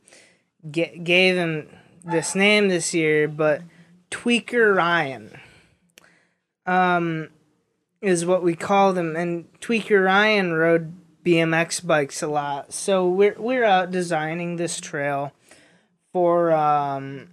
ga- 0.72 0.98
gave 0.98 1.36
him 1.36 1.68
this 2.04 2.34
name 2.34 2.70
this 2.70 2.94
year. 2.94 3.28
But 3.28 3.62
Tweaker 4.10 4.74
Ryan, 4.74 5.38
um, 6.66 7.30
is 8.02 8.26
what 8.26 8.42
we 8.42 8.56
called 8.56 8.98
him, 8.98 9.18
and 9.18 9.52
Tweaker 9.60 10.06
Ryan 10.06 10.54
rode 10.54 10.94
BMX 11.26 11.86
bikes 11.86 12.24
a 12.24 12.28
lot. 12.28 12.74
So 12.74 13.08
we're 13.10 13.36
we're 13.38 13.66
out 13.66 13.92
designing 13.92 14.56
this 14.56 14.80
trail 14.80 15.34
for 16.14 16.54
um. 16.54 17.32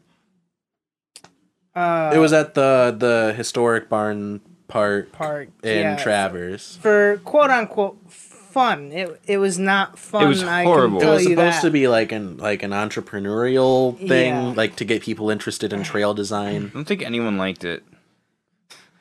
Uh, 1.76 2.10
it 2.14 2.18
was 2.18 2.32
at 2.32 2.54
the 2.54 2.94
the 2.98 3.34
historic 3.36 3.88
barn 3.88 4.40
park 4.68 5.12
park 5.12 5.48
in 5.62 5.78
yeah, 5.82 5.96
Traverse. 5.96 6.76
for 6.80 7.20
quote 7.24 7.50
unquote 7.50 7.98
fun. 8.10 8.90
It 8.92 9.20
it 9.26 9.36
was 9.38 9.58
not 9.58 9.98
fun. 9.98 10.24
It 10.24 10.26
was 10.28 10.42
horrible. 10.42 10.98
Can 11.00 11.08
It 11.08 11.12
was 11.12 11.22
supposed 11.24 11.56
that. 11.58 11.62
to 11.62 11.70
be 11.70 11.86
like 11.88 12.12
an 12.12 12.38
like 12.38 12.62
an 12.62 12.70
entrepreneurial 12.72 13.96
thing, 13.98 14.32
Yeah. 14.34 14.52
like 14.56 14.76
to 14.76 14.84
get 14.86 15.02
people 15.02 15.28
interested 15.30 15.72
in 15.74 15.82
trail 15.82 16.14
design. 16.14 16.70
I 16.72 16.74
don't 16.74 16.84
think 16.86 17.02
anyone 17.02 17.36
liked 17.36 17.64
it. 17.64 17.84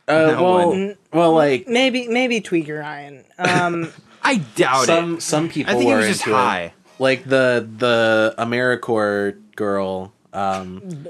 Uh, 0.07 0.14
No 0.35 0.43
well, 0.43 0.68
one. 0.69 0.97
well, 1.14 1.31
like 1.34 1.68
maybe 1.68 2.07
maybe 2.10 2.41
Tweaker 2.41 2.81
Ryan. 2.81 3.23
Um, 3.39 3.91
I 4.22 4.38
doubt 4.56 4.85
some 4.85 5.15
it. 5.15 5.22
some 5.22 5.49
people 5.49 5.73
I 5.73 5.77
think 5.77 5.88
were 5.89 5.95
it 5.95 5.99
was 5.99 6.07
just 6.10 6.27
into 6.27 6.38
it. 6.38 6.41
high. 6.41 6.73
like 6.99 7.23
the 7.23 7.68
the 7.77 8.35
AmeriCorps 8.38 9.56
girl. 9.56 10.11
Um, 10.34 11.07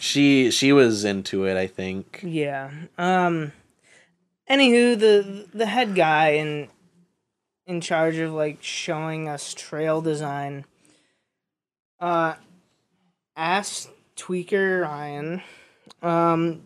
she 0.00 0.50
she 0.50 0.72
was 0.72 1.04
into 1.04 1.46
it. 1.46 1.56
I 1.56 1.66
think. 1.66 2.20
yeah. 2.22 2.70
Um. 2.98 3.52
Anywho, 4.50 4.98
the 4.98 5.46
the 5.54 5.66
head 5.66 5.94
guy 5.94 6.30
in 6.30 6.68
in 7.66 7.80
charge 7.80 8.16
of 8.16 8.32
like 8.32 8.62
showing 8.62 9.28
us 9.28 9.54
trail 9.54 10.00
design. 10.02 10.64
Uh, 12.00 12.34
asked 13.36 13.88
Tweaker 14.16 14.82
Ryan, 14.82 15.42
um, 16.02 16.62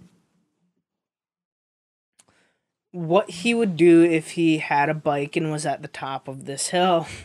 what 2.91 3.31
he 3.31 3.55
would 3.55 3.77
do 3.77 4.03
if 4.03 4.33
he 4.33 4.59
had 4.59 4.89
a 4.89 4.95
bike 4.95 5.37
and 5.37 5.53
was 5.53 5.65
at 5.67 5.83
the 5.83 5.89
top 5.89 6.29
of 6.29 6.47
this 6.47 6.69
hill. 6.69 7.07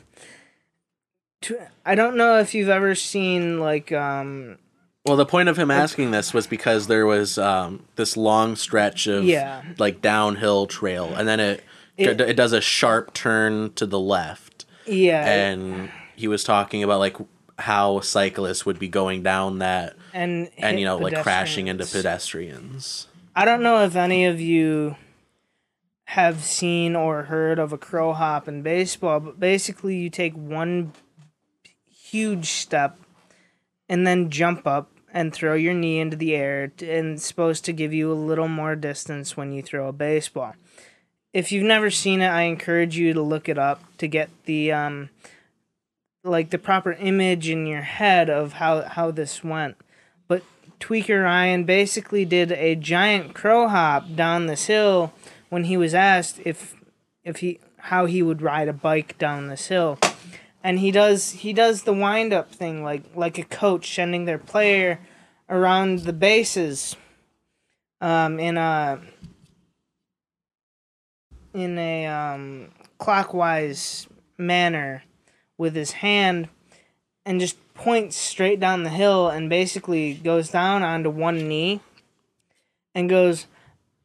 I 1.85 1.95
don't 1.95 2.15
know 2.15 2.37
if 2.39 2.53
you've 2.53 2.69
ever 2.69 2.95
seen 2.95 3.59
like 3.59 3.91
um 3.91 4.59
Well, 5.05 5.17
the 5.17 5.25
point 5.25 5.49
of 5.49 5.57
him 5.57 5.69
asking 5.69 6.11
this 6.11 6.33
was 6.33 6.47
because 6.47 6.87
there 6.87 7.05
was 7.05 7.37
um, 7.37 7.83
this 7.97 8.15
long 8.15 8.55
stretch 8.55 9.05
of 9.07 9.25
Yeah. 9.25 9.61
like 9.77 10.01
downhill 10.01 10.65
trail, 10.65 11.13
and 11.13 11.27
then 11.27 11.39
it, 11.41 11.63
It- 11.97 12.21
it 12.21 12.33
does 12.35 12.53
a 12.53 12.61
sharp 12.61 13.13
turn 13.13 13.73
to 13.73 13.85
the 13.85 13.99
left, 13.99 14.65
yeah, 14.87 15.25
and 15.29 15.91
he 16.15 16.27
was 16.27 16.43
talking 16.43 16.83
about 16.83 16.99
like 16.99 17.17
how 17.59 17.99
cyclists 17.99 18.65
would 18.65 18.79
be 18.79 18.87
going 18.87 19.21
down 19.21 19.59
that 19.59 19.95
and 20.11 20.49
and 20.57 20.79
you 20.79 20.85
know 20.85 20.97
like 20.97 21.21
crashing 21.21 21.67
into 21.67 21.85
pedestrians. 21.85 23.05
pedestrians. 23.05 23.07
I 23.35 23.45
don't 23.45 23.61
know 23.61 23.83
if 23.83 23.95
any 23.95 24.25
of 24.25 24.39
you 24.41 24.95
have 26.05 26.43
seen 26.43 26.95
or 26.95 27.23
heard 27.23 27.59
of 27.59 27.71
a 27.73 27.77
crow 27.77 28.13
hop 28.13 28.47
in 28.47 28.61
baseball, 28.63 29.19
but 29.19 29.39
basically 29.39 29.95
you 29.97 30.09
take 30.09 30.33
one 30.33 30.93
huge 31.87 32.47
step 32.47 32.99
and 33.89 34.05
then 34.07 34.29
jump 34.31 34.65
up 34.65 34.89
and 35.13 35.31
throw 35.31 35.53
your 35.53 35.75
knee 35.75 35.99
into 35.99 36.17
the 36.17 36.35
air 36.35 36.71
and 36.81 37.15
it's 37.15 37.25
supposed 37.25 37.63
to 37.65 37.71
give 37.71 37.93
you 37.93 38.11
a 38.11 38.15
little 38.15 38.47
more 38.47 38.75
distance 38.75 39.37
when 39.37 39.51
you 39.51 39.61
throw 39.61 39.87
a 39.87 39.93
baseball. 39.93 40.55
If 41.31 41.51
you've 41.51 41.63
never 41.63 41.89
seen 41.89 42.21
it, 42.21 42.27
I 42.27 42.41
encourage 42.41 42.97
you 42.97 43.13
to 43.13 43.21
look 43.21 43.47
it 43.47 43.57
up 43.57 43.81
to 43.99 44.07
get 44.07 44.29
the 44.45 44.71
um 44.71 45.09
like 46.23 46.49
the 46.49 46.57
proper 46.57 46.93
image 46.93 47.49
in 47.49 47.67
your 47.67 47.81
head 47.81 48.29
of 48.29 48.53
how 48.53 48.81
how 48.81 49.11
this 49.11 49.43
went. 49.43 49.77
But 50.27 50.43
Tweaker 50.79 51.23
Ryan 51.23 51.63
basically 51.63 52.25
did 52.25 52.51
a 52.51 52.75
giant 52.75 53.35
crow 53.35 53.67
hop 53.67 54.15
down 54.15 54.47
this 54.47 54.65
hill 54.65 55.13
when 55.49 55.65
he 55.65 55.77
was 55.77 55.93
asked 55.93 56.39
if 56.43 56.75
if 57.23 57.37
he 57.37 57.59
how 57.77 58.05
he 58.05 58.23
would 58.23 58.41
ride 58.41 58.67
a 58.67 58.73
bike 58.73 59.17
down 59.17 59.47
this 59.47 59.67
hill. 59.67 59.99
And 60.63 60.79
he 60.79 60.91
does 60.91 61.31
he 61.31 61.53
does 61.53 61.83
the 61.83 61.93
wind 61.93 62.31
up 62.33 62.51
thing 62.51 62.83
like 62.83 63.03
like 63.15 63.37
a 63.37 63.43
coach 63.43 63.93
sending 63.93 64.25
their 64.25 64.37
player 64.37 64.99
around 65.49 65.99
the 65.99 66.13
bases 66.13 66.95
um 67.99 68.39
in 68.39 68.57
a 68.57 69.01
in 71.53 71.77
a 71.77 72.05
um 72.07 72.71
clockwise 72.97 74.07
manner 74.37 75.03
with 75.57 75.75
his 75.75 75.91
hand 75.91 76.47
and 77.25 77.39
just 77.39 77.57
points 77.73 78.15
straight 78.15 78.59
down 78.59 78.83
the 78.83 78.89
hill 78.89 79.29
and 79.29 79.49
basically 79.49 80.13
goes 80.13 80.49
down 80.49 80.83
onto 80.83 81.09
one 81.09 81.47
knee 81.47 81.81
and 82.95 83.09
goes, 83.09 83.47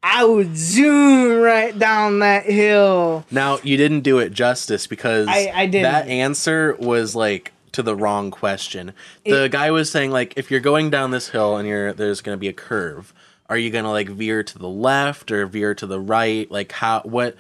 I 0.03 0.25
would 0.25 0.57
zoom 0.57 1.41
right 1.41 1.77
down 1.79 2.21
that 2.21 2.45
hill. 2.45 3.25
Now 3.31 3.59
you 3.63 3.77
didn't 3.77 4.01
do 4.01 4.19
it 4.19 4.33
justice 4.33 4.87
because 4.87 5.27
I- 5.29 5.53
I 5.55 5.67
didn't. 5.67 5.91
that 5.91 6.09
answer 6.09 6.77
was 6.79 7.15
like 7.17 7.53
to 7.73 7.83
the 7.83 7.95
wrong 7.97 8.31
question. 8.31 8.93
The 9.25 9.49
guy 9.49 9.71
was 9.71 9.91
saying 9.91 10.11
like 10.11 10.35
if 10.37 10.51
you're 10.51 10.61
going 10.61 10.91
down 10.91 11.11
this 11.11 11.29
hill 11.31 11.57
and 11.57 11.69
you're 11.69 11.93
there's 11.93 12.21
gonna 12.21 12.37
be 12.37 12.49
a 12.49 12.53
curve, 12.53 13.13
are 13.49 13.59
you 13.59 13.71
gonna 13.71 13.91
like 13.91 14.09
veer 14.09 14.43
to 14.43 14.59
the 14.59 14.69
left 14.69 15.31
or 15.31 15.47
veer 15.47 15.75
to 15.75 15.87
the 15.87 16.01
right? 16.01 16.51
Like 16.51 16.73
how 16.73 17.01
what 17.05 17.37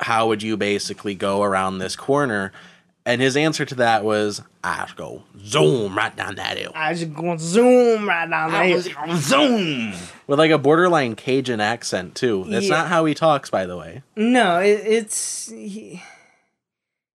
how 0.00 0.28
would 0.28 0.42
you 0.42 0.56
basically 0.56 1.14
go 1.14 1.42
around 1.42 1.78
this 1.78 1.96
corner? 1.96 2.52
And 3.08 3.22
his 3.22 3.36
answer 3.38 3.64
to 3.64 3.74
that 3.76 4.04
was, 4.04 4.42
I 4.62 4.82
just 4.82 4.96
go 4.96 5.22
zoom 5.42 5.96
right 5.96 6.14
down 6.14 6.34
that 6.34 6.58
hill. 6.58 6.72
I 6.74 6.92
just 6.92 7.14
going 7.14 7.38
to 7.38 7.42
zoom 7.42 8.06
right 8.06 8.28
down 8.28 8.50
that 8.52 8.66
hill. 8.66 8.82
Zoom. 9.16 9.94
With 10.26 10.38
like 10.38 10.50
a 10.50 10.58
borderline 10.58 11.16
Cajun 11.16 11.58
accent 11.60 12.14
too. 12.14 12.44
That's 12.48 12.66
Yeah. 12.66 12.76
not 12.76 12.88
how 12.88 13.06
he 13.06 13.14
talks, 13.14 13.48
by 13.48 13.64
the 13.64 13.78
way. 13.78 14.02
No, 14.14 14.58
it, 14.60 14.82
it's 14.84 15.48
he, 15.48 16.02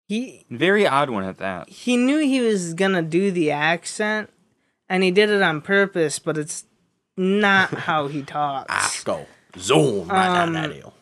he 0.09 0.47
Very 0.51 0.87
odd 0.87 1.11
one 1.11 1.25
at 1.25 1.37
that. 1.39 1.69
he 1.69 1.99
knew 1.99 2.19
he 2.21 2.41
was 2.41 2.73
gonna 2.73 3.03
do 3.03 3.31
the 3.31 3.51
accent, 3.51 4.31
and 4.89 5.03
he 5.03 5.11
did 5.11 5.29
it 5.29 5.43
on 5.43 5.61
purpose. 5.61 6.19
But 6.19 6.39
it's 6.39 6.65
not 7.19 7.69
how 7.75 8.09
he 8.09 8.23
talks. 8.23 8.73
I 8.73 8.79
talks. 8.81 9.05
go 9.05 9.27
zoom 9.59 10.09
right 10.09 10.29
down 10.35 10.49
Um, 10.49 10.55
that 10.55 10.73
hill. 10.73 10.95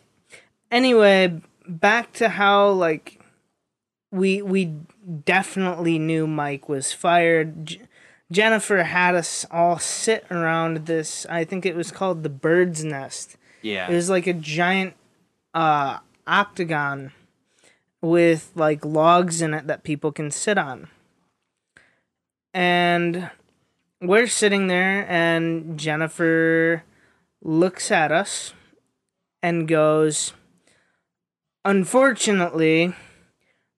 Anyway, 0.73 1.41
back 1.69 2.13
to 2.15 2.29
how 2.29 2.71
like 2.71 3.20
we 4.11 4.43
we 4.43 4.77
definitely 5.25 5.99
knew 5.99 6.27
Mike 6.27 6.69
was 6.69 6.93
fired. 6.93 7.67
J- 7.67 7.81
Jennifer 8.31 8.85
had 8.85 9.15
us 9.15 9.45
all 9.51 9.79
sit 9.79 10.25
around 10.31 10.87
this. 10.87 11.27
I 11.29 11.45
think 11.45 11.67
it 11.67 11.75
was 11.75 11.91
called 11.91 12.23
the 12.23 12.29
bird's 12.29 12.85
nest. 12.85 13.37
Yeah. 13.63 13.91
It 13.91 13.95
was 13.95 14.09
like 14.09 14.27
a 14.27 14.33
giant 14.33 14.95
uh, 15.53 15.99
octagon 16.27 17.13
with 18.01 18.53
like 18.55 18.85
logs 18.85 19.43
in 19.43 19.53
it 19.53 19.67
that 19.67 19.83
people 19.83 20.13
can 20.13 20.31
sit 20.31 20.59
on. 20.59 20.89
And 22.55 23.31
we're 24.01 24.27
sitting 24.27 24.67
there, 24.67 25.07
and 25.09 25.79
Jennifer 25.79 26.85
looks 27.43 27.91
at 27.91 28.11
us 28.11 28.55
and 29.43 29.69
goes, 29.69 30.33
Unfortunately, 31.65 32.95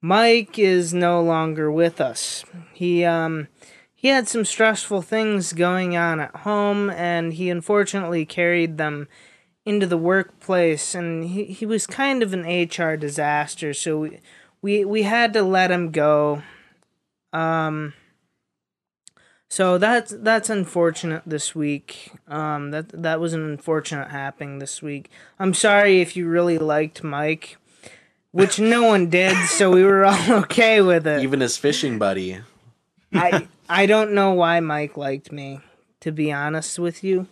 Mike 0.02 0.58
is 0.58 0.92
no 0.92 1.22
longer 1.22 1.70
with 1.70 2.00
us. 2.00 2.44
He, 2.74 3.04
um, 3.04 3.48
he 3.94 4.08
had 4.08 4.28
some 4.28 4.44
stressful 4.44 5.00
things 5.02 5.52
going 5.52 5.96
on 5.96 6.20
at 6.20 6.36
home, 6.36 6.90
and 6.90 7.32
he 7.32 7.48
unfortunately 7.48 8.26
carried 8.26 8.76
them 8.76 9.08
into 9.64 9.86
the 9.86 9.98
workplace 9.98 10.94
and 10.94 11.24
he, 11.24 11.44
he 11.44 11.64
was 11.64 11.86
kind 11.86 12.22
of 12.22 12.32
an 12.32 12.42
HR 12.42 12.96
disaster 12.96 13.72
so 13.72 13.98
we, 13.98 14.20
we 14.60 14.84
we 14.84 15.02
had 15.02 15.32
to 15.32 15.42
let 15.42 15.70
him 15.70 15.90
go. 15.90 16.42
Um 17.32 17.94
so 19.48 19.78
that's 19.78 20.12
that's 20.18 20.50
unfortunate 20.50 21.22
this 21.24 21.54
week. 21.54 22.12
Um 22.26 22.70
that 22.72 22.88
that 22.90 23.20
was 23.20 23.34
an 23.34 23.42
unfortunate 23.48 24.10
happening 24.10 24.58
this 24.58 24.82
week. 24.82 25.10
I'm 25.38 25.54
sorry 25.54 26.00
if 26.00 26.16
you 26.16 26.26
really 26.26 26.58
liked 26.58 27.04
Mike 27.04 27.56
which 28.32 28.58
no 28.58 28.82
one 28.84 29.08
did 29.08 29.36
so 29.46 29.70
we 29.70 29.84
were 29.84 30.04
all 30.04 30.32
okay 30.42 30.80
with 30.80 31.06
it 31.06 31.22
Even 31.22 31.40
his 31.40 31.56
fishing 31.56 31.98
buddy. 31.98 32.38
I 33.12 33.46
I 33.68 33.86
don't 33.86 34.12
know 34.12 34.32
why 34.32 34.60
Mike 34.60 34.96
liked 34.96 35.30
me 35.30 35.60
to 36.00 36.10
be 36.12 36.32
honest 36.32 36.78
with 36.78 37.04
you 37.04 37.26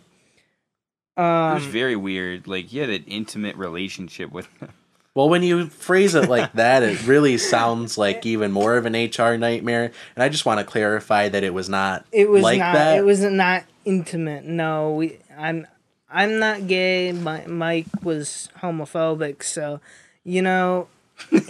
it 1.17 1.21
um 1.21 1.55
was 1.55 1.65
very 1.65 1.95
weird. 1.95 2.47
Like 2.47 2.67
he 2.67 2.77
had 2.79 2.89
an 2.89 3.03
intimate 3.05 3.55
relationship 3.57 4.31
with 4.31 4.47
him. 4.59 4.69
Well, 5.13 5.27
when 5.27 5.43
you 5.43 5.67
phrase 5.67 6.15
it 6.15 6.29
like 6.29 6.53
that, 6.53 6.83
it 6.83 7.05
really 7.05 7.37
sounds 7.37 7.97
like 7.97 8.25
even 8.25 8.53
more 8.53 8.77
of 8.77 8.85
an 8.85 8.93
HR 8.93 9.35
nightmare. 9.35 9.91
And 10.15 10.23
I 10.23 10.29
just 10.29 10.45
want 10.45 10.61
to 10.61 10.65
clarify 10.65 11.27
that 11.27 11.43
it 11.43 11.53
was 11.53 11.67
not 11.67 12.05
It 12.13 12.29
was 12.29 12.41
like 12.43 12.59
not. 12.59 12.73
that. 12.75 12.97
It 12.97 13.03
was 13.03 13.19
not 13.21 13.65
intimate. 13.83 14.45
No, 14.45 14.93
we. 14.93 15.19
I'm. 15.37 15.67
I'm 16.09 16.39
not 16.39 16.67
gay. 16.67 17.11
My, 17.11 17.45
Mike 17.45 17.87
was 18.03 18.47
homophobic, 18.61 19.43
so 19.43 19.81
you 20.23 20.41
know, 20.41 20.87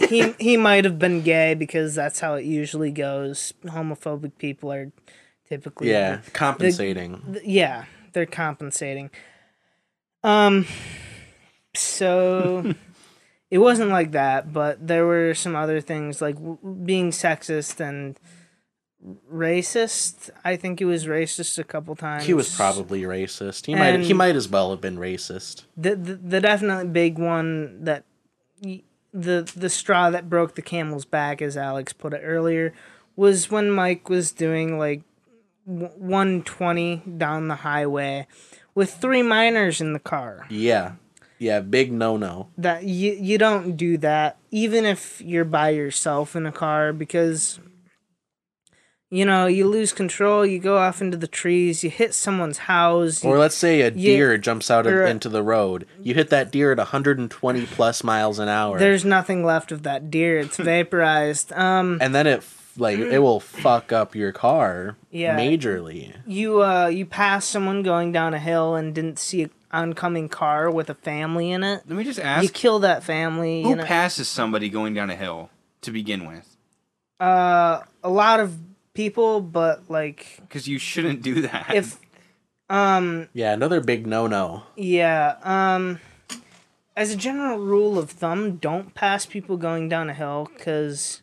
he 0.08 0.32
he 0.38 0.56
might 0.56 0.84
have 0.84 0.98
been 0.98 1.22
gay 1.22 1.54
because 1.54 1.94
that's 1.94 2.20
how 2.20 2.34
it 2.34 2.44
usually 2.44 2.90
goes. 2.90 3.52
Homophobic 3.64 4.32
people 4.38 4.72
are 4.72 4.92
typically 5.48 5.90
yeah, 5.90 6.20
compensating. 6.32 7.22
th- 7.32 7.44
yeah, 7.44 7.84
they're 8.12 8.26
compensating. 8.26 9.10
Um, 10.24 10.66
so 11.74 12.74
it 13.50 13.58
wasn't 13.58 13.90
like 13.90 14.12
that, 14.12 14.52
but 14.52 14.86
there 14.86 15.06
were 15.06 15.34
some 15.34 15.56
other 15.56 15.80
things 15.80 16.20
like 16.20 16.36
w- 16.36 16.58
being 16.84 17.10
sexist 17.10 17.80
and 17.80 18.18
racist. 19.32 20.30
I 20.44 20.56
think 20.56 20.78
he 20.78 20.84
was 20.84 21.06
racist 21.06 21.58
a 21.58 21.64
couple 21.64 21.96
times. 21.96 22.24
he 22.24 22.34
was 22.34 22.54
probably 22.54 23.02
racist. 23.02 23.66
He 23.66 23.74
might 23.74 24.00
he 24.00 24.12
might 24.12 24.36
as 24.36 24.48
well 24.48 24.70
have 24.70 24.80
been 24.80 24.96
racist. 24.96 25.64
the 25.76 25.96
the, 25.96 26.14
the 26.14 26.40
definitely 26.40 26.88
big 26.88 27.18
one 27.18 27.84
that 27.84 28.04
the 29.12 29.52
the 29.54 29.68
straw 29.68 30.10
that 30.10 30.30
broke 30.30 30.54
the 30.54 30.62
camel's 30.62 31.04
back, 31.04 31.42
as 31.42 31.56
Alex 31.56 31.92
put 31.92 32.14
it 32.14 32.22
earlier, 32.24 32.72
was 33.16 33.50
when 33.50 33.70
Mike 33.70 34.08
was 34.08 34.32
doing 34.32 34.78
like 34.78 35.02
one 35.64 36.42
twenty 36.42 36.96
down 36.96 37.48
the 37.48 37.56
highway 37.56 38.26
with 38.74 38.94
three 38.94 39.22
minors 39.22 39.80
in 39.80 39.92
the 39.92 40.00
car. 40.00 40.46
Yeah. 40.48 40.92
Yeah, 41.38 41.58
big 41.58 41.90
no 41.92 42.16
no. 42.16 42.48
That 42.56 42.84
you 42.84 43.12
you 43.12 43.36
don't 43.36 43.76
do 43.76 43.98
that 43.98 44.38
even 44.52 44.84
if 44.84 45.20
you're 45.20 45.44
by 45.44 45.70
yourself 45.70 46.36
in 46.36 46.46
a 46.46 46.52
car 46.52 46.92
because 46.92 47.58
you 49.12 49.24
know 49.26 49.44
you 49.46 49.68
lose 49.68 49.92
control. 49.92 50.44
You 50.46 50.58
go 50.58 50.78
off 50.78 51.02
into 51.02 51.16
the 51.18 51.26
trees. 51.28 51.84
You 51.84 51.90
hit 51.90 52.14
someone's 52.14 52.58
house. 52.58 53.22
Or 53.22 53.34
You, 53.34 53.40
let's 53.40 53.54
say 53.54 53.82
a 53.82 53.90
deer 53.90 54.38
jumps 54.38 54.70
out 54.70 54.86
of, 54.86 54.94
a- 54.94 55.06
into 55.06 55.28
the 55.28 55.42
road. 55.42 55.86
You 56.00 56.14
hit 56.14 56.30
that 56.30 56.50
deer 56.50 56.72
at 56.72 56.78
120 56.78 57.66
plus 57.66 58.02
miles 58.02 58.38
an 58.38 58.48
hour. 58.48 58.78
there's 58.78 59.04
nothing 59.04 59.44
left 59.44 59.70
of 59.70 59.82
that 59.82 60.10
deer. 60.10 60.38
It's 60.38 60.56
vaporized. 60.72 61.52
Um. 61.52 61.98
and 62.00 62.14
then 62.14 62.26
it 62.26 62.42
like 62.78 62.98
it 62.98 63.18
will 63.18 63.38
fuck 63.40 63.92
up 63.92 64.14
your 64.14 64.32
car 64.32 64.96
Yeah. 65.10 65.36
majorly. 65.38 66.14
you 66.26 66.62
uh 66.62 66.86
you 66.86 67.04
pass 67.04 67.44
someone 67.44 67.82
going 67.82 68.12
down 68.12 68.32
a 68.32 68.38
hill 68.38 68.76
and 68.76 68.94
didn't 68.94 69.18
see 69.18 69.42
an 69.42 69.50
oncoming 69.72 70.30
car 70.30 70.70
with 70.70 70.88
a 70.88 70.94
family 70.94 71.50
in 71.50 71.62
it 71.62 71.82
Let 71.86 71.98
me 71.98 72.02
just 72.04 72.18
ask. 72.18 72.42
you 72.44 72.48
kill 72.48 72.78
that 72.78 73.04
family 73.04 73.62
Who 73.62 73.68
you 73.70 73.76
know 73.76 73.84
passes 73.84 74.26
somebody 74.26 74.70
going 74.70 74.94
down 74.94 75.10
a 75.10 75.16
hill 75.16 75.50
to 75.82 75.90
begin 75.90 76.26
with? 76.26 76.56
uh 77.20 77.80
a 78.02 78.08
lot 78.08 78.40
of 78.40 78.56
people, 78.94 79.40
but 79.40 79.88
like 79.88 80.38
Because 80.40 80.68
you 80.68 80.78
shouldn't 80.78 81.22
do 81.22 81.42
that. 81.42 81.72
if 81.74 81.98
um 82.70 83.28
Yeah, 83.32 83.52
another 83.52 83.80
big 83.80 84.06
no-no. 84.06 84.64
yeah 84.76 85.36
um 85.42 86.00
as 86.96 87.10
a 87.10 87.16
general 87.16 87.58
rule 87.58 87.98
of 87.98 88.10
thumb, 88.10 88.56
don't 88.56 88.94
pass 88.94 89.24
people 89.24 89.56
going 89.56 89.88
down 89.88 90.10
a 90.10 90.14
hill 90.14 90.50
because 90.54 91.22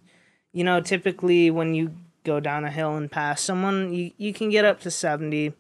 you 0.52 0.64
know 0.64 0.82
typically 0.82 1.52
when 1.52 1.76
you 1.76 1.96
go 2.24 2.40
down 2.40 2.66
a 2.66 2.72
hill 2.72 2.96
and 2.98 3.12
pass 3.12 3.42
someone, 3.42 3.94
you 3.94 4.12
you 4.18 4.34
can 4.34 4.50
get 4.50 4.66
up 4.66 4.80
to 4.82 4.92
seventy. 4.92 5.54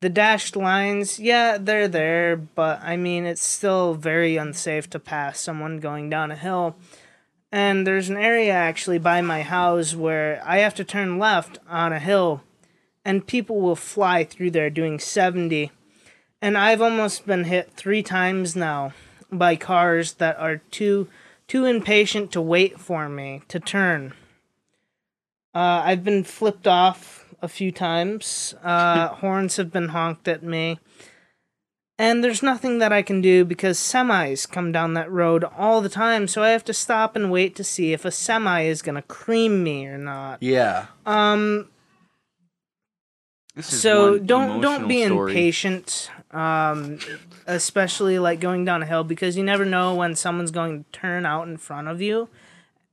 The 0.00 0.08
dashed 0.08 0.54
lines, 0.54 1.18
yeah, 1.18 1.58
they're 1.58 1.88
there, 1.88 2.36
but 2.36 2.80
I 2.82 2.96
mean 2.96 3.24
it's 3.26 3.42
still 3.42 3.94
very 3.94 4.36
unsafe 4.36 4.88
to 4.90 5.00
pass 5.00 5.40
someone 5.40 5.80
going 5.80 6.08
down 6.08 6.30
a 6.30 6.36
hill. 6.36 6.76
And 7.50 7.86
there's 7.86 8.10
an 8.10 8.16
area 8.16 8.52
actually 8.52 8.98
by 8.98 9.20
my 9.20 9.42
house 9.42 9.94
where 9.94 10.42
I 10.44 10.58
have 10.58 10.74
to 10.76 10.84
turn 10.84 11.18
left 11.18 11.58
on 11.68 11.92
a 11.92 11.98
hill 11.98 12.42
and 13.04 13.26
people 13.26 13.60
will 13.60 13.76
fly 13.76 14.24
through 14.24 14.50
there 14.50 14.68
doing 14.68 14.98
70. 14.98 15.70
And 16.42 16.58
I've 16.58 16.82
almost 16.82 17.26
been 17.26 17.44
hit 17.44 17.72
3 17.72 18.02
times 18.02 18.54
now 18.54 18.92
by 19.32 19.56
cars 19.56 20.14
that 20.14 20.38
are 20.38 20.58
too 20.70 21.08
too 21.46 21.64
impatient 21.64 22.30
to 22.32 22.42
wait 22.42 22.78
for 22.78 23.08
me 23.08 23.40
to 23.48 23.58
turn. 23.58 24.12
Uh, 25.54 25.80
I've 25.82 26.04
been 26.04 26.22
flipped 26.22 26.66
off 26.66 27.34
a 27.40 27.48
few 27.48 27.72
times. 27.72 28.54
Uh, 28.62 29.08
horns 29.22 29.56
have 29.56 29.72
been 29.72 29.88
honked 29.88 30.28
at 30.28 30.42
me. 30.42 30.78
And 32.00 32.22
there's 32.22 32.44
nothing 32.44 32.78
that 32.78 32.92
I 32.92 33.02
can 33.02 33.20
do 33.20 33.44
because 33.44 33.76
semis 33.76 34.48
come 34.48 34.70
down 34.70 34.94
that 34.94 35.10
road 35.10 35.42
all 35.56 35.80
the 35.80 35.88
time, 35.88 36.28
so 36.28 36.44
I 36.44 36.50
have 36.50 36.64
to 36.66 36.72
stop 36.72 37.16
and 37.16 37.28
wait 37.30 37.56
to 37.56 37.64
see 37.64 37.92
if 37.92 38.04
a 38.04 38.12
semi 38.12 38.62
is 38.62 38.82
gonna 38.82 39.02
cream 39.02 39.64
me 39.64 39.84
or 39.86 39.98
not. 39.98 40.40
Yeah. 40.40 40.86
Um, 41.06 41.68
This 43.56 43.72
is 43.72 43.82
so 43.82 44.12
one 44.12 44.26
don't 44.26 44.60
don't 44.60 44.86
be 44.88 45.04
story. 45.04 45.32
impatient, 45.32 46.08
um, 46.30 47.00
especially 47.48 48.20
like 48.20 48.38
going 48.38 48.64
down 48.64 48.80
a 48.84 48.86
hill 48.86 49.02
because 49.02 49.36
you 49.36 49.42
never 49.42 49.64
know 49.64 49.96
when 49.96 50.14
someone's 50.14 50.52
going 50.52 50.84
to 50.84 50.90
turn 50.92 51.26
out 51.26 51.48
in 51.48 51.56
front 51.56 51.88
of 51.88 52.00
you, 52.00 52.28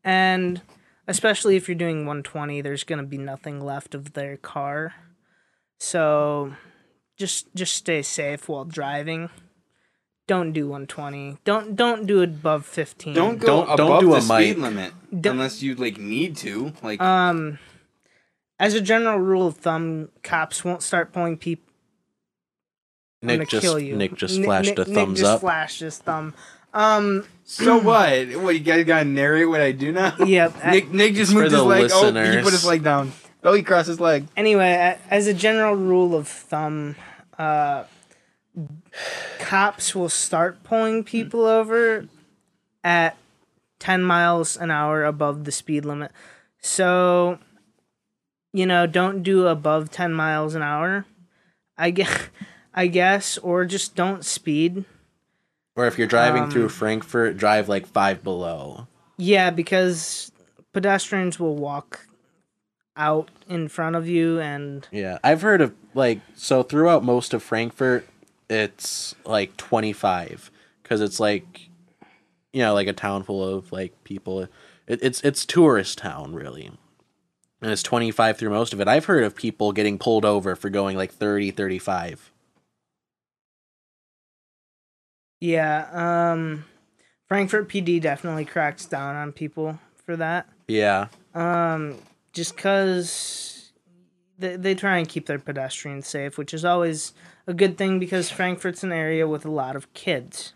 and 0.04 0.62
especially 1.08 1.56
if 1.56 1.68
you're 1.68 1.76
doing 1.76 2.08
120, 2.08 2.62
there's 2.62 2.84
gonna 2.84 3.04
be 3.04 3.20
nothing 3.20 3.64
left 3.64 3.94
of 3.94 4.14
their 4.14 4.36
car. 4.38 4.96
So 5.80 6.54
just 7.18 7.54
just 7.56 7.76
stay 7.76 8.02
safe 8.02 8.48
while 8.50 8.66
driving. 8.66 9.30
Don't 10.28 10.54
do 10.54 10.64
120. 10.68 11.38
Don't 11.46 11.76
don't 11.76 12.06
do 12.08 12.22
it 12.22 12.30
above 12.30 12.66
15. 12.66 13.14
Don't 13.14 13.38
go 13.38 13.48
Don't- 13.66 13.78
don't 13.78 13.88
above 13.88 14.02
do 14.02 14.10
the 14.10 14.16
a 14.18 14.22
speed 14.22 14.58
mic. 14.58 14.58
limit 14.58 14.94
Don't- 15.22 15.34
unless 15.34 15.62
you 15.62 15.76
like 15.76 15.98
need 16.00 16.36
to. 16.38 16.74
Like 16.82 17.00
Um, 17.00 17.60
as 18.60 18.74
a 18.74 18.82
general 18.82 19.20
rule 19.20 19.48
of 19.48 19.58
thumb, 19.58 20.10
cops 20.24 20.64
won't 20.66 20.82
start 20.82 21.14
pulling 21.14 21.38
people. 21.38 21.64
Nick 23.22 23.50
just 23.50 23.62
kill 23.62 23.80
you. 23.80 23.96
Nick 23.96 24.16
just 24.16 24.38
Nick- 24.38 24.46
flashed 24.46 24.70
Nick- 24.70 24.80
a 24.80 24.86
Nick 24.86 24.94
thumbs 24.96 25.20
just 25.20 25.32
up. 25.32 25.42
Flashed 25.42 25.80
his 25.80 25.98
thumb. 26.00 26.34
Um. 26.74 27.26
so 27.46 27.78
what? 27.78 28.28
What 28.42 28.54
you 28.56 28.60
guys 28.60 28.84
gotta 28.86 29.06
narrate 29.06 29.48
what 29.48 29.62
I 29.62 29.72
do 29.72 29.92
now? 29.92 30.16
Yep. 30.20 30.56
a- 30.64 30.72
Nick 30.72 30.92
Nick 30.92 31.14
just 31.16 31.34
moved 31.34 31.52
his 31.52 31.62
leg. 31.62 31.90
Oh, 31.94 32.12
he 32.12 32.42
put 32.42 32.52
his 32.52 32.66
leg 32.66 32.84
down. 32.84 33.14
Oh, 33.46 33.54
he 33.54 33.62
crossed 33.64 33.88
his 33.88 34.00
leg. 34.00 34.28
anyway, 34.36 34.98
as 35.10 35.28
a 35.28 35.34
general 35.34 35.76
rule 35.76 36.16
of 36.16 36.28
thumb, 36.28 36.96
uh, 37.38 37.84
cops 39.40 39.94
will 39.94 40.10
start 40.10 40.64
pulling 40.64 41.04
people 41.04 41.46
over 41.46 42.08
at 42.84 43.16
10 43.80 44.04
miles 44.04 44.58
an 44.58 44.72
hour 44.72 45.04
above 45.06 45.44
the 45.44 45.52
speed 45.52 45.86
limit. 45.86 46.12
So, 46.60 47.38
you 48.52 48.66
know, 48.66 48.88
don't 48.88 49.22
do 49.22 49.48
above 49.48 49.92
10 49.92 50.14
miles 50.14 50.56
an 50.56 50.62
hour. 50.64 51.06
I 51.78 51.92
guess, 51.92 52.30
I 52.74 52.88
guess 52.88 53.38
or 53.38 53.66
just 53.66 53.96
don't 53.96 54.26
speed. 54.26 54.86
Or 55.76 55.86
if 55.86 55.98
you're 55.98 56.08
driving 56.08 56.44
Um, 56.44 56.52
through 56.52 56.70
Frankfort, 56.70 57.38
drive 57.38 57.68
like 57.70 57.86
five 57.86 58.24
below. 58.24 58.88
Yeah, 59.18 59.50
because 59.50 60.32
pedestrians 60.74 61.40
will 61.40 61.56
walk 61.56 62.08
out 62.98 63.30
in 63.48 63.68
front 63.68 63.96
of 63.96 64.08
you 64.08 64.40
and 64.40 64.88
Yeah, 64.92 65.18
I've 65.24 65.42
heard 65.42 65.62
of 65.62 65.74
like 65.94 66.20
so 66.36 66.64
throughout 66.64 67.04
most 67.04 67.34
of 67.34 67.44
Frankfort, 67.44 68.08
it's 68.50 69.16
like 69.26 69.56
25 69.58 70.52
because 70.84 71.02
it's 71.02 71.20
like 71.20 71.70
you 72.54 72.62
know 72.62 72.74
like 72.74 72.88
a 72.88 72.94
town 72.94 73.24
full 73.24 73.44
of 73.44 73.72
like 73.72 74.04
people. 74.04 74.42
It, 74.42 74.50
it's 75.02 75.22
it's 75.22 75.46
tourist 75.46 75.98
town 75.98 76.34
really, 76.34 76.72
and 77.62 77.72
it's 77.72 77.84
25 77.84 78.38
through 78.38 78.50
most 78.52 78.74
of 78.74 78.80
it. 78.82 78.88
I've 78.88 79.06
heard 79.06 79.24
of 79.24 79.36
people 79.36 79.72
getting 79.72 79.98
pulled 79.98 80.26
over 80.26 80.56
for 80.56 80.70
going 80.70 80.96
like 80.98 81.12
30, 81.12 81.52
35. 81.52 82.32
Yeah, 85.42 85.88
um 85.92 86.66
Frankfort 87.28 87.68
PD 87.68 88.00
definitely 88.02 88.46
cracks 88.46 88.86
down 88.86 89.16
on 89.16 89.32
people 89.32 89.80
for 90.06 90.16
that. 90.18 90.48
Yeah, 90.68 91.08
Um 91.34 91.98
just 92.36 92.56
cuz 92.56 93.72
they 94.38 94.56
they 94.58 94.76
try 94.76 94.98
and 95.00 95.10
keep 95.10 95.26
their 95.26 95.40
pedestrians 95.40 96.08
safe, 96.08 96.38
which 96.38 96.54
is 96.54 96.64
always 96.64 97.14
a 97.48 97.54
good 97.54 97.78
thing 97.78 97.98
because 97.98 98.30
Frankfort's 98.30 98.84
an 98.84 98.92
area 98.92 99.28
with 99.28 99.46
a 99.46 99.52
lot 99.52 99.76
of 99.76 99.92
kids. 99.94 100.54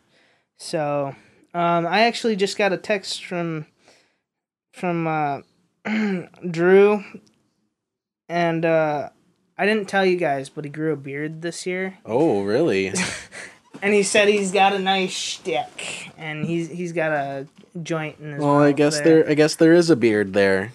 So, 0.58 1.16
um 1.53 1.88
I 1.88 2.01
actually 2.01 2.35
just 2.35 2.58
got 2.58 2.74
a 2.74 2.77
text 2.77 3.25
from 3.25 3.66
from 4.74 5.08
uh 5.08 5.40
Drew 6.51 7.03
and 8.27 8.66
uh 8.66 9.09
I 9.58 9.66
didn't 9.66 9.90
tell 9.90 10.06
you 10.06 10.16
guys, 10.16 10.48
but 10.48 10.64
he 10.64 10.69
grew 10.69 10.93
a 10.93 10.95
beard 10.95 11.41
this 11.41 11.66
year. 11.66 11.98
Oh, 12.06 12.43
really? 12.43 12.93
And 13.82 13.93
he 13.93 14.03
said 14.03 14.27
he's 14.27 14.51
got 14.51 14.74
a 14.74 14.80
nice 14.80 15.11
shtick, 15.11 16.11
and 16.17 16.45
he's 16.45 16.69
he's 16.69 16.91
got 16.91 17.11
a 17.14 17.48
joint 17.82 18.19
in 18.19 18.33
his. 18.33 18.41
well, 18.41 18.59
I 18.59 18.74
guess 18.74 18.99
there. 18.99 19.30
I 19.30 19.35
guess 19.35 19.56
there 19.56 19.74
is 19.74 19.90
a 19.90 19.95
beard 19.95 20.33
there. 20.33 20.74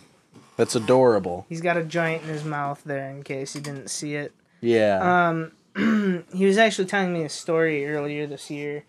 That's 0.56 0.76
adorable. 0.76 1.46
He's 1.48 1.60
got 1.60 1.76
a 1.76 1.82
joint 1.82 2.22
in 2.22 2.28
his 2.28 2.44
mouth 2.44 2.82
there, 2.84 3.10
in 3.10 3.22
case 3.22 3.54
you 3.54 3.60
didn't 3.60 3.88
see 3.88 4.14
it. 4.14 4.32
Yeah. 4.60 5.28
Um, 5.28 6.24
he 6.34 6.46
was 6.46 6.58
actually 6.58 6.86
telling 6.86 7.12
me 7.12 7.22
a 7.22 7.28
story 7.28 7.86
earlier 7.86 8.26
this 8.26 8.50
year, 8.50 8.84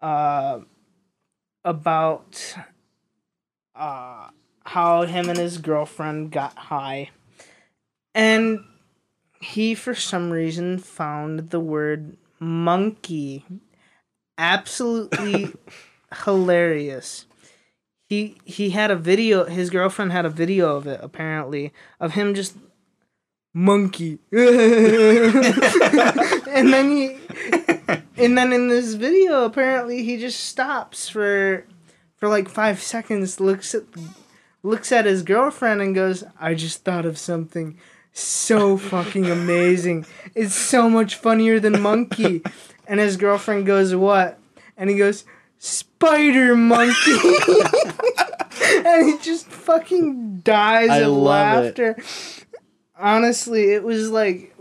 uh, 0.00 0.60
about 1.64 2.56
uh 3.74 4.28
how 4.64 5.02
him 5.02 5.28
and 5.28 5.38
his 5.38 5.58
girlfriend 5.58 6.30
got 6.30 6.56
high, 6.56 7.10
and 8.14 8.64
he 9.40 9.74
for 9.74 9.94
some 9.94 10.30
reason 10.30 10.78
found 10.78 11.50
the 11.50 11.60
word 11.60 12.16
monkey 12.38 13.44
absolutely 14.38 15.52
hilarious. 16.24 17.26
He 18.12 18.36
he 18.44 18.68
had 18.68 18.90
a 18.90 18.96
video. 18.96 19.46
His 19.46 19.70
girlfriend 19.70 20.12
had 20.12 20.26
a 20.26 20.28
video 20.28 20.76
of 20.76 20.86
it 20.86 21.00
apparently 21.02 21.72
of 21.98 22.12
him 22.12 22.34
just 22.34 22.54
monkey, 23.54 24.18
and 24.32 24.42
then 26.70 26.90
he 26.94 27.16
and 28.18 28.36
then 28.36 28.52
in 28.52 28.68
this 28.68 28.92
video 28.92 29.44
apparently 29.46 30.02
he 30.02 30.18
just 30.18 30.40
stops 30.40 31.08
for 31.08 31.64
for 32.16 32.28
like 32.28 32.50
five 32.50 32.82
seconds, 32.82 33.40
looks 33.40 33.74
at 33.74 33.84
looks 34.62 34.92
at 34.92 35.06
his 35.06 35.22
girlfriend 35.22 35.80
and 35.80 35.94
goes, 35.94 36.22
"I 36.38 36.52
just 36.52 36.84
thought 36.84 37.06
of 37.06 37.16
something." 37.16 37.78
So 38.12 38.76
fucking 38.76 39.30
amazing. 39.30 40.04
It's 40.34 40.54
so 40.54 40.90
much 40.90 41.14
funnier 41.14 41.58
than 41.58 41.80
Monkey. 41.80 42.42
And 42.86 43.00
his 43.00 43.16
girlfriend 43.16 43.64
goes, 43.64 43.94
What? 43.94 44.38
And 44.76 44.90
he 44.90 44.98
goes, 44.98 45.24
Spider 45.62 46.56
Monkey. 46.56 47.12
and 48.84 49.08
he 49.08 49.16
just 49.18 49.46
fucking 49.46 50.40
dies 50.40 50.90
I 50.90 50.98
of 50.98 51.12
love 51.12 51.64
it. 51.64 51.78
laughter. 51.78 52.02
Honestly, 52.98 53.72
it 53.72 53.84
was 53.84 54.10
like 54.10 54.56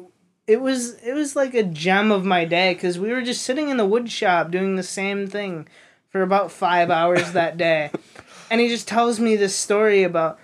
it 0.46 0.62
was 0.62 0.94
it 1.02 1.14
was 1.14 1.36
like 1.36 1.56
a 1.56 1.64
gem 1.64 2.12
of 2.12 2.24
my 2.24 2.46
day 2.46 2.76
because 2.76 3.00
we 3.00 3.10
were 3.10 3.24
just 3.24 3.42
sitting 3.42 3.70
in 3.70 3.78
the 3.78 3.86
wood 3.86 4.12
shop 4.12 4.52
doing 4.52 4.76
the 4.76 4.84
same 4.84 5.26
thing 5.26 5.68
for 6.10 6.22
about 6.22 6.52
five 6.52 6.92
hours 6.92 7.32
that 7.32 7.58
day. 7.58 7.90
And 8.52 8.62
he 8.62 8.68
just 8.68 8.88
tells 8.88 9.20
me 9.20 9.36
this 9.36 9.56
story 9.56 10.04
about 10.04 10.38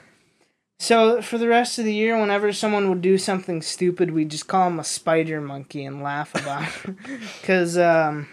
so 0.79 1.21
for 1.21 1.37
the 1.37 1.47
rest 1.47 1.77
of 1.77 1.85
the 1.85 1.93
year, 1.93 2.19
whenever 2.19 2.51
someone 2.51 2.89
would 2.89 3.03
do 3.03 3.19
something 3.19 3.61
stupid, 3.61 4.09
we'd 4.09 4.31
just 4.31 4.47
call 4.47 4.69
him 4.69 4.79
a 4.79 4.83
spider 4.83 5.39
monkey 5.39 5.85
and 5.85 6.01
laugh 6.01 6.33
about 6.33 6.67
it. 6.85 6.95
Cause 7.43 7.77
um, 7.77 8.27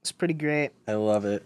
it's 0.00 0.12
pretty 0.12 0.32
great. 0.32 0.70
I 0.86 0.94
love 0.94 1.26
it. 1.26 1.44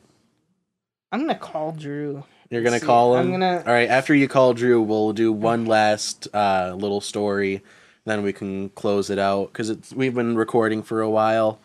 I'm 1.12 1.20
gonna 1.20 1.34
call 1.38 1.72
Drew. 1.72 2.24
You're 2.50 2.62
gonna 2.62 2.80
See, 2.80 2.86
call 2.86 3.16
him. 3.16 3.26
I'm 3.26 3.30
gonna- 3.32 3.62
All 3.66 3.72
right. 3.72 3.88
After 3.88 4.14
you 4.14 4.28
call 4.28 4.54
Drew, 4.54 4.80
we'll 4.82 5.12
do 5.12 5.32
one 5.32 5.64
last 5.66 6.26
uh, 6.34 6.74
little 6.76 7.00
story, 7.00 7.62
then 8.04 8.22
we 8.22 8.32
can 8.32 8.70
close 8.70 9.08
it 9.10 9.18
out 9.18 9.52
because 9.52 9.70
it's 9.70 9.92
we've 9.92 10.14
been 10.14 10.36
recording 10.36 10.82
for 10.82 11.00
a 11.00 11.08
while. 11.10 11.60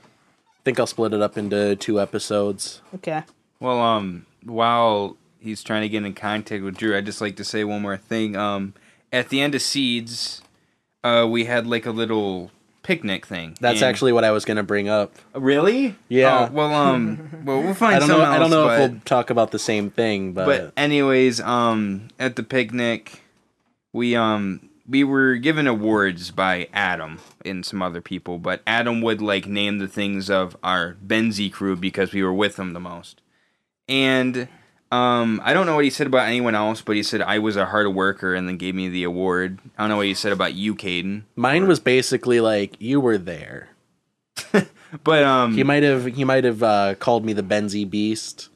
I 0.49 0.59
think 0.63 0.79
I'll 0.79 0.87
split 0.87 1.13
it 1.13 1.21
up 1.21 1.37
into 1.37 1.75
two 1.77 1.99
episodes. 1.99 2.81
Okay. 2.95 3.23
Well, 3.59 3.79
um, 3.81 4.25
while 4.43 5.17
he's 5.39 5.63
trying 5.63 5.81
to 5.83 5.89
get 5.89 6.03
in 6.03 6.13
contact 6.13 6.63
with 6.63 6.77
Drew, 6.77 6.95
I'd 6.95 7.05
just 7.05 7.21
like 7.21 7.35
to 7.37 7.43
say 7.43 7.63
one 7.63 7.81
more 7.81 7.97
thing. 7.97 8.35
Um, 8.35 8.73
at 9.11 9.29
the 9.29 9.39
end 9.41 9.55
of 9.55 9.61
Seeds, 9.61 10.41
uh, 11.03 11.25
we 11.29 11.45
had 11.45 11.65
like 11.65 11.85
a 11.85 11.91
little 11.91 12.51
picnic 12.87 13.25
thing. 13.25 13.55
That's 13.59 13.81
And- 13.81 13.89
actually 13.89 14.13
what 14.13 14.23
I 14.23 14.31
was 14.31 14.45
gonna 14.45 14.63
bring 14.63 14.87
up. 14.87 15.13
really. 15.35 15.95
Yeah. 16.07 16.47
Oh, 16.49 16.53
well, 16.53 16.73
um, 16.73 17.29
well, 17.43 17.61
we'll 17.61 17.73
find. 17.73 17.95
I 17.95 17.99
don't 17.99 18.07
know. 18.07 18.23
I 18.23 18.39
don't 18.39 18.49
know 18.49 18.65
but, 18.65 18.81
if 18.81 18.91
we'll 18.91 18.99
talk 19.01 19.29
about 19.29 19.51
the 19.51 19.59
same 19.59 19.89
thing, 19.89 20.31
but, 20.31 20.45
But 20.45 20.73
anyways, 20.77 21.41
um, 21.41 22.07
at 22.17 22.37
the 22.37 22.43
picnic, 22.43 23.23
we 23.91 24.15
um 24.15 24.69
we 24.87 25.03
were 25.03 25.35
given 25.35 25.67
awards 25.67 26.31
by 26.31 26.69
Adam 26.73 27.19
and 27.43 27.65
some 27.65 27.81
other 27.81 27.99
people, 27.99 28.39
but 28.39 28.61
Adam 28.65 29.01
would 29.01 29.21
like 29.21 29.45
name 29.45 29.79
the 29.79 29.87
things 29.87 30.29
of 30.29 30.55
our 30.63 30.95
Benzie 31.05 31.51
crew 31.51 31.75
because 31.75 32.13
we 32.13 32.23
were 32.23 32.33
with 32.33 32.57
him 32.57 32.71
the 32.71 32.79
most. 32.79 33.21
And 33.89 34.47
um, 34.91 35.41
I 35.43 35.53
don't 35.53 35.65
know 35.65 35.75
what 35.75 35.83
he 35.83 35.89
said 35.89 36.07
about 36.07 36.27
anyone 36.27 36.55
else, 36.55 36.81
but 36.81 36.95
he 36.95 37.03
said 37.03 37.21
I 37.21 37.39
was 37.39 37.55
a 37.55 37.65
hard 37.65 37.87
worker 37.93 38.33
and 38.33 38.47
then 38.47 38.57
gave 38.57 38.73
me 38.75 38.87
the 38.89 39.03
award. 39.03 39.59
I 39.77 39.83
don't 39.83 39.89
know 39.89 39.97
what 39.97 40.05
he 40.07 40.13
said 40.13 40.31
about 40.31 40.53
you, 40.53 40.75
Caden. 40.75 41.23
mine 41.35 41.67
was 41.67 41.79
basically 41.79 42.39
like 42.39 42.75
you 42.79 42.99
were 42.99 43.17
there. 43.17 43.69
But 45.03 45.23
um, 45.23 45.53
He 45.53 45.63
might 45.63 45.83
have. 45.83 46.05
He 46.05 46.23
might 46.23 46.45
have 46.45 46.63
uh, 46.63 46.95
called 46.95 47.25
me 47.25 47.33
the 47.33 47.43
Benzie 47.43 47.87
Beast. 47.89 48.47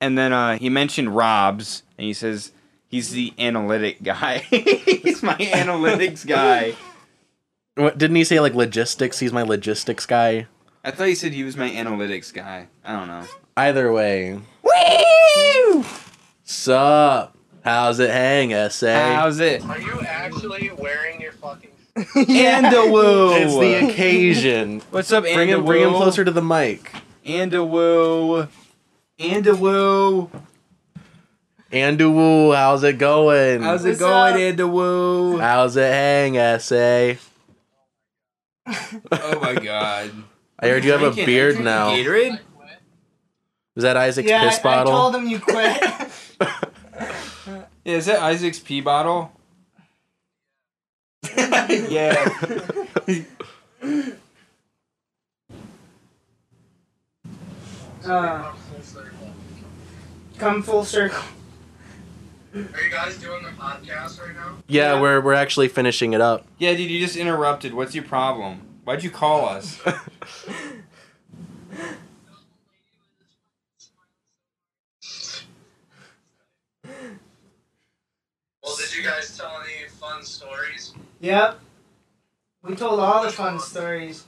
and 0.00 0.18
then 0.18 0.32
uh, 0.32 0.58
he 0.58 0.68
mentioned 0.68 1.14
Rob's, 1.14 1.84
and 1.96 2.04
he 2.06 2.12
says 2.12 2.50
he's 2.88 3.10
the 3.10 3.32
analytic 3.38 4.02
guy. 4.02 4.38
he's 4.50 5.22
my 5.22 5.36
analytics 5.36 6.26
guy. 6.26 6.74
What, 7.76 7.98
didn't 7.98 8.16
he 8.16 8.24
say 8.24 8.40
like 8.40 8.54
logistics? 8.54 9.20
He's 9.20 9.32
my 9.32 9.42
logistics 9.42 10.06
guy. 10.06 10.48
I 10.84 10.90
thought 10.90 11.06
he 11.06 11.14
said 11.14 11.32
he 11.34 11.44
was 11.44 11.56
my 11.56 11.70
analytics 11.70 12.34
guy. 12.34 12.66
I 12.84 12.98
don't 12.98 13.06
know. 13.06 13.24
Either 13.56 13.92
way. 13.92 14.40
Woo! 14.80 15.84
Sup? 16.44 17.36
How's 17.62 17.98
it 17.98 18.10
hang, 18.10 18.50
SA? 18.70 18.92
How's 19.14 19.40
it? 19.40 19.64
Are 19.64 19.78
you 19.78 20.00
actually 20.00 20.70
wearing 20.78 21.20
your 21.20 21.32
fucking? 21.32 21.70
Andaloo. 21.96 23.38
it's 23.40 23.54
the 23.54 23.88
occasion. 23.88 24.80
What's 24.90 25.12
up, 25.12 25.24
bring 25.24 25.48
him, 25.48 25.64
bring 25.64 25.82
him 25.82 25.94
closer 25.94 26.24
to 26.24 26.30
the 26.30 26.42
mic. 26.42 26.90
Andaloo. 27.26 28.48
Andaloo. 29.18 30.30
Andoo, 31.72 32.56
how's 32.56 32.82
it 32.82 32.98
going? 32.98 33.62
How's 33.62 33.84
it 33.84 33.90
What's 33.90 34.00
going, 34.00 34.34
up? 34.34 34.56
Andaloo? 34.56 35.40
How's 35.40 35.76
it 35.76 35.92
hang, 35.92 36.58
SA? 36.58 37.20
Oh 39.12 39.40
my 39.40 39.54
god. 39.54 40.12
I 40.58 40.68
heard 40.68 40.84
you 40.84 40.92
have 40.92 41.02
a 41.02 41.12
beard 41.24 41.58
now. 41.60 41.90
Gatorade? 41.90 42.38
Is 43.80 43.84
that 43.84 43.96
Isaac's 43.96 44.28
yeah, 44.28 44.46
piss 44.46 44.58
I, 44.58 44.62
bottle? 44.62 44.92
I 44.92 44.96
told 44.96 45.14
him 45.14 45.26
you 45.26 45.40
quit. 45.40 45.82
Yeah, 47.82 47.96
is 47.96 48.04
that 48.06 48.20
Isaac's 48.20 48.58
pee 48.58 48.82
bottle? 48.82 49.32
yeah. 51.38 52.14
uh, 58.06 58.52
come 60.36 60.62
full 60.62 60.84
circle. 60.84 61.22
Are 62.54 62.58
you 62.60 62.90
guys 62.90 63.16
doing 63.16 63.42
the 63.42 63.48
podcast 63.50 64.20
right 64.20 64.36
now? 64.36 64.56
yeah, 64.68 64.92
Yeah. 64.92 65.00
we're 65.00 65.22
we're 65.22 65.32
actually 65.32 65.68
finishing 65.68 66.12
it 66.12 66.20
up. 66.20 66.46
Yeah, 66.58 66.74
dude, 66.74 66.90
you 66.90 67.00
just 67.00 67.16
interrupted. 67.16 67.72
What's 67.72 67.94
your 67.94 68.04
problem? 68.04 68.60
Why'd 68.84 69.02
you 69.02 69.10
call 69.10 69.48
us? 69.48 69.80
Well, 78.62 78.76
did 78.76 78.94
you 78.94 79.02
guys 79.02 79.36
tell 79.36 79.50
any 79.62 79.88
fun 79.88 80.22
stories? 80.22 80.94
Yep. 81.20 81.60
We 82.62 82.74
told 82.74 83.00
all 83.00 83.22
the 83.22 83.30
fun 83.30 83.60
stories. 83.60 84.24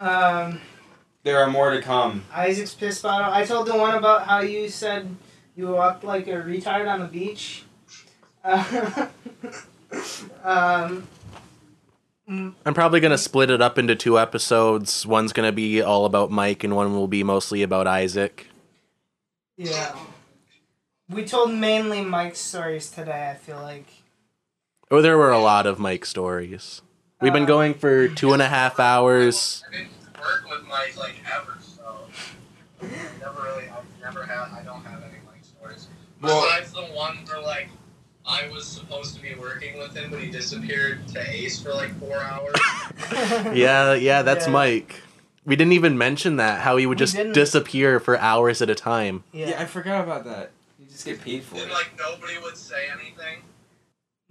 Um, 0.00 0.60
there 1.22 1.40
are 1.40 1.50
more 1.50 1.70
to 1.70 1.80
come. 1.80 2.24
Isaac's 2.32 2.74
piss 2.74 3.00
bottle. 3.00 3.32
I 3.32 3.44
told 3.44 3.66
the 3.66 3.76
one 3.76 3.94
about 3.94 4.26
how 4.26 4.40
you 4.40 4.68
said 4.68 5.14
you 5.56 5.68
walked 5.68 6.04
like 6.04 6.26
a 6.26 6.32
retard 6.32 6.90
on 6.90 7.00
the 7.00 7.06
beach. 7.06 7.64
Uh, 8.42 9.06
um, 10.44 11.06
I'm 12.28 12.74
probably 12.74 13.00
gonna 13.00 13.18
split 13.18 13.50
it 13.50 13.60
up 13.60 13.78
into 13.78 13.94
two 13.94 14.18
episodes. 14.18 15.06
One's 15.06 15.32
gonna 15.32 15.52
be 15.52 15.80
all 15.82 16.06
about 16.06 16.30
Mike, 16.30 16.64
and 16.64 16.74
one 16.74 16.94
will 16.94 17.08
be 17.08 17.22
mostly 17.22 17.62
about 17.62 17.86
Isaac. 17.86 18.48
yeah. 19.56 19.94
We 21.10 21.26
told 21.26 21.52
mainly 21.52 22.00
Mike's 22.00 22.38
stories 22.38 22.90
today, 22.90 23.30
I 23.30 23.34
feel 23.34 23.60
like. 23.60 24.03
Oh, 24.90 25.00
there 25.02 25.16
were 25.18 25.32
a 25.32 25.38
lot 25.38 25.66
of 25.66 25.78
Mike 25.78 26.04
stories. 26.04 26.82
We've 27.20 27.32
been 27.32 27.46
going 27.46 27.72
um, 27.72 27.78
for 27.78 28.08
two 28.08 28.32
and 28.32 28.42
a 28.42 28.48
half 28.48 28.78
hours. 28.78 29.64
I 29.68 29.76
didn't 29.76 29.90
work 30.20 30.44
with 30.50 30.68
Mike 30.68 30.96
like 30.96 31.14
ever, 31.34 31.56
so 31.60 31.96
I 32.82 32.86
never 33.20 33.42
really, 33.42 33.64
I've 33.70 33.84
never 34.02 34.24
had, 34.24 34.48
I 34.52 34.62
don't 34.64 34.84
have 34.84 35.02
any 35.02 35.18
Mike 35.26 35.42
stories. 35.42 35.88
Well- 36.20 36.42
Besides 36.42 36.72
the 36.72 36.82
one 36.94 37.16
where 37.26 37.40
like 37.42 37.68
I 38.26 38.48
was 38.48 38.66
supposed 38.66 39.14
to 39.16 39.22
be 39.22 39.34
working 39.34 39.78
with 39.78 39.94
him, 39.96 40.10
but 40.10 40.20
he 40.20 40.30
disappeared 40.30 41.06
to 41.08 41.30
Ace 41.30 41.60
for 41.60 41.72
like 41.72 41.98
four 41.98 42.20
hours. 42.20 42.54
Yeah, 43.54 43.94
yeah, 43.94 44.22
that's 44.22 44.46
Yeah. 44.46 44.52
Mike. 44.52 45.02
We 45.44 45.56
didn't 45.56 45.74
even 45.74 45.98
mention 45.98 46.36
that 46.36 46.60
how 46.62 46.76
he 46.78 46.86
would 46.86 46.96
We 46.98 47.04
just 47.04 47.14
didn't. 47.16 47.34
disappear 47.34 48.00
for 48.00 48.18
hours 48.18 48.62
at 48.62 48.70
a 48.70 48.74
time. 48.74 49.24
yeah. 49.32 49.60
I 49.60 49.66
forgot 49.66 50.02
about 50.04 50.24
that. 50.24 50.52
You 50.78 50.86
just 50.86 51.04
get 51.04 51.20
paid 51.20 51.42
for 51.44 51.56
it. 51.56 51.62
and 51.64 51.70
like 51.72 51.90
nobody 51.98 52.38
would 52.42 52.56
say 52.56 52.86
anything. 52.92 53.42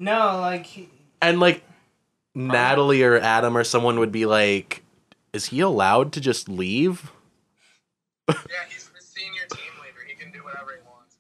No, 0.04 0.40
like, 0.40 0.66
he- 0.66 0.90
And 1.22 1.40
like 1.40 1.64
Natalie 2.36 3.04
or 3.04 3.18
Adam 3.18 3.56
or 3.58 3.64
someone 3.64 4.00
would 4.00 4.12
be 4.12 4.26
like, 4.26 4.84
"Is 5.32 5.46
he 5.48 5.62
allowed 5.62 6.12
to 6.14 6.22
just 6.22 6.50
leave?" 6.50 7.12
Yeah, 8.28 8.36
he's 8.70 8.90
the 8.90 9.02
senior 9.02 9.46
team 9.50 9.72
leader. 9.82 10.00
He 10.08 10.16
can 10.16 10.32
do 10.32 10.44
whatever 10.44 10.74
he 10.74 10.80
wants. 10.90 11.16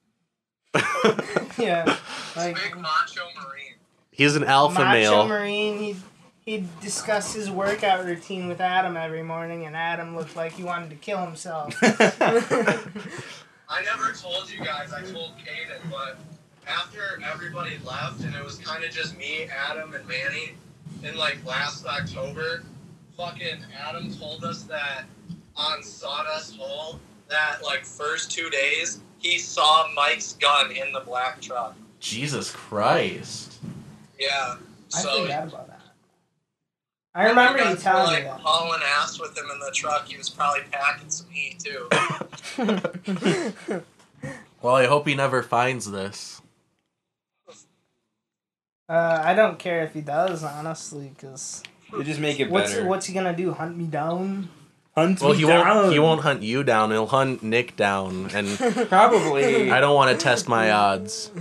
yeah. 1.57 1.85
He's 1.85 2.35
Like, 2.35 2.57
a 2.57 2.61
big 2.61 2.75
macho 2.81 3.21
marine. 3.41 3.75
He's 4.11 4.35
an 4.35 4.43
alpha 4.43 4.79
Macho 4.79 4.91
male. 4.91 5.27
Marine, 5.27 5.77
he'd, 5.79 5.97
he'd 6.45 6.79
discuss 6.81 7.33
his 7.33 7.49
workout 7.49 8.05
routine 8.05 8.47
with 8.47 8.61
Adam 8.61 8.95
every 8.97 9.23
morning, 9.23 9.65
and 9.65 9.75
Adam 9.75 10.15
looked 10.15 10.35
like 10.35 10.51
he 10.53 10.63
wanted 10.63 10.89
to 10.91 10.95
kill 10.97 11.23
himself. 11.25 11.73
I 11.81 13.81
never 13.83 14.11
told 14.13 14.51
you 14.51 14.63
guys. 14.63 14.93
I 14.93 15.01
told 15.03 15.31
Caden, 15.37 15.89
but 15.89 16.17
after 16.67 17.21
everybody 17.31 17.77
left 17.85 18.21
and 18.23 18.33
it 18.35 18.43
was 18.43 18.57
kind 18.57 18.83
of 18.83 18.91
just 18.91 19.17
me, 19.17 19.45
Adam, 19.69 19.93
and 19.93 20.07
Manny, 20.07 20.53
in 21.03 21.15
like 21.17 21.43
last 21.45 21.85
October, 21.85 22.63
fucking 23.17 23.57
Adam 23.79 24.13
told 24.13 24.43
us 24.43 24.63
that 24.63 25.03
on 25.55 25.83
Sawdust 25.83 26.55
Hole, 26.57 26.99
that 27.29 27.59
like 27.63 27.85
first 27.85 28.31
two 28.31 28.49
days, 28.49 28.99
he 29.19 29.37
saw 29.37 29.87
Mike's 29.95 30.33
gun 30.33 30.71
in 30.71 30.91
the 30.93 30.99
black 31.01 31.39
truck. 31.41 31.75
Jesus 31.99 32.51
Christ. 32.51 33.59
Yeah. 34.19 34.57
I 34.93 34.99
So 35.01 35.21
forgot 35.23 35.47
about 35.47 35.67
that. 35.67 35.79
I 37.15 37.29
remember 37.29 37.59
you 37.69 37.75
telling 37.75 38.05
like 38.07 38.23
me 38.23 38.29
that. 38.29 38.39
hauling 38.39 38.81
ass 38.83 39.19
with 39.19 39.37
him 39.37 39.45
in 39.53 39.59
the 39.59 39.71
truck. 39.73 40.07
He 40.07 40.17
was 40.17 40.29
probably 40.29 40.61
packing 40.71 41.09
some 41.09 41.27
heat 41.29 41.59
too. 41.59 41.87
Well, 44.61 44.75
I 44.75 44.85
hope 44.85 45.05
he 45.05 45.13
never 45.13 45.43
finds 45.43 45.91
this. 45.91 46.41
Uh, 48.93 49.21
I 49.25 49.33
don't 49.33 49.57
care 49.57 49.81
if 49.83 49.93
he 49.93 50.01
does, 50.01 50.43
honestly, 50.43 51.11
because 51.15 51.63
You 51.91 52.03
just 52.03 52.19
make 52.19 52.39
it 52.39 52.49
what's 52.51 52.71
better. 52.73 52.85
what's 52.85 53.05
he 53.07 53.13
gonna 53.13 53.35
do? 53.35 53.51
Hunt 53.53 53.77
me 53.77 53.85
down? 53.85 54.49
Hunt 54.95 55.19
Well, 55.21 55.31
me 55.33 55.39
he 55.39 55.45
down. 55.47 55.65
won't. 55.67 55.93
He 55.93 55.99
won't 55.99 56.21
hunt 56.21 56.41
you 56.43 56.63
down. 56.63 56.91
He'll 56.91 57.07
hunt 57.07 57.41
Nick 57.41 57.75
down, 57.75 58.29
and 58.33 58.47
Probably. 58.89 59.71
I 59.71 59.79
don't 59.81 59.95
want 59.95 60.11
to 60.17 60.23
test 60.23 60.47
my 60.47 60.69
odds. 60.71 61.31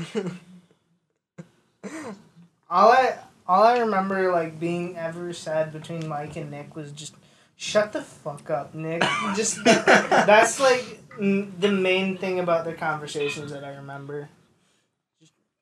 All 2.70 2.90
I 2.90 3.18
all 3.46 3.64
I 3.64 3.78
remember 3.80 4.32
like 4.32 4.58
being 4.58 4.96
ever 4.96 5.32
said 5.32 5.72
between 5.72 6.08
Mike 6.08 6.36
and 6.36 6.50
Nick 6.50 6.74
was 6.74 6.92
just 6.92 7.14
shut 7.56 7.92
the 7.92 8.00
fuck 8.02 8.48
up, 8.50 8.74
Nick. 8.74 9.02
just 9.36 9.62
that's 9.64 10.58
like 10.60 11.00
m- 11.20 11.52
the 11.60 11.70
main 11.70 12.16
thing 12.16 12.40
about 12.40 12.64
their 12.64 12.74
conversations 12.76 13.52
that 13.52 13.64
I 13.64 13.74
remember. 13.76 14.28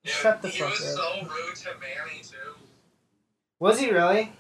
Just 0.04 0.20
shut 0.20 0.42
the 0.42 0.48
he 0.48 0.58
fuck 0.60 0.70
was 0.70 0.80
up. 0.98 1.04
so 1.04 1.22
rude 1.28 1.56
to 1.56 1.68
Manny 1.80 2.20
too. 2.22 2.54
Was 3.58 3.78
he 3.80 3.90
really? 3.90 4.32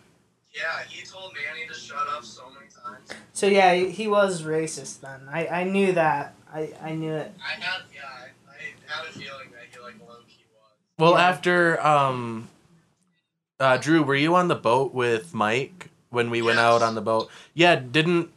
Yeah, 0.54 0.82
he 0.88 1.04
told 1.06 1.32
Manny 1.34 1.66
to 1.68 1.74
shut 1.74 2.08
up 2.08 2.24
so 2.24 2.42
many 2.54 2.66
times. 2.66 3.08
So 3.32 3.46
yeah, 3.46 3.74
he, 3.74 3.90
he 3.90 4.08
was 4.08 4.42
racist 4.42 5.00
then. 5.00 5.20
I, 5.30 5.46
I 5.46 5.64
knew 5.64 5.92
that. 5.92 6.34
I, 6.52 6.72
I 6.82 6.92
knew 6.94 7.12
it. 7.12 7.32
I 7.46 7.60
had, 7.60 7.82
yeah, 7.94 8.00
I, 8.04 8.50
I 8.50 8.62
had 8.86 9.08
a 9.08 9.12
feeling 9.12 9.50
that 9.52 9.62
he 9.70 9.80
like 9.80 9.94
low 10.00 10.16
key 10.26 10.44
was. 10.52 10.72
Well, 10.98 11.12
Yeah. 11.12 11.28
after 11.28 11.80
um, 11.86 12.48
uh, 13.60 13.76
Drew, 13.76 14.02
were 14.02 14.14
you 14.16 14.34
on 14.34 14.48
the 14.48 14.56
boat 14.56 14.92
with 14.94 15.34
Mike 15.34 15.90
when 16.08 16.30
we 16.30 16.42
went 16.42 16.58
out 16.58 16.82
on 16.82 16.94
the 16.96 17.00
boat? 17.02 17.28
Yeah, 17.54 17.76
didn't 17.76 18.30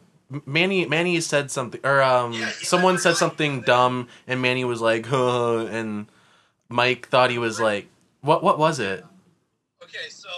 Manny? 0.45 0.85
Manny 0.85 1.19
said 1.21 1.49
something, 1.49 1.81
or 1.83 2.01
um, 2.03 2.33
Yeah, 2.33 2.51
someone 2.61 2.97
said 2.97 3.11
said 3.11 3.17
something 3.17 3.61
dumb, 3.61 4.07
and 4.27 4.41
Manny 4.41 4.65
was 4.65 4.81
like, 4.81 5.05
huh, 5.07 5.65
and 5.71 6.07
Mike 6.73 7.07
thought 7.09 7.29
he 7.29 7.37
was 7.37 7.59
like, 7.59 7.87
what? 8.21 8.43
What 8.43 8.57
was 8.57 8.79
it? 8.79 9.05
Okay, 9.83 10.09
so 10.09 10.29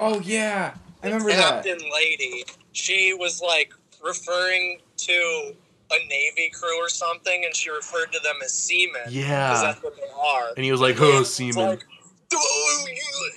Oh 0.00 0.20
yeah, 0.20 0.74
I 1.02 1.06
remember 1.06 1.28
that. 1.30 1.64
captain 1.64 1.78
lady, 1.92 2.44
she 2.72 3.12
was 3.12 3.42
like 3.42 3.74
referring 4.02 4.80
to 4.96 5.54
a 5.90 6.08
navy 6.08 6.50
crew 6.54 6.76
or 6.82 6.88
something, 6.88 7.44
and 7.44 7.54
she 7.54 7.68
referred 7.70 8.12
to 8.12 8.20
them 8.20 8.36
as 8.42 8.54
seamen. 8.54 9.02
because 9.04 9.14
Yeah. 9.14 9.60
that's 9.62 9.82
what 9.82 9.96
they 9.96 10.08
are. 10.18 10.48
And 10.56 10.64
he 10.64 10.72
was 10.72 10.80
like, 10.80 10.94
And 10.96 11.00
oh, 11.00 11.04
Manny 11.04 11.16
"Oh, 11.16 11.18
was 11.20 11.34
seaman." 11.34 11.66
like, 11.68 11.86
"Oh, 12.34 12.86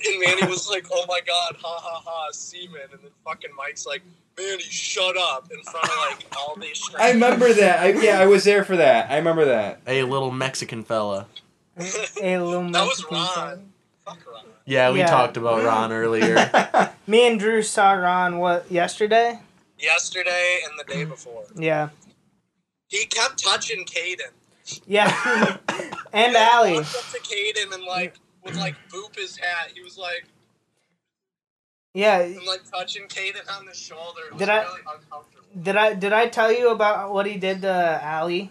and 0.06 0.20
Manny 0.20 0.46
was 0.50 0.68
like, 0.70 0.86
"Oh 0.92 1.04
my 1.08 1.20
god, 1.26 1.56
ha 1.60 1.78
ha 1.82 2.02
ha, 2.04 2.28
seaman!" 2.32 2.80
And 2.92 3.00
then 3.02 3.10
fucking 3.24 3.50
Mike's 3.56 3.84
like, 3.86 4.02
"Manny, 4.38 4.62
shut 4.62 5.16
up!" 5.18 5.50
in 5.50 5.62
front 5.64 5.84
of 5.86 5.96
like 6.10 6.26
all 6.38 6.56
these. 6.56 6.80
I 6.98 7.10
remember 7.10 7.52
that. 7.54 7.80
I, 7.80 7.88
yeah, 8.00 8.20
I 8.20 8.26
was 8.26 8.44
there 8.44 8.64
for 8.64 8.76
that. 8.76 9.10
I 9.10 9.16
remember 9.16 9.44
that. 9.46 9.80
A 9.86 10.02
little 10.04 10.30
Mexican 10.30 10.82
fella. 10.84 11.26
A 11.76 12.38
little 12.38 12.62
That 12.70 12.84
was 12.86 13.04
Ron. 13.10 13.72
Fuck 14.04 14.18
Ron. 14.30 14.44
Yeah, 14.64 14.90
we 14.92 14.98
Yeah. 15.00 15.06
talked 15.06 15.36
about 15.36 15.64
Ron 15.64 15.92
earlier. 15.92 16.50
Me 17.06 17.26
and 17.26 17.38
Drew 17.38 17.62
saw 17.62 17.92
Ron 17.92 18.38
what 18.38 18.70
yesterday? 18.70 19.40
Yesterday 19.78 20.60
and 20.68 20.78
the 20.78 20.84
day 20.92 21.04
before, 21.04 21.44
Yeah. 21.56 21.88
he 22.88 23.04
kept 23.06 23.42
touching 23.42 23.84
Caden. 23.84 24.30
Yeah. 24.86 25.56
and 26.12 26.32
He 26.32 26.38
Allie. 26.38 26.74
walked 26.74 26.94
up 26.94 27.10
to 27.12 27.20
Caden 27.20 27.74
and 27.74 27.82
like 27.84 28.14
would 28.44 28.54
like 28.56 28.76
boop 28.92 29.16
his 29.16 29.36
hat. 29.38 29.72
He 29.74 29.82
was 29.82 29.98
like 29.98 30.24
Yeah. 31.94 32.20
and 32.20 32.44
like 32.46 32.68
touching 32.70 33.06
Caden 33.08 33.50
on 33.58 33.66
the 33.66 33.74
shoulder. 33.74 34.20
It 34.26 34.32
was 34.34 34.38
Did 34.40 34.48
I- 34.50 34.62
really 34.62 34.80
uncomfortable. 34.80 35.28
Did 35.60 35.76
I 35.76 35.94
did 35.94 36.12
I 36.12 36.28
tell 36.28 36.50
you 36.52 36.70
about 36.70 37.12
what 37.12 37.26
he 37.26 37.36
did 37.36 37.62
to 37.62 38.00
Allie? 38.02 38.50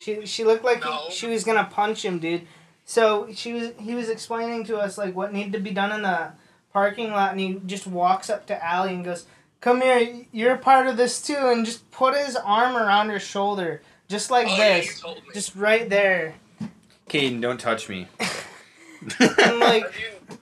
She 0.00 0.24
she 0.26 0.44
looked 0.44 0.64
like 0.64 0.80
No. 0.82 1.04
she 1.10 1.26
was 1.26 1.44
gonna 1.44 1.64
punch 1.70 2.04
him, 2.04 2.18
dude. 2.18 2.46
So 2.86 3.28
she 3.34 3.52
was 3.52 3.70
he 3.78 3.94
was 3.94 4.08
explaining 4.08 4.64
to 4.64 4.78
us 4.78 4.96
like 4.98 5.14
what 5.14 5.32
needed 5.32 5.52
to 5.52 5.60
be 5.60 5.70
done 5.70 5.92
in 5.92 6.02
the 6.02 6.32
parking 6.72 7.10
lot, 7.12 7.32
and 7.32 7.40
he 7.40 7.60
just 7.66 7.86
walks 7.86 8.30
up 8.30 8.46
to 8.46 8.64
Allie 8.64 8.94
and 8.94 9.04
goes, 9.04 9.26
"Come 9.60 9.82
here, 9.82 10.24
you're 10.32 10.54
a 10.54 10.58
part 10.58 10.86
of 10.86 10.96
this 10.96 11.20
too," 11.20 11.36
and 11.36 11.66
just 11.66 11.88
put 11.90 12.16
his 12.16 12.34
arm 12.34 12.76
around 12.76 13.10
her 13.10 13.20
shoulder, 13.20 13.82
just 14.08 14.30
like 14.30 14.46
Oh, 14.48 14.56
this, 14.56 15.00
told 15.00 15.16
me. 15.18 15.22
just 15.34 15.54
right 15.54 15.88
there, 15.90 16.34
Caden, 17.10 17.40
don't 17.42 17.60
touch 17.60 17.88
me. 17.90 18.08
and 19.20 19.58
like 19.60 19.84
Have 19.84 20.38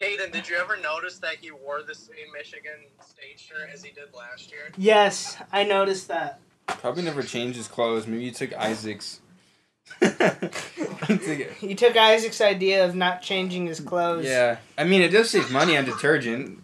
Caden, 0.00 0.32
did 0.32 0.48
you 0.48 0.56
ever 0.56 0.76
notice 0.76 1.18
that 1.18 1.36
he 1.40 1.50
wore 1.50 1.82
the 1.82 1.94
same 1.94 2.30
Michigan 2.32 2.72
State 3.00 3.40
shirt 3.40 3.70
as 3.72 3.82
he 3.82 3.90
did 3.90 4.14
last 4.14 4.52
year? 4.52 4.70
yes, 4.76 5.36
I 5.52 5.64
noticed 5.64 6.06
that. 6.08 6.38
Probably 6.66 7.02
never 7.02 7.22
changed 7.22 7.56
his 7.56 7.68
clothes. 7.68 8.06
Maybe 8.06 8.24
you 8.24 8.30
took 8.30 8.52
Isaac's. 8.54 9.20
I'm 10.02 11.18
thinking- 11.18 11.48
He 11.60 11.74
took 11.74 11.96
Isaac's 11.96 12.40
idea 12.40 12.84
of 12.86 12.94
not 12.94 13.20
changing 13.22 13.66
his 13.66 13.80
clothes. 13.80 14.24
yeah, 14.24 14.56
I 14.78 14.84
mean 14.84 15.02
it 15.02 15.08
does 15.08 15.30
save 15.30 15.50
money 15.50 15.76
on 15.76 15.84
detergent. 15.84 16.62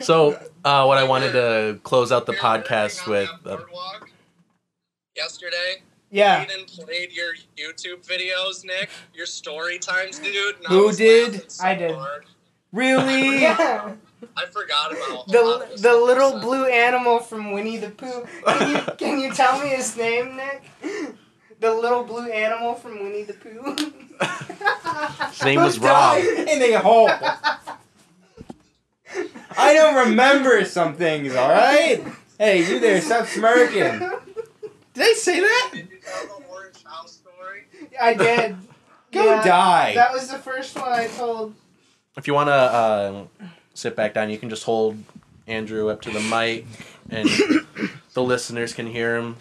so, 0.00 0.38
uh, 0.64 0.84
what 0.84 0.98
I 0.98 1.04
wanted 1.04 1.32
to 1.32 1.80
close 1.82 2.12
out 2.12 2.26
the 2.26 2.32
We 2.32 2.38
were 2.38 2.42
podcast 2.42 3.06
with. 3.08 3.28
that 3.44 3.50
Uh, 3.50 3.56
boardwalk 3.56 4.10
yesterday. 5.16 5.82
Yeah. 6.12 6.44
Caden 6.44 6.66
played 6.84 7.12
your 7.12 7.34
YouTube 7.56 8.04
videos, 8.06 8.64
Nick. 8.64 8.90
Your 9.14 9.26
story 9.26 9.78
times, 9.78 10.18
dude. 10.18 10.56
and 10.56 10.66
I 10.66 10.70
Who 10.70 10.92
did? 10.92 11.50
so 11.50 11.64
I 11.64 11.74
did. 11.74 11.94
hard. 11.94 12.26
Really? 12.72 13.38
Yeah. 13.42 13.94
I 14.36 14.46
forgot 14.46 14.92
about 14.92 15.28
a 15.28 15.30
The 15.32 15.58
this 15.70 15.80
the 15.82 15.88
stuff. 15.90 16.02
little 16.02 16.40
blue 16.40 16.66
animal 16.66 17.20
from 17.20 17.52
Winnie 17.52 17.76
the 17.78 17.90
Pooh. 17.90 18.26
Can 18.46 18.70
you 18.70 18.78
can 18.98 19.18
you 19.20 19.32
tell 19.32 19.60
me 19.60 19.68
his 19.68 19.96
name, 19.96 20.36
Nick? 20.36 20.62
The 21.60 21.72
little 21.74 22.04
blue 22.04 22.30
animal 22.30 22.74
from 22.74 23.02
Winnie 23.02 23.24
the 23.24 23.34
Pooh. 23.34 23.76
His 25.30 25.42
name 25.44 25.60
was 25.62 25.76
Who 25.78 25.82
died 25.82 26.24
Rob. 26.38 26.48
in 26.48 26.62
a 26.74 26.78
hole. 26.78 27.10
I 29.56 29.74
don't 29.74 30.08
remember 30.08 30.64
some 30.64 30.94
things. 30.94 31.34
All 31.34 31.48
right. 31.50 32.02
Hey, 32.38 32.66
you 32.66 32.78
there? 32.80 33.00
Stop 33.00 33.26
smirking. 33.26 33.98
Did 34.94 35.02
I 35.02 35.12
say 35.14 35.40
that? 35.40 35.70
Did 35.72 35.88
you 35.90 35.98
tell 35.98 36.38
the 36.40 36.44
orange 36.46 36.82
house 36.84 37.12
story? 37.22 37.64
I 38.00 38.14
did. 38.14 38.56
Go 39.12 39.24
Yeah, 39.24 39.42
die. 39.44 39.94
That 39.94 40.12
was 40.12 40.28
the 40.28 40.38
first 40.38 40.76
one 40.76 40.88
I 40.88 41.08
told. 41.08 41.54
If 42.16 42.26
you 42.26 42.34
want 42.34 42.48
to 42.48 42.52
uh, 42.52 43.24
sit 43.80 43.96
back 43.96 44.14
down, 44.14 44.30
you 44.30 44.38
can 44.38 44.50
just 44.50 44.64
hold 44.64 44.98
Andrew 45.46 45.88
up 45.88 46.02
to 46.02 46.10
the 46.10 46.20
mic, 46.20 46.66
and 47.08 47.28
the 48.14 48.22
listeners 48.22 48.72
can 48.72 48.86
hear 48.86 49.16
him. 49.16 49.36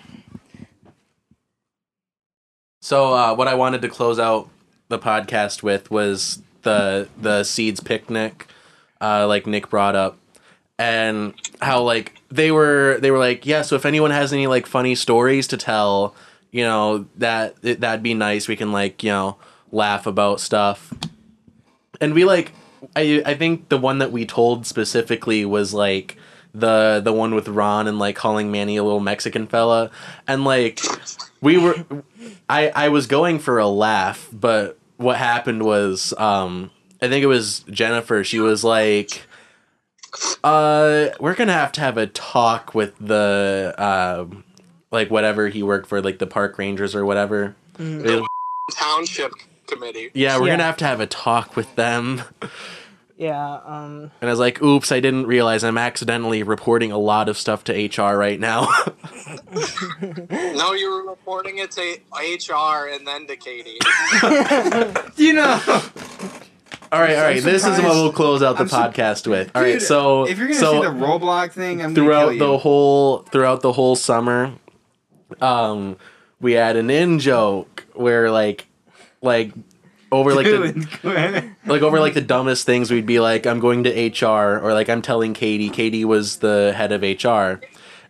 So, 2.82 3.14
uh, 3.14 3.36
what 3.36 3.48
I 3.48 3.56
wanted 3.56 3.82
to 3.82 3.90
close 3.90 4.20
out 4.20 4.50
the 4.88 4.98
podcast 4.98 5.62
with 5.62 5.92
was 5.92 6.42
the 6.62 7.08
the 7.20 7.44
seeds 7.44 7.80
picnic, 7.80 8.48
uh, 9.02 9.28
like 9.28 9.46
Nick 9.46 9.70
brought 9.70 9.96
up, 9.96 10.18
and 10.78 11.34
how 11.62 11.82
like 11.82 12.16
they 12.30 12.52
were 12.52 12.98
they 13.02 13.12
were 13.12 13.20
like, 13.20 13.46
yeah. 13.46 13.62
So 13.62 13.76
if 13.76 13.86
anyone 13.86 14.12
has 14.12 14.32
any 14.32 14.48
like 14.48 14.66
funny 14.66 14.96
stories 14.96 15.48
to 15.48 15.58
tell, 15.58 16.16
you 16.52 16.64
know 16.64 17.06
that 17.18 17.62
that'd 17.62 18.04
be 18.04 18.14
nice. 18.14 18.48
We 18.48 18.56
can 18.56 18.72
like 18.72 19.04
you 19.04 19.12
know 19.12 19.38
laugh 19.72 20.08
about 20.08 20.40
stuff 20.40 20.92
and 22.02 22.14
we 22.14 22.26
like 22.26 22.52
I 22.96 23.22
I 23.26 23.34
think 23.36 23.70
the 23.70 23.78
one 23.78 24.00
that 24.00 24.12
we 24.12 24.26
told 24.26 24.66
specifically 24.66 25.46
was 25.46 25.74
like 25.74 26.18
the 26.54 27.00
the 27.04 27.14
one 27.14 27.36
with 27.36 27.48
Ron 27.48 27.88
and 27.88 28.00
like 28.00 28.16
calling 28.16 28.52
Manny 28.52 28.78
a 28.78 28.84
little 28.84 29.00
Mexican 29.00 29.48
fella. 29.48 29.92
And 30.28 30.44
like 30.44 30.80
we 31.42 31.58
were 31.58 31.76
I 32.50 32.70
I 32.76 32.90
was 32.90 33.06
going 33.08 33.40
for 33.40 33.60
a 33.60 33.68
laugh 33.68 34.28
but 34.34 34.78
what 34.98 35.18
happened 35.18 35.64
was 35.64 36.14
um 36.18 36.72
I 37.02 37.08
think 37.08 37.24
it 37.24 37.28
was 37.28 37.60
Jennifer. 37.70 38.24
She 38.24 38.40
was 38.40 38.64
like 38.64 39.24
uh 40.44 41.10
we're 41.20 41.36
going 41.36 41.48
to 41.48 41.54
have 41.54 41.72
to 41.74 41.82
have 41.82 41.98
a 41.98 42.08
talk 42.08 42.74
with 42.74 42.98
the 43.00 43.74
uh 43.78 44.26
like 44.92 45.12
whatever 45.12 45.50
he 45.50 45.62
worked 45.62 45.88
for 45.88 46.02
like 46.02 46.18
the 46.20 46.28
park 46.28 46.58
rangers 46.58 46.96
or 46.96 47.06
whatever. 47.06 47.56
It- 47.78 48.24
Township 48.76 49.32
committee. 49.70 50.10
yeah 50.14 50.38
we're 50.38 50.48
Yeah. 50.48 50.50
going 50.52 50.60
to 50.60 50.66
have 50.66 50.78
to 50.78 50.86
have 50.86 51.00
a 51.00 51.08
talk 51.08 51.56
with 51.56 51.74
them 51.76 52.22
Yeah. 53.18 53.60
Um. 53.66 54.12
And 54.22 54.30
I 54.30 54.32
was 54.32 54.40
like, 54.40 54.62
oops, 54.64 54.94
I 54.94 55.02
didn't 55.02 55.28
realize 55.28 55.66
I'm 55.66 55.78
accidentally 55.78 56.42
reporting 56.42 56.94
a 56.94 56.98
lot 56.98 57.28
of 57.28 57.38
stuff 57.38 57.66
to 57.66 57.74
HR 57.74 58.16
right 58.18 58.40
now. 58.40 58.70
No, 60.32 60.74
you 60.74 60.90
were 60.92 61.10
reporting 61.10 61.58
it 61.58 61.72
to 61.72 61.82
HR 62.14 62.88
and 62.88 63.06
then 63.08 63.28
to 63.28 63.36
Katie. 63.36 63.78
you 65.18 65.34
know. 65.34 65.60
All 66.92 67.00
right, 67.02 67.16
all 67.18 67.24
right. 67.24 67.44
This 67.44 67.66
is 67.66 67.78
what 67.80 67.92
we'll 67.94 68.12
close 68.14 68.42
out 68.42 68.56
the 68.56 68.62
I'm 68.64 68.70
su- 68.70 68.76
podcast 68.76 69.28
with. 69.28 69.52
All 69.56 69.62
right, 69.62 69.74
Dude, 69.74 69.82
so 69.82 70.26
if 70.28 70.38
you're 70.38 70.48
gonna 70.48 70.60
so 70.60 70.82
see 70.82 70.88
the 70.88 70.94
Roblox 70.94 71.52
thing, 71.52 71.82
I'm 71.82 71.94
throughout 71.94 72.28
gonna 72.28 72.38
kill 72.38 72.52
the 72.54 72.58
whole 72.60 73.18
throughout 73.32 73.62
the 73.62 73.74
whole 73.74 73.96
summer, 73.96 74.54
um, 75.42 75.98
we 76.40 76.54
had 76.54 76.76
an 76.78 76.90
in 76.90 77.20
joke 77.20 77.86
where 77.94 78.32
like 78.32 78.66
like 79.22 79.54
over 80.12 80.34
like 80.34 80.46
the 80.46 81.54
like 81.66 81.82
over 81.82 82.00
like 82.00 82.14
the 82.14 82.22
dumbest 82.22 82.66
things 82.66 82.90
we'd 82.92 83.06
be 83.06 83.20
like 83.20 83.46
i'm 83.46 83.60
going 83.60 83.84
to 83.84 84.10
hr 84.26 84.60
or 84.60 84.74
like 84.74 84.90
i'm 84.90 85.02
telling 85.02 85.34
katie. 85.34 85.70
Katie 85.70 86.06
was 86.06 86.38
the 86.38 86.74
head 86.76 86.92
of 86.92 87.02
hr 87.02 87.64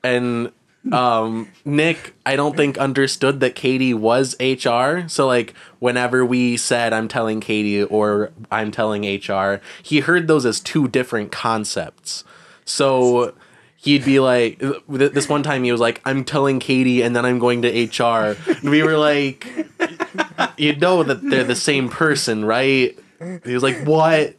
and 0.03 0.51
um 0.93 1.49
nick 1.65 2.15
i 2.25 2.37
don't 2.37 2.55
think 2.55 2.77
understood 2.77 3.41
that 3.41 3.53
katie 3.53 3.93
was 3.93 4.33
hr 4.39 5.07
so 5.07 5.27
like 5.27 5.53
whenever 5.79 6.25
we 6.25 6.55
said 6.55 6.93
i'm 6.93 7.09
telling 7.09 7.41
katie 7.41 7.83
or 7.83 8.31
i'm 8.49 8.71
telling 8.71 9.03
hr 9.03 9.59
he 9.83 9.99
heard 9.99 10.27
those 10.27 10.45
as 10.45 10.59
two 10.59 10.87
different 10.87 11.31
concepts. 11.31 12.23
So 12.65 13.33
he'd 13.81 14.03
be 14.03 14.19
like 14.19 14.59
th- 14.59 15.11
this 15.13 15.29
one 15.29 15.41
time 15.41 15.63
he 15.63 15.71
was 15.71 15.79
like 15.81 16.01
i'm 16.05 16.23
telling 16.23 16.59
katie 16.59 17.01
and 17.01 17.15
then 17.15 17.25
i'm 17.25 17.39
going 17.39 17.61
to 17.61 17.69
hr 17.85 18.35
and 18.51 18.69
we 18.69 18.83
were 18.83 18.97
like 18.97 19.47
you 20.57 20.75
know 20.75 21.03
that 21.03 21.21
they're 21.29 21.43
the 21.43 21.55
same 21.55 21.87
person 21.89 22.43
right? 22.45 22.97
He 23.45 23.53
was 23.53 23.63
like 23.63 23.85
what? 23.85 24.35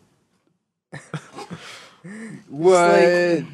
What? 2.49 3.45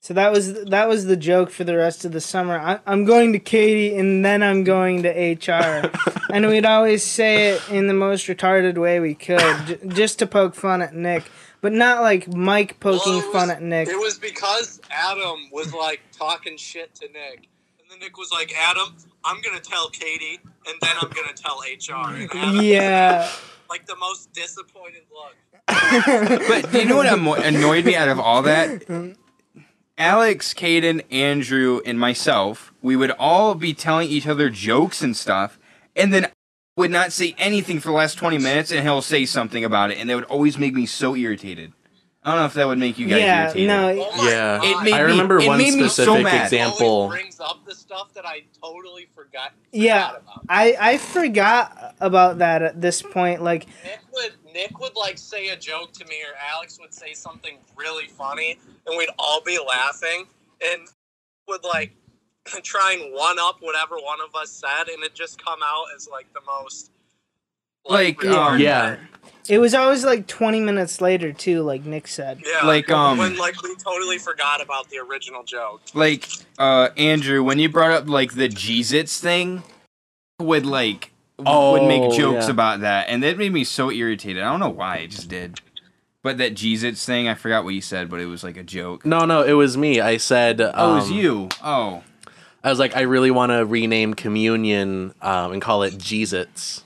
So 0.00 0.14
that 0.14 0.30
was 0.32 0.64
that 0.64 0.88
was 0.88 1.06
the 1.06 1.16
joke 1.16 1.50
for 1.50 1.64
the 1.64 1.76
rest 1.76 2.04
of 2.04 2.12
the 2.12 2.20
summer. 2.20 2.58
I, 2.58 2.78
I'm 2.86 3.04
going 3.04 3.32
to 3.32 3.38
Katie 3.38 3.96
and 3.98 4.24
then 4.24 4.42
I'm 4.42 4.62
going 4.64 5.02
to 5.02 5.08
HR, 5.10 5.90
and 6.32 6.46
we'd 6.46 6.64
always 6.64 7.02
say 7.02 7.48
it 7.48 7.70
in 7.70 7.88
the 7.88 7.94
most 7.94 8.26
retarded 8.26 8.78
way 8.78 9.00
we 9.00 9.14
could, 9.14 9.40
j- 9.66 9.78
just 9.88 10.18
to 10.20 10.26
poke 10.26 10.54
fun 10.54 10.80
at 10.80 10.94
Nick, 10.94 11.24
but 11.66 11.72
not 11.72 12.00
like 12.00 12.32
Mike 12.32 12.78
poking 12.78 13.14
Well, 13.16 13.28
it 13.28 13.32
fun 13.32 13.50
at 13.50 13.60
Nick. 13.60 13.88
It 13.88 13.98
was 13.98 14.20
because 14.20 14.80
Adam 14.88 15.48
was 15.50 15.74
like 15.74 16.00
talking 16.16 16.56
shit 16.56 16.94
to 16.94 17.06
Nick. 17.08 17.48
And 17.80 17.90
then 17.90 17.98
Nick 17.98 18.16
was 18.16 18.30
like, 18.30 18.52
Adam, 18.56 18.94
I'm 19.24 19.40
gonna 19.42 19.58
tell 19.58 19.90
Katie, 19.90 20.38
and 20.68 20.76
then 20.80 20.90
I'm 21.00 21.08
gonna 21.08 21.32
tell 21.34 21.58
HR. 21.58 22.14
And 22.14 22.30
Adam, 22.32 22.60
Yeah. 22.62 23.28
like 23.68 23.84
the 23.86 23.96
most 23.96 24.32
disappointed 24.32 25.02
look. 25.12 25.34
But 26.48 26.70
do 26.70 26.78
you 26.78 26.84
know 26.84 26.98
what 26.98 27.06
anno- 27.06 27.34
annoyed 27.34 27.84
me 27.84 27.96
out 27.96 28.06
of 28.08 28.20
all 28.20 28.42
that? 28.42 28.84
Alex, 29.98 30.54
Caden, 30.54 31.02
Andrew, 31.10 31.80
and 31.84 31.98
myself, 31.98 32.72
we 32.80 32.94
would 32.94 33.10
all 33.18 33.56
be 33.56 33.74
telling 33.74 34.08
each 34.08 34.28
other 34.28 34.50
jokes 34.50 35.02
and 35.02 35.16
stuff, 35.16 35.58
and 35.96 36.14
then 36.14 36.28
would 36.76 36.90
not 36.90 37.10
say 37.12 37.34
anything 37.38 37.80
for 37.80 37.88
the 37.88 37.94
last 37.94 38.16
20 38.18 38.38
minutes 38.38 38.70
and 38.70 38.82
he'll 38.82 39.02
say 39.02 39.24
something 39.24 39.64
about 39.64 39.90
it 39.90 39.98
and 39.98 40.08
that 40.10 40.14
would 40.14 40.24
always 40.24 40.58
make 40.58 40.74
me 40.74 40.86
so 40.86 41.16
irritated. 41.16 41.72
I 42.22 42.30
don't 42.32 42.40
know 42.40 42.46
if 42.46 42.54
that 42.54 42.66
would 42.66 42.78
make 42.78 42.98
you 42.98 43.06
guys 43.06 43.20
yeah, 43.20 43.44
irritated. 43.44 43.68
no, 43.68 44.08
Oh 44.12 44.28
Yeah. 44.28 44.60
It 44.62 44.82
made 44.82 44.92
I 44.94 44.98
me- 44.98 45.12
remember 45.12 45.38
it 45.38 45.46
one 45.46 45.58
made 45.58 45.74
me 45.74 45.82
so 45.82 45.88
specific 45.88 46.24
mad. 46.24 46.44
example. 46.44 46.86
Always 46.86 47.20
brings 47.20 47.40
up 47.40 47.64
the 47.64 47.74
stuff 47.74 48.12
that 48.14 48.26
I 48.26 48.42
totally 48.60 49.06
forgot. 49.14 49.52
Yeah. 49.72 50.08
forgot 50.08 50.22
about. 50.22 50.44
I 50.48 50.76
I 50.80 50.98
forgot 50.98 51.94
about 52.00 52.38
that 52.38 52.62
at 52.62 52.80
this 52.80 53.00
point. 53.00 53.42
Like, 53.42 53.66
Nick 53.84 54.00
would 54.12 54.32
Nick 54.52 54.80
would 54.80 54.96
like 54.96 55.18
say 55.18 55.50
a 55.50 55.56
joke 55.56 55.92
to 55.92 56.04
me, 56.06 56.16
or 56.22 56.34
Alex 56.52 56.78
would 56.80 56.92
say 56.92 57.14
something 57.14 57.58
really 57.76 58.08
funny, 58.08 58.58
and 58.86 58.98
we'd 58.98 59.10
all 59.20 59.40
be 59.42 59.58
laughing, 59.64 60.26
and 60.60 60.82
would 61.46 61.62
like 61.62 61.92
try 62.62 62.98
and 63.00 63.12
one 63.14 63.38
up 63.38 63.56
whatever 63.60 63.96
one 63.96 64.18
of 64.26 64.34
us 64.34 64.50
said, 64.50 64.88
and 64.92 65.02
it 65.04 65.14
just 65.14 65.42
come 65.44 65.60
out 65.64 65.84
as 65.96 66.08
like 66.10 66.26
the 66.32 66.40
most 66.46 66.90
Like, 67.88 68.18
retarded. 68.18 68.36
um, 68.54 68.58
Yeah. 68.60 68.96
it 69.48 69.58
was 69.58 69.74
always 69.74 70.04
like 70.04 70.26
20 70.26 70.60
minutes 70.60 71.00
later 71.00 71.32
too, 71.32 71.62
like 71.62 71.84
Nick 71.84 72.08
said. 72.08 72.42
yeah, 72.44 72.66
like, 72.66 72.90
um, 72.90 73.18
when 73.18 73.36
like 73.36 73.60
we 73.62 73.74
totally 73.76 74.18
forgot 74.18 74.60
about 74.62 74.88
the 74.90 74.98
original 74.98 75.42
joke. 75.44 75.80
like 75.94 76.28
uh 76.58 76.88
Andrew, 76.96 77.42
when 77.42 77.58
you 77.58 77.68
brought 77.68 77.92
up 77.92 78.08
like 78.08 78.34
the 78.34 78.48
Jeezits 78.48 79.18
thing, 79.18 79.62
would 80.40 80.66
like 80.66 81.12
would 81.38 81.86
make 81.86 82.02
Oh, 82.02 82.16
jokes 82.16 82.46
yeah. 82.46 82.50
about 82.50 82.80
that, 82.80 83.08
and 83.08 83.22
that 83.22 83.36
made 83.36 83.52
me 83.52 83.62
so 83.64 83.90
irritated. 83.90 84.42
I 84.42 84.50
don't 84.50 84.60
know 84.60 84.70
why, 84.70 84.96
it 84.98 85.08
just 85.08 85.28
did. 85.28 85.60
But 86.22 86.38
that 86.38 86.54
Jeezits 86.54 87.04
thing, 87.04 87.28
I 87.28 87.34
forgot 87.34 87.62
what 87.62 87.74
you 87.74 87.80
said, 87.82 88.08
but 88.10 88.18
it 88.20 88.26
was 88.26 88.42
like 88.42 88.56
a 88.56 88.64
joke. 88.64 89.04
No, 89.06 89.26
no, 89.26 89.42
it 89.42 89.52
was 89.52 89.76
me. 89.76 90.00
I 90.00 90.16
said, 90.16 90.60
um, 90.60 90.72
oh, 90.74 90.92
it 90.92 90.94
was 90.96 91.10
you. 91.12 91.48
Oh, 91.62 92.02
I 92.66 92.70
was 92.70 92.80
like, 92.80 92.96
I 92.96 93.02
really 93.02 93.30
want 93.30 93.52
to 93.52 93.64
rename 93.64 94.14
communion 94.14 95.14
um, 95.22 95.52
and 95.52 95.62
call 95.62 95.84
it 95.84 95.96
Jesus. 95.98 96.82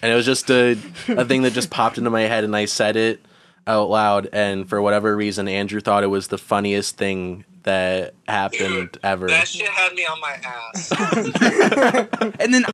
And 0.00 0.12
it 0.12 0.14
was 0.14 0.24
just 0.24 0.48
a, 0.48 0.78
a 1.08 1.24
thing 1.24 1.42
that 1.42 1.52
just 1.52 1.70
popped 1.70 1.98
into 1.98 2.08
my 2.08 2.20
head, 2.20 2.44
and 2.44 2.54
I 2.54 2.66
said 2.66 2.94
it 2.94 3.20
out 3.66 3.90
loud. 3.90 4.28
And 4.32 4.68
for 4.68 4.80
whatever 4.80 5.16
reason, 5.16 5.48
Andrew 5.48 5.80
thought 5.80 6.04
it 6.04 6.06
was 6.06 6.28
the 6.28 6.38
funniest 6.38 6.96
thing 6.96 7.44
that 7.64 8.14
happened 8.28 8.96
ever. 9.02 9.26
That 9.26 9.48
shit 9.48 9.66
had 9.66 9.92
me 9.94 10.06
on 10.06 10.20
my 10.20 10.38
ass. 10.44 10.92
and 12.38 12.54
then 12.54 12.64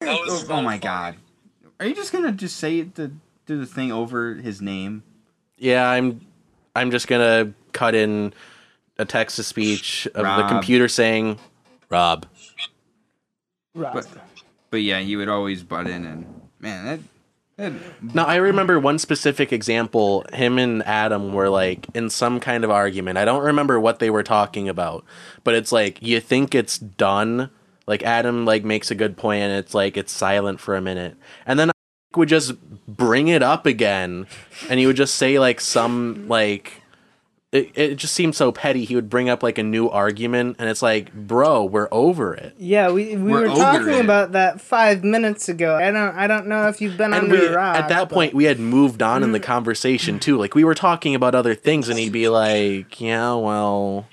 That 0.00 0.20
was 0.20 0.44
oh, 0.44 0.46
so 0.46 0.56
my 0.56 0.62
funny. 0.62 0.78
god, 0.78 1.16
are 1.78 1.86
you 1.86 1.94
just 1.94 2.12
gonna 2.12 2.32
just 2.32 2.58
say 2.58 2.82
the 2.82 3.12
do 3.46 3.58
the 3.58 3.66
thing 3.66 3.92
over 3.92 4.34
his 4.34 4.60
name? 4.60 5.04
Yeah, 5.56 5.88
I'm. 5.88 6.20
I'm 6.76 6.90
just 6.90 7.08
gonna 7.08 7.54
cut 7.72 7.94
in 7.94 8.34
a 8.98 9.06
text 9.06 9.36
to 9.36 9.42
speech 9.42 10.06
of 10.14 10.24
the 10.24 10.46
computer 10.48 10.86
saying, 10.86 11.38
"Rob." 11.90 12.26
Rob. 13.74 13.94
But 13.94 14.06
but 14.70 14.82
yeah, 14.82 15.00
he 15.00 15.16
would 15.16 15.28
always 15.28 15.62
butt 15.62 15.86
in, 15.86 16.04
and 16.06 16.42
man, 16.60 16.84
that 16.86 17.00
that 17.56 17.72
No, 18.14 18.24
I 18.24 18.36
remember 18.36 18.80
one 18.80 18.98
specific 18.98 19.52
example. 19.52 20.24
Him 20.32 20.58
and 20.58 20.82
Adam 20.84 21.32
were 21.32 21.48
like 21.48 21.86
in 21.94 22.08
some 22.10 22.40
kind 22.40 22.64
of 22.64 22.70
argument. 22.70 23.18
I 23.18 23.24
don't 23.24 23.44
remember 23.44 23.78
what 23.78 23.98
they 23.98 24.10
were 24.10 24.22
talking 24.22 24.68
about, 24.68 25.04
but 25.44 25.54
it's 25.54 25.72
like 25.72 26.00
you 26.02 26.20
think 26.20 26.54
it's 26.54 26.78
done. 26.78 27.50
Like 27.86 28.02
Adam 28.02 28.44
like 28.44 28.64
makes 28.64 28.90
a 28.90 28.94
good 28.94 29.16
point, 29.16 29.42
and 29.42 29.52
it's 29.52 29.74
like 29.74 29.96
it's 29.96 30.12
silent 30.12 30.60
for 30.60 30.76
a 30.76 30.80
minute, 30.80 31.16
and 31.44 31.58
then 31.58 31.70
I 31.70 31.72
would 32.16 32.28
just 32.28 32.54
bring 32.86 33.28
it 33.28 33.42
up 33.42 33.66
again, 33.66 34.26
and 34.68 34.80
he 34.80 34.86
would 34.86 34.96
just 34.96 35.14
say 35.16 35.38
like 35.38 35.60
some 35.60 36.26
like. 36.28 36.79
It, 37.52 37.72
it 37.74 37.94
just 37.96 38.14
seemed 38.14 38.36
so 38.36 38.52
petty. 38.52 38.84
He 38.84 38.94
would 38.94 39.10
bring 39.10 39.28
up 39.28 39.42
like 39.42 39.58
a 39.58 39.64
new 39.64 39.88
argument, 39.88 40.54
and 40.60 40.70
it's 40.70 40.82
like, 40.82 41.12
bro, 41.12 41.64
we're 41.64 41.88
over 41.90 42.32
it. 42.32 42.54
Yeah, 42.58 42.92
we, 42.92 43.16
we 43.16 43.32
We're 43.32 43.40
were 43.40 43.46
over 43.48 43.56
talking 43.60 43.88
it. 43.94 44.04
about 44.04 44.30
that 44.32 44.60
five 44.60 45.02
minutes 45.02 45.48
ago. 45.48 45.74
I 45.74 45.90
don't 45.90 46.16
I 46.16 46.28
don't 46.28 46.46
know 46.46 46.68
if 46.68 46.80
you've 46.80 46.96
been 46.96 47.12
and 47.12 47.24
under 47.24 47.40
we, 47.40 47.46
a 47.46 47.56
rock. 47.56 47.74
at 47.74 47.88
that 47.88 48.08
but- 48.08 48.14
point 48.14 48.34
we 48.34 48.44
had 48.44 48.60
moved 48.60 49.02
on 49.02 49.22
Mm. 49.22 49.24
in 49.24 49.32
the 49.32 49.40
conversation 49.40 50.20
too 50.20 50.38
like 50.38 50.54
we 50.54 50.62
were 50.62 50.76
talking 50.76 51.16
about 51.16 51.34
other 51.34 51.56
things 51.56 51.88
and 51.88 51.98
he'd 51.98 52.12
be 52.12 52.28
like 52.28 53.00
yeah 53.00 53.34
well 53.34 54.06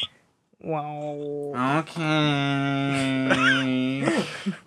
wow. 0.59 1.83
okay. 1.88 3.27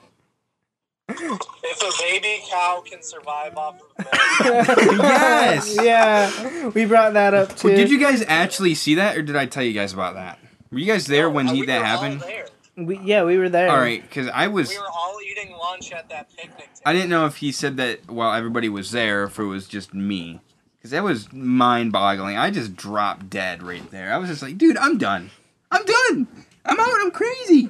If 1.19 1.83
a 1.83 2.03
baby 2.03 2.43
cow 2.51 2.83
can 2.85 3.03
survive 3.03 3.57
off 3.57 3.81
of 3.81 3.97
milk, 3.99 4.67
Yes! 4.99 5.77
yeah, 5.83 6.69
we 6.69 6.85
brought 6.85 7.15
that 7.15 7.35
up 7.35 7.57
too. 7.57 7.69
Well, 7.69 7.77
did 7.77 7.91
you 7.91 7.99
guys 8.01 8.25
actually 8.27 8.75
see 8.75 8.97
that, 8.97 9.17
or 9.17 9.23
did 9.23 9.37
I 9.37 9.47
tell 9.47 9.63
you 9.63 9.73
guys 9.73 9.93
about 9.93 10.15
that? 10.15 10.39
Were 10.71 10.79
you 10.79 10.87
guys 10.87 11.07
there 11.07 11.29
when 11.29 11.49
uh, 11.49 11.53
he 11.53 11.61
we 11.61 11.67
that 11.67 11.79
were 11.81 11.85
all 11.87 11.99
happened? 11.99 12.21
there. 12.23 12.47
We, 12.77 12.99
yeah, 12.99 13.25
we 13.25 13.37
were 13.37 13.49
there. 13.49 13.69
All 13.71 13.79
right, 13.79 14.03
because 14.03 14.29
I 14.29 14.47
was. 14.47 14.69
We 14.71 14.79
were 14.79 14.85
all 14.89 15.19
eating 15.31 15.53
lunch 15.57 15.93
at 15.93 16.09
that 16.09 16.31
picnic. 16.37 16.59
Table. 16.59 16.81
I 16.87 16.93
didn't 16.93 17.11
know 17.11 17.27
if 17.27 17.37
he 17.37 17.53
said 17.53 17.77
that 17.77 18.09
while 18.11 18.33
everybody 18.33 18.69
was 18.69 18.91
there, 18.93 19.23
or 19.23 19.27
if 19.27 19.39
it 19.39 19.45
was 19.45 19.67
just 19.69 19.93
me. 19.93 20.41
Because 20.79 20.93
that 20.93 21.05
was 21.05 21.31
mind-boggling. 21.31 22.39
I 22.39 22.51
just 22.51 22.75
dropped 22.75 23.29
dead 23.29 23.63
right 23.63 23.91
there. 23.91 24.15
I 24.15 24.17
was 24.17 24.31
just 24.31 24.41
like, 24.41 24.57
dude, 24.57 24.79
I'm 24.79 24.97
done. 24.97 25.31
I'm 25.71 25.85
done. 25.85 26.27
I'm 26.65 26.81
out. 26.81 26.89
I'm 27.01 27.11
crazy. 27.11 27.69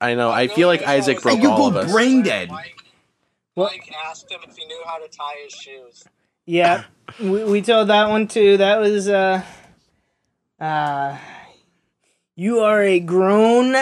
I 0.00 0.14
know 0.14 0.30
i 0.30 0.48
feel 0.48 0.68
like 0.68 0.82
isaac 0.82 1.20
broke 1.22 1.40
you 1.40 1.50
all 1.50 1.70
go 1.70 1.78
of 1.78 1.84
us 1.86 1.92
brain 1.92 2.22
dead. 2.22 2.50
Mike, 2.50 2.74
What? 3.54 3.72
Mike 3.72 3.92
asked 4.06 4.30
him 4.30 4.40
if 4.48 4.56
he 4.56 4.64
knew 4.66 4.82
how 4.84 4.98
to 4.98 5.08
tie 5.08 5.34
his 5.44 5.52
shoes. 5.52 6.04
Yeah, 6.44 6.84
we, 7.18 7.42
we 7.44 7.62
told 7.62 7.88
that 7.88 8.08
one 8.08 8.28
too. 8.28 8.56
That 8.58 8.78
was 8.78 9.08
uh, 9.08 9.42
uh, 10.60 11.18
you 12.36 12.60
are 12.60 12.82
a 12.82 13.00
grown 13.00 13.74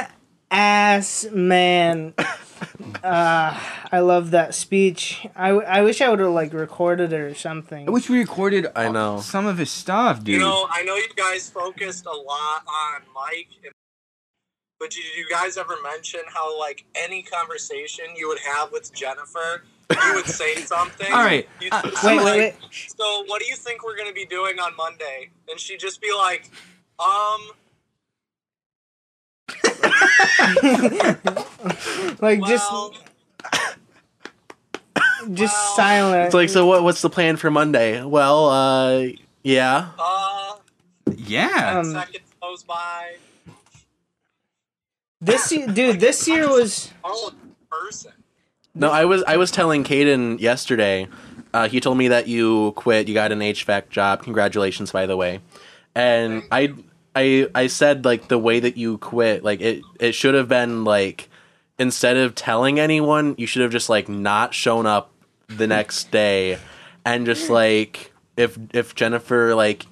ass 0.51 1.27
man. 1.33 2.15
uh, 3.05 3.61
I 3.93 3.99
love 4.01 4.31
that 4.31 4.55
speech. 4.55 5.27
I, 5.37 5.49
w- 5.49 5.67
I 5.67 5.83
wish 5.83 6.01
I 6.01 6.09
would 6.09 6.21
have 6.21 6.31
like 6.31 6.53
recorded 6.53 7.13
it 7.13 7.21
or 7.21 7.35
something. 7.35 7.87
I 7.87 7.91
wish 7.91 8.09
we 8.09 8.19
recorded. 8.19 8.67
I 8.75 8.89
know. 8.91 9.21
some 9.21 9.47
of 9.47 9.59
his 9.59 9.71
stuff, 9.71 10.25
dude. 10.25 10.35
You 10.37 10.41
know, 10.41 10.67
I 10.71 10.83
know 10.85 10.95
you 10.97 11.09
guys 11.17 11.51
focused 11.51 12.07
a 12.07 12.11
lot 12.13 12.63
on 12.67 13.03
Mike, 13.15 13.49
and, 13.65 13.73
but 14.85 14.91
did 14.91 15.05
you 15.17 15.27
guys 15.31 15.57
ever 15.57 15.77
mention 15.83 16.21
how 16.27 16.59
like 16.61 16.85
any 16.95 17.23
conversation 17.23 18.05
you 18.15 18.29
would 18.29 18.41
have 18.41 18.71
with 18.71 18.93
Jennifer, 18.93 19.65
you 19.91 20.15
would 20.15 20.27
say 20.27 20.57
something? 20.67 21.11
All 21.11 21.25
right, 21.25 21.49
uh, 21.73 21.91
say, 21.97 22.19
Wait, 22.19 22.19
wait, 22.19 22.25
like, 22.25 22.39
wait. 22.39 22.55
So, 22.95 23.25
what 23.25 23.41
do 23.41 23.47
you 23.47 23.57
think 23.57 23.83
we're 23.83 23.97
gonna 23.97 24.13
be 24.13 24.27
doing 24.27 24.59
on 24.59 24.77
Monday? 24.77 25.31
And 25.49 25.59
she'd 25.59 25.81
just 25.81 26.03
be 26.03 26.13
like, 26.13 26.51
um. 26.99 27.41
like 32.21 32.43
Well, 32.43 32.47
just 32.47 32.71
just 35.33 35.55
well- 35.55 35.73
silent. 35.77 36.27
it's 36.27 36.35
like 36.35 36.51
so 36.51 36.67
what 36.67 36.83
what's 36.83 37.01
the 37.01 37.09
plan 37.09 37.37
for 37.37 37.51
monday 37.51 38.03
well 38.03 38.51
uh 38.51 39.07
yeah 39.43 39.89
uh, 39.99 40.35
yeah. 41.17 41.79
Um, 41.79 41.93
seconds 41.93 42.25
goes 42.41 42.63
by. 42.63 43.17
This 45.25 45.53
year, 45.53 45.67
dude. 45.67 46.01
This 46.01 46.29
year 46.29 46.49
was 46.49 46.93
person. 47.85 48.13
no 48.75 48.91
i 48.91 49.05
was 49.05 49.23
i 49.27 49.37
was 49.37 49.51
telling 49.51 49.85
Caden 49.85 50.41
yesterday 50.41 51.09
uh, 51.53 51.69
he 51.69 51.81
told 51.81 51.99
me 51.99 52.09
that 52.09 52.27
you 52.29 52.73
quit 52.73 53.09
you 53.09 53.15
got 53.15 53.33
an 53.33 53.41
hvac 53.41 53.89
job 53.91 54.23
congratulations 54.23 54.93
by 54.93 55.07
the 55.07 55.17
way 55.17 55.41
and 55.95 56.43
i 56.51 56.73
i 57.15 57.47
i 57.55 57.67
said 57.67 58.05
like 58.05 58.29
the 58.29 58.39
way 58.39 58.61
that 58.61 58.77
you 58.77 58.99
quit 58.99 59.45
like 59.45 59.61
it 59.61 59.83
it 60.01 60.13
should 60.13 60.35
have 60.35 60.49
been 60.49 60.85
like 60.85 61.29
instead 61.79 62.17
of 62.17 62.35
telling 62.35 62.79
anyone 62.79 63.35
you 63.39 63.47
should 63.47 63.63
have 63.63 63.73
just 63.73 63.89
like 63.89 64.09
not 64.09 64.55
shown 64.55 64.87
up 64.87 65.11
the 65.49 65.67
next 65.67 66.11
day 66.11 66.59
and 67.05 67.27
just 67.27 67.51
like 67.51 68.13
if 68.37 68.59
if 68.73 68.95
jennifer 68.95 69.55
like 69.55 69.87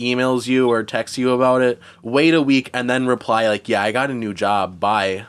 emails 0.00 0.46
you 0.46 0.68
or 0.70 0.82
texts 0.82 1.16
you 1.18 1.30
about 1.30 1.60
it 1.62 1.78
wait 2.02 2.34
a 2.34 2.40
week 2.42 2.70
and 2.74 2.88
then 2.90 3.06
reply 3.06 3.46
like 3.48 3.68
yeah 3.68 3.82
i 3.82 3.92
got 3.92 4.10
a 4.10 4.14
new 4.14 4.32
job 4.34 4.80
bye 4.80 5.24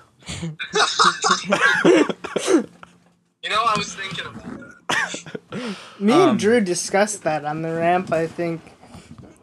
You 3.43 3.50
know, 3.50 3.64
I 3.66 3.74
was 3.75 3.95
thinking 3.95 4.25
about 4.27 4.43
that. 4.90 5.75
me 6.00 6.14
Um, 6.14 6.30
and 6.32 6.40
Drew 6.40 6.61
discussed 6.61 7.24
that 7.24 7.43
on 7.43 7.64
the 7.64 7.74
ramp. 7.74 8.11
I 8.14 8.27
think 8.27 8.61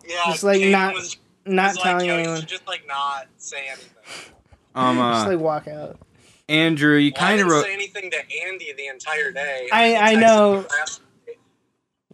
Yeah, 0.06 0.22
Just, 0.26 0.44
like, 0.44 0.60
Kate 0.60 0.70
not- 0.70 0.94
was, 0.94 1.16
not 1.44 1.68
was 1.70 1.76
like, 1.78 1.84
telling 1.84 2.06
Yo, 2.06 2.14
anyone. 2.14 2.40
just 2.46 2.66
like 2.68 2.86
not 2.86 3.26
say 3.38 3.66
anything. 3.66 4.32
Um, 4.76 4.96
just 4.98 5.26
uh, 5.26 5.30
like 5.30 5.38
walk 5.40 5.66
out. 5.68 5.98
Andrew, 6.48 6.94
you 6.96 7.10
Well, 7.14 7.26
kind 7.26 7.40
of 7.40 7.46
didn't 7.46 7.52
wrote. 7.52 7.64
say 7.64 7.72
anything 7.74 8.10
to 8.12 8.18
Andy 8.46 8.72
the 8.76 8.86
entire 8.86 9.32
day. 9.32 9.68
I- 9.72 9.88
He 9.88 9.96
I 9.96 10.14
know. 10.14 10.52
me 10.52 10.66
last 10.78 11.00
night. 11.00 11.07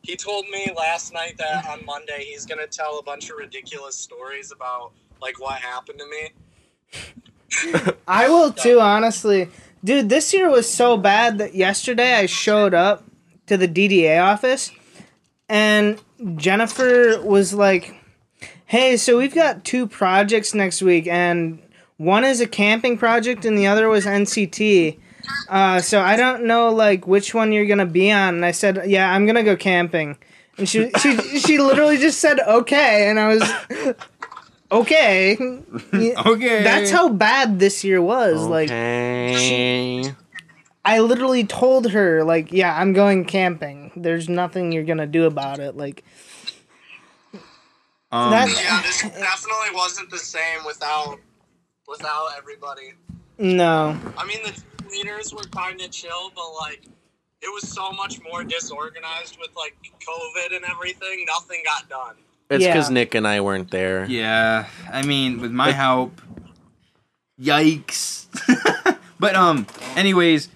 He 0.05 0.17
told 0.17 0.47
me 0.51 0.71
last 0.77 1.15
night 1.15 1.39
that 1.39 1.67
on 1.67 1.83
Monday 1.87 2.25
he's 2.25 2.45
gonna 2.45 2.67
tell 2.67 2.99
a 2.99 3.03
bunch 3.03 3.31
of 3.31 3.39
ridiculous 3.39 3.97
stories 3.97 4.53
about 4.53 4.93
like 5.23 5.41
what 5.41 5.55
happened 5.55 5.99
to 5.99 6.07
me. 6.07 7.93
I 8.07 8.29
will 8.29 8.53
too, 8.53 8.81
honestly. 8.81 9.49
Dude, 9.83 10.11
this 10.11 10.35
year 10.35 10.51
was 10.51 10.71
so 10.71 10.99
bad 10.99 11.39
that 11.39 11.55
yesterday 11.55 12.15
I 12.15 12.27
showed 12.27 12.75
up 12.75 13.05
to 13.47 13.57
the 13.57 13.67
DDA 13.67 14.23
office 14.23 14.71
and 15.49 15.99
Jennifer 16.37 17.19
was 17.23 17.55
like, 17.55 17.95
Hey, 18.67 18.99
so 18.99 19.17
we've 19.17 19.35
got 19.35 19.65
two 19.65 19.87
projects 19.87 20.53
next 20.53 20.83
week 20.83 21.07
and 21.07 21.63
one 21.97 22.25
is 22.25 22.43
a 22.43 22.47
camping 22.47 22.99
project 22.99 23.47
and 23.47 23.57
the 23.57 23.67
other 23.67 23.89
was 23.89 24.05
NCT. 24.05 24.99
Uh, 25.49 25.81
so 25.81 26.01
I 26.01 26.17
don't 26.17 26.45
know 26.45 26.71
like 26.71 27.07
which 27.07 27.35
one 27.35 27.53
you're 27.53 27.67
gonna 27.67 27.87
be 27.87 28.11
on. 28.11 28.37
And 28.37 28.45
I 28.45 28.51
said, 28.53 28.83
yeah, 28.87 29.13
I'm 29.13 29.27
gonna 29.27 29.43
go 29.45 29.57
camping. 29.57 30.17
And 30.59 30.69
she 30.69 30.91
she 31.01 31.17
she 31.39 31.59
literally 31.59 31.97
just 31.99 32.21
said 32.21 32.39
okay, 32.41 33.09
and 33.09 33.19
I 33.19 33.29
was 33.35 33.95
okay. 34.73 35.37
Okay. 35.95 36.63
That's 36.63 36.91
how 36.91 37.09
bad 37.09 37.59
this 37.59 37.85
year 37.85 38.01
was. 38.03 38.43
Like 38.47 38.71
Okay. 38.71 40.13
I 40.87 41.01
literally 41.01 41.45
told 41.45 41.91
her, 41.93 42.23
like, 42.25 42.53
yeah, 42.53 42.79
I'm 42.79 42.93
going 42.93 43.25
camping. 43.25 43.91
There's 43.97 44.29
nothing 44.29 44.71
you're 44.71 44.85
gonna 44.85 45.07
do 45.07 45.25
about 45.25 45.59
it. 45.59 45.77
Like 45.77 46.05
Um, 48.13 48.31
that. 48.31 48.49
Yeah, 48.49 48.83
this 48.83 49.03
definitely 49.03 49.75
wasn't 49.75 50.11
the 50.11 50.19
same 50.19 50.65
without 50.67 51.19
without 51.89 52.29
everybody. 52.39 52.93
No. 53.39 53.99
I 54.17 54.25
mean, 54.27 54.39
the 54.45 54.63
team 54.95 55.07
leaders 55.07 55.33
were 55.35 55.43
kind 55.45 55.81
of 55.81 55.91
chill, 55.91 56.31
but 56.35 56.53
like, 56.61 56.83
it 57.43 57.53
was 57.53 57.69
so 57.69 57.91
much 57.93 58.23
more 58.23 58.43
disorganized 58.45 59.39
with 59.39 59.51
like 59.57 59.77
COVID 60.07 60.57
and 60.57 60.65
everything. 60.65 61.25
Nothing 61.27 61.63
got 61.65 61.89
done. 61.89 62.17
It's 62.51 62.65
because 62.65 62.89
Yeah. 62.91 62.95
Nick 62.95 63.15
and 63.15 63.27
I 63.27 63.41
weren't 63.41 63.71
there. 63.71 64.05
Yeah, 64.07 64.67
I 64.93 65.03
mean, 65.03 65.41
with 65.41 65.53
my 65.53 65.73
help, 65.73 66.21
yikes. 67.41 68.27
but 69.19 69.35
um, 69.35 69.67
anyways, 69.97 70.49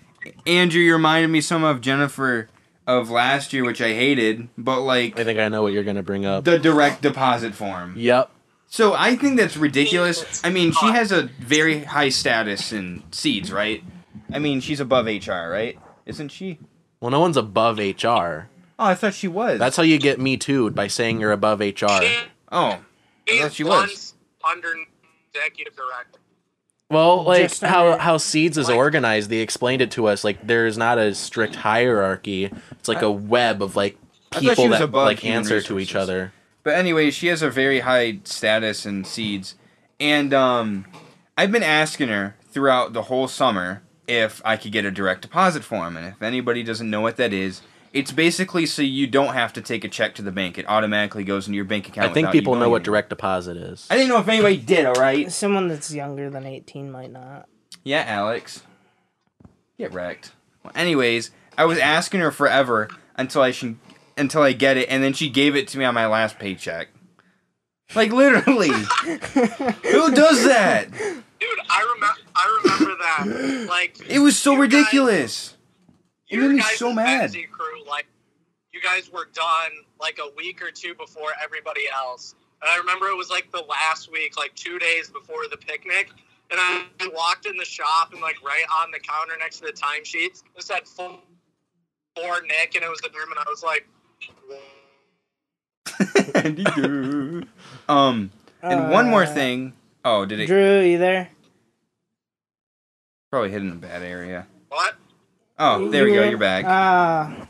Andrew, 0.47 0.81
you 0.81 0.93
reminded 0.93 1.29
me 1.29 1.41
some 1.41 1.65
of 1.65 1.81
Jennifer 1.81 2.49
of 2.87 3.11
last 3.11 3.53
year, 3.53 3.65
which 3.65 3.81
I 3.81 3.93
hated. 3.93 4.49
But 4.57 4.81
like 4.81 5.19
I 5.19 5.25
think 5.25 5.39
I 5.39 5.49
know 5.49 5.63
what 5.63 5.73
you're 5.73 5.85
gonna 5.85 6.03
bring 6.03 6.25
up. 6.25 6.45
the 6.45 6.59
direct 6.59 7.03
deposit 7.03 7.55
form. 7.55 7.95
Yep. 7.97 8.31
So 8.71 8.95
I 8.95 9.17
think 9.17 9.39
that's 9.39 9.57
ridiculous. 9.57 10.43
I 10.45 10.51
mean, 10.51 10.73
she 10.73 10.87
has 10.89 11.11
a 11.11 11.23
very 11.41 11.85
high 11.85 12.11
status 12.11 12.71
in 12.71 13.03
seeds, 13.11 13.51
right? 13.51 13.83
I 14.33 14.39
mean, 14.39 14.61
she's 14.61 14.81
above 14.81 15.07
HR, 15.07 15.49
right? 15.51 15.79
Isn't 16.07 16.29
she? 16.31 16.59
Well, 17.01 17.11
no 17.11 17.21
one's 17.21 17.37
above 17.37 17.79
HR. 17.79 18.49
Oh, 18.81 18.85
I 18.85 18.95
thought 18.95 19.15
she 19.15 19.29
was. 19.29 19.59
That's 19.59 19.77
how 19.77 19.83
you 19.83 19.99
get 19.99 20.21
me 20.21 20.37
too 20.37 20.71
by 20.71 20.87
saying 20.87 21.21
you're 21.21 21.33
above 21.33 21.61
HR. 21.61 21.87
oh, 22.53 22.79
I 23.31 23.41
thought 23.41 23.53
she 23.53 23.65
was. 23.65 24.15
under 24.49 24.75
executive 25.35 25.75
director. 25.77 26.19
Well, 26.91 27.25
like 27.25 27.43
Just 27.43 27.63
how 27.63 27.89
under- 27.93 27.99
how 28.03 28.17
Seeds 28.17 28.57
is 28.57 28.69
Like- 28.69 28.77
organized, 28.77 29.29
they 29.31 29.39
explained 29.39 29.83
it 29.83 29.91
to 29.93 30.07
us. 30.07 30.25
Like 30.25 30.47
there's 30.47 30.79
not 30.79 30.97
a 30.99 31.15
strict 31.15 31.57
hierarchy. 31.57 32.51
It's 32.73 32.89
like 32.89 33.03
a 33.03 33.11
web 33.11 33.63
of 33.63 33.77
like 33.77 33.99
I 34.33 34.37
thought 34.37 34.43
she 34.43 34.49
people 34.49 34.69
that 34.71 34.91
like 34.93 35.21
human 35.21 35.39
answer 35.39 35.61
to 35.61 35.79
each 35.79 35.95
other. 35.95 36.33
But 36.63 36.75
anyway, 36.77 37.11
she 37.11 37.27
has 37.27 37.43
a 37.43 37.51
very 37.51 37.81
high 37.81 38.21
status 38.25 38.87
in 38.87 39.05
seeds, 39.05 39.55
and 40.01 40.33
um, 40.33 40.87
I've 41.37 41.53
been 41.53 41.63
asking 41.63 42.09
her 42.09 42.37
throughout 42.51 42.93
the 42.95 43.03
whole 43.03 43.29
summer 43.29 43.83
if 44.09 44.43
I 44.45 44.57
could 44.57 44.73
get 44.73 44.85
a 44.85 44.91
direct 44.91 45.23
deposit 45.23 45.63
form, 45.63 45.97
and 45.97 46.07
if 46.07 46.23
anybody 46.23 46.63
doesn't 46.63 46.89
know 46.89 47.01
what 47.01 47.17
that 47.17 47.33
is, 47.33 47.61
it's 47.93 48.11
basically 48.11 48.67
so 48.67 48.83
you 48.83 49.07
don't 49.07 49.35
have 49.35 49.53
to 49.55 49.63
take 49.63 49.85
a 49.85 49.89
check 49.89 50.15
to 50.17 50.23
the 50.23 50.33
bank; 50.33 50.59
it 50.59 50.67
automatically 50.69 51.25
goes 51.25 51.47
into 51.47 51.57
your 51.57 51.65
bank 51.65 51.89
account. 51.89 52.11
I 52.11 52.15
think 52.15 52.27
without 52.27 52.35
you 52.35 52.41
people 52.41 52.55
know 52.57 52.71
what 52.71 52.83
direct 52.83 53.11
deposit 53.11 53.57
is. 53.57 53.87
I 53.91 53.97
didn't 53.97 54.09
know 54.09 54.19
if 54.19 54.29
anybody 54.29 54.57
did. 54.57 54.87
All 54.87 54.95
right. 54.95 55.31
Someone 55.31 55.69
that's 55.69 55.95
younger 55.95 56.31
than 56.31 56.47
18 56.47 56.91
might 56.91 57.13
not. 57.13 57.47
Yeah, 57.85 58.05
Alex. 58.07 58.63
Get 59.79 59.93
wrecked. 59.93 60.33
Well, 60.65 60.73
anyways, 60.75 61.31
I 61.57 61.65
was 61.65 61.79
asking 61.79 62.21
her 62.21 62.31
forever 62.31 62.89
until 63.17 63.43
I 63.43 63.53
should, 63.53 63.77
until 64.17 64.43
I 64.43 64.53
get 64.53 64.77
it, 64.77 64.89
and 64.89 65.03
then 65.03 65.13
she 65.13 65.29
gave 65.29 65.55
it 65.55 65.69
to 65.69 65.79
me 65.79 65.85
on 65.85 65.95
my 65.95 66.07
last 66.07 66.39
paycheck. 66.39 66.89
Like 67.95 68.13
literally, 68.13 68.69
who 69.09 70.15
does 70.15 70.45
that? 70.45 70.89
Dude, 70.91 71.59
I 71.71 71.95
remember. 71.95 72.18
I 72.39 72.61
remember 72.63 72.97
that. 73.03 73.67
Like, 73.69 73.99
It 74.09 74.21
was 74.21 74.39
so 74.39 74.53
You 74.53 74.59
guys- 74.59 74.63
ridiculous. 74.79 75.55
It 76.31 76.39
made 76.39 76.51
me 76.51 76.61
so 76.63 76.93
mad. 76.93 77.33
Crew, 77.51 77.85
like, 77.89 78.07
you 78.73 78.81
guys 78.83 79.11
were 79.11 79.29
done 79.33 79.73
like 80.01 80.19
a 80.23 80.31
week 80.37 80.61
or 80.63 80.71
two 80.71 80.95
before 80.95 81.31
everybody 81.43 81.83
else. 81.95 82.35
And 82.63 82.71
I 82.71 82.77
remember 82.77 83.07
it 83.07 83.17
was 83.17 83.31
like 83.31 83.51
the 83.51 83.63
last 83.69 84.13
week, 84.13 84.37
like 84.37 84.55
two 84.55 84.79
days 84.79 85.09
before 85.11 85.49
the 85.51 85.57
picnic. 85.57 86.11
And 86.51 86.61
I 86.61 86.85
walked 87.15 87.47
in 87.47 87.57
the 87.57 87.65
shop 87.65 88.13
and 88.13 88.21
like 88.21 88.43
right 88.45 88.65
on 88.83 88.91
the 88.91 88.99
counter 89.01 89.35
next 89.39 89.59
to 89.61 89.67
the 89.67 89.73
timesheets, 89.73 90.43
it 90.57 90.63
said 90.63 90.87
full 90.87 91.19
for 92.17 92.41
Nick, 92.43 92.75
and 92.75 92.85
it 92.85 92.89
was 92.91 93.01
the 93.01 93.11
room, 93.11 93.31
and 93.31 93.39
I 93.39 93.45
was 93.49 93.63
like, 93.63 93.87
um, 97.89 98.31
and 98.63 98.91
one 98.91 99.09
more 99.09 99.23
Uh, 99.25 99.35
thing. 99.35 99.73
Oh, 100.05 100.25
did 100.25 100.41
it 100.41 100.47
Drew, 100.47 100.81
you 100.81 100.99
there? 100.99 101.31
Probably 103.31 103.51
hit 103.51 103.63
in 103.63 103.71
a 103.73 103.75
bad 103.77 104.03
area? 104.03 104.47
what? 104.69 104.95
Oh, 105.59 105.89
there 105.89 106.05
we 106.05 106.11
You 106.11 106.17
go. 106.17 106.23
were- 106.25 106.31
You're 106.31 106.39
back. 106.39 106.65
Ah. 106.69 107.49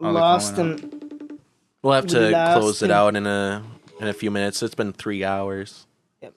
Oh, 0.00 0.10
lost 0.10 0.58
and. 0.58 1.38
We'll 1.82 1.92
have 1.94 2.06
to 2.08 2.52
close 2.58 2.82
it 2.82 2.90
out 2.90 3.14
in 3.14 3.26
a 3.26 3.62
in 4.00 4.08
a 4.08 4.12
few 4.12 4.30
minutes. 4.30 4.62
It's 4.62 4.74
been 4.74 4.92
three 4.92 5.22
hours. 5.24 5.86
Yep. 6.20 6.34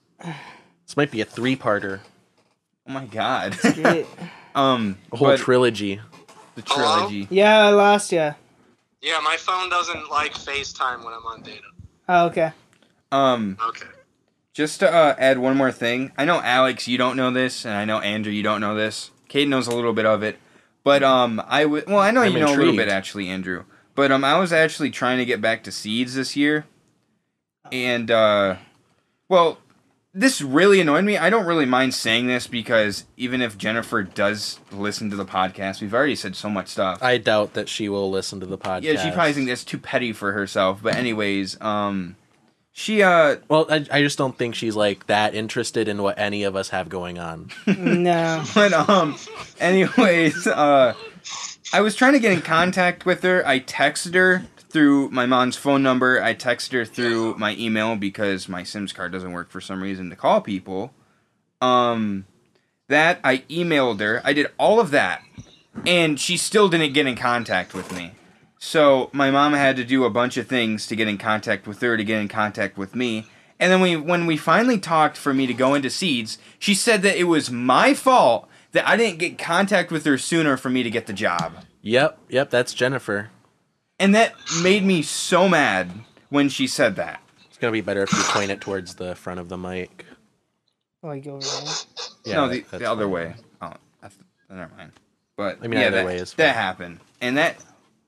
This 0.85 0.95
might 0.95 1.09
be 1.11 1.21
a 1.21 1.25
three-parter, 1.25 1.99
oh 2.87 2.91
my 2.91 3.05
god. 3.05 3.57
Um, 4.55 4.97
a 5.11 5.15
whole 5.17 5.37
trilogy. 5.37 6.01
the 6.55 6.63
Hello? 6.67 6.95
trilogy. 6.97 7.27
yeah, 7.29 7.67
I 7.67 7.69
lost 7.69 8.11
you. 8.11 8.33
Yeah, 9.01 9.19
my 9.23 9.37
phone 9.37 9.69
doesn't 9.69 10.09
like 10.09 10.33
FaceTime 10.33 11.05
when 11.05 11.13
I'm 11.13 11.25
on 11.27 11.43
data. 11.43 11.61
Oh, 12.09 12.25
okay. 12.25 12.51
Um, 13.11 13.57
Okay. 13.69 13.85
Just 14.59 14.81
to 14.81 14.93
uh, 14.93 15.15
add 15.17 15.37
one 15.37 15.55
more 15.55 15.71
thing, 15.71 16.11
I 16.17 16.25
know 16.25 16.41
Alex, 16.41 16.85
you 16.85 16.97
don't 16.97 17.15
know 17.15 17.31
this, 17.31 17.63
and 17.63 17.73
I 17.73 17.85
know 17.85 17.99
Andrew, 17.99 18.33
you 18.33 18.43
don't 18.43 18.59
know 18.59 18.75
this. 18.75 19.09
Kate 19.29 19.47
knows 19.47 19.67
a 19.67 19.73
little 19.73 19.93
bit 19.93 20.05
of 20.05 20.21
it, 20.21 20.37
but 20.83 21.01
um, 21.01 21.41
I 21.47 21.63
would. 21.63 21.87
Well, 21.87 21.99
I 21.99 22.11
know 22.11 22.23
I'm 22.23 22.33
you 22.33 22.41
know 22.41 22.53
a 22.53 22.57
little 22.57 22.75
bit 22.75 22.89
actually, 22.89 23.29
Andrew. 23.29 23.63
But 23.95 24.11
um, 24.11 24.25
I 24.25 24.37
was 24.37 24.51
actually 24.51 24.91
trying 24.91 25.17
to 25.19 25.23
get 25.23 25.39
back 25.39 25.63
to 25.63 25.71
seeds 25.71 26.13
this 26.13 26.35
year, 26.35 26.65
and 27.71 28.11
uh, 28.11 28.57
well, 29.29 29.59
this 30.13 30.41
really 30.41 30.81
annoyed 30.81 31.05
me. 31.05 31.17
I 31.17 31.29
don't 31.29 31.45
really 31.45 31.65
mind 31.65 31.93
saying 31.93 32.27
this 32.27 32.45
because 32.45 33.05
even 33.15 33.41
if 33.41 33.57
Jennifer 33.57 34.03
does 34.03 34.59
listen 34.73 35.09
to 35.09 35.15
the 35.15 35.23
podcast, 35.23 35.79
we've 35.79 35.93
already 35.93 36.17
said 36.17 36.35
so 36.35 36.49
much 36.49 36.67
stuff. 36.67 37.01
I 37.01 37.17
doubt 37.17 37.53
that 37.53 37.69
she 37.69 37.87
will 37.87 38.11
listen 38.11 38.41
to 38.41 38.45
the 38.45 38.57
podcast. 38.57 38.83
yeah, 38.83 39.01
she 39.01 39.09
probably 39.11 39.31
thinks 39.31 39.51
that's 39.51 39.63
too 39.63 39.77
petty 39.77 40.11
for 40.11 40.33
herself. 40.33 40.83
But 40.83 40.95
anyways, 40.95 41.61
um, 41.61 42.17
she 42.79 43.03
uh 43.03 43.35
Well, 43.49 43.67
I, 43.69 43.85
I 43.91 44.01
just 44.01 44.17
don't 44.17 44.37
think 44.37 44.55
she's 44.55 44.75
like 44.75 45.07
that 45.07 45.35
interested 45.35 45.89
in 45.89 46.01
what 46.01 46.17
any 46.17 46.43
of 46.43 46.55
us 46.55 46.69
have 46.69 46.87
going 46.87 47.19
on. 47.19 47.51
No. 47.67 48.41
but 48.55 48.71
um 48.71 49.17
anyways 49.59 50.47
uh 50.47 50.93
i 51.73 51.81
was 51.81 51.93
trying 51.93 52.13
to 52.13 52.19
get 52.19 52.31
in 52.31 52.41
contact 52.41 53.05
with 53.05 53.21
her. 53.23 53.45
I 53.45 53.59
texted 53.59 54.15
her 54.15 54.45
through 54.57 55.09
my 55.09 55.25
mom's 55.25 55.57
phone 55.57 55.83
number. 55.83 56.23
I 56.23 56.33
texted 56.33 56.71
her 56.71 56.85
through 56.85 57.35
my 57.35 57.53
email 57.55 57.97
because 57.97 58.47
my 58.47 58.63
sims 58.63 58.93
card 58.93 59.11
doesn't 59.11 59.33
work 59.33 59.49
for 59.49 59.59
some 59.59 59.83
reason 59.83 60.09
to 60.09 60.15
call 60.15 60.39
people. 60.39 60.93
Um 61.59 62.27
that 62.87 63.19
i 63.25 63.39
emailed 63.49 63.99
her. 63.99 64.21
I 64.23 64.31
did 64.31 64.47
all 64.57 64.79
of 64.79 64.91
that. 64.91 65.21
And 65.85 66.17
she 66.17 66.37
still 66.37 66.69
didn't 66.69 66.93
get 66.93 67.07
in 67.07 67.17
contact 67.17 67.73
with 67.73 67.93
me 67.93 68.13
so 68.59 69.09
my 69.13 69.31
mom 69.31 69.53
had 69.53 69.75
to 69.77 69.83
do 69.83 70.03
a 70.03 70.09
bunch 70.09 70.37
of 70.37 70.45
things 70.45 70.85
to 70.85 70.95
get 70.95 71.07
in 71.07 71.17
contact 71.17 71.65
with 71.65 71.81
her 71.81 71.97
to 71.97 72.03
get 72.03 72.19
in 72.19 72.27
contact 72.27 72.77
with 72.77 72.93
me 72.93 73.25
and 73.59 73.71
then 73.71 73.81
we 73.81 73.95
when 73.95 74.25
we 74.25 74.37
finally 74.37 74.77
talked 74.77 75.17
for 75.17 75.33
me 75.33 75.47
to 75.47 75.53
go 75.53 75.73
into 75.73 75.89
seeds 75.89 76.37
she 76.59 76.75
said 76.75 77.01
that 77.01 77.17
it 77.17 77.25
was 77.25 77.49
my 77.49 77.93
fault 77.93 78.49
that 78.71 78.87
I 78.87 78.97
didn't 78.97 79.19
get 79.19 79.37
contact 79.37 79.91
with 79.91 80.05
her 80.05 80.17
sooner 80.17 80.57
for 80.57 80.69
me 80.69 80.83
to 80.83 80.89
get 80.89 81.07
the 81.07 81.13
job. 81.13 81.53
Yep, 81.81 82.19
yep, 82.29 82.49
that's 82.49 82.73
Jennifer. 82.73 83.29
And 83.99 84.15
that 84.15 84.33
made 84.61 84.83
me 84.83 85.01
so 85.01 85.49
mad 85.49 85.91
when 86.29 86.49
she 86.49 86.67
said 86.67 86.95
that. 86.97 87.21
It's 87.47 87.57
gonna 87.57 87.71
be 87.71 87.81
better 87.81 88.03
if 88.03 88.11
you 88.13 88.19
point 88.23 88.51
it 88.51 88.61
towards 88.61 88.95
the 88.95 89.15
front 89.15 89.39
of 89.39 89.49
the 89.49 89.57
mic. 89.57 90.05
Oh, 91.03 91.07
like 91.07 91.25
over 91.27 91.41
there. 91.41 91.73
Yeah, 92.25 92.35
no, 92.35 92.49
the, 92.49 92.59
that's 92.61 92.83
the 92.83 92.89
other 92.89 93.05
fine. 93.05 93.11
way. 93.11 93.35
Oh, 93.61 93.73
that's, 94.01 94.17
never 94.49 94.71
mind. 94.77 94.91
But 95.35 95.59
I 95.61 95.67
mean, 95.67 95.79
yeah, 95.79 95.87
either 95.87 95.97
that, 95.97 96.05
way 96.05 96.17
is 96.17 96.33
that 96.33 96.55
happened, 96.55 96.99
and 97.21 97.37
that 97.37 97.57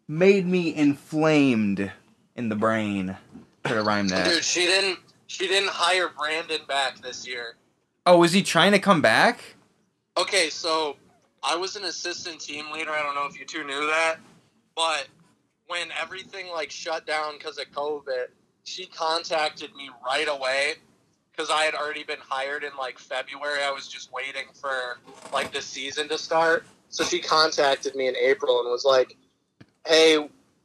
made 0.07 0.45
me 0.45 0.75
inflamed 0.75 1.91
in 2.35 2.49
the 2.49 2.55
brain. 2.55 3.15
Could 3.63 3.77
have 3.77 3.85
rhymed 3.85 4.09
that. 4.09 4.27
Dude, 4.27 4.43
she 4.43 4.65
didn't. 4.65 4.99
She 5.27 5.47
didn't 5.47 5.69
hire 5.69 6.09
Brandon 6.09 6.61
back 6.67 6.99
this 6.99 7.25
year. 7.25 7.55
Oh, 8.05 8.17
was 8.17 8.33
he 8.33 8.41
trying 8.41 8.73
to 8.73 8.79
come 8.79 9.01
back? 9.01 9.39
Okay, 10.17 10.49
so 10.49 10.97
I 11.43 11.55
was 11.55 11.75
an 11.75 11.85
assistant 11.85 12.41
team 12.41 12.71
leader. 12.71 12.91
I 12.91 13.01
don't 13.01 13.15
know 13.15 13.27
if 13.27 13.39
you 13.39 13.45
two 13.45 13.63
knew 13.63 13.87
that, 13.87 14.17
but 14.75 15.07
when 15.67 15.87
everything 15.99 16.49
like 16.49 16.69
shut 16.69 17.05
down 17.05 17.37
because 17.37 17.57
of 17.57 17.71
COVID, 17.71 18.27
she 18.63 18.87
contacted 18.87 19.73
me 19.75 19.89
right 20.05 20.27
away 20.27 20.73
because 21.31 21.49
I 21.49 21.63
had 21.63 21.75
already 21.75 22.03
been 22.03 22.19
hired 22.19 22.63
in 22.63 22.71
like 22.77 22.99
February. 22.99 23.63
I 23.63 23.71
was 23.71 23.87
just 23.87 24.11
waiting 24.11 24.47
for 24.53 24.99
like 25.31 25.53
the 25.53 25.61
season 25.61 26.09
to 26.09 26.17
start. 26.17 26.65
So 26.89 27.05
she 27.05 27.19
contacted 27.19 27.95
me 27.95 28.07
in 28.07 28.15
April 28.17 28.59
and 28.59 28.69
was 28.69 28.83
like, 28.83 29.15
"Hey, 29.85 30.13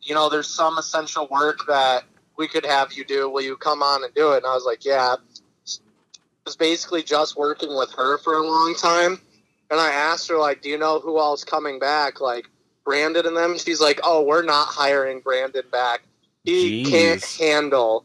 you 0.03 0.15
know, 0.15 0.29
there's 0.29 0.49
some 0.49 0.79
essential 0.79 1.27
work 1.31 1.61
that 1.69 2.05
we 2.37 2.49
could 2.49 2.67
have 2.67 2.93
you 2.93 3.05
do. 3.05 3.29
Will 3.29 3.43
you 3.43 3.57
come 3.57 3.83
on 3.83 4.05
and 4.05 4.15
do 4.15 4.33
it?" 4.33 4.39
And 4.39 4.47
I 4.47 4.55
was 4.55 4.65
like, 4.65 4.85
"Yeah." 4.85 5.17
It 5.65 6.51
was 6.51 6.57
basically 6.57 7.03
just 7.03 7.37
working 7.37 7.77
with 7.77 7.93
her 7.95 8.19
for 8.19 8.35
a 8.35 8.47
long 8.47 8.75
time. 8.77 9.21
and 9.69 9.81
I 9.81 9.91
asked 9.91 10.29
her 10.29 10.39
like, 10.39 10.63
"Do 10.63 10.69
you 10.69 10.79
know 10.79 11.01
who 11.01 11.19
else 11.19 11.43
coming 11.43 11.81
back?" 11.81 12.21
Like 12.21 12.47
Brandon 12.85 13.27
and 13.27 13.37
them. 13.37 13.59
She's 13.59 13.81
like, 13.81 13.99
"Oh, 14.05 14.23
we're 14.23 14.45
not 14.45 14.69
hiring 14.69 15.21
Brandon 15.21 15.65
back. 15.73 16.03
He 16.45 16.85
Jeez. 16.85 16.89
can't 16.89 17.25
handle 17.25 18.05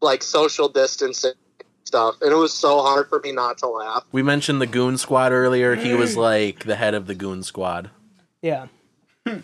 like 0.00 0.22
social 0.22 0.68
distancing 0.68 1.34
stuff." 1.84 2.16
And 2.22 2.32
it 2.32 2.36
was 2.36 2.54
so 2.54 2.80
hard 2.80 3.10
for 3.10 3.20
me 3.20 3.32
not 3.32 3.58
to 3.58 3.68
laugh. 3.68 4.04
We 4.10 4.22
mentioned 4.22 4.62
the 4.62 4.66
Goon 4.66 4.96
Squad 4.96 5.32
earlier. 5.32 5.74
He 5.74 5.92
was 5.92 6.14
mm. 6.14 6.22
like 6.22 6.64
the 6.64 6.76
head 6.76 6.94
of 6.94 7.06
the 7.06 7.14
Goon 7.14 7.42
Squad. 7.42 7.90
Yeah. 8.40 8.68
Hmm. 9.26 9.40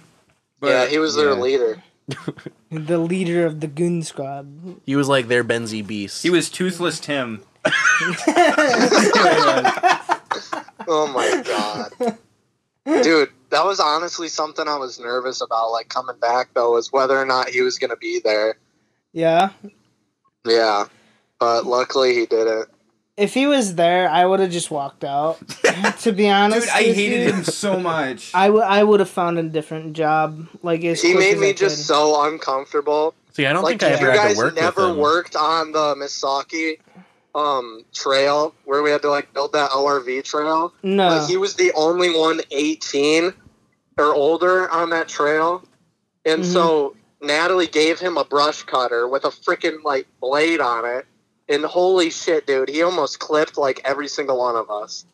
But, 0.60 0.68
yeah, 0.68 0.86
he 0.86 0.98
was 0.98 1.14
their 1.16 1.30
yeah. 1.30 1.40
leader. 1.40 1.82
The 2.70 2.98
leader 2.98 3.46
of 3.46 3.60
the 3.60 3.66
goon 3.66 4.02
squad. 4.02 4.46
He 4.84 4.94
was 4.94 5.08
like 5.08 5.28
their 5.28 5.42
Benzie 5.42 5.86
Beast. 5.86 6.22
He 6.22 6.28
was 6.28 6.50
Toothless 6.50 7.00
Tim. 7.00 7.42
Oh 10.90 11.06
my 11.12 11.42
god. 11.46 12.16
Dude, 13.02 13.28
that 13.50 13.64
was 13.64 13.78
honestly 13.78 14.28
something 14.28 14.66
I 14.66 14.76
was 14.76 14.98
nervous 14.98 15.42
about, 15.42 15.70
like 15.70 15.90
coming 15.90 16.16
back 16.18 16.48
though, 16.54 16.72
was 16.72 16.90
whether 16.90 17.18
or 17.18 17.26
not 17.26 17.50
he 17.50 17.60
was 17.60 17.78
gonna 17.78 17.96
be 17.96 18.20
there. 18.20 18.56
Yeah. 19.12 19.50
Yeah. 20.46 20.86
But 21.38 21.66
luckily 21.66 22.14
he 22.14 22.24
didn't. 22.24 22.70
If 23.18 23.34
he 23.34 23.46
was 23.48 23.74
there, 23.74 24.08
I 24.08 24.24
would 24.24 24.38
have 24.40 24.50
just 24.50 24.70
walked 24.70 25.02
out. 25.04 25.38
to 26.02 26.12
be 26.12 26.28
honest, 26.30 26.66
Dude, 26.66 26.68
I 26.74 26.82
hated 26.92 27.26
you. 27.26 27.32
him 27.32 27.44
so 27.44 27.78
much. 27.80 28.30
I 28.34 28.48
would 28.48 28.62
I 28.62 28.84
would 28.84 29.00
have 29.00 29.10
found 29.10 29.38
a 29.38 29.42
different 29.42 29.94
job. 29.94 30.46
Like 30.62 30.84
as 30.84 31.02
He 31.02 31.14
made 31.14 31.34
as 31.34 31.40
me 31.40 31.52
just 31.52 31.86
so 31.86 32.22
uncomfortable. 32.24 33.14
See, 33.32 33.44
I 33.46 33.52
don't 33.52 33.64
like 33.64 33.80
think 33.80 33.90
I 33.90 33.94
if 33.94 34.00
you 34.00 34.06
ever 34.08 34.18
had 34.18 34.28
guys 34.28 34.36
to 34.36 34.44
work 34.44 34.54
never 34.54 34.82
with 34.86 34.92
him. 34.96 34.98
worked 35.02 35.36
on 35.36 35.72
the 35.72 35.94
Misaki 35.96 36.78
um 37.34 37.84
trail 37.92 38.54
where 38.64 38.82
we 38.82 38.90
had 38.90 39.02
to 39.02 39.10
like 39.10 39.32
build 39.34 39.52
that 39.52 39.70
ORV 39.72 40.22
trail. 40.24 40.72
No. 40.82 41.08
Like 41.08 41.28
he 41.28 41.36
was 41.36 41.54
the 41.56 41.72
only 41.74 42.16
one 42.16 42.40
18 42.52 43.32
or 43.98 44.14
older 44.14 44.68
on 44.70 44.90
that 44.90 45.08
trail. 45.08 45.64
And 46.24 46.42
Mhm. 46.42 46.52
so 46.52 46.96
Natalie 47.20 47.66
gave 47.66 47.98
him 47.98 48.16
a 48.16 48.24
brush 48.24 48.62
cutter 48.62 49.08
with 49.08 49.24
a 49.24 49.28
freaking 49.30 49.82
like 49.84 50.06
blade 50.20 50.60
on 50.60 50.84
it. 50.84 51.04
And 51.48 51.64
holy 51.64 52.10
shit, 52.10 52.46
dude, 52.46 52.68
he 52.68 52.82
almost 52.82 53.18
clipped 53.18 53.56
like 53.56 53.80
every 53.84 54.08
single 54.08 54.38
one 54.38 54.56
of 54.56 54.70
us. 54.70 55.04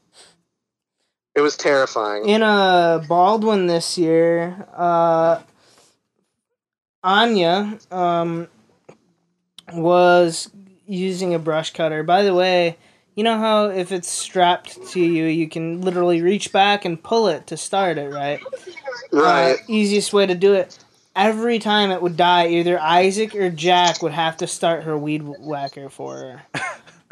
It 1.35 1.41
was 1.41 1.57
terrifying. 1.57 2.29
in 2.29 2.43
a 2.43 3.05
Baldwin 3.09 3.67
this 3.67 3.99
year, 3.99 4.69
uh, 4.73 5.41
Anya 7.03 7.79
um, 7.91 8.47
was 9.73 10.51
using 10.87 11.35
a 11.35 11.39
brush 11.39 11.73
cutter. 11.73 12.05
By 12.05 12.23
the 12.23 12.35
way, 12.35 12.77
you 13.17 13.25
know 13.25 13.39
how 13.39 13.67
if 13.67 13.91
it's 13.91 14.09
strapped 14.09 14.89
to 14.91 15.01
you, 15.01 15.25
you 15.27 15.49
can 15.49 15.81
literally 15.81 16.23
reach 16.23 16.53
back 16.53 16.85
and 16.85 17.03
pull 17.03 17.29
it 17.29 17.49
to 17.49 17.57
start 17.57 17.99
it, 17.99 18.13
right? 18.13 18.41
Right. 19.13 19.53
Uh, 19.53 19.57
easiest 19.69 20.13
way 20.13 20.27
to 20.27 20.35
do 20.35 20.55
it. 20.55 20.79
Every 21.17 21.59
time 21.61 21.91
it 21.91 22.03
would 22.03 22.17
die, 22.17 22.49
either 22.49 22.79
Isaac 22.81 23.35
or 23.35 23.49
Jack 23.51 24.03
would 24.03 24.13
have 24.13 24.37
to 24.39 24.47
start 24.47 24.83
her 24.83 24.99
weed 24.99 25.23
whacker 25.23 25.89
for 25.89 26.17
her. 26.17 26.63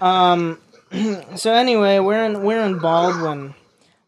um, 0.04 0.58
so 1.36 1.52
anyway, 1.52 2.00
we're 2.00 2.24
in 2.24 2.42
we're 2.42 2.62
in 2.62 2.78
Baldwin. 2.78 3.54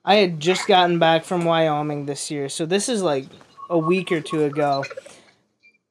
I 0.05 0.17
had 0.17 0.41
just 0.41 0.67
gotten 0.67 0.99
back 0.99 1.25
from 1.25 1.45
Wyoming 1.45 2.07
this 2.07 2.31
year, 2.31 2.49
so 2.49 2.67
this 2.67 2.89
is 2.89 3.03
like 3.03 3.27
a 3.71 3.79
week 3.79 4.13
or 4.13 4.21
two 4.21 4.45
ago, 4.45 4.85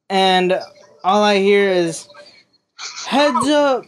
and 0.09 0.59
all 1.03 1.23
I 1.23 1.39
hear 1.39 1.69
is 1.69 2.07
heads 3.07 3.47
up, 3.47 3.85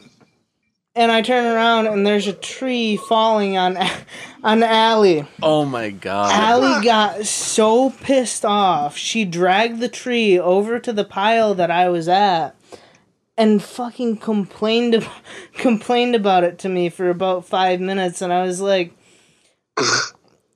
and 0.95 1.11
I 1.11 1.21
turn 1.21 1.45
around 1.45 1.87
and 1.87 2.05
there's 2.05 2.27
a 2.27 2.33
tree 2.33 2.97
falling 2.97 3.57
on 3.57 3.77
on 4.43 4.63
Allie. 4.63 5.27
Oh 5.41 5.65
my 5.65 5.89
god. 5.89 6.31
Allie 6.31 6.83
got 6.83 7.25
so 7.25 7.89
pissed 7.89 8.45
off. 8.45 8.97
She 8.97 9.25
dragged 9.25 9.79
the 9.79 9.89
tree 9.89 10.39
over 10.39 10.79
to 10.79 10.93
the 10.93 11.05
pile 11.05 11.53
that 11.55 11.71
I 11.71 11.89
was 11.89 12.07
at 12.07 12.55
and 13.37 13.61
fucking 13.61 14.17
complained 14.17 14.95
ab- 14.95 15.11
complained 15.55 16.15
about 16.15 16.43
it 16.43 16.57
to 16.59 16.69
me 16.69 16.89
for 16.89 17.09
about 17.09 17.45
5 17.45 17.81
minutes 17.81 18.21
and 18.21 18.31
I 18.31 18.43
was 18.43 18.61
like 18.61 18.93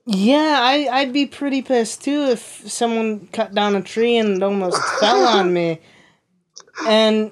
Yeah, 0.06 0.56
I 0.60 0.88
I'd 0.90 1.12
be 1.12 1.26
pretty 1.26 1.62
pissed 1.62 2.02
too 2.02 2.22
if 2.30 2.62
someone 2.66 3.28
cut 3.28 3.54
down 3.54 3.76
a 3.76 3.82
tree 3.82 4.16
and 4.16 4.36
it 4.38 4.42
almost 4.42 4.82
fell 4.98 5.24
on 5.24 5.52
me. 5.52 5.78
And 6.84 7.30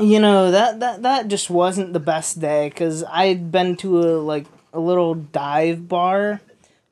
you 0.00 0.18
know, 0.20 0.50
that 0.50 0.80
that 0.80 1.02
that 1.02 1.28
just 1.28 1.50
wasn't 1.50 1.92
the 1.92 2.00
best 2.00 2.40
day 2.40 2.70
cuz 2.70 3.04
I'd 3.04 3.52
been 3.52 3.76
to 3.76 4.00
a 4.00 4.10
like 4.18 4.46
a 4.72 4.80
little 4.80 5.14
dive 5.14 5.88
bar 5.88 6.40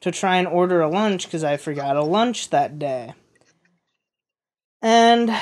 to 0.00 0.10
try 0.10 0.36
and 0.36 0.46
order 0.46 0.80
a 0.80 0.88
lunch 0.88 1.26
because 1.26 1.44
I 1.44 1.56
forgot 1.56 1.96
a 1.96 2.02
lunch 2.02 2.50
that 2.50 2.78
day. 2.78 3.14
And 4.80 5.32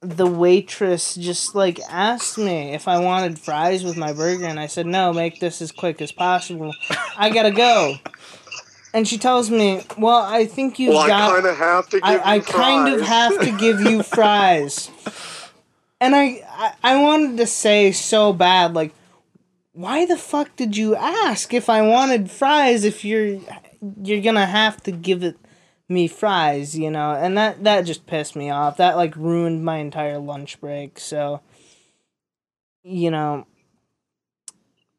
the 0.00 0.26
waitress 0.26 1.14
just 1.16 1.54
like 1.54 1.80
asked 1.90 2.38
me 2.38 2.72
if 2.72 2.86
I 2.86 2.98
wanted 2.98 3.38
fries 3.38 3.82
with 3.82 3.96
my 3.96 4.12
burger, 4.12 4.46
and 4.46 4.60
I 4.60 4.66
said, 4.66 4.86
no, 4.86 5.12
make 5.12 5.40
this 5.40 5.60
as 5.60 5.72
quick 5.72 6.00
as 6.00 6.12
possible. 6.12 6.72
I 7.16 7.30
gotta 7.30 7.50
go. 7.50 7.96
And 8.94 9.06
she 9.06 9.18
tells 9.18 9.50
me, 9.50 9.82
well, 9.98 10.22
I 10.22 10.46
think 10.46 10.78
you've 10.78 10.94
well, 10.94 11.02
I 11.02 11.08
got. 11.08 11.32
kind 11.32 11.46
of 11.46 11.56
have 11.56 11.88
to 11.88 11.96
give 12.00 12.04
I, 12.04 12.16
I 12.18 12.34
you 12.36 12.42
kind 12.42 12.94
of 12.94 13.00
have 13.02 13.38
to 13.40 13.52
give 13.58 13.80
you 13.80 14.02
fries. 14.14 14.90
And 16.00 16.14
I, 16.14 16.42
I 16.50 16.72
I 16.82 17.02
wanted 17.02 17.38
to 17.38 17.46
say 17.46 17.92
so 17.92 18.32
bad, 18.32 18.74
like, 18.74 18.92
why 19.72 20.06
the 20.06 20.16
fuck 20.16 20.54
did 20.56 20.76
you 20.76 20.94
ask 20.96 21.52
if 21.54 21.68
I 21.68 21.82
wanted 21.82 22.30
fries 22.30 22.84
if 22.84 23.04
you're 23.04 23.40
you're 24.02 24.22
gonna 24.22 24.46
have 24.46 24.82
to 24.84 24.92
give 24.92 25.22
it 25.22 25.36
me 25.88 26.08
fries, 26.08 26.76
you 26.76 26.90
know? 26.90 27.12
And 27.12 27.36
that 27.38 27.64
that 27.64 27.82
just 27.82 28.06
pissed 28.06 28.36
me 28.36 28.50
off. 28.50 28.76
That 28.76 28.96
like 28.96 29.16
ruined 29.16 29.64
my 29.64 29.76
entire 29.76 30.18
lunch 30.18 30.60
break. 30.60 30.98
So 30.98 31.40
you 32.82 33.10
know 33.10 33.46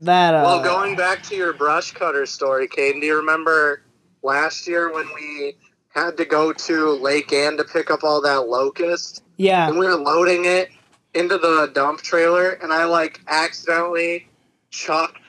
that 0.02 0.34
uh 0.34 0.44
Well, 0.44 0.64
going 0.64 0.96
back 0.96 1.24
to 1.24 1.36
your 1.36 1.54
brush 1.54 1.92
cutter 1.92 2.26
story, 2.26 2.68
Caden, 2.68 3.02
do 3.02 3.08
you 3.08 3.18
remember 3.18 3.82
last 4.24 4.68
year 4.68 4.92
when 4.94 5.08
we 5.14 5.58
had 5.90 6.18
to 6.18 6.26
go 6.26 6.54
to 6.54 6.92
Lake 6.92 7.34
Ann 7.34 7.58
to 7.58 7.64
pick 7.64 7.90
up 7.90 8.04
all 8.04 8.22
that 8.22 8.48
locust? 8.48 9.24
yeah. 9.38 9.68
And 9.68 9.78
we 9.78 9.86
were 9.86 9.96
loading 9.96 10.46
it 10.46 10.70
into 11.18 11.38
the 11.38 11.72
dump 11.74 12.02
trailer, 12.02 12.52
and 12.52 12.72
I 12.72 12.86
like 12.86 13.20
accidentally 13.28 14.28
chucked 14.70 15.20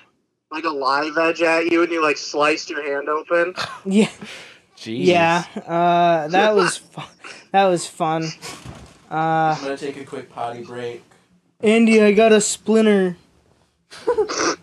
like 0.50 0.64
a 0.64 0.70
live 0.70 1.16
edge 1.18 1.42
at 1.42 1.70
you, 1.70 1.82
and 1.82 1.90
you 1.92 2.02
like 2.02 2.16
sliced 2.16 2.70
your 2.70 2.82
hand 2.84 3.08
open. 3.08 3.54
Yeah. 3.84 4.10
Jeez. 4.76 5.06
Yeah. 5.06 5.44
Uh 5.66 6.28
that 6.28 6.54
was 6.54 6.76
fu- 6.92 7.02
that 7.52 7.66
was 7.66 7.86
fun. 7.86 8.24
Uh 9.10 9.56
I'm 9.56 9.62
gonna 9.62 9.76
take 9.76 9.96
a 9.96 10.04
quick 10.04 10.30
potty 10.30 10.62
break. 10.62 11.02
Andy, 11.60 12.00
I 12.02 12.12
got 12.12 12.30
a 12.32 12.40
splinter. 12.40 13.16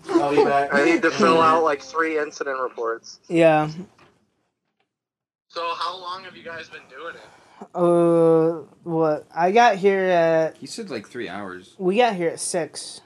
I'll 0.09 0.35
be 0.35 0.43
back. 0.43 0.73
I 0.73 0.85
need 0.85 1.01
to 1.01 1.11
fill 1.11 1.41
out 1.41 1.63
like 1.63 1.81
three 1.81 2.17
incident 2.17 2.59
reports. 2.61 3.19
Yeah. 3.27 3.69
So, 5.49 5.73
how 5.75 5.97
long 5.99 6.23
have 6.23 6.35
you 6.37 6.43
guys 6.43 6.69
been 6.69 6.81
doing 6.89 7.15
it? 7.15 7.67
Uh, 7.73 8.61
what? 8.85 9.27
I 9.35 9.51
got 9.51 9.75
here 9.77 9.99
at 9.99 10.57
He 10.57 10.67
said 10.67 10.89
like 10.89 11.07
three 11.07 11.27
hours. 11.27 11.75
we 11.77 11.97
got 11.97 12.15
here 12.15 12.29
at 12.29 12.39
six, 12.39 13.01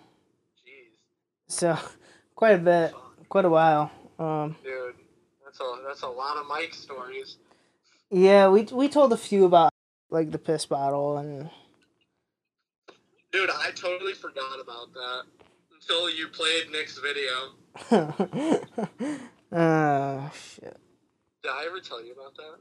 Jeez, 0.67 0.93
so 1.47 1.77
quite 2.35 2.55
a 2.55 2.57
bit, 2.59 2.93
quite 3.29 3.45
a 3.45 3.49
while. 3.49 3.89
Um, 4.19 4.55
dude, 4.63 4.93
that's 5.43 5.59
a 5.59 5.75
that's 5.87 6.01
a 6.03 6.07
lot 6.07 6.37
of 6.37 6.45
Mike 6.47 6.73
stories. 6.73 7.37
yeah, 8.11 8.47
we 8.49 8.63
we 8.63 8.87
told 8.89 9.13
a 9.13 9.17
few 9.17 9.45
about 9.45 9.71
like 10.09 10.31
the 10.31 10.37
piss 10.39 10.65
bottle 10.65 11.17
and 11.17 11.49
Dude, 13.31 13.49
I 13.51 13.69
totally 13.71 14.13
forgot 14.13 14.59
about 14.59 14.91
that 14.93 15.21
until 15.73 16.09
you 16.09 16.27
played 16.29 16.71
Nick's 16.71 16.97
video. 16.99 17.53
uh 19.51 20.29
shit. 20.31 20.77
Did 21.43 21.51
I 21.51 21.65
ever 21.67 21.79
tell 21.79 22.03
you 22.03 22.13
about 22.13 22.35
that? 22.35 22.55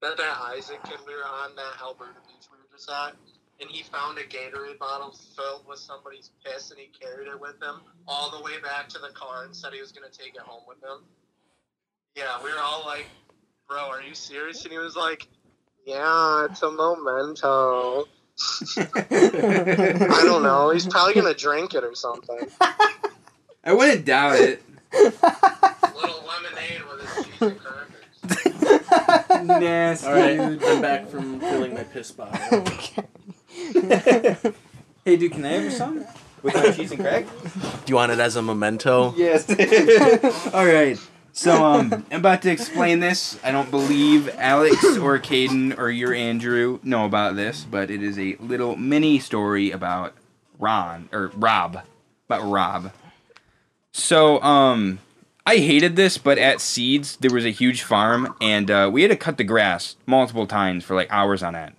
That 0.00 0.16
that 0.16 0.38
Isaac 0.54 0.78
and 0.84 1.00
we 1.06 1.14
were 1.14 1.26
on 1.26 1.56
that 1.56 1.78
Elberta 1.80 2.22
beach 2.28 2.46
we 2.52 2.58
were 2.58 2.68
just 2.72 2.88
at, 2.88 3.16
and 3.60 3.68
he 3.68 3.82
found 3.82 4.16
a 4.18 4.22
Gatorade 4.22 4.78
bottle 4.78 5.12
filled 5.34 5.66
with 5.68 5.80
somebody's 5.80 6.30
piss, 6.44 6.70
and 6.70 6.78
he 6.78 6.86
carried 6.86 7.26
it 7.26 7.40
with 7.40 7.60
him 7.60 7.80
all 8.06 8.30
the 8.30 8.40
way 8.44 8.60
back 8.62 8.88
to 8.90 8.98
the 9.00 9.08
car 9.14 9.44
and 9.44 9.56
said 9.56 9.72
he 9.72 9.80
was 9.80 9.90
gonna 9.90 10.08
take 10.08 10.36
it 10.36 10.40
home 10.40 10.62
with 10.68 10.78
him. 10.78 11.04
Yeah, 12.14 12.40
we 12.44 12.50
were 12.52 12.60
all 12.60 12.84
like, 12.86 13.06
"Bro, 13.68 13.88
are 13.88 14.00
you 14.00 14.14
serious?" 14.14 14.62
And 14.62 14.70
he 14.72 14.78
was 14.78 14.94
like, 14.94 15.26
"Yeah, 15.84 16.44
it's 16.44 16.62
a 16.62 16.70
memento." 16.70 18.06
I 18.76 20.22
don't 20.24 20.44
know. 20.44 20.70
He's 20.70 20.86
probably 20.86 21.14
gonna 21.14 21.34
drink 21.34 21.74
it 21.74 21.82
or 21.82 21.96
something. 21.96 22.48
I 23.64 23.72
wouldn't 23.72 24.04
doubt 24.04 24.36
it. 24.36 24.62
Little 24.92 26.22
lemonade 26.24 26.84
with 26.88 27.00
his 27.00 27.26
cheese 27.26 27.42
and 27.42 27.58
crackers. 27.58 27.97
Nasty. 29.44 30.06
All 30.06 30.12
right, 30.14 30.38
I'm 30.40 30.80
back 30.82 31.08
from 31.08 31.40
filling 31.40 31.74
my 31.74 31.84
piss 31.84 32.10
bottle. 32.12 32.64
Hey, 35.04 35.16
dude, 35.16 35.32
can 35.32 35.44
I 35.46 35.52
have 35.52 35.72
some 35.72 36.04
with 36.42 36.54
my 36.54 36.70
cheese 36.70 36.92
and 36.92 37.00
crack? 37.00 37.24
Do 37.54 37.90
you 37.90 37.94
want 37.94 38.12
it 38.12 38.18
as 38.18 38.36
a 38.36 38.42
memento? 38.42 39.14
Yes. 39.16 39.48
All 40.54 40.66
right. 40.66 40.98
So 41.32 41.64
um, 41.64 42.04
I'm 42.10 42.18
about 42.18 42.42
to 42.42 42.50
explain 42.50 43.00
this. 43.00 43.38
I 43.42 43.50
don't 43.50 43.70
believe 43.70 44.28
Alex 44.36 44.84
or 44.98 45.18
Caden 45.18 45.78
or 45.78 45.88
your 45.88 46.12
Andrew 46.12 46.78
know 46.82 47.06
about 47.06 47.36
this, 47.36 47.64
but 47.64 47.90
it 47.90 48.02
is 48.02 48.18
a 48.18 48.36
little 48.38 48.76
mini 48.76 49.18
story 49.18 49.70
about 49.70 50.12
Ron 50.58 51.08
or 51.10 51.28
Rob, 51.34 51.80
about 52.26 52.50
Rob. 52.50 52.92
So 53.92 54.42
um, 54.42 54.98
I 55.48 55.56
hated 55.56 55.96
this, 55.96 56.18
but 56.18 56.36
at 56.36 56.60
Seeds 56.60 57.16
there 57.16 57.32
was 57.32 57.46
a 57.46 57.50
huge 57.50 57.82
farm, 57.82 58.34
and 58.40 58.70
uh, 58.70 58.90
we 58.92 59.00
had 59.02 59.10
to 59.10 59.16
cut 59.16 59.38
the 59.38 59.44
grass 59.44 59.96
multiple 60.06 60.46
times 60.46 60.84
for 60.84 60.94
like 60.94 61.10
hours 61.10 61.42
on 61.42 61.54
end. 61.56 61.74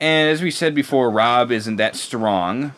And 0.00 0.30
as 0.30 0.40
we 0.40 0.50
said 0.50 0.74
before, 0.74 1.10
Rob 1.10 1.52
isn't 1.52 1.76
that 1.76 1.94
strong, 1.94 2.72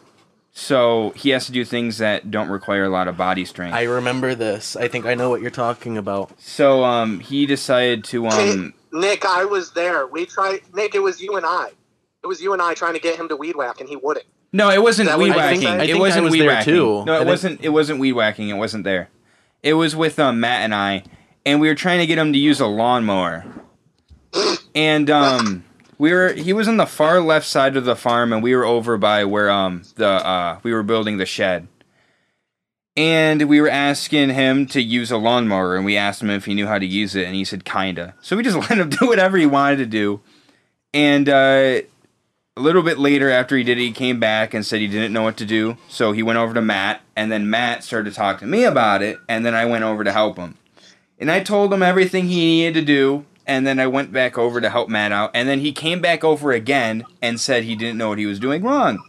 so 0.53 1.11
he 1.11 1.31
has 1.31 1.47
to 1.47 1.53
do 1.53 1.65
things 1.65 1.99
that 1.99 2.33
don't 2.33 2.49
require 2.49 2.85
a 2.85 2.89
lot 2.89 3.07
of 3.07 3.17
body 3.17 3.45
strength. 3.45 3.75
I 3.75 3.85
remember 3.85 4.35
this. 4.35 4.75
I 4.75 4.89
think 4.89 5.07
I 5.07 5.15
know 5.15 5.31
what 5.31 5.41
you're 5.41 5.51
talking 5.53 5.97
about. 5.97 6.33
So 6.41 6.83
um, 6.83 7.21
he 7.21 7.47
decided 7.47 8.03
to 8.07 8.27
um, 8.27 8.75
Nick, 8.93 9.25
I 9.25 9.45
was 9.45 9.71
there. 9.73 10.07
We 10.09 10.27
tried. 10.27 10.63
Nick, 10.75 10.97
it 10.97 11.01
was 11.03 11.21
you 11.23 11.37
and 11.37 11.47
I. 11.47 11.69
It 12.25 12.27
was 12.27 12.41
you 12.41 12.53
and 12.53 12.61
I 12.61 12.75
trying 12.75 12.95
to 12.95 13.01
get 13.01 13.17
him 13.17 13.29
to 13.29 13.37
weed 13.37 13.55
whack, 13.55 13.79
and 13.81 13.89
he 13.89 13.95
wouldn't. 13.95 14.27
no, 14.53 14.69
it 14.71 14.83
wasn't 14.83 15.09
That 15.09 15.19
weed 15.21 15.29
was- 15.29 15.37
I 15.39 15.53
whacking. 15.53 15.61
think- 15.61 15.83
it 15.83 15.87
think 15.87 15.99
wasn't 16.01 16.25
was 16.25 16.33
weed 16.33 16.41
there 16.41 16.49
whacking. 16.49 16.75
too. 16.75 17.05
No, 17.05 17.13
I 17.13 17.17
it 17.17 17.19
think- 17.21 17.29
wasn't. 17.29 17.61
It 17.65 17.69
wasn't 17.69 18.01
weed 18.01 18.13
whacking. 18.15 18.49
It 18.49 18.55
wasn't 18.55 18.83
there. 18.85 19.11
It 19.63 19.75
was 19.75 19.97
with 19.97 20.19
um, 20.19 20.41
Matt 20.41 20.63
and 20.63 20.75
I, 20.75 21.05
and 21.45 21.61
we 21.61 21.69
were 21.69 21.75
trying 21.75 22.01
to 22.01 22.07
get 22.07 22.19
him 22.19 22.33
to 22.33 22.39
use 22.39 22.61
a 22.61 22.67
lawnmower. 22.67 23.45
And 24.75 25.09
um, 25.11 25.65
we 25.99 26.13
were 26.13 26.33
he 26.33 26.53
was 26.53 26.69
on 26.69 26.77
the 26.77 26.87
far 26.87 27.21
left 27.21 27.47
side 27.47 27.77
of 27.77 27.85
the 27.85 27.97
farm, 27.97 28.33
and 28.33 28.43
we 28.43 28.55
were 28.55 28.65
over 28.65 28.99
by 28.99 29.25
where 29.25 29.51
um 29.51 29.83
the 29.97 30.09
uh 30.09 30.59
we 30.63 30.73
were 30.73 30.83
building 30.83 31.17
the 31.17 31.27
shed. 31.27 31.69
And 32.99 33.43
we 33.43 33.61
were 33.61 33.69
asking 33.69 34.31
him 34.31 34.67
to 34.69 34.81
use 34.81 35.11
a 35.11 35.19
lawnmower, 35.19 35.77
and 35.77 35.85
we 35.85 35.99
asked 35.99 36.23
him 36.23 36.31
if 36.31 36.47
he 36.47 36.55
knew 36.55 36.67
how 36.67 36.79
to 36.79 36.87
use 36.87 37.15
it, 37.15 37.27
and 37.27 37.35
he 37.35 37.45
said 37.45 37.65
kinda. 37.65 38.15
So 38.21 38.37
we 38.37 38.43
just 38.43 38.57
let 38.71 38.79
him 38.79 38.89
do 38.89 39.07
whatever 39.07 39.37
he 39.37 39.47
wanted 39.47 39.77
to 39.77 39.87
do. 39.87 40.21
And 40.95 41.29
uh, 41.29 41.81
a 42.57 42.61
little 42.61 42.83
bit 42.83 42.99
later, 42.99 43.31
after 43.31 43.57
he 43.57 43.63
did 43.63 43.79
it, 43.79 43.83
he 43.83 43.93
came 43.93 44.19
back 44.19 44.55
and 44.55 44.65
said 44.65 44.81
he 44.81 44.87
didn't 44.89 45.13
know 45.13 45.23
what 45.23 45.37
to 45.37 45.45
do. 45.45 45.77
So 45.89 46.13
he 46.13 46.23
went 46.23 46.39
over 46.39 46.55
to 46.55 46.63
Matt, 46.63 47.03
and 47.15 47.31
then 47.31 47.51
Matt 47.51 47.85
started 47.85 48.11
to 48.11 48.17
talk 48.17 48.39
to 48.41 48.47
me 48.47 48.65
about 48.65 49.03
it, 49.03 49.19
and 49.29 49.45
then 49.45 49.55
I 49.55 49.67
went 49.67 49.85
over 49.85 50.05
to 50.05 50.13
help 50.13 50.39
him. 50.39 50.57
And 51.19 51.31
I 51.31 51.41
told 51.41 51.73
him 51.73 51.83
everything 51.83 52.29
he 52.29 52.63
needed 52.63 52.81
to 52.81 52.85
do, 52.87 53.27
and 53.47 53.67
then 53.67 53.79
I 53.79 53.87
went 53.87 54.11
back 54.13 54.39
over 54.39 54.61
to 54.61 54.71
help 54.71 54.89
Matt 54.89 55.13
out, 55.13 55.31
and 55.35 55.49
then 55.49 55.61
he 55.61 55.73
came 55.73 56.01
back 56.01 56.25
over 56.25 56.53
again 56.53 57.05
and 57.21 57.39
said 57.39 57.65
he 57.65 57.77
didn't 57.77 57.99
know 57.99 58.09
what 58.09 58.19
he 58.19 58.27
was 58.27 58.41
doing 58.41 58.63
wrong. 58.63 59.03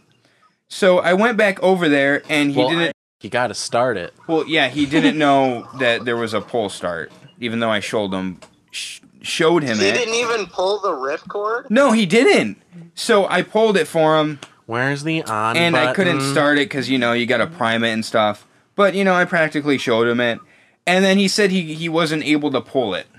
So 0.68 0.98
I 0.98 1.14
went 1.14 1.38
back 1.38 1.62
over 1.62 1.88
there, 1.88 2.22
and 2.28 2.50
he 2.50 2.58
well, 2.58 2.68
didn't. 2.68 2.88
I- 2.88 2.92
you 3.20 3.30
got 3.30 3.48
to 3.48 3.54
start 3.54 3.96
it. 3.96 4.14
Well, 4.28 4.46
yeah, 4.46 4.68
he 4.68 4.86
didn't 4.86 5.18
know 5.26 5.66
that 5.80 6.04
there 6.04 6.16
was 6.16 6.34
a 6.34 6.40
pull 6.40 6.68
start, 6.68 7.10
even 7.40 7.58
though 7.58 7.70
I 7.70 7.80
showed 7.80 8.12
him, 8.12 8.38
sh- 8.70 9.00
showed 9.22 9.62
him 9.62 9.78
He 9.78 9.88
it. 9.88 9.94
didn't 9.94 10.14
even 10.14 10.46
pull 10.46 10.80
the 10.80 10.90
ripcord? 10.90 11.70
No, 11.70 11.92
he 11.92 12.06
didn't. 12.06 12.60
So 12.94 13.26
I 13.28 13.42
pulled 13.42 13.76
it 13.76 13.86
for 13.86 14.18
him, 14.18 14.38
Where's 14.66 15.02
the 15.02 15.22
on? 15.24 15.56
and 15.56 15.76
I 15.76 15.92
couldn't 15.94 16.20
start 16.20 16.58
it 16.58 16.68
because 16.68 16.88
you 16.90 16.98
know 16.98 17.12
you 17.12 17.26
got 17.26 17.38
to 17.38 17.46
prime 17.46 17.82
it 17.84 17.90
and 17.92 18.04
stuff. 18.04 18.46
But 18.74 18.94
you 18.94 19.04
know, 19.04 19.14
I 19.14 19.24
practically 19.24 19.78
showed 19.78 20.06
him 20.08 20.20
it, 20.20 20.38
and 20.86 21.04
then 21.04 21.18
he 21.18 21.26
said 21.28 21.50
he 21.50 21.74
he 21.74 21.88
wasn't 21.88 22.24
able 22.24 22.50
to 22.52 22.60
pull 22.60 22.94
it. 22.94 23.06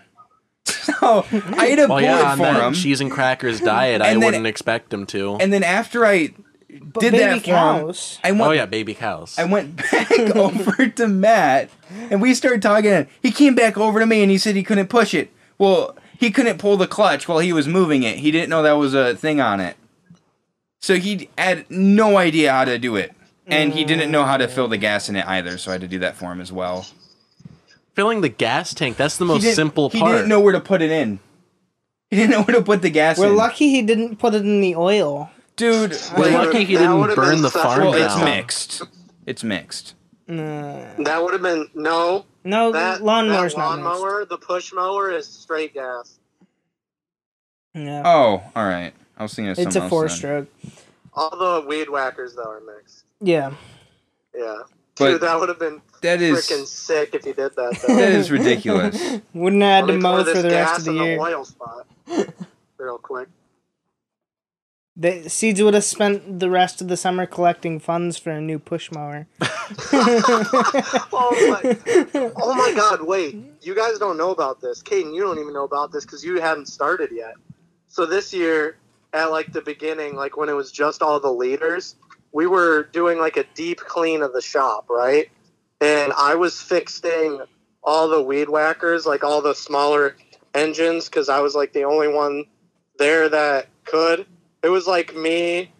So 0.65 1.25
I 1.31 1.65
had 1.67 1.75
to 1.77 1.81
Well, 1.81 1.87
pull 1.87 2.01
yeah, 2.01 2.19
it 2.19 2.25
on 2.25 2.37
for 2.37 2.43
that 2.43 2.63
him, 2.67 2.73
cheese 2.73 2.99
and 3.01 3.09
crackers 3.11 3.59
diet, 3.59 4.01
I 4.01 4.09
then- 4.13 4.21
wouldn't 4.21 4.47
expect 4.47 4.93
him 4.93 5.05
to. 5.07 5.35
and 5.39 5.51
then 5.53 5.63
after 5.63 6.05
I 6.05 6.33
But 6.69 7.01
did 7.01 7.11
baby 7.11 7.23
that 7.23 7.41
for 7.43 7.49
him, 7.49 7.55
cows. 7.55 8.19
I 8.23 8.31
went 8.31 8.43
oh 8.43 8.51
yeah, 8.51 8.65
baby 8.65 8.93
cows. 8.95 9.37
I 9.37 9.45
went 9.45 9.75
back 9.77 10.11
over 10.35 10.87
to 10.87 11.07
Matt 11.07 11.69
and 12.09 12.21
we 12.21 12.33
started 12.33 12.61
talking. 12.61 12.91
and 12.91 13.07
He 13.21 13.31
came 13.31 13.55
back 13.55 13.77
over 13.77 13.99
to 13.99 14.05
me 14.05 14.21
and 14.21 14.31
he 14.31 14.37
said 14.37 14.55
he 14.55 14.63
couldn't 14.63 14.87
push 14.87 15.13
it. 15.13 15.31
Well, 15.59 15.95
he 16.17 16.31
couldn't 16.31 16.57
pull 16.57 16.77
the 16.77 16.87
clutch 16.87 17.27
while 17.27 17.39
he 17.39 17.53
was 17.53 17.67
moving 17.67 18.01
it. 18.03 18.17
He 18.17 18.31
didn't 18.31 18.49
know 18.49 18.63
that 18.63 18.71
was 18.73 18.95
a 18.95 19.15
thing 19.15 19.39
on 19.39 19.59
it. 19.59 19.75
So 20.79 20.95
he 20.95 21.29
had 21.37 21.69
no 21.69 22.17
idea 22.17 22.51
how 22.51 22.65
to 22.65 22.79
do 22.79 22.95
it. 22.95 23.13
And 23.45 23.73
he 23.73 23.83
didn't 23.83 24.11
know 24.11 24.25
how 24.25 24.37
to 24.37 24.47
fill 24.47 24.67
the 24.67 24.77
gas 24.77 25.09
in 25.09 25.15
it 25.15 25.25
either, 25.27 25.57
so 25.57 25.71
I 25.71 25.73
had 25.73 25.81
to 25.81 25.87
do 25.87 25.99
that 25.99 26.15
for 26.15 26.31
him 26.31 26.39
as 26.39 26.51
well. 26.51 26.85
Filling 27.95 28.21
the 28.21 28.29
gas 28.29 28.73
tank, 28.75 28.95
that's 28.95 29.17
the 29.17 29.25
most 29.25 29.43
simple 29.55 29.89
He 29.89 29.99
part. 29.99 30.11
He 30.11 30.17
didn't 30.17 30.29
know 30.29 30.39
where 30.39 30.53
to 30.53 30.59
put 30.59 30.81
it 30.81 30.91
in. 30.91 31.19
He 32.11 32.17
didn't 32.17 32.31
know 32.31 32.43
where 32.43 32.55
to 32.57 32.61
put 32.61 32.81
the 32.81 32.91
gas 32.91 33.17
We're 33.17 33.27
in. 33.27 33.35
lucky 33.35 33.69
he 33.69 33.81
didn't 33.81 34.17
put 34.17 34.35
it 34.35 34.43
in 34.43 34.61
the 34.61 34.75
oil. 34.75 35.31
Dude, 35.55 35.97
We're 36.17 36.25
like, 36.31 36.47
lucky 36.47 36.63
he 36.63 36.77
didn't 36.77 37.15
burn 37.15 37.41
the 37.41 37.49
farm 37.49 37.81
well, 37.81 37.91
big 37.91 38.03
it's 38.03 38.23
mixed. 38.23 38.83
It's 39.25 39.43
mixed. 39.43 39.95
Nah. 40.29 40.93
That 40.99 41.21
would 41.23 41.33
have 41.33 41.41
been 41.41 41.67
no. 41.73 42.25
No, 42.43 42.71
That 42.71 43.01
lawnmower's 43.03 43.55
that 43.55 43.59
not 43.59 43.75
mixed. 43.77 43.85
lawnmower, 43.85 44.25
the 44.25 44.37
push 44.37 44.71
mower, 44.71 45.11
is 45.11 45.25
straight 45.27 45.73
gas. 45.73 46.19
Yeah. 47.73 48.03
Oh, 48.05 48.41
all 48.55 48.65
right. 48.65 48.93
I 49.17 49.23
was 49.23 49.33
thinking 49.33 49.51
of 49.51 49.59
it's 49.59 49.75
a 49.75 49.89
four 49.89 50.07
then. 50.07 50.15
stroke. 50.17 50.47
All 51.13 51.29
the 51.31 51.67
weed 51.67 51.89
whackers 51.89 52.35
though 52.35 52.43
are 52.49 52.61
mixed. 52.61 53.03
Yeah. 53.19 53.51
Yeah. 54.37 54.59
But 54.95 55.11
Dude, 55.11 55.21
that 55.21 55.39
would 55.39 55.49
have 55.49 55.59
been 55.59 55.81
That 56.01 56.21
is 56.21 56.37
freaking 56.47 56.65
sick 56.65 57.15
if 57.15 57.25
you 57.25 57.33
did 57.33 57.55
that. 57.55 57.83
Though. 57.87 57.95
that 57.95 58.11
is 58.11 58.29
ridiculous. 58.31 58.95
Wouldn't 59.33 59.61
have 59.61 59.71
had 59.71 59.85
Let 59.85 59.87
to 59.87 59.93
me 59.93 60.01
mow 60.01 60.23
for 60.23 60.41
the 60.41 60.49
rest 60.49 60.79
of 60.79 60.85
the 60.85 60.91
in 60.91 61.03
year. 61.03 61.19
oil 61.19 61.45
spot, 61.45 61.87
real 62.77 62.97
quick. 62.97 63.27
The 64.99 65.29
seeds 65.29 65.61
would 65.61 65.75
have 65.75 65.85
spent 65.85 66.41
the 66.41 66.49
rest 66.49 66.81
of 66.81 66.89
the 66.89 66.97
summer 66.97 67.25
collecting 67.25 67.79
funds 67.79 68.17
for 68.17 68.31
a 68.31 68.41
new 68.41 68.59
push 68.59 68.91
mower. 68.91 69.27
oh 69.41 69.47
my! 71.47 71.77
Oh 72.35 72.53
my 72.53 72.73
God! 72.75 73.07
Wait, 73.07 73.37
you 73.61 73.73
guys 73.73 73.97
don't 73.97 74.17
know 74.17 74.31
about 74.31 74.59
this, 74.59 74.83
Caden. 74.83 75.15
You 75.15 75.21
don't 75.21 75.39
even 75.39 75.53
know 75.53 75.63
about 75.63 75.93
this 75.93 76.03
because 76.03 76.25
you 76.25 76.41
haven't 76.41 76.67
started 76.67 77.11
yet. 77.13 77.35
So 77.87 78.05
this 78.05 78.33
year, 78.33 78.75
at 79.13 79.31
like 79.31 79.53
the 79.53 79.61
beginning, 79.61 80.17
like 80.17 80.35
when 80.35 80.49
it 80.49 80.53
was 80.53 80.69
just 80.69 81.01
all 81.01 81.21
the 81.21 81.31
leaders, 81.31 81.95
we 82.33 82.45
were 82.45 82.83
doing 82.83 83.19
like 83.19 83.37
a 83.37 83.45
deep 83.55 83.79
clean 83.79 84.21
of 84.21 84.33
the 84.33 84.41
shop, 84.41 84.89
right? 84.89 85.29
And 85.79 86.11
I 86.11 86.35
was 86.35 86.61
fixing 86.61 87.39
all 87.81 88.09
the 88.09 88.21
weed 88.21 88.49
whackers, 88.49 89.05
like 89.05 89.23
all 89.23 89.41
the 89.41 89.55
smaller 89.55 90.17
engines, 90.53 91.05
because 91.05 91.29
I 91.29 91.39
was 91.39 91.55
like 91.55 91.71
the 91.71 91.85
only 91.85 92.09
one 92.09 92.47
there 92.97 93.29
that 93.29 93.67
could. 93.85 94.25
It 94.63 94.69
was 94.69 94.87
like 94.87 95.15
me 95.15 95.71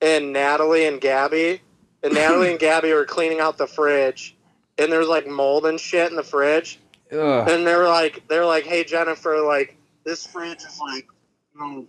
and 0.00 0.32
Natalie 0.32 0.86
and 0.86 1.00
Gabby, 1.00 1.60
and 2.02 2.14
Natalie 2.14 2.50
and 2.50 2.58
Gabby 2.58 2.92
were 2.92 3.04
cleaning 3.04 3.40
out 3.40 3.58
the 3.58 3.66
fridge, 3.66 4.36
and 4.78 4.90
there 4.90 4.98
was 4.98 5.08
like 5.08 5.26
mold 5.26 5.66
and 5.66 5.78
shit 5.78 6.10
in 6.10 6.16
the 6.16 6.22
fridge, 6.22 6.80
Ugh. 7.12 7.48
and 7.48 7.66
they 7.66 7.74
were 7.74 7.88
like, 7.88 8.26
they're 8.28 8.46
like, 8.46 8.64
hey 8.64 8.84
Jennifer, 8.84 9.40
like 9.42 9.76
this 10.04 10.26
fridge 10.26 10.62
is 10.62 10.78
like, 10.80 11.06
you 11.54 11.60
know, 11.60 11.86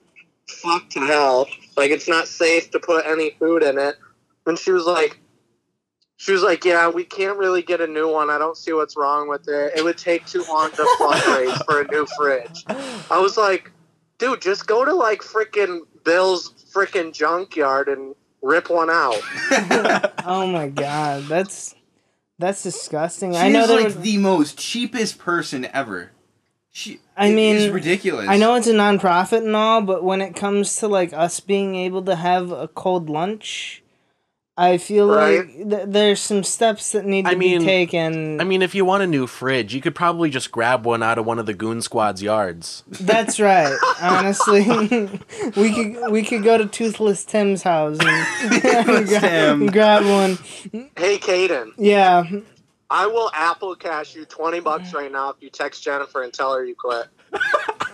fuck 0.48 0.90
to 0.92 1.00
hell, 1.00 1.48
like 1.78 1.92
it's 1.92 2.08
not 2.08 2.28
safe 2.28 2.70
to 2.72 2.80
put 2.80 3.06
any 3.06 3.32
food 3.40 3.64
in 3.64 3.78
it, 3.78 3.96
and 4.46 4.58
she 4.58 4.72
was 4.72 4.86
like. 4.86 5.20
She 6.16 6.32
was 6.32 6.44
like, 6.44 6.64
"Yeah, 6.64 6.88
we 6.90 7.04
can't 7.04 7.38
really 7.38 7.64
get 7.64 7.82
a 7.82 7.88
new 7.88 8.10
one. 8.10 8.30
I 8.30 8.38
don't 8.38 8.56
see 8.56 8.72
what's 8.72 8.96
wrong 8.96 9.28
with 9.28 9.50
it. 9.50 9.74
It 9.76 9.84
would 9.84 9.98
take 9.98 10.26
too 10.26 10.46
long 10.48 10.72
to 10.72 10.84
fundraise 11.00 11.66
for 11.66 11.82
a 11.82 11.88
new 11.92 12.06
fridge." 12.18 12.64
I 13.12 13.20
was 13.20 13.36
like, 13.36 13.72
"Dude, 14.20 14.42
just 14.42 14.66
go 14.66 14.86
to 14.86 14.94
like 14.94 15.22
freaking 15.22 15.80
Bill's 16.03 16.53
freaking 16.73 17.14
junkyard 17.14 17.88
and 17.88 18.15
rip 18.41 18.69
one 18.69 18.90
out." 18.90 19.19
oh 20.25 20.48
my 20.48 20.67
god, 20.69 21.23
that's 21.25 21.75
that's 22.40 22.64
disgusting. 22.64 23.33
She 23.33 23.38
I 23.40 23.49
know 23.49 23.61
is 23.64 23.67
there 23.67 23.77
like 23.77 23.85
was- 23.85 23.99
the 23.99 24.17
most 24.17 24.57
cheapest 24.57 25.17
person 25.17 25.65
ever. 25.73 26.11
She, 26.75 26.99
I 27.15 27.30
mean, 27.30 27.57
it's 27.57 27.72
ridiculous. 27.72 28.27
I 28.27 28.38
know 28.38 28.56
it's 28.56 28.65
a 28.65 28.73
nonprofit 28.73 29.45
and 29.45 29.56
all, 29.56 29.83
but 29.83 30.03
when 30.03 30.22
it 30.22 30.35
comes 30.35 30.75
to 30.77 30.88
like 30.88 31.14
us 31.14 31.40
being 31.40 31.75
able 31.75 32.01
to 32.06 32.15
have 32.15 32.51
a 32.51 32.67
cold 32.67 33.11
lunch, 33.11 33.83
I 34.56 34.77
feel 34.77 35.07
Right. 35.09 35.40
like 35.40 35.69
th- 35.69 35.83
there's 35.88 36.19
some 36.22 36.43
steps 36.43 36.91
that 36.91 37.06
need 37.06 37.25
to 37.25 37.32
I 37.32 37.35
mean- 37.35 37.59
be 37.61 37.65
taken. 37.65 38.40
I 38.40 38.43
mean, 38.43 38.61
if 38.61 38.75
you 38.75 38.85
want 38.85 39.01
a 39.01 39.07
new 39.07 39.25
fridge, 39.25 39.73
you 39.73 39.82
could 39.82 39.95
probably 39.95 40.30
just 40.30 40.51
grab 40.51 40.85
one 40.85 41.01
out 41.01 41.17
of 41.17 41.25
one 41.25 41.40
of 41.40 41.48
the 41.48 41.56
goon 41.56 41.82
squad's 41.82 42.22
yards. 42.22 42.83
That's 42.88 43.40
right. 43.40 43.75
Honestly, 44.01 44.61
we 45.56 45.73
could 45.73 46.11
we 46.11 46.22
could 46.22 46.43
go 46.43 46.59
to 46.59 46.67
Toothless 46.67 47.25
Tim's 47.25 47.64
house 47.64 47.98
and, 47.99 48.27
Toothless 48.61 49.09
gra- 49.09 49.19
Tim. 49.22 49.65
grab 49.67 50.03
one. 50.06 50.38
Hey, 50.98 51.17
Caden, 51.17 51.72
Yeah, 51.77 52.23
I 52.91 53.07
will 53.07 53.32
Apple 53.33 53.75
Cash 53.75 54.15
you 54.15 54.25
twenty 54.25 54.59
bucks 54.59 54.93
right 54.93 55.11
now 55.11 55.30
if 55.32 55.38
you 55.40 55.49
text 55.49 55.83
Jennifer 55.83 56.22
and 56.22 56.32
tell 56.32 56.53
her 56.53 56.64
you 56.64 56.75
quit. 56.75 57.07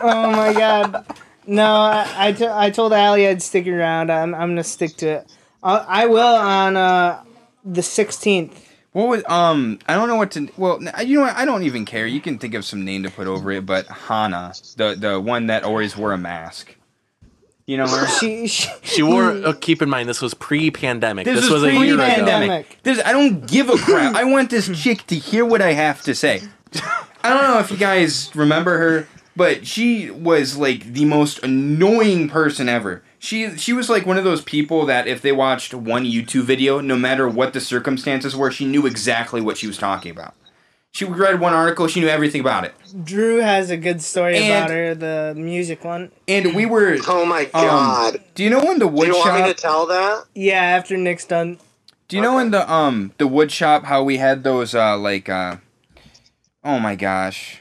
Oh 0.02 0.32
my 0.32 0.52
god. 0.52 1.06
No, 1.48 1.64
I, 1.66 2.06
I, 2.18 2.32
t- 2.34 2.46
I 2.48 2.70
told 2.70 2.92
Allie 2.94 3.28
I'd 3.28 3.42
stick 3.42 3.66
around. 3.66 4.12
I'm, 4.12 4.36
I'm 4.36 4.50
gonna 4.52 4.64
stick 4.64 4.98
to 4.98 5.08
it. 5.08 5.32
I'll, 5.64 5.86
I 5.88 6.06
will 6.06 6.36
on 6.36 6.78
uh, 6.78 7.24
the 7.66 7.82
16th. 7.82 8.54
What 8.92 9.08
was 9.08 9.24
um? 9.28 9.78
I 9.88 9.94
don't 9.94 10.08
know 10.08 10.16
what 10.16 10.32
to. 10.32 10.50
Well, 10.58 10.82
you 11.06 11.20
know 11.20 11.26
what? 11.26 11.36
I 11.36 11.46
don't 11.46 11.62
even 11.62 11.86
care. 11.86 12.08
You 12.08 12.20
can 12.22 12.40
think 12.40 12.56
of 12.56 12.66
some 12.66 12.84
name 12.84 13.04
to 13.04 13.12
put 13.12 13.28
over 13.28 13.52
it, 13.52 13.64
but 13.64 13.86
Hana, 13.86 14.54
the 14.78 14.96
the 15.00 15.20
one 15.20 15.46
that 15.48 15.64
always 15.64 15.96
wore 15.96 16.12
a 16.12 16.18
mask. 16.18 16.76
You 17.68 17.78
know 17.78 17.86
her. 17.88 18.08
She, 18.08 18.48
she, 18.48 18.68
She 18.82 19.04
wore. 19.04 19.30
uh, 19.30 19.54
keep 19.54 19.84
in 19.84 19.90
mind, 19.92 20.10
this 20.10 20.24
was 20.24 20.34
pre-pandemic. 20.34 21.26
This 21.26 21.42
This, 21.42 21.52
was 21.52 21.62
was, 21.62 21.72
a 21.72 21.74
year 21.74 21.98
pre-pandemic. 21.98 22.26
Pandemic. 22.28 22.80
This, 22.82 23.00
I 23.06 23.12
don't 23.12 23.46
give 23.46 23.70
a 23.70 23.78
crap. 23.78 24.16
I 24.16 24.24
want 24.24 24.50
this 24.50 24.68
chick 24.84 25.06
to 25.06 25.16
hear 25.16 25.46
what 25.46 25.62
I 25.62 25.74
have 25.74 26.02
to 26.02 26.16
say. 26.16 26.42
I 27.24 27.30
don't 27.30 27.44
know 27.44 27.60
if 27.60 27.70
you 27.70 27.78
guys 27.78 28.36
remember 28.36 28.80
her, 28.80 29.08
but 29.36 29.68
she 29.68 30.10
was 30.10 30.58
like 30.58 30.94
the 30.94 31.06
most 31.06 31.44
annoying 31.44 32.28
person 32.28 32.68
ever. 32.68 33.04
She 33.20 33.58
she 33.58 33.74
was 33.74 33.90
like 33.90 34.06
one 34.06 34.18
of 34.18 34.24
those 34.24 34.42
people 34.42 34.86
that 34.86 35.08
if 35.08 35.22
they 35.22 35.32
watched 35.34 35.74
one 35.74 36.06
YouTube 36.06 36.44
video, 36.44 36.80
no 36.80 36.96
matter 36.96 37.28
what 37.28 37.52
the 37.54 37.60
circumstances 37.60 38.36
were, 38.36 38.50
she 38.50 38.66
knew 38.66 38.86
exactly 38.86 39.42
what 39.42 39.58
she 39.58 39.68
was 39.68 39.78
talking 39.78 40.12
about. 40.12 40.34
She 40.92 41.06
read 41.06 41.40
one 41.40 41.54
article, 41.54 41.88
she 41.88 42.00
knew 42.00 42.08
everything 42.08 42.42
about 42.42 42.64
it. 42.64 42.74
Drew 43.04 43.38
has 43.42 43.70
a 43.70 43.78
good 43.78 44.02
story 44.02 44.38
And- 44.38 44.48
about 44.52 44.70
her, 44.72 44.96
the 44.96 45.34
music 45.38 45.84
one. 45.84 46.12
And 46.28 46.56
we 46.56 46.66
were. 46.66 46.98
Oh 47.08 47.26
my 47.26 47.42
Um, 47.54 47.68
god. 47.68 48.24
do 48.34 48.44
you 48.44 48.50
know 48.50 48.64
when 48.66 48.80
the 48.80 48.88
Do 48.90 49.06
you 49.06 49.16
want 49.16 49.42
me 49.42 49.48
to 49.48 49.54
tell 49.54 49.86
that? 49.88 50.24
Yeah, 50.34 50.62
after 50.64 50.98
Nick's 50.98 51.26
done. 51.26 51.60
Do 52.08 52.16
you 52.16 52.24
know 52.24 52.40
in 52.40 52.50
the 52.52 52.72
um 52.72 53.12
the 53.20 53.28
wood 53.28 53.52
shop 53.52 53.84
how 53.84 54.02
we 54.04 54.18
had 54.18 54.44
those 54.44 54.74
uh 54.74 54.98
like 54.98 55.30
uh 55.30 55.58
oh 56.64 56.80
my 56.80 56.96
gosh 56.96 57.60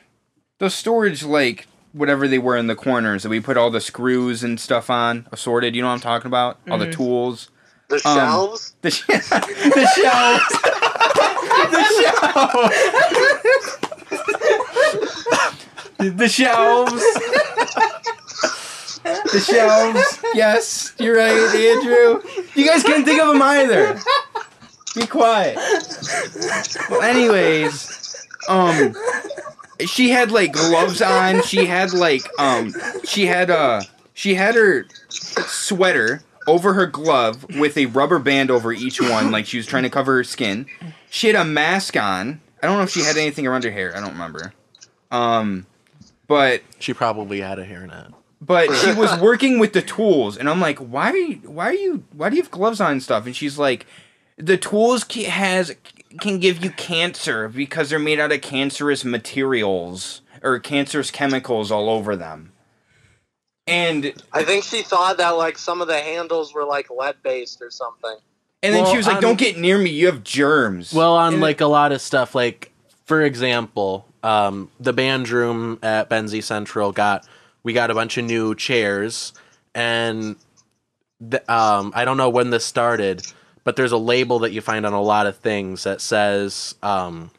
those 0.59 0.75
storage 0.75 1.23
like 1.23 1.67
whatever 1.99 2.27
they 2.29 2.39
were 2.39 2.57
in 2.57 2.67
the 2.69 2.75
corners 2.77 3.23
that 3.25 3.29
we 3.29 3.41
put 3.41 3.57
all 3.57 3.71
the 3.71 3.81
screws 3.81 4.43
and 4.45 4.59
stuff 4.59 4.89
on 4.91 5.27
assorted. 5.33 5.75
You 5.77 5.83
know 5.83 5.89
what 5.89 5.95
I'm 5.95 6.01
talking 6.01 6.27
about? 6.29 6.59
All 6.71 6.79
the 6.79 6.91
tools. 6.91 7.51
The 7.89 7.97
Um, 7.97 8.01
shelves? 8.17 8.75
The, 8.83 8.91
sh- 8.91 9.07
the 9.07 9.87
shelves. 9.97 10.45
the 15.99 16.05
shelves. 16.29 16.29
the 16.29 16.29
shelves. 16.29 17.03
The 19.33 19.41
shelves. 19.41 20.19
Yes, 20.35 20.95
you're 20.99 21.17
right, 21.17 21.31
Andrew. 21.33 22.23
You 22.55 22.67
guys 22.67 22.83
can't 22.83 23.05
think 23.05 23.21
of 23.23 23.29
them 23.29 23.43
either. 23.43 23.99
Be 24.95 25.07
quiet. 25.07 25.57
Well, 26.91 27.03
anyways, 27.03 28.27
um, 28.49 28.95
she 29.87 30.11
had 30.11 30.31
like 30.31 30.53
gloves 30.53 31.01
on. 31.03 31.43
She 31.43 31.67
had 31.67 31.93
like 31.93 32.23
um, 32.39 32.75
she 33.05 33.27
had 33.27 33.51
uh, 33.51 33.83
she 34.15 34.35
had 34.35 34.55
her 34.55 34.87
sweater 35.11 36.23
over 36.47 36.73
her 36.75 36.87
glove 36.87 37.45
with 37.59 37.77
a 37.77 37.87
rubber 37.87 38.19
band 38.19 38.51
over 38.51 38.73
each 38.73 39.01
one, 39.01 39.31
like 39.31 39.47
she 39.47 39.57
was 39.57 39.67
trying 39.67 39.83
to 39.83 39.91
cover 39.91 40.17
her 40.17 40.25
skin. 40.25 40.67
She 41.11 41.27
had 41.27 41.37
a 41.37 41.45
mask 41.45 41.97
on. 41.97 42.41
I 42.63 42.67
don't 42.67 42.77
know 42.79 42.83
if 42.85 42.91
she 42.91 43.03
had 43.03 43.17
anything 43.17 43.47
around 43.47 43.65
her 43.65 43.71
hair. 43.71 43.97
I 43.97 44.01
don't 44.01 44.13
remember. 44.13 44.53
Um, 45.11 45.67
but 46.27 46.63
She 46.79 46.93
probably 46.93 47.41
had 47.41 47.59
a 47.59 47.65
hairnet. 47.67 48.13
but 48.41 48.73
she 48.77 48.93
was 48.93 49.19
working 49.21 49.59
with 49.59 49.73
the 49.73 49.83
tools, 49.83 50.37
and 50.37 50.49
I'm 50.49 50.61
like, 50.61 50.79
why? 50.79 51.11
Are 51.11 51.17
you, 51.17 51.37
why 51.45 51.67
are 51.69 51.73
you? 51.75 52.05
Why 52.13 52.31
do 52.31 52.37
you 52.37 52.43
have 52.43 52.51
gloves 52.51 52.81
on 52.81 52.93
and 52.93 53.03
stuff? 53.03 53.27
And 53.27 53.35
she's 53.37 53.59
like, 53.59 53.87
the 54.37 54.57
tools 54.57 55.05
has 55.15 55.75
can 56.21 56.39
give 56.39 56.65
you 56.65 56.71
cancer 56.71 57.49
because 57.49 57.91
they're 57.91 57.99
made 57.99 58.19
out 58.21 58.33
of 58.33 58.41
cancerous 58.41 59.05
materials 59.05 60.23
or 60.43 60.59
cancerous 60.59 61.11
chemicals 61.11 61.71
all 61.71 61.89
over 61.91 62.17
them. 62.17 62.53
And 63.67 64.15
I 64.33 64.45
think 64.45 64.65
she 64.65 64.83
thought 64.83 65.19
that 65.19 65.31
like 65.31 65.59
some 65.59 65.83
of 65.83 65.89
the 65.89 65.99
handles 66.01 66.55
were 66.55 66.65
like 66.65 66.89
lead 66.91 67.17
based 67.23 67.61
or 67.61 67.71
something. 67.71 68.17
and 68.63 68.75
then 68.75 68.83
Well, 68.83 68.91
she 68.93 68.97
was 68.97 69.07
like, 69.07 69.17
um, 69.17 69.23
"Don't 69.23 69.39
get 69.39 69.59
near 69.59 69.79
me. 69.79 69.91
You 69.91 70.07
have 70.07 70.25
germs." 70.25 70.93
Well, 70.93 71.15
on 71.15 71.35
And- 71.35 71.43
like 71.43 71.61
a 71.61 71.67
lot 71.67 71.93
of 71.93 72.01
stuff, 72.01 72.35
like 72.35 72.73
for 73.05 73.23
example, 73.23 74.07
um, 74.23 74.71
the 74.81 74.93
band 74.93 75.29
room 75.29 75.79
at 75.83 76.09
Benzie 76.11 76.43
Central 76.43 76.93
got 76.93 77.27
we 77.63 77.73
got 77.73 77.91
a 77.91 77.95
bunch 77.95 78.17
of 78.17 78.25
new 78.25 78.55
chairs, 78.55 79.33
and 79.75 80.37
th- 81.31 81.47
um, 81.49 81.93
I 81.95 82.05
don't 82.07 82.17
know 82.17 82.31
when 82.31 82.51
this 82.51 82.65
started, 82.65 83.23
but 83.69 83.77
there's 83.77 83.93
a 83.93 83.99
label 83.99 84.39
that 84.39 84.51
you 84.53 84.63
find 84.63 84.87
on 84.87 84.95
a 84.95 85.03
lot 85.03 85.27
of 85.27 85.37
things 85.37 85.85
that 85.85 86.01
says 86.01 86.75
um, 86.83 87.31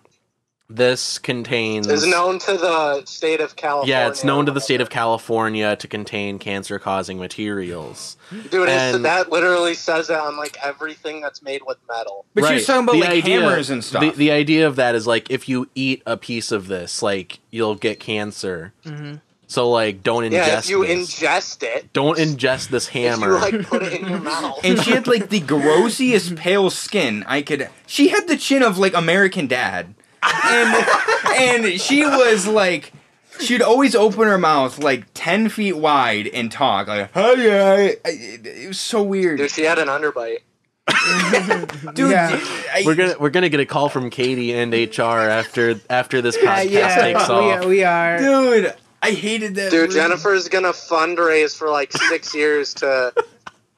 this 0.70 1.18
contains 1.18 1.88
Is 1.88 2.06
known 2.06 2.38
to 2.38 2.54
the 2.56 3.04
state 3.06 3.42
of 3.42 3.56
California. 3.56 3.96
yeah, 3.96 4.08
it's 4.10 4.24
known 4.24 4.46
to 4.46 4.52
the 4.52 4.62
state 4.62 4.80
of. 4.80 4.92
California 4.92 5.76
to 5.78 5.88
contain 5.88 6.38
cancer-causing 6.38 7.18
materials. 7.18 8.16
Dude, 8.52 8.70
it's, 8.70 8.96
and- 8.96 9.06
that 9.06 9.32
literally 9.32 9.74
says 9.74 10.12
it 10.12 10.18
on 10.20 10.38
like 10.38 10.56
everything 10.64 11.20
that's 11.20 11.42
made 11.42 11.62
with 11.66 11.80
metal. 11.88 12.26
but 12.36 12.42
you're 12.52 12.60
talking 12.62 12.84
about 12.84 12.92
The 12.92 13.00
like 13.00 13.10
idea- 13.10 13.42
hammers 13.42 13.72
and 13.72 13.84
stuff. 13.84 14.02
The, 14.02 14.12
the 14.12 14.30
idea 14.32 14.68
of 14.68 14.76
that 14.76 14.94
is 14.94 15.08
like 15.08 15.32
if 15.32 15.50
you 15.50 15.68
eat 15.74 16.04
a 16.06 16.16
piece 16.16 16.52
of 16.52 16.68
this, 16.68 17.02
like 17.02 17.40
you'll 17.50 17.74
get 17.74 18.00
cancer. 18.00 18.72
So 19.52 19.68
like, 19.72 20.04
don't 20.04 20.22
ingest. 20.24 20.32
Yeah, 20.32 20.58
if 20.60 20.70
you 20.70 20.86
this. 20.86 21.14
ingest 21.20 21.64
it, 21.64 21.92
don't 21.92 22.20
ingest 22.20 22.70
this 22.70 22.86
if 22.88 22.94
hammer. 22.94 23.30
you 23.30 23.34
like 23.40 23.68
put 23.68 23.82
it 23.82 23.94
in 24.00 24.08
your 24.08 24.20
mouth. 24.22 24.60
and 24.64 24.80
she 24.80 24.92
had 24.92 25.08
like 25.08 25.30
the 25.30 25.40
grossiest 25.42 26.36
pale 26.36 26.70
skin 26.70 27.24
I 27.28 27.42
could. 27.42 27.68
She 27.88 28.10
had 28.10 28.28
the 28.28 28.38
chin 28.38 28.62
of 28.62 28.78
like 28.78 28.94
American 28.94 29.48
Dad, 29.48 29.96
and 30.24 30.86
and 31.66 31.82
she 31.82 32.04
was 32.06 32.48
like. 32.48 32.94
She'd 33.42 33.62
always 33.62 33.96
open 33.96 34.28
her 34.28 34.38
mouth 34.38 34.80
like 34.80 35.06
ten 35.14 35.48
feet 35.48 35.78
wide 35.78 36.28
and 36.28 36.52
talk 36.52 36.88
like, 36.90 37.10
"Hi, 37.14 37.36
hi." 37.36 37.82
It, 38.04 38.46
it 38.46 38.68
was 38.68 38.78
so 38.80 39.02
weird, 39.02 39.38
Dude, 39.38 39.50
she 39.50 39.62
had 39.64 39.80
an 39.80 39.88
underbite. 39.88 40.40
dude. 41.96 42.12
Yeah. 42.12 42.38
I- 42.74 42.84
we're 42.86 42.96
gonna 42.96 43.16
we're 43.18 43.30
gonna 43.30 43.48
get 43.48 43.62
a 43.62 43.66
call 43.66 43.88
from 43.88 44.10
Katie 44.10 44.54
and 44.54 44.74
HR 44.74 45.04
after 45.04 45.80
after 45.90 46.22
this 46.22 46.36
podcast 46.44 46.70
yeah, 46.70 46.96
takes 47.02 47.30
off. 47.30 47.62
we, 47.62 47.68
we 47.68 47.84
are. 47.86 48.18
dude. 48.18 48.74
I 49.02 49.12
hated 49.12 49.56
that. 49.56 49.72
Dude, 49.72 49.90
word. 49.90 49.92
Jennifer's 49.96 50.48
gonna 50.50 50.70
fundraise 50.74 51.56
for 51.58 51.70
like 51.70 51.92
six 51.94 52.34
years 52.36 52.74
to 52.76 53.14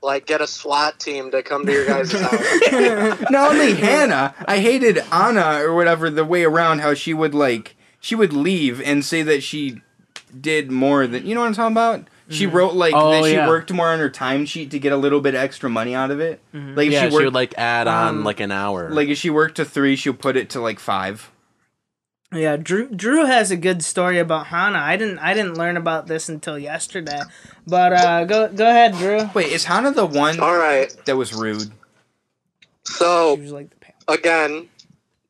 like 0.01 0.25
get 0.25 0.41
a 0.41 0.48
SWAT 0.48 1.00
team 1.00 1.32
to 1.32 1.43
come 1.43 1.66
to 1.66 1.72
your 1.72 1.85
guys' 1.85 2.11
house. 2.19 3.30
Not 3.30 3.51
only 3.51 3.74
Hannah, 3.75 4.33
I 4.45 4.59
hated 4.59 4.98
Anna 5.11 5.61
or 5.64 5.74
whatever 5.75 6.09
the 6.09 6.25
way 6.25 6.43
around 6.43 6.80
how 6.80 6.93
she 6.93 7.14
would 7.14 7.35
like 7.35 7.75
she 8.00 8.16
would 8.16 8.33
leave 8.33 8.82
and 8.82 9.06
say 9.06 9.22
that 9.24 9.43
she 9.43 9.82
did 10.40 10.72
more 10.72 11.06
than 11.08 11.25
you 11.25 11.35
know 11.35 11.41
what 11.41 11.48
I'm 11.48 11.53
talking 11.53 11.74
about. 11.74 12.08
She 12.30 12.48
wrote 12.48 12.74
like 12.74 12.93
Oh, 12.95 13.11
that 13.11 13.25
she 13.25 13.33
yeah. 13.33 13.48
worked 13.48 13.74
more 13.74 13.90
on 13.90 14.00
her 14.00 14.09
timesheet 14.09 14.69
to 14.72 14.80
get 14.80 14.93
a 14.93 14.98
little 14.98 15.19
bit 15.19 15.35
extra 15.35 15.69
money 15.69 15.93
out 15.93 16.11
of 16.11 16.22
it. 16.22 16.40
Like 16.53 16.88
if 16.88 16.93
yeah, 16.93 17.03
she 17.03 17.09
she, 17.09 17.25
would 17.25 17.33
like 17.33 17.53
add 17.58 17.88
on 17.88 18.08
um, 18.19 18.24
like 18.24 18.40
an 18.40 18.51
hour. 18.51 18.90
like 18.90 19.09
if 19.09 19.17
she 19.17 19.30
worked 19.30 19.56
to 19.58 19.66
three, 19.66 19.98
she'll 19.98 20.14
put 20.14 20.38
it 20.38 20.50
to 20.51 20.61
like 20.61 20.80
five. 20.80 21.30
Yeah, 22.33 22.55
Drew 22.55 22.87
Drew 22.87 23.25
has 23.25 23.51
a 23.51 23.57
good 23.57 23.83
story 23.83 24.17
about 24.17 24.47
Hana. 24.47 24.79
I 24.79 24.95
didn't 24.95 25.19
I 25.19 25.33
didn't 25.33 25.57
learn 25.57 25.75
about 25.75 26.07
this 26.07 26.29
until 26.29 26.57
yesterday. 26.57 27.21
But 27.67 27.93
uh 27.93 28.23
go 28.25 28.47
go 28.47 28.69
ahead, 28.69 28.93
Drew. 28.95 29.29
Wait, 29.33 29.51
is 29.51 29.65
Hana 29.65 29.91
the 29.91 30.05
one 30.05 30.39
All 30.39 30.57
right, 30.57 30.95
that 31.05 31.17
was 31.17 31.33
rude? 31.33 31.71
so 32.85 33.35
was 33.35 33.51
like 33.51 33.69
again, 34.07 34.69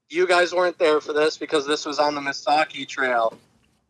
you 0.09 0.27
guys 0.27 0.53
weren't 0.53 0.77
there 0.77 1.01
for 1.01 1.13
this 1.13 1.37
because 1.37 1.65
this 1.65 1.85
was 1.85 1.97
on 1.97 2.13
the 2.13 2.21
Misaki 2.21 2.87
Trail, 2.87 3.37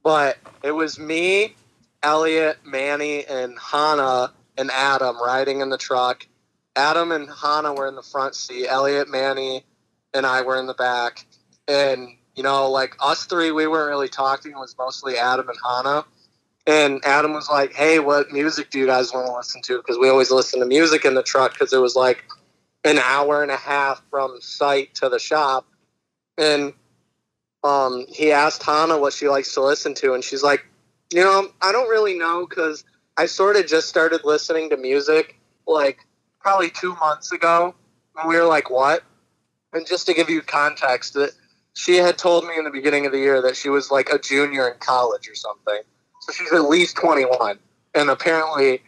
but 0.04 0.38
it 0.64 0.72
was 0.72 0.98
me, 0.98 1.56
Elliot, 2.04 2.60
Manny, 2.66 3.26
and 3.26 3.58
Hana 3.60 4.32
and 4.58 4.72
Adam 4.72 5.22
riding 5.22 5.60
in 5.60 5.70
the 5.70 5.78
truck. 5.78 6.26
Adam 6.78 7.12
and 7.12 7.30
Hana 7.30 7.74
were 7.74 7.88
in 7.88 7.96
the 7.96 8.04
front 8.04 8.36
seat. 8.36 8.68
Elliot, 8.70 9.10
Manny, 9.10 9.66
and 10.14 10.26
I 10.26 10.42
were 10.44 10.58
in 10.58 10.68
the 10.68 10.74
back. 10.74 11.26
And 11.68 12.08
you 12.36 12.44
know, 12.44 12.70
like 12.70 12.96
us 13.00 13.26
three, 13.26 13.52
we 13.52 13.68
weren't 13.68 13.90
really 13.90 14.10
talking. 14.10 14.52
It 14.52 14.58
was 14.58 14.76
mostly 14.78 15.18
Adam 15.18 15.50
and 15.50 15.58
Hana. 15.66 16.06
And 16.68 17.04
Adam 17.06 17.34
was 17.34 17.50
like, 17.50 17.74
"Hey, 17.74 18.00
what 18.00 18.32
music 18.32 18.70
do 18.70 18.80
you 18.80 18.86
guys 18.86 19.12
want 19.14 19.28
to 19.28 19.34
listen 19.34 19.62
to?" 19.64 19.78
Because 19.78 19.98
we 19.98 20.10
always 20.10 20.32
listen 20.32 20.60
to 20.60 20.66
music 20.66 21.06
in 21.06 21.16
the 21.16 21.24
truck 21.24 21.54
because 21.54 21.74
it 21.74 21.80
was 21.80 21.96
like 21.96 22.24
an 22.84 23.00
hour 23.00 23.42
and 23.42 23.52
a 23.52 23.58
half 23.58 24.02
from 24.10 24.40
site 24.42 24.94
to 24.96 25.10
the 25.10 25.20
shop. 25.20 25.66
And 26.38 26.74
um, 27.64 28.06
he 28.08 28.32
asked 28.32 28.64
Hannah 28.64 29.00
what 29.00 29.14
she 29.14 29.28
likes 29.28 29.54
to 29.56 29.62
listen 29.62 29.94
to, 29.96 30.14
and 30.14 30.24
she's 30.24 30.44
like, 30.44 30.66
"You 31.12 31.24
know, 31.24 31.50
I 31.62 31.72
don't 31.72 31.90
really 31.90 32.18
know 32.18 32.46
because 32.48 32.84
I 33.18 33.26
sort 33.26 33.56
of 33.58 33.68
just 33.68 33.90
started 33.90 34.22
listening 34.24 34.70
to 34.70 34.78
music 34.78 35.40
like 35.68 36.00
probably 36.40 36.70
two 36.70 36.96
months 36.96 37.32
ago." 37.32 37.76
And 38.18 38.30
we 38.30 38.38
were 38.38 38.46
like, 38.46 38.70
"What?" 38.70 39.04
And 39.74 39.88
just 39.88 40.06
to 40.08 40.14
give 40.14 40.30
you 40.30 40.42
context, 40.42 41.16
that 41.16 41.32
she 41.82 41.96
had 41.96 42.16
told 42.16 42.46
me 42.46 42.54
in 42.60 42.64
the 42.64 42.70
beginning 42.70 43.08
of 43.08 43.12
the 43.12 43.18
year 43.18 43.42
that 43.42 43.58
she 43.58 43.68
was 43.68 43.90
like 43.90 44.10
a 44.10 44.20
junior 44.20 44.68
in 44.68 44.78
college 44.78 45.28
or 45.28 45.34
something. 45.34 45.82
So 46.22 46.32
she's 46.32 46.54
at 46.54 46.70
least 46.70 46.96
21. 46.98 47.58
And 47.96 48.10
apparently 48.12 48.84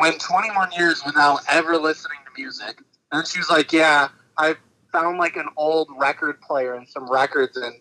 went 0.00 0.18
21 0.18 0.72
years 0.72 1.02
without 1.04 1.40
ever 1.46 1.76
listening 1.76 2.16
to 2.24 2.40
music. 2.40 2.80
And 3.12 3.26
she 3.26 3.38
was 3.38 3.50
like, 3.50 3.70
Yeah, 3.70 4.08
I 4.38 4.56
found 4.92 5.18
like 5.18 5.36
an 5.36 5.50
old 5.58 5.90
record 5.98 6.40
player 6.40 6.74
and 6.74 6.88
some 6.88 7.06
records. 7.06 7.58
And, 7.58 7.74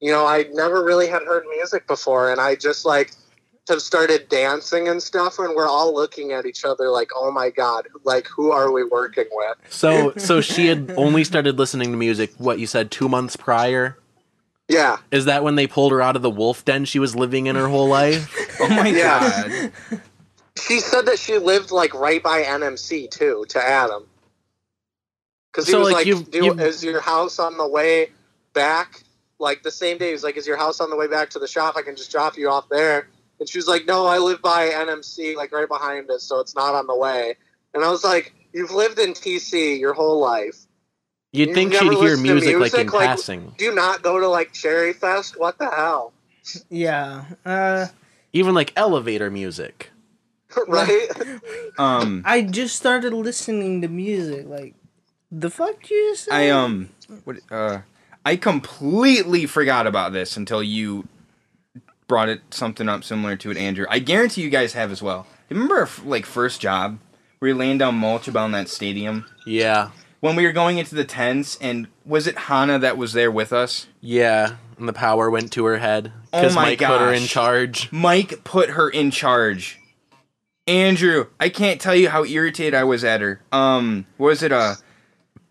you 0.00 0.12
know, 0.12 0.26
I 0.26 0.44
never 0.52 0.84
really 0.84 1.06
had 1.06 1.22
heard 1.22 1.44
music 1.56 1.86
before. 1.86 2.30
And 2.30 2.42
I 2.42 2.56
just 2.56 2.84
like 2.84 3.12
have 3.72 3.82
started 3.82 4.28
dancing 4.28 4.86
and 4.88 5.02
stuff. 5.02 5.38
And 5.40 5.54
we're 5.56 5.66
all 5.68 5.92
looking 5.92 6.30
at 6.32 6.46
each 6.46 6.64
other 6.64 6.88
like, 6.88 7.10
Oh 7.16 7.32
my 7.32 7.50
God, 7.50 7.88
like, 8.04 8.26
who 8.28 8.52
are 8.52 8.70
we 8.70 8.84
working 8.84 9.26
with? 9.32 9.56
so 9.68 10.12
so 10.16 10.40
she 10.40 10.68
had 10.68 10.92
only 10.96 11.24
started 11.24 11.58
listening 11.58 11.90
to 11.90 11.96
music. 11.96 12.32
What 12.38 12.58
you 12.60 12.66
said 12.68 12.90
two 12.90 13.08
months 13.08 13.34
prior. 13.36 13.98
Yeah. 14.68 14.98
Is 15.10 15.24
that 15.26 15.42
when 15.44 15.56
they 15.56 15.66
pulled 15.66 15.90
her 15.92 16.00
out 16.00 16.14
of 16.16 16.22
the 16.22 16.30
wolf 16.30 16.64
den 16.64 16.84
she 16.84 16.98
was 17.00 17.16
living 17.16 17.46
in 17.46 17.56
her 17.56 17.66
whole 17.68 17.88
life? 17.88 18.32
Oh 18.60 18.68
my 18.68 18.86
Yeah. 18.88 19.48
god. 19.48 19.72
She 20.56 20.78
said 20.80 21.06
that 21.06 21.18
she 21.18 21.38
lived 21.38 21.70
like 21.72 21.92
right 21.94 22.22
by 22.22 22.42
NMC 22.44 23.10
too 23.10 23.44
to 23.48 23.58
Adam. 23.62 24.04
Because 25.50 25.66
he 25.66 25.72
So, 25.72 25.80
was 25.80 25.88
like, 25.88 25.94
like, 25.96 26.06
you've- 26.06 26.24
Do, 26.30 26.44
you've- 26.44 26.62
"Is 26.62 26.84
your 26.84 27.00
house 27.00 27.38
on 27.38 27.56
the 27.58 27.66
way 27.66 28.10
back, 28.54 29.02
like 29.38 29.62
the 29.62 29.70
same 29.70 29.98
day. 29.98 30.06
He 30.08 30.12
was 30.12 30.22
like, 30.22 30.36
"Is 30.36 30.46
your 30.46 30.56
house 30.56 30.80
on 30.80 30.88
the 30.90 30.96
way 30.96 31.08
back 31.08 31.30
to 31.30 31.38
the 31.38 31.48
shop? 31.48 31.76
I 31.76 31.82
can 31.82 31.96
just 31.96 32.10
drop 32.12 32.36
you 32.38 32.48
off 32.48 32.68
there." 32.68 33.08
And 33.42 33.48
she 33.48 33.58
was 33.58 33.66
like, 33.66 33.86
"No, 33.86 34.06
I 34.06 34.18
live 34.18 34.40
by 34.40 34.68
NMC, 34.68 35.34
like 35.36 35.50
right 35.50 35.66
behind 35.66 36.08
us, 36.12 36.22
so 36.22 36.38
it's 36.38 36.54
not 36.54 36.76
on 36.76 36.86
the 36.86 36.94
way." 36.96 37.34
And 37.74 37.84
I 37.84 37.90
was 37.90 38.04
like, 38.04 38.32
"You've 38.52 38.70
lived 38.70 39.00
in 39.00 39.14
TC 39.14 39.80
your 39.80 39.94
whole 39.94 40.20
life. 40.20 40.58
You'd 41.32 41.48
You 41.48 41.54
think 41.54 41.72
she'd 41.72 41.82
hear 41.82 41.90
listen 41.90 42.16
to 42.18 42.22
music, 42.22 42.46
like 42.46 42.54
in 42.54 42.58
music, 42.60 42.92
like- 42.92 43.06
passing. 43.08 43.52
Do 43.58 43.64
you 43.64 43.74
not 43.74 44.02
go 44.02 44.20
to 44.20 44.28
like 44.28 44.52
Cherry 44.52 44.92
Fest? 44.92 45.40
What 45.40 45.58
the 45.58 45.68
hell?" 45.68 46.12
Yeah. 46.70 47.24
Uh, 47.44 47.86
Even 48.32 48.54
like 48.54 48.72
elevator 48.76 49.28
music. 49.28 49.90
right? 50.68 51.08
Um, 51.78 52.22
I 52.26 52.42
just 52.42 52.76
started 52.76 53.12
listening 53.12 53.80
to 53.80 53.88
music. 53.88 54.46
Like, 54.46 54.74
the 55.32 55.48
fuck 55.50 55.80
did 55.80 55.90
you 55.90 56.12
just 56.12 56.26
say? 56.26 56.48
I 56.48 56.50
um, 56.50 56.90
what 57.24 57.38
uh, 57.50 57.78
I 58.24 58.36
completely 58.36 59.46
forgot 59.46 59.86
about 59.86 60.12
this 60.12 60.36
until 60.36 60.62
you 60.62 61.08
brought 62.12 62.28
it 62.28 62.42
something 62.50 62.90
up 62.90 63.02
similar 63.02 63.36
to 63.36 63.50
it, 63.50 63.56
Andrew. 63.56 63.86
I 63.88 63.98
guarantee 63.98 64.42
you 64.42 64.50
guys 64.50 64.74
have 64.74 64.92
as 64.92 65.00
well. 65.02 65.26
Remember 65.48 65.78
our 65.78 65.88
like 66.04 66.26
first 66.26 66.60
job? 66.60 66.98
We 67.40 67.50
were 67.50 67.58
laying 67.58 67.78
down 67.78 67.94
mulch 67.94 68.28
about 68.28 68.44
in 68.44 68.52
that 68.52 68.68
stadium 68.68 69.24
Yeah. 69.46 69.92
when 70.20 70.36
we 70.36 70.44
were 70.44 70.52
going 70.52 70.76
into 70.76 70.94
the 70.94 71.06
tents, 71.06 71.56
and 71.58 71.86
was 72.04 72.26
it 72.26 72.36
Hannah 72.36 72.78
that 72.80 72.98
was 72.98 73.14
there 73.14 73.30
with 73.30 73.50
us? 73.50 73.86
Yeah. 74.02 74.56
And 74.78 74.86
the 74.86 74.92
power 74.92 75.30
went 75.30 75.52
to 75.52 75.64
her 75.64 75.78
head. 75.78 76.12
Oh 76.34 76.40
Because 76.42 76.54
my 76.54 76.64
Mike 76.64 76.80
put 76.80 77.00
her 77.00 77.14
in 77.14 77.22
charge. 77.22 77.90
Mike 77.90 78.44
put 78.44 78.68
her 78.70 78.90
in 78.90 79.10
charge. 79.10 79.78
Andrew, 80.66 81.28
I 81.40 81.48
can't 81.48 81.80
tell 81.80 81.96
you 81.96 82.10
how 82.10 82.26
irritated 82.26 82.74
I 82.74 82.84
was 82.84 83.04
at 83.04 83.22
her. 83.22 83.40
Um, 83.52 84.04
was 84.18 84.42
it 84.42 84.52
uh 84.52 84.74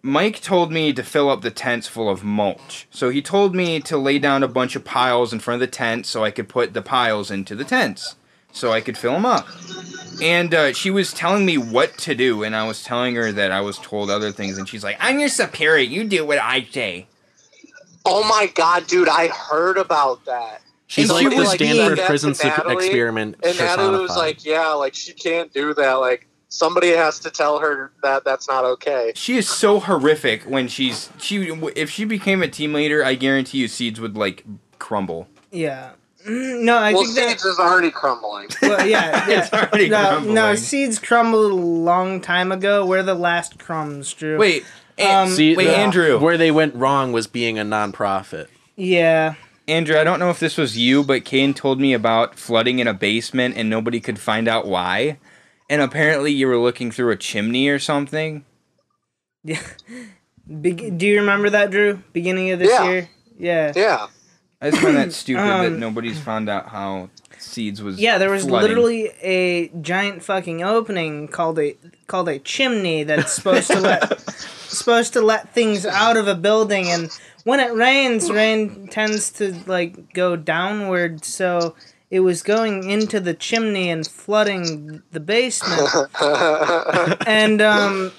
Mike 0.03 0.41
told 0.41 0.71
me 0.71 0.91
to 0.93 1.03
fill 1.03 1.29
up 1.29 1.41
the 1.41 1.51
tents 1.51 1.87
full 1.87 2.09
of 2.09 2.23
mulch. 2.23 2.87
So 2.89 3.09
he 3.09 3.21
told 3.21 3.53
me 3.55 3.79
to 3.81 3.97
lay 3.97 4.17
down 4.17 4.41
a 4.43 4.47
bunch 4.47 4.75
of 4.75 4.83
piles 4.83 5.31
in 5.31 5.39
front 5.39 5.61
of 5.61 5.67
the 5.67 5.71
tent 5.71 6.05
so 6.07 6.23
I 6.23 6.31
could 6.31 6.49
put 6.49 6.73
the 6.73 6.81
piles 6.81 7.29
into 7.29 7.55
the 7.55 7.63
tents. 7.63 8.15
So 8.51 8.71
I 8.71 8.81
could 8.81 8.97
fill 8.97 9.13
them 9.13 9.25
up. 9.25 9.47
And 10.21 10.53
uh, 10.53 10.73
she 10.73 10.89
was 10.91 11.13
telling 11.13 11.45
me 11.45 11.57
what 11.57 11.97
to 11.99 12.15
do, 12.15 12.43
and 12.43 12.55
I 12.55 12.67
was 12.67 12.83
telling 12.83 13.15
her 13.15 13.31
that 13.31 13.51
I 13.51 13.61
was 13.61 13.77
told 13.77 14.09
other 14.09 14.31
things, 14.31 14.57
and 14.57 14.67
she's 14.67 14.83
like, 14.83 14.97
I'm 14.99 15.19
your 15.19 15.29
superior, 15.29 15.83
you 15.83 16.03
do 16.03 16.25
what 16.25 16.37
I 16.39 16.63
say. 16.63 17.07
oh 18.05 18.27
my 18.27 18.47
god, 18.53 18.87
dude! 18.87 19.07
I 19.07 19.27
heard 19.27 19.77
about 19.77 20.25
that. 20.25 20.61
She's 20.87 21.09
And 21.09 21.13
like 21.15 21.23
she 21.23 21.29
the 21.29 21.35
was 21.41 21.51
Stanford 21.51 21.95
being- 21.95 22.07
prison 22.07 22.33
Natalie, 22.43 22.73
experiment. 22.75 23.37
And 23.43 23.57
Natalie 23.57 24.01
was 24.01 24.17
like, 24.17 24.43
"Yeah, 24.43 24.73
like 24.73 24.95
she 24.95 25.13
can't 25.13 25.53
do 25.53 25.73
that. 25.75 25.93
Like 25.93 26.27
somebody 26.51 26.89
has 26.89 27.17
to 27.19 27.31
tell 27.31 27.57
her 27.59 27.91
that 28.03 28.23
that's 28.23 28.47
not 28.47 28.63
okay." 28.65 29.13
She 29.15 29.37
is 29.37 29.49
so 29.49 29.79
horrific 29.79 30.43
when 30.43 30.67
she's 30.67 31.09
she 31.17 31.49
if 31.75 31.89
she 31.89 32.05
became 32.05 32.43
a 32.43 32.47
team 32.47 32.73
leader, 32.73 33.03
I 33.03 33.15
guarantee 33.15 33.57
you 33.59 33.67
seeds 33.67 33.99
would 33.99 34.15
like 34.15 34.43
crumble. 34.77 35.27
Yeah. 35.51 35.91
Mm, 36.27 36.61
No, 36.65 36.77
I 36.77 36.93
well, 36.93 37.03
think. 37.03 37.29
Seeds 37.29 37.45
is 37.45 37.57
already 37.57 37.89
crumbling. 37.89 38.47
Well, 38.61 38.85
yeah, 38.87 39.27
yeah. 39.27 39.39
It's 39.43 39.51
already 39.51 39.89
no, 39.89 40.07
crumbling. 40.07 40.35
no, 40.35 40.53
seeds 40.55 40.99
crumbled 40.99 41.51
a 41.51 41.55
long 41.55 42.21
time 42.21 42.51
ago. 42.51 42.85
We're 42.85 43.01
the 43.01 43.15
last 43.15 43.57
crumbs, 43.57 44.13
Drew. 44.13 44.37
Wait, 44.37 44.63
Um, 45.03 45.29
See, 45.29 45.55
wait, 45.55 45.65
the- 45.65 45.75
Andrew. 45.77 46.19
Where 46.19 46.37
they 46.37 46.51
went 46.51 46.75
wrong 46.75 47.11
was 47.11 47.25
being 47.25 47.57
a 47.57 47.63
nonprofit. 47.63 48.47
Yeah. 48.75 49.33
Andrew, 49.67 49.97
I 49.97 50.03
don't 50.03 50.19
know 50.19 50.29
if 50.29 50.39
this 50.39 50.57
was 50.57 50.77
you, 50.77 51.03
but 51.03 51.25
Kane 51.25 51.53
told 51.55 51.79
me 51.79 51.93
about 51.93 52.35
flooding 52.35 52.77
in 52.79 52.87
a 52.87 52.93
basement 52.93 53.55
and 53.57 53.67
nobody 53.69 53.99
could 53.99 54.19
find 54.19 54.47
out 54.47 54.67
why. 54.67 55.17
And 55.71 55.81
apparently 55.81 56.31
you 56.33 56.47
were 56.47 56.57
looking 56.57 56.91
through 56.91 57.11
a 57.11 57.15
chimney 57.15 57.67
or 57.69 57.79
something. 57.79 58.43
Yeah. 59.43 59.61
Be- 60.61 60.91
do 60.91 61.07
you 61.07 61.19
remember 61.19 61.49
that, 61.49 61.71
Drew? 61.71 62.03
Beginning 62.13 62.51
of 62.51 62.59
this 62.59 62.69
Yeah. 62.69 62.89
year? 62.89 63.09
Yeah. 63.39 63.71
Yeah. 63.75 64.07
I 64.61 64.69
just 64.69 64.81
find 64.83 64.97
that 64.97 65.13
stupid 65.21 65.41
that 65.41 65.65
Um, 65.67 65.79
nobody's 65.79 66.19
found 66.19 66.49
out 66.49 66.67
how 66.69 67.09
seeds 67.39 67.81
was 67.81 67.99
Yeah, 67.99 68.17
there 68.19 68.29
was 68.29 68.43
flooding. 68.43 68.67
literally 68.69 69.11
a 69.23 69.69
giant 69.81 70.23
fucking 70.23 70.61
opening 70.61 71.27
called 71.27 71.57
a 71.57 71.75
called 72.05 72.27
a 72.29 72.37
chimney 72.37 73.03
that's 73.03 73.31
supposed 73.33 73.71
to 73.71 73.79
let 73.79 74.29
supposed 74.29 75.13
to 75.13 75.21
let 75.21 75.53
things 75.53 75.85
out 75.85 76.17
of 76.17 76.27
a 76.27 76.35
building 76.35 76.87
and 76.89 77.09
when 77.45 77.59
it 77.59 77.73
rains, 77.73 78.29
rain 78.29 78.87
tends 78.91 79.31
to 79.31 79.55
like 79.65 80.13
go 80.13 80.35
downward, 80.35 81.25
so 81.25 81.75
it 82.11 82.19
was 82.19 82.43
going 82.43 82.89
into 82.89 83.19
the 83.19 83.33
chimney 83.33 83.89
and 83.89 84.05
flooding 84.05 85.01
the 85.11 85.19
basement. 85.19 85.89
and 87.27 87.61
um 87.61 88.11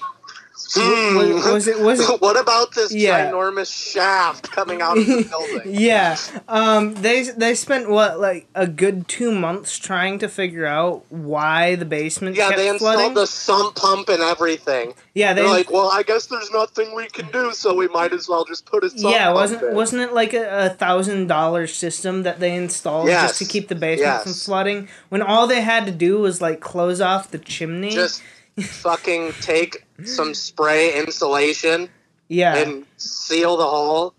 was, 0.77 1.45
was 1.51 1.67
it 1.67 1.79
was 1.79 1.99
it 2.09 2.21
what 2.21 2.39
about 2.39 2.73
this 2.73 2.93
Yeah. 2.93 3.31
ginormous 3.31 3.73
shaft 3.91 4.51
coming 4.51 4.81
out 4.81 4.97
of 4.97 5.05
the 5.05 5.23
building? 5.29 5.61
yeah. 5.79 6.17
Um, 6.47 6.93
they 6.95 7.23
they 7.23 7.55
spent 7.55 7.89
what 7.89 8.19
like 8.19 8.47
a 8.55 8.67
good 8.67 9.07
two 9.07 9.31
months 9.31 9.77
trying 9.77 10.19
to 10.19 10.27
figure 10.27 10.65
out 10.65 11.03
why 11.09 11.75
the 11.75 11.85
basement 11.85 12.35
Yeah, 12.35 12.55
they 12.55 12.69
installed 12.69 12.95
flooding. 12.95 13.13
the 13.13 13.25
sump 13.27 13.75
pump 13.75 14.09
and 14.09 14.21
everything. 14.21 14.93
yeah, 15.13 15.33
they 15.33 15.41
They're 15.41 15.49
like, 15.49 15.71
well, 15.71 15.89
I 15.93 16.03
guess 16.03 16.25
there's 16.27 16.51
nothing 16.51 16.95
we 16.95 17.07
can 17.07 17.29
do, 17.31 17.51
so 17.53 17.73
we 17.75 17.87
might 17.89 18.13
as 18.13 18.27
well 18.29 18.45
just 18.45 18.65
put 18.65 18.83
sump 18.83 19.13
yeah 19.13 19.31
wasn't 19.33 19.63
in. 19.63 19.75
wasn't 19.75 20.01
it 20.01 20.13
like 20.13 20.33
a, 20.33 20.69
thousand 20.77 21.27
dollar 21.27 21.67
system 21.67 22.23
that 22.23 22.39
they 22.39 22.55
installed 22.55 23.07
Yes. 23.07 23.29
just 23.29 23.39
to 23.39 23.45
keep 23.45 23.67
the 23.67 23.75
basement 23.75 24.23
from 24.23 24.33
flooding 24.33 24.87
when 25.09 25.21
all 25.21 25.47
they 25.47 25.61
had 25.61 25.85
to 25.85 25.91
do 25.91 26.19
was 26.19 26.41
like 26.41 26.59
close 26.59 26.99
off 27.01 27.31
the 27.31 27.37
chimney. 27.37 27.91
just 27.91 28.21
fucking 28.59 29.31
take 29.41 29.83
some 30.07 30.33
spray 30.33 30.97
insulation 30.99 31.89
yeah, 32.27 32.55
and 32.57 32.85
seal 32.97 33.57
the 33.57 33.65
hole. 33.67 34.13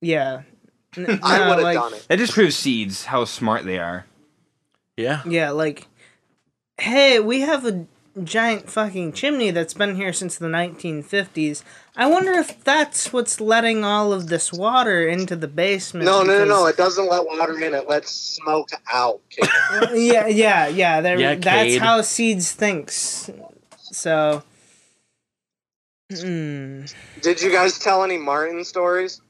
yeah. 0.00 0.42
N- 0.96 1.20
I 1.22 1.38
no, 1.38 1.48
would 1.48 1.54
have 1.56 1.62
like- 1.62 1.74
done 1.76 1.94
it. 1.94 2.06
That 2.08 2.18
just 2.18 2.32
proves 2.32 2.56
seeds 2.56 3.04
how 3.04 3.24
smart 3.26 3.64
they 3.64 3.78
are. 3.78 4.06
Yeah. 4.96 5.20
Yeah, 5.26 5.50
like, 5.50 5.86
hey, 6.78 7.20
we 7.20 7.40
have 7.40 7.64
a 7.66 7.86
giant 8.24 8.68
fucking 8.68 9.12
chimney 9.12 9.50
that's 9.52 9.74
been 9.74 9.94
here 9.96 10.12
since 10.12 10.36
the 10.38 10.48
1950s. 10.48 11.62
I 11.96 12.06
wonder 12.06 12.32
if 12.32 12.64
that's 12.64 13.12
what's 13.12 13.40
letting 13.40 13.84
all 13.84 14.12
of 14.12 14.28
this 14.28 14.52
water 14.52 15.06
into 15.06 15.36
the 15.36 15.46
basement. 15.46 16.06
No, 16.06 16.22
no, 16.22 16.38
no, 16.38 16.44
no. 16.46 16.66
It 16.66 16.76
doesn't 16.76 17.08
let 17.08 17.26
water 17.26 17.60
in. 17.60 17.74
It 17.74 17.88
lets 17.88 18.10
smoke 18.10 18.70
out. 18.92 19.20
kid. 19.30 19.48
yeah, 19.94 20.26
yeah, 20.26 20.66
yeah. 20.68 21.00
Yeah, 21.00 21.34
that's 21.34 21.44
Cade. 21.44 21.80
how 21.82 22.00
Seeds 22.00 22.52
thinks. 22.52 23.30
So. 23.76 24.42
Mm. 26.12 26.92
Did 27.20 27.42
you 27.42 27.52
guys 27.52 27.78
tell 27.78 28.02
any 28.02 28.16
Martin 28.16 28.64
stories? 28.64 29.20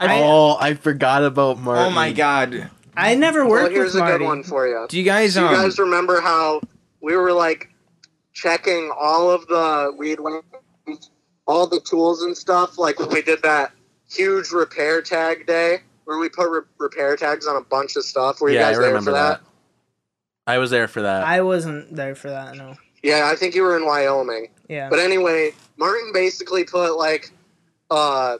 I- 0.00 0.20
oh, 0.22 0.56
I 0.60 0.74
forgot 0.74 1.24
about 1.24 1.58
Martin. 1.58 1.86
Oh 1.86 1.90
my 1.90 2.12
god. 2.12 2.70
I 2.96 3.14
never 3.16 3.40
Well, 3.44 3.62
worked 3.64 3.72
here's 3.74 3.94
with 3.94 4.02
a 4.04 4.06
good 4.06 4.22
one 4.22 4.42
for 4.44 4.66
you. 4.68 4.86
Do 4.88 4.96
you 4.98 5.04
guys 5.04 5.34
Do 5.34 5.40
you 5.40 5.46
um 5.46 5.54
guys 5.54 5.78
remember 5.78 6.20
how 6.20 6.60
we 7.00 7.16
were 7.16 7.32
like 7.32 7.68
checking 8.32 8.92
all 8.96 9.30
of 9.30 9.46
the 9.48 9.94
weed 9.96 10.18
all 11.46 11.66
the 11.66 11.80
tools 11.80 12.22
and 12.22 12.36
stuff? 12.36 12.78
Like 12.78 12.98
when 13.00 13.08
we 13.10 13.22
did 13.22 13.42
that 13.42 13.72
huge 14.08 14.50
repair 14.52 15.02
tag 15.02 15.46
day 15.46 15.78
where 16.04 16.18
we 16.18 16.28
put 16.28 16.48
re- 16.48 16.60
repair 16.78 17.16
tags 17.16 17.46
on 17.46 17.56
a 17.56 17.60
bunch 17.60 17.96
of 17.96 18.04
stuff. 18.04 18.40
Were 18.40 18.48
you 18.50 18.56
Yeah, 18.58 18.68
I 18.68 18.70
guys 18.72 18.78
there 18.78 19.02
for 19.02 19.10
that? 19.12 19.40
that. 19.40 19.40
I 20.46 20.58
was 20.58 20.70
there 20.70 20.88
for 20.88 21.02
that. 21.02 21.24
I 21.24 21.42
wasn't 21.42 21.94
there 21.94 22.14
for 22.14 22.30
that, 22.30 22.56
no. 22.56 22.76
Yeah, 23.02 23.28
I 23.32 23.36
think 23.36 23.54
you 23.54 23.62
were 23.62 23.76
in 23.76 23.84
Wyoming. 23.84 24.48
Yeah. 24.68 24.88
But 24.90 24.98
anyway, 24.98 25.52
Martin 25.76 26.12
basically 26.12 26.64
put 26.64 26.96
like 26.96 27.32
uh 27.90 28.38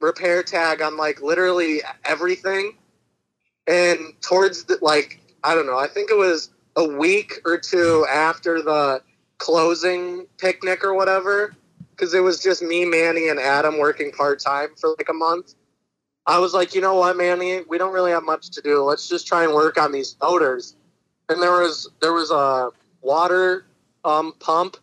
repair 0.00 0.42
tag 0.42 0.80
on 0.80 0.96
like 0.96 1.20
literally 1.20 1.82
everything. 2.04 2.76
And 3.66 3.98
towards 4.20 4.64
the 4.64 4.78
like 4.80 5.20
I 5.42 5.54
don't 5.54 5.66
know, 5.66 5.78
I 5.78 5.88
think 5.88 6.10
it 6.10 6.16
was 6.16 6.50
a 6.76 6.84
week 6.84 7.40
or 7.44 7.58
two 7.58 8.06
after 8.10 8.62
the 8.62 9.02
closing 9.38 10.26
picnic 10.38 10.84
or 10.84 10.94
whatever 10.94 11.54
cuz 11.96 12.14
it 12.14 12.20
was 12.20 12.42
just 12.42 12.62
me, 12.62 12.84
Manny 12.84 13.28
and 13.28 13.38
Adam 13.38 13.78
working 13.78 14.10
part-time 14.12 14.70
for 14.76 14.90
like 14.90 15.08
a 15.08 15.14
month. 15.14 15.54
I 16.26 16.38
was 16.38 16.54
like, 16.54 16.74
"You 16.74 16.80
know 16.80 16.94
what, 16.94 17.16
Manny? 17.16 17.60
We 17.68 17.76
don't 17.76 17.92
really 17.92 18.10
have 18.12 18.22
much 18.22 18.50
to 18.50 18.62
do. 18.62 18.82
Let's 18.82 19.08
just 19.08 19.26
try 19.26 19.44
and 19.44 19.52
work 19.52 19.78
on 19.78 19.92
these 19.92 20.16
motors." 20.22 20.74
And 21.28 21.42
there 21.42 21.52
was 21.52 21.88
there 22.00 22.12
was 22.12 22.30
a 22.30 22.70
water 23.02 23.66
um, 24.04 24.32
pump 24.40 24.76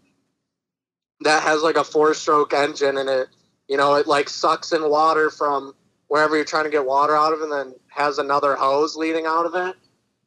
that 1.22 1.44
has 1.44 1.62
like 1.62 1.78
a 1.78 1.84
four 1.84 2.14
stroke 2.14 2.54
engine 2.54 2.98
in 2.98 3.08
it. 3.08 3.28
You 3.68 3.78
know, 3.78 3.96
it 3.96 4.08
like 4.08 4.30
sucks 4.30 4.72
in 4.72 4.90
water 4.90 5.30
from 5.30 5.74
wherever 6.08 6.36
you're 6.36 6.46
trying 6.46 6.66
to 6.66 6.70
get 6.70 6.86
water 6.86 7.16
out 7.16 7.34
of 7.34 7.42
and 7.42 7.52
then 7.52 7.74
has 7.88 8.18
another 8.18 8.56
hose 8.56 8.96
leading 8.96 9.26
out 9.26 9.46
of 9.46 9.56
it. 9.56 9.76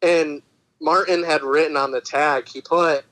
And 0.01 0.43
Martin 0.81 1.23
had 1.23 1.43
written 1.43 1.77
on 1.77 1.91
the 1.91 2.01
tag, 2.01 2.49
he 2.49 2.61
put 2.61 3.05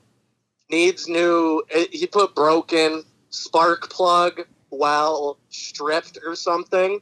needs 0.71 1.07
new, 1.07 1.63
eh, 1.69 1.85
he 1.91 2.07
put 2.07 2.35
broken 2.35 3.03
spark 3.29 3.89
plug 3.89 4.47
well 4.71 5.37
stripped 5.49 6.17
or 6.25 6.35
something. 6.35 6.99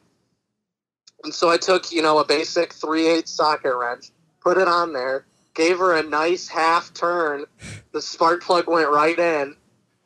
And 1.23 1.33
so 1.33 1.49
I 1.49 1.57
took, 1.57 1.91
you 1.91 2.01
know, 2.01 2.19
a 2.19 2.25
basic 2.25 2.73
3 2.73 3.07
8 3.07 3.27
socket 3.27 3.75
wrench, 3.75 4.11
put 4.41 4.57
it 4.57 4.67
on 4.67 4.93
there, 4.93 5.25
gave 5.53 5.77
her 5.77 5.95
a 5.95 6.03
nice 6.03 6.47
half 6.47 6.93
turn. 6.93 7.45
The 7.91 8.01
spark 8.01 8.43
plug 8.43 8.67
went 8.67 8.89
right 8.89 9.17
in, 9.17 9.55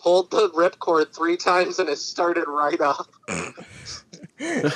pulled 0.05 0.29
the 0.29 0.49
ripcord 0.51 1.11
three 1.11 1.35
times, 1.35 1.79
and 1.79 1.89
it 1.89 1.97
started 1.97 2.45
right 2.47 2.79
up. 2.79 3.11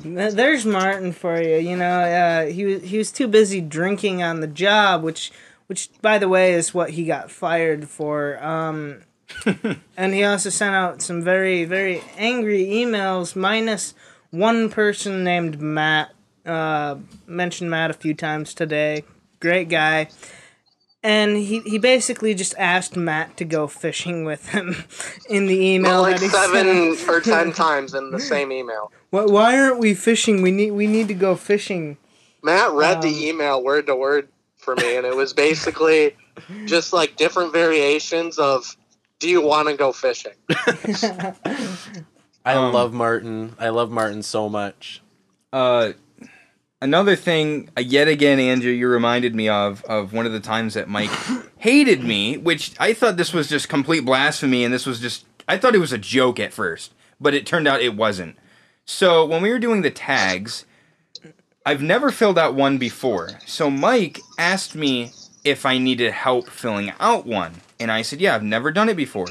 There's 0.00 0.64
Martin 0.64 1.10
for 1.10 1.42
you. 1.42 1.56
You 1.56 1.76
know, 1.76 2.00
uh, 2.00 2.46
he 2.46 2.64
was 2.64 2.82
he 2.84 2.96
was 2.96 3.10
too 3.10 3.26
busy 3.26 3.60
drinking 3.60 4.22
on 4.22 4.40
the 4.40 4.46
job, 4.46 5.02
which 5.02 5.32
which 5.66 5.90
by 6.00 6.18
the 6.18 6.28
way 6.28 6.52
is 6.52 6.72
what 6.72 6.90
he 6.90 7.04
got 7.04 7.28
fired 7.28 7.88
for. 7.88 8.42
Um, 8.42 9.00
and 9.96 10.14
he 10.14 10.22
also 10.22 10.48
sent 10.48 10.76
out 10.76 11.02
some 11.02 11.22
very 11.22 11.64
very 11.64 12.00
angry 12.16 12.66
emails, 12.66 13.34
minus 13.34 13.94
one 14.30 14.70
person 14.70 15.24
named 15.24 15.60
Matt. 15.60 16.14
Uh, 16.46 16.98
mentioned 17.26 17.68
Matt 17.68 17.90
a 17.90 17.94
few 17.94 18.14
times 18.14 18.54
today. 18.54 19.02
Great 19.40 19.68
guy. 19.68 20.08
And 21.02 21.36
he, 21.36 21.60
he 21.60 21.78
basically 21.78 22.34
just 22.34 22.54
asked 22.58 22.96
Matt 22.96 23.36
to 23.36 23.44
go 23.44 23.68
fishing 23.68 24.24
with 24.24 24.48
him 24.48 24.84
in 25.30 25.46
the 25.46 25.54
email 25.74 26.02
like 26.02 26.16
that 26.16 26.22
he 26.22 26.28
seven 26.28 26.96
sent. 26.96 27.08
or 27.08 27.20
ten 27.44 27.52
times 27.52 27.94
in 27.94 28.10
the 28.10 28.18
same 28.20 28.50
email. 28.50 28.90
Why, 29.10 29.24
why 29.24 29.58
aren't 29.60 29.78
we 29.78 29.94
fishing? 29.94 30.42
We 30.42 30.50
need 30.50 30.72
we 30.72 30.86
need 30.88 31.06
to 31.08 31.14
go 31.14 31.36
fishing. 31.36 31.98
Matt 32.42 32.72
read 32.72 32.96
Um, 32.96 33.02
the 33.02 33.28
email 33.28 33.62
word 33.62 33.86
to 33.86 33.94
word 33.96 34.28
for 34.56 34.74
me, 34.76 34.96
and 34.96 35.06
it 35.06 35.14
was 35.16 35.32
basically 35.32 36.16
just 36.66 36.92
like 36.92 37.16
different 37.16 37.52
variations 37.52 38.38
of 38.38 38.76
"Do 39.20 39.28
you 39.28 39.40
want 39.40 39.68
to 39.68 39.76
go 39.76 39.92
fishing?" 39.92 40.32
I 42.44 42.54
Um, 42.54 42.72
love 42.72 42.92
Martin. 42.92 43.54
I 43.58 43.68
love 43.68 43.90
Martin 43.90 44.22
so 44.22 44.48
much. 44.48 45.00
Uh, 45.52 45.92
another 46.80 47.16
thing, 47.16 47.70
uh, 47.76 47.80
yet 47.80 48.08
again, 48.08 48.38
Andrew, 48.38 48.70
you 48.70 48.88
reminded 48.88 49.34
me 49.34 49.48
of 49.48 49.84
of 49.84 50.12
one 50.12 50.26
of 50.26 50.32
the 50.32 50.40
times 50.40 50.74
that 50.74 50.88
Mike 50.88 51.10
hated 51.58 52.02
me, 52.02 52.36
which 52.36 52.72
I 52.78 52.92
thought 52.92 53.16
this 53.16 53.32
was 53.32 53.48
just 53.48 53.68
complete 53.68 54.04
blasphemy, 54.04 54.64
and 54.64 54.72
this 54.72 54.86
was 54.86 55.00
just 55.00 55.24
I 55.46 55.58
thought 55.58 55.74
it 55.74 55.80
was 55.80 55.92
a 55.92 55.98
joke 55.98 56.38
at 56.38 56.52
first, 56.52 56.92
but 57.20 57.34
it 57.34 57.46
turned 57.46 57.68
out 57.68 57.80
it 57.80 57.96
wasn't. 57.96 58.36
So 58.84 59.24
when 59.24 59.42
we 59.42 59.50
were 59.50 59.58
doing 59.58 59.82
the 59.82 59.90
tags, 59.90 60.64
I've 61.64 61.82
never 61.82 62.10
filled 62.10 62.38
out 62.38 62.54
one 62.54 62.78
before. 62.78 63.30
So 63.46 63.70
Mike 63.70 64.20
asked 64.38 64.74
me 64.74 65.12
if 65.44 65.66
I 65.66 65.78
needed 65.78 66.12
help 66.12 66.48
filling 66.48 66.92
out 67.00 67.26
one, 67.26 67.56
and 67.78 67.90
I 67.90 68.02
said, 68.02 68.20
"Yeah, 68.20 68.34
I've 68.34 68.42
never 68.42 68.72
done 68.72 68.88
it 68.88 68.96
before." 68.96 69.28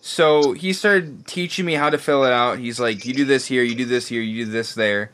So 0.00 0.52
he 0.52 0.72
started 0.72 1.26
teaching 1.26 1.66
me 1.66 1.74
how 1.74 1.90
to 1.90 1.98
fill 1.98 2.24
it 2.24 2.32
out. 2.32 2.58
He's 2.58 2.80
like, 2.80 3.04
"You 3.04 3.12
do 3.12 3.24
this 3.24 3.46
here, 3.46 3.62
you 3.62 3.74
do 3.74 3.84
this 3.84 4.08
here, 4.08 4.22
you 4.22 4.46
do 4.46 4.50
this 4.50 4.74
there." 4.74 5.12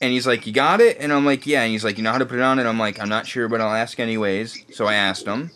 And 0.00 0.12
he's 0.12 0.26
like, 0.26 0.46
"You 0.46 0.52
got 0.52 0.80
it?" 0.80 0.98
And 1.00 1.12
I'm 1.12 1.24
like, 1.24 1.46
"Yeah." 1.46 1.62
And 1.62 1.72
he's 1.72 1.84
like, 1.84 1.96
"You 1.96 2.04
know 2.04 2.12
how 2.12 2.18
to 2.18 2.26
put 2.26 2.38
it 2.38 2.42
on?" 2.42 2.58
And 2.58 2.68
I'm 2.68 2.78
like, 2.78 3.00
"I'm 3.00 3.08
not 3.08 3.26
sure, 3.26 3.48
but 3.48 3.60
I'll 3.60 3.74
ask 3.74 3.98
anyways." 3.98 4.64
So 4.72 4.86
I 4.86 4.94
asked 4.94 5.26
him, 5.26 5.50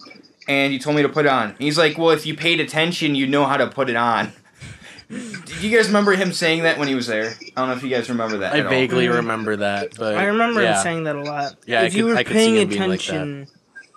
and 0.49 0.73
he 0.73 0.79
told 0.79 0.97
me 0.97 1.03
to 1.03 1.09
put 1.09 1.27
it 1.27 1.31
on. 1.31 1.55
He's 1.59 1.77
like, 1.77 1.99
"Well, 1.99 2.11
if 2.11 2.25
you 2.25 2.35
paid 2.35 2.59
attention, 2.61 3.15
you 3.15 3.27
know 3.27 3.45
how 3.45 3.57
to 3.59 3.67
put 3.67 3.91
it 3.91 3.97
on." 3.97 4.33
Do 5.11 5.55
you 5.61 5.77
guys 5.77 5.89
remember 5.89 6.13
him 6.13 6.33
saying 6.33 6.63
that 6.63 6.79
when 6.79 6.87
he 6.89 6.95
was 6.95 7.09
there? 7.09 7.35
I 7.57 7.61
don't 7.61 7.69
know 7.69 7.75
if 7.75 7.83
you 7.83 7.91
guys 7.91 8.09
remember 8.09 8.39
that. 8.39 8.55
I 8.55 8.61
at 8.61 8.67
all. 8.67 8.71
vaguely 8.71 9.09
remember 9.09 9.57
that, 9.57 9.97
but 9.99 10.15
I 10.17 10.27
remember 10.27 10.63
yeah. 10.63 10.77
him 10.77 10.83
saying 10.85 11.05
that 11.05 11.17
a 11.17 11.23
lot. 11.23 11.57
Yeah, 11.67 11.81
I 11.81 11.85
if 11.87 11.95
you 11.95 12.05
could- 12.05 12.13
were 12.13 12.17
I 12.19 12.23
could 12.23 12.33
paying 12.33 12.57
him 12.57 12.69
being 12.69 12.81
like 12.89 13.01
attention, 13.01 13.49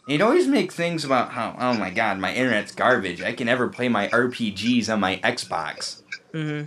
He'd 0.07 0.21
always 0.21 0.47
make 0.47 0.73
things 0.73 1.05
about 1.05 1.31
how, 1.31 1.55
oh 1.57 1.75
my 1.75 1.89
god, 1.89 2.19
my 2.19 2.33
internet's 2.33 2.73
garbage. 2.75 3.21
I 3.21 3.31
can 3.31 3.45
never 3.45 3.69
play 3.69 3.87
my 3.87 4.09
RPGs 4.09 4.91
on 4.91 4.99
my 4.99 5.17
Xbox. 5.23 6.01
hmm 6.33 6.63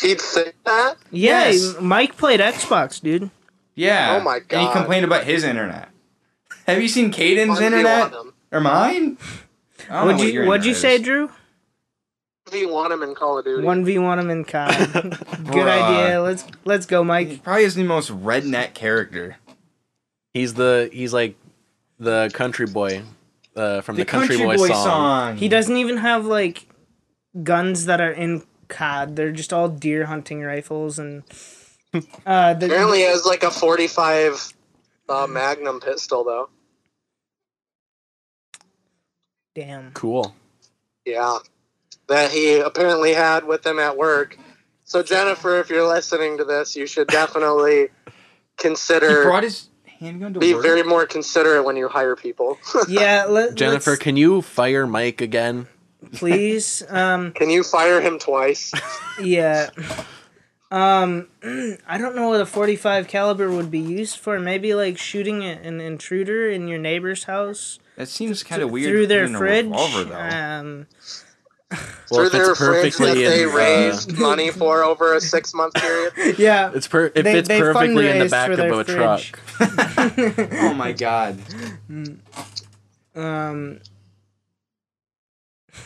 He'd 0.00 0.20
say 0.20 0.52
that. 0.64 0.96
yeah, 1.10 1.48
Yes. 1.50 1.76
Mike 1.80 2.16
played 2.16 2.40
Xbox, 2.40 3.00
dude. 3.00 3.30
Yeah. 3.74 4.18
Oh 4.18 4.24
my 4.24 4.38
god. 4.40 4.58
And 4.58 4.68
he 4.68 4.72
complained 4.72 5.04
about 5.04 5.24
his 5.24 5.44
internet. 5.44 5.88
Have 6.66 6.80
you 6.80 6.88
seen 6.88 7.10
Caden's 7.10 7.60
internet? 7.60 8.12
him. 8.12 8.32
Or 8.52 8.60
mine? 8.60 9.18
I 9.90 9.94
don't 9.94 10.00
know 10.00 10.04
What'd 10.06 10.18
what 10.18 10.26
you 10.26 10.32
your 10.32 10.46
What'd 10.46 10.66
you 10.66 10.74
say. 10.74 10.98
Drew? 10.98 11.30
If 12.48 12.54
you 12.54 12.68
want 12.68 12.92
him 12.92 13.02
in 13.02 13.14
Call 13.14 13.38
of 13.38 13.44
Duty, 13.44 13.62
One 13.64 13.84
v 13.84 13.98
one 13.98 14.18
him 14.18 14.28
in 14.30 14.44
COD. 14.44 14.68
Good 14.92 15.12
Bruh. 15.12 15.68
idea. 16.04 16.20
Let's 16.20 16.44
let's 16.64 16.86
go, 16.86 17.02
He 17.02 17.06
Mike. 17.08 17.42
probably 17.42 17.64
is 17.64 17.74
the 17.74 17.84
most 17.84 18.10
redneck 18.10 18.74
character. 18.74 19.36
He's 20.34 20.54
the 20.54 20.90
he's 20.92 21.12
like 21.12 21.36
the 21.98 22.30
country 22.34 22.66
boy 22.66 23.02
uh, 23.56 23.80
from 23.80 23.96
the, 23.96 24.02
The 24.02 24.06
country, 24.10 24.36
boy, 24.38 24.56
song. 24.56 25.36
He 25.36 25.48
doesn't 25.48 25.76
even 25.76 25.98
have 25.98 26.26
like 26.26 26.66
guns 27.42 27.86
that 27.86 28.00
are 28.00 28.12
in 28.12 28.42
COD. 28.72 29.14
They're 29.16 29.32
just 29.32 29.52
all 29.52 29.68
deer 29.68 30.06
hunting 30.06 30.40
rifles 30.42 30.98
and. 30.98 31.22
Uh, 32.24 32.54
the, 32.54 32.64
apparently 32.66 33.00
he 33.00 33.04
has 33.04 33.26
like 33.26 33.42
a 33.42 33.50
forty-five 33.50 34.54
uh, 35.10 35.26
Magnum 35.28 35.78
pistol 35.78 36.24
though. 36.24 36.48
damn. 39.54 39.92
Cool. 39.92 40.34
Yeah, 41.04 41.38
that 42.08 42.30
he 42.30 42.58
apparently 42.60 43.12
had 43.12 43.44
with 43.46 43.66
him 43.66 43.78
at 43.78 43.98
work. 43.98 44.38
So 44.84 45.02
Jennifer, 45.02 45.58
if 45.60 45.68
you're 45.68 45.86
listening 45.86 46.38
to 46.38 46.44
this, 46.44 46.76
you 46.76 46.86
should 46.86 47.08
definitely 47.08 47.88
He 48.06 48.12
consider 48.56 49.24
brought 49.24 49.42
his 49.42 49.68
handgun 49.98 50.32
to 50.34 50.40
be 50.40 50.54
work. 50.54 50.62
very 50.62 50.82
more 50.82 51.04
considerate 51.06 51.64
when 51.64 51.76
you 51.76 51.88
hire 51.88 52.16
people. 52.16 52.58
Yeah, 52.88 53.26
let, 53.28 53.54
Jennifer, 53.54 53.90
let's- 53.90 54.02
can 54.02 54.16
you 54.16 54.40
fire 54.42 54.86
Mike 54.86 55.20
again? 55.20 55.66
Please. 56.12 56.82
Um, 56.88 57.32
Can 57.32 57.50
you 57.50 57.62
fire 57.62 58.00
him 58.00 58.18
twice? 58.18 58.72
yeah. 59.22 59.70
Um, 60.70 61.28
I 61.86 61.98
don't 61.98 62.16
know 62.16 62.28
what 62.30 62.40
a 62.40 62.46
forty-five 62.46 63.06
caliber 63.06 63.50
would 63.50 63.70
be 63.70 63.78
used 63.78 64.18
for. 64.18 64.40
Maybe 64.40 64.74
like 64.74 64.96
shooting 64.98 65.44
an 65.44 65.80
intruder 65.80 66.48
in 66.48 66.66
your 66.66 66.78
neighbor's 66.78 67.24
house 67.24 67.78
That 67.96 68.08
seems 68.08 68.42
kind 68.42 68.62
of 68.62 68.68
th- 68.68 68.72
weird. 68.72 68.88
through 68.90 69.06
their 69.08 69.26
than 69.28 69.36
fridge. 69.36 69.66
revolver. 69.66 70.16
Um, 70.16 70.86
Well, 72.10 72.28
Through 72.28 72.28
their 72.30 72.54
fridge 72.54 72.96
that 72.98 73.14
they 73.14 73.42
in, 73.44 73.48
uh, 73.48 73.52
raised 73.52 74.18
money 74.18 74.50
for 74.50 74.82
over 74.84 75.14
a 75.14 75.20
six-month 75.22 75.72
period. 75.74 76.38
yeah. 76.38 76.70
it's 76.74 76.86
per 76.88 77.06
if 77.14 77.14
They- 77.24 77.38
it's 77.38 77.48
they 77.48 77.60
perfectly 77.60 78.08
in 78.10 78.18
the 78.18 78.28
back 78.28 78.50
of 78.50 78.58
a 78.58 78.84
fridge. 78.84 79.32
truck. 79.32 79.40
oh 80.62 80.74
my 80.74 80.92
god. 80.92 81.38
Um. 83.14 83.80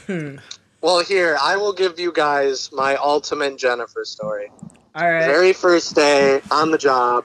Hmm. 0.07 0.37
Well, 0.81 1.01
here 1.03 1.37
I 1.41 1.57
will 1.57 1.73
give 1.73 1.99
you 1.99 2.13
guys 2.13 2.71
my 2.73 2.97
ultimate 2.97 3.57
Jennifer 3.59 4.05
story. 4.05 4.51
All 4.95 5.11
right. 5.11 5.25
Very 5.25 5.53
first 5.53 5.95
day 5.95 6.41
on 6.51 6.71
the 6.71 6.79
job, 6.79 7.25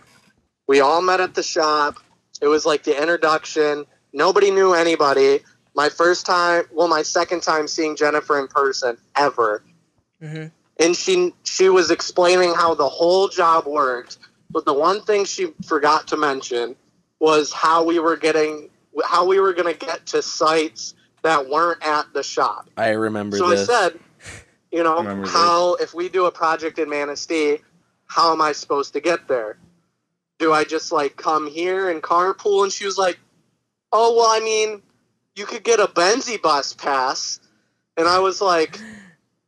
we 0.67 0.79
all 0.79 1.01
met 1.01 1.19
at 1.21 1.35
the 1.35 1.43
shop. 1.43 1.97
It 2.41 2.47
was 2.47 2.65
like 2.65 2.83
the 2.83 2.99
introduction. 2.99 3.85
Nobody 4.13 4.51
knew 4.51 4.73
anybody. 4.73 5.41
My 5.75 5.89
first 5.89 6.25
time, 6.25 6.63
well, 6.71 6.87
my 6.87 7.01
second 7.01 7.43
time 7.43 7.67
seeing 7.67 7.95
Jennifer 7.95 8.39
in 8.39 8.47
person 8.47 8.97
ever. 9.15 9.63
hmm 10.21 10.45
and 10.79 10.95
she 10.95 11.33
she 11.43 11.69
was 11.69 11.91
explaining 11.91 12.53
how 12.55 12.73
the 12.73 12.87
whole 12.87 13.27
job 13.27 13.67
worked 13.67 14.17
but 14.49 14.63
the 14.65 14.73
one 14.73 15.01
thing 15.01 15.25
she 15.25 15.53
forgot 15.65 16.07
to 16.07 16.17
mention 16.17 16.75
was 17.19 17.51
how 17.51 17.83
we 17.83 17.99
were 17.99 18.15
getting 18.15 18.69
how 19.05 19.25
we 19.27 19.39
were 19.39 19.53
going 19.53 19.71
to 19.71 19.85
get 19.85 20.05
to 20.07 20.21
sites 20.21 20.95
that 21.23 21.49
weren't 21.49 21.85
at 21.85 22.13
the 22.13 22.23
shop 22.23 22.69
I 22.77 22.89
remember 22.89 23.37
so 23.37 23.49
this. 23.49 23.69
i 23.69 23.89
said 23.89 23.99
you 24.71 24.83
know 24.83 24.97
Remember 24.97 25.23
this. 25.23 25.33
how 25.33 25.75
if 25.75 25.93
we 25.93 26.09
do 26.09 26.25
a 26.25 26.31
project 26.31 26.79
in 26.79 26.89
manistee 26.89 27.59
how 28.07 28.31
am 28.31 28.41
i 28.41 28.51
supposed 28.51 28.93
to 28.93 29.01
get 29.01 29.27
there 29.27 29.57
do 30.39 30.53
i 30.53 30.63
just 30.63 30.91
like 30.91 31.15
come 31.15 31.47
here 31.49 31.89
and 31.89 32.01
carpool 32.01 32.63
and 32.63 32.71
she 32.71 32.85
was 32.85 32.97
like 32.97 33.19
oh 33.91 34.15
well 34.15 34.27
i 34.27 34.39
mean 34.39 34.81
you 35.35 35.45
could 35.45 35.63
get 35.63 35.79
a 35.79 35.87
benzie 35.87 36.41
bus 36.41 36.73
pass 36.73 37.39
and 37.97 38.07
i 38.07 38.19
was 38.19 38.41
like 38.41 38.79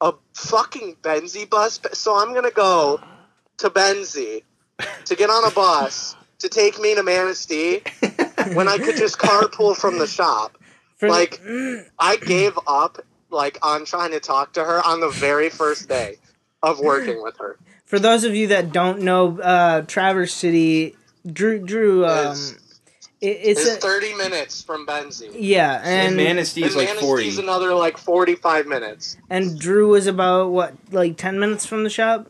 a 0.04 0.14
fucking 0.34 0.98
Benzie 1.02 1.50
bus. 1.50 1.80
So 1.94 2.16
I'm 2.16 2.34
gonna 2.34 2.52
go 2.52 3.00
to 3.58 3.70
Benzie 3.70 4.44
to 5.06 5.16
get 5.16 5.30
on 5.30 5.46
a 5.46 5.52
bus 5.52 6.16
to 6.40 6.50
take 6.50 6.80
me 6.80 6.94
to 6.96 7.04
Manistee 7.04 7.82
when 8.54 8.68
I 8.68 8.78
could 8.78 8.98
just 8.98 9.18
carpool 9.18 9.76
from 9.76 9.98
the 9.98 10.08
shop. 10.08 10.58
For, 11.04 11.10
Like 11.10 11.42
I 12.00 12.16
gave 12.18 12.58
up 12.66 13.04
like 13.30 13.58
on 13.62 13.84
trying 13.86 14.12
to 14.12 14.20
talk 14.20 14.54
to 14.54 14.64
her 14.64 14.82
on 14.86 15.00
the 15.02 15.10
very 15.10 15.50
first 15.50 15.90
day 15.90 16.16
of 16.62 16.80
working 16.80 17.22
with 17.22 17.36
her. 17.40 17.58
for 17.86 18.00
those 18.00 18.24
of 18.24 18.34
you 18.36 18.48
that 18.48 18.72
don't 18.72 19.02
know, 19.02 19.38
uh, 19.42 19.82
Traverse 19.82 20.34
City, 20.34 20.96
Drew, 21.30 21.60
Drew, 21.60 22.06
um, 22.06 22.32
Is- 22.32 22.52
it, 23.20 23.40
it's 23.42 23.62
It's 23.66 23.78
a 23.78 23.80
30 23.80 24.16
minutes 24.16 24.62
from 24.62 24.86
Benzie. 24.86 25.32
yeah, 25.34 25.82
And 25.84 26.08
and 26.10 26.16
Manistee 26.18 26.64
is 26.64 26.76
and 26.76 26.86
like 26.86 26.90
Manistee's 26.98 27.36
40. 27.36 27.40
another 27.40 27.74
like 27.74 27.98
45 27.98 28.66
minutes. 28.68 29.18
and 29.30 29.60
Drew 29.60 29.90
was 29.90 30.08
about 30.08 30.52
what 30.52 30.74
like 30.92 31.18
ten 31.18 31.40
minutes 31.40 31.66
from 31.66 31.84
the 31.84 31.90
shop. 31.90 32.30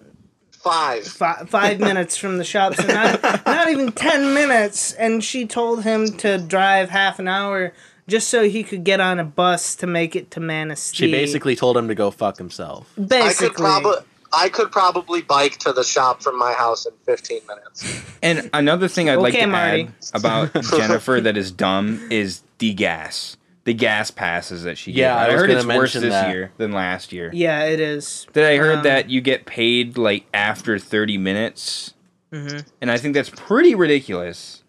Five. 0.51 1.05
Five, 1.05 1.49
five 1.49 1.79
minutes 1.89 2.15
from 2.15 2.37
the 2.37 2.43
shop, 2.43 2.75
so 2.75 2.85
not, 2.87 3.21
not 3.45 3.69
even 3.69 3.91
ten 3.91 4.33
minutes. 4.33 4.93
And 4.93 5.23
she 5.23 5.45
told 5.45 5.83
him 5.83 6.15
to 6.17 6.37
drive 6.37 6.89
half 6.89 7.19
an 7.19 7.27
hour 7.27 7.73
just 8.07 8.27
so 8.30 8.43
he 8.43 8.64
could 8.64 8.83
get 8.83 8.99
on 8.99 9.19
a 9.19 9.23
bus 9.23 9.75
to 9.75 9.88
make 9.88 10.15
it 10.15 10.30
to 10.32 10.40
Manistee. 10.40 10.95
she 11.07 11.11
basically 11.11 11.56
told 11.56 11.77
him 11.77 11.88
to 11.88 11.95
go 11.95 12.11
fuck 12.11 12.38
himself. 12.38 12.91
basically, 12.95 13.23
I 13.48 13.49
could 13.49 13.56
probably 13.57 13.98
I 14.35 14.49
could 14.49 14.72
probably 14.72 15.22
bike 15.22 15.57
to 15.59 15.72
the 15.73 15.83
shop 15.83 16.23
from 16.23 16.40
my 16.40 16.53
house 16.53 16.88
in 16.88 16.93
15 17.06 17.41
minutes. 17.48 18.01
And 18.23 18.49
another 18.51 18.88
thing 18.88 19.07
I'd 19.09 19.15
like 19.19 19.35
to 19.35 19.45
Marty. 19.45 19.83
add 19.83 19.93
about 20.15 20.53
Jennifer 20.72 21.22
that 21.22 21.38
is 21.38 21.51
dumb 21.51 22.07
is 22.09 22.41
the 22.57 22.73
gas. 22.73 23.38
The 23.65 23.75
gas 23.75 24.09
passes 24.11 24.64
that 24.64 24.77
she 24.77 24.91
gave. 24.91 25.01
Yeah, 25.01 25.15
I 25.15 25.27
was 25.27 25.35
heard 25.41 25.48
gonna 25.48 25.59
it's 25.59 25.67
worse 25.67 25.93
this 25.93 26.03
that. 26.11 26.33
year 26.33 26.51
than 26.57 26.72
last 26.72 27.14
year. 27.14 27.30
yeah, 27.33 27.64
it 27.65 27.80
is. 27.80 28.25
That 28.33 28.43
I 28.51 28.57
heard 28.57 28.77
Um, 28.80 28.83
that 28.83 29.09
you 29.11 29.22
get 29.22 29.45
paid 29.45 29.98
like 29.99 30.25
after 30.33 30.77
30 30.80 31.17
minutes 31.19 31.93
Mhm. 32.33 32.65
and 32.82 32.90
I 32.91 32.98
think 32.98 33.14
that's 33.14 33.30
pretty 33.30 33.75
ridiculous 33.75 34.64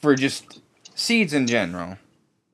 for 0.00 0.14
just 0.14 0.60
seeds 0.94 1.32
in 1.32 1.46
general. 1.46 1.96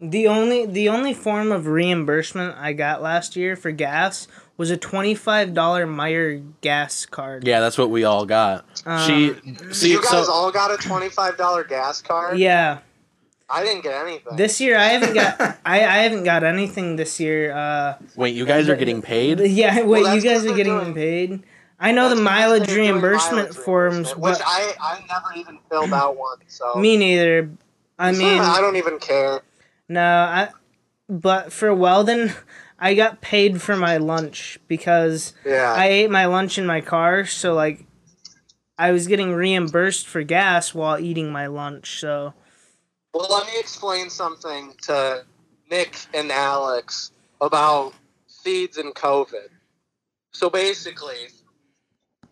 The 0.01 0.27
only 0.29 0.65
the 0.67 0.89
only 0.89 1.13
form 1.13 1.53
of 1.53 1.67
reimbursement 1.67 2.57
I 2.57 2.73
got 2.73 3.03
last 3.03 3.37
year 3.37 3.55
for 3.55 3.71
gas 3.71 4.29
was 4.57 4.71
a 4.71 4.77
twenty 4.77 5.15
five 5.15 5.53
dollar 5.53 5.87
Meijer 5.87 6.43
gas 6.63 7.05
card. 7.07 7.47
Yeah, 7.47 7.61
that's 7.61 7.77
what 7.77 7.91
we 7.91 8.05
all 8.05 8.25
got. 8.25 8.65
she 9.07 9.35
see 9.73 9.91
you 9.91 10.01
guys 10.01 10.11
so 10.11 10.33
all 10.33 10.51
got 10.51 10.71
a 10.73 10.77
twenty-five 10.79 11.37
dollar 11.37 11.65
gas 11.65 12.01
card. 12.01 12.39
Yeah. 12.39 12.79
I 13.53 13.65
didn't 13.65 13.83
get 13.83 13.95
anything. 14.07 14.37
This 14.37 14.61
year 14.61 14.79
I 14.79 14.85
haven't 14.85 15.13
got 15.13 15.41
I, 15.67 15.81
I 15.85 15.99
haven't 16.05 16.25
got 16.25 16.45
anything 16.45 16.97
this 16.97 17.19
year. 17.21 17.53
Uh 17.53 17.97
wait, 18.17 18.35
you 18.35 18.47
guys 18.47 18.69
are 18.69 18.77
getting 18.77 19.03
paid? 19.03 19.41
yeah, 19.51 19.83
wait, 19.83 20.03
Well, 20.05 20.15
you 20.15 20.23
guys 20.23 20.47
are 20.47 20.55
getting 20.55 20.79
doing. 20.79 20.95
paid. 20.95 21.43
I 21.79 21.93
know 21.93 22.09
the 22.09 22.17
mileage 22.17 22.71
reimbursement 22.73 23.49
mileage 23.49 23.57
forms, 23.57 24.15
reimbursement, 24.15 24.19
which 24.23 24.39
but 24.39 24.43
I 24.47 24.73
I 24.81 25.05
never 25.09 25.35
even 25.37 25.59
filled 25.69 25.93
out 25.93 26.17
one. 26.17 26.39
So 26.47 26.75
me 26.77 26.97
neither. 26.97 27.51
I 27.99 28.13
mean, 28.21 28.41
I 28.41 28.61
don't 28.61 28.77
even 28.77 28.99
care. 28.99 29.41
No, 29.91 30.01
I. 30.01 30.49
But 31.09 31.53
for 31.53 31.75
Weldon, 31.75 32.33
I 32.79 32.95
got 32.95 33.21
paid 33.21 33.61
for 33.61 33.77
my 33.77 33.97
lunch 33.99 34.59
because 34.69 35.35
Yeah. 35.45 35.75
I 35.77 35.89
ate 35.89 36.11
my 36.11 36.27
lunch 36.27 36.57
in 36.57 36.65
my 36.65 36.81
car, 36.81 37.27
so 37.27 37.53
like, 37.53 37.85
I 38.79 38.93
was 38.93 39.07
getting 39.07 39.35
reimbursed 39.35 40.07
for 40.07 40.23
gas 40.23 40.73
while 40.73 40.99
eating 40.99 41.31
my 41.33 41.49
lunch. 41.49 42.01
So 42.01 42.33
Well, 43.13 43.27
let 43.29 43.47
me 43.47 43.53
explain 43.59 44.09
something 44.09 44.73
to 44.83 45.25
Nick 45.71 45.97
and 46.15 46.31
Alex 46.31 47.11
about 47.41 47.93
seeds 48.29 48.79
and 48.79 48.95
COVID. 48.95 49.49
So 50.33 50.49
basically, 50.49 51.29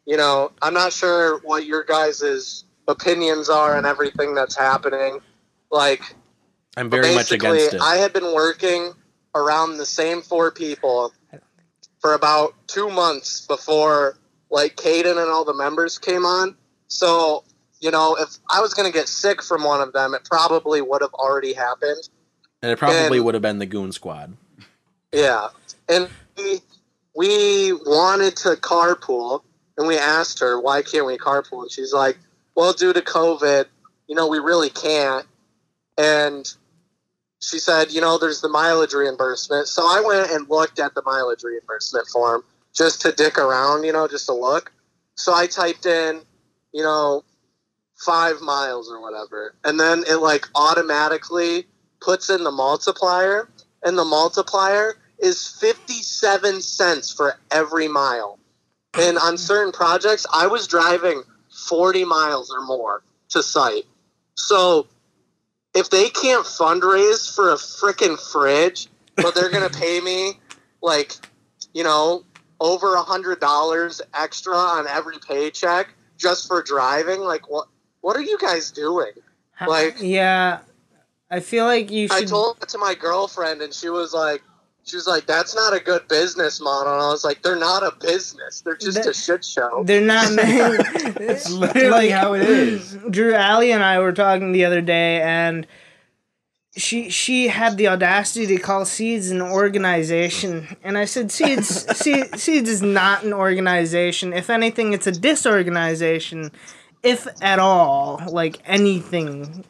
you 0.06 0.16
know, 0.16 0.52
I'm 0.62 0.72
not 0.72 0.92
sure 0.92 1.40
what 1.40 1.66
your 1.66 1.82
guys' 1.84 2.64
opinions 2.86 3.50
are 3.50 3.76
on 3.76 3.84
everything 3.84 4.34
that's 4.34 4.56
happening. 4.56 5.20
Like, 5.70 6.14
I'm 6.78 6.90
very 6.90 7.12
much 7.14 7.32
against 7.32 7.74
it. 7.74 7.80
I 7.80 7.96
had 7.96 8.12
been 8.12 8.32
working 8.32 8.92
around 9.34 9.78
the 9.78 9.86
same 9.86 10.22
four 10.22 10.52
people 10.52 11.12
for 12.00 12.14
about 12.14 12.54
two 12.68 12.88
months 12.88 13.44
before, 13.46 14.16
like, 14.48 14.76
Caden 14.76 15.20
and 15.20 15.30
all 15.30 15.44
the 15.44 15.54
members 15.54 15.98
came 15.98 16.24
on. 16.24 16.54
So, 16.86 17.42
you 17.80 17.90
know, 17.90 18.16
if 18.16 18.36
I 18.48 18.60
was 18.60 18.74
going 18.74 18.90
to 18.90 18.96
get 18.96 19.08
sick 19.08 19.42
from 19.42 19.64
one 19.64 19.80
of 19.80 19.92
them, 19.92 20.14
it 20.14 20.24
probably 20.24 20.80
would 20.80 21.02
have 21.02 21.14
already 21.14 21.52
happened. 21.52 22.08
and 22.62 22.70
it 22.70 22.78
probably 22.78 23.16
and- 23.18 23.24
would 23.24 23.34
have 23.34 23.42
been 23.42 23.58
the 23.58 23.66
Goon 23.66 23.90
Squad. 23.90 24.36
Yeah. 25.12 25.48
And 25.88 26.08
we, 26.36 26.60
we 27.16 27.72
wanted 27.72 28.36
to 28.36 28.50
carpool, 28.50 29.42
and 29.76 29.88
we 29.88 29.98
asked 29.98 30.38
her, 30.40 30.60
why 30.60 30.82
can't 30.82 31.06
we 31.06 31.18
carpool? 31.18 31.62
And 31.62 31.72
she's 31.72 31.92
like, 31.92 32.18
well, 32.54 32.72
due 32.72 32.92
to 32.92 33.00
COVID, 33.00 33.66
you 34.06 34.14
know, 34.14 34.28
we 34.28 34.38
really 34.38 34.70
can't. 34.70 35.26
And 35.96 36.52
she 37.40 37.58
said, 37.58 37.92
you 37.92 38.00
know, 38.00 38.18
there's 38.18 38.40
the 38.40 38.48
mileage 38.48 38.94
reimbursement. 38.94 39.68
So 39.68 39.82
I 39.82 40.02
went 40.04 40.30
and 40.30 40.48
looked 40.48 40.78
at 40.80 40.94
the 40.94 41.02
mileage 41.04 41.44
reimbursement 41.44 42.06
form 42.08 42.42
just 42.74 43.00
to 43.02 43.12
dick 43.12 43.38
around, 43.38 43.84
you 43.84 43.92
know, 43.92 44.08
just 44.08 44.26
to 44.26 44.32
look. 44.32 44.72
So 45.14 45.34
I 45.34 45.46
typed 45.46 45.86
in, 45.86 46.20
you 46.72 46.82
know, 46.82 47.24
five 47.96 48.40
miles 48.40 48.90
or 48.90 49.00
whatever. 49.00 49.54
And 49.64 49.78
then 49.78 50.04
it 50.08 50.16
like 50.16 50.46
automatically 50.54 51.66
puts 52.00 52.30
in 52.30 52.44
the 52.44 52.50
multiplier, 52.50 53.48
and 53.82 53.98
the 53.98 54.04
multiplier 54.04 54.96
is 55.18 55.46
57 55.60 56.60
cents 56.60 57.12
for 57.12 57.38
every 57.50 57.88
mile. 57.88 58.38
And 58.94 59.18
on 59.18 59.36
certain 59.36 59.72
projects, 59.72 60.26
I 60.32 60.46
was 60.46 60.66
driving 60.66 61.22
40 61.68 62.04
miles 62.04 62.50
or 62.50 62.64
more 62.64 63.02
to 63.30 63.42
site. 63.42 63.84
So 64.34 64.86
if 65.74 65.90
they 65.90 66.08
can't 66.10 66.44
fundraise 66.44 67.32
for 67.34 67.50
a 67.52 67.56
freaking 67.56 68.18
fridge, 68.32 68.88
but 69.16 69.34
they're 69.34 69.50
going 69.50 69.68
to 69.70 69.78
pay 69.78 70.00
me 70.00 70.38
like, 70.82 71.14
you 71.72 71.84
know, 71.84 72.24
over 72.60 72.94
a 72.94 73.02
hundred 73.02 73.40
dollars 73.40 74.00
extra 74.14 74.54
on 74.56 74.86
every 74.86 75.16
paycheck 75.26 75.88
just 76.16 76.48
for 76.48 76.62
driving, 76.62 77.20
like 77.20 77.48
what? 77.48 77.68
What 78.00 78.16
are 78.16 78.22
you 78.22 78.38
guys 78.38 78.70
doing? 78.70 79.12
Like- 79.66 79.96
yeah, 80.00 80.60
I 81.30 81.40
feel 81.40 81.64
like 81.64 81.90
you 81.90 82.08
I 82.10 82.24
told 82.24 82.58
it 82.62 82.68
to 82.70 82.78
my 82.78 82.94
girlfriend, 82.94 83.60
and 83.60 83.72
she 83.74 83.88
was 83.88 84.12
like, 84.12 84.42
she 84.88 84.96
was 84.96 85.06
like, 85.06 85.26
"That's 85.26 85.54
not 85.54 85.74
a 85.74 85.80
good 85.80 86.08
business 86.08 86.60
model." 86.60 86.92
And 86.94 87.02
I 87.02 87.10
was 87.10 87.24
like, 87.24 87.42
"They're 87.42 87.56
not 87.56 87.82
a 87.82 87.92
business. 88.00 88.62
They're 88.62 88.76
just 88.76 88.96
That- 88.96 89.06
a 89.08 89.14
shit 89.14 89.44
show." 89.44 89.82
They're 89.84 90.00
not. 90.00 90.28
It's 91.20 91.50
literally 91.50 92.08
how 92.10 92.32
it 92.34 92.42
is. 92.42 92.96
Drew 93.10 93.34
Alley 93.34 93.70
and 93.72 93.82
I 93.84 93.98
were 93.98 94.12
talking 94.12 94.52
the 94.52 94.64
other 94.64 94.80
day, 94.80 95.20
and 95.20 95.66
she 96.76 97.10
she 97.10 97.48
had 97.48 97.76
the 97.76 97.88
audacity 97.88 98.46
to 98.46 98.58
call 98.58 98.84
Seeds 98.84 99.30
an 99.30 99.42
organization, 99.42 100.76
and 100.82 100.96
I 100.96 101.04
said, 101.04 101.30
"Seeds, 101.32 101.68
Se- 101.98 102.30
Seeds 102.36 102.68
is 102.70 102.82
not 102.82 103.24
an 103.24 103.32
organization. 103.32 104.32
If 104.32 104.48
anything, 104.50 104.92
it's 104.92 105.06
a 105.06 105.12
disorganization, 105.12 106.50
if 107.02 107.26
at 107.42 107.58
all, 107.58 108.22
like 108.28 108.58
anything." 108.66 109.64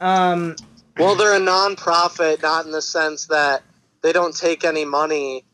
Um, 0.00 0.56
Well, 0.98 1.14
they're 1.14 1.34
a 1.36 1.38
non-profit, 1.40 2.42
not 2.42 2.66
in 2.66 2.72
the 2.72 2.82
sense 2.82 3.26
that 3.26 3.62
they 4.02 4.12
don't 4.12 4.36
take 4.36 4.64
any 4.64 4.84
money 4.84 5.44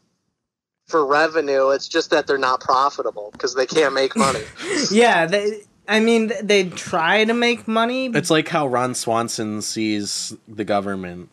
for 0.87 1.05
revenue. 1.05 1.71
It's 1.71 1.89
just 1.89 2.11
that 2.11 2.27
they're 2.27 2.39
not 2.39 2.61
profitable 2.61 3.31
because 3.33 3.55
they 3.55 3.67
can't 3.67 3.95
make 3.95 4.17
money. 4.17 4.43
yeah, 4.91 5.27
they, 5.27 5.63
I 5.89 6.01
mean, 6.01 6.33
they 6.43 6.69
try 6.69 7.25
to 7.25 7.35
make 7.35 7.67
money. 7.67 8.07
It's 8.07 8.31
like 8.31 8.49
how 8.49 8.67
Ron 8.67 8.95
Swanson 8.95 9.63
sees 9.63 10.37
the 10.49 10.65
government. 10.65 11.31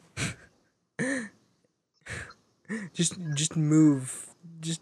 just, 2.93 3.15
just 3.35 3.55
move, 3.55 4.27
just, 4.59 4.81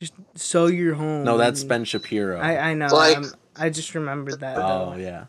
just 0.00 0.14
sell 0.34 0.70
your 0.70 0.94
home. 0.94 1.24
No, 1.24 1.36
that's 1.36 1.64
Ben 1.64 1.84
Shapiro. 1.84 2.38
I, 2.38 2.70
I 2.70 2.74
know. 2.74 2.86
Like- 2.86 3.16
I'm- 3.16 3.32
I 3.56 3.70
just 3.70 3.94
remembered 3.94 4.40
that. 4.40 4.58
oh 4.58 4.90
though. 4.90 4.96
yeah. 4.96 5.26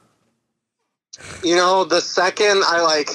you 1.44 1.56
know, 1.56 1.84
the 1.84 2.02
second 2.02 2.64
I 2.66 2.82
like 2.82 3.10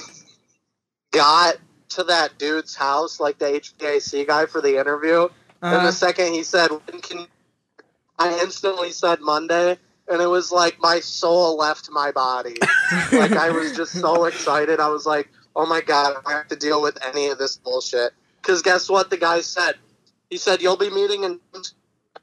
got 1.13 1.57
to 1.91 2.05
that 2.05 2.39
dude's 2.39 2.75
house, 2.75 3.21
like 3.21 3.39
the 3.39 3.47
HVAC 3.47 4.27
guy 4.27 4.47
for 4.47 4.61
the 4.61 4.79
interview, 4.79 5.29
and 5.63 5.75
Uh, 5.75 5.87
the 5.87 5.93
second 5.93 6.33
he 6.33 6.43
said, 6.43 6.71
when 6.71 7.01
can 7.01 7.27
I 8.19 8.39
instantly 8.43 8.91
said 8.91 9.21
Monday, 9.21 9.79
and 10.09 10.21
it 10.21 10.27
was 10.27 10.53
like 10.53 10.79
my 10.81 11.01
soul 11.01 11.57
left 11.57 11.89
my 11.91 12.11
body. 12.13 12.57
like 13.13 13.33
I 13.33 13.51
was 13.51 13.73
just 13.73 13.93
so 13.93 14.25
excited. 14.27 14.79
I 14.79 14.89
was 14.89 15.07
like, 15.07 15.31
oh 15.57 15.67
my 15.67 15.81
god, 15.81 16.17
I 16.27 16.33
have 16.33 16.49
to 16.49 16.57
deal 16.57 16.83
with 16.83 16.99
any 17.07 17.29
of 17.29 17.39
this 17.39 17.57
bullshit. 17.57 18.13
Because 18.43 18.63
guess 18.63 18.89
what? 18.91 19.11
The 19.11 19.17
guy 19.17 19.41
said. 19.41 19.77
He 20.29 20.37
said 20.37 20.63
you'll 20.63 20.77
be 20.77 20.91
meeting 20.91 21.25
in 21.25 21.41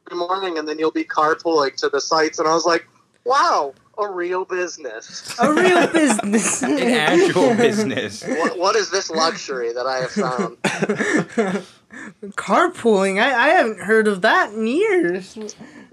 every 0.05 0.17
morning, 0.17 0.57
and 0.57 0.67
then 0.67 0.79
you'll 0.79 0.91
be 0.91 1.03
carpooling 1.03 1.75
to 1.77 1.89
the 1.89 1.99
sites. 1.99 2.39
And 2.39 2.47
I 2.47 2.53
was 2.53 2.65
like, 2.65 2.87
wow, 3.25 3.73
a 3.99 4.09
real 4.11 4.45
business. 4.45 5.35
a 5.39 5.53
real 5.53 5.87
business. 5.93 6.63
An 6.63 6.77
actual 6.79 7.55
business. 7.55 8.23
what, 8.27 8.57
what 8.57 8.75
is 8.75 8.89
this 8.91 9.09
luxury 9.09 9.73
that 9.73 9.85
I 9.85 9.97
have 9.99 10.11
found? 10.11 11.63
Carpooling. 12.35 13.21
I, 13.21 13.33
I 13.33 13.47
haven't 13.49 13.79
heard 13.81 14.07
of 14.07 14.21
that 14.21 14.53
in 14.53 14.67
years. 14.67 15.37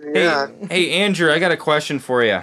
Yeah. 0.02 0.49
Hey, 0.62 0.66
hey, 0.68 0.91
Andrew, 0.92 1.33
I 1.33 1.39
got 1.39 1.52
a 1.52 1.57
question 1.57 1.99
for 1.99 2.23
you. 2.24 2.42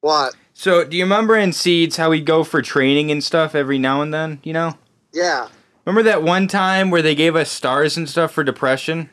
What? 0.00 0.34
So, 0.52 0.84
do 0.84 0.96
you 0.96 1.04
remember 1.04 1.36
in 1.36 1.52
Seeds 1.52 1.96
how 1.96 2.10
we'd 2.10 2.26
go 2.26 2.44
for 2.44 2.62
training 2.62 3.10
and 3.10 3.22
stuff 3.22 3.54
every 3.54 3.78
now 3.78 4.02
and 4.02 4.12
then? 4.14 4.40
You 4.44 4.52
know, 4.52 4.78
Yeah. 5.12 5.48
remember 5.84 6.02
that 6.08 6.22
one 6.22 6.46
time 6.48 6.90
where 6.90 7.02
they 7.02 7.14
gave 7.14 7.34
us 7.36 7.50
stars 7.50 7.96
and 7.96 8.08
stuff 8.08 8.32
for 8.32 8.44
depression? 8.44 9.10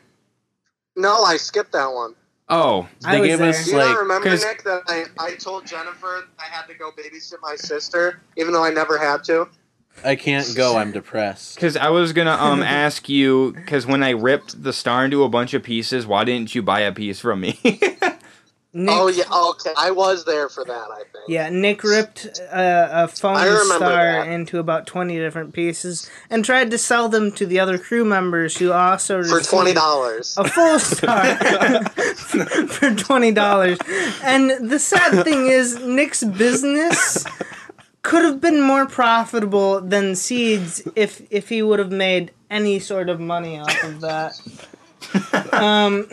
No, 0.96 1.22
I 1.24 1.36
skipped 1.38 1.72
that 1.72 1.92
one. 1.92 2.14
Oh, 2.52 2.86
I 3.04 3.14
They 3.16 3.20
was 3.20 3.28
gave 3.28 3.38
there. 3.38 3.48
us 3.48 3.64
Do 3.64 3.70
you 3.70 3.76
like 3.78 3.88
not 3.88 3.98
remember, 4.00 4.28
'cause- 4.28 4.44
Nick, 4.44 4.62
that 4.64 4.82
I, 4.86 5.04
I 5.18 5.34
told 5.36 5.66
Jennifer 5.66 6.24
I 6.38 6.44
had 6.44 6.66
to 6.66 6.74
go 6.74 6.90
babysit 6.92 7.34
my 7.42 7.56
sister, 7.56 8.20
even 8.36 8.52
though 8.52 8.62
I 8.64 8.70
never 8.70 8.98
had 8.98 9.24
to? 9.24 9.48
I 10.04 10.16
can't 10.16 10.50
go. 10.56 10.76
I'm 10.76 10.90
depressed. 10.92 11.54
because 11.56 11.76
I 11.76 11.88
was 11.90 12.12
gonna 12.12 12.30
um 12.32 12.62
ask 12.62 13.08
you 13.08 13.52
because 13.54 13.86
when 13.86 14.02
I 14.02 14.10
ripped 14.10 14.62
the 14.62 14.72
star 14.72 15.04
into 15.04 15.22
a 15.24 15.28
bunch 15.28 15.52
of 15.54 15.62
pieces, 15.62 16.06
why 16.06 16.24
didn't 16.24 16.54
you 16.54 16.62
buy 16.62 16.80
a 16.80 16.92
piece 16.92 17.20
from 17.20 17.40
me? 17.40 17.58
Nick, 18.74 18.94
Oh, 18.94 19.08
yeah. 19.08 19.24
Okay. 19.30 19.72
I 19.76 19.90
was 19.90 20.24
there 20.24 20.48
for 20.48 20.64
that, 20.64 20.88
I 20.90 20.96
think. 20.98 21.28
Yeah, 21.28 21.50
Nick 21.50 21.84
ripped 21.84 22.24
a, 22.40 23.04
a 23.04 23.08
phone 23.08 23.36
star 23.66 23.78
that. 23.78 24.28
into 24.28 24.58
about 24.58 24.86
20 24.86 25.18
different 25.18 25.52
pieces 25.52 26.08
and 26.30 26.42
tried 26.42 26.70
to 26.70 26.78
sell 26.78 27.10
them 27.10 27.32
to 27.32 27.44
the 27.44 27.60
other 27.60 27.76
crew 27.76 28.04
members 28.04 28.56
who 28.56 28.72
also 28.72 29.22
For 29.24 29.40
$20. 29.40 30.38
a 30.38 30.48
full 30.48 30.78
star 30.78 31.84
for 32.66 32.94
twenty 32.94 33.30
dollars. 33.32 33.78
And 34.24 34.70
the 34.70 34.78
sad 34.78 35.22
thing 35.22 35.48
is, 35.48 35.78
Nick's 35.78 36.24
business 36.24 37.26
could 38.02 38.24
have 38.24 38.40
been 38.40 38.62
more 38.62 38.86
profitable 38.86 39.80
than 39.82 40.14
Seeds 40.16 40.82
if 40.96 41.20
if 41.30 41.50
he 41.50 41.62
would 41.62 41.78
have 41.78 41.92
made 41.92 42.32
any 42.50 42.78
sort 42.78 43.10
of 43.10 43.20
money 43.20 43.58
off 43.60 43.82
of 43.84 44.00
that. 44.00 44.32
Um, 45.52 46.06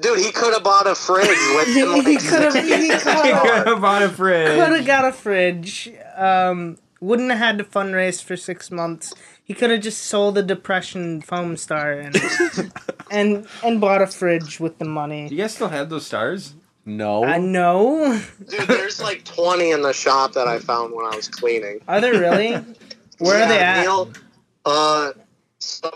Dude, 0.00 0.18
he 0.18 0.32
could 0.32 0.54
have 0.54 0.62
bought 0.62 0.86
a 0.86 0.94
fridge 0.94 1.28
within 1.28 1.74
He 1.74 1.84
like 1.84 2.26
could 2.26 2.42
have. 2.42 2.54
He 2.54 2.76
He 2.82 2.88
could 2.90 3.00
could 3.02 3.14
have. 3.34 3.66
have 3.66 3.80
bought 3.80 4.02
a 4.02 4.08
fridge. 4.08 4.58
Could 4.58 4.76
have 4.76 4.86
got 4.86 5.04
a 5.04 5.12
fridge. 5.12 5.90
Um, 6.16 6.78
wouldn't 7.00 7.30
have 7.30 7.38
had 7.38 7.58
to 7.58 7.64
fundraise 7.64 8.22
for 8.22 8.36
six 8.36 8.70
months. 8.70 9.12
He 9.44 9.54
could 9.54 9.70
have 9.70 9.80
just 9.80 10.02
sold 10.04 10.36
the 10.36 10.42
depression 10.42 11.20
foam 11.20 11.56
star 11.56 11.92
and 11.92 12.16
and 13.10 13.46
and 13.64 13.80
bought 13.80 14.00
a 14.02 14.06
fridge 14.06 14.60
with 14.60 14.78
the 14.78 14.84
money. 14.84 15.28
You 15.28 15.36
guys 15.36 15.54
still 15.54 15.68
have 15.68 15.88
those 15.90 16.06
stars? 16.06 16.54
No. 16.86 17.24
I 17.24 17.38
know. 17.38 18.20
Dude, 18.48 18.68
there's 18.68 19.00
like 19.02 19.24
20 19.24 19.70
in 19.72 19.82
the 19.82 19.92
shop 19.92 20.32
that 20.32 20.48
I 20.48 20.58
found 20.58 20.94
when 20.94 21.04
I 21.04 21.14
was 21.14 21.28
cleaning. 21.28 21.80
Are 21.88 22.00
there 22.00 22.18
really? 22.18 22.52
Where 23.18 23.42
are 23.42 23.48
they 23.48 23.58
at? 23.58 23.82
Neil, 23.82 24.10
uh, 24.64 25.12
so, 25.58 25.90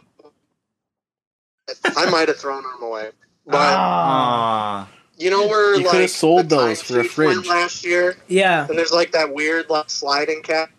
I 1.96 2.10
might 2.10 2.28
have 2.28 2.36
thrown 2.36 2.62
them 2.62 2.82
away. 2.82 3.10
But 3.46 3.56
Ah, 3.58 4.88
you 5.18 5.30
know 5.30 5.46
where 5.46 5.74
You 5.74 5.82
like 5.82 5.90
could've 5.90 6.10
sold 6.10 6.48
the 6.48 6.56
those 6.56 6.82
for 6.82 7.00
a 7.00 7.04
fridge. 7.04 7.46
last 7.46 7.84
year, 7.84 8.16
yeah. 8.26 8.66
and 8.68 8.78
there's 8.78 8.92
like 8.92 9.12
that 9.12 9.34
weird 9.34 9.68
like 9.68 9.90
sliding 9.90 10.42
cap. 10.42 10.70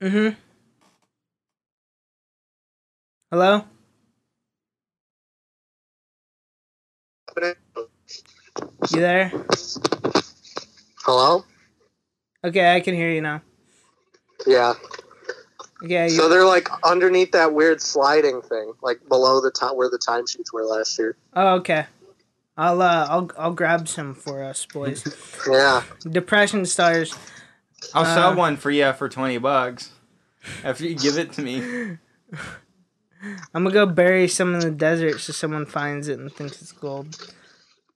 Mm-hmm. 0.00 0.38
Hello. 3.30 3.64
You 8.90 9.00
there? 9.00 9.32
Hello? 11.04 11.44
Okay, 12.44 12.74
I 12.74 12.80
can 12.80 12.94
hear 12.94 13.10
you 13.10 13.20
now. 13.22 13.40
Yeah. 14.46 14.74
Okay. 15.82 16.10
So 16.10 16.28
they're 16.28 16.44
like 16.44 16.68
underneath 16.84 17.32
that 17.32 17.54
weird 17.54 17.80
sliding 17.80 18.42
thing, 18.42 18.74
like 18.82 19.00
below 19.08 19.40
the 19.40 19.50
top 19.50 19.76
where 19.76 19.88
the 19.88 19.98
timesheets 19.98 20.52
were 20.52 20.64
last 20.64 20.98
year. 20.98 21.16
oh, 21.34 21.54
okay. 21.56 21.86
I'll 22.56 22.82
uh, 22.82 23.06
I'll 23.08 23.30
I'll 23.38 23.52
grab 23.54 23.88
some 23.88 24.14
for 24.14 24.42
us, 24.42 24.66
boys. 24.66 25.02
Yeah. 25.50 25.82
Depression 26.08 26.66
stars. 26.66 27.14
I'll 27.94 28.04
Uh, 28.04 28.14
sell 28.14 28.34
one 28.36 28.56
for 28.56 28.70
you 28.70 28.92
for 28.92 29.08
20 29.08 29.38
bucks. 29.38 29.90
After 30.62 30.84
you 30.86 30.94
give 30.94 31.18
it 31.18 31.32
to 31.34 31.42
me. 31.42 31.98
I'm 33.54 33.62
gonna 33.64 33.70
go 33.70 33.86
bury 33.86 34.28
some 34.28 34.54
in 34.54 34.60
the 34.60 34.70
desert 34.70 35.20
so 35.20 35.32
someone 35.32 35.64
finds 35.66 36.08
it 36.08 36.18
and 36.18 36.32
thinks 36.32 36.60
it's 36.60 36.72
gold. 36.72 37.16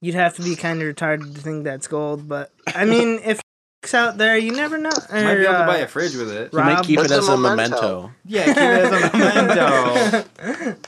You'd 0.00 0.14
have 0.14 0.36
to 0.36 0.42
be 0.42 0.54
kind 0.56 0.80
of 0.82 0.94
retarded 0.94 1.34
to 1.34 1.40
think 1.40 1.64
that's 1.64 1.86
gold, 1.88 2.28
but 2.28 2.52
I 2.74 2.84
mean, 2.92 3.20
if 3.24 3.40
it's 3.82 3.94
out 3.94 4.18
there, 4.18 4.36
you 4.38 4.52
never 4.52 4.78
know. 4.78 4.90
Might 5.10 5.34
be 5.36 5.42
able 5.42 5.54
Or, 5.54 5.58
to 5.58 5.66
buy 5.66 5.80
uh, 5.80 5.84
a 5.84 5.88
fridge 5.88 6.14
with 6.16 6.30
it. 6.30 6.52
You 6.52 6.58
might 6.60 6.74
Rob- 6.76 6.84
keep 6.84 6.98
it 6.98 7.02
What's 7.02 7.12
a 7.12 7.16
as 7.18 7.28
a 7.28 7.36
memento? 7.36 7.76
memento. 7.76 8.12
Yeah, 8.24 8.44
keep 8.46 8.56
it 8.56 8.62
as 8.62 8.92
a 8.92 10.76
memento. 10.76 10.86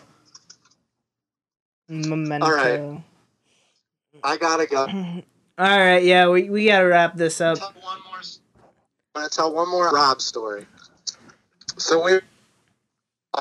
memento. 1.89 2.47
All 2.47 2.53
right. 2.55 3.03
I 4.23 4.37
gotta 4.37 4.67
go. 4.67 4.87
All 5.59 5.67
right, 5.79 6.05
yeah, 6.05 6.29
we, 6.29 6.49
we 6.51 6.67
gotta 6.67 6.87
wrap 6.87 7.17
this 7.17 7.41
up. 7.41 7.59
tell 7.59 7.73
one 7.83 7.99
more. 8.05 8.21
I'm 9.15 9.23
gonna 9.23 9.29
tell 9.29 9.53
one 9.53 9.69
more 9.69 9.91
Rob 9.91 10.21
story. 10.21 10.67
So 11.79 12.05
we 12.05 12.21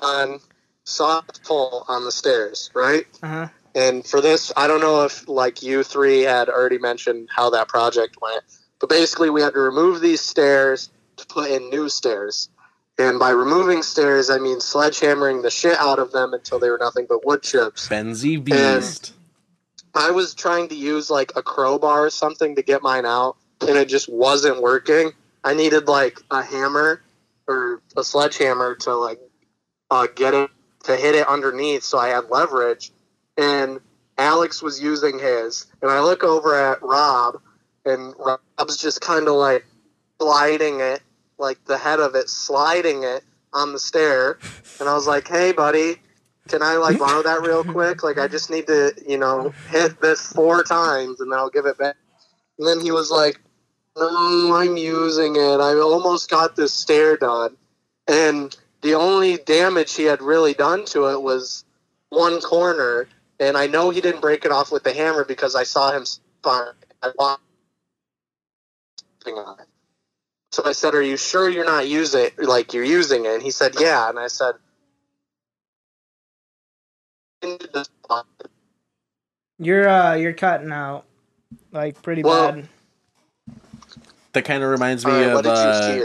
on 0.02 0.40
soft 0.84 1.44
pull 1.44 1.86
on 1.88 2.06
the 2.06 2.12
stairs, 2.12 2.72
right? 2.74 3.06
Uh 3.22 3.28
huh. 3.28 3.48
And 3.76 4.06
for 4.06 4.22
this, 4.22 4.52
I 4.58 4.68
don't 4.68 4.82
know 4.82 5.04
if 5.04 5.28
like 5.30 5.62
you 5.62 5.84
three 5.84 6.22
had 6.22 6.50
already 6.50 6.80
mentioned 6.80 7.30
how 7.32 7.52
that 7.52 7.68
project 7.68 8.18
went, 8.22 8.44
but 8.80 8.90
basically 8.90 9.30
we 9.30 9.42
had 9.42 9.54
to 9.54 9.60
remove 9.60 10.02
these 10.02 10.22
stairs 10.22 10.90
to 11.18 11.26
put 11.28 11.52
in 11.52 11.70
new 11.70 11.90
stairs. 11.90 12.50
And 12.98 13.20
by 13.20 13.30
removing 13.30 13.84
stairs, 13.84 14.32
I 14.32 14.40
mean 14.40 14.58
sledgehammering 14.58 15.44
the 15.44 15.52
shit 15.52 15.78
out 15.78 16.00
of 16.00 16.12
them 16.12 16.34
until 16.34 16.58
they 16.58 16.72
were 16.72 16.80
nothing 16.80 17.06
but 17.08 17.24
wood 17.26 17.44
chips. 17.44 17.88
Benzie 17.88 18.44
Beast. 18.44 19.14
I 19.94 20.12
was 20.12 20.34
trying 20.34 20.70
to 20.70 20.76
use 20.76 21.10
like 21.10 21.32
a 21.36 21.42
crowbar 21.42 22.06
or 22.06 22.10
something 22.10 22.56
to 22.56 22.62
get 22.62 22.82
mine 22.82 23.06
out, 23.06 23.38
and 23.62 23.78
it 23.78 23.88
just 23.88 24.10
wasn't 24.10 24.62
working. 24.62 25.12
I 25.44 25.54
needed 25.54 25.88
like 25.88 26.20
a 26.30 26.44
hammer 26.44 27.02
or 27.48 27.82
a 27.96 28.04
sledgehammer 28.04 28.76
to 28.76 28.96
like 28.96 29.20
uh, 29.90 30.08
get 30.14 30.34
it 30.34 30.50
to 30.84 30.96
hit 30.96 31.16
it 31.16 31.28
underneath, 31.28 31.84
so 31.84 31.98
I 31.98 32.10
had 32.10 32.30
leverage. 32.30 32.92
And 33.38 33.80
Alex 34.18 34.62
was 34.62 34.82
using 34.82 35.20
his, 35.20 35.68
and 35.82 35.92
I 35.92 36.02
look 36.02 36.24
over 36.24 36.56
at 36.56 36.82
Rob, 36.82 37.42
and 37.86 38.14
Rob's 38.18 38.78
just 38.78 39.02
kind 39.02 39.28
of 39.28 39.36
like 39.36 39.66
sliding 40.20 40.80
it, 40.80 41.02
like 41.38 41.64
the 41.66 41.78
head 41.78 42.00
of 42.00 42.16
it, 42.16 42.30
sliding 42.30 43.04
it 43.04 43.24
on 43.54 43.74
the 43.74 43.80
stair. 43.80 44.40
And 44.80 44.90
I 44.90 44.94
was 44.94 45.08
like, 45.08 45.28
"Hey, 45.28 45.52
buddy, 45.52 46.02
can 46.48 46.62
I 46.62 46.78
like 46.78 47.00
borrow 47.00 47.24
that 47.24 47.42
real 47.42 47.64
quick? 47.64 48.04
Like, 48.04 48.18
I 48.18 48.28
just 48.28 48.50
need 48.50 48.68
to, 48.68 48.94
you 49.08 49.18
know, 49.18 49.54
hit 49.70 50.00
this 50.02 50.32
four 50.34 50.64
times 50.64 51.20
and 51.20 51.32
then 51.32 51.40
I'll 51.40 51.50
give 51.50 51.66
it 51.66 51.78
back. 51.78 51.96
And 52.58 52.68
then 52.68 52.80
he 52.80 52.92
was 52.92 53.12
like, 53.12 53.40
No, 53.98 54.56
I'm 54.56 54.78
using 54.78 55.36
it. 55.36 55.60
I 55.60 55.76
almost 55.76 56.30
got 56.30 56.56
this 56.56 56.74
stair 56.74 57.18
done. 57.18 57.58
And 58.08 58.56
the 58.82 58.96
only 58.96 59.38
damage 59.38 59.96
he 59.96 60.04
had 60.04 60.22
really 60.22 60.54
done 60.54 60.86
to 60.86 61.08
it 61.08 61.22
was 61.22 61.66
one 62.10 62.40
corner. 62.42 63.08
And 63.40 63.58
I 63.58 63.68
know 63.68 63.90
he 63.90 64.02
didn't 64.02 64.22
break 64.22 64.46
it 64.46 64.52
off 64.52 64.72
with 64.72 64.84
the 64.84 64.94
hammer 64.94 65.24
because 65.26 65.56
I 65.56 65.64
saw 65.64 65.92
him. 65.92 66.06
I 66.46 67.12
walked 67.18 67.42
on 69.26 69.60
it. 69.60 69.68
So 70.52 70.64
I 70.66 70.72
said, 70.72 70.96
Are 70.96 71.02
you 71.02 71.18
sure 71.18 71.50
you're 71.50 71.66
not 71.66 71.88
using 71.88 72.26
it? 72.26 72.40
Like, 72.40 72.74
you're 72.74 72.84
using 72.84 73.26
it? 73.26 73.34
And 73.34 73.44
he 73.44 73.52
said, 73.52 73.76
Yeah. 73.80 74.10
And 74.10 74.18
I 74.18 74.28
said. 74.28 74.56
You're 79.60 79.90
uh 79.90 80.14
you're 80.16 80.34
cutting 80.34 80.72
out 80.72 81.06
like 81.72 82.02
pretty 82.02 82.24
Well- 82.24 82.52
bad. 82.54 82.70
That 84.34 84.46
kind 84.46 84.62
of 84.64 84.70
reminds 84.70 85.04
me 85.06 85.12
Alright, 85.14 85.28
of 85.30 85.34
what 85.34 85.46
uh. 85.48 86.00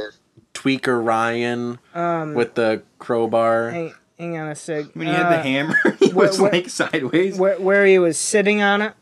Tweaker 0.54 1.04
Ryan 1.04 1.78
Um, 1.94 2.34
with 2.34 2.54
the 2.54 2.82
crowbar. 2.98 3.70
hang, 3.70 3.94
hang 4.18 4.38
on 4.38 4.48
a 4.48 4.54
sec. 4.54 4.86
When 4.94 5.06
you 5.08 5.12
had 5.12 5.30
the 5.32 5.38
Uh, 5.38 5.42
hammer, 5.42 5.76
it 6.00 6.14
where- 6.14 6.28
was 6.28 6.40
where- 6.40 6.52
like 6.52 6.68
sideways. 6.70 7.36
where 7.36 7.60
where 7.60 7.84
he 7.84 7.98
was 7.98 8.16
sitting 8.16 8.62
on 8.62 8.80
it. 8.80 8.94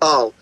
Oh, 0.00 0.32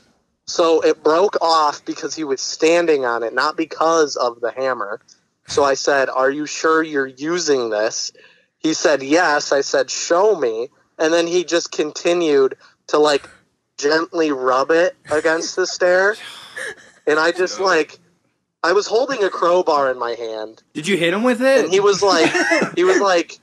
so 0.46 0.80
it 0.82 1.02
broke 1.02 1.40
off 1.40 1.82
because 1.84 2.14
he 2.14 2.24
was 2.24 2.40
standing 2.42 3.04
on 3.06 3.22
it, 3.22 3.32
not 3.32 3.56
because 3.56 4.16
of 4.16 4.40
the 4.40 4.50
hammer. 4.50 5.00
So 5.46 5.64
I 5.64 5.74
said, 5.74 6.08
Are 6.10 6.30
you 6.30 6.44
sure 6.46 6.82
you're 6.82 7.06
using 7.06 7.70
this? 7.70 8.12
He 8.60 8.74
said, 8.74 9.02
Yes. 9.02 9.52
I 9.52 9.60
said, 9.60 9.90
Show 9.90 10.36
me. 10.36 10.68
And 10.98 11.12
then 11.12 11.26
he 11.26 11.44
just 11.44 11.72
continued 11.72 12.56
to 12.88 12.98
like 12.98 13.28
gently 13.78 14.30
rub 14.30 14.70
it 14.70 14.96
against 15.10 15.56
the 15.56 15.66
stair. 15.66 16.16
And 17.06 17.18
I 17.18 17.32
just 17.32 17.58
like, 17.58 17.98
I 18.62 18.72
was 18.72 18.86
holding 18.86 19.24
a 19.24 19.30
crowbar 19.30 19.90
in 19.90 19.98
my 19.98 20.12
hand. 20.12 20.62
Did 20.74 20.86
you 20.86 20.96
hit 20.96 21.14
him 21.14 21.22
with 21.22 21.40
it? 21.40 21.64
And 21.64 21.72
he 21.72 21.80
was 21.80 22.02
like, 22.02 22.30
he 22.76 22.84
was 22.84 23.00
like, 23.00 23.38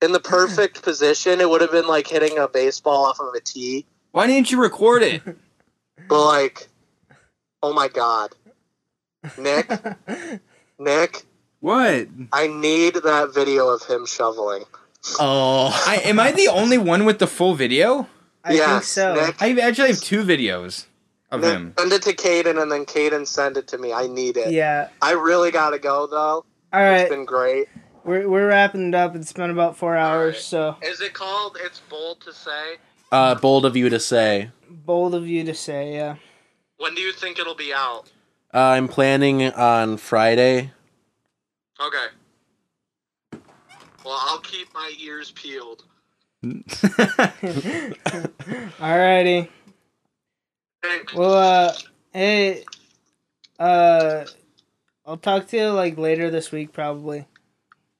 in 0.00 0.12
the 0.12 0.20
perfect 0.20 0.82
position. 0.82 1.40
It 1.40 1.48
would 1.48 1.60
have 1.60 1.70
been 1.70 1.86
like 1.86 2.06
hitting 2.06 2.38
a 2.38 2.48
baseball 2.48 3.06
off 3.06 3.20
of 3.20 3.34
a 3.34 3.40
tee. 3.40 3.86
Why 4.12 4.26
didn't 4.26 4.50
you 4.50 4.60
record 4.60 5.02
it? 5.02 5.22
But 6.08 6.24
like, 6.24 6.68
oh 7.62 7.72
my 7.72 7.88
god, 7.88 8.34
Nick, 9.36 9.70
Nick, 10.78 11.24
What? 11.60 12.08
I 12.32 12.46
need 12.46 12.94
that 12.94 13.34
video 13.34 13.68
of 13.68 13.82
him 13.84 14.06
shoveling. 14.06 14.64
Oh, 15.18 15.68
I 15.86 15.96
am 16.04 16.20
I 16.20 16.32
the 16.32 16.48
only 16.48 16.78
one 16.78 17.04
with 17.04 17.18
the 17.18 17.26
full 17.26 17.54
video? 17.54 18.08
I 18.44 18.56
think 18.56 18.82
so. 18.84 19.14
Nick. 19.14 19.40
I 19.42 19.50
actually 19.60 19.88
have 19.88 20.00
two 20.00 20.22
videos 20.22 20.86
of 21.30 21.40
Nick, 21.40 21.50
him. 21.52 21.74
Send 21.78 21.92
it 21.92 22.02
to 22.02 22.14
Caden, 22.14 22.60
and 22.60 22.70
then 22.70 22.84
Caden 22.84 23.26
send 23.26 23.56
it 23.56 23.68
to 23.68 23.78
me. 23.78 23.92
I 23.92 24.06
need 24.06 24.36
it. 24.36 24.52
Yeah. 24.52 24.88
I 25.02 25.12
really 25.12 25.50
gotta 25.50 25.78
go 25.78 26.06
though. 26.06 26.16
All 26.16 26.44
It's 26.72 27.02
right. 27.02 27.08
been 27.10 27.24
great. 27.24 27.68
We're 28.04 28.28
we're 28.28 28.48
wrapping 28.48 28.88
it 28.88 28.94
up. 28.94 29.14
It's 29.16 29.32
been 29.32 29.50
about 29.50 29.76
four 29.76 29.96
hours, 29.96 30.42
so 30.44 30.76
Is 30.82 31.00
it 31.00 31.12
called? 31.14 31.56
It's 31.60 31.80
bold 31.80 32.20
to 32.22 32.32
say. 32.32 32.76
uh, 33.12 33.34
bold 33.34 33.66
of 33.66 33.76
you 33.76 33.88
to 33.90 34.00
say. 34.00 34.50
bold 34.70 35.14
of 35.14 35.26
you 35.26 35.44
to 35.44 35.54
say. 35.54 35.94
Yeah. 35.94 36.16
When 36.78 36.94
do 36.94 37.00
you 37.02 37.12
think 37.12 37.38
it'll 37.38 37.54
be 37.56 37.72
out? 37.74 38.04
Uh, 38.54 38.58
I'm 38.58 38.88
planning 38.88 39.42
on 39.42 39.96
Friday. 39.98 40.72
Okay. 41.80 42.06
Well, 44.04 44.18
I'll 44.22 44.38
keep 44.40 44.72
my 44.74 44.92
ears 45.00 45.30
peeled. 45.32 45.84
Alrighty. 48.78 49.48
Thanks. 50.82 51.14
Well, 51.14 51.32
uh, 51.34 51.72
hey, 52.12 52.64
uh, 53.58 54.24
I'll 55.04 55.16
talk 55.16 55.48
to 55.48 55.56
you 55.56 55.70
like 55.70 55.98
later 55.98 56.30
this 56.30 56.52
week, 56.52 56.72
probably. 56.72 57.26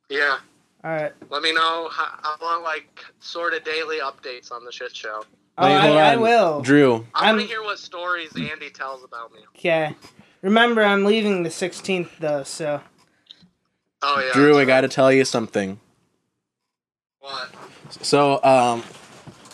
yeah. 0.08 0.38
All 0.84 0.92
right. 0.92 1.12
Let 1.28 1.42
me 1.42 1.52
know. 1.52 1.88
How, 1.90 2.06
I 2.22 2.36
want 2.40 2.62
like 2.62 3.04
sort 3.18 3.52
of 3.52 3.64
daily 3.64 3.98
updates 3.98 4.52
on 4.52 4.64
the 4.64 4.70
shit 4.70 4.94
show. 4.94 5.24
Oh, 5.58 5.66
Wait, 5.66 5.74
I, 5.74 6.12
I 6.12 6.16
will. 6.16 6.60
Drew, 6.62 7.04
I 7.14 7.26
I'm- 7.26 7.34
want 7.36 7.48
to 7.48 7.52
hear 7.52 7.64
what 7.64 7.80
stories 7.80 8.30
Andy 8.36 8.70
tells 8.70 9.02
about 9.02 9.32
me. 9.32 9.40
Okay. 9.56 9.96
Remember, 10.40 10.84
I'm 10.84 11.04
leaving 11.04 11.42
the 11.42 11.48
16th 11.48 12.10
though, 12.20 12.44
so 12.44 12.80
Oh 14.02 14.20
yeah. 14.20 14.32
Drew, 14.32 14.58
I 14.58 14.64
got 14.64 14.82
to 14.82 14.88
tell 14.88 15.12
you 15.12 15.24
something. 15.24 15.80
What? 17.20 17.48
So, 18.02 18.42
um, 18.44 18.82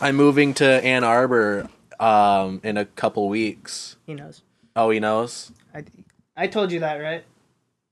I'm 0.00 0.16
moving 0.16 0.55
to 0.55 0.66
Ann 0.66 1.05
Arbor 1.05 1.68
um, 1.98 2.60
in 2.62 2.76
a 2.76 2.84
couple 2.84 3.28
weeks. 3.28 3.97
He 4.06 4.14
knows. 4.14 4.42
Oh, 4.76 4.90
he 4.90 5.00
knows. 5.00 5.52
I, 5.74 5.84
I 6.36 6.47
told 6.47 6.73
you 6.73 6.81
that, 6.81 6.97
right? 6.97 7.24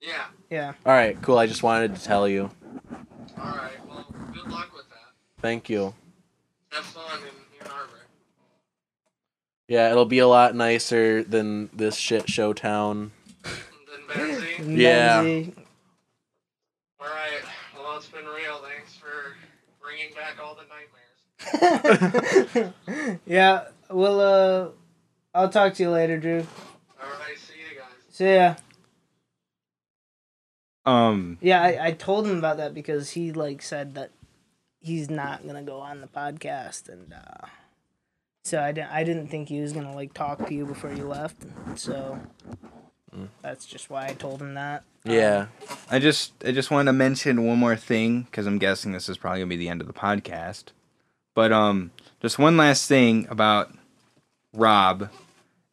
Yeah. 0.00 0.24
Yeah. 0.50 0.72
All 0.84 0.92
right, 0.92 1.20
cool. 1.22 1.38
I 1.38 1.46
just 1.46 1.62
wanted 1.62 1.94
to 1.94 2.02
tell 2.02 2.28
you. 2.28 2.50
All 3.38 3.44
right. 3.44 3.70
Well, 3.88 4.06
good 4.32 4.50
luck 4.50 4.74
with 4.74 4.88
that. 4.90 5.14
Thank 5.40 5.70
you. 5.70 5.94
Have 6.70 6.84
fun 6.84 7.20
in 7.20 7.66
Ann 7.66 7.72
Arbor. 7.72 8.00
Yeah, 9.68 9.90
it'll 9.90 10.04
be 10.04 10.18
a 10.18 10.28
lot 10.28 10.54
nicer 10.54 11.22
than 11.22 11.70
this 11.72 11.96
shit 11.96 12.28
show 12.28 12.52
town. 12.52 13.12
And 13.44 13.54
then 14.16 14.38
Benzie. 14.38 14.78
Yeah. 14.78 15.22
Benzie. 15.22 15.54
All 17.02 17.08
right. 17.08 17.42
Well, 17.76 17.96
it's 17.96 18.06
been 18.06 18.26
real. 18.26 18.60
Thanks 18.62 18.94
for 18.94 19.34
bringing 19.82 20.14
back 20.14 20.38
all 20.40 20.54
the 20.54 20.62
nightmares. 22.62 23.20
yeah. 23.26 23.64
Well, 23.90 24.20
uh, 24.20 24.68
I'll 25.34 25.48
talk 25.48 25.74
to 25.74 25.82
you 25.82 25.90
later, 25.90 26.16
Drew. 26.18 26.46
All 27.02 27.08
right. 27.08 27.36
See 27.36 27.54
you 27.58 27.76
guys. 27.76 27.88
See 28.08 28.34
ya. 28.36 28.54
Um, 30.84 31.38
Yeah, 31.40 31.60
I, 31.60 31.86
I 31.86 31.90
told 31.92 32.26
him 32.26 32.38
about 32.38 32.58
that 32.58 32.72
because 32.72 33.10
he 33.10 33.32
like 33.32 33.62
said 33.62 33.94
that 33.94 34.10
he's 34.80 35.10
not 35.10 35.44
gonna 35.46 35.62
go 35.62 35.78
on 35.80 36.00
the 36.00 36.06
podcast, 36.08 36.88
and 36.88 37.12
uh, 37.12 37.46
so 38.44 38.60
I 38.60 38.70
didn't 38.72 38.90
I 38.90 39.02
didn't 39.04 39.28
think 39.28 39.48
he 39.48 39.60
was 39.60 39.72
gonna 39.72 39.94
like 39.94 40.12
talk 40.14 40.46
to 40.46 40.54
you 40.54 40.66
before 40.66 40.92
you 40.92 41.06
left. 41.08 41.44
So 41.76 42.20
that's 43.42 43.66
just 43.66 43.90
why 43.90 44.06
I 44.06 44.14
told 44.14 44.40
him 44.40 44.54
that. 44.54 44.84
Yeah. 45.04 45.46
I 45.90 45.98
just 45.98 46.32
I 46.44 46.52
just 46.52 46.70
wanted 46.70 46.86
to 46.86 46.92
mention 46.92 47.44
one 47.44 47.58
more 47.58 47.76
thing 47.76 48.22
because 48.22 48.46
I'm 48.46 48.58
guessing 48.58 48.92
this 48.92 49.08
is 49.08 49.18
probably 49.18 49.40
gonna 49.40 49.48
be 49.48 49.56
the 49.56 49.68
end 49.68 49.80
of 49.80 49.86
the 49.86 49.92
podcast. 49.92 50.66
But 51.34 51.50
um, 51.52 51.90
just 52.20 52.38
one 52.38 52.56
last 52.56 52.86
thing 52.88 53.26
about 53.30 53.72
Rob 54.54 55.08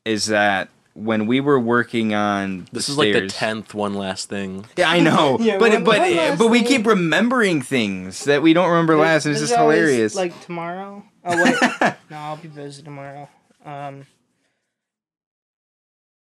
is 0.05 0.27
that 0.27 0.69
when 0.93 1.27
we 1.27 1.39
were 1.39 1.59
working 1.59 2.13
on 2.13 2.67
This 2.71 2.87
the 2.87 2.93
is 2.93 2.97
like 2.97 3.13
the 3.13 3.27
tenth 3.27 3.73
one 3.73 3.93
last 3.93 4.29
thing. 4.29 4.65
Yeah, 4.77 4.89
I 4.89 4.99
know, 4.99 5.37
Yeah, 5.41 5.57
but 5.59 5.71
one- 5.73 5.83
but 5.83 5.99
one 5.99 6.15
last 6.15 6.39
but 6.39 6.47
we 6.47 6.59
thing. 6.59 6.67
keep 6.67 6.87
remembering 6.87 7.61
things 7.61 8.23
that 8.25 8.41
we 8.41 8.53
don't 8.53 8.69
remember 8.69 8.95
last, 8.97 9.25
and 9.25 9.33
it's 9.33 9.41
just 9.41 9.53
hilarious. 9.55 10.15
Like 10.15 10.39
tomorrow. 10.41 11.03
Oh 11.23 11.43
wait, 11.43 11.55
no, 12.09 12.17
I'll 12.17 12.37
be 12.37 12.47
busy 12.47 12.81
tomorrow. 12.81 13.29
Um, 13.65 14.07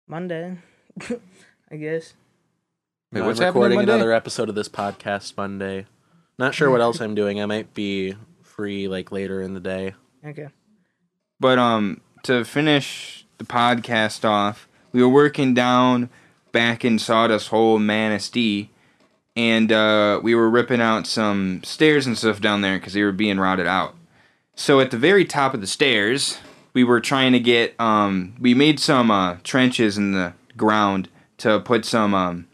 Monday, 0.08 0.58
I 1.72 1.76
guess. 1.76 2.14
Wait, 3.14 3.22
I'm 3.22 3.28
what's 3.28 3.40
happening 3.40 3.64
recording 3.64 3.90
another 3.90 4.12
episode 4.12 4.50
of 4.50 4.56
this 4.56 4.68
podcast 4.68 5.38
Monday. 5.38 5.86
Not 6.38 6.54
sure 6.54 6.70
what 6.70 6.82
else 6.82 7.00
I'm 7.00 7.16
doing. 7.16 7.42
I 7.42 7.46
might 7.46 7.74
be 7.74 8.16
free 8.44 8.90
like 8.90 9.14
later 9.14 9.42
in 9.42 9.54
the 9.54 9.62
day. 9.62 9.96
Okay. 10.26 10.50
But 11.40 11.58
um, 11.58 12.02
to 12.24 12.44
finish 12.44 13.26
the 13.38 13.46
podcast 13.46 14.26
off, 14.28 14.68
we 14.92 15.02
were 15.02 15.08
working 15.08 15.54
down 15.54 16.10
back 16.52 16.84
in 16.84 17.00
Sawdust 17.00 17.48
Hole, 17.48 17.80
Manistee, 17.80 18.72
and 19.38 19.72
uh, 19.72 20.20
we 20.22 20.36
were 20.36 20.50
ripping 20.50 20.82
out 20.82 21.08
some 21.08 21.64
stairs 21.64 22.06
and 22.08 22.18
stuff 22.18 22.42
down 22.42 22.60
there 22.60 22.78
because 22.78 22.92
they 22.92 23.04
were 23.04 23.14
being 23.14 23.40
rotted 23.40 23.68
out. 23.68 23.96
So 24.54 24.82
at 24.82 24.92
the 24.92 24.98
very 24.98 25.24
top 25.24 25.54
of 25.54 25.62
the 25.62 25.68
stairs, 25.68 26.40
we 26.74 26.84
were 26.84 27.00
trying 27.00 27.32
to 27.32 27.40
get 27.40 27.74
um, 27.80 28.36
we 28.38 28.54
made 28.54 28.82
some 28.82 29.10
uh, 29.10 29.38
trenches 29.46 29.98
in 29.98 30.12
the 30.12 30.34
ground 30.58 31.08
to 31.38 31.62
put 31.62 31.86
some 31.86 32.14
um, 32.14 32.48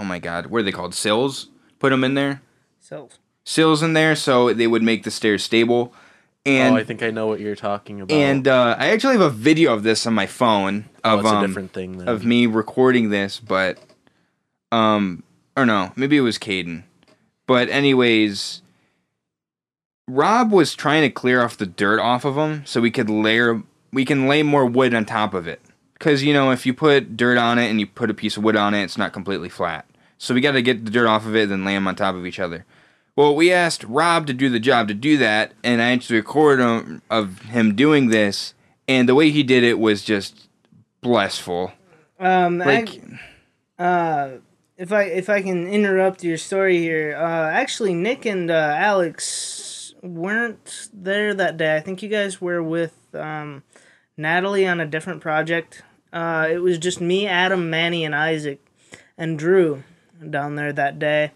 oh 0.00 0.04
my 0.04 0.18
god, 0.18 0.46
what 0.46 0.60
are 0.60 0.62
they 0.64 0.72
called? 0.72 0.94
Sills. 0.94 1.48
Put 1.78 1.90
them 1.90 2.02
in 2.02 2.14
there. 2.14 2.42
So 2.80 3.08
Sills 3.44 3.82
in 3.82 3.94
there 3.94 4.14
so 4.14 4.52
they 4.52 4.66
would 4.66 4.82
make 4.82 5.02
the 5.02 5.10
stairs 5.10 5.42
stable. 5.42 5.92
And 6.46 6.74
oh, 6.74 6.78
I 6.78 6.84
think 6.84 7.02
I 7.02 7.10
know 7.10 7.26
what 7.26 7.40
you're 7.40 7.56
talking 7.56 8.00
about. 8.00 8.14
and 8.14 8.48
uh, 8.48 8.76
I 8.78 8.90
actually 8.90 9.12
have 9.12 9.20
a 9.20 9.30
video 9.30 9.74
of 9.74 9.82
this 9.82 10.06
on 10.06 10.14
my 10.14 10.26
phone 10.26 10.88
oh, 11.04 11.18
of 11.18 11.24
a 11.24 11.28
um, 11.28 11.46
different 11.46 11.72
thing 11.72 11.98
then. 11.98 12.08
of 12.08 12.24
me 12.24 12.46
recording 12.46 13.10
this, 13.10 13.38
but 13.38 13.78
um, 14.72 15.22
or 15.56 15.66
no, 15.66 15.92
maybe 15.96 16.16
it 16.16 16.22
was 16.22 16.38
Caden. 16.38 16.84
But 17.46 17.68
anyways, 17.68 18.62
Rob 20.08 20.50
was 20.50 20.74
trying 20.74 21.02
to 21.02 21.10
clear 21.10 21.42
off 21.42 21.58
the 21.58 21.66
dirt 21.66 22.00
off 22.00 22.24
of 22.24 22.36
them 22.36 22.62
so 22.64 22.80
we 22.80 22.90
could 22.90 23.10
layer 23.10 23.62
we 23.92 24.04
can 24.04 24.28
lay 24.28 24.42
more 24.42 24.64
wood 24.64 24.94
on 24.94 25.04
top 25.04 25.34
of 25.34 25.46
it. 25.46 25.60
Cause 25.98 26.22
you 26.22 26.32
know 26.32 26.52
if 26.52 26.64
you 26.64 26.72
put 26.72 27.16
dirt 27.16 27.36
on 27.36 27.58
it 27.58 27.68
and 27.68 27.80
you 27.80 27.86
put 27.86 28.10
a 28.10 28.14
piece 28.14 28.36
of 28.36 28.44
wood 28.44 28.56
on 28.56 28.72
it, 28.72 28.84
it's 28.84 28.96
not 28.96 29.12
completely 29.12 29.50
flat. 29.50 29.86
So 30.22 30.34
we 30.34 30.42
got 30.42 30.52
to 30.52 30.60
get 30.60 30.84
the 30.84 30.90
dirt 30.90 31.06
off 31.06 31.24
of 31.24 31.34
it, 31.34 31.48
then 31.48 31.64
lay 31.64 31.72
them 31.72 31.88
on 31.88 31.96
top 31.96 32.14
of 32.14 32.26
each 32.26 32.38
other. 32.38 32.66
Well, 33.16 33.34
we 33.34 33.50
asked 33.50 33.84
Rob 33.84 34.26
to 34.26 34.34
do 34.34 34.50
the 34.50 34.60
job 34.60 34.86
to 34.88 34.94
do 34.94 35.16
that, 35.16 35.52
and 35.64 35.80
I 35.80 35.92
actually 35.92 36.16
recorded 36.16 36.62
him, 36.62 37.00
of 37.08 37.40
him 37.40 37.74
doing 37.74 38.08
this, 38.08 38.52
and 38.86 39.08
the 39.08 39.14
way 39.14 39.30
he 39.30 39.42
did 39.42 39.64
it 39.64 39.78
was 39.78 40.04
just 40.04 40.50
blissful. 41.00 41.72
um, 42.18 42.58
Like, 42.58 43.00
I, 43.78 43.82
uh, 43.82 44.30
if 44.76 44.92
I 44.92 45.04
if 45.04 45.30
I 45.30 45.40
can 45.40 45.66
interrupt 45.66 46.22
your 46.22 46.36
story 46.36 46.76
here, 46.76 47.16
uh, 47.16 47.50
actually 47.50 47.94
Nick 47.94 48.26
and 48.26 48.50
uh, 48.50 48.74
Alex 48.76 49.94
weren't 50.02 50.90
there 50.92 51.32
that 51.32 51.56
day. 51.56 51.76
I 51.76 51.80
think 51.80 52.02
you 52.02 52.10
guys 52.10 52.42
were 52.42 52.62
with 52.62 52.94
um, 53.14 53.62
Natalie 54.18 54.68
on 54.68 54.80
a 54.80 54.86
different 54.86 55.22
project. 55.22 55.82
Uh, 56.12 56.46
it 56.50 56.58
was 56.58 56.76
just 56.76 57.00
me, 57.00 57.26
Adam, 57.26 57.70
Manny, 57.70 58.04
and 58.04 58.14
Isaac, 58.14 58.60
and 59.16 59.38
Drew 59.38 59.82
down 60.28 60.56
there 60.56 60.72
that 60.72 60.98
day, 60.98 61.32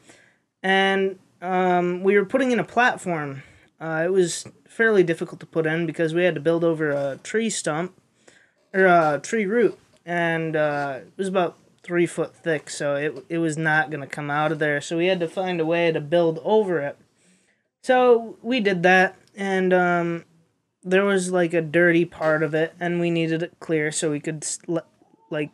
and 0.63 1.19
um, 1.41 2.03
we 2.03 2.17
were 2.17 2.25
putting 2.25 2.51
in 2.51 2.59
a 2.59 2.65
platform. 2.65 3.43
Uh, 3.81 4.03
it 4.05 4.13
was 4.13 4.47
fairly 4.67 5.03
difficult 5.03 5.41
to 5.41 5.47
put 5.47 5.67
in 5.67 5.87
because 5.87 6.15
we 6.15 6.25
had 6.25 6.35
to 6.35 6.41
build 6.41 6.65
over 6.65 6.91
a 6.91 7.19
tree 7.23 7.51
stump 7.51 7.95
or 8.73 8.87
a 8.87 9.21
tree 9.23 9.47
root, 9.47 9.79
and 10.05 10.57
uh, 10.57 11.01
it 11.01 11.13
was 11.17 11.29
about 11.29 11.59
three 11.83 12.07
foot 12.07 12.35
thick, 12.35 12.71
so 12.71 12.97
it 12.97 13.25
it 13.29 13.39
was 13.39 13.57
not 13.57 13.91
gonna 13.91 14.07
come 14.07 14.31
out 14.31 14.51
of 14.51 14.59
there. 14.59 14.81
So 14.81 14.97
we 14.97 15.07
had 15.07 15.21
to 15.21 15.29
find 15.29 15.61
a 15.61 15.67
way 15.67 15.93
to 15.93 16.01
build 16.01 16.41
over 16.43 16.81
it. 16.81 16.97
So 17.83 18.39
we 18.43 18.61
did 18.61 18.83
that, 18.85 19.17
and 19.37 19.73
um, 19.75 20.25
there 20.83 21.05
was 21.05 21.31
like 21.31 21.53
a 21.53 21.61
dirty 21.61 22.07
part 22.07 22.43
of 22.43 22.55
it, 22.55 22.75
and 22.81 23.01
we 23.01 23.11
needed 23.11 23.43
it 23.43 23.61
clear 23.61 23.93
so 23.93 24.11
we 24.11 24.21
could 24.21 24.47
like 25.31 25.51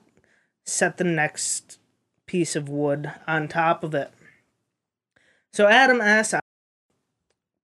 set 0.65 0.97
the 0.97 1.05
next 1.05 1.80
piece 2.31 2.55
of 2.55 2.69
wood 2.69 3.11
on 3.27 3.49
top 3.49 3.83
of 3.83 3.93
it. 3.93 4.13
So 5.53 5.67
Adam 5.67 6.01
asked 6.01 6.37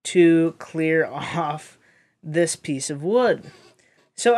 to 0.02 0.56
clear 0.58 1.06
off 1.12 1.78
this 2.20 2.56
piece 2.56 2.90
of 2.90 3.00
wood. 3.04 3.44
So 4.16 4.36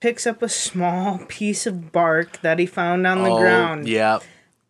picks 0.00 0.26
up 0.26 0.42
a 0.42 0.50
small 0.50 1.20
piece 1.28 1.66
of 1.66 1.92
bark 1.92 2.42
that 2.42 2.58
he 2.58 2.66
found 2.66 3.06
on 3.06 3.22
the 3.22 3.30
oh, 3.30 3.38
ground 3.38 3.88
Yeah. 3.88 4.18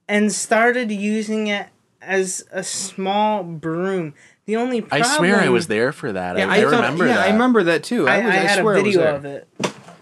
and 0.08 0.30
started 0.30 0.92
using 0.92 1.48
it 1.48 1.66
as 2.00 2.46
a 2.52 2.62
small 2.62 3.42
broom. 3.42 4.14
The 4.46 4.54
only 4.54 4.86
I 4.92 5.02
swear 5.02 5.40
I 5.40 5.48
was 5.48 5.66
there 5.66 5.90
for 5.90 6.12
that. 6.12 6.38
yeah, 6.38 6.46
I, 6.48 6.58
I 6.58 6.62
thought- 6.62 6.70
remember 6.72 7.06
yeah, 7.08 7.14
that. 7.14 7.28
I 7.28 7.32
remember 7.32 7.64
that 7.64 7.82
too. 7.82 8.06
I, 8.06 8.18
I, 8.20 8.24
was, 8.26 8.34
I 8.34 8.36
I, 8.36 8.40
had 8.42 8.60
swear 8.60 8.74
a 8.76 8.78
I 8.78 8.82
video 8.82 9.00
there. 9.00 9.14
of 9.16 9.24
it. 9.24 9.48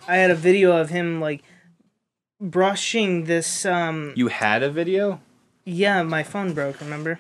I 0.07 0.17
had 0.17 0.31
a 0.31 0.35
video 0.35 0.77
of 0.77 0.91
him 0.91 1.19
like 1.19 1.43
brushing 2.41 3.25
this 3.25 3.65
um 3.67 4.13
You 4.17 4.29
had 4.29 4.63
a 4.63 4.71
video? 4.71 5.21
yeah, 5.65 6.03
my 6.03 6.23
phone 6.23 6.55
broke, 6.55 6.81
remember? 6.81 7.19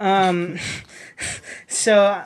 Um 0.00 0.58
so 1.68 2.22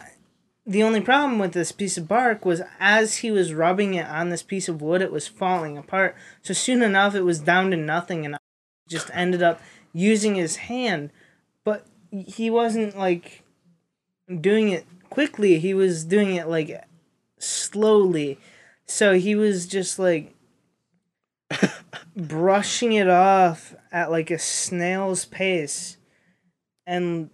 the 0.66 0.82
only 0.82 1.00
problem 1.00 1.38
with 1.38 1.52
this 1.52 1.72
piece 1.72 1.96
of 1.96 2.06
bark 2.08 2.44
was 2.44 2.60
as 2.78 3.16
he 3.16 3.30
was 3.30 3.54
rubbing 3.54 3.94
it 3.94 4.06
on 4.06 4.28
this 4.28 4.42
piece 4.42 4.68
of 4.68 4.82
wood, 4.82 5.00
it 5.00 5.12
was 5.12 5.26
falling 5.26 5.78
apart. 5.78 6.14
So 6.42 6.52
soon 6.52 6.82
enough 6.82 7.14
it 7.14 7.22
was 7.22 7.38
down 7.40 7.70
to 7.70 7.76
nothing 7.76 8.24
and 8.26 8.34
I 8.34 8.38
just 8.88 9.10
ended 9.14 9.42
up 9.42 9.60
using 9.92 10.34
his 10.34 10.56
hand. 10.56 11.10
But 11.64 11.86
he 12.10 12.50
wasn't 12.50 12.96
like 12.98 13.42
doing 14.40 14.68
it 14.70 14.86
quickly, 15.08 15.58
he 15.58 15.72
was 15.74 16.04
doing 16.04 16.34
it 16.34 16.48
like 16.48 16.84
slowly. 17.38 18.38
So 18.86 19.14
he 19.14 19.34
was 19.34 19.66
just 19.66 19.98
like 19.98 20.34
brushing 22.16 22.92
it 22.92 23.08
off 23.08 23.74
at 23.92 24.10
like 24.10 24.30
a 24.30 24.38
snail's 24.38 25.24
pace 25.24 25.96
and 26.86 27.30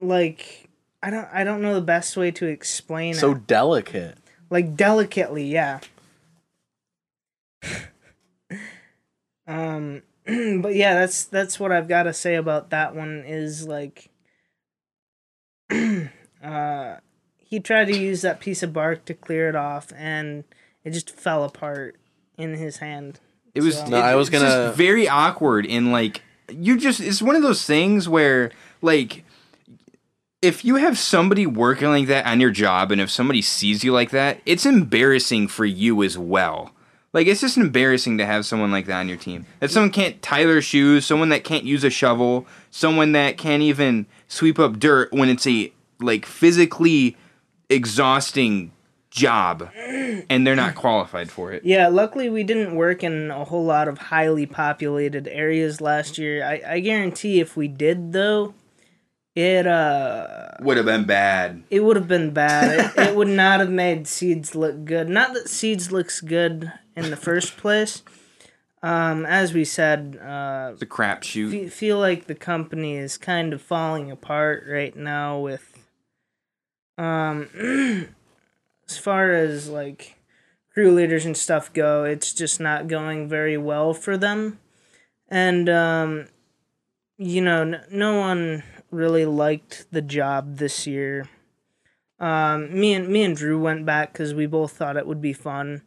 like 0.00 0.68
I 1.02 1.10
don't 1.10 1.28
I 1.32 1.44
don't 1.44 1.62
know 1.62 1.74
the 1.74 1.80
best 1.80 2.16
way 2.16 2.30
to 2.32 2.46
explain 2.46 3.14
so 3.14 3.32
it. 3.32 3.46
delicate. 3.46 4.18
Like 4.50 4.76
delicately, 4.76 5.46
yeah. 5.46 5.80
um 9.46 10.02
but 10.26 10.74
yeah, 10.74 10.94
that's 10.94 11.24
that's 11.24 11.58
what 11.58 11.72
I've 11.72 11.88
got 11.88 12.04
to 12.04 12.12
say 12.12 12.36
about 12.36 12.70
that 12.70 12.94
one 12.94 13.24
is 13.26 13.66
like 13.66 14.10
uh 16.42 16.96
he 17.38 17.60
tried 17.60 17.86
to 17.86 17.96
use 17.96 18.22
that 18.22 18.40
piece 18.40 18.62
of 18.62 18.72
bark 18.72 19.04
to 19.06 19.14
clear 19.14 19.48
it 19.48 19.56
off 19.56 19.92
and 19.96 20.44
it 20.84 20.90
just 20.90 21.10
fell 21.10 21.44
apart 21.44 21.96
in 22.38 22.54
his 22.54 22.78
hand. 22.78 23.20
It 23.54 23.62
was. 23.62 23.78
So- 23.78 23.86
No, 23.86 23.96
it- 23.98 24.00
I 24.00 24.14
was 24.14 24.28
it's 24.28 24.38
just 24.40 24.44
gonna- 24.56 24.72
very 24.72 25.08
awkward 25.08 25.66
and 25.66 25.92
like 25.92 26.22
you 26.50 26.76
just. 26.78 27.00
It's 27.00 27.22
one 27.22 27.36
of 27.36 27.42
those 27.42 27.64
things 27.64 28.08
where 28.08 28.50
like 28.80 29.24
if 30.40 30.64
you 30.64 30.76
have 30.76 30.98
somebody 30.98 31.46
working 31.46 31.88
like 31.88 32.06
that 32.08 32.26
on 32.26 32.40
your 32.40 32.50
job 32.50 32.90
and 32.90 33.00
if 33.00 33.10
somebody 33.10 33.40
sees 33.40 33.84
you 33.84 33.92
like 33.92 34.10
that, 34.10 34.40
it's 34.44 34.66
embarrassing 34.66 35.46
for 35.48 35.64
you 35.64 36.02
as 36.02 36.18
well. 36.18 36.72
Like 37.12 37.26
it's 37.26 37.40
just 37.42 37.56
embarrassing 37.58 38.18
to 38.18 38.26
have 38.26 38.44
someone 38.46 38.72
like 38.72 38.86
that 38.86 38.98
on 38.98 39.08
your 39.08 39.18
team. 39.18 39.46
That 39.60 39.70
someone 39.70 39.90
can't 39.92 40.20
tie 40.22 40.44
their 40.44 40.62
shoes, 40.62 41.04
someone 41.06 41.28
that 41.28 41.44
can't 41.44 41.64
use 41.64 41.84
a 41.84 41.90
shovel, 41.90 42.46
someone 42.70 43.12
that 43.12 43.36
can't 43.36 43.62
even 43.62 44.06
sweep 44.28 44.58
up 44.58 44.78
dirt 44.80 45.12
when 45.12 45.28
it's 45.28 45.46
a 45.46 45.70
like 46.00 46.26
physically 46.26 47.16
exhausting 47.68 48.72
job 49.12 49.68
and 49.76 50.46
they're 50.46 50.56
not 50.56 50.74
qualified 50.74 51.30
for 51.30 51.52
it. 51.52 51.64
Yeah, 51.64 51.88
luckily 51.88 52.30
we 52.30 52.42
didn't 52.44 52.74
work 52.74 53.04
in 53.04 53.30
a 53.30 53.44
whole 53.44 53.64
lot 53.64 53.86
of 53.86 53.98
highly 53.98 54.46
populated 54.46 55.28
areas 55.28 55.80
last 55.82 56.16
year. 56.18 56.42
I, 56.44 56.62
I 56.66 56.80
guarantee 56.80 57.38
if 57.38 57.54
we 57.56 57.68
did 57.68 58.12
though, 58.12 58.54
it 59.36 59.66
uh 59.66 60.48
Would 60.60 60.78
have 60.78 60.86
been 60.86 61.04
bad. 61.04 61.62
it 61.70 61.80
would 61.84 61.96
have 61.96 62.08
been 62.08 62.30
bad. 62.32 62.92
it, 62.96 63.08
it 63.10 63.14
would 63.16 63.28
not 63.28 63.60
have 63.60 63.70
made 63.70 64.06
seeds 64.08 64.54
look 64.54 64.84
good. 64.86 65.08
Not 65.08 65.34
that 65.34 65.48
seeds 65.48 65.92
looks 65.92 66.20
good 66.22 66.72
in 66.96 67.10
the 67.10 67.16
first 67.16 67.56
place. 67.58 68.02
Um, 68.82 69.24
as 69.26 69.52
we 69.54 69.64
said, 69.64 70.18
uh, 70.20 70.72
a 70.80 70.86
crapshoot. 70.86 71.50
fe- 71.52 71.68
feel 71.68 71.98
like 72.00 72.26
the 72.26 72.34
company 72.34 72.96
is 72.96 73.16
kind 73.16 73.52
of 73.52 73.62
falling 73.62 74.10
apart 74.10 74.64
right 74.68 74.96
now 74.96 75.38
with 75.38 75.68
um 76.98 77.48
as 78.88 78.98
far 78.98 79.32
as 79.32 79.68
like 79.68 80.16
crew 80.72 80.92
leaders 80.92 81.24
and 81.24 81.36
stuff 81.36 81.72
go 81.72 82.04
it's 82.04 82.32
just 82.32 82.60
not 82.60 82.88
going 82.88 83.28
very 83.28 83.56
well 83.56 83.92
for 83.92 84.16
them 84.16 84.58
and 85.28 85.68
um 85.68 86.26
you 87.18 87.40
know 87.40 87.62
n- 87.62 87.84
no 87.90 88.18
one 88.18 88.62
really 88.90 89.24
liked 89.24 89.86
the 89.90 90.02
job 90.02 90.56
this 90.56 90.86
year 90.86 91.28
um 92.20 92.78
me 92.78 92.94
and 92.94 93.08
me 93.08 93.22
and 93.22 93.36
Drew 93.36 93.60
went 93.60 93.84
back 93.86 94.14
cuz 94.14 94.34
we 94.34 94.46
both 94.46 94.72
thought 94.72 94.96
it 94.96 95.06
would 95.06 95.20
be 95.20 95.32
fun 95.32 95.82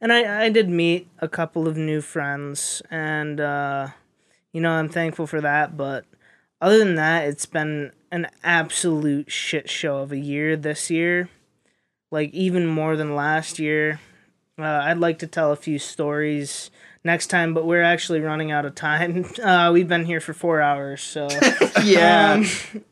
and 0.00 0.12
I 0.12 0.44
I 0.44 0.48
did 0.48 0.68
meet 0.68 1.08
a 1.18 1.28
couple 1.28 1.68
of 1.68 1.76
new 1.76 2.00
friends 2.00 2.82
and 2.90 3.40
uh 3.40 3.88
you 4.52 4.60
know, 4.60 4.72
I'm 4.72 4.88
thankful 4.88 5.26
for 5.26 5.40
that. 5.40 5.76
But 5.76 6.04
other 6.60 6.78
than 6.78 6.96
that, 6.96 7.24
it's 7.24 7.46
been 7.46 7.92
an 8.10 8.28
absolute 8.42 9.30
shit 9.30 9.70
show 9.70 9.98
of 9.98 10.12
a 10.12 10.18
year 10.18 10.56
this 10.56 10.90
year. 10.90 11.28
Like, 12.10 12.32
even 12.32 12.66
more 12.66 12.96
than 12.96 13.14
last 13.14 13.58
year. 13.58 14.00
Uh, 14.58 14.64
I'd 14.64 14.98
like 14.98 15.20
to 15.20 15.26
tell 15.26 15.52
a 15.52 15.56
few 15.56 15.78
stories 15.78 16.70
next 17.04 17.28
time, 17.28 17.54
but 17.54 17.64
we're 17.66 17.82
actually 17.82 18.20
running 18.20 18.50
out 18.50 18.64
of 18.66 18.74
time. 18.74 19.24
Uh, 19.42 19.70
we've 19.72 19.88
been 19.88 20.04
here 20.04 20.20
for 20.20 20.34
four 20.34 20.60
hours, 20.60 21.02
so. 21.02 21.28
yeah. 21.84 22.32
Um, 22.34 22.84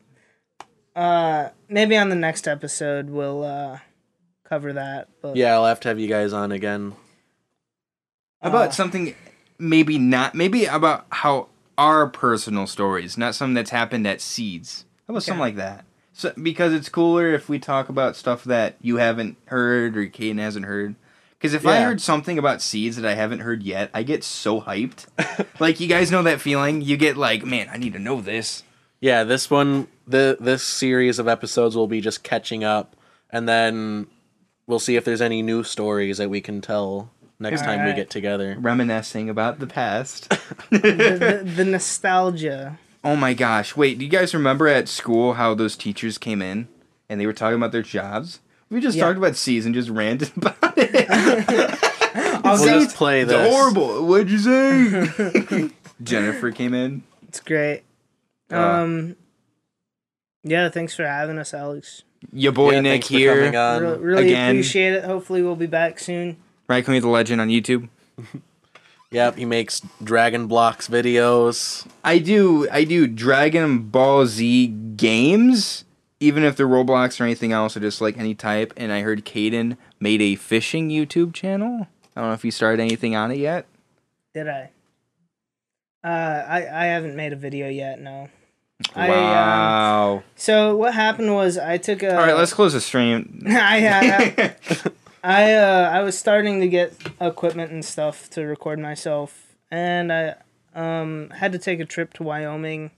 uh, 0.97 1.49
maybe 1.69 1.97
on 1.97 2.09
the 2.09 2.17
next 2.17 2.49
episode 2.49 3.11
we'll 3.11 3.45
uh, 3.45 3.79
cover 4.45 4.73
that. 4.73 5.09
But 5.23 5.37
Yeah, 5.37 5.55
I'll 5.55 5.67
have 5.67 5.81
to 5.81 5.89
have 5.89 5.99
you 5.99 6.09
guys 6.09 6.33
on 6.33 6.53
again. 6.53 6.95
How 8.43 8.49
about 8.49 8.69
Uh, 8.69 8.73
something 8.73 9.15
maybe 9.59 9.99
not 9.99 10.35
maybe 10.35 10.65
about 10.65 11.07
how 11.11 11.49
our 11.77 12.09
personal 12.09 12.67
stories, 12.67 13.17
not 13.19 13.35
something 13.35 13.55
that's 13.55 13.71
happened 13.71 14.07
at 14.07 14.21
Seeds. 14.21 14.85
How 15.07 15.13
about 15.13 15.23
something 15.23 15.41
like 15.41 15.57
that? 15.57 15.85
So, 16.19 16.33
because 16.43 16.73
it's 16.73 16.89
cooler 16.89 17.33
if 17.33 17.49
we 17.49 17.61
talk 17.61 17.89
about 17.89 18.17
stuff 18.17 18.43
that 18.43 18.75
you 18.81 18.97
haven't 18.97 19.37
heard 19.45 19.97
or 19.97 20.05
Caden 20.09 20.41
hasn't 20.41 20.67
heard. 20.67 20.97
Because 21.39 21.55
if 21.55 21.65
I 21.65 21.79
heard 21.83 22.01
something 22.01 22.41
about 22.41 22.61
Seeds 22.61 22.97
that 22.97 23.09
I 23.09 23.15
haven't 23.15 23.39
heard 23.39 23.63
yet, 23.63 23.89
I 23.95 24.03
get 24.03 24.25
so 24.25 24.61
hyped. 24.61 25.07
like 25.61 25.79
you 25.79 25.87
guys 25.87 26.11
know 26.11 26.25
that 26.25 26.41
feeling. 26.41 26.83
You 26.83 26.97
get 26.97 27.17
like, 27.17 27.45
man, 27.45 27.69
I 27.73 27.77
need 27.77 27.93
to 27.93 28.01
know 28.01 28.21
this. 28.21 28.65
Yeah, 28.99 29.23
this 29.23 29.49
one, 29.49 29.87
the 30.09 30.37
this 30.41 30.65
series 30.65 31.21
of 31.21 31.29
episodes 31.29 31.77
will 31.77 31.87
be 31.87 32.01
just 32.01 32.25
catching 32.25 32.65
up, 32.65 32.97
and 33.31 33.49
then 33.49 34.09
we'll 34.67 34.81
see 34.81 34.97
if 34.97 35.05
there's 35.05 35.23
any 35.23 35.41
new 35.41 35.63
stories 35.63 36.19
that 36.19 36.29
we 36.29 36.41
can 36.41 36.61
tell 36.61 37.13
next 37.39 37.63
time 37.63 37.87
we 37.87 37.93
get 37.93 38.11
together. 38.11 38.57
Reminiscing 38.59 39.31
about 39.31 39.61
the 39.61 39.69
past. 39.69 40.29
the, 40.71 40.79
the, 40.79 41.53
the 41.59 41.65
nostalgia. 41.65 42.77
Oh 43.05 43.17
my 43.17 43.33
gosh. 43.35 43.77
Wait, 43.77 43.99
do 43.99 44.05
you 44.05 44.11
guys 44.11 44.35
remember 44.35 44.67
at 44.69 44.89
school 44.89 45.35
how 45.35 45.55
those 45.55 45.77
teachers 45.77 46.19
came 46.19 46.43
in 46.43 46.69
and 47.09 47.21
they 47.21 47.27
were 47.27 47.33
talking 47.33 47.57
about 47.57 47.73
their 47.73 47.83
jobs? 47.83 48.41
We 48.71 48.81
just 48.81 48.97
Yeah. 48.99 49.05
talked 49.07 49.19
about 49.19 49.37
Seeds 49.37 49.65
and 49.67 49.75
just 49.75 49.89
ranted 49.89 50.31
about 50.37 50.75
it. 50.77 51.07
I'll 52.45 52.59
We'll 52.65 52.81
just 52.85 52.97
play 52.97 53.23
it's 53.23 53.31
this. 53.31 53.51
horrible. 53.55 54.05
What'd 54.07 54.31
you 54.31 54.39
say? 54.39 55.71
Jennifer 56.03 56.51
came 56.51 56.75
in. 56.75 57.03
It's 57.29 57.41
great. 57.41 57.83
Uh, 58.53 58.57
Um, 58.57 59.17
yeah, 60.45 60.69
thanks 60.69 60.95
for 60.95 61.07
having 61.07 61.39
us, 61.39 61.53
Alex. 61.55 62.03
Your 62.33 62.53
boy 62.53 62.73
Yeah, 62.73 62.81
Nick 62.81 63.05
thanks 63.05 63.09
for 63.09 63.13
coming 63.53 63.53
here. 63.53 63.97
Re- 63.97 64.05
really 64.05 64.27
again. 64.29 64.51
appreciate 64.51 64.93
it. 64.95 65.05
Hopefully, 65.05 65.43
we'll 65.43 65.57
be 65.57 65.67
back 65.67 65.99
soon. 65.99 66.37
Right, 66.69 66.85
can 66.85 66.95
we 66.95 67.01
the 67.01 67.09
legend 67.09 67.41
on 67.41 67.49
YouTube? 67.49 67.89
Yep, 69.11 69.37
he 69.37 69.45
makes 69.47 69.81
Dragon 70.03 70.49
Blox 70.49 70.89
videos. 70.89 71.87
I 72.05 72.19
do. 72.19 72.69
I 72.71 72.85
do 72.85 73.07
Dragon 73.07 73.85
Ball 73.85 74.27
Z 74.27 74.67
games, 74.97 75.85
even 76.21 76.45
if 76.45 76.57
they're 76.57 76.69
Roblox 76.69 77.19
or 77.19 77.25
anything 77.25 77.53
else, 77.53 77.77
or 77.77 77.81
just 77.81 78.03
like 78.03 78.19
any 78.19 78.35
type. 78.35 78.75
And 78.77 78.93
I 78.93 79.01
heard 79.01 79.25
Caden 79.25 79.79
made 79.99 80.21
a 80.21 80.35
fishing 80.35 80.91
YouTube 80.91 81.33
channel. 81.33 81.87
I 82.15 82.21
don't 82.21 82.31
know 82.31 82.35
if 82.35 82.45
you 82.45 82.51
started 82.51 82.83
anything 82.83 83.17
on 83.17 83.31
it 83.31 83.39
yet. 83.39 83.67
Did 84.35 84.49
I? 84.49 84.71
Uh, 86.05 86.09
I 86.47 86.57
I 86.59 86.85
haven't 86.87 87.17
made 87.17 87.33
a 87.33 87.37
video 87.37 87.69
yet. 87.69 88.01
No. 88.01 88.29
I, 88.95 89.09
um, 89.09 89.11
Wow. 89.11 90.23
So 90.37 90.77
what 90.77 90.93
happened 90.95 91.35
was 91.35 91.57
I 91.57 91.79
took 91.79 92.03
a. 92.03 92.15
All 92.15 92.27
right, 92.27 92.37
let's 92.37 92.53
close 92.53 92.75
the 92.75 92.81
stream. 92.81 93.43
I, 93.49 93.89
I, 94.37 94.55
I 95.23 95.55
uh 95.55 95.91
I 95.93 96.03
was 96.03 96.19
starting 96.19 96.61
to 96.61 96.69
get 96.69 96.93
equipment 97.21 97.73
and 97.73 97.85
stuff 97.85 98.31
to 98.31 98.43
record 98.43 98.79
myself, 98.79 99.57
and 99.71 100.13
I 100.13 100.35
um 100.75 101.31
had 101.31 101.53
to 101.53 101.59
take 101.59 101.81
a 101.81 101.85
trip 101.85 102.13
to 102.15 102.23
Wyoming 102.23 102.91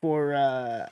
for 0.00 0.34
uh 0.34 0.86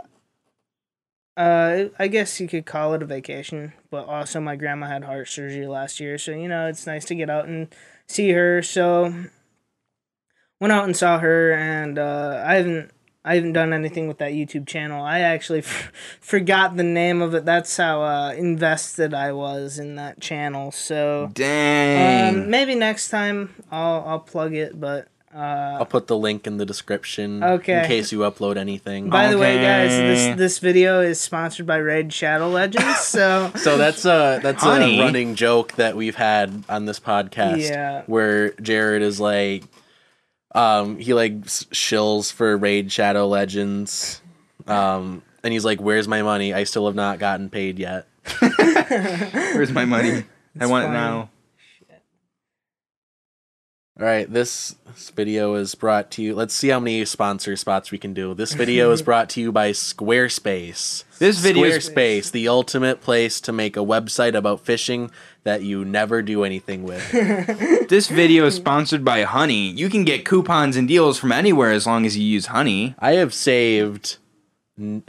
uh 1.36 1.84
I 1.98 2.08
guess 2.08 2.40
you 2.40 2.48
could 2.48 2.66
call 2.66 2.94
it 2.94 3.02
a 3.02 3.06
vacation, 3.06 3.72
but 3.90 4.06
also 4.06 4.40
my 4.40 4.56
grandma 4.56 4.86
had 4.88 5.04
heart 5.04 5.28
surgery 5.28 5.66
last 5.66 6.00
year, 6.00 6.18
so 6.18 6.32
you 6.32 6.48
know 6.48 6.66
it's 6.66 6.86
nice 6.86 7.04
to 7.06 7.14
get 7.14 7.30
out 7.30 7.46
and 7.46 7.68
see 8.08 8.30
her. 8.30 8.62
So 8.62 9.14
went 10.60 10.72
out 10.72 10.84
and 10.84 10.96
saw 10.96 11.18
her, 11.18 11.52
and 11.52 11.98
uh, 11.98 12.42
I 12.46 12.56
haven't. 12.56 12.90
I 13.24 13.34
haven't 13.34 13.52
done 13.52 13.72
anything 13.74 14.08
with 14.08 14.16
that 14.18 14.32
YouTube 14.32 14.66
channel. 14.66 15.04
I 15.04 15.20
actually 15.20 15.58
f- 15.58 15.92
forgot 16.20 16.76
the 16.76 16.82
name 16.82 17.20
of 17.20 17.34
it. 17.34 17.44
That's 17.44 17.76
how 17.76 18.02
uh, 18.02 18.32
invested 18.32 19.12
I 19.12 19.32
was 19.32 19.78
in 19.78 19.96
that 19.96 20.20
channel. 20.20 20.72
So 20.72 21.30
Dang. 21.34 22.34
um, 22.34 22.50
maybe 22.50 22.74
next 22.74 23.10
time 23.10 23.54
I'll 23.70 24.02
I'll 24.06 24.20
plug 24.20 24.54
it. 24.54 24.80
But 24.80 25.08
uh, 25.34 25.38
I'll 25.78 25.84
put 25.86 26.06
the 26.06 26.16
link 26.16 26.46
in 26.46 26.56
the 26.56 26.64
description 26.66 27.44
Okay. 27.44 27.80
in 27.82 27.86
case 27.86 28.10
you 28.10 28.20
upload 28.20 28.56
anything. 28.56 29.10
by 29.10 29.28
the 29.28 29.38
way, 29.38 29.60
guys, 29.60 29.90
this 29.90 30.36
this 30.36 30.58
video 30.58 31.02
is 31.02 31.20
sponsored 31.20 31.66
by 31.66 31.76
Raid 31.76 32.12
Shadow 32.12 32.48
Legends. 32.48 33.00
So 33.00 33.52
So 33.56 33.76
that's 33.76 34.04
a 34.06 34.40
that's 34.42 34.62
Honey. 34.62 34.98
a 34.98 35.04
running 35.04 35.34
joke 35.34 35.72
that 35.72 35.94
we've 35.94 36.16
had 36.16 36.64
on 36.70 36.86
this 36.86 36.98
podcast. 36.98 37.58
Yeah. 37.68 38.02
Where 38.06 38.52
Jared 38.62 39.02
is 39.02 39.20
like, 39.20 39.64
um, 40.54 40.98
he 40.98 41.14
like 41.14 41.42
shills 41.42 42.32
for 42.32 42.56
Raid 42.56 42.90
Shadow 42.90 43.26
Legends, 43.26 44.20
um, 44.66 45.22
and 45.42 45.52
he's 45.52 45.64
like, 45.64 45.80
"Where's 45.80 46.08
my 46.08 46.22
money? 46.22 46.52
I 46.52 46.64
still 46.64 46.86
have 46.86 46.94
not 46.94 47.18
gotten 47.18 47.50
paid 47.50 47.78
yet." 47.78 48.06
Where's 48.40 49.72
my 49.72 49.84
money? 49.84 50.24
I 50.58 50.66
want 50.66 50.86
funny. 50.86 50.96
it 50.96 51.00
now. 51.00 51.30
All 53.98 54.06
right, 54.06 54.32
this, 54.32 54.76
this 54.86 55.10
video 55.10 55.56
is 55.56 55.74
brought 55.74 56.10
to 56.12 56.22
you. 56.22 56.34
Let's 56.34 56.54
see 56.54 56.68
how 56.68 56.80
many 56.80 57.04
sponsor 57.04 57.54
spots 57.54 57.90
we 57.90 57.98
can 57.98 58.14
do. 58.14 58.32
This 58.32 58.54
video 58.54 58.92
is 58.92 59.02
brought 59.10 59.28
to 59.30 59.42
you 59.42 59.52
by 59.52 59.72
Squarespace. 59.72 61.04
This 61.20 61.38
video 61.38 61.64
is 61.66 61.86
Squarespace, 61.86 62.32
the 62.32 62.48
ultimate 62.48 63.02
place 63.02 63.42
to 63.42 63.52
make 63.52 63.76
a 63.76 63.80
website 63.80 64.34
about 64.34 64.60
fishing 64.64 65.10
that 65.44 65.60
you 65.62 65.84
never 65.84 66.22
do 66.22 66.44
anything 66.44 66.82
with. 66.82 67.10
this 67.90 68.08
video 68.08 68.46
is 68.46 68.54
sponsored 68.54 69.04
by 69.04 69.24
Honey. 69.24 69.68
You 69.68 69.90
can 69.90 70.04
get 70.04 70.24
coupons 70.24 70.78
and 70.78 70.88
deals 70.88 71.18
from 71.18 71.30
anywhere 71.30 71.72
as 71.72 71.86
long 71.86 72.06
as 72.06 72.16
you 72.16 72.24
use 72.24 72.46
Honey. 72.46 72.94
I 72.98 73.12
have 73.16 73.34
saved 73.34 74.16
n- 74.78 75.02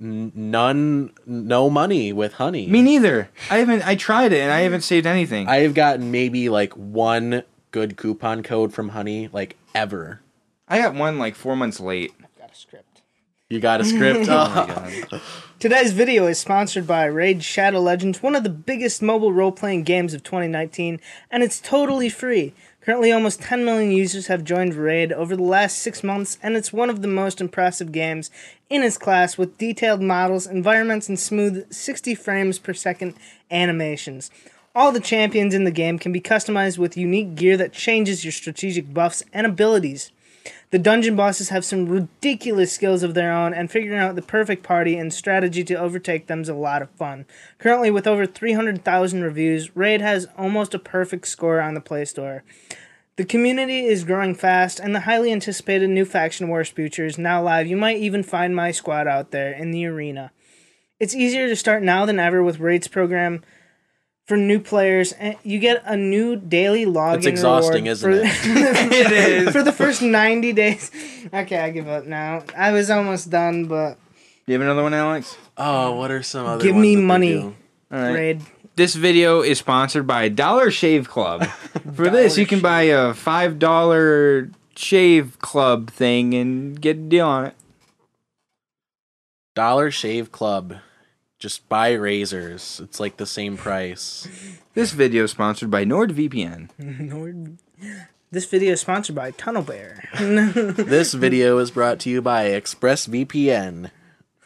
n- 0.00 0.32
none, 0.34 1.12
no 1.26 1.68
money 1.68 2.14
with 2.14 2.32
honey. 2.32 2.66
Me 2.66 2.80
neither. 2.80 3.28
I 3.50 3.58
haven't. 3.58 3.86
I 3.86 3.94
tried 3.94 4.32
it 4.32 4.40
and 4.40 4.50
I 4.50 4.60
haven't 4.60 4.84
saved 4.84 5.06
anything. 5.06 5.48
I 5.48 5.56
have 5.56 5.74
gotten 5.74 6.10
maybe 6.10 6.48
like 6.48 6.72
one 6.78 7.42
good 7.72 7.98
coupon 7.98 8.42
code 8.42 8.72
from 8.72 8.88
honey, 8.88 9.28
like 9.34 9.58
ever. 9.74 10.22
I 10.66 10.78
got 10.78 10.94
one 10.94 11.18
like 11.18 11.34
four 11.34 11.56
months 11.56 11.78
late. 11.78 12.14
got 12.38 12.52
a 12.52 12.54
script. 12.54 13.02
You 13.50 13.60
got 13.60 13.82
a 13.82 13.84
script? 13.84 14.28
Oh 14.30 14.48
my 14.48 15.04
god. 15.10 15.20
Today's 15.60 15.90
video 15.90 16.28
is 16.28 16.38
sponsored 16.38 16.86
by 16.86 17.06
Raid 17.06 17.42
Shadow 17.42 17.80
Legends, 17.80 18.22
one 18.22 18.36
of 18.36 18.44
the 18.44 18.48
biggest 18.48 19.02
mobile 19.02 19.32
role 19.32 19.50
playing 19.50 19.82
games 19.82 20.14
of 20.14 20.22
2019, 20.22 21.00
and 21.32 21.42
it's 21.42 21.58
totally 21.58 22.08
free. 22.08 22.54
Currently, 22.80 23.10
almost 23.10 23.42
10 23.42 23.64
million 23.64 23.90
users 23.90 24.28
have 24.28 24.44
joined 24.44 24.76
Raid 24.76 25.12
over 25.12 25.34
the 25.34 25.42
last 25.42 25.78
six 25.78 26.04
months, 26.04 26.38
and 26.44 26.56
it's 26.56 26.72
one 26.72 26.88
of 26.88 27.02
the 27.02 27.08
most 27.08 27.40
impressive 27.40 27.90
games 27.90 28.30
in 28.70 28.84
its 28.84 28.96
class 28.96 29.36
with 29.36 29.58
detailed 29.58 30.00
models, 30.00 30.46
environments, 30.46 31.08
and 31.08 31.18
smooth 31.18 31.72
60 31.72 32.14
frames 32.14 32.60
per 32.60 32.72
second 32.72 33.14
animations. 33.50 34.30
All 34.76 34.92
the 34.92 35.00
champions 35.00 35.54
in 35.54 35.64
the 35.64 35.72
game 35.72 35.98
can 35.98 36.12
be 36.12 36.20
customized 36.20 36.78
with 36.78 36.96
unique 36.96 37.34
gear 37.34 37.56
that 37.56 37.72
changes 37.72 38.24
your 38.24 38.30
strategic 38.30 38.94
buffs 38.94 39.24
and 39.32 39.44
abilities. 39.44 40.12
The 40.70 40.78
dungeon 40.78 41.16
bosses 41.16 41.48
have 41.48 41.64
some 41.64 41.88
ridiculous 41.88 42.72
skills 42.72 43.02
of 43.02 43.14
their 43.14 43.32
own, 43.32 43.54
and 43.54 43.70
figuring 43.70 43.98
out 43.98 44.16
the 44.16 44.22
perfect 44.22 44.62
party 44.62 44.98
and 44.98 45.12
strategy 45.12 45.64
to 45.64 45.74
overtake 45.74 46.26
them 46.26 46.42
is 46.42 46.48
a 46.50 46.54
lot 46.54 46.82
of 46.82 46.90
fun. 46.90 47.24
Currently, 47.58 47.90
with 47.90 48.06
over 48.06 48.26
300,000 48.26 49.22
reviews, 49.22 49.74
Raid 49.74 50.02
has 50.02 50.26
almost 50.36 50.74
a 50.74 50.78
perfect 50.78 51.26
score 51.26 51.62
on 51.62 51.72
the 51.72 51.80
Play 51.80 52.04
Store. 52.04 52.44
The 53.16 53.24
community 53.24 53.86
is 53.86 54.04
growing 54.04 54.34
fast, 54.34 54.78
and 54.78 54.94
the 54.94 55.00
highly 55.00 55.32
anticipated 55.32 55.88
new 55.88 56.04
Faction 56.04 56.48
Wars 56.48 56.68
future 56.68 57.06
is 57.06 57.16
now 57.16 57.42
live. 57.42 57.66
You 57.66 57.78
might 57.78 57.96
even 57.96 58.22
find 58.22 58.54
my 58.54 58.70
squad 58.70 59.06
out 59.06 59.30
there 59.30 59.52
in 59.52 59.70
the 59.70 59.86
arena. 59.86 60.32
It's 61.00 61.14
easier 61.14 61.48
to 61.48 61.56
start 61.56 61.82
now 61.82 62.04
than 62.04 62.18
ever 62.18 62.42
with 62.42 62.60
Raid's 62.60 62.88
program 62.88 63.42
for 64.28 64.36
new 64.36 64.60
players, 64.60 65.12
and 65.12 65.36
you 65.42 65.58
get 65.58 65.82
a 65.86 65.96
new 65.96 66.36
daily 66.36 66.84
login. 66.84 67.16
It's 67.16 67.26
exhausting, 67.26 67.86
isn't 67.86 68.12
for, 68.12 68.16
it? 68.16 68.26
It 68.92 69.12
is. 69.12 69.50
for 69.50 69.62
the 69.62 69.72
first 69.72 70.02
ninety 70.02 70.52
days. 70.52 70.90
Okay, 71.32 71.58
I 71.58 71.70
give 71.70 71.88
up 71.88 72.04
now. 72.04 72.44
I 72.56 72.72
was 72.72 72.90
almost 72.90 73.30
done, 73.30 73.64
but 73.64 73.94
Do 74.46 74.52
you 74.52 74.54
have 74.54 74.62
another 74.62 74.82
one, 74.82 74.92
Alex? 74.94 75.36
Oh, 75.56 75.96
what 75.96 76.10
are 76.10 76.22
some 76.22 76.46
other 76.46 76.62
Give 76.62 76.74
ones 76.74 76.82
me 76.82 76.94
that 76.94 77.02
money. 77.02 77.42
All 77.42 77.54
right. 77.90 78.12
Raid. 78.12 78.42
This 78.76 78.94
video 78.94 79.40
is 79.40 79.58
sponsored 79.58 80.06
by 80.06 80.28
Dollar 80.28 80.70
Shave 80.70 81.08
Club. 81.08 81.44
For 81.94 82.10
this, 82.10 82.38
you 82.38 82.46
can 82.46 82.60
buy 82.60 82.82
a 82.82 83.14
five 83.14 83.58
dollar 83.58 84.50
shave 84.76 85.38
club 85.40 85.90
thing 85.90 86.34
and 86.34 86.80
get 86.80 86.96
a 86.96 87.00
deal 87.00 87.26
on 87.26 87.46
it. 87.46 87.54
Dollar 89.56 89.90
Shave 89.90 90.30
Club. 90.30 90.76
Just 91.38 91.68
buy 91.68 91.92
razors. 91.92 92.80
It's 92.82 92.98
like 92.98 93.16
the 93.16 93.26
same 93.26 93.56
price. 93.56 94.26
This 94.74 94.90
video 94.90 95.22
is 95.22 95.30
sponsored 95.30 95.70
by 95.70 95.84
NordVPN. 95.84 96.70
Nord. 96.78 97.58
This 98.32 98.44
video 98.46 98.72
is 98.72 98.80
sponsored 98.80 99.14
by 99.14 99.30
Tunnel 99.30 99.62
Bear. 99.62 100.08
This 100.18 101.14
video 101.14 101.58
is 101.58 101.70
brought 101.70 102.00
to 102.00 102.10
you 102.10 102.20
by 102.20 102.46
ExpressVPN. 102.46 103.92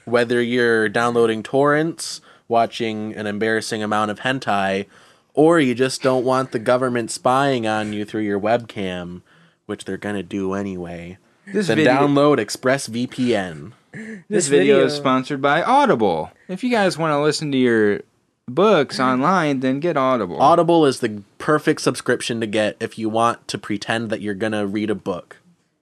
Whether 0.05 0.43
you're 0.43 0.91
downloading 0.91 1.43
torrents, 1.43 2.21
watching 2.47 3.15
an 3.15 3.27
embarrassing 3.27 3.83
amount 3.83 4.11
of 4.11 4.21
hentai, 4.21 4.85
or 5.33 5.59
you 5.59 5.75
just 5.75 6.03
don't 6.03 6.27
want 6.27 6.53
the 6.53 6.59
government 6.59 7.11
spying 7.11 7.67
on 7.67 7.95
you 7.95 8.05
through 8.05 8.21
your 8.21 8.39
webcam, 8.39 9.23
which 9.65 9.87
they're 9.87 9.97
gonna 9.97 10.23
do 10.23 10.53
anyway, 10.53 11.17
This 11.47 11.69
then 11.69 11.79
video, 11.79 11.95
download 11.95 12.37
ExpressVPN. 12.37 13.73
This 13.93 14.23
this 14.29 14.49
video 14.49 14.77
video- 14.77 14.87
is 14.87 14.95
sponsored 14.95 15.41
by 15.43 15.63
Audible. 15.63 16.31
If 16.49 16.65
you 16.65 16.71
guys 16.71 16.99
want 16.99 17.13
to 17.13 17.21
listen 17.21 17.53
to 17.53 17.59
your 17.59 18.01
books 18.49 18.99
mm-hmm. 18.99 19.11
online, 19.11 19.61
then 19.61 19.81
get 19.81 19.97
Audible. 19.97 20.41
Audible 20.41 20.87
is 20.87 21.01
the 21.01 21.23
perfect 21.39 21.81
subscription 21.81 22.41
to 22.41 22.47
get 22.47 22.77
if 22.81 22.99
you 22.99 23.09
want 23.09 23.47
to 23.49 23.59
pretend 23.59 24.11
that 24.11 24.21
you're 24.21 24.35
gonna 24.35 24.67
read 24.67 24.91
a 24.91 24.95
book. 24.95 25.39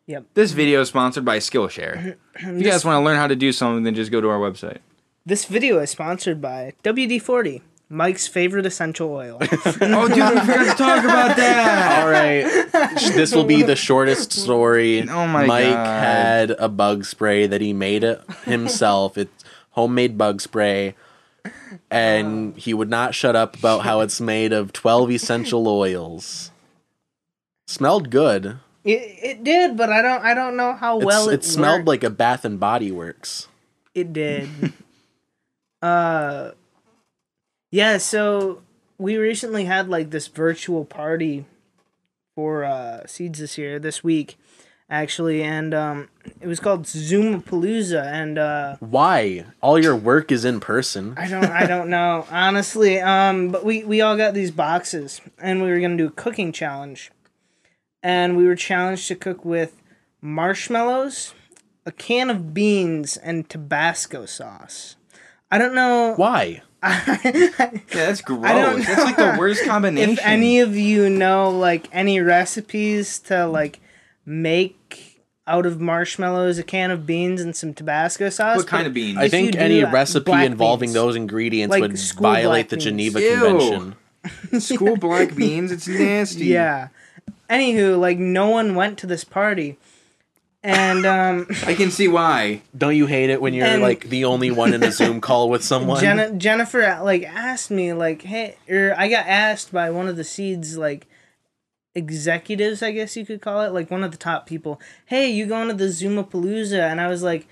yep. 0.07 0.25
This 0.35 0.53
video 0.53 0.81
is 0.81 0.89
sponsored 0.89 1.25
by 1.25 1.39
Skillshare. 1.39 2.17
If 2.43 2.57
you 2.57 2.63
guys 2.63 2.87
want 2.87 2.97
to 2.97 3.05
learn 3.05 3.19
how 3.19 3.27
to 3.27 3.37
do 3.37 3.53
something, 3.53 3.83
then 3.83 3.95
just 3.95 4.11
go 4.11 4.23
to 4.23 4.31
our 4.31 4.39
website. 4.39 4.79
This 5.27 5.45
video 5.45 5.79
is 5.79 5.91
sponsored 5.91 6.41
by 6.41 6.73
WD 6.83 7.21
40, 7.21 7.63
Mike's 7.93 8.29
favorite 8.29 8.67
essential 8.67 9.13
oil. 9.13 9.39
oh, 9.43 9.47
dude, 10.09 10.17
we 10.17 10.41
forgot 10.41 10.77
to 10.77 10.83
talk 10.83 11.05
about 11.05 11.37
that. 11.37 12.03
All 12.03 12.09
right, 12.09 12.45
this 13.15 13.35
will 13.35 13.45
be 13.45 13.63
the 13.63 13.75
shortest 13.77 14.33
story. 14.33 15.01
Oh 15.11 15.27
my 15.27 15.45
Mike 15.45 15.65
God. 15.75 15.87
had 16.03 16.51
a 16.53 16.69
bug 16.69 17.05
spray 17.05 17.47
that 17.49 17.61
he 17.61 17.73
made 17.73 18.05
it 18.05 18.23
himself. 18.45 19.19
it's 19.19 19.45
homemade 19.71 20.17
bug 20.17 20.41
spray, 20.41 20.95
and 21.91 22.57
he 22.57 22.73
would 22.73 22.89
not 22.91 23.15
shut 23.15 23.35
up 23.35 23.57
about 23.59 23.81
how 23.81 24.01
it's 24.01 24.21
made 24.21 24.53
of 24.53 24.73
twelve 24.73 25.11
essential 25.11 25.67
oils. 25.67 26.53
Smelled 27.67 28.11
good. 28.11 28.59
it, 28.85 29.19
it 29.23 29.45
did, 29.45 29.77
but 29.77 29.91
I 29.91 30.01
don't 30.01 30.23
I 30.25 30.33
don't 30.35 30.57
know 30.57 30.75
how 30.75 30.99
It's- 30.99 31.07
well 31.07 31.29
it, 31.29 31.35
it, 31.35 31.45
smelled 31.45 31.79
worked. 31.81 31.89
like 31.89 32.05
a 32.05 32.11
Bath 32.11 32.45
and 32.45 32.61
Body 32.61 32.93
Works. 32.93 33.49
It 33.95 34.13
did. 34.13 34.49
uh 35.83 36.51
Yeah, 37.71 37.99
so 37.99 38.63
we 38.99 39.17
recently 39.17 39.65
had 39.65 39.89
like 39.89 40.11
this 40.11 40.27
virtual 40.27 40.85
party 40.85 41.45
for 42.35 42.65
uh 42.65 43.07
Seeds 43.07 43.39
this 43.39 43.57
year, 43.59 43.79
this 43.79 44.03
week 44.03 44.37
actually, 44.89 45.43
and 45.43 45.73
um 45.73 46.09
it 46.41 46.49
was 46.49 46.59
called 46.59 46.85
Zoomapalooza 46.85 48.05
and 48.05 48.39
uh 48.39 48.77
Why? 48.81 49.47
All 49.61 49.79
your 49.79 49.95
work 49.95 50.33
is 50.33 50.45
in 50.45 50.59
person. 50.59 51.15
I 51.17 51.29
don't 51.29 51.45
I 51.45 51.67
don't 51.67 51.91
know, 51.97 52.27
honestly. 52.31 52.99
Um 53.01 53.51
but 53.51 53.65
we 53.65 53.85
we 53.85 54.01
all 54.01 54.17
got 54.17 54.35
these 54.35 54.51
boxes 54.51 55.21
and 55.39 55.63
we 55.63 55.71
were 55.71 55.79
going 55.79 55.97
to 55.97 56.05
do 56.05 56.09
a 56.09 56.13
cooking 56.13 56.53
challenge. 56.53 57.13
And 58.03 58.37
we 58.37 58.47
were 58.47 58.57
challenged 58.57 59.07
to 59.09 59.15
cook 59.15 59.45
with 59.45 59.81
marshmallows, 60.23 61.35
a 61.85 61.93
can 61.93 62.31
of 62.31 62.55
beans 62.55 63.17
and 63.19 63.49
Tabasco 63.49 64.25
sauce. 64.27 64.97
I 65.51 65.59
don't 65.59 65.75
know 65.75 66.15
Why? 66.17 66.63
Yeah, 67.23 67.71
that's 67.93 68.23
gross. 68.23 68.43
That's 68.43 69.05
like 69.05 69.17
the 69.17 69.37
worst 69.39 69.65
combination. 69.65 70.11
if 70.13 70.19
any 70.23 70.61
of 70.61 70.77
you 70.77 71.11
know 71.11 71.51
like 71.51 71.89
any 71.93 72.21
recipes 72.21 73.19
to 73.21 73.47
like 73.47 73.81
make 74.25 75.21
out 75.47 75.67
of 75.67 75.81
marshmallows, 75.81 76.59
a 76.59 76.63
can 76.63 76.91
of 76.91 77.05
beans, 77.05 77.41
and 77.41 77.55
some 77.57 77.75
Tabasco 77.75 78.31
sauce. 78.31 78.57
what 78.57 78.67
kind 78.69 78.87
of 78.87 78.95
beans? 78.95 79.19
I 79.19 79.29
think 79.29 79.57
any 79.57 79.81
that, 79.81 79.93
recipe 79.93 80.33
involving 80.33 80.89
beans. 80.89 80.95
those 80.95 81.17
ingredients 81.17 81.73
Like 81.73 81.83
would 81.83 81.99
violate 81.99 82.69
the 82.69 82.77
black 82.77 82.85
Geneva. 82.85 83.21
Ew. 83.21 83.41
Convention. 83.41 83.97
School 84.61 84.97
black 84.97 85.35
beans. 85.35 85.73
It's 85.73 85.89
nasty. 85.89 86.47
Yeah. 86.47 86.89
Anywho, 87.49 87.99
like 87.99 88.19
no 88.19 88.49
one 88.49 88.77
went 88.77 88.97
to 88.99 89.07
this 89.07 89.25
party, 89.25 89.77
and 90.63 91.07
um, 91.07 91.47
I 91.67 91.75
can 91.75 91.91
see 91.91 92.07
why. 92.09 92.63
Don't 92.77 92.95
you 92.97 93.07
hate 93.07 93.31
it 93.31 93.41
when 93.41 93.55
you're 93.55 93.67
And- 93.67 93.83
like 93.83 94.09
the 94.11 94.25
only 94.27 94.51
one 94.51 94.75
in 94.75 94.83
a 94.83 94.93
Zoom 94.93 95.21
call 95.21 95.49
with 95.49 95.65
someone? 95.65 96.01
Jen- 96.01 96.39
Jennifer 96.39 97.01
like 97.03 97.23
asked 97.25 97.71
me 97.71 97.93
like, 97.93 98.23
hey, 98.23 98.57
or 98.69 98.95
I 98.97 99.09
got 99.09 99.27
asked 99.27 99.73
by 99.73 99.91
one 99.91 100.09
of 100.09 100.17
the 100.17 100.25
seeds 100.25 100.77
like 100.77 101.07
executives, 101.95 102.83
I 102.83 102.93
guess 102.93 103.17
you 103.17 103.27
could 103.27 103.41
call 103.41 103.63
it, 103.63 103.73
like 103.73 103.91
one 103.91 104.05
of 104.05 104.11
the 104.13 104.17
top 104.19 104.47
people. 104.47 104.81
Hey, 105.07 105.31
you 105.31 105.47
going 105.47 105.69
to 105.69 105.75
the 105.75 105.87
Zoomapalooza? 105.87 106.79
And 106.79 107.01
I 107.01 107.09
was 107.09 107.23
like, 107.23 107.49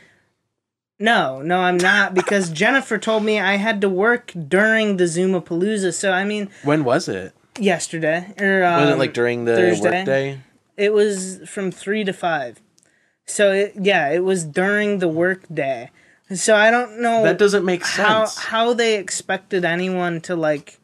no, 1.00 1.40
no, 1.42 1.60
I'm 1.60 1.76
not 1.76 2.14
because 2.14 2.50
Jennifer 2.52 2.98
told 2.98 3.24
me 3.24 3.38
I 3.40 3.56
had 3.56 3.80
to 3.80 3.88
work 3.88 4.32
during 4.48 4.96
the 4.96 5.04
Zoomapalooza. 5.04 5.92
So 5.94 6.12
I 6.12 6.24
mean, 6.24 6.50
when 6.62 6.84
was 6.84 7.08
it? 7.08 7.32
yesterday 7.60 8.32
or 8.38 8.62
um, 8.64 8.82
Was 8.82 8.90
it 8.90 8.98
like 8.98 9.12
during 9.14 9.44
the 9.44 9.56
Thursday? 9.56 9.98
workday? 9.98 10.40
It 10.76 10.92
was 10.92 11.40
from 11.48 11.72
three 11.72 12.04
to 12.04 12.12
five. 12.12 12.60
So 13.28 13.52
it, 13.52 13.74
yeah, 13.80 14.10
it 14.10 14.24
was 14.24 14.44
during 14.44 14.98
the 14.98 15.08
work 15.08 15.44
day. 15.52 15.90
So 16.34 16.56
I 16.56 16.70
don't 16.70 17.00
know 17.00 17.22
That 17.22 17.38
doesn't 17.38 17.64
make 17.64 17.84
sense. 17.84 18.36
how 18.36 18.48
how 18.50 18.72
they 18.74 18.96
expected 18.98 19.64
anyone 19.64 20.20
to 20.22 20.34
like 20.36 20.80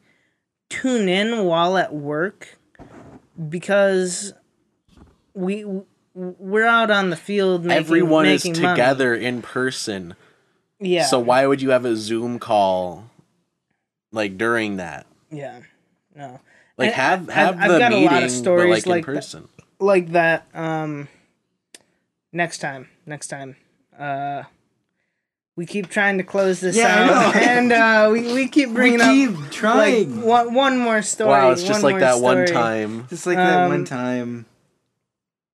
tune 0.70 1.08
in 1.08 1.44
while 1.44 1.76
at 1.76 1.92
work 1.94 2.58
because 3.48 4.32
we 5.34 5.64
we're 6.14 6.64
out 6.66 6.90
on 6.90 7.10
the 7.10 7.16
field 7.16 7.64
making, 7.64 7.84
Everyone 7.84 8.26
is 8.26 8.44
making 8.44 8.62
money. 8.62 8.74
together 8.74 9.14
in 9.14 9.42
person. 9.42 10.14
Yeah. 10.81 11.06
So 11.06 11.18
why 11.18 11.47
would 11.47 11.60
you 11.60 11.70
have 11.70 11.84
a 11.84 11.97
Zoom 11.97 12.39
call 12.39 13.10
like 14.12 14.39
during 14.39 14.76
that? 14.76 15.06
yeah. 15.31 15.60
No. 16.14 16.40
Like 16.78 16.89
And 16.89 16.94
have 16.97 17.20
I've- 17.28 17.32
have 17.32 17.56
I've 17.60 17.70
the 17.73 17.78
got 17.78 17.92
a 17.92 17.94
meeting, 17.94 18.10
lot 18.10 18.23
of 18.23 18.28
but 18.28 18.34
stories 18.34 18.86
like, 18.86 18.86
like 18.86 19.08
in 19.08 19.14
that. 19.14 19.20
person. 19.20 19.48
like 19.81 20.12
that 20.12 20.47
um 20.55 21.08
next 22.35 22.59
time 22.59 22.89
next 23.07 23.29
time 23.29 23.57
uh 23.99 24.43
we 25.57 25.65
keep 25.65 25.89
trying 25.89 26.19
to 26.19 26.25
close 26.25 26.59
this 26.61 26.77
Yeah, 26.77 27.05
out 27.05 27.35
know. 27.35 27.41
and 27.41 27.73
uh 27.73 28.11
we, 28.13 28.33
we 28.35 28.49
keep 28.49 28.71
bringing 28.75 28.99
keep 29.01 29.31
up 29.39 29.51
trying. 29.53 30.17
like 30.17 30.25
one, 30.25 30.53
one 30.55 30.79
more 30.79 31.01
story 31.01 31.31
Wow, 31.31 31.53
it's 31.53 31.63
just 31.63 31.75
one 31.75 31.83
like 31.83 31.93
more 31.93 32.01
that 32.01 32.19
one 32.21 32.47
time. 32.47 33.07
Just 33.09 33.25
like 33.27 33.37
that 33.37 33.65
Um, 33.65 33.71
one 33.71 33.85
time. 33.85 34.47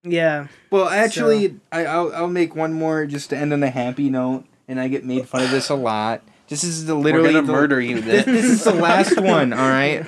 yeah 0.03 0.47
Well, 0.71 0.89
actually, 0.89 1.57
I, 1.71 1.85
I'll 1.85 2.13
I'll 2.15 2.29
make 2.29 2.57
one 2.57 2.73
more 2.73 3.05
just 3.07 3.29
to 3.31 3.37
end 3.37 3.53
on 3.53 3.63
a 3.63 3.69
happy 3.71 4.09
note, 4.09 4.47
and 4.67 4.81
I 4.81 4.89
get 4.89 5.05
made 5.05 5.29
fun 5.29 5.43
of 5.43 5.51
this 5.51 5.69
a 5.69 5.75
lot. 5.75 6.23
This 6.49 6.65
is 6.65 6.87
the 6.87 6.97
We're 6.97 7.03
literally 7.03 7.33
gonna 7.35 7.47
the- 7.47 7.53
murder 7.53 7.81
you. 7.81 8.01
This, 8.01 8.25
this 8.25 8.45
is 8.47 8.65
the 8.65 8.73
last 8.75 9.21
one. 9.21 9.53
All 9.53 9.69
right. 9.69 10.07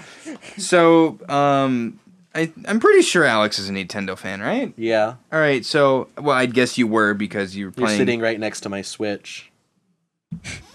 So, 0.56 1.18
um, 1.28 2.00
I, 2.34 2.52
I'm 2.66 2.80
pretty 2.80 3.02
sure 3.02 3.24
Alex 3.24 3.58
is 3.58 3.68
a 3.68 3.72
Nintendo 3.72 4.16
fan, 4.16 4.40
right? 4.40 4.72
Yeah, 4.76 5.16
All 5.32 5.38
right, 5.40 5.64
so 5.64 6.08
well, 6.18 6.36
I 6.36 6.46
guess 6.46 6.78
you 6.78 6.86
were 6.86 7.12
because 7.14 7.54
you 7.56 7.66
were 7.66 7.72
you're 7.76 7.86
playing. 7.86 7.98
sitting 7.98 8.20
right 8.20 8.40
next 8.40 8.60
to 8.62 8.68
my 8.68 8.82
Switch. 8.82 9.50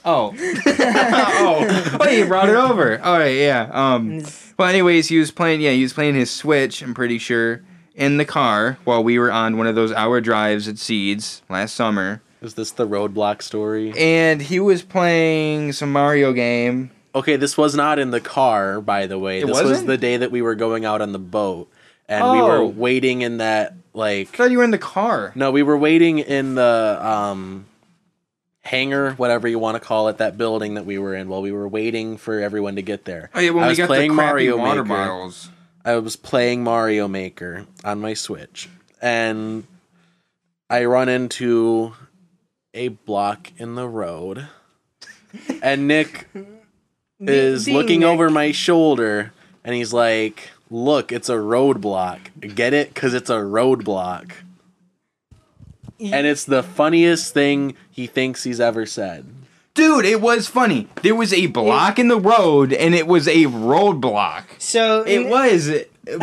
Oh. 0.06 0.34
oh. 0.66 1.98
Oh, 2.00 2.10
you 2.10 2.26
brought 2.26 2.48
it 2.50 2.56
over. 2.56 3.02
All 3.02 3.18
right, 3.18 3.36
yeah. 3.36 3.70
Um. 3.72 4.24
Well, 4.58 4.70
anyways, 4.70 5.08
he 5.08 5.18
was 5.20 5.32
playing. 5.32 5.62
Yeah, 5.62 5.72
he 5.72 5.82
was 5.82 5.94
playing 5.94 6.16
his 6.16 6.30
Switch. 6.30 6.82
I'm 6.82 6.94
pretty 6.94 7.18
sure 7.18 7.64
in 7.96 8.18
the 8.18 8.26
car 8.26 8.78
while 8.84 9.04
we 9.04 9.18
were 9.18 9.32
on 9.32 9.58
one 9.58 9.66
of 9.68 9.74
those 9.76 9.92
hour 9.92 10.22
drives 10.22 10.68
at 10.68 10.78
Seeds 10.78 11.42
last 11.50 11.74
summer, 11.76 12.22
Is 12.42 12.54
this 12.54 12.70
the 12.72 12.88
roadblock 12.88 13.42
story? 13.42 13.92
and 13.98 14.40
he 14.44 14.60
was 14.60 14.84
playing 14.84 15.72
some 15.74 15.92
Mario 15.92 16.32
game. 16.34 16.92
Okay, 17.18 17.36
this 17.36 17.58
was 17.58 17.76
not 17.76 18.00
in 18.00 18.12
the 18.12 18.22
car, 18.22 18.82
by 18.82 19.08
the 19.08 19.18
way. 19.20 19.40
It 19.40 19.48
this 19.48 19.56
was 19.62 19.70
wasn't? 19.72 19.88
the 19.88 19.98
day 19.98 20.18
that 20.18 20.32
we 20.32 20.42
were 20.42 20.56
going 20.56 20.86
out 20.86 21.02
on 21.02 21.12
the 21.12 21.20
boat, 21.20 21.70
and 22.08 22.32
we 22.32 22.42
were 22.42 22.58
Oh. 22.58 22.68
waiting 22.68 23.22
in 23.22 23.38
that 23.38 23.72
I 23.74 23.98
like. 23.98 24.30
thought 24.30 24.52
you 24.52 24.60
were 24.60 24.64
in 24.64 24.72
the 24.72 24.78
car. 24.78 25.32
No, 25.36 25.52
we 25.52 25.64
were 25.64 25.78
waiting 25.78 26.20
in 26.20 26.56
the 26.56 27.00
um 27.02 27.66
hangar, 28.62 29.14
whatever 29.14 29.48
you 29.48 29.58
want 29.60 29.76
to 29.76 29.80
call 29.80 30.10
it, 30.10 30.18
that 30.18 30.38
building 30.38 30.74
that 30.76 30.86
we 30.86 30.98
were 30.98 31.16
in, 31.16 31.30
while 31.30 31.42
we 31.42 31.52
were 31.52 31.68
waiting 31.68 32.18
for 32.18 32.40
everyone 32.40 32.76
to 32.76 32.82
get 32.82 33.06
there. 33.06 33.30
Oh 33.34 33.40
yeah, 33.40 33.50
when 33.52 33.64
I 33.64 33.68
we 33.68 33.72
was 33.72 33.78
got 33.78 33.88
playing 33.88 34.12
the 34.12 34.16
Mario 34.16 34.58
water 34.58 34.84
Maker. 34.84 34.96
bottles. 35.06 35.50
I 35.86 35.96
was 35.96 36.16
playing 36.18 36.64
Mario 36.64 37.08
Maker 37.08 37.66
on 37.86 38.00
my 38.02 38.14
Switch, 38.14 38.68
and 39.02 39.66
I 40.70 40.84
run 40.86 41.08
into 41.10 41.94
a 42.74 42.90
block 42.90 43.52
in 43.58 43.76
the 43.76 43.88
road, 43.88 44.48
and 45.64 45.88
Nick 45.88 46.28
is 47.20 47.66
being 47.66 47.78
looking 47.78 48.00
Nick. 48.02 48.10
over 48.10 48.30
my 48.30 48.52
shoulder, 48.52 49.32
and 49.64 49.74
he's 49.76 49.94
like, 49.94 50.50
"Look, 50.70 51.12
it's 51.12 51.30
a 51.30 51.36
roadblock. 51.36 52.20
Get 52.56 52.74
it? 52.74 52.94
Cause 52.96 53.14
it's 53.14 53.30
a 53.30 53.38
roadblock." 53.38 54.32
And 56.00 56.28
it's 56.28 56.44
the 56.46 56.62
funniest 56.62 57.34
thing 57.34 57.76
he 57.90 58.06
thinks 58.06 58.44
he's 58.44 58.60
ever 58.60 58.86
said. 58.86 59.26
Dude, 59.74 60.06
it 60.06 60.22
was 60.22 60.48
funny. 60.48 60.88
There 61.02 61.16
was 61.16 61.34
a 61.34 61.48
block 61.48 61.98
in 62.00 62.08
the 62.08 62.20
road, 62.20 62.72
and 62.74 62.94
it 62.96 63.08
was 63.08 63.28
a 63.28 63.46
roadblock. 63.46 64.44
So 64.60 65.04
It 65.04 65.28
was. 65.28 65.70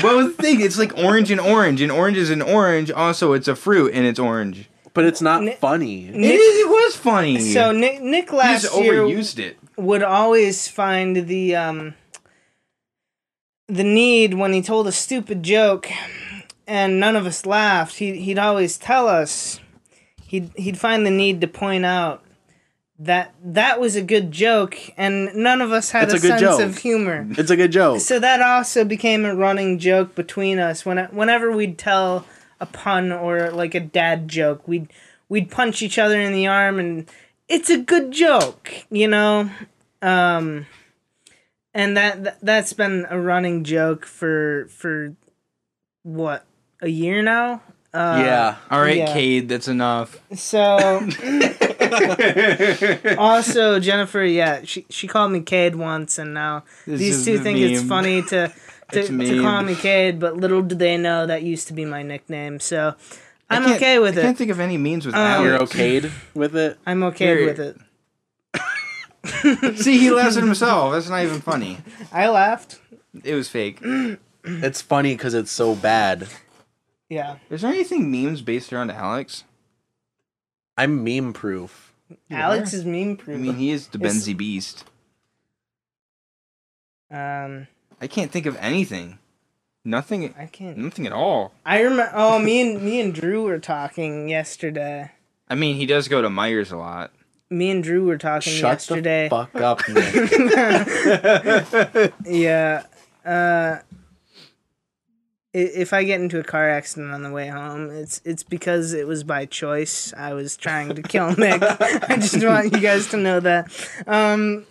What 0.00 0.16
was 0.16 0.36
the 0.36 0.42
thing? 0.42 0.60
It's 0.60 0.78
like 0.78 0.96
orange 0.96 1.30
and 1.30 1.40
orange, 1.40 1.80
and 1.82 1.92
orange 1.92 2.16
is 2.16 2.30
an 2.30 2.40
orange. 2.40 2.90
Also, 2.90 3.32
it's 3.32 3.48
a 3.48 3.54
fruit, 3.54 3.92
and 3.94 4.06
it's 4.06 4.18
orange. 4.18 4.68
But 4.94 5.04
it's 5.04 5.20
not 5.20 5.42
Nick- 5.42 5.58
funny. 5.58 6.06
It, 6.06 6.14
Nick- 6.14 6.32
is, 6.40 6.60
it 6.60 6.68
was 6.68 6.96
funny. 6.96 7.38
So 7.40 7.70
Nick, 7.72 8.00
Nick 8.00 8.30
he 8.30 8.36
last 8.36 8.62
just 8.62 8.80
year 8.80 9.02
overused 9.02 9.38
it. 9.38 9.58
Would 9.76 10.02
always 10.02 10.68
find 10.68 11.26
the 11.28 11.56
um 11.56 11.94
the 13.68 13.84
need 13.84 14.34
when 14.34 14.52
he 14.52 14.62
told 14.62 14.86
a 14.86 14.92
stupid 14.92 15.42
joke 15.42 15.88
and 16.66 17.00
none 17.00 17.16
of 17.16 17.26
us 17.26 17.46
laughed. 17.46 17.96
He 17.96 18.18
he'd 18.20 18.38
always 18.38 18.76
tell 18.76 19.08
us 19.08 19.60
he'd 20.22 20.50
he'd 20.56 20.78
find 20.78 21.06
the 21.06 21.10
need 21.10 21.40
to 21.40 21.46
point 21.46 21.84
out 21.84 22.22
that 22.98 23.34
that 23.42 23.80
was 23.80 23.96
a 23.96 24.02
good 24.02 24.30
joke 24.30 24.78
and 24.96 25.34
none 25.34 25.60
of 25.60 25.72
us 25.72 25.90
had 25.90 26.04
It's 26.04 26.14
a, 26.14 26.16
a 26.16 26.20
good 26.20 26.38
sense 26.38 26.40
joke. 26.58 26.60
of 26.60 26.78
humor. 26.78 27.26
It's 27.30 27.50
a 27.50 27.56
good 27.56 27.72
joke. 27.72 28.00
So 28.00 28.18
that 28.20 28.40
also 28.40 28.84
became 28.84 29.24
a 29.24 29.34
running 29.34 29.78
joke 29.78 30.14
between 30.14 30.58
us. 30.58 30.86
When 30.86 30.98
whenever 31.06 31.50
we'd 31.50 31.78
tell 31.78 32.24
a 32.60 32.66
pun 32.66 33.10
or 33.10 33.50
like 33.50 33.74
a 33.74 33.80
dad 33.80 34.28
joke, 34.28 34.68
we'd 34.68 34.92
we'd 35.28 35.50
punch 35.50 35.82
each 35.82 35.98
other 35.98 36.20
in 36.20 36.32
the 36.32 36.46
arm, 36.46 36.78
and 36.78 37.06
it's 37.48 37.70
a 37.70 37.78
good 37.78 38.12
joke, 38.12 38.84
you 38.90 39.08
know. 39.08 39.50
Um, 40.02 40.66
and 41.72 41.96
that, 41.96 42.24
that 42.24 42.40
that's 42.40 42.72
been 42.72 43.06
a 43.10 43.20
running 43.20 43.64
joke 43.64 44.06
for 44.06 44.66
for 44.68 45.14
what 46.02 46.44
a 46.80 46.88
year 46.88 47.22
now. 47.22 47.62
Uh, 47.92 48.22
yeah. 48.24 48.56
All 48.70 48.80
right, 48.80 48.96
yeah. 48.96 49.12
Cade, 49.12 49.48
that's 49.48 49.68
enough. 49.68 50.20
So 50.34 50.76
also 53.18 53.78
Jennifer, 53.78 54.24
yeah, 54.24 54.62
she 54.64 54.86
she 54.90 55.06
called 55.06 55.32
me 55.32 55.42
Cade 55.42 55.76
once, 55.76 56.18
and 56.18 56.34
now 56.34 56.64
This 56.86 57.00
these 57.00 57.24
two 57.24 57.38
the 57.38 57.44
think 57.44 57.58
it's 57.58 57.84
funny 57.84 58.22
to 58.22 58.52
to, 58.92 59.00
a 59.00 59.06
to 59.06 59.42
call 59.42 59.62
me 59.62 59.74
Cade, 59.74 60.18
but 60.18 60.36
little 60.36 60.62
do 60.62 60.74
they 60.74 60.96
know 60.96 61.26
that 61.26 61.42
used 61.42 61.68
to 61.68 61.72
be 61.72 61.84
my 61.84 62.02
nickname. 62.02 62.60
So 62.60 62.88
I 62.88 62.94
I'm 63.50 63.66
okay 63.74 63.98
with 63.98 64.16
it. 64.16 64.20
I 64.20 64.24
can't 64.24 64.38
think 64.38 64.50
of 64.50 64.58
any 64.60 64.76
memes 64.78 65.06
with 65.06 65.14
Um, 65.14 65.20
Alex. 65.20 65.44
You're 65.44 65.58
okayed 66.02 66.10
with 66.34 66.56
it? 66.56 66.78
I'm 66.86 67.02
okay 67.04 67.44
with 67.46 67.58
it. 67.60 67.76
See, 69.78 69.98
he 69.98 70.10
laughs 70.10 70.36
at 70.36 70.42
himself. 70.42 70.92
That's 70.92 71.08
not 71.08 71.22
even 71.22 71.40
funny. 71.40 71.78
I 72.12 72.28
laughed. 72.28 72.80
It 73.22 73.34
was 73.34 73.48
fake. 73.48 73.80
It's 74.46 74.82
funny 74.82 75.14
because 75.14 75.32
it's 75.32 75.50
so 75.50 75.74
bad. 75.74 76.28
Yeah, 77.08 77.36
Is 77.48 77.62
there 77.62 77.72
anything 77.72 78.10
memes 78.10 78.42
based 78.42 78.74
around 78.74 78.90
Alex? 78.90 79.44
I'm 80.76 81.02
meme 81.02 81.32
proof. 81.32 81.94
Alex 82.30 82.74
is 82.74 82.84
meme 82.84 83.16
proof. 83.16 83.36
I 83.36 83.40
proof. 83.40 83.40
mean, 83.40 83.56
he 83.56 83.70
is 83.70 83.86
the 83.86 83.98
It's- 83.98 84.14
Benzie 84.14 84.36
Beast. 84.36 84.84
um, 87.10 87.66
I 88.02 88.06
can't 88.06 88.30
think 88.30 88.44
of 88.44 88.56
anything. 88.60 89.18
Nothing. 89.84 90.32
I 90.38 90.46
can't. 90.46 90.78
Nothing 90.78 91.06
at 91.06 91.12
all. 91.12 91.52
I 91.66 91.80
remember. 91.80 92.10
Oh, 92.14 92.38
me 92.38 92.60
and 92.60 92.80
me 92.82 93.00
and 93.00 93.12
Drew 93.14 93.44
were 93.44 93.58
talking 93.58 94.28
yesterday. 94.28 95.10
I 95.48 95.54
mean, 95.54 95.76
he 95.76 95.84
does 95.86 96.08
go 96.08 96.22
to 96.22 96.28
Meijer's 96.28 96.72
a 96.72 96.76
lot. 96.78 97.10
Me 97.50 97.70
and 97.70 97.84
Drew 97.84 98.04
were 98.06 98.16
talking 98.16 98.52
Shut 98.52 98.72
yesterday. 98.88 99.28
the 99.28 99.30
fuck 99.30 99.54
up, 99.56 99.82
Nick. 102.04 102.14
Yeah. 102.26 102.84
Uh, 103.24 103.78
if 105.52 105.92
I 105.92 106.02
get 106.02 106.20
into 106.20 106.40
a 106.40 106.42
car 106.42 106.68
accident 106.68 107.12
on 107.12 107.22
the 107.22 107.30
way 107.30 107.46
home, 107.48 107.90
it's 107.90 108.20
it's 108.24 108.42
because 108.42 108.92
it 108.92 109.06
was 109.06 109.22
by 109.22 109.46
choice. 109.46 110.12
I 110.16 110.32
was 110.32 110.56
trying 110.56 110.94
to 110.96 111.02
kill 111.02 111.30
Nick. 111.36 111.62
I 111.62 112.16
just 112.16 112.42
want 112.44 112.72
you 112.72 112.80
guys 112.80 113.06
to 113.08 113.16
know 113.18 113.38
that. 113.40 113.70
Um. 114.06 114.66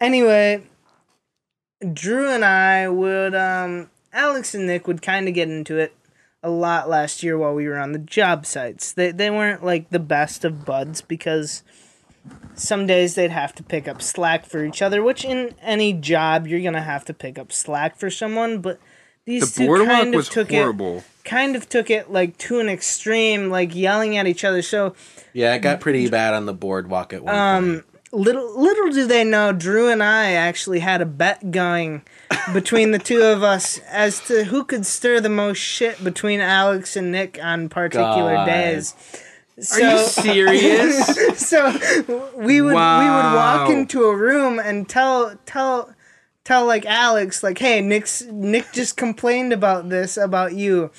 Anyway, 0.00 0.62
Drew 1.92 2.28
and 2.28 2.44
I 2.44 2.88
would 2.88 3.34
um 3.34 3.90
Alex 4.12 4.54
and 4.54 4.66
Nick 4.66 4.86
would 4.86 5.02
kind 5.02 5.28
of 5.28 5.34
get 5.34 5.48
into 5.48 5.78
it 5.78 5.94
a 6.42 6.50
lot 6.50 6.88
last 6.88 7.22
year 7.22 7.36
while 7.36 7.54
we 7.54 7.68
were 7.68 7.78
on 7.78 7.92
the 7.92 7.98
job 7.98 8.46
sites. 8.46 8.92
They 8.92 9.12
they 9.12 9.30
weren't 9.30 9.64
like 9.64 9.90
the 9.90 9.98
best 9.98 10.44
of 10.44 10.64
buds 10.64 11.00
because 11.00 11.62
some 12.54 12.86
days 12.86 13.14
they'd 13.14 13.30
have 13.30 13.54
to 13.54 13.62
pick 13.62 13.88
up 13.88 14.02
slack 14.02 14.46
for 14.46 14.64
each 14.64 14.82
other, 14.82 15.02
which 15.02 15.24
in 15.24 15.54
any 15.62 15.92
job 15.92 16.46
you're 16.46 16.62
gonna 16.62 16.82
have 16.82 17.04
to 17.06 17.14
pick 17.14 17.38
up 17.38 17.52
slack 17.52 17.96
for 17.96 18.10
someone. 18.10 18.60
But 18.60 18.78
these 19.24 19.54
The 19.54 19.66
two 19.66 19.86
kind 19.86 20.08
of 20.08 20.14
was 20.14 20.28
took 20.28 20.50
horrible. 20.50 20.98
it 20.98 21.04
kind 21.24 21.56
of 21.56 21.68
took 21.68 21.90
it 21.90 22.10
like 22.10 22.36
to 22.38 22.58
an 22.60 22.68
extreme, 22.68 23.50
like 23.50 23.74
yelling 23.74 24.16
at 24.16 24.26
each 24.26 24.44
other. 24.44 24.62
So 24.62 24.94
yeah, 25.32 25.54
it 25.54 25.60
got 25.60 25.80
pretty 25.80 26.08
bad 26.08 26.34
on 26.34 26.46
the 26.46 26.54
boardwalk 26.54 27.12
at 27.12 27.22
one 27.22 27.34
um, 27.34 27.72
point. 27.72 27.84
Little 28.12 28.60
little 28.60 28.90
do 28.90 29.06
they 29.06 29.24
know, 29.24 29.52
Drew 29.52 29.88
and 29.88 30.02
I 30.02 30.32
actually 30.32 30.80
had 30.80 31.00
a 31.00 31.06
bet 31.06 31.50
going 31.50 32.02
between 32.52 32.90
the 32.90 32.98
two 32.98 33.22
of 33.22 33.42
us 33.42 33.78
as 33.88 34.20
to 34.26 34.44
who 34.44 34.64
could 34.64 34.86
stir 34.86 35.20
the 35.20 35.28
most 35.28 35.58
shit 35.58 36.02
between 36.02 36.40
Alex 36.40 36.96
and 36.96 37.12
Nick 37.12 37.38
on 37.42 37.68
particular 37.68 38.34
God. 38.34 38.46
days. 38.46 38.94
Are 39.72 39.80
you 39.80 39.98
So- 39.98 40.22
serious? 40.22 41.06
so 41.48 41.70
we 42.36 42.60
would 42.60 42.68
we 42.70 42.74
would 42.74 42.76
walk 43.34 43.70
into 43.70 44.04
a 44.04 44.16
room 44.16 44.58
and 44.58 44.88
tell 44.88 45.36
tell 45.46 45.94
tell 46.44 46.66
like 46.66 46.86
Alex 46.86 47.42
like 47.42 47.58
hey 47.58 47.80
Nick's 47.80 48.22
Nick 48.22 48.72
just 48.72 48.96
complained 48.96 49.52
about 49.52 49.88
this 49.90 50.16
about 50.16 50.54
you 50.54 50.90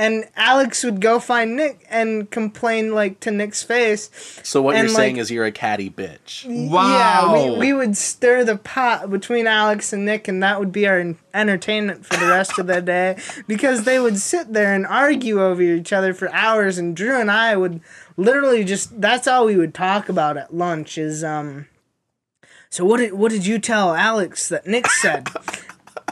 and 0.00 0.26
Alex 0.34 0.82
would 0.82 0.98
go 0.98 1.20
find 1.20 1.56
Nick 1.56 1.86
and 1.90 2.30
complain 2.30 2.94
like 2.94 3.20
to 3.20 3.30
Nick's 3.30 3.62
face. 3.62 4.10
So 4.42 4.62
what 4.62 4.74
and, 4.74 4.88
you're 4.88 4.96
saying 4.96 5.18
is 5.18 5.30
you're 5.30 5.44
a 5.44 5.52
catty 5.52 5.90
bitch. 5.90 6.46
yeah 6.46 7.30
we, 7.34 7.58
we 7.58 7.72
would 7.74 7.98
stir 7.98 8.42
the 8.42 8.56
pot 8.56 9.10
between 9.10 9.46
Alex 9.46 9.92
and 9.92 10.06
Nick 10.06 10.26
and 10.26 10.42
that 10.42 10.58
would 10.58 10.72
be 10.72 10.88
our 10.88 11.14
entertainment 11.34 12.06
for 12.06 12.16
the 12.16 12.28
rest 12.28 12.58
of 12.58 12.66
the 12.66 12.80
day. 12.80 13.18
Because 13.46 13.84
they 13.84 14.00
would 14.00 14.16
sit 14.16 14.54
there 14.54 14.72
and 14.74 14.86
argue 14.86 15.42
over 15.42 15.60
each 15.60 15.92
other 15.92 16.14
for 16.14 16.32
hours 16.32 16.78
and 16.78 16.96
Drew 16.96 17.20
and 17.20 17.30
I 17.30 17.54
would 17.54 17.82
literally 18.16 18.64
just 18.64 19.02
that's 19.02 19.28
all 19.28 19.44
we 19.44 19.56
would 19.56 19.74
talk 19.74 20.08
about 20.08 20.38
at 20.38 20.54
lunch 20.54 20.96
is 20.96 21.22
um 21.22 21.66
so 22.70 22.86
what 22.86 23.00
did 23.00 23.12
what 23.12 23.30
did 23.30 23.44
you 23.44 23.58
tell 23.58 23.94
Alex 23.94 24.48
that 24.48 24.66
Nick 24.66 24.86
said? 24.88 25.28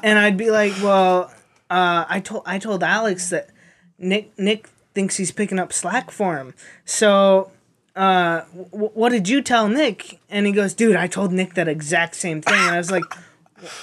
And 0.00 0.17
I'd 0.17 0.36
be 0.36 0.49
like 0.52 0.75
well 0.81 1.33
uh, 1.70 2.05
I 2.08 2.20
told 2.20 2.44
I 2.47 2.60
told 2.60 2.84
Alex 2.84 3.31
that 3.31 3.50
Nick 3.98 4.38
Nick 4.38 4.68
thinks 4.94 5.16
he's 5.16 5.30
picking 5.32 5.58
up 5.58 5.72
slack 5.72 6.10
for 6.10 6.36
him 6.38 6.54
so 6.84 7.50
uh, 7.96 8.42
w- 8.54 8.90
what 8.94 9.10
did 9.10 9.28
you 9.28 9.42
tell 9.42 9.68
Nick? 9.68 10.20
And 10.30 10.46
he 10.46 10.52
goes, 10.52 10.72
dude, 10.72 10.94
I 10.94 11.08
told 11.08 11.32
Nick 11.32 11.54
that 11.54 11.66
exact 11.66 12.14
same 12.14 12.40
thing. 12.40 12.54
And 12.54 12.74
I 12.76 12.78
was 12.78 12.92
like, 12.92 13.02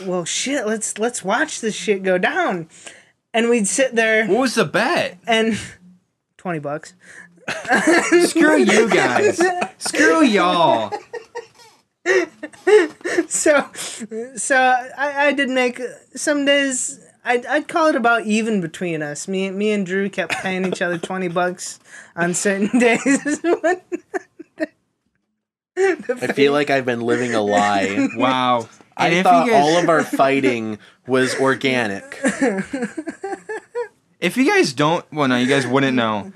well, 0.05 0.23
shit, 0.23 0.65
let's 0.65 0.97
let's 0.97 1.21
watch 1.21 1.59
this 1.59 1.75
shit 1.75 2.01
go 2.01 2.17
down. 2.17 2.69
And 3.33 3.49
we'd 3.49 3.67
sit 3.67 3.93
there 3.93 4.25
what 4.25 4.39
was 4.39 4.55
the 4.55 4.63
bet? 4.63 5.17
and 5.27 5.59
twenty 6.37 6.59
bucks. 6.59 6.93
Screw 8.27 8.57
you 8.57 8.89
guys. 8.93 9.41
Screw 9.79 10.23
y'all. 10.23 10.93
So, 13.27 13.69
so 14.35 14.55
I, 14.97 15.27
I 15.27 15.33
did 15.33 15.49
make 15.49 15.81
some 16.15 16.45
days. 16.45 16.99
I'd, 17.25 17.45
I'd 17.47 17.67
call 17.67 17.87
it 17.87 17.95
about 17.95 18.25
even 18.25 18.61
between 18.61 19.01
us. 19.01 19.27
Me, 19.27 19.49
me 19.51 19.71
and 19.71 19.85
Drew 19.85 20.09
kept 20.09 20.33
paying 20.35 20.65
each 20.65 20.81
other 20.81 20.97
20 20.97 21.27
bucks 21.29 21.79
on 22.15 22.33
certain 22.35 22.67
days. 22.79 23.41
I 25.77 26.27
feel 26.33 26.53
like 26.53 26.69
I've 26.69 26.85
been 26.85 27.01
living 27.01 27.33
a 27.33 27.41
lie. 27.41 28.07
Wow. 28.15 28.69
I 28.97 29.07
And 29.07 29.15
if 29.15 29.23
thought 29.23 29.47
guys- 29.47 29.55
all 29.61 29.77
of 29.77 29.89
our 29.89 30.03
fighting 30.03 30.79
was 31.05 31.35
organic. 31.35 32.17
If 34.21 34.37
you 34.37 34.45
guys 34.45 34.71
don't, 34.71 35.05
well, 35.11 35.27
no, 35.27 35.35
you 35.35 35.47
guys 35.47 35.67
wouldn't 35.67 35.95
know. 35.97 36.31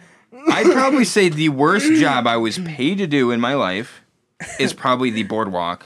I'd 0.49 0.65
probably 0.73 1.05
say 1.05 1.29
the 1.29 1.49
worst 1.49 1.93
job 1.93 2.27
I 2.27 2.35
was 2.37 2.59
paid 2.59 2.97
to 2.97 3.07
do 3.07 3.31
in 3.31 3.39
my 3.39 3.53
life 3.53 4.01
is 4.59 4.73
probably 4.73 5.09
the 5.09 5.23
boardwalk. 5.23 5.85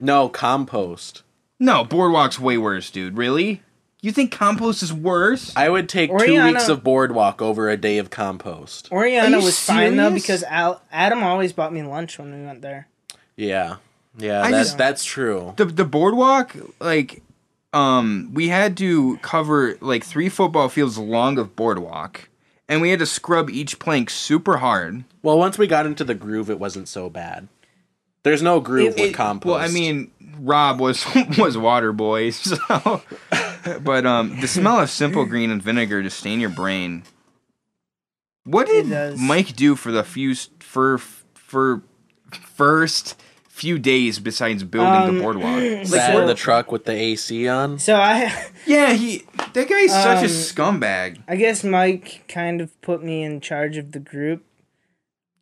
No, 0.00 0.28
compost. 0.30 1.22
No, 1.60 1.84
boardwalk's 1.84 2.38
way 2.40 2.56
worse, 2.56 2.90
dude. 2.90 3.16
Really? 3.18 3.62
You 4.04 4.12
think 4.12 4.32
compost 4.32 4.82
is 4.82 4.92
worse? 4.92 5.50
I 5.56 5.70
would 5.70 5.88
take 5.88 6.10
two 6.10 6.44
weeks 6.44 6.68
of 6.68 6.84
boardwalk 6.84 7.40
over 7.40 7.70
a 7.70 7.76
day 7.78 7.96
of 7.96 8.10
compost. 8.10 8.92
Oriana 8.92 9.38
you 9.38 9.42
was 9.42 9.58
fine 9.58 9.96
though 9.96 10.10
because 10.10 10.42
Al, 10.42 10.82
Adam 10.92 11.22
always 11.22 11.54
bought 11.54 11.72
me 11.72 11.82
lunch 11.82 12.18
when 12.18 12.38
we 12.38 12.44
went 12.46 12.60
there. 12.60 12.86
Yeah. 13.34 13.76
Yeah, 14.18 14.42
I 14.42 14.50
that's 14.50 14.68
just- 14.68 14.78
that's 14.78 15.04
true. 15.06 15.54
the 15.56 15.64
the 15.64 15.86
boardwalk, 15.86 16.54
like, 16.80 17.22
um, 17.72 18.28
we 18.34 18.48
had 18.48 18.76
to 18.76 19.16
cover 19.22 19.78
like 19.80 20.04
three 20.04 20.28
football 20.28 20.68
fields 20.68 20.98
long 20.98 21.38
of 21.38 21.56
boardwalk, 21.56 22.28
and 22.68 22.82
we 22.82 22.90
had 22.90 22.98
to 22.98 23.06
scrub 23.06 23.48
each 23.48 23.78
plank 23.78 24.10
super 24.10 24.58
hard. 24.58 25.04
Well, 25.22 25.38
once 25.38 25.56
we 25.56 25.66
got 25.66 25.86
into 25.86 26.04
the 26.04 26.14
groove, 26.14 26.50
it 26.50 26.60
wasn't 26.60 26.88
so 26.88 27.08
bad. 27.08 27.48
There's 28.22 28.42
no 28.42 28.60
groove 28.60 28.88
It- 28.88 29.00
with 29.00 29.10
it- 29.10 29.14
compost. 29.14 29.46
Well, 29.50 29.58
I 29.58 29.68
mean, 29.68 30.10
Rob 30.38 30.78
was 30.78 31.04
was 31.38 31.56
water 31.56 31.92
boy, 31.94 32.30
so. 32.30 33.02
but 33.82 34.06
um, 34.06 34.40
the 34.40 34.48
smell 34.48 34.78
of 34.80 34.90
simple 34.90 35.24
green 35.24 35.50
and 35.50 35.62
vinegar 35.62 36.02
just 36.02 36.18
stain 36.18 36.40
your 36.40 36.50
brain. 36.50 37.02
What 38.44 38.66
did. 38.66 39.18
Mike 39.18 39.56
do 39.56 39.74
for 39.76 39.90
the 39.90 40.04
few 40.04 40.34
for 40.60 40.98
for 40.98 41.82
first 42.32 43.20
few 43.48 43.78
days 43.78 44.18
besides 44.18 44.64
building 44.64 45.02
Um, 45.02 45.14
the 45.16 45.22
boardwalk? 45.22 45.62
sat 45.86 46.14
in 46.16 46.26
the 46.26 46.34
truck 46.34 46.70
with 46.72 46.84
the 46.84 46.92
AC 46.92 47.48
on. 47.48 47.78
So 47.78 47.94
I, 47.96 48.48
Yeah, 48.66 48.92
he 48.92 49.22
that 49.54 49.68
guy's 49.68 49.92
such 49.92 50.18
a 50.22 50.26
Um, 50.26 50.30
scumbag. 50.30 51.22
I 51.28 51.36
guess 51.36 51.62
Mike 51.64 52.24
kind 52.28 52.60
of 52.60 52.78
put 52.82 53.02
me 53.02 53.22
in 53.22 53.40
charge 53.40 53.76
of 53.76 53.92
the 53.92 54.00
group. 54.00 54.44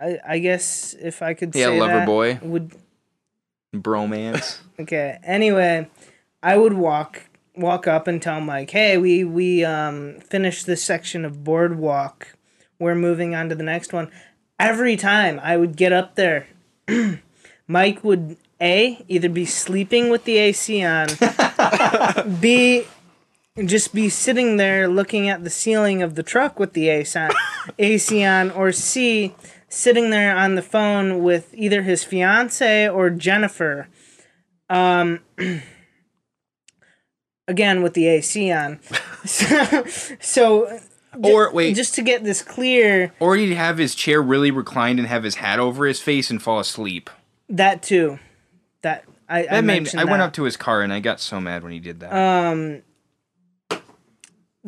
I, 0.01 0.19
I 0.27 0.39
guess 0.39 0.95
if 1.01 1.23
I 1.23 1.35
could 1.35 1.55
Yeah, 1.55 1.67
say 1.67 1.81
lover 1.81 1.99
that, 1.99 2.07
boy. 2.07 2.39
would 2.43 2.73
Bromance. 3.75 4.59
Okay. 4.81 5.19
Anyway, 5.23 5.87
I 6.43 6.57
would 6.57 6.73
walk 6.73 7.23
walk 7.57 7.87
up 7.87 8.07
and 8.07 8.21
tell 8.21 8.41
Mike, 8.41 8.71
"Hey, 8.71 8.97
we 8.99 9.25
we 9.25 9.65
um 9.65 10.21
finished 10.21 10.67
this 10.67 10.83
section 10.83 11.25
of 11.25 11.45
boardwalk. 11.45 12.35
We're 12.79 12.95
moving 12.95 13.35
on 13.35 13.49
to 13.49 13.55
the 13.55 13.63
next 13.63 13.93
one." 13.93 14.11
Every 14.59 14.97
time 14.97 15.41
I 15.43 15.57
would 15.57 15.77
get 15.77 15.93
up 15.93 16.15
there, 16.15 16.47
Mike 17.67 18.05
would 18.05 18.37
a 18.61 19.05
either 19.09 19.29
be 19.29 19.45
sleeping 19.45 20.09
with 20.09 20.25
the 20.25 20.39
AC 20.39 20.85
on, 20.85 21.09
b 22.41 22.85
just 23.65 23.95
be 23.95 24.09
sitting 24.09 24.57
there 24.57 24.89
looking 24.89 25.29
at 25.29 25.45
the 25.45 25.51
ceiling 25.51 26.03
of 26.03 26.15
the 26.15 26.23
truck 26.23 26.59
with 26.59 26.73
the 26.73 26.89
AC 26.89 27.19
on, 27.19 27.31
AC 27.79 28.25
on 28.25 28.51
or 28.53 28.73
c 28.73 29.35
sitting 29.69 30.11
there 30.11 30.35
on 30.37 30.55
the 30.55 30.63
phone 30.63 31.23
with 31.23 31.53
either 31.55 31.83
his 31.83 32.05
fiance 32.05 32.89
or 32.89 33.11
Jennifer 33.11 33.89
um, 34.71 35.21
again 37.53 37.83
with 37.83 37.95
the 37.95 38.09
AC 38.09 38.51
on. 38.51 38.81
so, 39.25 39.85
so 40.21 40.81
Or 41.23 41.53
wait, 41.53 41.77
just 41.77 41.95
to 41.95 42.03
get 42.03 42.25
this 42.25 42.43
clear, 42.43 43.13
or 43.21 43.37
he'd 43.37 43.55
have 43.55 43.79
his 43.79 43.95
chair 43.95 44.21
really 44.21 44.51
reclined 44.51 44.99
and 44.99 45.07
have 45.07 45.23
his 45.23 45.37
hat 45.37 45.61
over 45.61 45.87
his 45.87 46.01
face 46.01 46.31
and 46.31 46.43
fall 46.43 46.59
asleep. 46.59 47.09
that 47.49 47.83
too, 47.83 48.19
that 48.83 49.05
I 49.29 49.41
I 49.41 49.43
That 49.43 49.65
made 49.65 49.75
mentioned 49.83 50.01
I 50.01 50.05
went 50.05 50.19
that. 50.19 50.27
up 50.29 50.33
to 50.35 50.43
his 50.45 50.57
car 50.57 50.83
and 50.83 50.93
I 50.93 50.99
got 51.01 51.21
so 51.21 51.41
mad 51.41 51.63
when 51.63 51.73
he 51.73 51.79
did 51.79 52.01
that. 52.01 52.13
um 52.13 52.83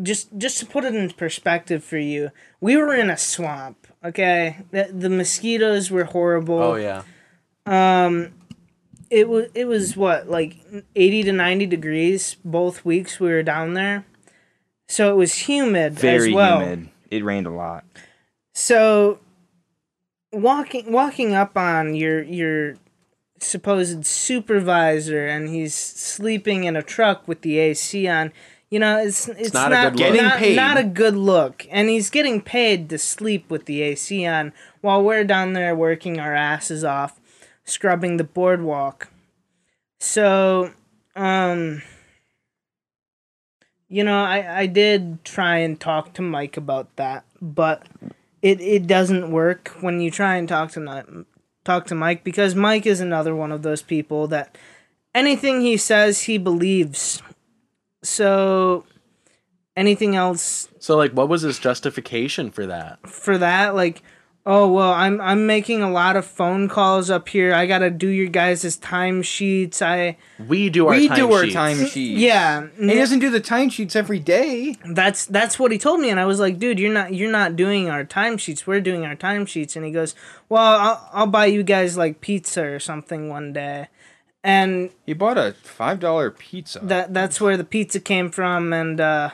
just 0.03 0.37
just 0.37 0.59
to 0.59 0.67
put 0.67 0.85
it 0.85 0.95
in 0.95 1.09
perspective 1.11 1.85
for 1.85 1.99
you 1.99 2.31
we 2.61 2.77
were 2.77 2.93
in 2.95 3.11
a 3.11 3.17
swamp 3.17 3.87
okay 4.05 4.57
the, 4.73 4.91
the 4.93 5.09
mosquitoes 5.09 5.89
were 5.91 6.05
horrible 6.05 6.59
Oh 6.59 6.75
yeah. 6.75 7.03
um 7.67 8.33
it 9.15 9.29
was 9.29 9.47
it 9.55 9.67
was 9.67 9.97
what 9.97 10.29
like 10.29 10.59
80 10.97 11.23
to 11.25 11.33
90 11.33 11.67
degrees 11.67 12.37
both 12.45 12.85
weeks 12.85 13.21
we 13.21 13.29
were 13.29 13.45
down 13.45 13.75
there 13.75 14.05
so 14.89 15.11
it 15.13 15.17
was 15.17 15.35
humid 15.35 15.95
Very 15.95 16.31
as 16.31 16.35
well 16.35 16.61
humid. 16.61 16.89
It 17.11 17.25
rained 17.25 17.47
a 17.47 17.51
lot. 17.51 17.85
so 18.55 19.21
walking 20.33 20.91
walking 20.91 21.33
up 21.33 21.57
on 21.57 21.95
your 21.95 22.23
your 22.25 22.75
supposed 23.39 24.05
supervisor 24.05 25.27
and 25.27 25.49
he's 25.49 25.75
sleeping 25.75 26.65
in 26.65 26.75
a 26.75 26.83
truck 26.83 27.29
with 27.29 27.43
the 27.43 27.59
AC 27.59 28.09
on 28.09 28.33
you 28.69 28.81
know 28.81 28.99
it's 28.99 29.29
it's, 29.29 29.55
not 29.55 29.71
not, 29.71 29.89
a 29.89 29.91
good. 29.91 29.99
Getting 29.99 30.23
not, 30.23 30.39
paid. 30.39 30.57
not 30.57 30.77
a 30.77 30.85
good 30.85 31.15
look 31.15 31.67
and 31.71 31.89
he's 31.89 32.11
getting 32.11 32.41
paid 32.41 32.91
to 32.91 32.99
sleep 32.99 33.49
with 33.49 33.67
the 33.67 33.83
AC 33.83 34.27
on 34.27 34.53
while 34.81 35.05
we're 35.05 35.25
down 35.25 35.53
there 35.53 35.77
working 35.77 36.19
our 36.19 36.35
asses 36.35 36.83
off 36.83 37.21
scrubbing 37.65 38.17
the 38.17 38.25
boardwalk 38.25 39.09
so 39.99 40.71
um 41.17 41.83
you 43.89 44.05
know 44.05 44.23
I 44.23 44.61
I 44.61 44.67
did 44.67 45.25
try 45.25 45.59
and 45.59 45.81
talk 45.81 46.13
to 46.15 46.23
Mike 46.23 46.57
about 46.57 46.95
that 46.97 47.25
but 47.41 47.83
it 48.43 48.61
it 48.61 48.87
doesn't 48.87 49.31
work 49.31 49.69
when 49.81 50.01
you 50.01 50.11
try 50.11 50.37
and 50.37 50.49
talk 50.49 50.73
to 50.73 51.25
talk 51.65 51.87
to 51.87 51.95
Mike 51.95 52.25
because 52.25 52.55
Mike 52.55 52.87
is 52.87 53.01
another 53.01 53.35
one 53.35 53.53
of 53.53 53.63
those 53.63 53.83
people 53.83 54.27
that 54.29 54.57
anything 55.15 55.61
he 55.61 55.77
says 55.77 56.23
he 56.23 56.39
believes. 56.39 57.23
So 58.03 58.85
anything 59.77 60.15
else 60.15 60.69
So 60.79 60.97
like, 60.97 61.13
what 61.13 61.29
was 61.29 61.43
his 61.43 61.59
justification 61.59 62.51
for 62.51 62.67
that? 62.67 62.99
for 63.09 63.39
that 63.39 63.75
like 63.75 64.03
oh 64.47 64.71
well 64.71 64.93
I'm 64.93 65.21
I'm 65.21 65.47
making 65.47 65.83
a 65.83 65.91
lot 65.91 66.17
of 66.17 66.25
phone 66.27 66.69
calls 66.69 67.09
up 67.11 67.29
here. 67.29 67.55
I 67.55 67.67
got 67.67 67.79
to 67.79 67.91
do 67.91 68.09
your 68.09 68.29
guys' 68.29 68.77
time 68.77 69.23
sheets. 69.23 69.81
I 69.81 70.17
We 70.39 70.69
do 70.71 70.87
our 70.89 70.95
we 70.97 71.09
time 71.09 71.17
do 71.17 71.33
our 71.33 71.43
sheets. 71.45 71.55
time 71.55 71.87
sheets. 71.87 72.21
yeah, 72.21 72.67
He 72.79 72.95
doesn't 72.95 73.21
do 73.21 73.31
the 73.31 73.41
time 73.41 73.71
sheets 73.71 73.97
every 73.97 74.19
day. 74.19 74.77
that's 74.85 75.27
that's 75.27 75.59
what 75.59 75.73
he 75.73 75.79
told 75.79 76.01
me 76.01 76.11
and 76.11 76.21
i 76.21 76.27
was 76.27 76.39
like 76.41 76.59
dude 76.59 76.79
you're 76.79 76.93
not 76.93 77.15
you're 77.15 77.31
not 77.31 77.57
doing 77.57 77.89
our 77.89 78.05
time 78.05 78.37
sheets 78.37 78.67
we're 78.67 78.81
doing 78.81 79.05
our 79.07 79.15
time 79.15 79.47
sheets 79.47 79.77
and 79.77 79.85
he 79.85 79.91
goes 79.91 80.15
well 80.49 80.63
I'll, 80.81 81.11
I'll 81.13 81.27
buy 81.27 81.47
you 81.47 81.63
guys 81.63 81.97
like 81.97 82.21
pizza 82.21 82.63
or 82.65 82.79
something 82.81 83.29
one 83.29 83.53
day 83.53 83.89
and 84.43 84.91
He 85.07 85.15
bought 85.15 85.39
a 85.39 85.55
five 85.63 86.01
dollar 86.01 86.31
pizza. 86.31 86.81
that 86.83 87.15
that's 87.15 87.41
where 87.41 87.57
the 87.57 87.65
pizza 87.65 87.99
came 88.01 88.31
from 88.31 88.73
and 88.73 89.01
uh 89.01 89.31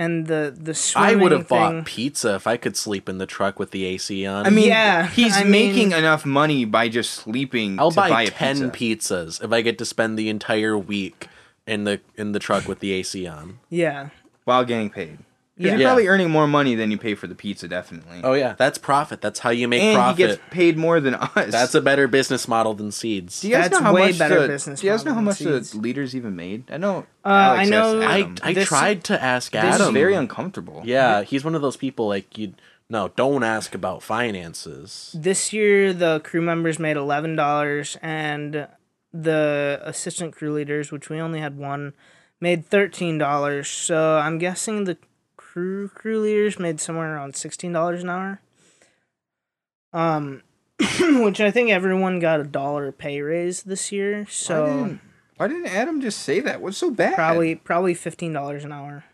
and 0.00 0.26
the 0.26 0.54
the 0.56 0.74
I 0.96 1.14
would 1.14 1.32
have 1.32 1.46
thing. 1.48 1.58
bought 1.58 1.84
pizza 1.84 2.34
if 2.34 2.46
I 2.46 2.56
could 2.56 2.76
sleep 2.76 3.08
in 3.08 3.18
the 3.18 3.26
truck 3.26 3.58
with 3.58 3.70
the 3.70 3.84
AC 3.84 4.26
on. 4.26 4.46
I 4.46 4.50
mean, 4.50 4.68
Yeah, 4.68 5.06
he's 5.08 5.36
I 5.36 5.42
mean- 5.44 5.50
making 5.74 5.92
enough 5.92 6.24
money 6.24 6.64
by 6.64 6.88
just 6.88 7.10
sleeping. 7.12 7.78
I'll 7.78 7.90
to 7.90 7.96
buy, 7.96 8.08
buy, 8.08 8.22
a 8.22 8.30
ten 8.30 8.70
pizza. 8.70 9.14
pizzas 9.26 9.44
if 9.44 9.52
I 9.52 9.60
get 9.60 9.76
to 9.78 9.84
spend 9.84 10.18
the 10.18 10.28
entire 10.28 10.76
week 10.78 11.28
in 11.66 11.84
the 11.84 12.00
in 12.16 12.32
the 12.32 12.38
truck 12.38 12.66
with 12.66 12.80
the 12.80 12.92
AC 12.92 13.26
on. 13.26 13.58
yeah 13.68 14.08
while 14.44 14.64
getting 14.64 14.90
paid. 14.90 15.18
'Cause 15.60 15.66
Yeah. 15.66 15.76
You're 15.76 15.88
probably 15.88 16.08
earning 16.08 16.30
more 16.30 16.46
money 16.48 16.74
than 16.74 16.90
you 16.90 16.96
pay 16.96 17.14
for 17.14 17.26
the 17.26 17.34
pizza, 17.34 17.68
definitely. 17.68 18.20
Oh 18.24 18.32
yeah, 18.32 18.54
that's 18.56 18.78
profit. 18.78 19.20
That's 19.20 19.40
how 19.40 19.50
you 19.50 19.68
make 19.68 19.82
and 19.82 19.94
profit. 19.96 20.16
he 20.18 20.26
gets 20.26 20.40
paid 20.50 20.78
more 20.78 21.00
than 21.00 21.14
us. 21.16 21.30
That's 21.52 21.74
a 21.74 21.80
better 21.82 22.08
business 22.08 22.48
model 22.48 22.72
than 22.74 22.90
seeds. 22.92 23.40
Do 23.42 23.48
you 23.48 23.54
guys 23.54 23.64
That's 23.70 23.80
know 23.80 23.86
how 23.88 23.94
way 23.94 24.06
much 24.08 24.18
better 24.18 24.40
the, 24.42 24.48
business 24.48 24.80
Do 24.80 24.86
you 24.86 24.92
guys 24.92 25.04
know 25.04 25.10
model 25.14 25.14
how 25.32 25.38
than 25.38 25.52
much 25.54 25.60
Seeds. 25.62 25.72
the 25.72 25.78
leaders 25.78 26.16
even 26.16 26.34
made? 26.34 26.64
I 26.72 26.78
know. 26.78 27.06
Uh, 27.24 27.28
Alex 27.28 27.60
I 27.60 27.70
know- 27.70 28.00
asked 28.02 28.10
I 28.10 28.18
Adam. 28.20 28.36
I 28.42 28.52
This- 28.54 28.68
tried 28.68 29.04
to 29.04 29.22
ask 29.22 29.52
this 29.52 29.62
Adam. 29.62 29.88
is 29.88 29.92
very 29.92 30.14
uncomfortable. 30.14 30.82
yeah, 30.84 31.22
he's 31.22 31.44
one 31.44 31.54
of 31.54 31.60
those 31.62 31.76
people 31.76 32.08
like 32.08 32.38
you. 32.38 32.54
No, 32.88 33.08
don't 33.14 33.44
ask 33.44 33.74
about 33.74 34.02
finances. 34.02 35.14
this 35.16 35.52
year 35.52 35.92
the 35.92 36.20
crew 36.20 36.40
members 36.42 36.78
made 36.78 36.96
eleven 36.96 37.36
dollars 37.36 37.96
and 38.02 38.66
the 39.12 39.80
assistant 39.82 40.34
crew 40.34 40.52
leaders 40.52 40.90
which 40.92 41.08
we 41.10 41.20
only 41.20 41.40
had 41.40 41.56
one 41.58 41.92
made 42.40 42.64
thirteen 42.66 43.18
dollars 43.18 43.68
so 43.68 44.18
i'm 44.18 44.38
guessing 44.38 44.84
the 44.84 44.96
crew 45.52 45.88
crew 45.88 46.20
leaders 46.20 46.58
made 46.58 46.80
somewhere 46.80 47.14
around 47.14 47.34
sixteen 47.34 47.72
dollars 47.72 48.02
an 48.02 48.08
hour 48.10 48.40
um 49.92 50.42
which 51.00 51.40
i 51.40 51.50
think 51.50 51.70
everyone 51.70 52.20
got 52.20 52.40
a 52.40 52.44
dollar 52.44 52.92
pay 52.92 53.20
raise 53.20 53.62
this 53.64 53.90
year 53.90 54.20
Why 54.20 54.26
so 54.30 54.66
didn't, 54.66 55.00
why 55.36 55.48
didn't 55.48 55.68
Adam 55.68 56.02
just 56.02 56.18
say 56.18 56.40
that? 56.40 56.60
What's 56.60 56.76
so 56.76 56.90
bad? 56.90 57.14
probably 57.14 57.54
probably 57.54 57.94
fifteen 57.94 58.34
dollars 58.34 58.62
an 58.62 58.72
hour 58.72 59.04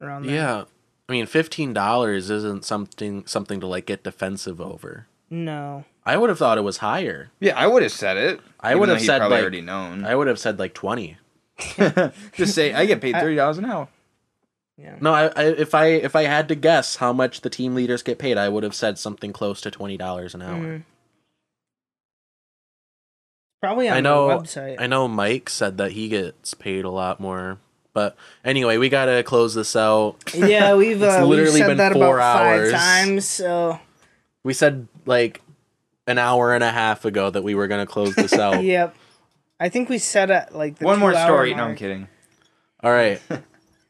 around 0.00 0.26
there. 0.26 0.34
Yeah, 0.34 0.64
I 1.08 1.12
mean, 1.12 1.26
fifteen 1.26 1.72
dollars 1.72 2.28
isn't 2.28 2.64
something 2.64 3.24
something 3.24 3.60
to 3.60 3.68
like 3.68 3.86
get 3.86 4.02
defensive 4.02 4.60
over. 4.60 5.06
no 5.30 5.84
I 6.04 6.16
would 6.16 6.28
have 6.28 6.38
thought 6.40 6.58
it 6.58 6.62
was 6.62 6.78
higher. 6.78 7.30
Yeah, 7.38 7.56
I 7.56 7.68
would 7.68 7.84
have 7.84 7.92
said 7.92 8.16
it. 8.16 8.40
I 8.58 8.74
would 8.74 8.88
have 8.88 9.00
said, 9.00 9.18
probably 9.18 9.36
like- 9.36 9.42
already 9.42 9.60
known. 9.60 10.04
I 10.04 10.16
would 10.16 10.26
have 10.26 10.40
said 10.40 10.58
like 10.58 10.74
twenty. 10.74 11.18
Just 12.32 12.56
say 12.56 12.74
I 12.74 12.84
get 12.86 13.00
paid 13.00 13.14
thirty 13.14 13.36
dollars 13.36 13.58
an 13.58 13.66
hour. 13.66 13.86
Yeah. 14.80 14.96
No, 15.00 15.12
I, 15.12 15.26
I 15.34 15.42
if 15.44 15.74
I 15.74 15.86
if 15.86 16.14
I 16.14 16.22
had 16.22 16.48
to 16.48 16.54
guess 16.54 16.96
how 16.96 17.12
much 17.12 17.40
the 17.40 17.50
team 17.50 17.74
leaders 17.74 18.02
get 18.02 18.18
paid, 18.18 18.38
I 18.38 18.48
would 18.48 18.62
have 18.62 18.74
said 18.74 18.98
something 18.98 19.32
close 19.32 19.60
to 19.62 19.70
twenty 19.70 19.96
dollars 19.96 20.34
an 20.34 20.42
hour. 20.42 20.56
Mm. 20.62 20.82
Probably 23.60 23.88
on 23.88 23.96
I 23.96 24.00
know. 24.00 24.28
the 24.28 24.34
website. 24.44 24.76
I 24.80 24.86
know 24.86 25.08
Mike 25.08 25.50
said 25.50 25.78
that 25.78 25.92
he 25.92 26.08
gets 26.08 26.54
paid 26.54 26.84
a 26.84 26.90
lot 26.90 27.18
more. 27.18 27.58
But 27.92 28.16
anyway, 28.44 28.76
we 28.76 28.88
gotta 28.88 29.24
close 29.24 29.54
this 29.54 29.74
out. 29.74 30.16
yeah, 30.32 30.74
we've 30.76 31.02
It's 31.02 31.14
uh, 31.16 31.20
we've 31.22 31.30
literally 31.30 31.58
said 31.58 31.66
been 31.68 31.78
that 31.78 31.92
four 31.94 32.16
about 32.18 32.36
hours. 32.46 32.70
five 32.70 32.80
times. 32.80 33.24
So 33.26 33.80
We 34.44 34.54
said 34.54 34.86
like 35.06 35.40
an 36.06 36.18
hour 36.18 36.54
and 36.54 36.62
a 36.62 36.70
half 36.70 37.04
ago 37.04 37.30
that 37.30 37.42
we 37.42 37.56
were 37.56 37.66
gonna 37.66 37.86
close 37.86 38.14
this 38.14 38.32
out. 38.38 38.62
yep, 38.62 38.94
I 39.58 39.68
think 39.70 39.88
we 39.88 39.98
said 39.98 40.30
it 40.30 40.54
like 40.54 40.78
the 40.78 40.84
One 40.84 41.00
more 41.00 41.10
two-hour 41.10 41.26
story. 41.26 41.54
No, 41.54 41.64
I'm 41.64 41.74
kidding. 41.74 42.06
All 42.84 42.92
right. 42.92 43.20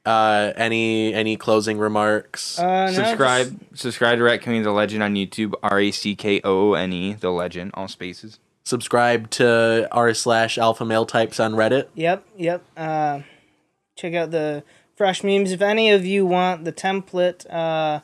Uh, 0.08 0.54
any 0.56 1.12
any 1.12 1.36
closing 1.36 1.76
remarks? 1.76 2.58
Uh, 2.58 2.86
no, 2.86 2.92
subscribe, 2.92 3.60
subscribe 3.74 4.16
to 4.16 4.24
Raccoon 4.24 4.62
the 4.62 4.72
Legend 4.72 5.02
on 5.02 5.14
YouTube. 5.14 5.52
R 5.62 5.78
A 5.78 5.90
C 5.90 6.14
K 6.14 6.40
O 6.44 6.70
O 6.70 6.72
N 6.72 6.94
E 6.94 7.12
the 7.12 7.30
Legend, 7.30 7.72
all 7.74 7.88
spaces. 7.88 8.38
Subscribe 8.64 9.28
to 9.32 9.86
r 9.92 10.14
slash 10.14 10.56
alpha 10.56 10.86
male 10.86 11.04
types 11.04 11.38
on 11.38 11.52
Reddit. 11.52 11.88
yep, 11.94 12.24
yep. 12.38 12.64
Uh, 12.74 13.20
check 13.96 14.14
out 14.14 14.30
the 14.30 14.64
fresh 14.96 15.22
memes. 15.22 15.52
If 15.52 15.60
any 15.60 15.90
of 15.90 16.06
you 16.06 16.24
want 16.24 16.64
the 16.64 16.72
template, 16.72 17.44
uh, 17.52 18.00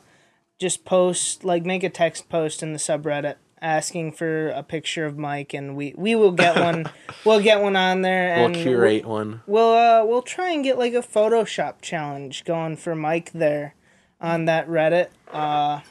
just 0.61 0.85
post 0.85 1.43
like 1.43 1.65
make 1.65 1.83
a 1.83 1.89
text 1.89 2.29
post 2.29 2.61
in 2.61 2.71
the 2.71 2.79
subreddit 2.79 3.37
asking 3.65 4.11
for 4.11 4.49
a 4.49 4.61
picture 4.61 5.05
of 5.05 5.17
Mike, 5.17 5.53
and 5.53 5.75
we 5.75 5.93
we 5.97 6.15
will 6.15 6.31
get 6.31 6.55
one. 6.61 6.85
we'll 7.25 7.41
get 7.41 7.61
one 7.61 7.75
on 7.75 8.01
there, 8.01 8.37
We'll 8.37 8.45
and 8.45 8.55
curate 8.55 9.05
one. 9.05 9.41
We'll 9.47 9.73
uh 9.73 10.05
we'll 10.05 10.21
try 10.21 10.51
and 10.51 10.63
get 10.63 10.77
like 10.77 10.93
a 10.93 11.01
Photoshop 11.01 11.81
challenge 11.81 12.45
going 12.45 12.77
for 12.77 12.95
Mike 12.95 13.31
there 13.33 13.75
on 14.21 14.45
that 14.45 14.67
Reddit. 14.69 15.09
Uh 15.31 15.81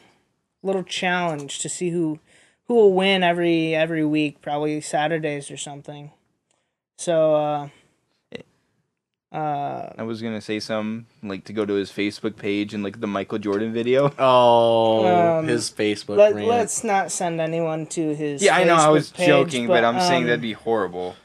little 0.62 0.84
challenge 0.84 1.58
to 1.58 1.68
see 1.68 1.90
who 1.90 2.20
who 2.68 2.74
will 2.74 2.94
win 2.94 3.22
every 3.22 3.74
every 3.74 4.04
week, 4.04 4.40
probably 4.40 4.80
Saturdays 4.80 5.50
or 5.50 5.56
something. 5.56 6.12
So 6.96 7.34
uh 7.34 7.68
uh 9.34 9.92
I 9.98 10.02
was 10.04 10.22
gonna 10.22 10.40
say 10.40 10.60
some 10.60 11.06
like 11.22 11.44
to 11.44 11.52
go 11.52 11.66
to 11.66 11.74
his 11.74 11.90
Facebook 11.90 12.36
page 12.36 12.72
and 12.72 12.84
like 12.84 13.00
the 13.00 13.06
Michael 13.08 13.38
Jordan 13.38 13.72
video. 13.72 14.12
Oh, 14.18 15.38
Um, 15.38 15.48
his 15.48 15.70
Facebook 15.70 16.16
let, 16.16 16.34
rant. 16.34 16.46
let's 16.48 16.84
not 16.84 17.10
send 17.10 17.40
anyone 17.40 17.86
to 17.88 18.14
his 18.14 18.42
Yeah, 18.42 18.54
I 18.56 18.64
know. 18.64 18.76
I 18.76 18.88
was 18.88 19.10
page, 19.10 19.26
joking, 19.26 19.66
but, 19.66 19.82
I'm 19.84 19.98
saying 20.00 20.22
um, 20.22 20.26
that'd 20.28 20.40
be 20.40 20.52
horrible. 20.52 21.16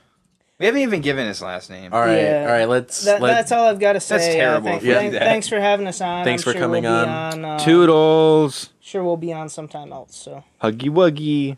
We 0.60 0.66
haven't 0.66 0.82
even 0.82 1.00
given 1.02 1.26
his 1.28 1.42
last 1.42 1.70
name. 1.70 1.94
All 1.94 2.02
right, 2.02 2.22
Yeah. 2.22 2.46
all 2.48 2.52
right. 2.52 2.66
Let's. 2.68 3.06
that, 3.06 3.22
let, 3.22 3.32
that's 3.32 3.52
all 3.54 3.66
I've 3.68 3.80
got 3.80 3.94
to 3.94 4.02
say. 4.02 4.18
That's 4.18 4.36
terrible 4.36 4.68
Uh, 4.70 4.76
if 4.76 4.82
thank- 4.82 4.84
you 4.84 5.12
do 5.12 5.12
that. 5.20 5.22
thanks 5.26 5.48
for 5.48 5.60
having 5.60 5.88
us 5.88 6.02
on. 6.02 6.26
Thanks 6.26 6.42
I'm 6.46 6.52
for 6.52 6.60
sure 6.60 6.68
we'll 6.68 6.82
coming 6.82 6.86
on. 6.86 7.46
uh, 7.46 7.60
Toodles, 7.60 8.72
Sure, 8.82 9.04
we'll 9.04 9.16
be 9.18 9.32
on 9.32 9.48
sometime 9.50 9.94
else. 9.94 10.16
So. 10.18 10.44
huggy 10.62 10.90
wuggy. 10.90 11.58